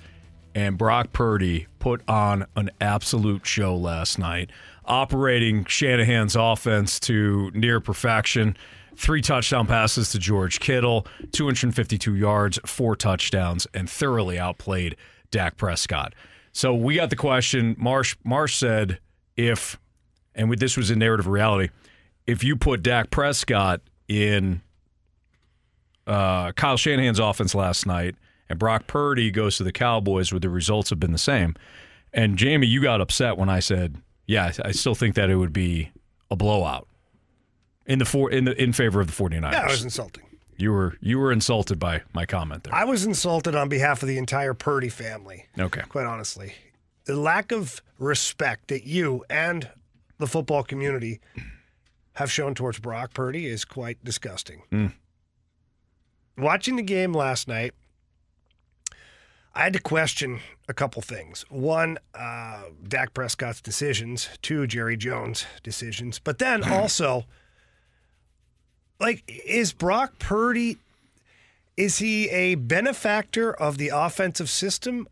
And 0.55 0.78
Brock 0.78 1.12
Purdy 1.12 1.67
put 1.78 2.02
on 2.09 2.47
an 2.57 2.70
absolute 2.81 3.47
show 3.47 3.76
last 3.76 4.18
night, 4.18 4.51
operating 4.84 5.65
Shanahan's 5.65 6.36
offense 6.36 7.01
to 7.01 7.51
near 7.52 7.81
perfection. 7.81 8.57
Three 8.97 9.23
touchdown 9.23 9.67
passes 9.67 10.11
to 10.12 10.19
George 10.19 10.61
Kittle, 10.61 11.07
252 11.33 12.15
yards, 12.15 12.59
four 12.65 12.95
touchdowns, 12.95 13.67
and 13.75 13.89
thoroughly 13.89 14.39
outplayed 14.39 14.97
Dak 15.31 15.57
Prescott. 15.57 16.15
So 16.53 16.75
we 16.75 16.97
got 16.97 17.11
the 17.11 17.17
question. 17.17 17.75
Marsh 17.79 18.17
Marsh 18.23 18.57
said, 18.57 18.99
if, 19.37 19.79
and 20.35 20.51
with, 20.51 20.61
this 20.61 20.77
was 20.77 20.91
in 20.91 20.99
narrative 20.99 21.27
reality, 21.27 21.73
if 22.27 22.45
you 22.45 22.57
put 22.57 22.83
Dak 22.83 23.11
Prescott 23.11 23.81
in 24.09 24.61
uh, 26.07 26.53
Kyle 26.53 26.77
Shanahan's 26.77 27.19
offense 27.19 27.55
last 27.55 27.87
night 27.87 28.15
and 28.49 28.59
Brock 28.59 28.87
Purdy 28.87 29.31
goes 29.31 29.57
to 29.57 29.65
the 29.65 29.73
Cowboys 29.73 30.33
where 30.33 30.41
the 30.41 30.51
results 30.51 30.91
have 30.91 31.01
been 31.01 31.12
the 31.12 31.19
same. 31.19 31.55
And 32.12 32.37
Jamie, 32.37 32.67
you 32.67 32.83
got 32.83 33.01
upset 33.01 33.39
when 33.39 33.49
I 33.49 33.61
said, 33.61 33.97
yeah, 34.27 34.53
I 34.62 34.73
still 34.73 34.95
think 34.95 35.15
that 35.15 35.31
it 35.31 35.37
would 35.37 35.53
be 35.53 35.91
a 36.31 36.37
blowout 36.37 36.87
in 37.93 37.99
the 37.99 38.07
four 38.07 38.31
in 38.31 38.47
the 38.47 38.61
in 38.61 38.73
favor 38.73 39.01
of 39.01 39.07
the 39.07 39.12
49ers. 39.12 39.53
Yeah, 39.53 39.67
was 39.67 39.85
insulting. 39.85 40.25
You 40.57 40.73
were 40.73 40.97
you 41.01 41.19
were 41.19 41.31
insulted 41.31 41.79
by 41.79 42.03
my 42.15 42.25
comment 42.25 42.65
there. 42.65 42.75
I 42.75 42.85
was 42.85 43.05
insulted 43.05 43.55
on 43.55 43.69
behalf 43.69 44.03
of 44.03 44.09
the 44.09 44.17
entire 44.17 44.55
Purdy 44.55 44.89
family. 44.89 45.47
Okay. 45.59 45.83
Quite 45.89 46.07
honestly, 46.07 46.55
the 47.05 47.17
lack 47.17 47.53
of 47.53 47.83
respect 47.99 48.69
that 48.69 48.85
you 48.85 49.25
and 49.29 49.69
the 50.19 50.27
football 50.27 50.62
community 50.62 51.21
have 52.15 52.31
shown 52.31 52.55
towards 52.55 52.79
Brock 52.79 53.12
Purdy 53.12 53.47
is 53.47 53.65
quite 53.67 54.03
disgusting. 54.03 54.62
Mm. 54.73 54.93
Watching 56.39 56.77
the 56.77 56.83
game 56.83 57.12
last 57.12 57.47
night, 57.47 57.75
I 59.55 59.65
had 59.65 59.75
to 59.75 59.81
question 59.81 60.41
a 60.67 60.73
couple 60.73 61.03
things. 61.03 61.45
One, 61.51 61.99
uh, 62.15 62.65
Dak 62.89 63.12
Prescott's 63.12 63.61
decisions. 63.61 64.31
Two, 64.41 64.67
Jerry 64.67 64.97
Jones' 64.97 65.45
decisions. 65.62 66.19
But 66.19 66.39
then 66.39 66.65
also, 66.73 67.27
like 69.03 69.25
is 69.27 69.73
Brock 69.73 70.19
Purdy 70.19 70.79
is 71.77 71.99
he 71.99 72.29
a 72.31 72.55
benefactor 72.55 73.53
of 73.53 73.77
the 73.77 73.89
offensive 73.89 74.49
system 74.49 75.09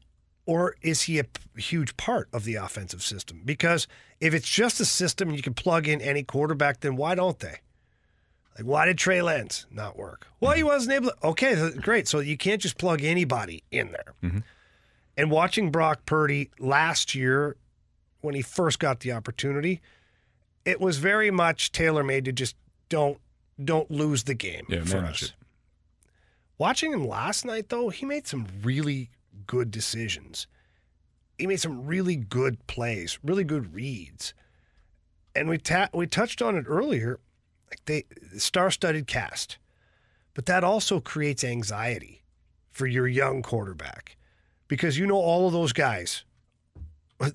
or 0.46 0.76
is 0.82 1.02
he 1.02 1.18
a 1.18 1.24
huge 1.56 1.96
part 1.96 2.28
of 2.32 2.44
the 2.44 2.54
offensive 2.54 3.02
system? 3.02 3.42
Because 3.44 3.86
if 4.20 4.34
it's 4.34 4.48
just 4.48 4.80
a 4.80 4.84
system 4.84 5.28
and 5.28 5.36
you 5.36 5.42
can 5.42 5.54
plug 5.54 5.86
in 5.86 6.00
any 6.00 6.22
quarterback, 6.22 6.80
then 6.80 6.96
why 6.96 7.14
don't 7.14 7.38
they? 7.38 7.58
Like, 8.56 8.66
why 8.66 8.86
did 8.86 8.98
Trey 8.98 9.22
Lance 9.22 9.66
not 9.70 9.96
work? 9.96 10.26
Well, 10.40 10.52
he 10.52 10.62
wasn't 10.62 10.94
able 10.94 11.10
to. 11.10 11.26
Okay, 11.28 11.70
great. 11.80 12.08
So 12.08 12.18
you 12.18 12.36
can't 12.36 12.60
just 12.60 12.78
plug 12.78 13.02
anybody 13.02 13.62
in 13.70 13.92
there. 13.92 14.14
Mm-hmm. 14.22 14.38
And 15.16 15.30
watching 15.30 15.70
Brock 15.70 16.04
Purdy 16.04 16.50
last 16.58 17.14
year, 17.14 17.56
when 18.20 18.34
he 18.34 18.42
first 18.42 18.78
got 18.78 19.00
the 19.00 19.12
opportunity, 19.12 19.80
it 20.64 20.80
was 20.80 20.98
very 20.98 21.30
much 21.30 21.72
tailor 21.72 22.02
made 22.02 22.24
to 22.26 22.32
just 22.32 22.56
don't 22.88 23.18
don't 23.64 23.90
lose 23.90 24.24
the 24.24 24.34
game 24.34 24.64
Yeah, 24.68 24.84
for 24.84 24.98
us. 24.98 25.22
it. 25.22 25.32
Watching 26.58 26.92
him 26.92 27.06
last 27.06 27.44
night, 27.44 27.68
though, 27.68 27.88
he 27.88 28.04
made 28.04 28.26
some 28.26 28.46
really 28.62 29.10
good 29.46 29.70
decisions. 29.70 30.46
He 31.38 31.46
made 31.46 31.60
some 31.60 31.86
really 31.86 32.16
good 32.16 32.66
plays, 32.66 33.18
really 33.22 33.44
good 33.44 33.74
reads, 33.74 34.34
and 35.34 35.48
we 35.48 35.56
ta- 35.58 35.88
we 35.94 36.06
touched 36.06 36.42
on 36.42 36.56
it 36.56 36.64
earlier. 36.68 37.18
Like 37.70 37.84
they 37.86 38.04
star-studded 38.36 39.06
cast, 39.06 39.56
but 40.34 40.44
that 40.46 40.64
also 40.64 41.00
creates 41.00 41.44
anxiety 41.44 42.22
for 42.72 42.86
your 42.86 43.06
young 43.08 43.42
quarterback 43.42 44.16
because 44.68 44.98
you 44.98 45.06
know 45.06 45.16
all 45.16 45.46
of 45.46 45.52
those 45.52 45.72
guys. 45.72 46.24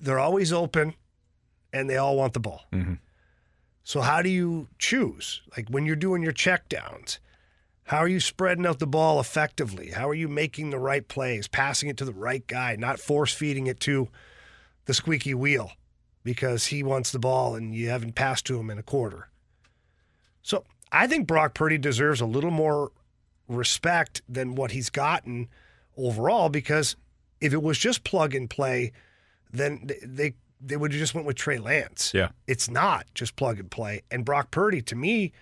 They're 0.00 0.18
always 0.18 0.52
open, 0.52 0.94
and 1.72 1.88
they 1.88 1.96
all 1.96 2.16
want 2.16 2.32
the 2.34 2.40
ball. 2.40 2.62
Mm-hmm. 2.72 2.94
So 3.86 4.00
how 4.00 4.20
do 4.20 4.28
you 4.28 4.66
choose? 4.80 5.42
Like 5.56 5.68
when 5.68 5.86
you're 5.86 5.94
doing 5.94 6.20
your 6.20 6.32
checkdowns, 6.32 7.20
how 7.84 7.98
are 7.98 8.08
you 8.08 8.18
spreading 8.18 8.66
out 8.66 8.80
the 8.80 8.86
ball 8.86 9.20
effectively? 9.20 9.92
How 9.92 10.08
are 10.08 10.14
you 10.14 10.26
making 10.26 10.70
the 10.70 10.78
right 10.80 11.06
plays, 11.06 11.46
passing 11.46 11.88
it 11.88 11.96
to 11.98 12.04
the 12.04 12.12
right 12.12 12.44
guy, 12.48 12.74
not 12.74 12.98
force 12.98 13.32
feeding 13.32 13.68
it 13.68 13.78
to 13.80 14.08
the 14.86 14.92
squeaky 14.92 15.34
wheel 15.34 15.70
because 16.24 16.66
he 16.66 16.82
wants 16.82 17.12
the 17.12 17.20
ball 17.20 17.54
and 17.54 17.76
you 17.76 17.88
haven't 17.88 18.16
passed 18.16 18.44
to 18.46 18.58
him 18.58 18.70
in 18.70 18.78
a 18.78 18.82
quarter. 18.82 19.28
So 20.42 20.64
I 20.90 21.06
think 21.06 21.28
Brock 21.28 21.54
Purdy 21.54 21.78
deserves 21.78 22.20
a 22.20 22.26
little 22.26 22.50
more 22.50 22.90
respect 23.46 24.20
than 24.28 24.56
what 24.56 24.72
he's 24.72 24.90
gotten 24.90 25.46
overall 25.96 26.48
because 26.48 26.96
if 27.40 27.52
it 27.52 27.62
was 27.62 27.78
just 27.78 28.02
plug 28.02 28.34
and 28.34 28.50
play, 28.50 28.90
then 29.52 29.88
they 30.04 30.34
they, 30.60 30.76
would 30.76 30.92
have 30.92 30.98
just 30.98 31.14
went 31.14 31.26
with 31.26 31.36
Trey 31.36 31.58
Lance. 31.58 32.12
Yeah. 32.14 32.28
It's 32.46 32.70
not 32.70 33.06
just 33.14 33.36
plug 33.36 33.58
and 33.58 33.70
play. 33.70 34.02
And 34.10 34.24
Brock 34.24 34.50
Purdy, 34.50 34.82
to 34.82 34.96
me, 34.96 35.32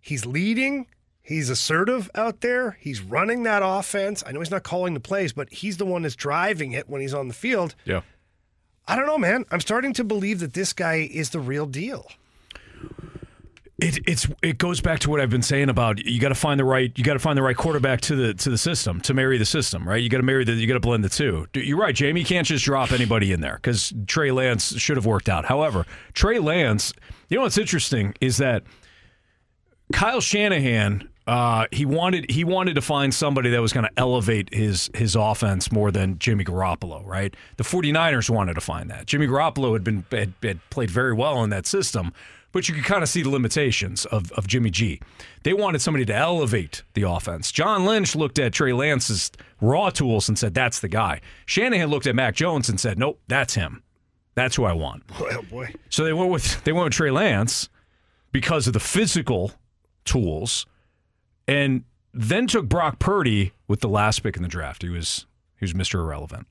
he's 0.00 0.26
leading. 0.26 0.86
He's 1.22 1.50
assertive 1.50 2.10
out 2.14 2.40
there. 2.40 2.78
He's 2.80 3.00
running 3.00 3.42
that 3.42 3.62
offense. 3.64 4.22
I 4.26 4.32
know 4.32 4.38
he's 4.40 4.50
not 4.50 4.62
calling 4.62 4.94
the 4.94 5.00
plays, 5.00 5.32
but 5.32 5.52
he's 5.52 5.76
the 5.76 5.86
one 5.86 6.02
that's 6.02 6.14
driving 6.14 6.72
it 6.72 6.88
when 6.88 7.00
he's 7.00 7.14
on 7.14 7.28
the 7.28 7.34
field. 7.34 7.74
Yeah. 7.84 8.02
I 8.86 8.94
don't 8.94 9.06
know, 9.06 9.18
man. 9.18 9.44
I'm 9.50 9.60
starting 9.60 9.92
to 9.94 10.04
believe 10.04 10.38
that 10.40 10.54
this 10.54 10.72
guy 10.72 11.08
is 11.10 11.30
the 11.30 11.40
real 11.40 11.66
deal. 11.66 12.06
It 13.78 13.98
it's 14.08 14.26
it 14.42 14.56
goes 14.56 14.80
back 14.80 15.00
to 15.00 15.10
what 15.10 15.20
I've 15.20 15.28
been 15.28 15.42
saying 15.42 15.68
about 15.68 16.02
you 16.02 16.18
got 16.18 16.30
to 16.30 16.34
find 16.34 16.58
the 16.58 16.64
right 16.64 16.90
you 16.96 17.04
got 17.04 17.12
to 17.12 17.18
find 17.18 17.36
the 17.36 17.42
right 17.42 17.56
quarterback 17.56 18.00
to 18.02 18.16
the 18.16 18.32
to 18.32 18.48
the 18.48 18.56
system 18.56 19.02
to 19.02 19.12
marry 19.12 19.36
the 19.36 19.44
system 19.44 19.86
right 19.86 20.02
you 20.02 20.08
got 20.08 20.16
to 20.16 20.22
marry 20.22 20.44
the 20.44 20.52
you 20.52 20.66
got 20.66 20.74
to 20.74 20.80
blend 20.80 21.04
the 21.04 21.10
two. 21.10 21.46
You're 21.52 21.76
right, 21.76 21.94
Jamie. 21.94 22.20
You 22.20 22.26
can't 22.26 22.46
just 22.46 22.64
drop 22.64 22.92
anybody 22.92 23.32
in 23.32 23.42
there 23.42 23.56
because 23.56 23.92
Trey 24.06 24.30
Lance 24.30 24.78
should 24.78 24.96
have 24.96 25.04
worked 25.04 25.28
out. 25.28 25.44
However, 25.44 25.84
Trey 26.14 26.38
Lance, 26.38 26.94
you 27.28 27.36
know 27.36 27.42
what's 27.42 27.58
interesting 27.58 28.14
is 28.22 28.38
that 28.38 28.62
Kyle 29.92 30.20
Shanahan, 30.20 31.08
uh, 31.26 31.66
he 31.70 31.84
wanted 31.84 32.30
he 32.30 32.44
wanted 32.44 32.74
to 32.74 32.80
find 32.80 33.12
somebody 33.12 33.50
that 33.50 33.60
was 33.60 33.72
going 33.72 33.84
to 33.84 33.92
elevate 33.96 34.52
his 34.54 34.90
his 34.94 35.16
offense 35.16 35.70
more 35.70 35.90
than 35.90 36.18
Jimmy 36.18 36.44
Garoppolo, 36.44 37.04
right? 37.04 37.34
The 37.56 37.64
49ers 37.64 38.30
wanted 38.30 38.54
to 38.54 38.60
find 38.60 38.90
that. 38.90 39.06
Jimmy 39.06 39.26
Garoppolo 39.26 39.72
had 39.72 39.84
been 39.84 40.04
had, 40.10 40.34
had 40.42 40.60
played 40.70 40.90
very 40.90 41.12
well 41.12 41.42
in 41.44 41.50
that 41.50 41.66
system, 41.66 42.12
but 42.56 42.70
you 42.70 42.74
could 42.74 42.84
kind 42.84 43.02
of 43.02 43.08
see 43.10 43.20
the 43.20 43.28
limitations 43.28 44.06
of, 44.06 44.32
of 44.32 44.46
Jimmy 44.46 44.70
G. 44.70 44.98
They 45.42 45.52
wanted 45.52 45.82
somebody 45.82 46.06
to 46.06 46.14
elevate 46.14 46.84
the 46.94 47.02
offense. 47.02 47.52
John 47.52 47.84
Lynch 47.84 48.16
looked 48.16 48.38
at 48.38 48.54
Trey 48.54 48.72
Lance's 48.72 49.30
raw 49.60 49.90
tools 49.90 50.26
and 50.26 50.38
said, 50.38 50.54
That's 50.54 50.80
the 50.80 50.88
guy. 50.88 51.20
Shanahan 51.44 51.90
looked 51.90 52.06
at 52.06 52.14
Mac 52.14 52.34
Jones 52.34 52.70
and 52.70 52.80
said, 52.80 52.98
Nope, 52.98 53.20
that's 53.28 53.56
him. 53.56 53.82
That's 54.36 54.56
who 54.56 54.64
I 54.64 54.72
want. 54.72 55.02
Oh 55.20 55.42
boy. 55.42 55.68
Oh, 55.70 55.78
so 55.90 56.02
they 56.02 56.14
went 56.14 56.30
with 56.30 56.64
they 56.64 56.72
went 56.72 56.84
with 56.84 56.94
Trey 56.94 57.10
Lance 57.10 57.68
because 58.32 58.66
of 58.66 58.72
the 58.72 58.80
physical 58.80 59.52
tools, 60.06 60.64
and 61.46 61.84
then 62.14 62.46
took 62.46 62.70
Brock 62.70 62.98
Purdy 62.98 63.52
with 63.68 63.80
the 63.80 63.88
last 63.90 64.22
pick 64.22 64.34
in 64.34 64.42
the 64.42 64.48
draft. 64.48 64.80
He 64.80 64.88
was 64.88 65.26
he 65.58 65.64
was 65.66 65.74
Mr. 65.74 66.00
Irrelevant. 66.00 66.46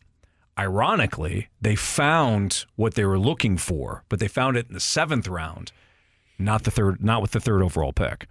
Ironically, 0.56 1.50
they 1.60 1.76
found 1.76 2.66
what 2.76 2.94
they 2.94 3.06
were 3.06 3.18
looking 3.18 3.58
for, 3.58 4.04
but 4.08 4.20
they 4.20 4.28
found 4.28 4.56
it 4.56 4.68
in 4.68 4.76
the 4.76 4.80
seventh 4.80 5.28
round, 5.28 5.72
not 6.38 6.64
the 6.64 6.72
third, 6.72 7.04
not 7.04 7.22
with 7.22 7.32
the 7.32 7.40
third 7.40 7.62
overall 7.62 7.94
pick. 7.94 8.28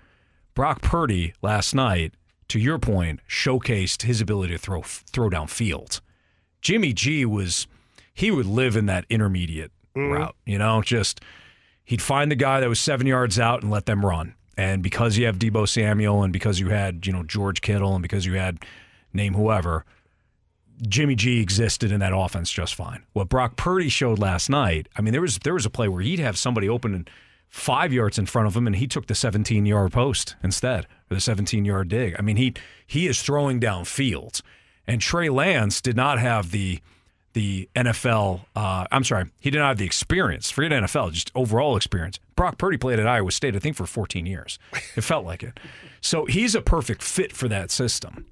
Brock 0.55 0.83
Purdy 0.83 1.35
last 1.43 1.75
night, 1.75 2.15
to 2.49 2.59
your 2.59 2.79
point, 2.79 3.21
showcased 3.29 4.03
his 4.03 4.21
ability 4.21 4.55
to 4.55 4.59
throw 4.59 4.83
throw 4.83 5.29
down 5.29 5.47
field. 5.47 6.01
Jimmy 6.61 6.93
G 6.93 7.25
was 7.25 7.67
he 8.13 8.31
would 8.31 8.47
live 8.47 8.77
in 8.77 8.87
that 8.87 9.05
intermediate 9.11 9.73
mm-hmm. 9.97 10.13
route, 10.13 10.37
you 10.47 10.59
know, 10.59 10.83
just 10.83 11.21
he'd 11.85 12.03
find 12.03 12.31
the 12.31 12.37
guy 12.37 12.61
that 12.61 12.69
was 12.69 12.81
seven 12.81 13.07
yards 13.07 13.39
out 13.39 13.63
and 13.63 13.71
let 13.71 13.87
them 13.87 14.05
run. 14.05 14.35
And 14.57 14.83
because 14.83 15.17
you 15.17 15.27
have 15.27 15.39
Deebo 15.39 15.69
Samuel 15.69 16.23
and 16.23 16.33
because 16.33 16.61
you 16.61 16.69
had, 16.69 17.07
you 17.07 17.13
know, 17.13 17.25
George 17.25 17.61
Kittle 17.61 17.95
and 17.95 18.03
because 18.03 18.25
you 18.25 18.35
had 18.35 18.59
name 19.13 19.35
whoever, 19.35 19.85
Jimmy 20.89 21.15
G 21.15 21.41
existed 21.41 21.91
in 21.91 22.01
that 22.01 22.13
offense 22.15 22.51
just 22.51 22.75
fine. 22.75 23.05
What 23.13 23.29
Brock 23.29 23.57
Purdy 23.57 23.89
showed 23.89 24.19
last 24.19 24.49
night, 24.49 24.89
I 24.97 25.03
mean, 25.03 25.13
there 25.13 25.21
was 25.21 25.39
there 25.39 25.55
was 25.55 25.67
a 25.67 25.71
play 25.71 25.89
where 25.89 26.03
he'd 26.03 26.21
have 26.21 26.39
somebody 26.39 26.69
open 26.69 26.95
in 26.95 27.09
five 27.55 27.93
yards 27.93 28.19
in 28.19 28.27
front 28.27 28.49
of 28.49 28.57
him 28.57 28.67
and 28.67 28.75
he 28.75 28.87
took 28.89 29.07
the 29.07 29.15
17 29.15 29.65
yard 29.65 29.93
post 29.93 30.35
instead, 30.43 30.89
or 31.09 31.15
the 31.15 31.21
17 31.21 31.65
yard 31.65 31.89
dig. 31.89 32.17
I 32.19 32.23
mean, 32.23 32.37
he 32.37 32.53
he 32.85 33.07
is 33.07 33.23
throwing 33.23 33.61
down 33.61 33.85
fields. 33.85 34.43
And 34.89 35.01
Trey 35.01 35.29
Lance 35.29 35.81
did 35.81 35.95
not 35.95 36.19
have 36.19 36.51
the 36.51 36.81
the 37.33 37.69
NFL. 37.77 38.47
Uh, 38.57 38.87
I'm 38.91 39.05
sorry, 39.05 39.31
he 39.41 39.51
did 39.51 39.59
not 39.59 39.69
have 39.69 39.79
the 39.79 39.87
experience. 39.87 40.51
Forget 40.51 40.73
NFL, 40.73 41.13
just 41.13 41.31
overall 41.37 41.77
experience. 41.77 42.19
Brock 42.35 42.59
Purdy 42.59 42.77
played 42.77 42.99
at 42.99 43.07
Iowa 43.07 43.31
State, 43.31 43.55
I 43.55 43.61
think, 43.61 43.77
for 43.77 43.87
14 43.87 44.27
years. 44.27 44.59
It 44.97 45.03
felt 45.03 45.25
like 45.25 45.45
it. 45.45 45.59
So 46.01 46.27
he's 46.27 46.57
a 46.57 46.61
perfect 46.61 47.03
fit 47.03 47.33
for 47.33 47.47
that 47.49 47.71
system. 47.71 48.27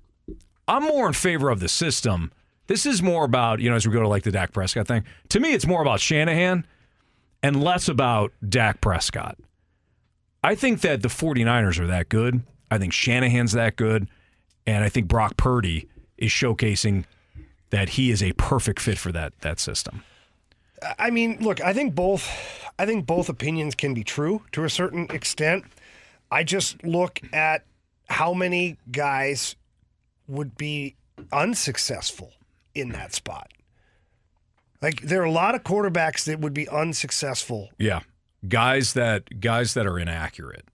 I'm 0.67 0.83
more 0.83 1.07
in 1.07 1.13
favor 1.13 1.49
of 1.49 1.61
the 1.61 1.69
system. 1.69 2.33
This 2.67 2.87
is 2.87 3.03
more 3.03 3.25
about, 3.25 3.61
you 3.61 3.71
know, 3.71 3.77
as 3.77 3.87
we 3.87 3.93
go 3.93 4.03
to 4.03 4.09
like 4.09 4.25
the 4.25 4.33
Dak 4.33 4.53
Prescott 4.53 4.89
thing. 4.89 5.05
To 5.31 5.41
me, 5.41 5.53
it's 5.53 5.67
more 5.67 5.83
about 5.83 6.01
Shanahan 6.01 6.67
and 7.43 7.63
less 7.63 7.89
about 7.89 8.33
Dak 8.47 8.81
Prescott. 8.81 9.39
I 10.43 10.55
think 10.55 10.81
that 10.81 11.03
the 11.03 11.09
49ers 11.09 11.79
are 11.79 11.87
that 11.87 12.09
good. 12.09 12.43
I 12.71 12.79
think 12.79 12.93
Shanahan's 12.93 13.53
that 13.53 13.77
good. 13.77 14.09
And 14.67 14.85
I 14.85 14.89
think 14.89 15.09
Brock 15.09 15.37
Purdy 15.37 15.89
is 16.17 16.31
showcasing 16.31 17.05
that 17.71 17.91
he 17.91 18.11
is 18.11 18.23
a 18.23 18.33
perfect 18.33 18.81
fit 18.81 18.99
for 18.99 19.13
that 19.13 19.33
that 19.41 19.59
system. 19.59 20.05
I 20.99 21.11
mean, 21.11 21.39
look, 21.41 21.61
I 21.61 21.73
think 21.73 21.95
both 21.95 22.29
I 22.79 22.87
think 22.87 23.07
both 23.07 23.29
opinions 23.29 23.75
can 23.75 23.95
be 23.95 24.05
true 24.05 24.43
to 24.53 24.65
a 24.65 24.71
certain 24.71 25.07
extent. 25.11 25.65
I 26.31 26.45
just 26.45 26.83
look 26.85 27.21
at 27.33 27.65
how 28.09 28.35
many 28.35 28.77
guys 28.91 29.57
would 30.29 30.57
be 30.57 30.95
unsuccessful 31.33 32.33
in 32.75 32.91
that 32.91 33.15
spot. 33.15 33.51
Like 34.83 35.01
there 35.03 35.21
are 35.23 35.25
a 35.27 35.31
lot 35.31 35.55
of 35.55 35.63
quarterbacks 35.63 36.25
that 36.25 36.41
would 36.41 36.53
be 36.55 36.69
unsuccessful. 36.69 37.71
Yeah. 37.79 38.01
Guys 38.49 38.95
that 38.95 39.41
guys 39.41 39.75
that 39.75 39.87
are 39.87 39.99
inaccurate 39.99 40.65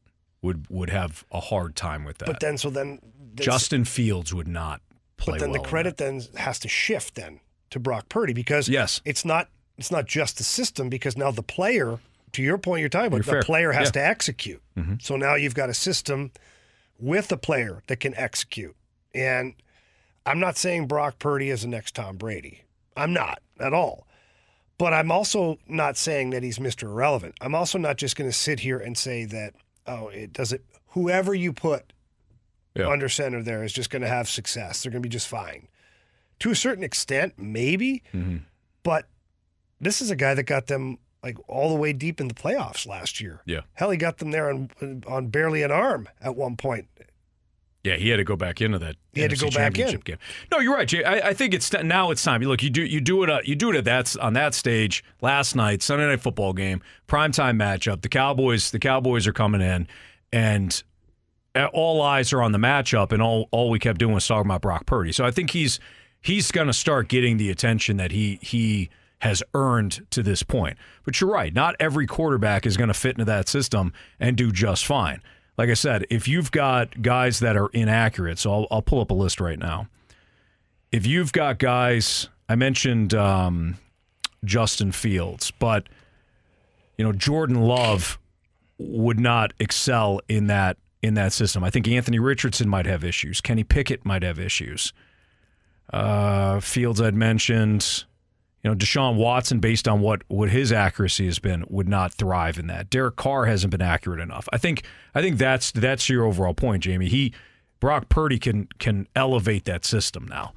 would 0.42 0.66
would 0.70 0.90
have 0.90 1.24
a 1.30 1.40
hard 1.40 1.76
time 1.76 2.04
with 2.04 2.18
that. 2.18 2.26
But 2.26 2.40
then 2.40 2.56
so 2.58 2.70
then 2.70 3.00
Justin 3.34 3.84
Fields 3.84 4.32
would 4.32 4.48
not 4.48 4.80
play 5.18 5.34
But 5.34 5.40
then 5.40 5.50
well 5.50 5.62
the 5.62 5.68
credit 5.68 5.98
then 5.98 6.22
has 6.36 6.58
to 6.60 6.68
shift 6.68 7.14
then 7.14 7.40
to 7.70 7.78
Brock 7.78 8.08
Purdy 8.08 8.32
because 8.32 8.68
yes. 8.68 9.02
it's 9.04 9.24
not 9.24 9.48
it's 9.76 9.90
not 9.90 10.06
just 10.06 10.38
the 10.38 10.44
system 10.44 10.88
because 10.88 11.16
now 11.16 11.30
the 11.30 11.42
player, 11.42 11.98
to 12.32 12.42
your 12.42 12.58
point 12.58 12.80
you're 12.80 12.88
talking 12.88 13.06
about, 13.08 13.18
You're 13.18 13.24
the 13.24 13.30
fair. 13.30 13.42
player 13.42 13.72
has 13.72 13.88
Yeah. 13.88 13.92
to 13.92 14.04
execute. 14.06 14.62
Mhm. 14.76 15.00
So 15.02 15.16
now 15.16 15.34
you've 15.36 15.54
got 15.54 15.68
a 15.68 15.74
system 15.74 16.32
with 16.98 17.30
a 17.30 17.36
player 17.36 17.82
that 17.86 18.00
can 18.00 18.14
execute. 18.16 18.74
And 19.14 19.54
I'm 20.26 20.40
not 20.40 20.56
saying 20.56 20.88
Brock 20.88 21.18
Purdy 21.18 21.50
is 21.50 21.62
the 21.62 21.68
next 21.68 21.94
Tom 21.94 22.16
Brady. 22.16 22.62
I'm 22.98 23.12
not 23.12 23.40
at 23.60 23.72
all. 23.72 24.06
But 24.78 24.92
I'm 24.92 25.10
also 25.10 25.58
not 25.66 25.96
saying 25.96 26.30
that 26.30 26.42
he's 26.42 26.58
Mr. 26.58 26.84
Irrelevant. 26.84 27.34
I'm 27.40 27.54
also 27.54 27.78
not 27.78 27.96
just 27.96 28.14
going 28.16 28.30
to 28.30 28.36
sit 28.36 28.60
here 28.60 28.78
and 28.78 28.96
say 28.96 29.24
that, 29.24 29.54
oh, 29.86 30.08
it 30.08 30.32
doesn't, 30.32 30.62
whoever 30.88 31.34
you 31.34 31.52
put 31.52 31.92
Yeah. 32.76 32.88
under 32.88 33.08
center 33.08 33.42
there 33.42 33.64
is 33.64 33.72
just 33.72 33.90
going 33.90 34.02
to 34.02 34.08
have 34.08 34.28
success. 34.28 34.82
They're 34.82 34.92
going 34.92 35.02
to 35.02 35.08
be 35.08 35.12
just 35.12 35.26
fine. 35.28 35.66
To 36.40 36.50
a 36.52 36.54
certain 36.54 36.84
extent, 36.84 37.34
maybe, 37.36 38.02
Mm-hmm. 38.14 38.36
but 38.84 39.06
this 39.80 40.00
is 40.00 40.10
a 40.12 40.16
guy 40.16 40.34
that 40.34 40.44
got 40.44 40.66
them 40.68 40.98
like 41.24 41.36
all 41.48 41.68
the 41.70 41.74
way 41.80 41.92
deep 41.92 42.20
in 42.20 42.28
the 42.28 42.34
playoffs 42.34 42.86
last 42.86 43.20
year. 43.20 43.40
Yeah. 43.44 43.62
Hell, 43.74 43.90
he 43.90 43.96
got 43.96 44.18
them 44.18 44.30
there 44.30 44.48
on 44.48 44.70
on 45.08 45.26
barely 45.28 45.62
an 45.64 45.72
arm 45.72 46.08
at 46.20 46.36
one 46.36 46.56
point. 46.56 46.86
Yeah, 47.84 47.94
he 47.94 48.08
had 48.08 48.16
to 48.16 48.24
go 48.24 48.36
back 48.36 48.60
into 48.60 48.78
that. 48.80 48.96
He 49.12 49.20
had 49.20 49.30
to 49.30 49.36
go 49.36 49.46
back 49.46 49.74
championship 49.74 50.04
game. 50.04 50.18
No, 50.50 50.58
you're 50.58 50.74
right, 50.74 50.88
Jay. 50.88 51.04
I, 51.04 51.28
I 51.28 51.34
think 51.34 51.54
it's 51.54 51.72
now 51.72 52.10
it's 52.10 52.22
time. 52.22 52.42
Look, 52.42 52.62
you 52.62 52.70
do 52.70 52.84
you 52.84 53.00
do 53.00 53.22
it 53.22 53.30
uh, 53.30 53.40
you 53.44 53.54
do 53.54 53.70
it 53.70 53.76
at 53.76 53.84
that 53.84 54.16
on 54.18 54.32
that 54.32 54.54
stage 54.54 55.04
last 55.20 55.54
night, 55.54 55.82
Sunday 55.82 56.06
night 56.06 56.20
football 56.20 56.52
game, 56.52 56.82
primetime 57.06 57.56
matchup. 57.56 58.02
The 58.02 58.08
Cowboys 58.08 58.72
the 58.72 58.80
Cowboys 58.80 59.26
are 59.26 59.32
coming 59.32 59.60
in, 59.60 59.86
and 60.32 60.82
uh, 61.54 61.66
all 61.72 62.02
eyes 62.02 62.32
are 62.32 62.42
on 62.42 62.52
the 62.52 62.58
matchup, 62.58 63.12
and 63.12 63.22
all 63.22 63.48
all 63.52 63.70
we 63.70 63.78
kept 63.78 63.98
doing 63.98 64.14
was 64.14 64.26
talking 64.26 64.50
about 64.50 64.60
Brock 64.60 64.84
Purdy. 64.84 65.12
So 65.12 65.24
I 65.24 65.30
think 65.30 65.50
he's 65.50 65.78
he's 66.20 66.50
going 66.50 66.66
to 66.66 66.72
start 66.72 67.08
getting 67.08 67.36
the 67.36 67.48
attention 67.48 67.96
that 67.98 68.10
he 68.10 68.38
he 68.42 68.90
has 69.20 69.42
earned 69.54 70.06
to 70.10 70.22
this 70.22 70.42
point. 70.42 70.76
But 71.04 71.20
you're 71.20 71.30
right, 71.30 71.54
not 71.54 71.74
every 71.80 72.06
quarterback 72.06 72.66
is 72.66 72.76
going 72.76 72.88
to 72.88 72.94
fit 72.94 73.12
into 73.12 73.24
that 73.24 73.48
system 73.48 73.92
and 74.20 74.36
do 74.36 74.52
just 74.52 74.86
fine. 74.86 75.22
Like 75.58 75.70
I 75.70 75.74
said, 75.74 76.06
if 76.08 76.28
you've 76.28 76.52
got 76.52 77.02
guys 77.02 77.40
that 77.40 77.56
are 77.56 77.68
inaccurate, 77.72 78.38
so 78.38 78.52
I'll, 78.52 78.66
I'll 78.70 78.82
pull 78.82 79.00
up 79.00 79.10
a 79.10 79.14
list 79.14 79.40
right 79.40 79.58
now. 79.58 79.88
If 80.92 81.04
you've 81.04 81.32
got 81.32 81.58
guys, 81.58 82.28
I 82.48 82.54
mentioned 82.54 83.12
um, 83.12 83.76
Justin 84.44 84.92
Fields, 84.92 85.50
but 85.50 85.88
you 86.96 87.04
know 87.04 87.12
Jordan 87.12 87.60
Love 87.60 88.18
would 88.78 89.18
not 89.18 89.52
excel 89.58 90.20
in 90.28 90.46
that 90.46 90.78
in 91.02 91.14
that 91.14 91.32
system. 91.32 91.64
I 91.64 91.70
think 91.70 91.88
Anthony 91.88 92.18
Richardson 92.18 92.68
might 92.68 92.86
have 92.86 93.04
issues. 93.04 93.40
Kenny 93.40 93.64
Pickett 93.64 94.04
might 94.04 94.22
have 94.22 94.38
issues. 94.38 94.92
Uh, 95.92 96.60
Fields 96.60 97.00
I'd 97.00 97.14
mentioned. 97.14 98.04
You 98.62 98.70
know, 98.70 98.76
Deshaun 98.76 99.16
Watson, 99.16 99.60
based 99.60 99.86
on 99.86 100.00
what 100.00 100.22
what 100.28 100.50
his 100.50 100.72
accuracy 100.72 101.26
has 101.26 101.38
been, 101.38 101.64
would 101.68 101.88
not 101.88 102.12
thrive 102.12 102.58
in 102.58 102.66
that. 102.66 102.90
Derek 102.90 103.16
Carr 103.16 103.46
hasn't 103.46 103.70
been 103.70 103.82
accurate 103.82 104.20
enough. 104.20 104.48
I 104.52 104.58
think 104.58 104.84
I 105.14 105.22
think 105.22 105.38
that's 105.38 105.70
that's 105.70 106.08
your 106.08 106.24
overall 106.24 106.54
point, 106.54 106.82
Jamie. 106.82 107.08
He 107.08 107.32
Brock 107.80 108.08
Purdy 108.08 108.38
can 108.38 108.68
can 108.78 109.06
elevate 109.14 109.64
that 109.66 109.84
system 109.84 110.26
now. 110.26 110.54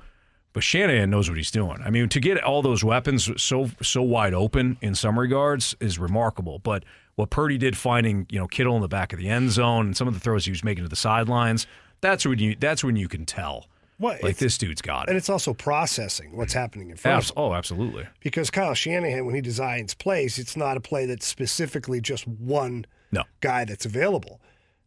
But 0.54 0.64
Shanahan 0.64 1.10
knows 1.10 1.30
what 1.30 1.38
he's 1.38 1.52
doing. 1.52 1.78
I 1.84 1.90
mean, 1.90 2.10
to 2.10 2.20
get 2.20 2.44
all 2.44 2.62
those 2.62 2.84
weapons 2.84 3.30
so 3.42 3.70
so 3.82 4.02
wide 4.02 4.34
open 4.34 4.78
in 4.82 4.96
some 4.96 5.18
regards 5.18 5.76
is 5.80 5.98
remarkable. 5.98 6.60
But 6.60 6.84
what 7.16 7.30
Purdy 7.30 7.58
did 7.58 7.78
finding, 7.78 8.26
you 8.30 8.40
know, 8.40 8.48
Kittle 8.48 8.76
in 8.76 8.82
the 8.82 8.88
back 8.88 9.14
of 9.14 9.20
the 9.20 9.30
end 9.30 9.52
zone 9.52 9.88
and 9.88 9.98
some 9.98 10.08
of 10.08 10.14
the 10.14 10.20
throws 10.20 10.46
he 10.46 10.52
was 10.52 10.64
making 10.64 10.84
to 10.84 10.90
the 10.90 10.96
sidelines, 10.96 11.68
that's 12.02 12.26
when 12.26 12.40
you 12.40 12.56
that's 12.60 12.84
when 12.84 12.96
you 12.96 13.08
can 13.08 13.26
tell. 13.26 13.68
Well, 14.02 14.18
like 14.24 14.38
this 14.38 14.58
dude's 14.58 14.82
got 14.82 15.04
it. 15.04 15.10
And 15.10 15.18
it's 15.18 15.30
also 15.30 15.54
processing 15.54 16.36
what's 16.36 16.54
happening 16.54 16.90
in 16.90 16.98
front 16.98 17.18
Abs- 17.18 17.30
of 17.32 17.38
him. 17.38 17.44
oh, 17.44 17.54
absolutely. 17.54 18.08
Because 18.20 18.50
Kyle 18.50 18.74
Shanahan, 18.74 19.26
when 19.26 19.36
he 19.36 19.42
designs 19.42 19.94
plays, 19.94 20.38
it's 20.40 20.58
not 20.58 20.76
a 20.78 20.82
play 20.82 21.06
that's 21.06 21.26
specifically 21.28 22.02
just 22.02 22.28
one 22.28 22.86
No. 23.12 23.24
guy 23.42 23.64
that's 23.66 23.86
available. 23.86 24.42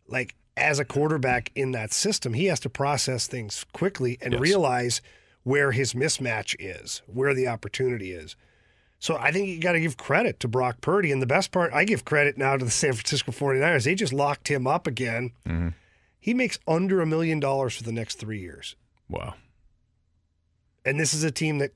Like 0.08 0.34
as 0.56 0.78
a 0.78 0.84
quarterback 0.84 1.50
in 1.54 1.72
that 1.72 1.92
system, 1.92 2.34
he 2.34 2.46
has 2.46 2.60
to 2.60 2.68
process 2.68 3.26
things 3.26 3.64
quickly 3.72 4.18
and 4.20 4.32
Yes. 4.34 4.40
realize 4.42 5.00
where 5.44 5.72
his 5.72 5.92
mismatch 5.94 6.54
is, 6.58 7.02
where 7.06 7.34
the 7.34 7.46
opportunity 7.48 8.12
is. 8.12 8.34
So 8.98 9.16
I 9.16 9.30
think 9.32 9.48
you 9.48 9.58
got 9.60 9.72
to 9.72 9.80
give 9.80 9.96
credit 9.98 10.40
to 10.40 10.48
Brock 10.48 10.80
Purdy. 10.80 11.12
And 11.12 11.20
the 11.20 11.26
best 11.26 11.52
part, 11.52 11.72
I 11.74 11.84
give 11.84 12.04
credit 12.06 12.38
now 12.38 12.56
to 12.56 12.64
the 12.64 12.70
San 12.70 12.94
Francisco 12.94 13.30
49ers. 13.32 13.84
They 13.84 13.94
just 13.94 14.12
locked 14.14 14.48
him 14.48 14.66
up 14.66 14.86
again. 14.86 15.32
Mm-hmm. 15.46 15.68
He 16.18 16.32
makes 16.32 16.58
under 16.66 17.02
a 17.02 17.06
million 17.06 17.38
dollars 17.40 17.76
for 17.76 17.82
the 17.82 17.92
next 17.92 18.14
three 18.18 18.40
years. 18.40 18.76
Wow. 19.08 19.34
And 20.84 20.98
this 20.98 21.14
is 21.14 21.24
a 21.24 21.30
team 21.30 21.58
that, 21.58 21.72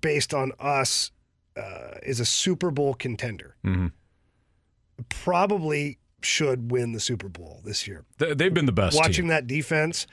based 0.00 0.34
on 0.34 0.52
us, 0.58 1.10
uh, 1.56 1.98
is 2.02 2.20
a 2.20 2.24
Super 2.24 2.70
Bowl 2.70 2.94
contender. 2.94 3.56
Mm-hmm. 3.64 3.88
Probably 5.08 5.98
should 6.22 6.70
win 6.70 6.92
the 6.92 7.00
Super 7.00 7.28
Bowl 7.28 7.60
this 7.64 7.86
year. 7.86 8.04
They, 8.18 8.34
they've 8.34 8.54
been 8.54 8.66
the 8.66 8.72
best. 8.72 8.96
Watching 8.96 9.24
team. 9.24 9.28
that 9.28 9.46
defense 9.46 10.06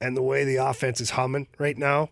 and 0.00 0.16
the 0.16 0.22
way 0.22 0.44
the 0.44 0.56
offense 0.56 1.00
is 1.00 1.10
humming 1.10 1.48
right 1.58 1.76
now, 1.76 2.10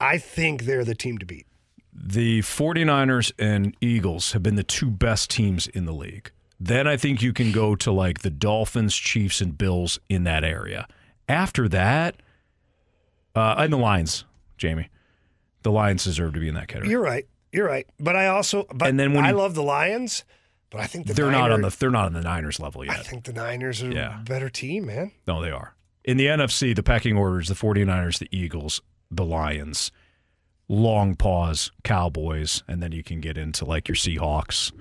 I 0.00 0.18
think 0.18 0.64
they're 0.64 0.84
the 0.84 0.94
team 0.94 1.18
to 1.18 1.26
beat. 1.26 1.46
the 1.94 2.40
49ers 2.40 3.32
and 3.38 3.76
Eagles 3.80 4.32
have 4.32 4.42
been 4.42 4.56
the 4.56 4.62
two 4.62 4.90
best 4.90 5.30
teams 5.30 5.66
in 5.68 5.84
the 5.84 5.92
league. 5.92 6.30
Then 6.58 6.86
I 6.86 6.96
think 6.96 7.22
you 7.22 7.32
can 7.32 7.52
go 7.52 7.74
to 7.76 7.90
like 7.90 8.20
the 8.20 8.30
Dolphins, 8.30 8.94
Chiefs, 8.96 9.40
and 9.40 9.56
Bills 9.58 9.98
in 10.08 10.24
that 10.24 10.44
area. 10.44 10.86
After 11.28 11.68
that, 11.68 12.16
uh, 13.34 13.54
and 13.58 13.72
the 13.72 13.76
Lions, 13.78 14.24
Jamie. 14.58 14.88
The 15.62 15.70
Lions 15.72 16.04
deserve 16.04 16.34
to 16.34 16.40
be 16.40 16.48
in 16.48 16.54
that 16.54 16.68
category. 16.68 16.90
You're 16.90 17.02
right. 17.02 17.26
You're 17.52 17.66
right. 17.66 17.86
But 18.00 18.16
I 18.16 18.26
also, 18.28 18.66
but 18.74 18.88
And 18.88 18.98
then 18.98 19.12
when 19.12 19.24
I 19.24 19.30
you- 19.30 19.36
love 19.36 19.54
the 19.54 19.62
Lions, 19.62 20.24
but 20.70 20.80
I 20.80 20.86
think 20.86 21.06
the 21.06 21.14
they're 21.14 21.30
not 21.30 21.52
on 21.52 21.60
the 21.62 21.68
they're 21.70 21.90
not 21.90 22.06
on 22.06 22.12
the 22.14 22.22
Niners 22.22 22.58
level 22.58 22.84
yet. 22.84 22.96
I 22.98 23.02
think 23.02 23.24
the 23.24 23.32
Niners 23.32 23.82
are 23.82 23.92
Yeah. 23.92 24.20
a 24.20 24.24
better 24.24 24.48
team, 24.48 24.86
man. 24.86 25.12
No, 25.26 25.40
they 25.42 25.50
are. 25.50 25.74
In 26.04 26.16
the 26.16 26.26
NFC, 26.26 26.74
the 26.74 26.82
pecking 26.82 27.16
orders, 27.16 27.48
the 27.48 27.54
49ers, 27.54 28.18
the 28.18 28.28
Eagles, 28.36 28.80
the 29.10 29.24
Lions, 29.24 29.92
long 30.68 31.14
pause, 31.14 31.70
Cowboys, 31.84 32.62
and 32.66 32.82
then 32.82 32.90
you 32.92 33.04
can 33.04 33.20
get 33.20 33.36
into 33.38 33.64
like 33.64 33.86
your 33.86 33.94
Seahawks. 33.96 34.72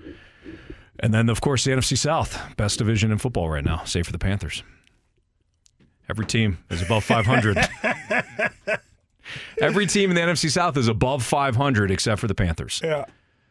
And 1.00 1.14
then, 1.14 1.30
of 1.30 1.42
course, 1.42 1.64
the 1.64 1.72
NFC 1.72 1.96
South, 1.98 2.40
best 2.58 2.78
division 2.80 3.12
in 3.12 3.18
football 3.18 3.50
right 3.50 3.64
now, 3.66 3.84
save 3.84 4.06
for 4.06 4.12
the 4.12 4.20
Panthers. 4.20 4.64
Every 6.12 6.26
team 6.26 6.58
is 6.70 6.82
above 6.82 7.06
500. 7.06 7.58
Every 9.62 9.86
team 9.88 10.10
in 10.12 10.16
the 10.16 10.22
NFC 10.22 10.52
South 10.52 10.76
is 10.76 10.90
above 10.90 11.24
500 11.24 11.90
except 11.90 12.20
for 12.20 12.28
the 12.28 12.36
Panthers. 12.36 12.82
Yeah. 12.84 13.06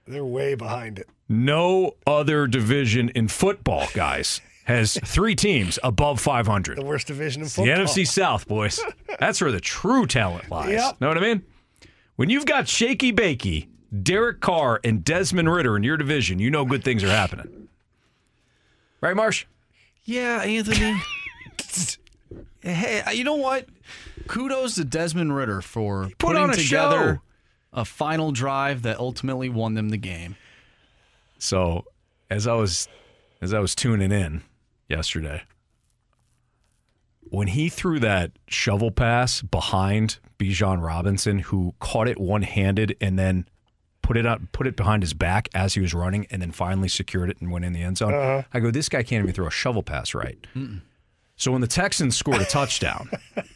They're 0.06 0.26
way 0.26 0.54
behind 0.54 0.98
it. 0.98 1.08
No 1.26 1.96
other 2.06 2.46
division 2.46 3.08
in 3.14 3.28
football, 3.28 3.86
guys, 3.94 4.42
has 4.64 4.98
three 5.06 5.34
teams 5.34 5.78
above 5.82 6.20
500. 6.20 6.76
The 6.76 6.84
worst 6.84 7.06
division 7.06 7.40
in 7.40 7.46
It's 7.46 7.54
the. 7.56 7.62
NFC 7.62 8.06
South, 8.06 8.46
boys. 8.46 8.78
That's 9.18 9.40
where 9.40 9.50
the 9.52 9.60
true 9.60 10.04
talent 10.06 10.50
lies. 10.50 10.68
Yep. 10.72 11.00
Know 11.00 11.08
what 11.08 11.16
I 11.16 11.20
mean? 11.22 11.42
When 12.16 12.28
you've 12.28 12.44
got 12.44 12.68
Shaky 12.68 13.10
Bakey, 13.10 13.68
Derek 14.02 14.40
Carr, 14.40 14.80
and 14.84 15.02
Desmond 15.02 15.50
Ridder 15.50 15.78
in 15.78 15.82
your 15.82 15.96
division, 15.96 16.38
you 16.38 16.50
know 16.50 16.66
good 16.66 16.84
things 16.84 17.02
are 17.02 17.08
happening. 17.08 17.68
Right, 19.00 19.16
Marsh? 19.16 19.46
Yeah, 20.04 20.42
Anthony. 20.42 21.00
hey, 22.62 23.02
you 23.12 23.24
know 23.24 23.36
what? 23.36 23.66
Kudos 24.28 24.76
to 24.76 24.84
Desmond 24.84 25.34
Ridder 25.34 25.60
for 25.60 26.04
put 26.04 26.18
putting 26.18 26.42
on 26.42 26.50
a 26.50 26.56
together 26.56 27.14
show. 27.14 27.80
a 27.80 27.84
final 27.84 28.32
drive 28.32 28.82
that 28.82 28.98
ultimately 28.98 29.48
won 29.48 29.74
them 29.74 29.88
the 29.90 29.96
game. 29.96 30.36
So, 31.38 31.84
as 32.30 32.46
I 32.46 32.54
was 32.54 32.88
as 33.40 33.54
I 33.54 33.60
was 33.60 33.74
tuning 33.74 34.12
in 34.12 34.42
yesterday, 34.88 35.42
when 37.22 37.48
he 37.48 37.68
threw 37.68 37.98
that 38.00 38.32
shovel 38.46 38.90
pass 38.90 39.40
behind 39.40 40.18
Bijan 40.38 40.82
Robinson, 40.84 41.38
who 41.38 41.74
caught 41.80 42.08
it 42.08 42.20
one 42.20 42.42
handed 42.42 42.96
and 43.00 43.18
then 43.18 43.46
put 44.02 44.16
it 44.16 44.26
up, 44.26 44.40
put 44.52 44.66
it 44.66 44.76
behind 44.76 45.02
his 45.02 45.14
back 45.14 45.48
as 45.54 45.74
he 45.74 45.80
was 45.80 45.94
running, 45.94 46.26
and 46.30 46.42
then 46.42 46.50
finally 46.50 46.88
secured 46.88 47.30
it 47.30 47.40
and 47.40 47.50
went 47.50 47.64
in 47.64 47.72
the 47.72 47.82
end 47.82 47.98
zone. 47.98 48.12
Uh-huh. 48.12 48.42
I 48.52 48.60
go, 48.60 48.70
this 48.70 48.88
guy 48.88 49.02
can't 49.02 49.22
even 49.22 49.34
throw 49.34 49.46
a 49.46 49.50
shovel 49.50 49.82
pass 49.82 50.14
right. 50.14 50.38
So 51.40 51.52
when 51.52 51.62
the 51.62 51.66
Texans 51.66 52.18
scored 52.18 52.42
a 52.42 52.44
touchdown 52.44 53.08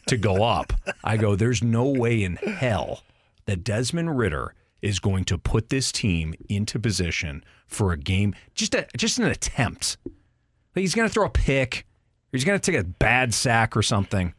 to 0.07 0.17
go 0.17 0.43
up, 0.43 0.73
I 1.05 1.19
go, 1.19 1.37
there's 1.37 1.63
no 1.63 1.85
way 1.85 2.25
in 2.25 2.37
hell 2.37 3.03
that 3.45 3.63
Desmond 3.63 4.17
Ridder 4.17 4.55
is 4.81 4.99
going 4.99 5.25
to 5.25 5.37
put 5.37 5.69
this 5.69 5.93
team 5.93 6.33
into 6.49 6.79
position 6.79 7.45
for 7.67 7.93
a 7.93 7.99
game, 7.99 8.35
just 8.55 8.75
a 8.75 8.87
just 8.97 9.19
an 9.19 9.27
attempt. 9.27 9.99
Like 10.07 10.81
he's 10.81 10.95
going 10.95 11.07
to 11.07 11.13
throw 11.13 11.27
a 11.27 11.31
pick, 11.31 11.85
or 12.33 12.39
he's 12.39 12.47
going 12.47 12.59
to 12.59 12.73
take 12.73 12.81
a 12.81 12.85
bad 12.85 13.35
sack 13.35 13.77
or 13.77 13.83
something. 13.83 14.33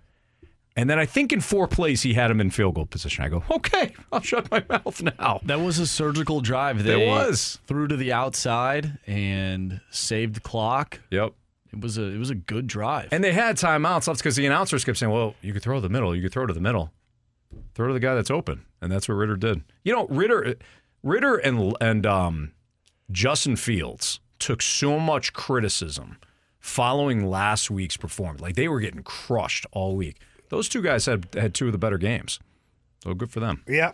And 0.75 0.89
then 0.89 0.97
I 0.97 1.05
think 1.05 1.31
in 1.31 1.39
four 1.39 1.67
plays 1.67 2.01
he 2.01 2.15
had 2.15 2.31
him 2.31 2.41
in 2.41 2.49
field 2.49 2.73
goal 2.73 2.87
position. 2.87 3.23
I 3.23 3.29
go, 3.29 3.43
okay, 3.51 3.93
I'll 4.11 4.21
shut 4.21 4.49
my 4.49 4.65
mouth 4.67 5.03
now. 5.03 5.41
That 5.43 5.61
was 5.61 5.77
a 5.77 5.85
surgical 5.85 6.41
drive. 6.41 6.83
It 6.83 7.07
was. 7.07 7.59
threw 7.67 7.87
to 7.89 7.95
the 7.95 8.11
outside 8.11 8.97
and 9.05 9.81
saved 9.91 10.33
the 10.33 10.41
clock. 10.41 10.99
Yep. 11.11 11.33
It 11.75 11.81
was 11.81 11.97
a 11.97 12.03
it 12.03 12.17
was 12.17 12.29
a 12.29 12.35
good 12.35 12.67
drive. 12.67 13.09
And 13.11 13.23
they 13.23 13.33
had 13.33 13.57
timeouts 13.57 14.07
left 14.07 14.19
because 14.19 14.35
the 14.35 14.45
announcers 14.45 14.85
kept 14.85 14.97
saying, 14.97 15.11
well, 15.11 15.35
you 15.41 15.53
could 15.53 15.61
throw 15.61 15.75
to 15.75 15.81
the 15.81 15.89
middle, 15.89 16.15
you 16.15 16.21
could 16.21 16.31
throw 16.31 16.45
to 16.45 16.53
the 16.53 16.61
middle. 16.61 16.91
Throw 17.73 17.87
to 17.87 17.93
the 17.93 17.99
guy 17.99 18.15
that's 18.15 18.31
open. 18.31 18.65
And 18.81 18.91
that's 18.91 19.07
what 19.09 19.15
Ridder 19.15 19.35
did. 19.35 19.63
You 19.83 19.93
know, 19.93 20.07
Ridder 20.07 20.55
Ridder 21.03 21.35
and 21.35 21.75
and 21.81 22.05
um, 22.05 22.51
Justin 23.11 23.55
Fields 23.55 24.19
took 24.39 24.61
so 24.61 24.99
much 24.99 25.33
criticism 25.33 26.17
following 26.59 27.25
last 27.29 27.69
week's 27.69 27.97
performance. 27.97 28.41
Like 28.41 28.55
they 28.55 28.67
were 28.67 28.79
getting 28.79 29.03
crushed 29.03 29.65
all 29.71 29.95
week. 29.95 30.17
Those 30.49 30.69
two 30.69 30.81
guys 30.81 31.05
had 31.05 31.27
had 31.33 31.53
two 31.53 31.67
of 31.67 31.71
the 31.71 31.77
better 31.77 31.97
games. 31.97 32.39
So 33.03 33.13
good 33.13 33.31
for 33.31 33.39
them. 33.39 33.63
Yeah. 33.67 33.91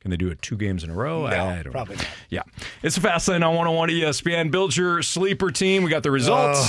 Can 0.00 0.10
they 0.10 0.16
do 0.16 0.28
it 0.28 0.42
two 0.42 0.56
games 0.56 0.82
in 0.82 0.90
a 0.90 0.94
row? 0.94 1.28
No, 1.28 1.46
I 1.46 1.62
don't 1.62 1.72
probably 1.72 1.94
know. 1.96 2.02
not. 2.02 2.10
Yeah. 2.28 2.42
It's 2.82 2.96
a 2.96 3.00
fast 3.00 3.28
lane 3.28 3.44
on 3.44 3.54
101 3.54 3.88
ESPN. 3.88 4.50
Build 4.50 4.76
your 4.76 5.00
sleeper 5.02 5.50
team. 5.50 5.84
We 5.84 5.90
got 5.90 6.02
the 6.02 6.10
results. 6.10 6.60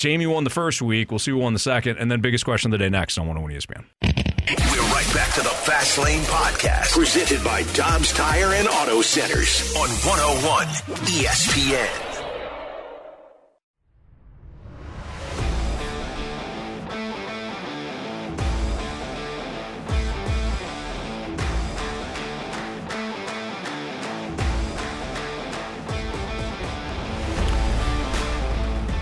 Jamie 0.00 0.26
won 0.26 0.44
the 0.44 0.50
first 0.50 0.80
week. 0.80 1.12
We'll 1.12 1.18
see 1.18 1.30
who 1.30 1.36
won 1.36 1.52
the 1.52 1.58
second. 1.58 1.98
And 1.98 2.10
then 2.10 2.22
biggest 2.22 2.44
question 2.44 2.72
of 2.72 2.78
the 2.78 2.84
day 2.84 2.88
next 2.88 3.18
on 3.18 3.26
101 3.28 3.52
ESPN. 3.60 3.84
We're 4.72 4.92
right 4.92 5.14
back 5.14 5.34
to 5.34 5.42
the 5.42 5.50
Fast 5.50 5.98
Lane 5.98 6.22
Podcast, 6.22 6.92
presented 6.92 7.44
by 7.44 7.62
Dobbs 7.74 8.12
Tire 8.12 8.54
and 8.54 8.66
Auto 8.66 9.02
Centers 9.02 9.74
on 9.76 9.88
101 9.88 10.66
ESPN. 11.06 12.09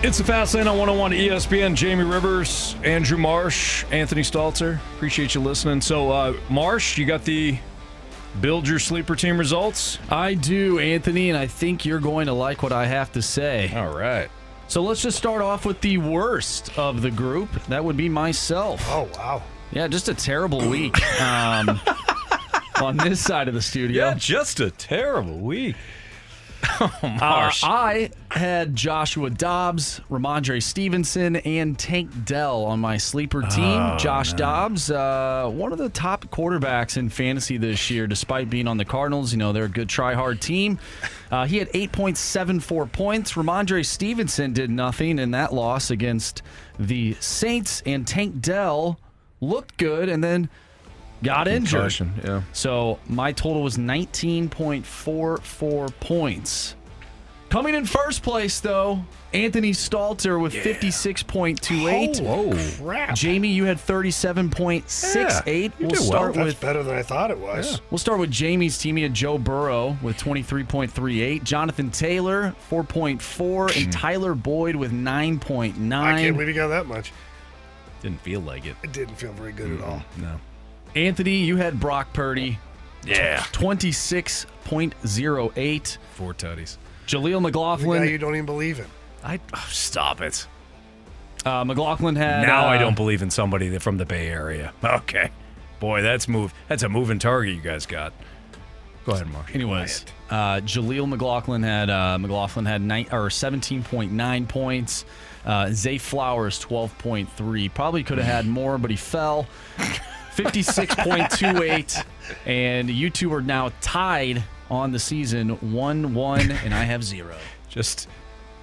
It's 0.01 0.17
the 0.17 0.23
Fast 0.23 0.55
Lane 0.55 0.69
on 0.69 0.79
101 0.79 1.11
ESPN. 1.11 1.75
Jamie 1.75 2.05
Rivers, 2.05 2.77
Andrew 2.85 3.19
Marsh, 3.19 3.85
Anthony 3.91 4.23
Stalter. 4.23 4.79
Appreciate 4.95 5.35
you 5.35 5.41
listening. 5.41 5.81
So, 5.81 6.13
uh, 6.13 6.35
Marsh, 6.49 6.97
you 6.97 7.05
got 7.05 7.25
the 7.25 7.59
build 8.41 8.69
your 8.69 8.79
sleeper 8.79 9.17
team 9.17 9.37
results? 9.37 9.99
I 10.09 10.35
do, 10.35 10.79
Anthony, 10.79 11.31
and 11.31 11.37
I 11.37 11.49
think 11.49 11.85
you're 11.85 11.99
going 11.99 12.27
to 12.27 12.33
like 12.33 12.63
what 12.63 12.71
I 12.71 12.87
have 12.87 13.11
to 13.15 13.23
say. 13.23 13.73
All 13.75 13.93
right. 13.93 14.31
So 14.69 14.83
let's 14.83 15.03
just 15.03 15.19
start 15.19 15.43
off 15.43 15.65
with 15.65 15.81
the 15.81 15.99
worst 15.99 16.79
of 16.79 17.03
the 17.03 17.11
group. 17.11 17.51
That 17.65 17.85
would 17.85 17.97
be 17.97 18.09
myself. 18.09 18.85
Oh, 18.89 19.09
wow. 19.17 19.43
Yeah, 19.73 19.89
just 19.89 20.09
a 20.09 20.15
terrible 20.15 20.61
week 20.69 20.97
um, 21.21 21.81
on 22.81 22.97
this 22.99 23.19
side 23.19 23.49
of 23.49 23.55
the 23.55 23.63
studio. 23.63 24.11
Yeah, 24.11 24.15
just 24.15 24.61
a 24.61 24.71
terrible 24.71 25.39
week. 25.39 25.75
Uh, 26.81 27.17
Marsh. 27.21 27.65
I 27.65 28.11
had 28.31 28.77
Joshua 28.77 29.31
Dobbs, 29.31 30.01
Rhamondre 30.11 30.63
Stevenson, 30.63 31.37
and 31.37 31.77
Tank 31.77 32.11
Dell 32.25 32.65
on 32.65 32.79
my 32.79 32.97
sleeper 32.99 33.43
team. 33.43 33.81
Oh, 33.81 33.97
Josh 33.99 34.33
no. 34.33 34.39
Dobbs, 34.39 34.91
uh, 34.91 35.51
one 35.53 35.73
of 35.73 35.79
the 35.79 35.89
top 35.89 36.27
quarterbacks 36.27 36.97
in 36.97 37.09
fantasy 37.09 37.57
this 37.57 37.91
year, 37.91 38.07
despite 38.07 38.49
being 38.49 38.69
on 38.69 38.77
the 38.77 38.85
Cardinals. 38.85 39.33
You 39.33 39.39
know, 39.39 39.53
they're 39.53 39.65
a 39.65 39.69
good 39.69 39.89
try 39.89 40.15
hard 40.15 40.41
team. 40.41 40.79
Uh, 41.31 41.47
he 41.47 41.59
had 41.59 41.69
8.74 41.71 42.93
points. 42.93 43.33
Rhamondre 43.33 43.85
Stevenson 43.85 44.53
did 44.53 44.71
nothing 44.71 45.19
in 45.19 45.33
that 45.33 45.53
loss 45.53 45.91
against 45.91 46.43
the 46.79 47.15
Saints, 47.15 47.83
and 47.87 48.07
Tank 48.07 48.41
Dell 48.41 49.01
looked 49.41 49.77
good 49.77 50.09
and 50.09 50.23
then 50.23 50.49
got 51.23 51.49
injured. 51.49 51.95
Yeah. 52.25 52.43
So 52.53 52.99
my 53.07 53.33
total 53.33 53.63
was 53.63 53.77
19.44 53.77 56.01
points. 56.01 56.75
Coming 57.51 57.75
in 57.75 57.85
first 57.87 58.23
place, 58.23 58.61
though, 58.61 59.01
Anthony 59.33 59.71
Stalter 59.71 60.39
with 60.39 60.53
56.28. 60.53 62.27
Holy 62.27 62.59
crap. 62.77 63.15
Jamie, 63.15 63.49
you 63.49 63.65
had 63.65 63.79
37.68. 63.79 65.15
Yeah, 65.15 65.43
you 65.55 65.73
we'll 65.81 65.89
did 65.89 65.99
well. 66.01 66.07
start 66.07 66.35
That's 66.35 66.45
with 66.45 66.61
better 66.61 66.83
than 66.83 66.95
I 66.95 67.03
thought 67.03 67.31
it 67.31 67.39
was. 67.39 67.81
We'll 67.91 67.97
start 67.97 68.19
with 68.19 68.31
Jamie's 68.31 68.77
team. 68.77 68.97
He 68.97 69.03
had 69.03 69.15
Joe 69.15 69.39
Burrow 69.39 69.97
with 70.03 70.19
23.38, 70.19 71.43
Jonathan 71.43 71.91
Taylor 71.91 72.55
4.4, 72.71 73.83
and 73.83 73.91
Tyler 73.91 74.35
Boyd 74.35 74.77
with 74.77 74.93
9.9. 74.93 75.95
I 75.95 76.21
can't 76.21 76.37
believe 76.37 76.49
you 76.49 76.55
got 76.55 76.69
that 76.69 76.85
much. 76.85 77.15
Didn't 78.03 78.21
feel 78.21 78.41
like 78.41 78.67
it. 78.67 78.77
It 78.83 78.93
didn't 78.93 79.17
feel 79.17 79.33
very 79.33 79.53
good 79.53 79.73
at 79.73 79.81
all. 79.81 80.03
No. 80.19 80.39
Anthony, 80.95 81.39
you 81.39 81.57
had 81.57 81.81
Brock 81.81 82.13
Purdy. 82.13 82.59
Yeah. 83.07 83.39
26.08. 83.53 85.99
Four 86.15 86.35
tutties. 86.35 86.77
Jaleel 87.07 87.41
McLaughlin. 87.41 88.03
guy 88.03 88.09
you 88.09 88.19
don't 88.19 88.35
even 88.35 88.45
believe 88.47 88.81
in. 88.81 88.87
I 89.25 89.41
oh, 89.55 89.67
stop 89.71 90.21
it. 90.21 90.47
Uh, 91.45 91.65
McLaughlin 91.65 92.17
had. 92.17 92.45
now 92.47 92.67
I 92.67 92.77
uh, 92.77 92.81
don't 92.81 92.97
believe 92.97 93.23
in 93.23 93.31
somebody 93.31 93.69
that- 93.69 93.81
from 93.83 93.97
the 93.97 94.05
Bay 94.05 94.29
Area. 94.29 94.73
Okay. 94.85 95.31
Boy, 95.81 96.03
that's 96.03 96.27
move. 96.27 96.53
That's 96.67 96.83
a 96.83 96.89
moving 96.89 97.21
target 97.21 97.55
you 97.55 97.61
guys 97.63 97.87
got. 97.87 98.13
Go 99.07 99.13
ahead, 99.13 99.29
Mark. 99.29 99.55
Anyways, 99.55 100.05
uh, 100.29 100.57
Jaleel 100.57 101.09
McLaughlin 101.09 101.63
had 101.63 101.89
uh, 101.89 102.19
McLaughlin 102.19 102.67
had 102.67 102.83
nine, 102.83 103.07
or 103.13 103.29
17.9 103.29 104.49
points. 104.49 105.05
Uh, 105.47 105.71
Zay 105.71 105.99
Flowers 105.99 106.59
12.3. 106.65 107.73
Probably 107.73 108.03
could 108.03 108.19
have 108.19 108.27
had 108.27 108.45
more, 108.47 108.77
but 108.77 108.91
he 108.91 108.97
fell. 108.97 109.47
56.28, 110.39 112.05
and 112.47 112.89
you 112.89 113.11
two 113.11 113.33
are 113.35 113.43
now 113.43 113.73
tied 113.81 114.45
on 114.71 114.93
the 114.93 114.99
season, 114.99 115.51
one 115.73 116.15
one, 116.15 116.51
and 116.53 116.73
I 116.73 116.85
have 116.85 117.03
zero. 117.03 117.37
Just, 117.69 118.09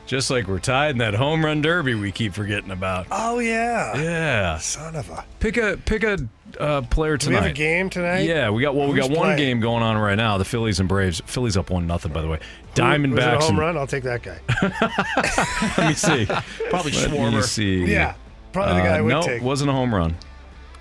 just 0.05 0.29
like 0.29 0.47
we're 0.47 0.59
tied 0.59 0.91
in 0.91 0.97
that 0.99 1.15
home 1.15 1.43
run 1.43 1.61
derby 1.61 1.93
we 1.93 2.13
keep 2.13 2.33
forgetting 2.33 2.71
about. 2.71 3.07
Oh, 3.11 3.39
yeah. 3.39 3.97
Yeah. 3.99 4.57
Son 4.59 4.95
of 4.95 5.09
a. 5.09 5.25
Pick 5.41 5.57
a 5.57 5.77
pick 5.77 6.03
a 6.03 6.17
uh, 6.59 6.81
player 6.83 7.17
Do 7.17 7.29
we 7.29 7.35
have 7.35 7.45
a 7.45 7.51
game 7.51 7.89
tonight? 7.89 8.21
Yeah, 8.21 8.51
we 8.51 8.61
got 8.61 8.73
well, 8.73 8.87
we 8.87 8.93
Who's 8.93 9.09
got 9.09 9.17
one 9.17 9.25
playing? 9.25 9.37
game 9.37 9.59
going 9.59 9.83
on 9.83 9.97
right 9.97 10.15
now. 10.15 10.37
The 10.37 10.45
Phillies 10.45 10.79
and 10.79 10.87
Braves. 10.87 11.21
Phillies 11.25 11.57
up 11.57 11.69
one 11.71 11.87
nothing. 11.87 12.13
By 12.13 12.21
the 12.21 12.27
way, 12.27 12.37
Was 12.39 12.77
it 12.77 12.79
a 12.79 12.83
Diamondbacks. 12.85 13.41
home 13.41 13.49
and- 13.49 13.59
run? 13.59 13.77
I'll 13.77 13.87
take 13.87 14.03
that 14.03 14.21
guy. 14.23 14.39
Let 15.77 15.89
me 15.89 15.93
see. 15.95 16.25
Probably 16.69 16.91
Let 16.93 17.33
me 17.33 17.41
see. 17.41 17.83
Yeah, 17.85 18.13
probably 18.53 18.75
the 18.75 18.87
guy 18.87 18.97
I 18.97 19.01
would 19.01 19.09
no, 19.09 19.21
take. 19.23 19.41
wasn't 19.41 19.71
a 19.71 19.73
home 19.73 19.93
run. 19.93 20.15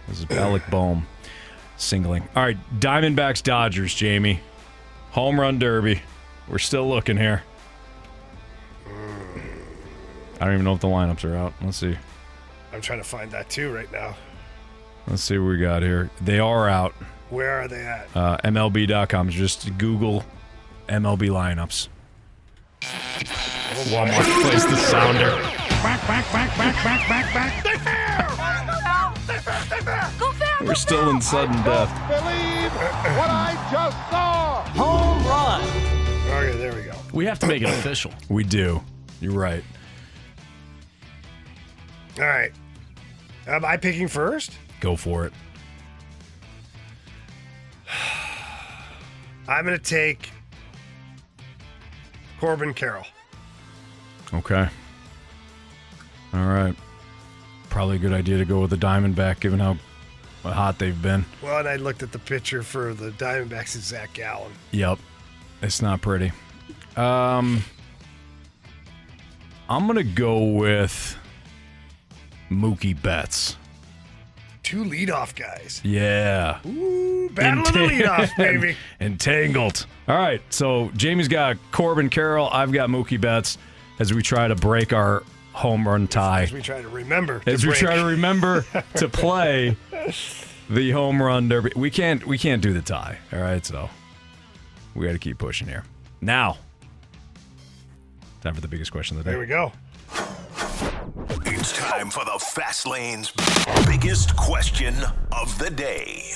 It 0.08 0.10
was 0.10 0.30
Alec 0.30 0.62
Bohm 0.70 1.06
singling. 1.76 2.28
All 2.36 2.42
right, 2.42 2.58
Diamondbacks 2.78 3.42
Dodgers. 3.42 3.94
Jamie, 3.94 4.40
home 5.10 5.40
run 5.40 5.58
derby. 5.58 6.02
We're 6.48 6.58
still 6.58 6.88
looking 6.88 7.16
here. 7.16 7.42
I 10.40 10.46
don't 10.46 10.54
even 10.54 10.64
know 10.64 10.74
if 10.74 10.80
the 10.80 10.88
lineups 10.88 11.24
are 11.24 11.36
out. 11.36 11.54
Let's 11.62 11.78
see. 11.78 11.96
I'm 12.72 12.80
trying 12.80 12.98
to 12.98 13.04
find 13.04 13.30
that 13.30 13.48
too 13.48 13.72
right 13.72 13.90
now. 13.92 14.16
Let's 15.06 15.22
see 15.22 15.38
what 15.38 15.48
we 15.48 15.58
got 15.58 15.82
here. 15.82 16.10
They 16.20 16.38
are 16.38 16.68
out. 16.68 16.92
Where 17.30 17.60
are 17.60 17.68
they 17.68 17.82
at? 17.82 18.08
Uh, 18.14 18.38
MLB.com. 18.44 19.30
Just 19.30 19.76
Google 19.78 20.24
MLB 20.88 21.28
lineups. 21.28 21.88
Walmart 23.90 24.42
plays 24.42 24.66
the 24.66 24.76
sounder. 24.76 25.30
Back, 25.82 26.06
back, 26.06 26.32
back, 26.32 26.56
back, 26.56 26.84
back, 26.84 27.08
back, 27.08 27.64
back. 27.64 28.43
We're 30.60 30.74
still 30.74 31.10
in 31.10 31.20
sudden 31.20 31.54
death. 31.62 31.90
Believe 32.08 32.72
what 33.16 33.30
I 33.30 33.54
just 33.70 33.96
saw. 34.10 34.62
Home 34.74 35.26
run. 35.26 35.62
Okay, 36.26 36.58
there 36.58 36.74
we 36.74 36.82
go. 36.82 36.94
We 37.12 37.26
have 37.26 37.38
to 37.40 37.46
make 37.46 37.62
it 37.62 37.68
official. 37.68 38.12
We 38.28 38.44
do. 38.44 38.82
You're 39.20 39.32
right. 39.32 39.62
All 42.18 42.24
right. 42.24 42.52
Am 43.46 43.64
I 43.64 43.76
picking 43.76 44.08
first? 44.08 44.52
Go 44.80 44.96
for 44.96 45.26
it. 45.26 45.32
I'm 49.48 49.64
going 49.64 49.78
to 49.78 49.82
take 49.82 50.30
Corbin 52.40 52.74
Carroll. 52.74 53.06
Okay. 54.32 54.68
All 56.32 56.46
right. 56.46 56.74
Probably 57.74 57.96
a 57.96 57.98
good 57.98 58.12
idea 58.12 58.38
to 58.38 58.44
go 58.44 58.60
with 58.60 58.70
the 58.70 58.76
Diamondback, 58.76 59.40
given 59.40 59.58
how 59.58 59.76
hot 60.44 60.78
they've 60.78 61.02
been. 61.02 61.24
Well, 61.42 61.58
and 61.58 61.66
I 61.66 61.74
looked 61.74 62.04
at 62.04 62.12
the 62.12 62.20
picture 62.20 62.62
for 62.62 62.94
the 62.94 63.10
Diamondbacks. 63.10 63.74
It's 63.74 63.86
Zach 63.86 64.12
Gallen. 64.12 64.52
Yep. 64.70 65.00
It's 65.60 65.82
not 65.82 66.00
pretty. 66.00 66.30
Um, 66.96 67.64
I'm 69.68 69.88
gonna 69.88 70.04
go 70.04 70.52
with 70.52 71.16
Mookie 72.48 72.94
Betts. 73.02 73.56
Two 74.62 74.84
leadoff 74.84 75.34
guys. 75.34 75.80
Yeah. 75.82 76.60
Ooh, 76.64 77.28
battle 77.30 77.66
of 77.66 77.72
the 77.72 77.80
leadoff, 77.80 78.30
baby. 78.38 78.76
Entangled. 79.00 79.86
All 80.06 80.16
right. 80.16 80.40
So 80.50 80.92
Jamie's 80.96 81.26
got 81.26 81.56
Corbin 81.72 82.08
Carroll. 82.08 82.48
I've 82.52 82.70
got 82.70 82.88
Mookie 82.88 83.20
Betts 83.20 83.58
as 83.98 84.14
we 84.14 84.22
try 84.22 84.46
to 84.46 84.54
break 84.54 84.92
our 84.92 85.24
home 85.54 85.86
run 85.88 86.06
tie. 86.08 86.42
As 86.42 86.52
we 86.52 86.60
try 86.60 86.82
to 86.82 86.88
remember. 86.88 87.38
to 87.40 87.50
as 87.50 87.64
we 87.64 87.70
break. 87.70 87.80
try 87.80 87.96
to 87.96 88.04
remember 88.04 88.66
to 88.96 89.08
play 89.08 89.76
the 90.68 90.90
home 90.90 91.22
run 91.22 91.48
derby. 91.48 91.72
We 91.76 91.90
can't 91.90 92.26
we 92.26 92.36
can't 92.36 92.60
do 92.60 92.72
the 92.72 92.82
tie. 92.82 93.18
All 93.32 93.40
right, 93.40 93.64
so 93.64 93.88
we 94.94 95.06
got 95.06 95.12
to 95.12 95.18
keep 95.18 95.38
pushing 95.38 95.68
here. 95.68 95.84
Now, 96.20 96.58
time 98.42 98.54
for 98.54 98.60
the 98.60 98.68
biggest 98.68 98.92
question 98.92 99.16
of 99.16 99.24
the 99.24 99.30
day. 99.30 99.32
There 99.32 99.40
we 99.40 99.46
go. 99.46 99.72
It's 101.46 101.72
time 101.72 102.10
for 102.10 102.24
the 102.24 102.38
Fast 102.38 102.86
Lane's 102.86 103.32
biggest 103.86 104.36
question 104.36 104.94
of 105.32 105.58
the 105.58 105.70
day. 105.70 106.34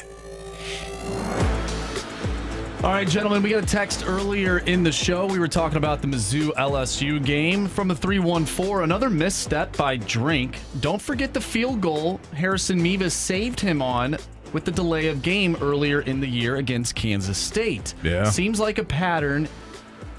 All 2.84 2.92
right, 2.92 3.08
gentlemen, 3.08 3.42
we 3.42 3.50
got 3.50 3.64
a 3.64 3.66
text 3.66 4.04
earlier 4.06 4.58
in 4.58 4.84
the 4.84 4.92
show. 4.92 5.26
We 5.26 5.40
were 5.40 5.48
talking 5.48 5.78
about 5.78 6.00
the 6.00 6.06
Mizzou 6.06 6.50
LSU 6.50 7.22
game 7.22 7.66
from 7.66 7.88
the 7.88 7.94
314. 7.96 8.84
Another 8.84 9.10
misstep 9.10 9.76
by 9.76 9.96
Drink. 9.96 10.60
Don't 10.78 11.02
forget 11.02 11.34
the 11.34 11.40
field 11.40 11.80
goal 11.80 12.20
Harrison 12.32 12.80
Mevis 12.80 13.14
saved 13.14 13.58
him 13.58 13.82
on 13.82 14.16
with 14.52 14.64
the 14.64 14.70
delay 14.70 15.08
of 15.08 15.22
game 15.22 15.56
earlier 15.60 16.02
in 16.02 16.20
the 16.20 16.28
year 16.28 16.56
against 16.56 16.94
Kansas 16.94 17.36
State. 17.36 17.94
Yeah. 18.04 18.30
Seems 18.30 18.60
like 18.60 18.78
a 18.78 18.84
pattern 18.84 19.48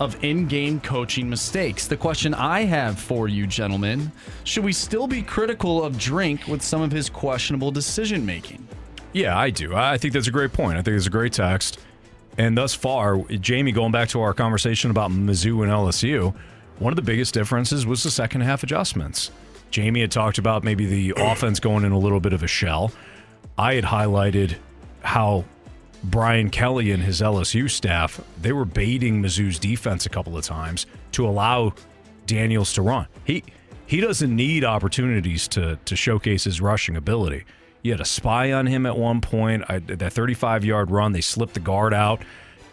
of 0.02 0.22
in 0.22 0.46
game 0.46 0.82
coaching 0.82 1.30
mistakes. 1.30 1.88
The 1.88 1.96
question 1.96 2.34
I 2.34 2.66
have 2.66 3.00
for 3.00 3.30
you, 3.30 3.48
gentlemen 3.48 4.12
should 4.44 4.66
we 4.66 4.74
still 4.74 5.08
be 5.08 5.22
critical 5.22 5.82
of 5.82 5.98
Drink 5.98 6.46
with 6.50 6.62
some 6.62 6.82
of 6.82 6.92
his 6.92 7.10
questionable 7.10 7.72
decision 7.72 8.26
making? 8.26 8.68
Yeah, 9.14 9.38
I 9.38 9.50
do. 9.50 9.74
I 9.74 9.98
think 9.98 10.14
that's 10.14 10.28
a 10.28 10.32
great 10.32 10.52
point. 10.52 10.78
I 10.78 10.82
think 10.82 10.98
it's 10.98 11.08
a 11.08 11.10
great 11.10 11.32
text. 11.32 11.80
And 12.40 12.58
thus 12.58 12.74
far, 12.74 13.18
Jamie, 13.18 13.74
going 13.74 13.92
back 13.92 14.08
to 14.10 14.22
our 14.22 14.34
conversation 14.34 14.90
about 14.92 15.12
Mizzou 15.12 15.62
and 15.62 15.70
LSU, 15.70 16.34
one 16.78 16.94
of 16.94 16.96
the 16.96 17.02
biggest 17.02 17.34
differences 17.34 17.86
was 17.86 18.02
the 18.02 18.10
second 18.10 18.42
half 18.42 18.64
adjustments. 18.64 19.30
Jamie 19.72 20.00
had 20.00 20.10
talked 20.10 20.38
about 20.38 20.64
maybe 20.64 20.86
the 20.86 21.14
offense 21.22 21.60
going 21.60 21.84
in 21.84 21.92
a 21.92 22.00
little 22.00 22.22
bit 22.22 22.32
of 22.32 22.42
a 22.42 22.48
shell. 22.48 22.94
I 23.58 23.74
had 23.74 23.84
highlighted 23.84 24.56
how 25.02 25.44
Brian 26.06 26.50
Kelly 26.50 26.92
and 26.92 27.04
his 27.04 27.20
LSU 27.20 27.70
staff, 27.70 28.22
they 28.42 28.54
were 28.54 28.64
baiting 28.64 29.22
Mizzou's 29.22 29.60
defense 29.60 30.06
a 30.06 30.10
couple 30.10 30.38
of 30.38 30.46
times 30.46 30.86
to 31.12 31.28
allow 31.28 31.74
Daniels 32.26 32.72
to 32.74 32.82
run. 32.82 33.08
He 33.26 33.44
he 33.86 34.00
doesn't 34.00 34.34
need 34.34 34.64
opportunities 34.64 35.46
to 35.50 35.78
to 35.84 35.96
showcase 35.98 36.46
his 36.46 36.62
rushing 36.62 36.96
ability. 36.96 37.44
You 37.82 37.92
had 37.92 38.02
a 38.02 38.06
spy 38.06 38.52
on 38.52 38.68
him 38.68 38.86
at 38.86 38.98
one 38.98 39.22
point. 39.22 39.64
I, 39.70 39.80
that 39.80 40.14
35 40.14 40.66
yard 40.66 40.92
run, 40.92 41.14
they 41.14 41.22
slipped 41.22 41.54
the 41.54 41.60
guard 41.60 41.94
out 41.94 42.22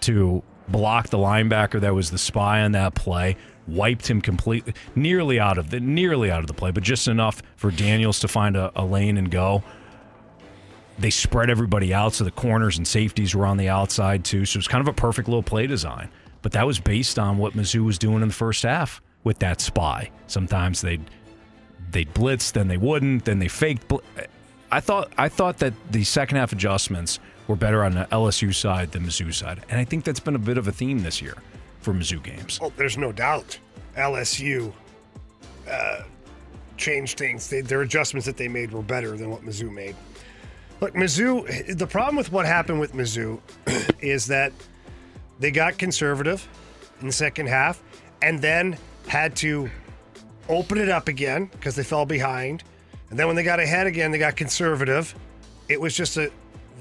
to 0.00 0.42
block 0.68 1.08
the 1.08 1.18
linebacker 1.18 1.80
that 1.80 1.94
was 1.94 2.10
the 2.10 2.18
spy 2.18 2.62
on 2.62 2.72
that 2.72 2.94
play. 2.94 3.36
Wiped 3.68 4.08
him 4.08 4.20
completely, 4.20 4.74
nearly 4.94 5.40
out 5.40 5.58
of 5.58 5.70
the 5.70 5.80
nearly 5.80 6.30
out 6.30 6.40
of 6.40 6.46
the 6.46 6.54
play, 6.54 6.70
but 6.70 6.84
just 6.84 7.08
enough 7.08 7.42
for 7.56 7.72
Daniels 7.72 8.20
to 8.20 8.28
find 8.28 8.56
a, 8.56 8.70
a 8.76 8.84
lane 8.84 9.18
and 9.18 9.30
go. 9.30 9.64
They 10.98 11.10
spread 11.10 11.50
everybody 11.50 11.92
out, 11.92 12.14
so 12.14 12.24
the 12.24 12.30
corners 12.30 12.78
and 12.78 12.86
safeties 12.86 13.34
were 13.34 13.44
on 13.44 13.56
the 13.56 13.68
outside 13.68 14.24
too. 14.24 14.44
So 14.44 14.56
it 14.56 14.60
was 14.60 14.68
kind 14.68 14.80
of 14.80 14.88
a 14.88 14.92
perfect 14.92 15.28
little 15.28 15.42
play 15.42 15.66
design. 15.66 16.10
But 16.42 16.52
that 16.52 16.64
was 16.64 16.78
based 16.78 17.18
on 17.18 17.38
what 17.38 17.54
Mizzou 17.54 17.84
was 17.84 17.98
doing 17.98 18.22
in 18.22 18.28
the 18.28 18.34
first 18.34 18.62
half 18.62 19.02
with 19.24 19.40
that 19.40 19.60
spy. 19.60 20.10
Sometimes 20.28 20.80
they'd 20.80 21.02
they'd 21.90 22.12
blitz, 22.14 22.52
then 22.52 22.68
they 22.68 22.76
wouldn't, 22.76 23.24
then 23.24 23.40
they 23.40 23.48
faked. 23.48 23.88
Bl- 23.88 23.98
I 24.76 24.80
thought 24.80 25.10
I 25.16 25.30
thought 25.30 25.56
that 25.60 25.72
the 25.90 26.04
second 26.04 26.36
half 26.36 26.52
adjustments 26.52 27.18
were 27.48 27.56
better 27.56 27.82
on 27.82 27.94
the 27.94 28.04
LSU 28.12 28.54
side 28.54 28.92
than 28.92 29.04
Mizzou 29.04 29.32
side, 29.32 29.64
and 29.70 29.80
I 29.80 29.86
think 29.86 30.04
that's 30.04 30.20
been 30.20 30.34
a 30.34 30.38
bit 30.38 30.58
of 30.58 30.68
a 30.68 30.72
theme 30.72 30.98
this 30.98 31.22
year 31.22 31.32
for 31.80 31.94
Mizzou 31.94 32.22
games. 32.22 32.58
Oh, 32.60 32.70
there's 32.76 32.98
no 32.98 33.10
doubt. 33.10 33.58
LSU 33.96 34.70
uh, 35.66 36.02
changed 36.76 37.16
things. 37.16 37.48
They, 37.48 37.62
their 37.62 37.80
adjustments 37.80 38.26
that 38.26 38.36
they 38.36 38.48
made 38.48 38.70
were 38.70 38.82
better 38.82 39.16
than 39.16 39.30
what 39.30 39.40
Mizzou 39.46 39.72
made. 39.72 39.96
Look, 40.82 40.92
Mizzou. 40.92 41.74
The 41.74 41.86
problem 41.86 42.16
with 42.16 42.30
what 42.30 42.44
happened 42.44 42.78
with 42.78 42.92
Mizzou 42.92 43.40
is 44.00 44.26
that 44.26 44.52
they 45.38 45.50
got 45.50 45.78
conservative 45.78 46.46
in 47.00 47.06
the 47.06 47.14
second 47.14 47.48
half, 47.48 47.82
and 48.20 48.42
then 48.42 48.76
had 49.08 49.36
to 49.36 49.70
open 50.50 50.76
it 50.76 50.90
up 50.90 51.08
again 51.08 51.46
because 51.46 51.76
they 51.76 51.82
fell 51.82 52.04
behind. 52.04 52.62
And 53.10 53.18
then 53.18 53.26
when 53.26 53.36
they 53.36 53.42
got 53.42 53.60
ahead 53.60 53.86
again, 53.86 54.10
they 54.10 54.18
got 54.18 54.36
conservative. 54.36 55.14
It 55.68 55.80
was 55.80 55.94
just 55.94 56.16
a 56.16 56.30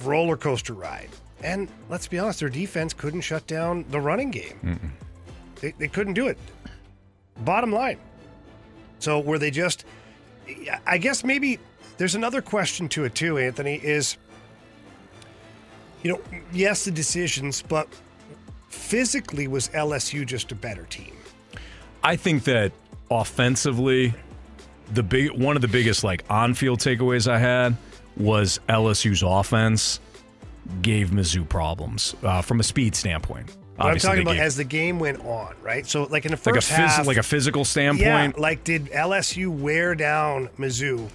roller 0.04 0.38
coaster 0.38 0.74
ride. 0.74 1.10
And 1.44 1.70
let's 1.90 2.08
be 2.08 2.18
honest, 2.18 2.40
their 2.40 2.50
defense 2.50 2.94
couldn't 2.94 3.22
shut 3.22 3.46
down 3.48 3.86
the 3.90 4.00
running 4.00 4.32
game. 4.32 4.80
They, 5.62 5.72
they 5.72 5.88
couldn't 5.88 6.14
do 6.14 6.28
it. 6.28 6.38
Bottom 7.40 7.72
line. 7.72 8.00
So 9.00 9.20
were 9.20 9.38
they 9.38 9.52
just? 9.52 9.86
I 10.88 10.98
guess 10.98 11.24
maybe 11.24 11.60
there's 11.98 12.16
another 12.16 12.42
question 12.42 12.88
to 12.90 13.04
it 13.04 13.16
too, 13.16 13.38
Anthony. 13.38 13.76
Is 13.76 14.18
you 16.06 16.12
know, 16.12 16.22
yes, 16.54 16.86
the 16.86 16.92
decisions, 16.92 17.64
but 17.64 17.88
physically 18.70 19.48
was 19.48 19.70
LSU 19.70 20.26
just 20.26 20.52
a 20.52 20.56
better 20.56 20.84
team? 20.84 21.16
I 22.04 22.16
think 22.16 22.44
that 22.44 22.72
offensively, 23.10 24.14
the 24.94 25.04
big 25.04 25.32
one 25.32 25.56
of 25.56 25.62
the 25.62 25.68
biggest 25.68 26.04
like 26.04 26.24
on-field 26.30 26.80
takeaways 26.80 27.30
I 27.30 27.40
had 27.40 27.76
was 28.18 28.60
LSU's 28.70 29.24
offense 29.24 30.00
gave 30.82 31.10
Mizzou 31.10 31.48
problems 31.48 32.16
uh, 32.24 32.42
from 32.42 32.60
a 32.60 32.64
speed 32.64 32.96
standpoint. 32.96 33.56
I'm 33.78 33.98
talking 34.00 34.22
about 34.22 34.34
gave- 34.36 34.42
as 34.42 34.56
the 34.56 34.64
game 34.64 35.00
went 35.00 35.20
on, 35.26 35.54
right? 35.62 35.86
So, 35.86 36.04
like 36.04 36.26
in 36.26 36.32
the 36.32 36.38
like 36.46 36.56
a 36.56 36.62
first 36.62 36.72
phys- 36.72 36.76
half, 36.76 37.08
like 37.08 37.18
a 37.18 37.24
physical 37.24 37.66
standpoint. 37.66 38.36
yeah, 38.38 38.42
like 38.42 38.64
did 38.64 38.86
LSU 38.88 39.50
wear 39.50 39.96
down 39.96 40.48
Mizzou? 40.58 41.10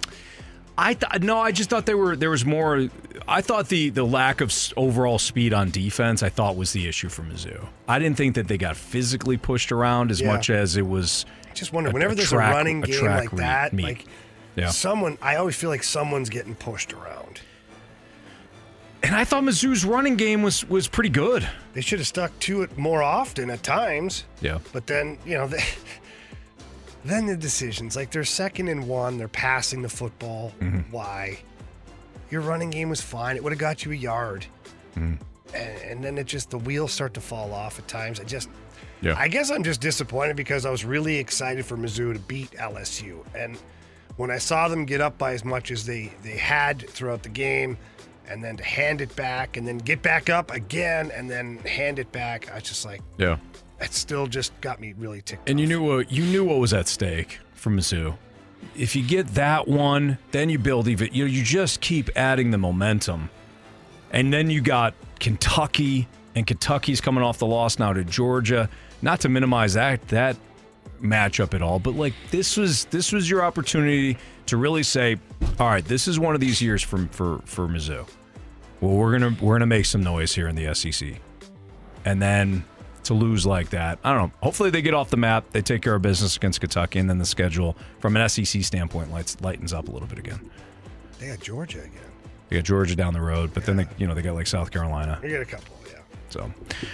I 0.77 0.93
th- 0.93 1.21
no, 1.23 1.37
I 1.39 1.51
just 1.51 1.69
thought 1.69 1.85
there 1.85 1.97
were 1.97 2.15
there 2.15 2.29
was 2.29 2.45
more. 2.45 2.87
I 3.27 3.41
thought 3.41 3.67
the 3.69 3.89
the 3.89 4.03
lack 4.05 4.41
of 4.41 4.53
overall 4.77 5.17
speed 5.19 5.53
on 5.53 5.69
defense 5.71 6.21
I 6.23 6.29
thought 6.29 6.55
was 6.55 6.71
the 6.71 6.87
issue 6.87 7.09
for 7.09 7.23
Mizzou. 7.23 7.67
I 7.87 7.97
didn't 7.99 8.17
think 8.17 8.35
that 8.35 8.47
they 8.47 8.57
got 8.57 8.77
physically 8.77 9.37
pushed 9.37 9.71
around 9.71 10.11
as 10.11 10.21
Yeah. 10.21 10.27
much 10.31 10.49
as 10.51 10.77
it 10.77 10.85
was. 10.87 11.25
I 11.51 11.53
just 11.53 11.73
wonder 11.73 11.89
a- 11.89 11.93
whenever 11.93 12.15
there's 12.15 12.29
track- 12.29 12.51
a 12.53 12.55
running 12.55 12.81
game 12.81 13.05
like 13.05 13.31
that, 13.31 13.73
meet. 13.73 13.83
like 13.83 14.05
Yeah. 14.55 14.69
someone, 14.69 15.17
I 15.21 15.35
always 15.35 15.55
feel 15.55 15.69
like 15.69 15.83
someone's 15.83 16.29
getting 16.29 16.55
pushed 16.55 16.93
around. 16.93 17.41
And 19.03 19.15
I 19.15 19.23
thought 19.25 19.43
Mizzou's 19.43 19.83
running 19.83 20.15
game 20.15 20.43
was 20.43 20.63
was 20.69 20.87
pretty 20.87 21.09
good. 21.09 21.47
They 21.73 21.81
should 21.81 21.99
have 21.99 22.07
stuck 22.07 22.37
to 22.41 22.61
it 22.61 22.77
more 22.77 23.01
often 23.01 23.49
at 23.49 23.63
times. 23.63 24.25
Yeah. 24.41 24.59
But 24.73 24.85
then, 24.87 25.17
you 25.25 25.37
know, 25.37 25.47
they, 25.53 25.63
then 27.03 27.25
the 27.25 27.35
decisions 27.35 27.95
like 27.95 28.11
they're 28.11 28.23
second 28.23 28.67
and 28.67 28.87
one, 28.87 29.17
they're 29.17 29.27
passing 29.27 29.81
the 29.81 29.89
football. 29.89 30.53
Mm-hmm. 30.59 30.91
Why? 30.91 31.39
Your 32.29 32.41
running 32.41 32.69
game 32.69 32.89
was 32.89 33.01
fine. 33.01 33.35
It 33.35 33.43
would 33.43 33.51
have 33.51 33.59
got 33.59 33.83
you 33.83 33.91
a 33.91 33.95
yard. 33.95 34.45
Mm-hmm. 34.95 35.15
And, 35.53 35.81
and 35.81 36.03
then 36.03 36.17
it 36.17 36.25
just, 36.27 36.49
the 36.49 36.57
wheels 36.57 36.91
start 36.93 37.13
to 37.15 37.21
fall 37.21 37.53
off 37.53 37.79
at 37.79 37.87
times. 37.87 38.19
I 38.19 38.23
just, 38.23 38.49
Yeah. 39.01 39.15
I 39.17 39.27
guess 39.27 39.49
I'm 39.51 39.63
just 39.63 39.81
disappointed 39.81 40.35
because 40.35 40.65
I 40.65 40.69
was 40.71 40.85
really 40.85 41.17
excited 41.17 41.65
for 41.65 41.75
Mizzou 41.77 42.13
to 42.13 42.19
beat 42.19 42.51
LSU. 42.51 43.23
And 43.35 43.57
when 44.17 44.29
I 44.31 44.37
saw 44.37 44.67
them 44.67 44.85
get 44.85 45.01
up 45.01 45.17
by 45.17 45.33
as 45.33 45.43
much 45.43 45.71
as 45.71 45.85
they, 45.85 46.11
they 46.23 46.37
had 46.37 46.87
throughout 46.89 47.23
the 47.23 47.29
game, 47.29 47.77
and 48.27 48.41
then 48.43 48.55
to 48.55 48.63
hand 48.63 49.01
it 49.01 49.13
back 49.17 49.57
and 49.57 49.67
then 49.67 49.77
get 49.79 50.01
back 50.01 50.29
up 50.29 50.51
again 50.51 51.11
and 51.11 51.29
then 51.29 51.57
hand 51.59 51.99
it 51.99 52.11
back, 52.13 52.49
I 52.51 52.55
was 52.55 52.63
just 52.63 52.85
like, 52.85 53.01
Yeah. 53.17 53.37
that 53.79 53.93
still 53.93 54.25
just 54.27 54.53
got 54.61 54.79
me 54.79 54.93
really 54.97 55.21
ticked. 55.21 55.49
And 55.49 55.59
you 55.59 55.67
knew 55.67 55.81
what 55.83 56.11
you 56.11 56.23
knew 56.25 56.45
what 56.45 56.57
was 56.59 56.71
at 56.73 56.87
stake 56.87 57.39
for 57.55 57.71
Mizzou. 57.71 58.15
If 58.75 58.95
you 58.95 59.03
get 59.03 59.27
that 59.29 59.67
one, 59.67 60.17
then 60.31 60.49
you 60.49 60.59
build 60.59 60.87
even. 60.87 61.09
You 61.11 61.25
you 61.25 61.43
just 61.43 61.81
keep 61.81 62.09
adding 62.15 62.51
the 62.51 62.57
momentum, 62.57 63.29
and 64.11 64.31
then 64.31 64.49
you 64.49 64.61
got 64.61 64.93
Kentucky, 65.21 66.07
and 66.35 66.45
Kentucky's 66.45 66.99
coming 66.99 67.23
off 67.23 67.37
the 67.37 67.45
loss 67.45 67.79
now 67.79 67.93
to 67.93 68.03
Georgia. 68.03 68.69
Not 69.01 69.21
to 69.21 69.29
minimize 69.29 69.75
that 69.75 70.05
that 70.09 70.35
matchup 71.01 71.53
at 71.53 71.61
all, 71.61 71.79
but 71.79 71.95
like 71.95 72.13
this 72.31 72.57
was 72.57 72.85
this 72.85 73.11
was 73.11 73.29
your 73.29 73.43
opportunity 73.43 74.17
to 74.47 74.57
really 74.57 74.83
say, 74.83 75.17
all 75.59 75.67
right, 75.67 75.85
this 75.85 76.07
is 76.07 76.19
one 76.19 76.35
of 76.35 76.41
these 76.41 76.61
years 76.61 76.81
for 76.83 77.07
for 77.11 77.39
for 77.45 77.67
Mizzou. 77.67 78.07
Well, 78.81 78.95
we're 78.95 79.11
gonna 79.11 79.37
we're 79.39 79.55
gonna 79.55 79.67
make 79.67 79.85
some 79.85 80.03
noise 80.03 80.33
here 80.33 80.47
in 80.47 80.55
the 80.55 80.73
SEC, 80.73 81.13
and 82.03 82.21
then 82.21 82.65
to 83.03 83.13
lose 83.13 83.45
like 83.45 83.69
that, 83.69 83.99
I 84.03 84.13
don't 84.13 84.29
know. 84.29 84.31
Hopefully, 84.41 84.71
they 84.71 84.81
get 84.81 84.95
off 84.95 85.11
the 85.11 85.17
map. 85.17 85.51
They 85.51 85.61
take 85.61 85.83
care 85.83 85.95
of 85.95 86.01
business 86.01 86.35
against 86.35 86.61
Kentucky, 86.61 86.97
and 86.99 87.09
then 87.09 87.19
the 87.19 87.25
schedule 87.25 87.77
from 87.99 88.17
an 88.17 88.27
SEC 88.27 88.63
standpoint 88.63 89.11
lights, 89.11 89.39
lightens 89.41 89.71
up 89.71 89.87
a 89.87 89.91
little 89.91 90.07
bit 90.07 90.17
again. 90.17 90.49
They 91.19 91.27
got 91.27 91.39
Georgia 91.41 91.79
again. 91.79 92.10
They 92.51 92.57
got 92.57 92.65
Georgia 92.65 92.97
down 92.97 93.13
the 93.13 93.21
road, 93.21 93.51
but 93.53 93.65
then 93.65 93.77
they, 93.77 93.87
you 93.97 94.05
know 94.05 94.13
they 94.13 94.21
got 94.21 94.35
like 94.35 94.45
South 94.45 94.71
Carolina. 94.71 95.17
They 95.21 95.29
get 95.29 95.41
a 95.41 95.45
couple, 95.45 95.73
yeah. 95.89 95.99
So, 96.27 96.51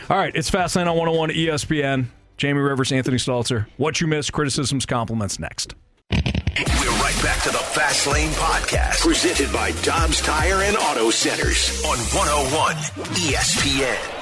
all 0.08 0.18
right, 0.18 0.32
it's 0.36 0.52
Fastlane 0.52 0.88
on 0.88 0.96
101 0.96 1.32
ESPN. 1.32 2.06
Jamie 2.38 2.60
Rivers, 2.60 2.92
Anthony 2.92 3.18
Stalter. 3.18 3.66
What 3.78 4.00
you 4.00 4.06
missed, 4.06 4.32
criticisms, 4.32 4.86
compliments 4.86 5.40
next. 5.40 5.74
We're 6.12 6.92
right 7.02 7.20
back 7.24 7.42
to 7.42 7.50
the 7.50 7.58
Fast 7.58 8.06
Lane 8.06 8.30
Podcast, 8.34 9.02
presented 9.02 9.52
by 9.52 9.72
Dobbs 9.82 10.22
Tire 10.22 10.62
and 10.62 10.78
Auto 10.78 11.10
Centers 11.10 11.84
on 11.84 11.98
101 11.98 12.76
ESPN. 13.16 14.17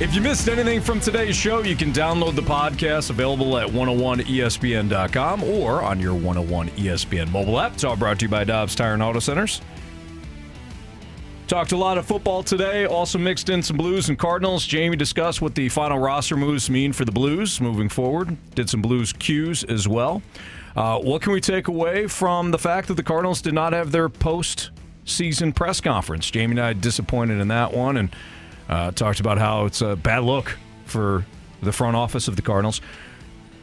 If 0.00 0.14
you 0.14 0.22
missed 0.22 0.48
anything 0.48 0.80
from 0.80 0.98
today's 0.98 1.36
show, 1.36 1.62
you 1.62 1.76
can 1.76 1.92
download 1.92 2.34
the 2.34 2.40
podcast 2.40 3.10
available 3.10 3.58
at 3.58 3.68
101ESPN.com 3.68 5.42
or 5.44 5.82
on 5.82 6.00
your 6.00 6.14
101 6.14 6.70
ESPN 6.70 7.30
mobile 7.30 7.60
app. 7.60 7.74
It's 7.74 7.84
all 7.84 7.96
brought 7.96 8.18
to 8.20 8.24
you 8.24 8.30
by 8.30 8.44
Dobbs 8.44 8.74
Tire 8.74 8.94
and 8.94 9.02
Auto 9.02 9.18
Centers. 9.18 9.60
Talked 11.48 11.72
a 11.72 11.76
lot 11.76 11.98
of 11.98 12.06
football 12.06 12.42
today, 12.42 12.86
also 12.86 13.18
mixed 13.18 13.50
in 13.50 13.62
some 13.62 13.76
Blues 13.76 14.08
and 14.08 14.18
Cardinals. 14.18 14.64
Jamie 14.64 14.96
discussed 14.96 15.42
what 15.42 15.54
the 15.54 15.68
final 15.68 15.98
roster 15.98 16.34
moves 16.34 16.70
mean 16.70 16.94
for 16.94 17.04
the 17.04 17.12
Blues 17.12 17.60
moving 17.60 17.90
forward. 17.90 18.38
Did 18.54 18.70
some 18.70 18.80
Blues 18.80 19.12
cues 19.12 19.64
as 19.64 19.86
well. 19.86 20.22
Uh, 20.74 20.98
what 20.98 21.20
can 21.20 21.34
we 21.34 21.42
take 21.42 21.68
away 21.68 22.06
from 22.06 22.52
the 22.52 22.58
fact 22.58 22.88
that 22.88 22.94
the 22.94 23.02
Cardinals 23.02 23.42
did 23.42 23.52
not 23.52 23.74
have 23.74 23.92
their 23.92 24.08
post-season 24.08 25.52
press 25.52 25.78
conference? 25.78 26.30
Jamie 26.30 26.52
and 26.52 26.60
I 26.60 26.72
disappointed 26.72 27.38
in 27.38 27.48
that 27.48 27.74
one, 27.74 27.98
and 27.98 28.16
uh, 28.70 28.92
talked 28.92 29.20
about 29.20 29.36
how 29.36 29.66
it's 29.66 29.82
a 29.82 29.96
bad 29.96 30.22
look 30.22 30.56
for 30.86 31.26
the 31.60 31.72
front 31.72 31.96
office 31.96 32.28
of 32.28 32.36
the 32.36 32.42
Cardinals. 32.42 32.80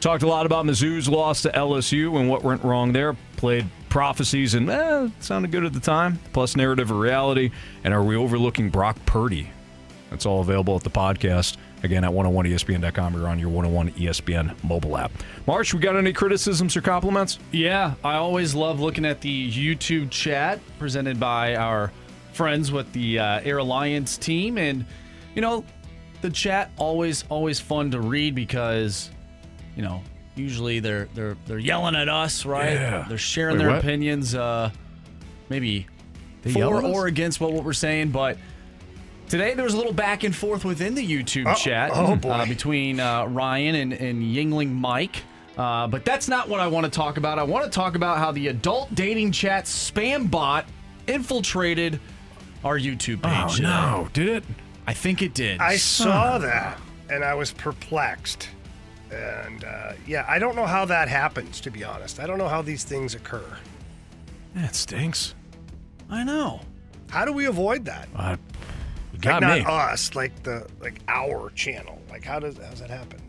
Talked 0.00 0.22
a 0.22 0.28
lot 0.28 0.46
about 0.46 0.64
Mizzou's 0.64 1.08
loss 1.08 1.42
to 1.42 1.48
LSU 1.48 2.20
and 2.20 2.28
what 2.28 2.44
went 2.44 2.62
wrong 2.62 2.92
there. 2.92 3.16
Played 3.36 3.66
prophecies 3.88 4.54
and 4.54 4.70
eh, 4.70 5.08
sounded 5.18 5.50
good 5.50 5.64
at 5.64 5.72
the 5.72 5.80
time, 5.80 6.20
plus 6.32 6.54
narrative 6.54 6.92
or 6.92 6.94
reality. 6.94 7.50
And 7.82 7.92
are 7.92 8.04
we 8.04 8.14
overlooking 8.14 8.70
Brock 8.70 8.96
Purdy 9.06 9.50
That's 10.10 10.24
all 10.26 10.40
available 10.40 10.76
at 10.76 10.84
the 10.84 10.90
podcast. 10.90 11.56
Again, 11.82 12.04
at 12.04 12.10
101ESPN.com 12.10 13.16
or 13.16 13.28
on 13.28 13.38
your 13.38 13.50
101 13.50 13.92
ESPN 13.92 14.62
mobile 14.64 14.96
app. 14.96 15.12
Marsh, 15.46 15.72
we 15.72 15.80
got 15.80 15.96
any 15.96 16.12
criticisms 16.12 16.76
or 16.76 16.80
compliments? 16.80 17.38
Yeah, 17.52 17.94
I 18.04 18.14
always 18.14 18.54
love 18.54 18.80
looking 18.80 19.04
at 19.04 19.20
the 19.20 19.50
YouTube 19.50 20.10
chat 20.10 20.60
presented 20.78 21.20
by 21.20 21.54
our 21.54 21.92
friends 22.38 22.70
with 22.70 22.90
the 22.92 23.18
uh, 23.18 23.40
Air 23.40 23.58
Alliance 23.58 24.16
team, 24.16 24.58
and 24.58 24.86
you 25.34 25.42
know, 25.42 25.64
the 26.22 26.30
chat 26.30 26.70
always 26.78 27.24
always 27.28 27.58
fun 27.58 27.90
to 27.90 28.00
read 28.00 28.36
because 28.36 29.10
you 29.76 29.82
know 29.82 30.02
usually 30.36 30.78
they're 30.78 31.08
they're 31.14 31.36
they're 31.46 31.58
yelling 31.58 31.96
at 31.96 32.08
us, 32.08 32.46
right? 32.46 32.72
Yeah. 32.72 33.04
They're 33.08 33.18
sharing 33.18 33.56
Wait, 33.56 33.64
their 33.64 33.70
what? 33.70 33.80
opinions, 33.80 34.36
uh, 34.36 34.70
maybe 35.48 35.88
They 36.42 36.52
for 36.52 36.82
or 36.82 37.08
against 37.08 37.40
what, 37.40 37.52
what 37.52 37.64
we're 37.64 37.74
saying, 37.74 38.10
but. 38.10 38.38
Today 39.28 39.52
there 39.52 39.64
was 39.64 39.74
a 39.74 39.76
little 39.76 39.92
back 39.92 40.24
and 40.24 40.34
forth 40.34 40.64
within 40.64 40.94
the 40.94 41.06
YouTube 41.06 41.52
Oh, 41.52 41.54
chat 41.54 41.90
oh, 41.92 42.18
uh, 42.30 42.46
between 42.46 42.98
uh, 42.98 43.26
Ryan 43.26 43.74
and, 43.74 43.92
and 43.92 44.22
Yuengling 44.22 44.72
Mike. 44.72 45.16
Uh, 45.54 45.86
but 45.86 46.02
that's 46.06 46.28
not 46.28 46.48
what 46.48 46.60
I 46.60 46.66
want 46.66 46.84
to 46.84 46.90
talk 46.90 47.18
about. 47.18 47.38
I 47.38 47.42
want 47.42 47.66
to 47.66 47.70
talk 47.70 47.94
about 47.94 48.16
how 48.16 48.32
the 48.32 48.48
adult 48.48 48.94
dating 48.94 49.32
chat 49.32 49.66
spam 49.66 50.30
bot 50.30 50.64
infiltrated 51.06 52.00
our 52.64 52.78
YouTube 52.78 53.20
Oh, 53.24 53.28
page. 53.46 53.56
today. 53.56 53.68
no. 53.68 54.08
Did 54.12 54.28
it? 54.28 54.44
I 54.86 54.94
think 54.94 55.22
it 55.22 55.34
did. 55.34 55.60
I 55.60 55.76
saw 55.76 56.38
that 56.38 56.78
and 57.10 57.24
I 57.24 57.34
was 57.34 57.52
perplexed. 57.52 58.48
And 59.10 59.64
uh, 59.64 59.92
yeah, 60.06 60.24
I 60.28 60.38
don't 60.38 60.54
know 60.56 60.66
how 60.66 60.84
that 60.86 61.08
happens, 61.08 61.60
to 61.62 61.70
be 61.70 61.82
honest. 61.84 62.20
I 62.20 62.26
don't 62.26 62.38
know 62.38 62.48
how 62.48 62.60
these 62.62 62.84
things 62.84 63.14
occur. 63.14 63.44
That 64.54 64.74
stinks. 64.74 65.34
I 66.10 66.24
know. 66.24 66.60
How 67.10 67.24
do 67.24 67.32
we 67.32 67.46
avoid 67.46 67.84
that? 67.86 68.08
Uh, 68.14 68.36
you 69.12 69.18
got 69.20 69.42
like 69.42 69.58
me. 69.60 69.64
not 69.64 69.92
us, 69.92 70.14
like 70.14 70.42
the 70.42 70.66
like 70.80 71.00
our 71.08 71.50
channel. 71.50 71.98
Like 72.10 72.24
how 72.24 72.38
does 72.38 72.56
how 72.58 72.68
does 72.70 72.80
that 72.80 72.90
happen? 72.90 73.20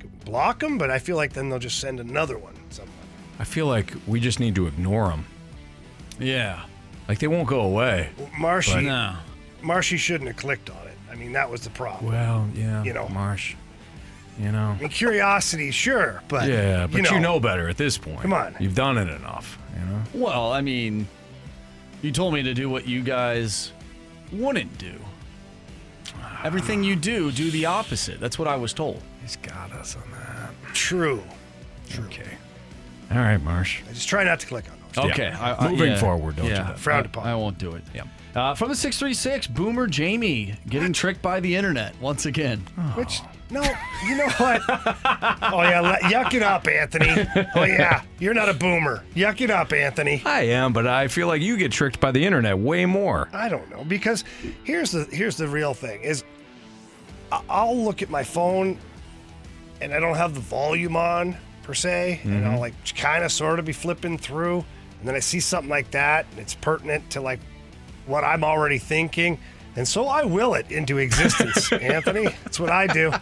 Like, 0.00 0.24
block 0.24 0.60
them, 0.60 0.78
but 0.78 0.90
I 0.90 0.98
feel 1.00 1.16
like 1.16 1.32
then 1.32 1.48
they'll 1.48 1.58
just 1.58 1.80
send 1.80 1.98
another 1.98 2.38
one. 2.38 2.54
Somewhere. 2.70 2.92
I 3.40 3.44
feel 3.44 3.66
like 3.66 3.92
we 4.06 4.20
just 4.20 4.38
need 4.40 4.54
to 4.54 4.66
ignore 4.68 5.08
them. 5.08 5.26
Yeah. 6.20 6.64
Like 7.08 7.18
they 7.18 7.28
won't 7.28 7.48
go 7.48 7.60
away. 7.60 8.10
Marshy, 8.38 8.74
But- 8.74 8.82
No. 8.84 9.16
Marshy 9.62 9.96
shouldn't 9.96 10.28
have 10.28 10.36
clicked 10.36 10.70
on 10.70 10.86
it. 10.86 10.96
I 11.10 11.14
mean, 11.14 11.32
that 11.32 11.50
was 11.50 11.62
the 11.62 11.70
problem. 11.70 12.12
Well, 12.12 12.48
yeah. 12.54 12.82
You 12.84 12.92
know. 12.92 13.08
Marsh. 13.08 13.54
You 14.38 14.52
know. 14.52 14.76
I 14.78 14.80
mean, 14.80 14.88
curiosity, 14.90 15.70
sure, 15.70 16.22
but 16.28 16.46
yeah, 16.48 16.86
but 16.86 17.10
you 17.10 17.20
know, 17.20 17.40
better 17.40 17.68
at 17.70 17.78
this 17.78 17.96
point. 17.96 18.20
Come 18.20 18.34
on. 18.34 18.54
You've 18.60 18.74
done 18.74 18.98
it 18.98 19.08
enough, 19.08 19.58
you 19.74 19.84
know? 19.86 20.02
Well, 20.26 20.52
I 20.52 20.60
mean, 20.60 21.08
you 22.02 22.12
told 22.12 22.34
me 22.34 22.42
to 22.42 22.52
do 22.52 22.68
what 22.68 22.86
you 22.86 23.00
guys 23.02 23.72
wouldn't 24.30 24.76
do. 24.76 24.92
Everything 26.44 26.84
you 26.84 26.96
do, 26.96 27.32
do 27.32 27.50
the 27.50 27.64
opposite. 27.66 28.20
That's 28.20 28.38
what 28.38 28.46
I 28.46 28.56
was 28.56 28.74
told. 28.74 29.02
He's 29.22 29.36
got 29.36 29.72
us 29.72 29.96
on 29.96 30.02
that. 30.12 30.50
True. 30.74 31.22
True. 31.88 32.04
Okay. 32.04 32.36
All 33.10 33.16
right, 33.18 33.38
Marsh. 33.42 33.80
I 33.88 33.92
just 33.94 34.08
try 34.08 34.22
not 34.22 34.38
to 34.40 34.46
click 34.46 34.66
on 34.66 34.72
those. 34.72 34.75
Okay. 34.98 35.28
Yeah. 35.28 35.40
I- 35.58 35.66
I- 35.66 35.70
Moving 35.70 35.92
yeah. 35.92 35.98
forward, 35.98 36.36
don't 36.36 36.46
yeah. 36.46 36.58
do 36.58 36.62
that. 36.64 36.78
Frowned 36.78 37.06
I- 37.06 37.10
upon. 37.10 37.26
I 37.28 37.34
won't 37.34 37.58
do 37.58 37.72
it. 37.72 37.82
Yeah. 37.94 38.04
Uh, 38.34 38.54
from 38.54 38.68
the 38.68 38.74
636, 38.76 39.46
Boomer 39.46 39.86
Jamie 39.86 40.54
getting 40.68 40.92
tricked 40.92 41.22
by 41.22 41.40
the 41.40 41.56
internet 41.56 41.98
once 42.00 42.26
again. 42.26 42.58
Which 42.94 43.20
no, 43.48 43.62
you 44.06 44.16
know 44.16 44.28
what? 44.36 44.60
oh 44.68 45.62
yeah, 45.62 45.80
let, 45.80 46.02
yuck 46.02 46.34
it 46.34 46.42
up, 46.42 46.66
Anthony. 46.68 47.08
Oh 47.54 47.64
yeah, 47.64 48.02
you're 48.18 48.34
not 48.34 48.48
a 48.50 48.54
boomer. 48.54 49.04
Yuck 49.14 49.40
it 49.40 49.50
up, 49.50 49.72
Anthony. 49.72 50.20
I 50.26 50.42
am, 50.48 50.72
but 50.74 50.86
I 50.86 51.08
feel 51.08 51.28
like 51.28 51.40
you 51.40 51.56
get 51.56 51.72
tricked 51.72 51.98
by 51.98 52.10
the 52.10 52.26
internet 52.26 52.58
way 52.58 52.84
more. 52.84 53.28
I 53.32 53.48
don't 53.48 53.70
know 53.70 53.84
because 53.84 54.24
here's 54.64 54.90
the 54.90 55.04
here's 55.10 55.36
the 55.38 55.48
real 55.48 55.72
thing 55.72 56.02
is 56.02 56.22
I- 57.32 57.42
I'll 57.48 57.76
look 57.76 58.02
at 58.02 58.10
my 58.10 58.22
phone 58.24 58.78
and 59.80 59.94
I 59.94 60.00
don't 60.00 60.16
have 60.16 60.34
the 60.34 60.40
volume 60.40 60.96
on 60.96 61.36
per 61.62 61.72
se, 61.74 62.20
and 62.24 62.44
Mhm. 62.44 62.52
I'll 62.52 62.60
like 62.60 62.74
kind 62.96 63.24
of 63.24 63.32
sort 63.32 63.58
of 63.58 63.64
be 63.64 63.72
flipping 63.72 64.18
through, 64.18 64.64
and 64.98 65.08
then 65.08 65.14
I 65.14 65.20
see 65.20 65.40
something 65.40 65.70
like 65.70 65.90
that, 65.92 66.26
and 66.30 66.40
it's 66.40 66.54
pertinent 66.54 67.10
to 67.10 67.20
like 67.20 67.40
what 68.06 68.24
I'm 68.24 68.44
already 68.44 68.78
thinking, 68.78 69.38
and 69.76 69.86
so 69.86 70.06
I 70.06 70.24
will 70.24 70.54
it 70.54 70.70
into 70.70 70.98
existence, 70.98 71.72
Anthony. 71.72 72.24
That's 72.44 72.58
what 72.58 72.70
I 72.70 72.86
do. 72.86 73.12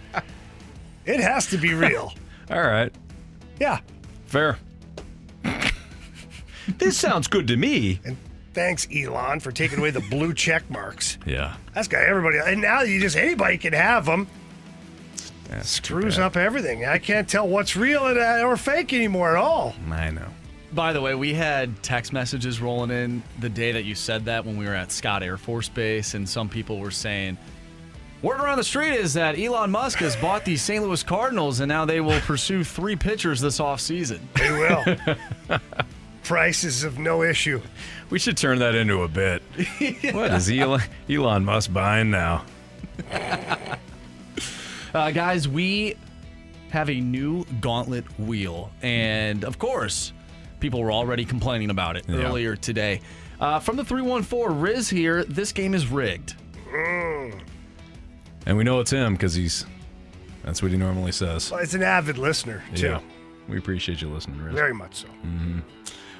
It 1.05 1.21
has 1.21 1.47
to 1.49 1.59
be 1.59 1.75
real. 1.75 2.13
All 2.51 2.63
right. 2.63 2.93
Yeah. 3.61 3.81
Fair. 4.27 4.59
this 6.79 6.97
sounds 6.97 7.27
good 7.27 7.49
to 7.49 7.57
me. 7.57 8.01
And 8.05 8.17
thanks, 8.53 8.87
Elon, 8.95 9.41
for 9.41 9.53
taking 9.53 9.79
away 9.79 9.91
the 9.91 10.01
blue 10.01 10.33
check 10.33 10.69
marks. 10.71 11.19
Yeah. 11.27 11.57
That's 11.75 11.89
got 11.89 12.05
everybody. 12.05 12.39
And 12.45 12.61
now 12.61 12.83
you 12.83 13.01
just 13.01 13.17
anybody 13.17 13.59
can 13.59 13.73
have 13.73 14.07
them. 14.07 14.29
Screws 15.63 16.19
up 16.19 16.37
everything. 16.37 16.85
I 16.85 16.99
can't 16.99 17.29
tell 17.29 17.47
what's 17.47 17.77
real 17.77 18.03
uh, 18.03 18.41
or 18.43 18.57
fake 18.57 18.93
anymore 18.93 19.31
at 19.31 19.37
all. 19.37 19.75
I 19.91 20.11
know. 20.11 20.29
By 20.75 20.93
the 20.93 21.01
way, 21.01 21.15
we 21.15 21.35
had 21.35 21.83
text 21.85 22.13
messages 22.13 22.61
rolling 22.61 22.91
in 22.91 23.23
the 23.39 23.49
day 23.49 23.73
that 23.73 23.85
you 23.85 23.95
said 23.95 24.25
that 24.25 24.45
when 24.45 24.57
we 24.57 24.65
were 24.65 24.75
at 24.75 24.91
Scott 24.91 25.23
Air 25.23 25.37
Force 25.37 25.69
Base, 25.69 26.15
and 26.15 26.29
some 26.29 26.49
people 26.49 26.81
were 26.81 26.91
saying, 26.91 27.39
Word 28.23 28.41
around 28.41 28.59
the 28.59 28.65
street 28.65 28.95
is 28.95 29.15
that 29.15 29.39
Elon 29.39 29.71
Musk 29.71 29.99
has 29.99 30.17
bought 30.17 30.45
the 30.45 30.57
St. 30.57 30.83
Louis 30.83 31.03
Cardinals, 31.03 31.61
and 31.61 31.69
now 31.69 31.85
they 31.85 32.01
will 32.01 32.19
pursue 32.21 32.65
three 32.65 32.97
pitchers 32.97 33.41
this 33.41 33.61
offseason. 33.61 34.19
They 34.35 34.51
will. 34.51 35.59
Prices 36.25 36.85
of 36.85 36.99
no 36.99 37.23
issue. 37.23 37.61
We 38.11 38.19
should 38.19 38.37
turn 38.37 38.59
that 38.61 38.75
into 38.75 39.03
a 39.03 39.09
bit. 39.09 39.43
What 40.15 40.33
is 40.33 40.51
Elon, 40.51 40.81
Elon 41.09 41.45
Musk 41.45 41.73
buying 41.73 42.11
now? 42.11 42.45
Uh, 44.93 45.11
guys, 45.11 45.47
we 45.47 45.97
have 46.71 46.89
a 46.89 46.99
new 47.01 47.45
gauntlet 47.61 48.05
wheel. 48.19 48.73
And 48.81 49.45
of 49.45 49.59
course, 49.59 50.13
people 50.65 50.81
were 50.83 50.91
already 50.93 51.27
complaining 51.27 51.69
about 51.69 51.95
it 51.95 52.07
Yeah. 52.09 52.21
earlier 52.25 52.57
today. 52.57 53.03
Uh, 53.39 53.61
from 53.61 53.77
the 53.77 53.85
314, 53.85 54.59
Riz 54.61 54.89
here. 54.89 55.23
This 55.25 55.53
game 55.53 55.75
is 55.75 55.89
rigged. 55.89 56.37
And 58.47 58.57
we 58.57 58.65
know 58.65 58.81
it's 58.81 58.91
him 58.91 59.13
because 59.13 59.35
he's. 59.35 59.67
That's 60.43 60.63
what 60.63 60.71
he 60.71 60.79
normally 60.79 61.13
says. 61.13 61.51
Well, 61.51 61.61
it's 61.61 61.75
an 61.75 61.83
avid 61.83 62.17
listener, 62.17 62.63
too. 62.75 62.87
Yeah. 62.87 63.01
We 63.47 63.59
appreciate 63.59 64.01
you 64.01 64.09
listening, 64.09 64.41
Riz. 64.41 64.55
Very 64.55 64.73
much 64.73 64.95
so. 64.97 65.09
Mm-hmm. 65.27 65.59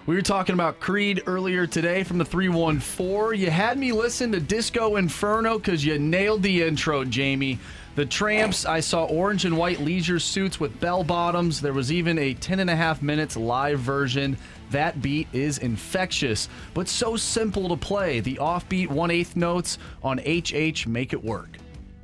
We 0.05 0.15
were 0.15 0.21
talking 0.23 0.53
about 0.53 0.79
Creed 0.79 1.23
earlier 1.27 1.67
today 1.67 2.03
from 2.05 2.19
the 2.19 2.25
314. 2.27 3.41
You 3.41 3.51
had 3.51 3.79
me 3.79 3.93
listen 3.93 4.31
to 4.33 4.41
Disco 4.41 4.97
Inferno 4.97 5.57
because 5.59 5.83
you 5.87 5.99
nailed 5.99 6.43
the 6.43 6.63
intro, 6.63 7.03
Jamie. 7.07 7.59
The 7.95 8.05
Trammps, 8.05 8.67
I 8.69 8.81
saw 8.81 9.05
orange 9.05 9.45
and 9.45 9.57
white 9.57 9.79
leisure 9.81 10.19
suits 10.19 10.59
with 10.59 10.79
bell 10.81 11.05
bottoms. 11.05 11.61
There 11.61 11.73
was 11.73 11.93
even 11.93 12.19
a 12.19 12.35
10 12.35 12.59
and 12.59 12.69
a 12.69 12.75
half 12.75 13.03
minutes 13.03 13.37
live 13.37 13.79
version. 13.79 14.37
That 14.73 15.01
beat 15.01 15.29
is 15.33 15.59
infectious, 15.59 16.49
but 16.75 16.89
so 16.89 17.15
simple 17.17 17.69
to 17.69 17.77
play. 17.77 18.19
The 18.19 18.35
offbeat 18.37 18.89
1 18.89 19.11
8 19.13 19.37
notes 19.37 19.79
on 20.03 20.19
HH 20.19 20.89
make 20.89 21.13
it 21.13 21.23
work. 21.23 21.57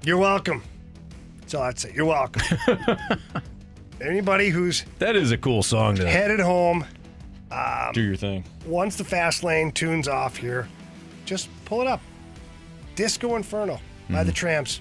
You're 0.05 0.19
welcome. 0.19 0.63
That's 1.41 1.55
all 1.55 1.63
I'd 1.63 1.79
say. 1.81 1.93
You're 1.93 2.05
welcome. 2.07 2.43
Anybody 4.01 4.49
who's 4.51 4.85
That 5.01 5.17
is 5.17 5.33
a 5.33 5.37
cool 5.39 5.63
song 5.65 5.97
to 5.97 6.09
headed 6.09 6.41
home, 6.41 6.85
um, 7.51 7.91
do 7.93 8.01
your 8.01 8.17
thing. 8.17 8.45
once 8.65 8.95
the 8.97 9.05
fast 9.05 9.43
lane 9.43 9.73
tunes 9.73 10.07
off 10.07 10.37
here, 10.37 10.69
just 11.27 11.49
pull 11.65 11.81
it 11.81 11.89
up. 11.89 12.01
Disco 12.95 13.35
Inferno 13.35 13.75
by 14.09 14.15
Mm-hmm. 14.19 14.27
the 14.27 14.33
Trammps. 14.33 14.81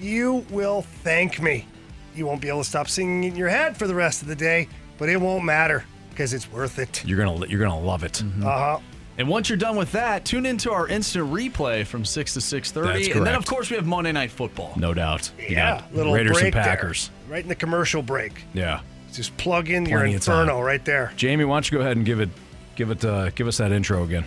You 0.00 0.44
will 0.50 0.82
thank 0.82 1.40
me. 1.40 1.66
You 2.14 2.26
won't 2.26 2.40
be 2.40 2.48
able 2.48 2.62
to 2.62 2.68
stop 2.68 2.88
singing 2.88 3.24
in 3.24 3.36
your 3.36 3.48
head 3.48 3.76
for 3.76 3.86
the 3.86 3.94
rest 3.94 4.22
of 4.22 4.28
the 4.28 4.36
day, 4.36 4.68
but 4.98 5.08
it 5.08 5.16
won't 5.20 5.44
matter 5.44 5.84
because 6.10 6.34
it's 6.34 6.50
worth 6.50 6.78
it. 6.78 7.04
You're 7.04 7.18
gonna 7.18 7.46
you're 7.46 7.60
gonna 7.60 7.78
love 7.78 8.04
it. 8.04 8.14
Mm-hmm. 8.24 8.46
Uh 8.46 8.50
huh. 8.50 8.78
And 9.18 9.28
once 9.28 9.48
you're 9.48 9.58
done 9.58 9.76
with 9.76 9.90
that, 9.92 10.24
tune 10.24 10.46
into 10.46 10.70
our 10.70 10.86
instant 10.86 11.32
replay 11.32 11.84
from 11.84 12.04
6 12.04 12.34
to 12.34 12.38
6.30. 12.38 13.16
And 13.16 13.26
then, 13.26 13.34
of 13.34 13.44
course, 13.44 13.68
we 13.68 13.74
have 13.74 13.84
Monday 13.84 14.12
Night 14.12 14.30
Football. 14.30 14.74
No 14.76 14.94
doubt. 14.94 15.32
You 15.40 15.56
Yeah, 15.56 15.82
little 15.92 16.12
Raiders 16.12 16.34
break 16.34 16.44
and 16.44 16.54
there. 16.54 16.62
Packers. 16.62 17.10
right 17.28 17.42
in 17.42 17.48
the 17.48 17.56
commercial 17.56 18.00
break. 18.00 18.44
Yeah. 18.54 18.80
Just 19.12 19.36
plug 19.36 19.70
in 19.70 19.86
your 19.86 19.98
Plenty 19.98 20.14
of 20.14 20.22
time. 20.22 20.42
Inferno 20.42 20.60
right 20.62 20.84
there. 20.84 21.12
Jamie, 21.16 21.44
why 21.44 21.56
don't 21.56 21.68
you 21.68 21.78
go 21.78 21.82
ahead 21.82 21.96
and 21.96 22.06
give 22.06 22.20
it 22.20 22.28
give 22.76 22.92
it 22.92 23.04
uh, 23.04 23.30
give 23.30 23.48
us 23.48 23.56
that 23.58 23.72
intro 23.72 24.04
again. 24.04 24.22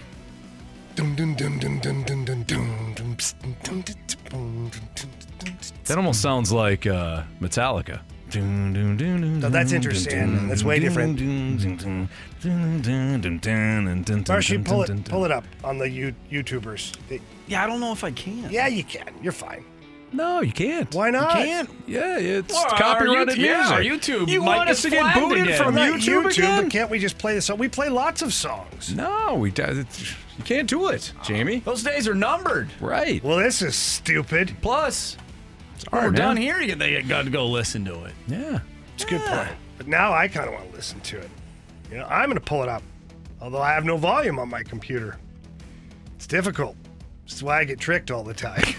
That 5.86 5.98
almost 5.98 6.22
sounds 6.22 6.52
like 6.52 6.86
uh, 6.88 7.24
Metallica. 7.42 8.02
No, 8.34 9.50
that's 9.50 9.74
interesting. 9.74 10.48
That's 10.48 10.64
way 10.64 10.80
different. 10.80 11.20
Marshy, 14.30 14.58
pull 14.58 14.84
it, 14.84 15.06
pull 15.06 15.26
it 15.26 15.32
up 15.32 15.44
on 15.66 15.78
the 15.78 15.90
you, 15.90 16.16
YouTubers. 16.32 16.96
They- 17.10 17.20
Yeah, 17.48 17.64
I 17.64 17.68
don't 17.68 17.82
know 17.82 17.92
if 17.92 18.04
I 18.06 18.12
can. 18.12 18.50
yeah, 18.50 18.68
you 18.68 18.84
can. 18.86 19.14
You're 19.22 19.34
fine. 19.34 19.66
No, 20.14 20.42
you 20.42 20.52
can't. 20.52 20.94
Why 20.94 21.10
not? 21.10 21.40
You 21.40 21.46
can't. 21.46 21.70
Yeah, 21.88 22.18
it's 22.18 22.54
Well, 22.54 22.66
copyrighted 22.72 23.38
YouTube- 23.38 23.44
yeah, 23.46 23.58
music. 23.60 23.74
our 23.74 23.82
YouTube 24.26 24.28
You 24.30 24.42
might 24.42 24.58
want 24.58 24.70
us 24.70 24.82
to 24.82 24.90
get 24.90 25.14
booted 25.14 25.44
again. 25.44 25.58
from 25.64 25.76
Not 25.76 25.90
YouTube, 25.94 26.30
again? 26.32 26.64
but 26.64 26.72
can't 26.72 26.90
we 26.90 27.00
just 27.00 27.18
play 27.18 27.36
the 27.36 27.42
song? 27.42 27.58
We 27.58 27.70
play 27.70 27.88
lots 27.90 28.22
of 28.22 28.34
songs. 28.34 28.94
No, 28.94 29.36
we 29.36 29.50
you 30.38 30.44
can't 30.44 30.68
do 30.68 30.88
it, 30.90 31.14
Jamie. 31.24 31.58
Uh, 31.58 31.72
those 31.72 31.84
days 31.84 32.08
are 32.08 32.16
numbered. 32.16 32.70
Right. 32.82 33.24
Well, 33.24 33.38
this 33.38 33.62
is 33.62 33.76
stupid. 33.76 34.56
Plus, 34.62 35.16
when 35.90 36.02
hard, 36.02 36.12
we're 36.14 36.18
done 36.18 36.36
man. 36.36 36.44
here, 36.44 36.60
you- 36.62 36.76
they 36.76 37.02
got 37.04 37.24
to 37.26 37.30
go 37.32 37.48
listen 37.48 37.86
to 37.86 38.04
it. 38.06 38.14
Yeah. 38.28 38.60
It's 38.96 39.04
a 39.06 39.08
good 39.08 39.22
point. 39.22 39.50
But 39.78 39.88
now 39.88 40.14
I 40.14 40.28
kind 40.28 40.48
of 40.48 40.54
want 40.56 40.70
to 40.72 40.76
listen 40.76 41.00
to 41.02 41.18
it. 41.20 41.30
You 41.90 41.98
know, 42.00 42.06
I'm 42.06 42.26
going 42.26 42.36
to 42.38 42.44
pull 42.44 42.64
it 42.64 42.70
up, 42.70 42.84
although 43.42 43.62
I 43.62 43.72
have 43.74 43.86
no 43.86 43.98
volume 43.98 44.40
on 44.40 44.50
my 44.50 44.64
computer. 44.64 45.18
It's 46.16 46.28
difficult. 46.28 46.76
That's 47.28 47.42
why 47.42 47.60
I 47.60 47.64
get 47.64 47.80
tricked 47.80 48.12
all 48.12 48.24
the 48.24 48.34
time. 48.34 48.62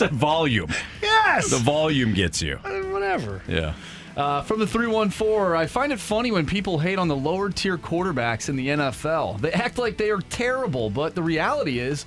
It's 0.00 0.12
a 0.12 0.14
volume. 0.14 0.70
yes. 1.02 1.50
The 1.50 1.58
volume 1.58 2.14
gets 2.14 2.40
you. 2.42 2.58
Uh, 2.64 2.70
Whatever. 2.90 3.42
Yeah. 3.48 3.74
Uh, 4.16 4.42
from 4.42 4.58
the 4.58 4.66
314, 4.66 5.56
I 5.56 5.66
find 5.66 5.92
it 5.92 6.00
funny 6.00 6.30
when 6.32 6.44
people 6.44 6.78
hate 6.78 6.98
on 6.98 7.08
the 7.08 7.16
lower 7.16 7.48
tier 7.50 7.78
quarterbacks 7.78 8.48
in 8.48 8.56
the 8.56 8.68
NFL. 8.68 9.40
They 9.40 9.52
act 9.52 9.78
like 9.78 9.96
they 9.96 10.10
are 10.10 10.20
terrible, 10.20 10.90
but 10.90 11.14
the 11.14 11.22
reality 11.22 11.78
is 11.78 12.04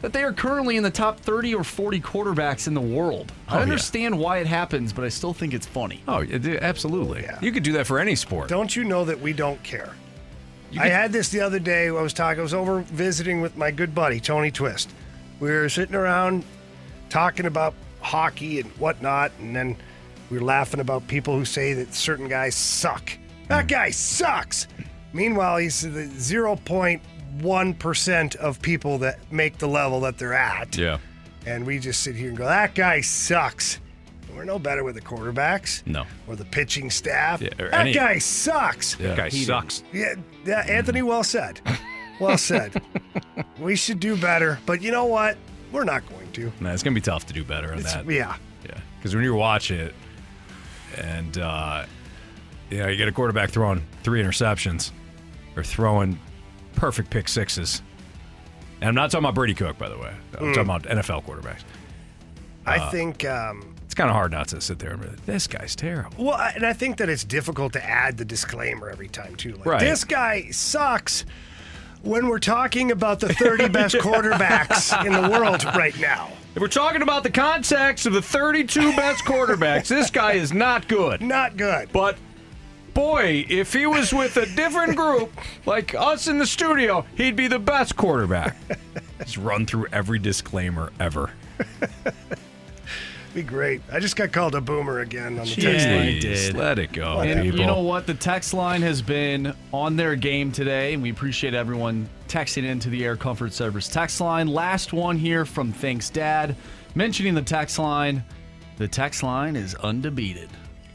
that 0.00 0.12
they 0.12 0.22
are 0.24 0.32
currently 0.32 0.76
in 0.76 0.82
the 0.82 0.90
top 0.90 1.20
30 1.20 1.54
or 1.54 1.62
40 1.64 2.00
quarterbacks 2.00 2.66
in 2.66 2.74
the 2.74 2.80
world. 2.80 3.30
Oh, 3.48 3.54
I 3.54 3.56
yeah. 3.56 3.62
understand 3.62 4.18
why 4.18 4.38
it 4.38 4.46
happens, 4.46 4.92
but 4.92 5.04
I 5.04 5.08
still 5.08 5.32
think 5.34 5.54
it's 5.54 5.66
funny. 5.66 6.02
Oh, 6.08 6.18
it- 6.20 6.44
it- 6.46 6.62
absolutely. 6.62 7.26
You 7.40 7.52
could 7.52 7.62
do 7.62 7.72
that 7.72 7.86
for 7.86 7.98
any 7.98 8.14
sport. 8.16 8.48
Don't 8.48 8.74
you 8.74 8.84
know 8.84 9.04
that 9.04 9.20
we 9.20 9.32
don't 9.32 9.62
care? 9.62 9.92
You 10.70 10.80
I 10.80 10.88
had 10.88 11.12
this 11.12 11.28
the 11.28 11.40
other 11.40 11.58
day. 11.60 11.86
I 11.88 11.92
was 11.92 12.12
talking. 12.12 12.40
I 12.40 12.42
was 12.42 12.54
over 12.54 12.80
visiting 12.80 13.40
with 13.40 13.56
my 13.56 13.70
good 13.70 13.94
buddy 13.94 14.18
Tony 14.18 14.50
Twist. 14.50 14.90
We 15.40 15.50
were 15.50 15.68
sitting 15.68 15.94
around 15.94 16.42
talking 17.08 17.46
about 17.46 17.74
hockey 18.00 18.60
and 18.60 18.70
whatnot, 18.72 19.32
and 19.40 19.54
then 19.54 19.76
we 20.30 20.38
were 20.38 20.44
laughing 20.44 20.80
about 20.80 21.06
people 21.08 21.36
who 21.36 21.44
say 21.44 21.72
that 21.74 21.94
certain 21.94 22.28
guys 22.28 22.54
suck. 22.54 23.12
That 23.48 23.62
hmm. 23.62 23.68
guy 23.68 23.90
sucks. 23.90 24.68
Meanwhile, 25.12 25.58
he's 25.58 25.80
the 25.82 26.06
zero 26.06 26.56
point 26.56 27.02
one 27.40 27.74
percent 27.74 28.36
of 28.36 28.60
people 28.62 28.98
that 28.98 29.18
make 29.32 29.58
the 29.58 29.68
level 29.68 30.00
that 30.00 30.18
they're 30.18 30.34
at. 30.34 30.76
Yeah. 30.76 30.98
And 31.46 31.66
we 31.66 31.78
just 31.78 32.02
sit 32.02 32.16
here 32.16 32.28
and 32.28 32.36
go, 32.36 32.44
"That 32.44 32.74
guy 32.74 33.00
sucks." 33.00 33.80
We're 34.34 34.44
no 34.44 34.58
better 34.58 34.82
with 34.82 34.96
the 34.96 35.00
quarterbacks 35.00 35.86
No. 35.86 36.04
or 36.26 36.34
the 36.34 36.44
pitching 36.44 36.90
staff. 36.90 37.40
Yeah, 37.40 37.50
that 37.58 37.72
any- 37.72 37.92
guy 37.92 38.18
sucks. 38.18 38.96
That 38.96 39.16
guy 39.16 39.28
sucks. 39.28 39.84
Yeah, 39.92 40.14
yeah, 40.44 40.64
Anthony, 40.68 41.02
well 41.02 41.22
said. 41.22 41.60
Well 42.18 42.36
said. 42.36 42.82
we 43.58 43.76
should 43.76 44.00
do 44.00 44.16
better, 44.16 44.58
but 44.66 44.82
you 44.82 44.90
know 44.90 45.04
what? 45.04 45.36
We're 45.70 45.84
not 45.84 46.08
going 46.08 46.23
to. 46.34 46.52
Nah, 46.60 46.72
it's 46.72 46.82
gonna 46.82 46.94
be 46.94 47.00
tough 47.00 47.26
to 47.26 47.32
do 47.32 47.44
better 47.44 47.72
on 47.72 47.78
It's- 47.78 47.94
that. 47.94 48.06
yeah. 48.10 48.36
Yeah. 48.64 48.78
Because 48.98 49.14
when 49.14 49.24
you 49.24 49.34
watch 49.34 49.70
it, 49.70 49.94
and 50.98 51.38
uh, 51.38 51.84
you 52.70 52.78
know 52.78 52.88
you 52.88 52.96
get 52.96 53.08
a 53.08 53.12
quarterback 53.12 53.50
throwing 53.50 53.82
three 54.02 54.22
interceptions, 54.22 54.90
or 55.56 55.62
throwing 55.62 56.18
perfect 56.76 57.10
pick 57.10 57.28
sixes, 57.28 57.82
and 58.80 58.88
I'm 58.88 58.94
not 58.94 59.10
talking 59.10 59.24
about 59.24 59.34
Brady 59.34 59.54
Cook, 59.54 59.78
by 59.78 59.88
the 59.88 59.98
way. 59.98 60.12
I'm 60.38 60.46
Mm. 60.46 60.54
talking 60.54 60.62
about 60.70 60.82
NFL 60.86 61.22
quarterbacks. 61.24 61.62
I 62.66 62.78
Uh, 62.78 62.90
think, 62.90 63.24
um, 63.26 63.74
It's 63.84 63.94
kind 63.94 64.08
of 64.08 64.16
hard 64.16 64.32
not 64.32 64.48
to 64.48 64.60
sit 64.60 64.78
there 64.78 64.92
and 64.92 65.02
be 65.02 65.08
like, 65.08 65.26
this 65.26 65.46
guy's 65.46 65.76
terrible. 65.76 66.24
well, 66.24 66.38
and 66.54 66.64
I 66.64 66.72
think 66.72 66.96
that 66.96 67.08
it's 67.10 67.22
difficult 67.24 67.74
to 67.74 67.84
add 67.84 68.16
the 68.16 68.24
disclaimer 68.24 68.88
every 68.88 69.08
time, 69.08 69.36
too. 69.36 69.52
Like, 69.52 69.66
Right. 69.66 69.80
This 69.80 70.02
guy 70.04 70.48
sucks 70.50 71.26
when 72.04 72.28
we're 72.28 72.38
talking 72.38 72.90
about 72.90 73.20
the 73.20 73.32
30 73.32 73.68
best 73.68 73.94
quarterbacks 73.98 75.04
in 75.04 75.12
the 75.12 75.28
world 75.28 75.64
right 75.76 75.98
now. 75.98 76.30
If 76.54 76.60
we're 76.60 76.68
talking 76.68 77.02
about 77.02 77.22
the 77.22 77.30
context 77.30 78.06
of 78.06 78.12
the 78.12 78.22
32 78.22 78.94
best 78.94 79.24
quarterbacks, 79.24 79.88
this 79.88 80.10
guy 80.10 80.34
is 80.34 80.52
not 80.52 80.86
good. 80.86 81.20
Not 81.20 81.56
good. 81.56 81.90
But 81.92 82.16
boy, 82.92 83.44
if 83.48 83.72
he 83.72 83.86
was 83.86 84.12
with 84.12 84.36
a 84.36 84.46
different 84.54 84.96
group, 84.96 85.32
like 85.66 85.94
us 85.94 86.28
in 86.28 86.38
the 86.38 86.46
studio, 86.46 87.04
he'd 87.16 87.36
be 87.36 87.48
the 87.48 87.58
best 87.58 87.96
quarterback. 87.96 88.56
Just 89.18 89.38
run 89.38 89.66
through 89.66 89.86
every 89.92 90.18
disclaimer 90.18 90.92
ever. 91.00 91.32
Be 93.34 93.42
great. 93.42 93.80
I 93.92 93.98
just 93.98 94.14
got 94.14 94.30
called 94.30 94.54
a 94.54 94.60
boomer 94.60 95.00
again 95.00 95.40
on 95.40 95.46
the 95.46 95.54
text 95.56 95.86
line. 95.88 96.20
Jeez, 96.20 96.54
let 96.54 96.78
it 96.78 96.92
go, 96.92 97.18
And 97.20 97.42
people. 97.42 97.58
you 97.60 97.66
know 97.66 97.80
what? 97.82 98.06
The 98.06 98.14
text 98.14 98.54
line 98.54 98.80
has 98.82 99.02
been 99.02 99.52
on 99.72 99.96
their 99.96 100.14
game 100.14 100.52
today, 100.52 100.94
and 100.94 101.02
we 101.02 101.10
appreciate 101.10 101.52
everyone 101.52 102.08
texting 102.28 102.64
into 102.64 102.90
the 102.90 103.04
Air 103.04 103.16
Comfort 103.16 103.52
Service 103.52 103.88
text 103.88 104.20
line. 104.20 104.46
Last 104.46 104.92
one 104.92 105.18
here 105.18 105.44
from 105.44 105.72
Thanks 105.72 106.10
Dad, 106.10 106.54
mentioning 106.94 107.34
the 107.34 107.42
text 107.42 107.76
line. 107.78 108.22
The 108.76 108.86
text 108.86 109.24
line 109.24 109.56
is 109.56 109.74
undefeated. 109.74 110.48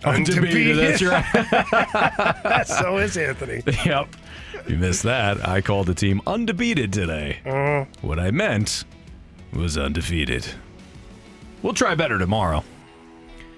Undefeated, 0.06 0.78
that's 0.78 1.02
right. 1.02 2.64
so 2.68 2.98
is 3.00 3.18
Anthony. 3.18 3.64
yep. 3.86 4.08
You 4.66 4.78
missed 4.78 5.04
that. 5.04 5.46
I 5.46 5.60
called 5.60 5.88
the 5.88 5.94
team 5.94 6.22
undefeated 6.26 6.94
today. 6.94 7.40
Uh, 7.46 7.84
What 8.02 8.18
I 8.18 8.32
meant 8.32 8.86
was 9.54 9.78
undefeated. 9.78 10.46
We'll 11.62 11.74
try 11.74 11.96
better 11.96 12.18
tomorrow. 12.18 12.64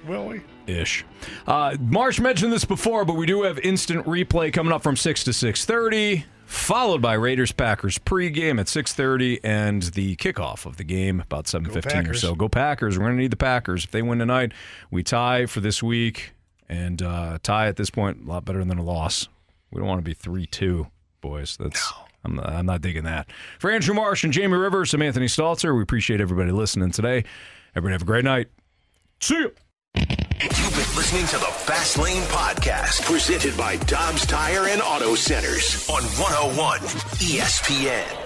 will 0.08 0.28
we? 0.28 0.42
ish. 0.68 1.04
Uh, 1.48 1.76
Marsh 1.80 2.20
mentioned 2.20 2.54
this 2.54 2.66
before, 2.66 3.04
but 3.06 3.16
we 3.16 3.26
do 3.26 3.44
have 3.44 3.60
instant 3.60 4.06
replay 4.06 4.54
coming 4.54 4.72
up 4.72 4.82
from 4.82 4.96
six 4.96 5.24
to 5.26 5.34
six 5.34 5.66
thirty, 5.66 6.26
followed 6.46 7.02
by 7.02 7.14
Raiders 7.14 7.52
Packers 7.52 7.98
pregame 7.98 8.60
at 8.60 8.68
six 8.68 8.94
thirty, 8.94 9.44
and 9.44 9.84
the 9.84 10.16
kickoff 10.18 10.66
of 10.66 10.78
the 10.78 10.84
game 10.84 11.20
about 11.20 11.48
seven 11.48 11.70
fifteen 11.72 12.08
or 12.08 12.14
so. 12.14 12.36
Go 12.36 12.48
Packers! 12.48 12.98
We're 12.98 13.06
going 13.06 13.18
to 13.18 13.22
need 13.22 13.32
the 13.32 13.38
Packers. 13.38 13.86
If 13.86 13.92
they 13.92 14.02
win 14.02 14.20
tonight, 14.20 14.54
we 14.92 15.04
tie 15.04 15.46
for 15.46 15.60
this 15.60 15.82
week, 15.84 16.32
and 16.70 17.02
uh, 17.02 17.40
tie 17.44 17.68
at 17.68 17.76
this 17.76 17.90
point 17.90 18.20
a 18.26 18.30
lot 18.30 18.46
better 18.46 18.64
than 18.64 18.78
a 18.78 18.84
loss. 18.84 19.28
We 19.72 19.80
don't 19.80 19.88
want 19.88 20.00
to 20.00 20.06
be 20.06 20.14
three 20.14 20.46
two, 20.46 20.88
boys. 21.22 21.58
That's. 21.58 21.92
I'm 22.24 22.36
not, 22.36 22.50
I'm 22.50 22.68
not 22.68 22.82
digging 22.82 23.06
that. 23.06 23.32
For 23.58 23.72
Andrew 23.72 23.96
Marsh 23.96 24.24
and 24.24 24.32
Jamie 24.32 24.56
Rivers, 24.56 24.94
I'm 24.94 25.02
Anthony 25.02 25.26
Stalter. 25.26 25.76
We 25.76 25.82
appreciate 25.82 26.22
everybody 26.22 26.52
listening 26.52 26.92
today. 26.92 27.24
Everybody 27.76 27.94
have 27.94 28.02
a 28.02 28.06
great 28.06 28.26
night. 28.26 28.48
See 29.20 29.36
you. 29.36 29.52
You've 29.96 30.74
been 30.74 30.96
listening 30.98 31.28
to 31.28 31.38
the 31.38 31.46
Fast 31.46 31.98
Lane 31.98 32.24
Podcast, 32.24 33.04
presented 33.04 33.56
by 33.56 33.78
Dobbs 33.78 34.26
Tire 34.26 34.68
and 34.68 34.82
Auto 34.82 35.16
Centers 35.16 35.88
on 35.90 36.02
101 36.04 36.80
ESPN. 36.80 38.21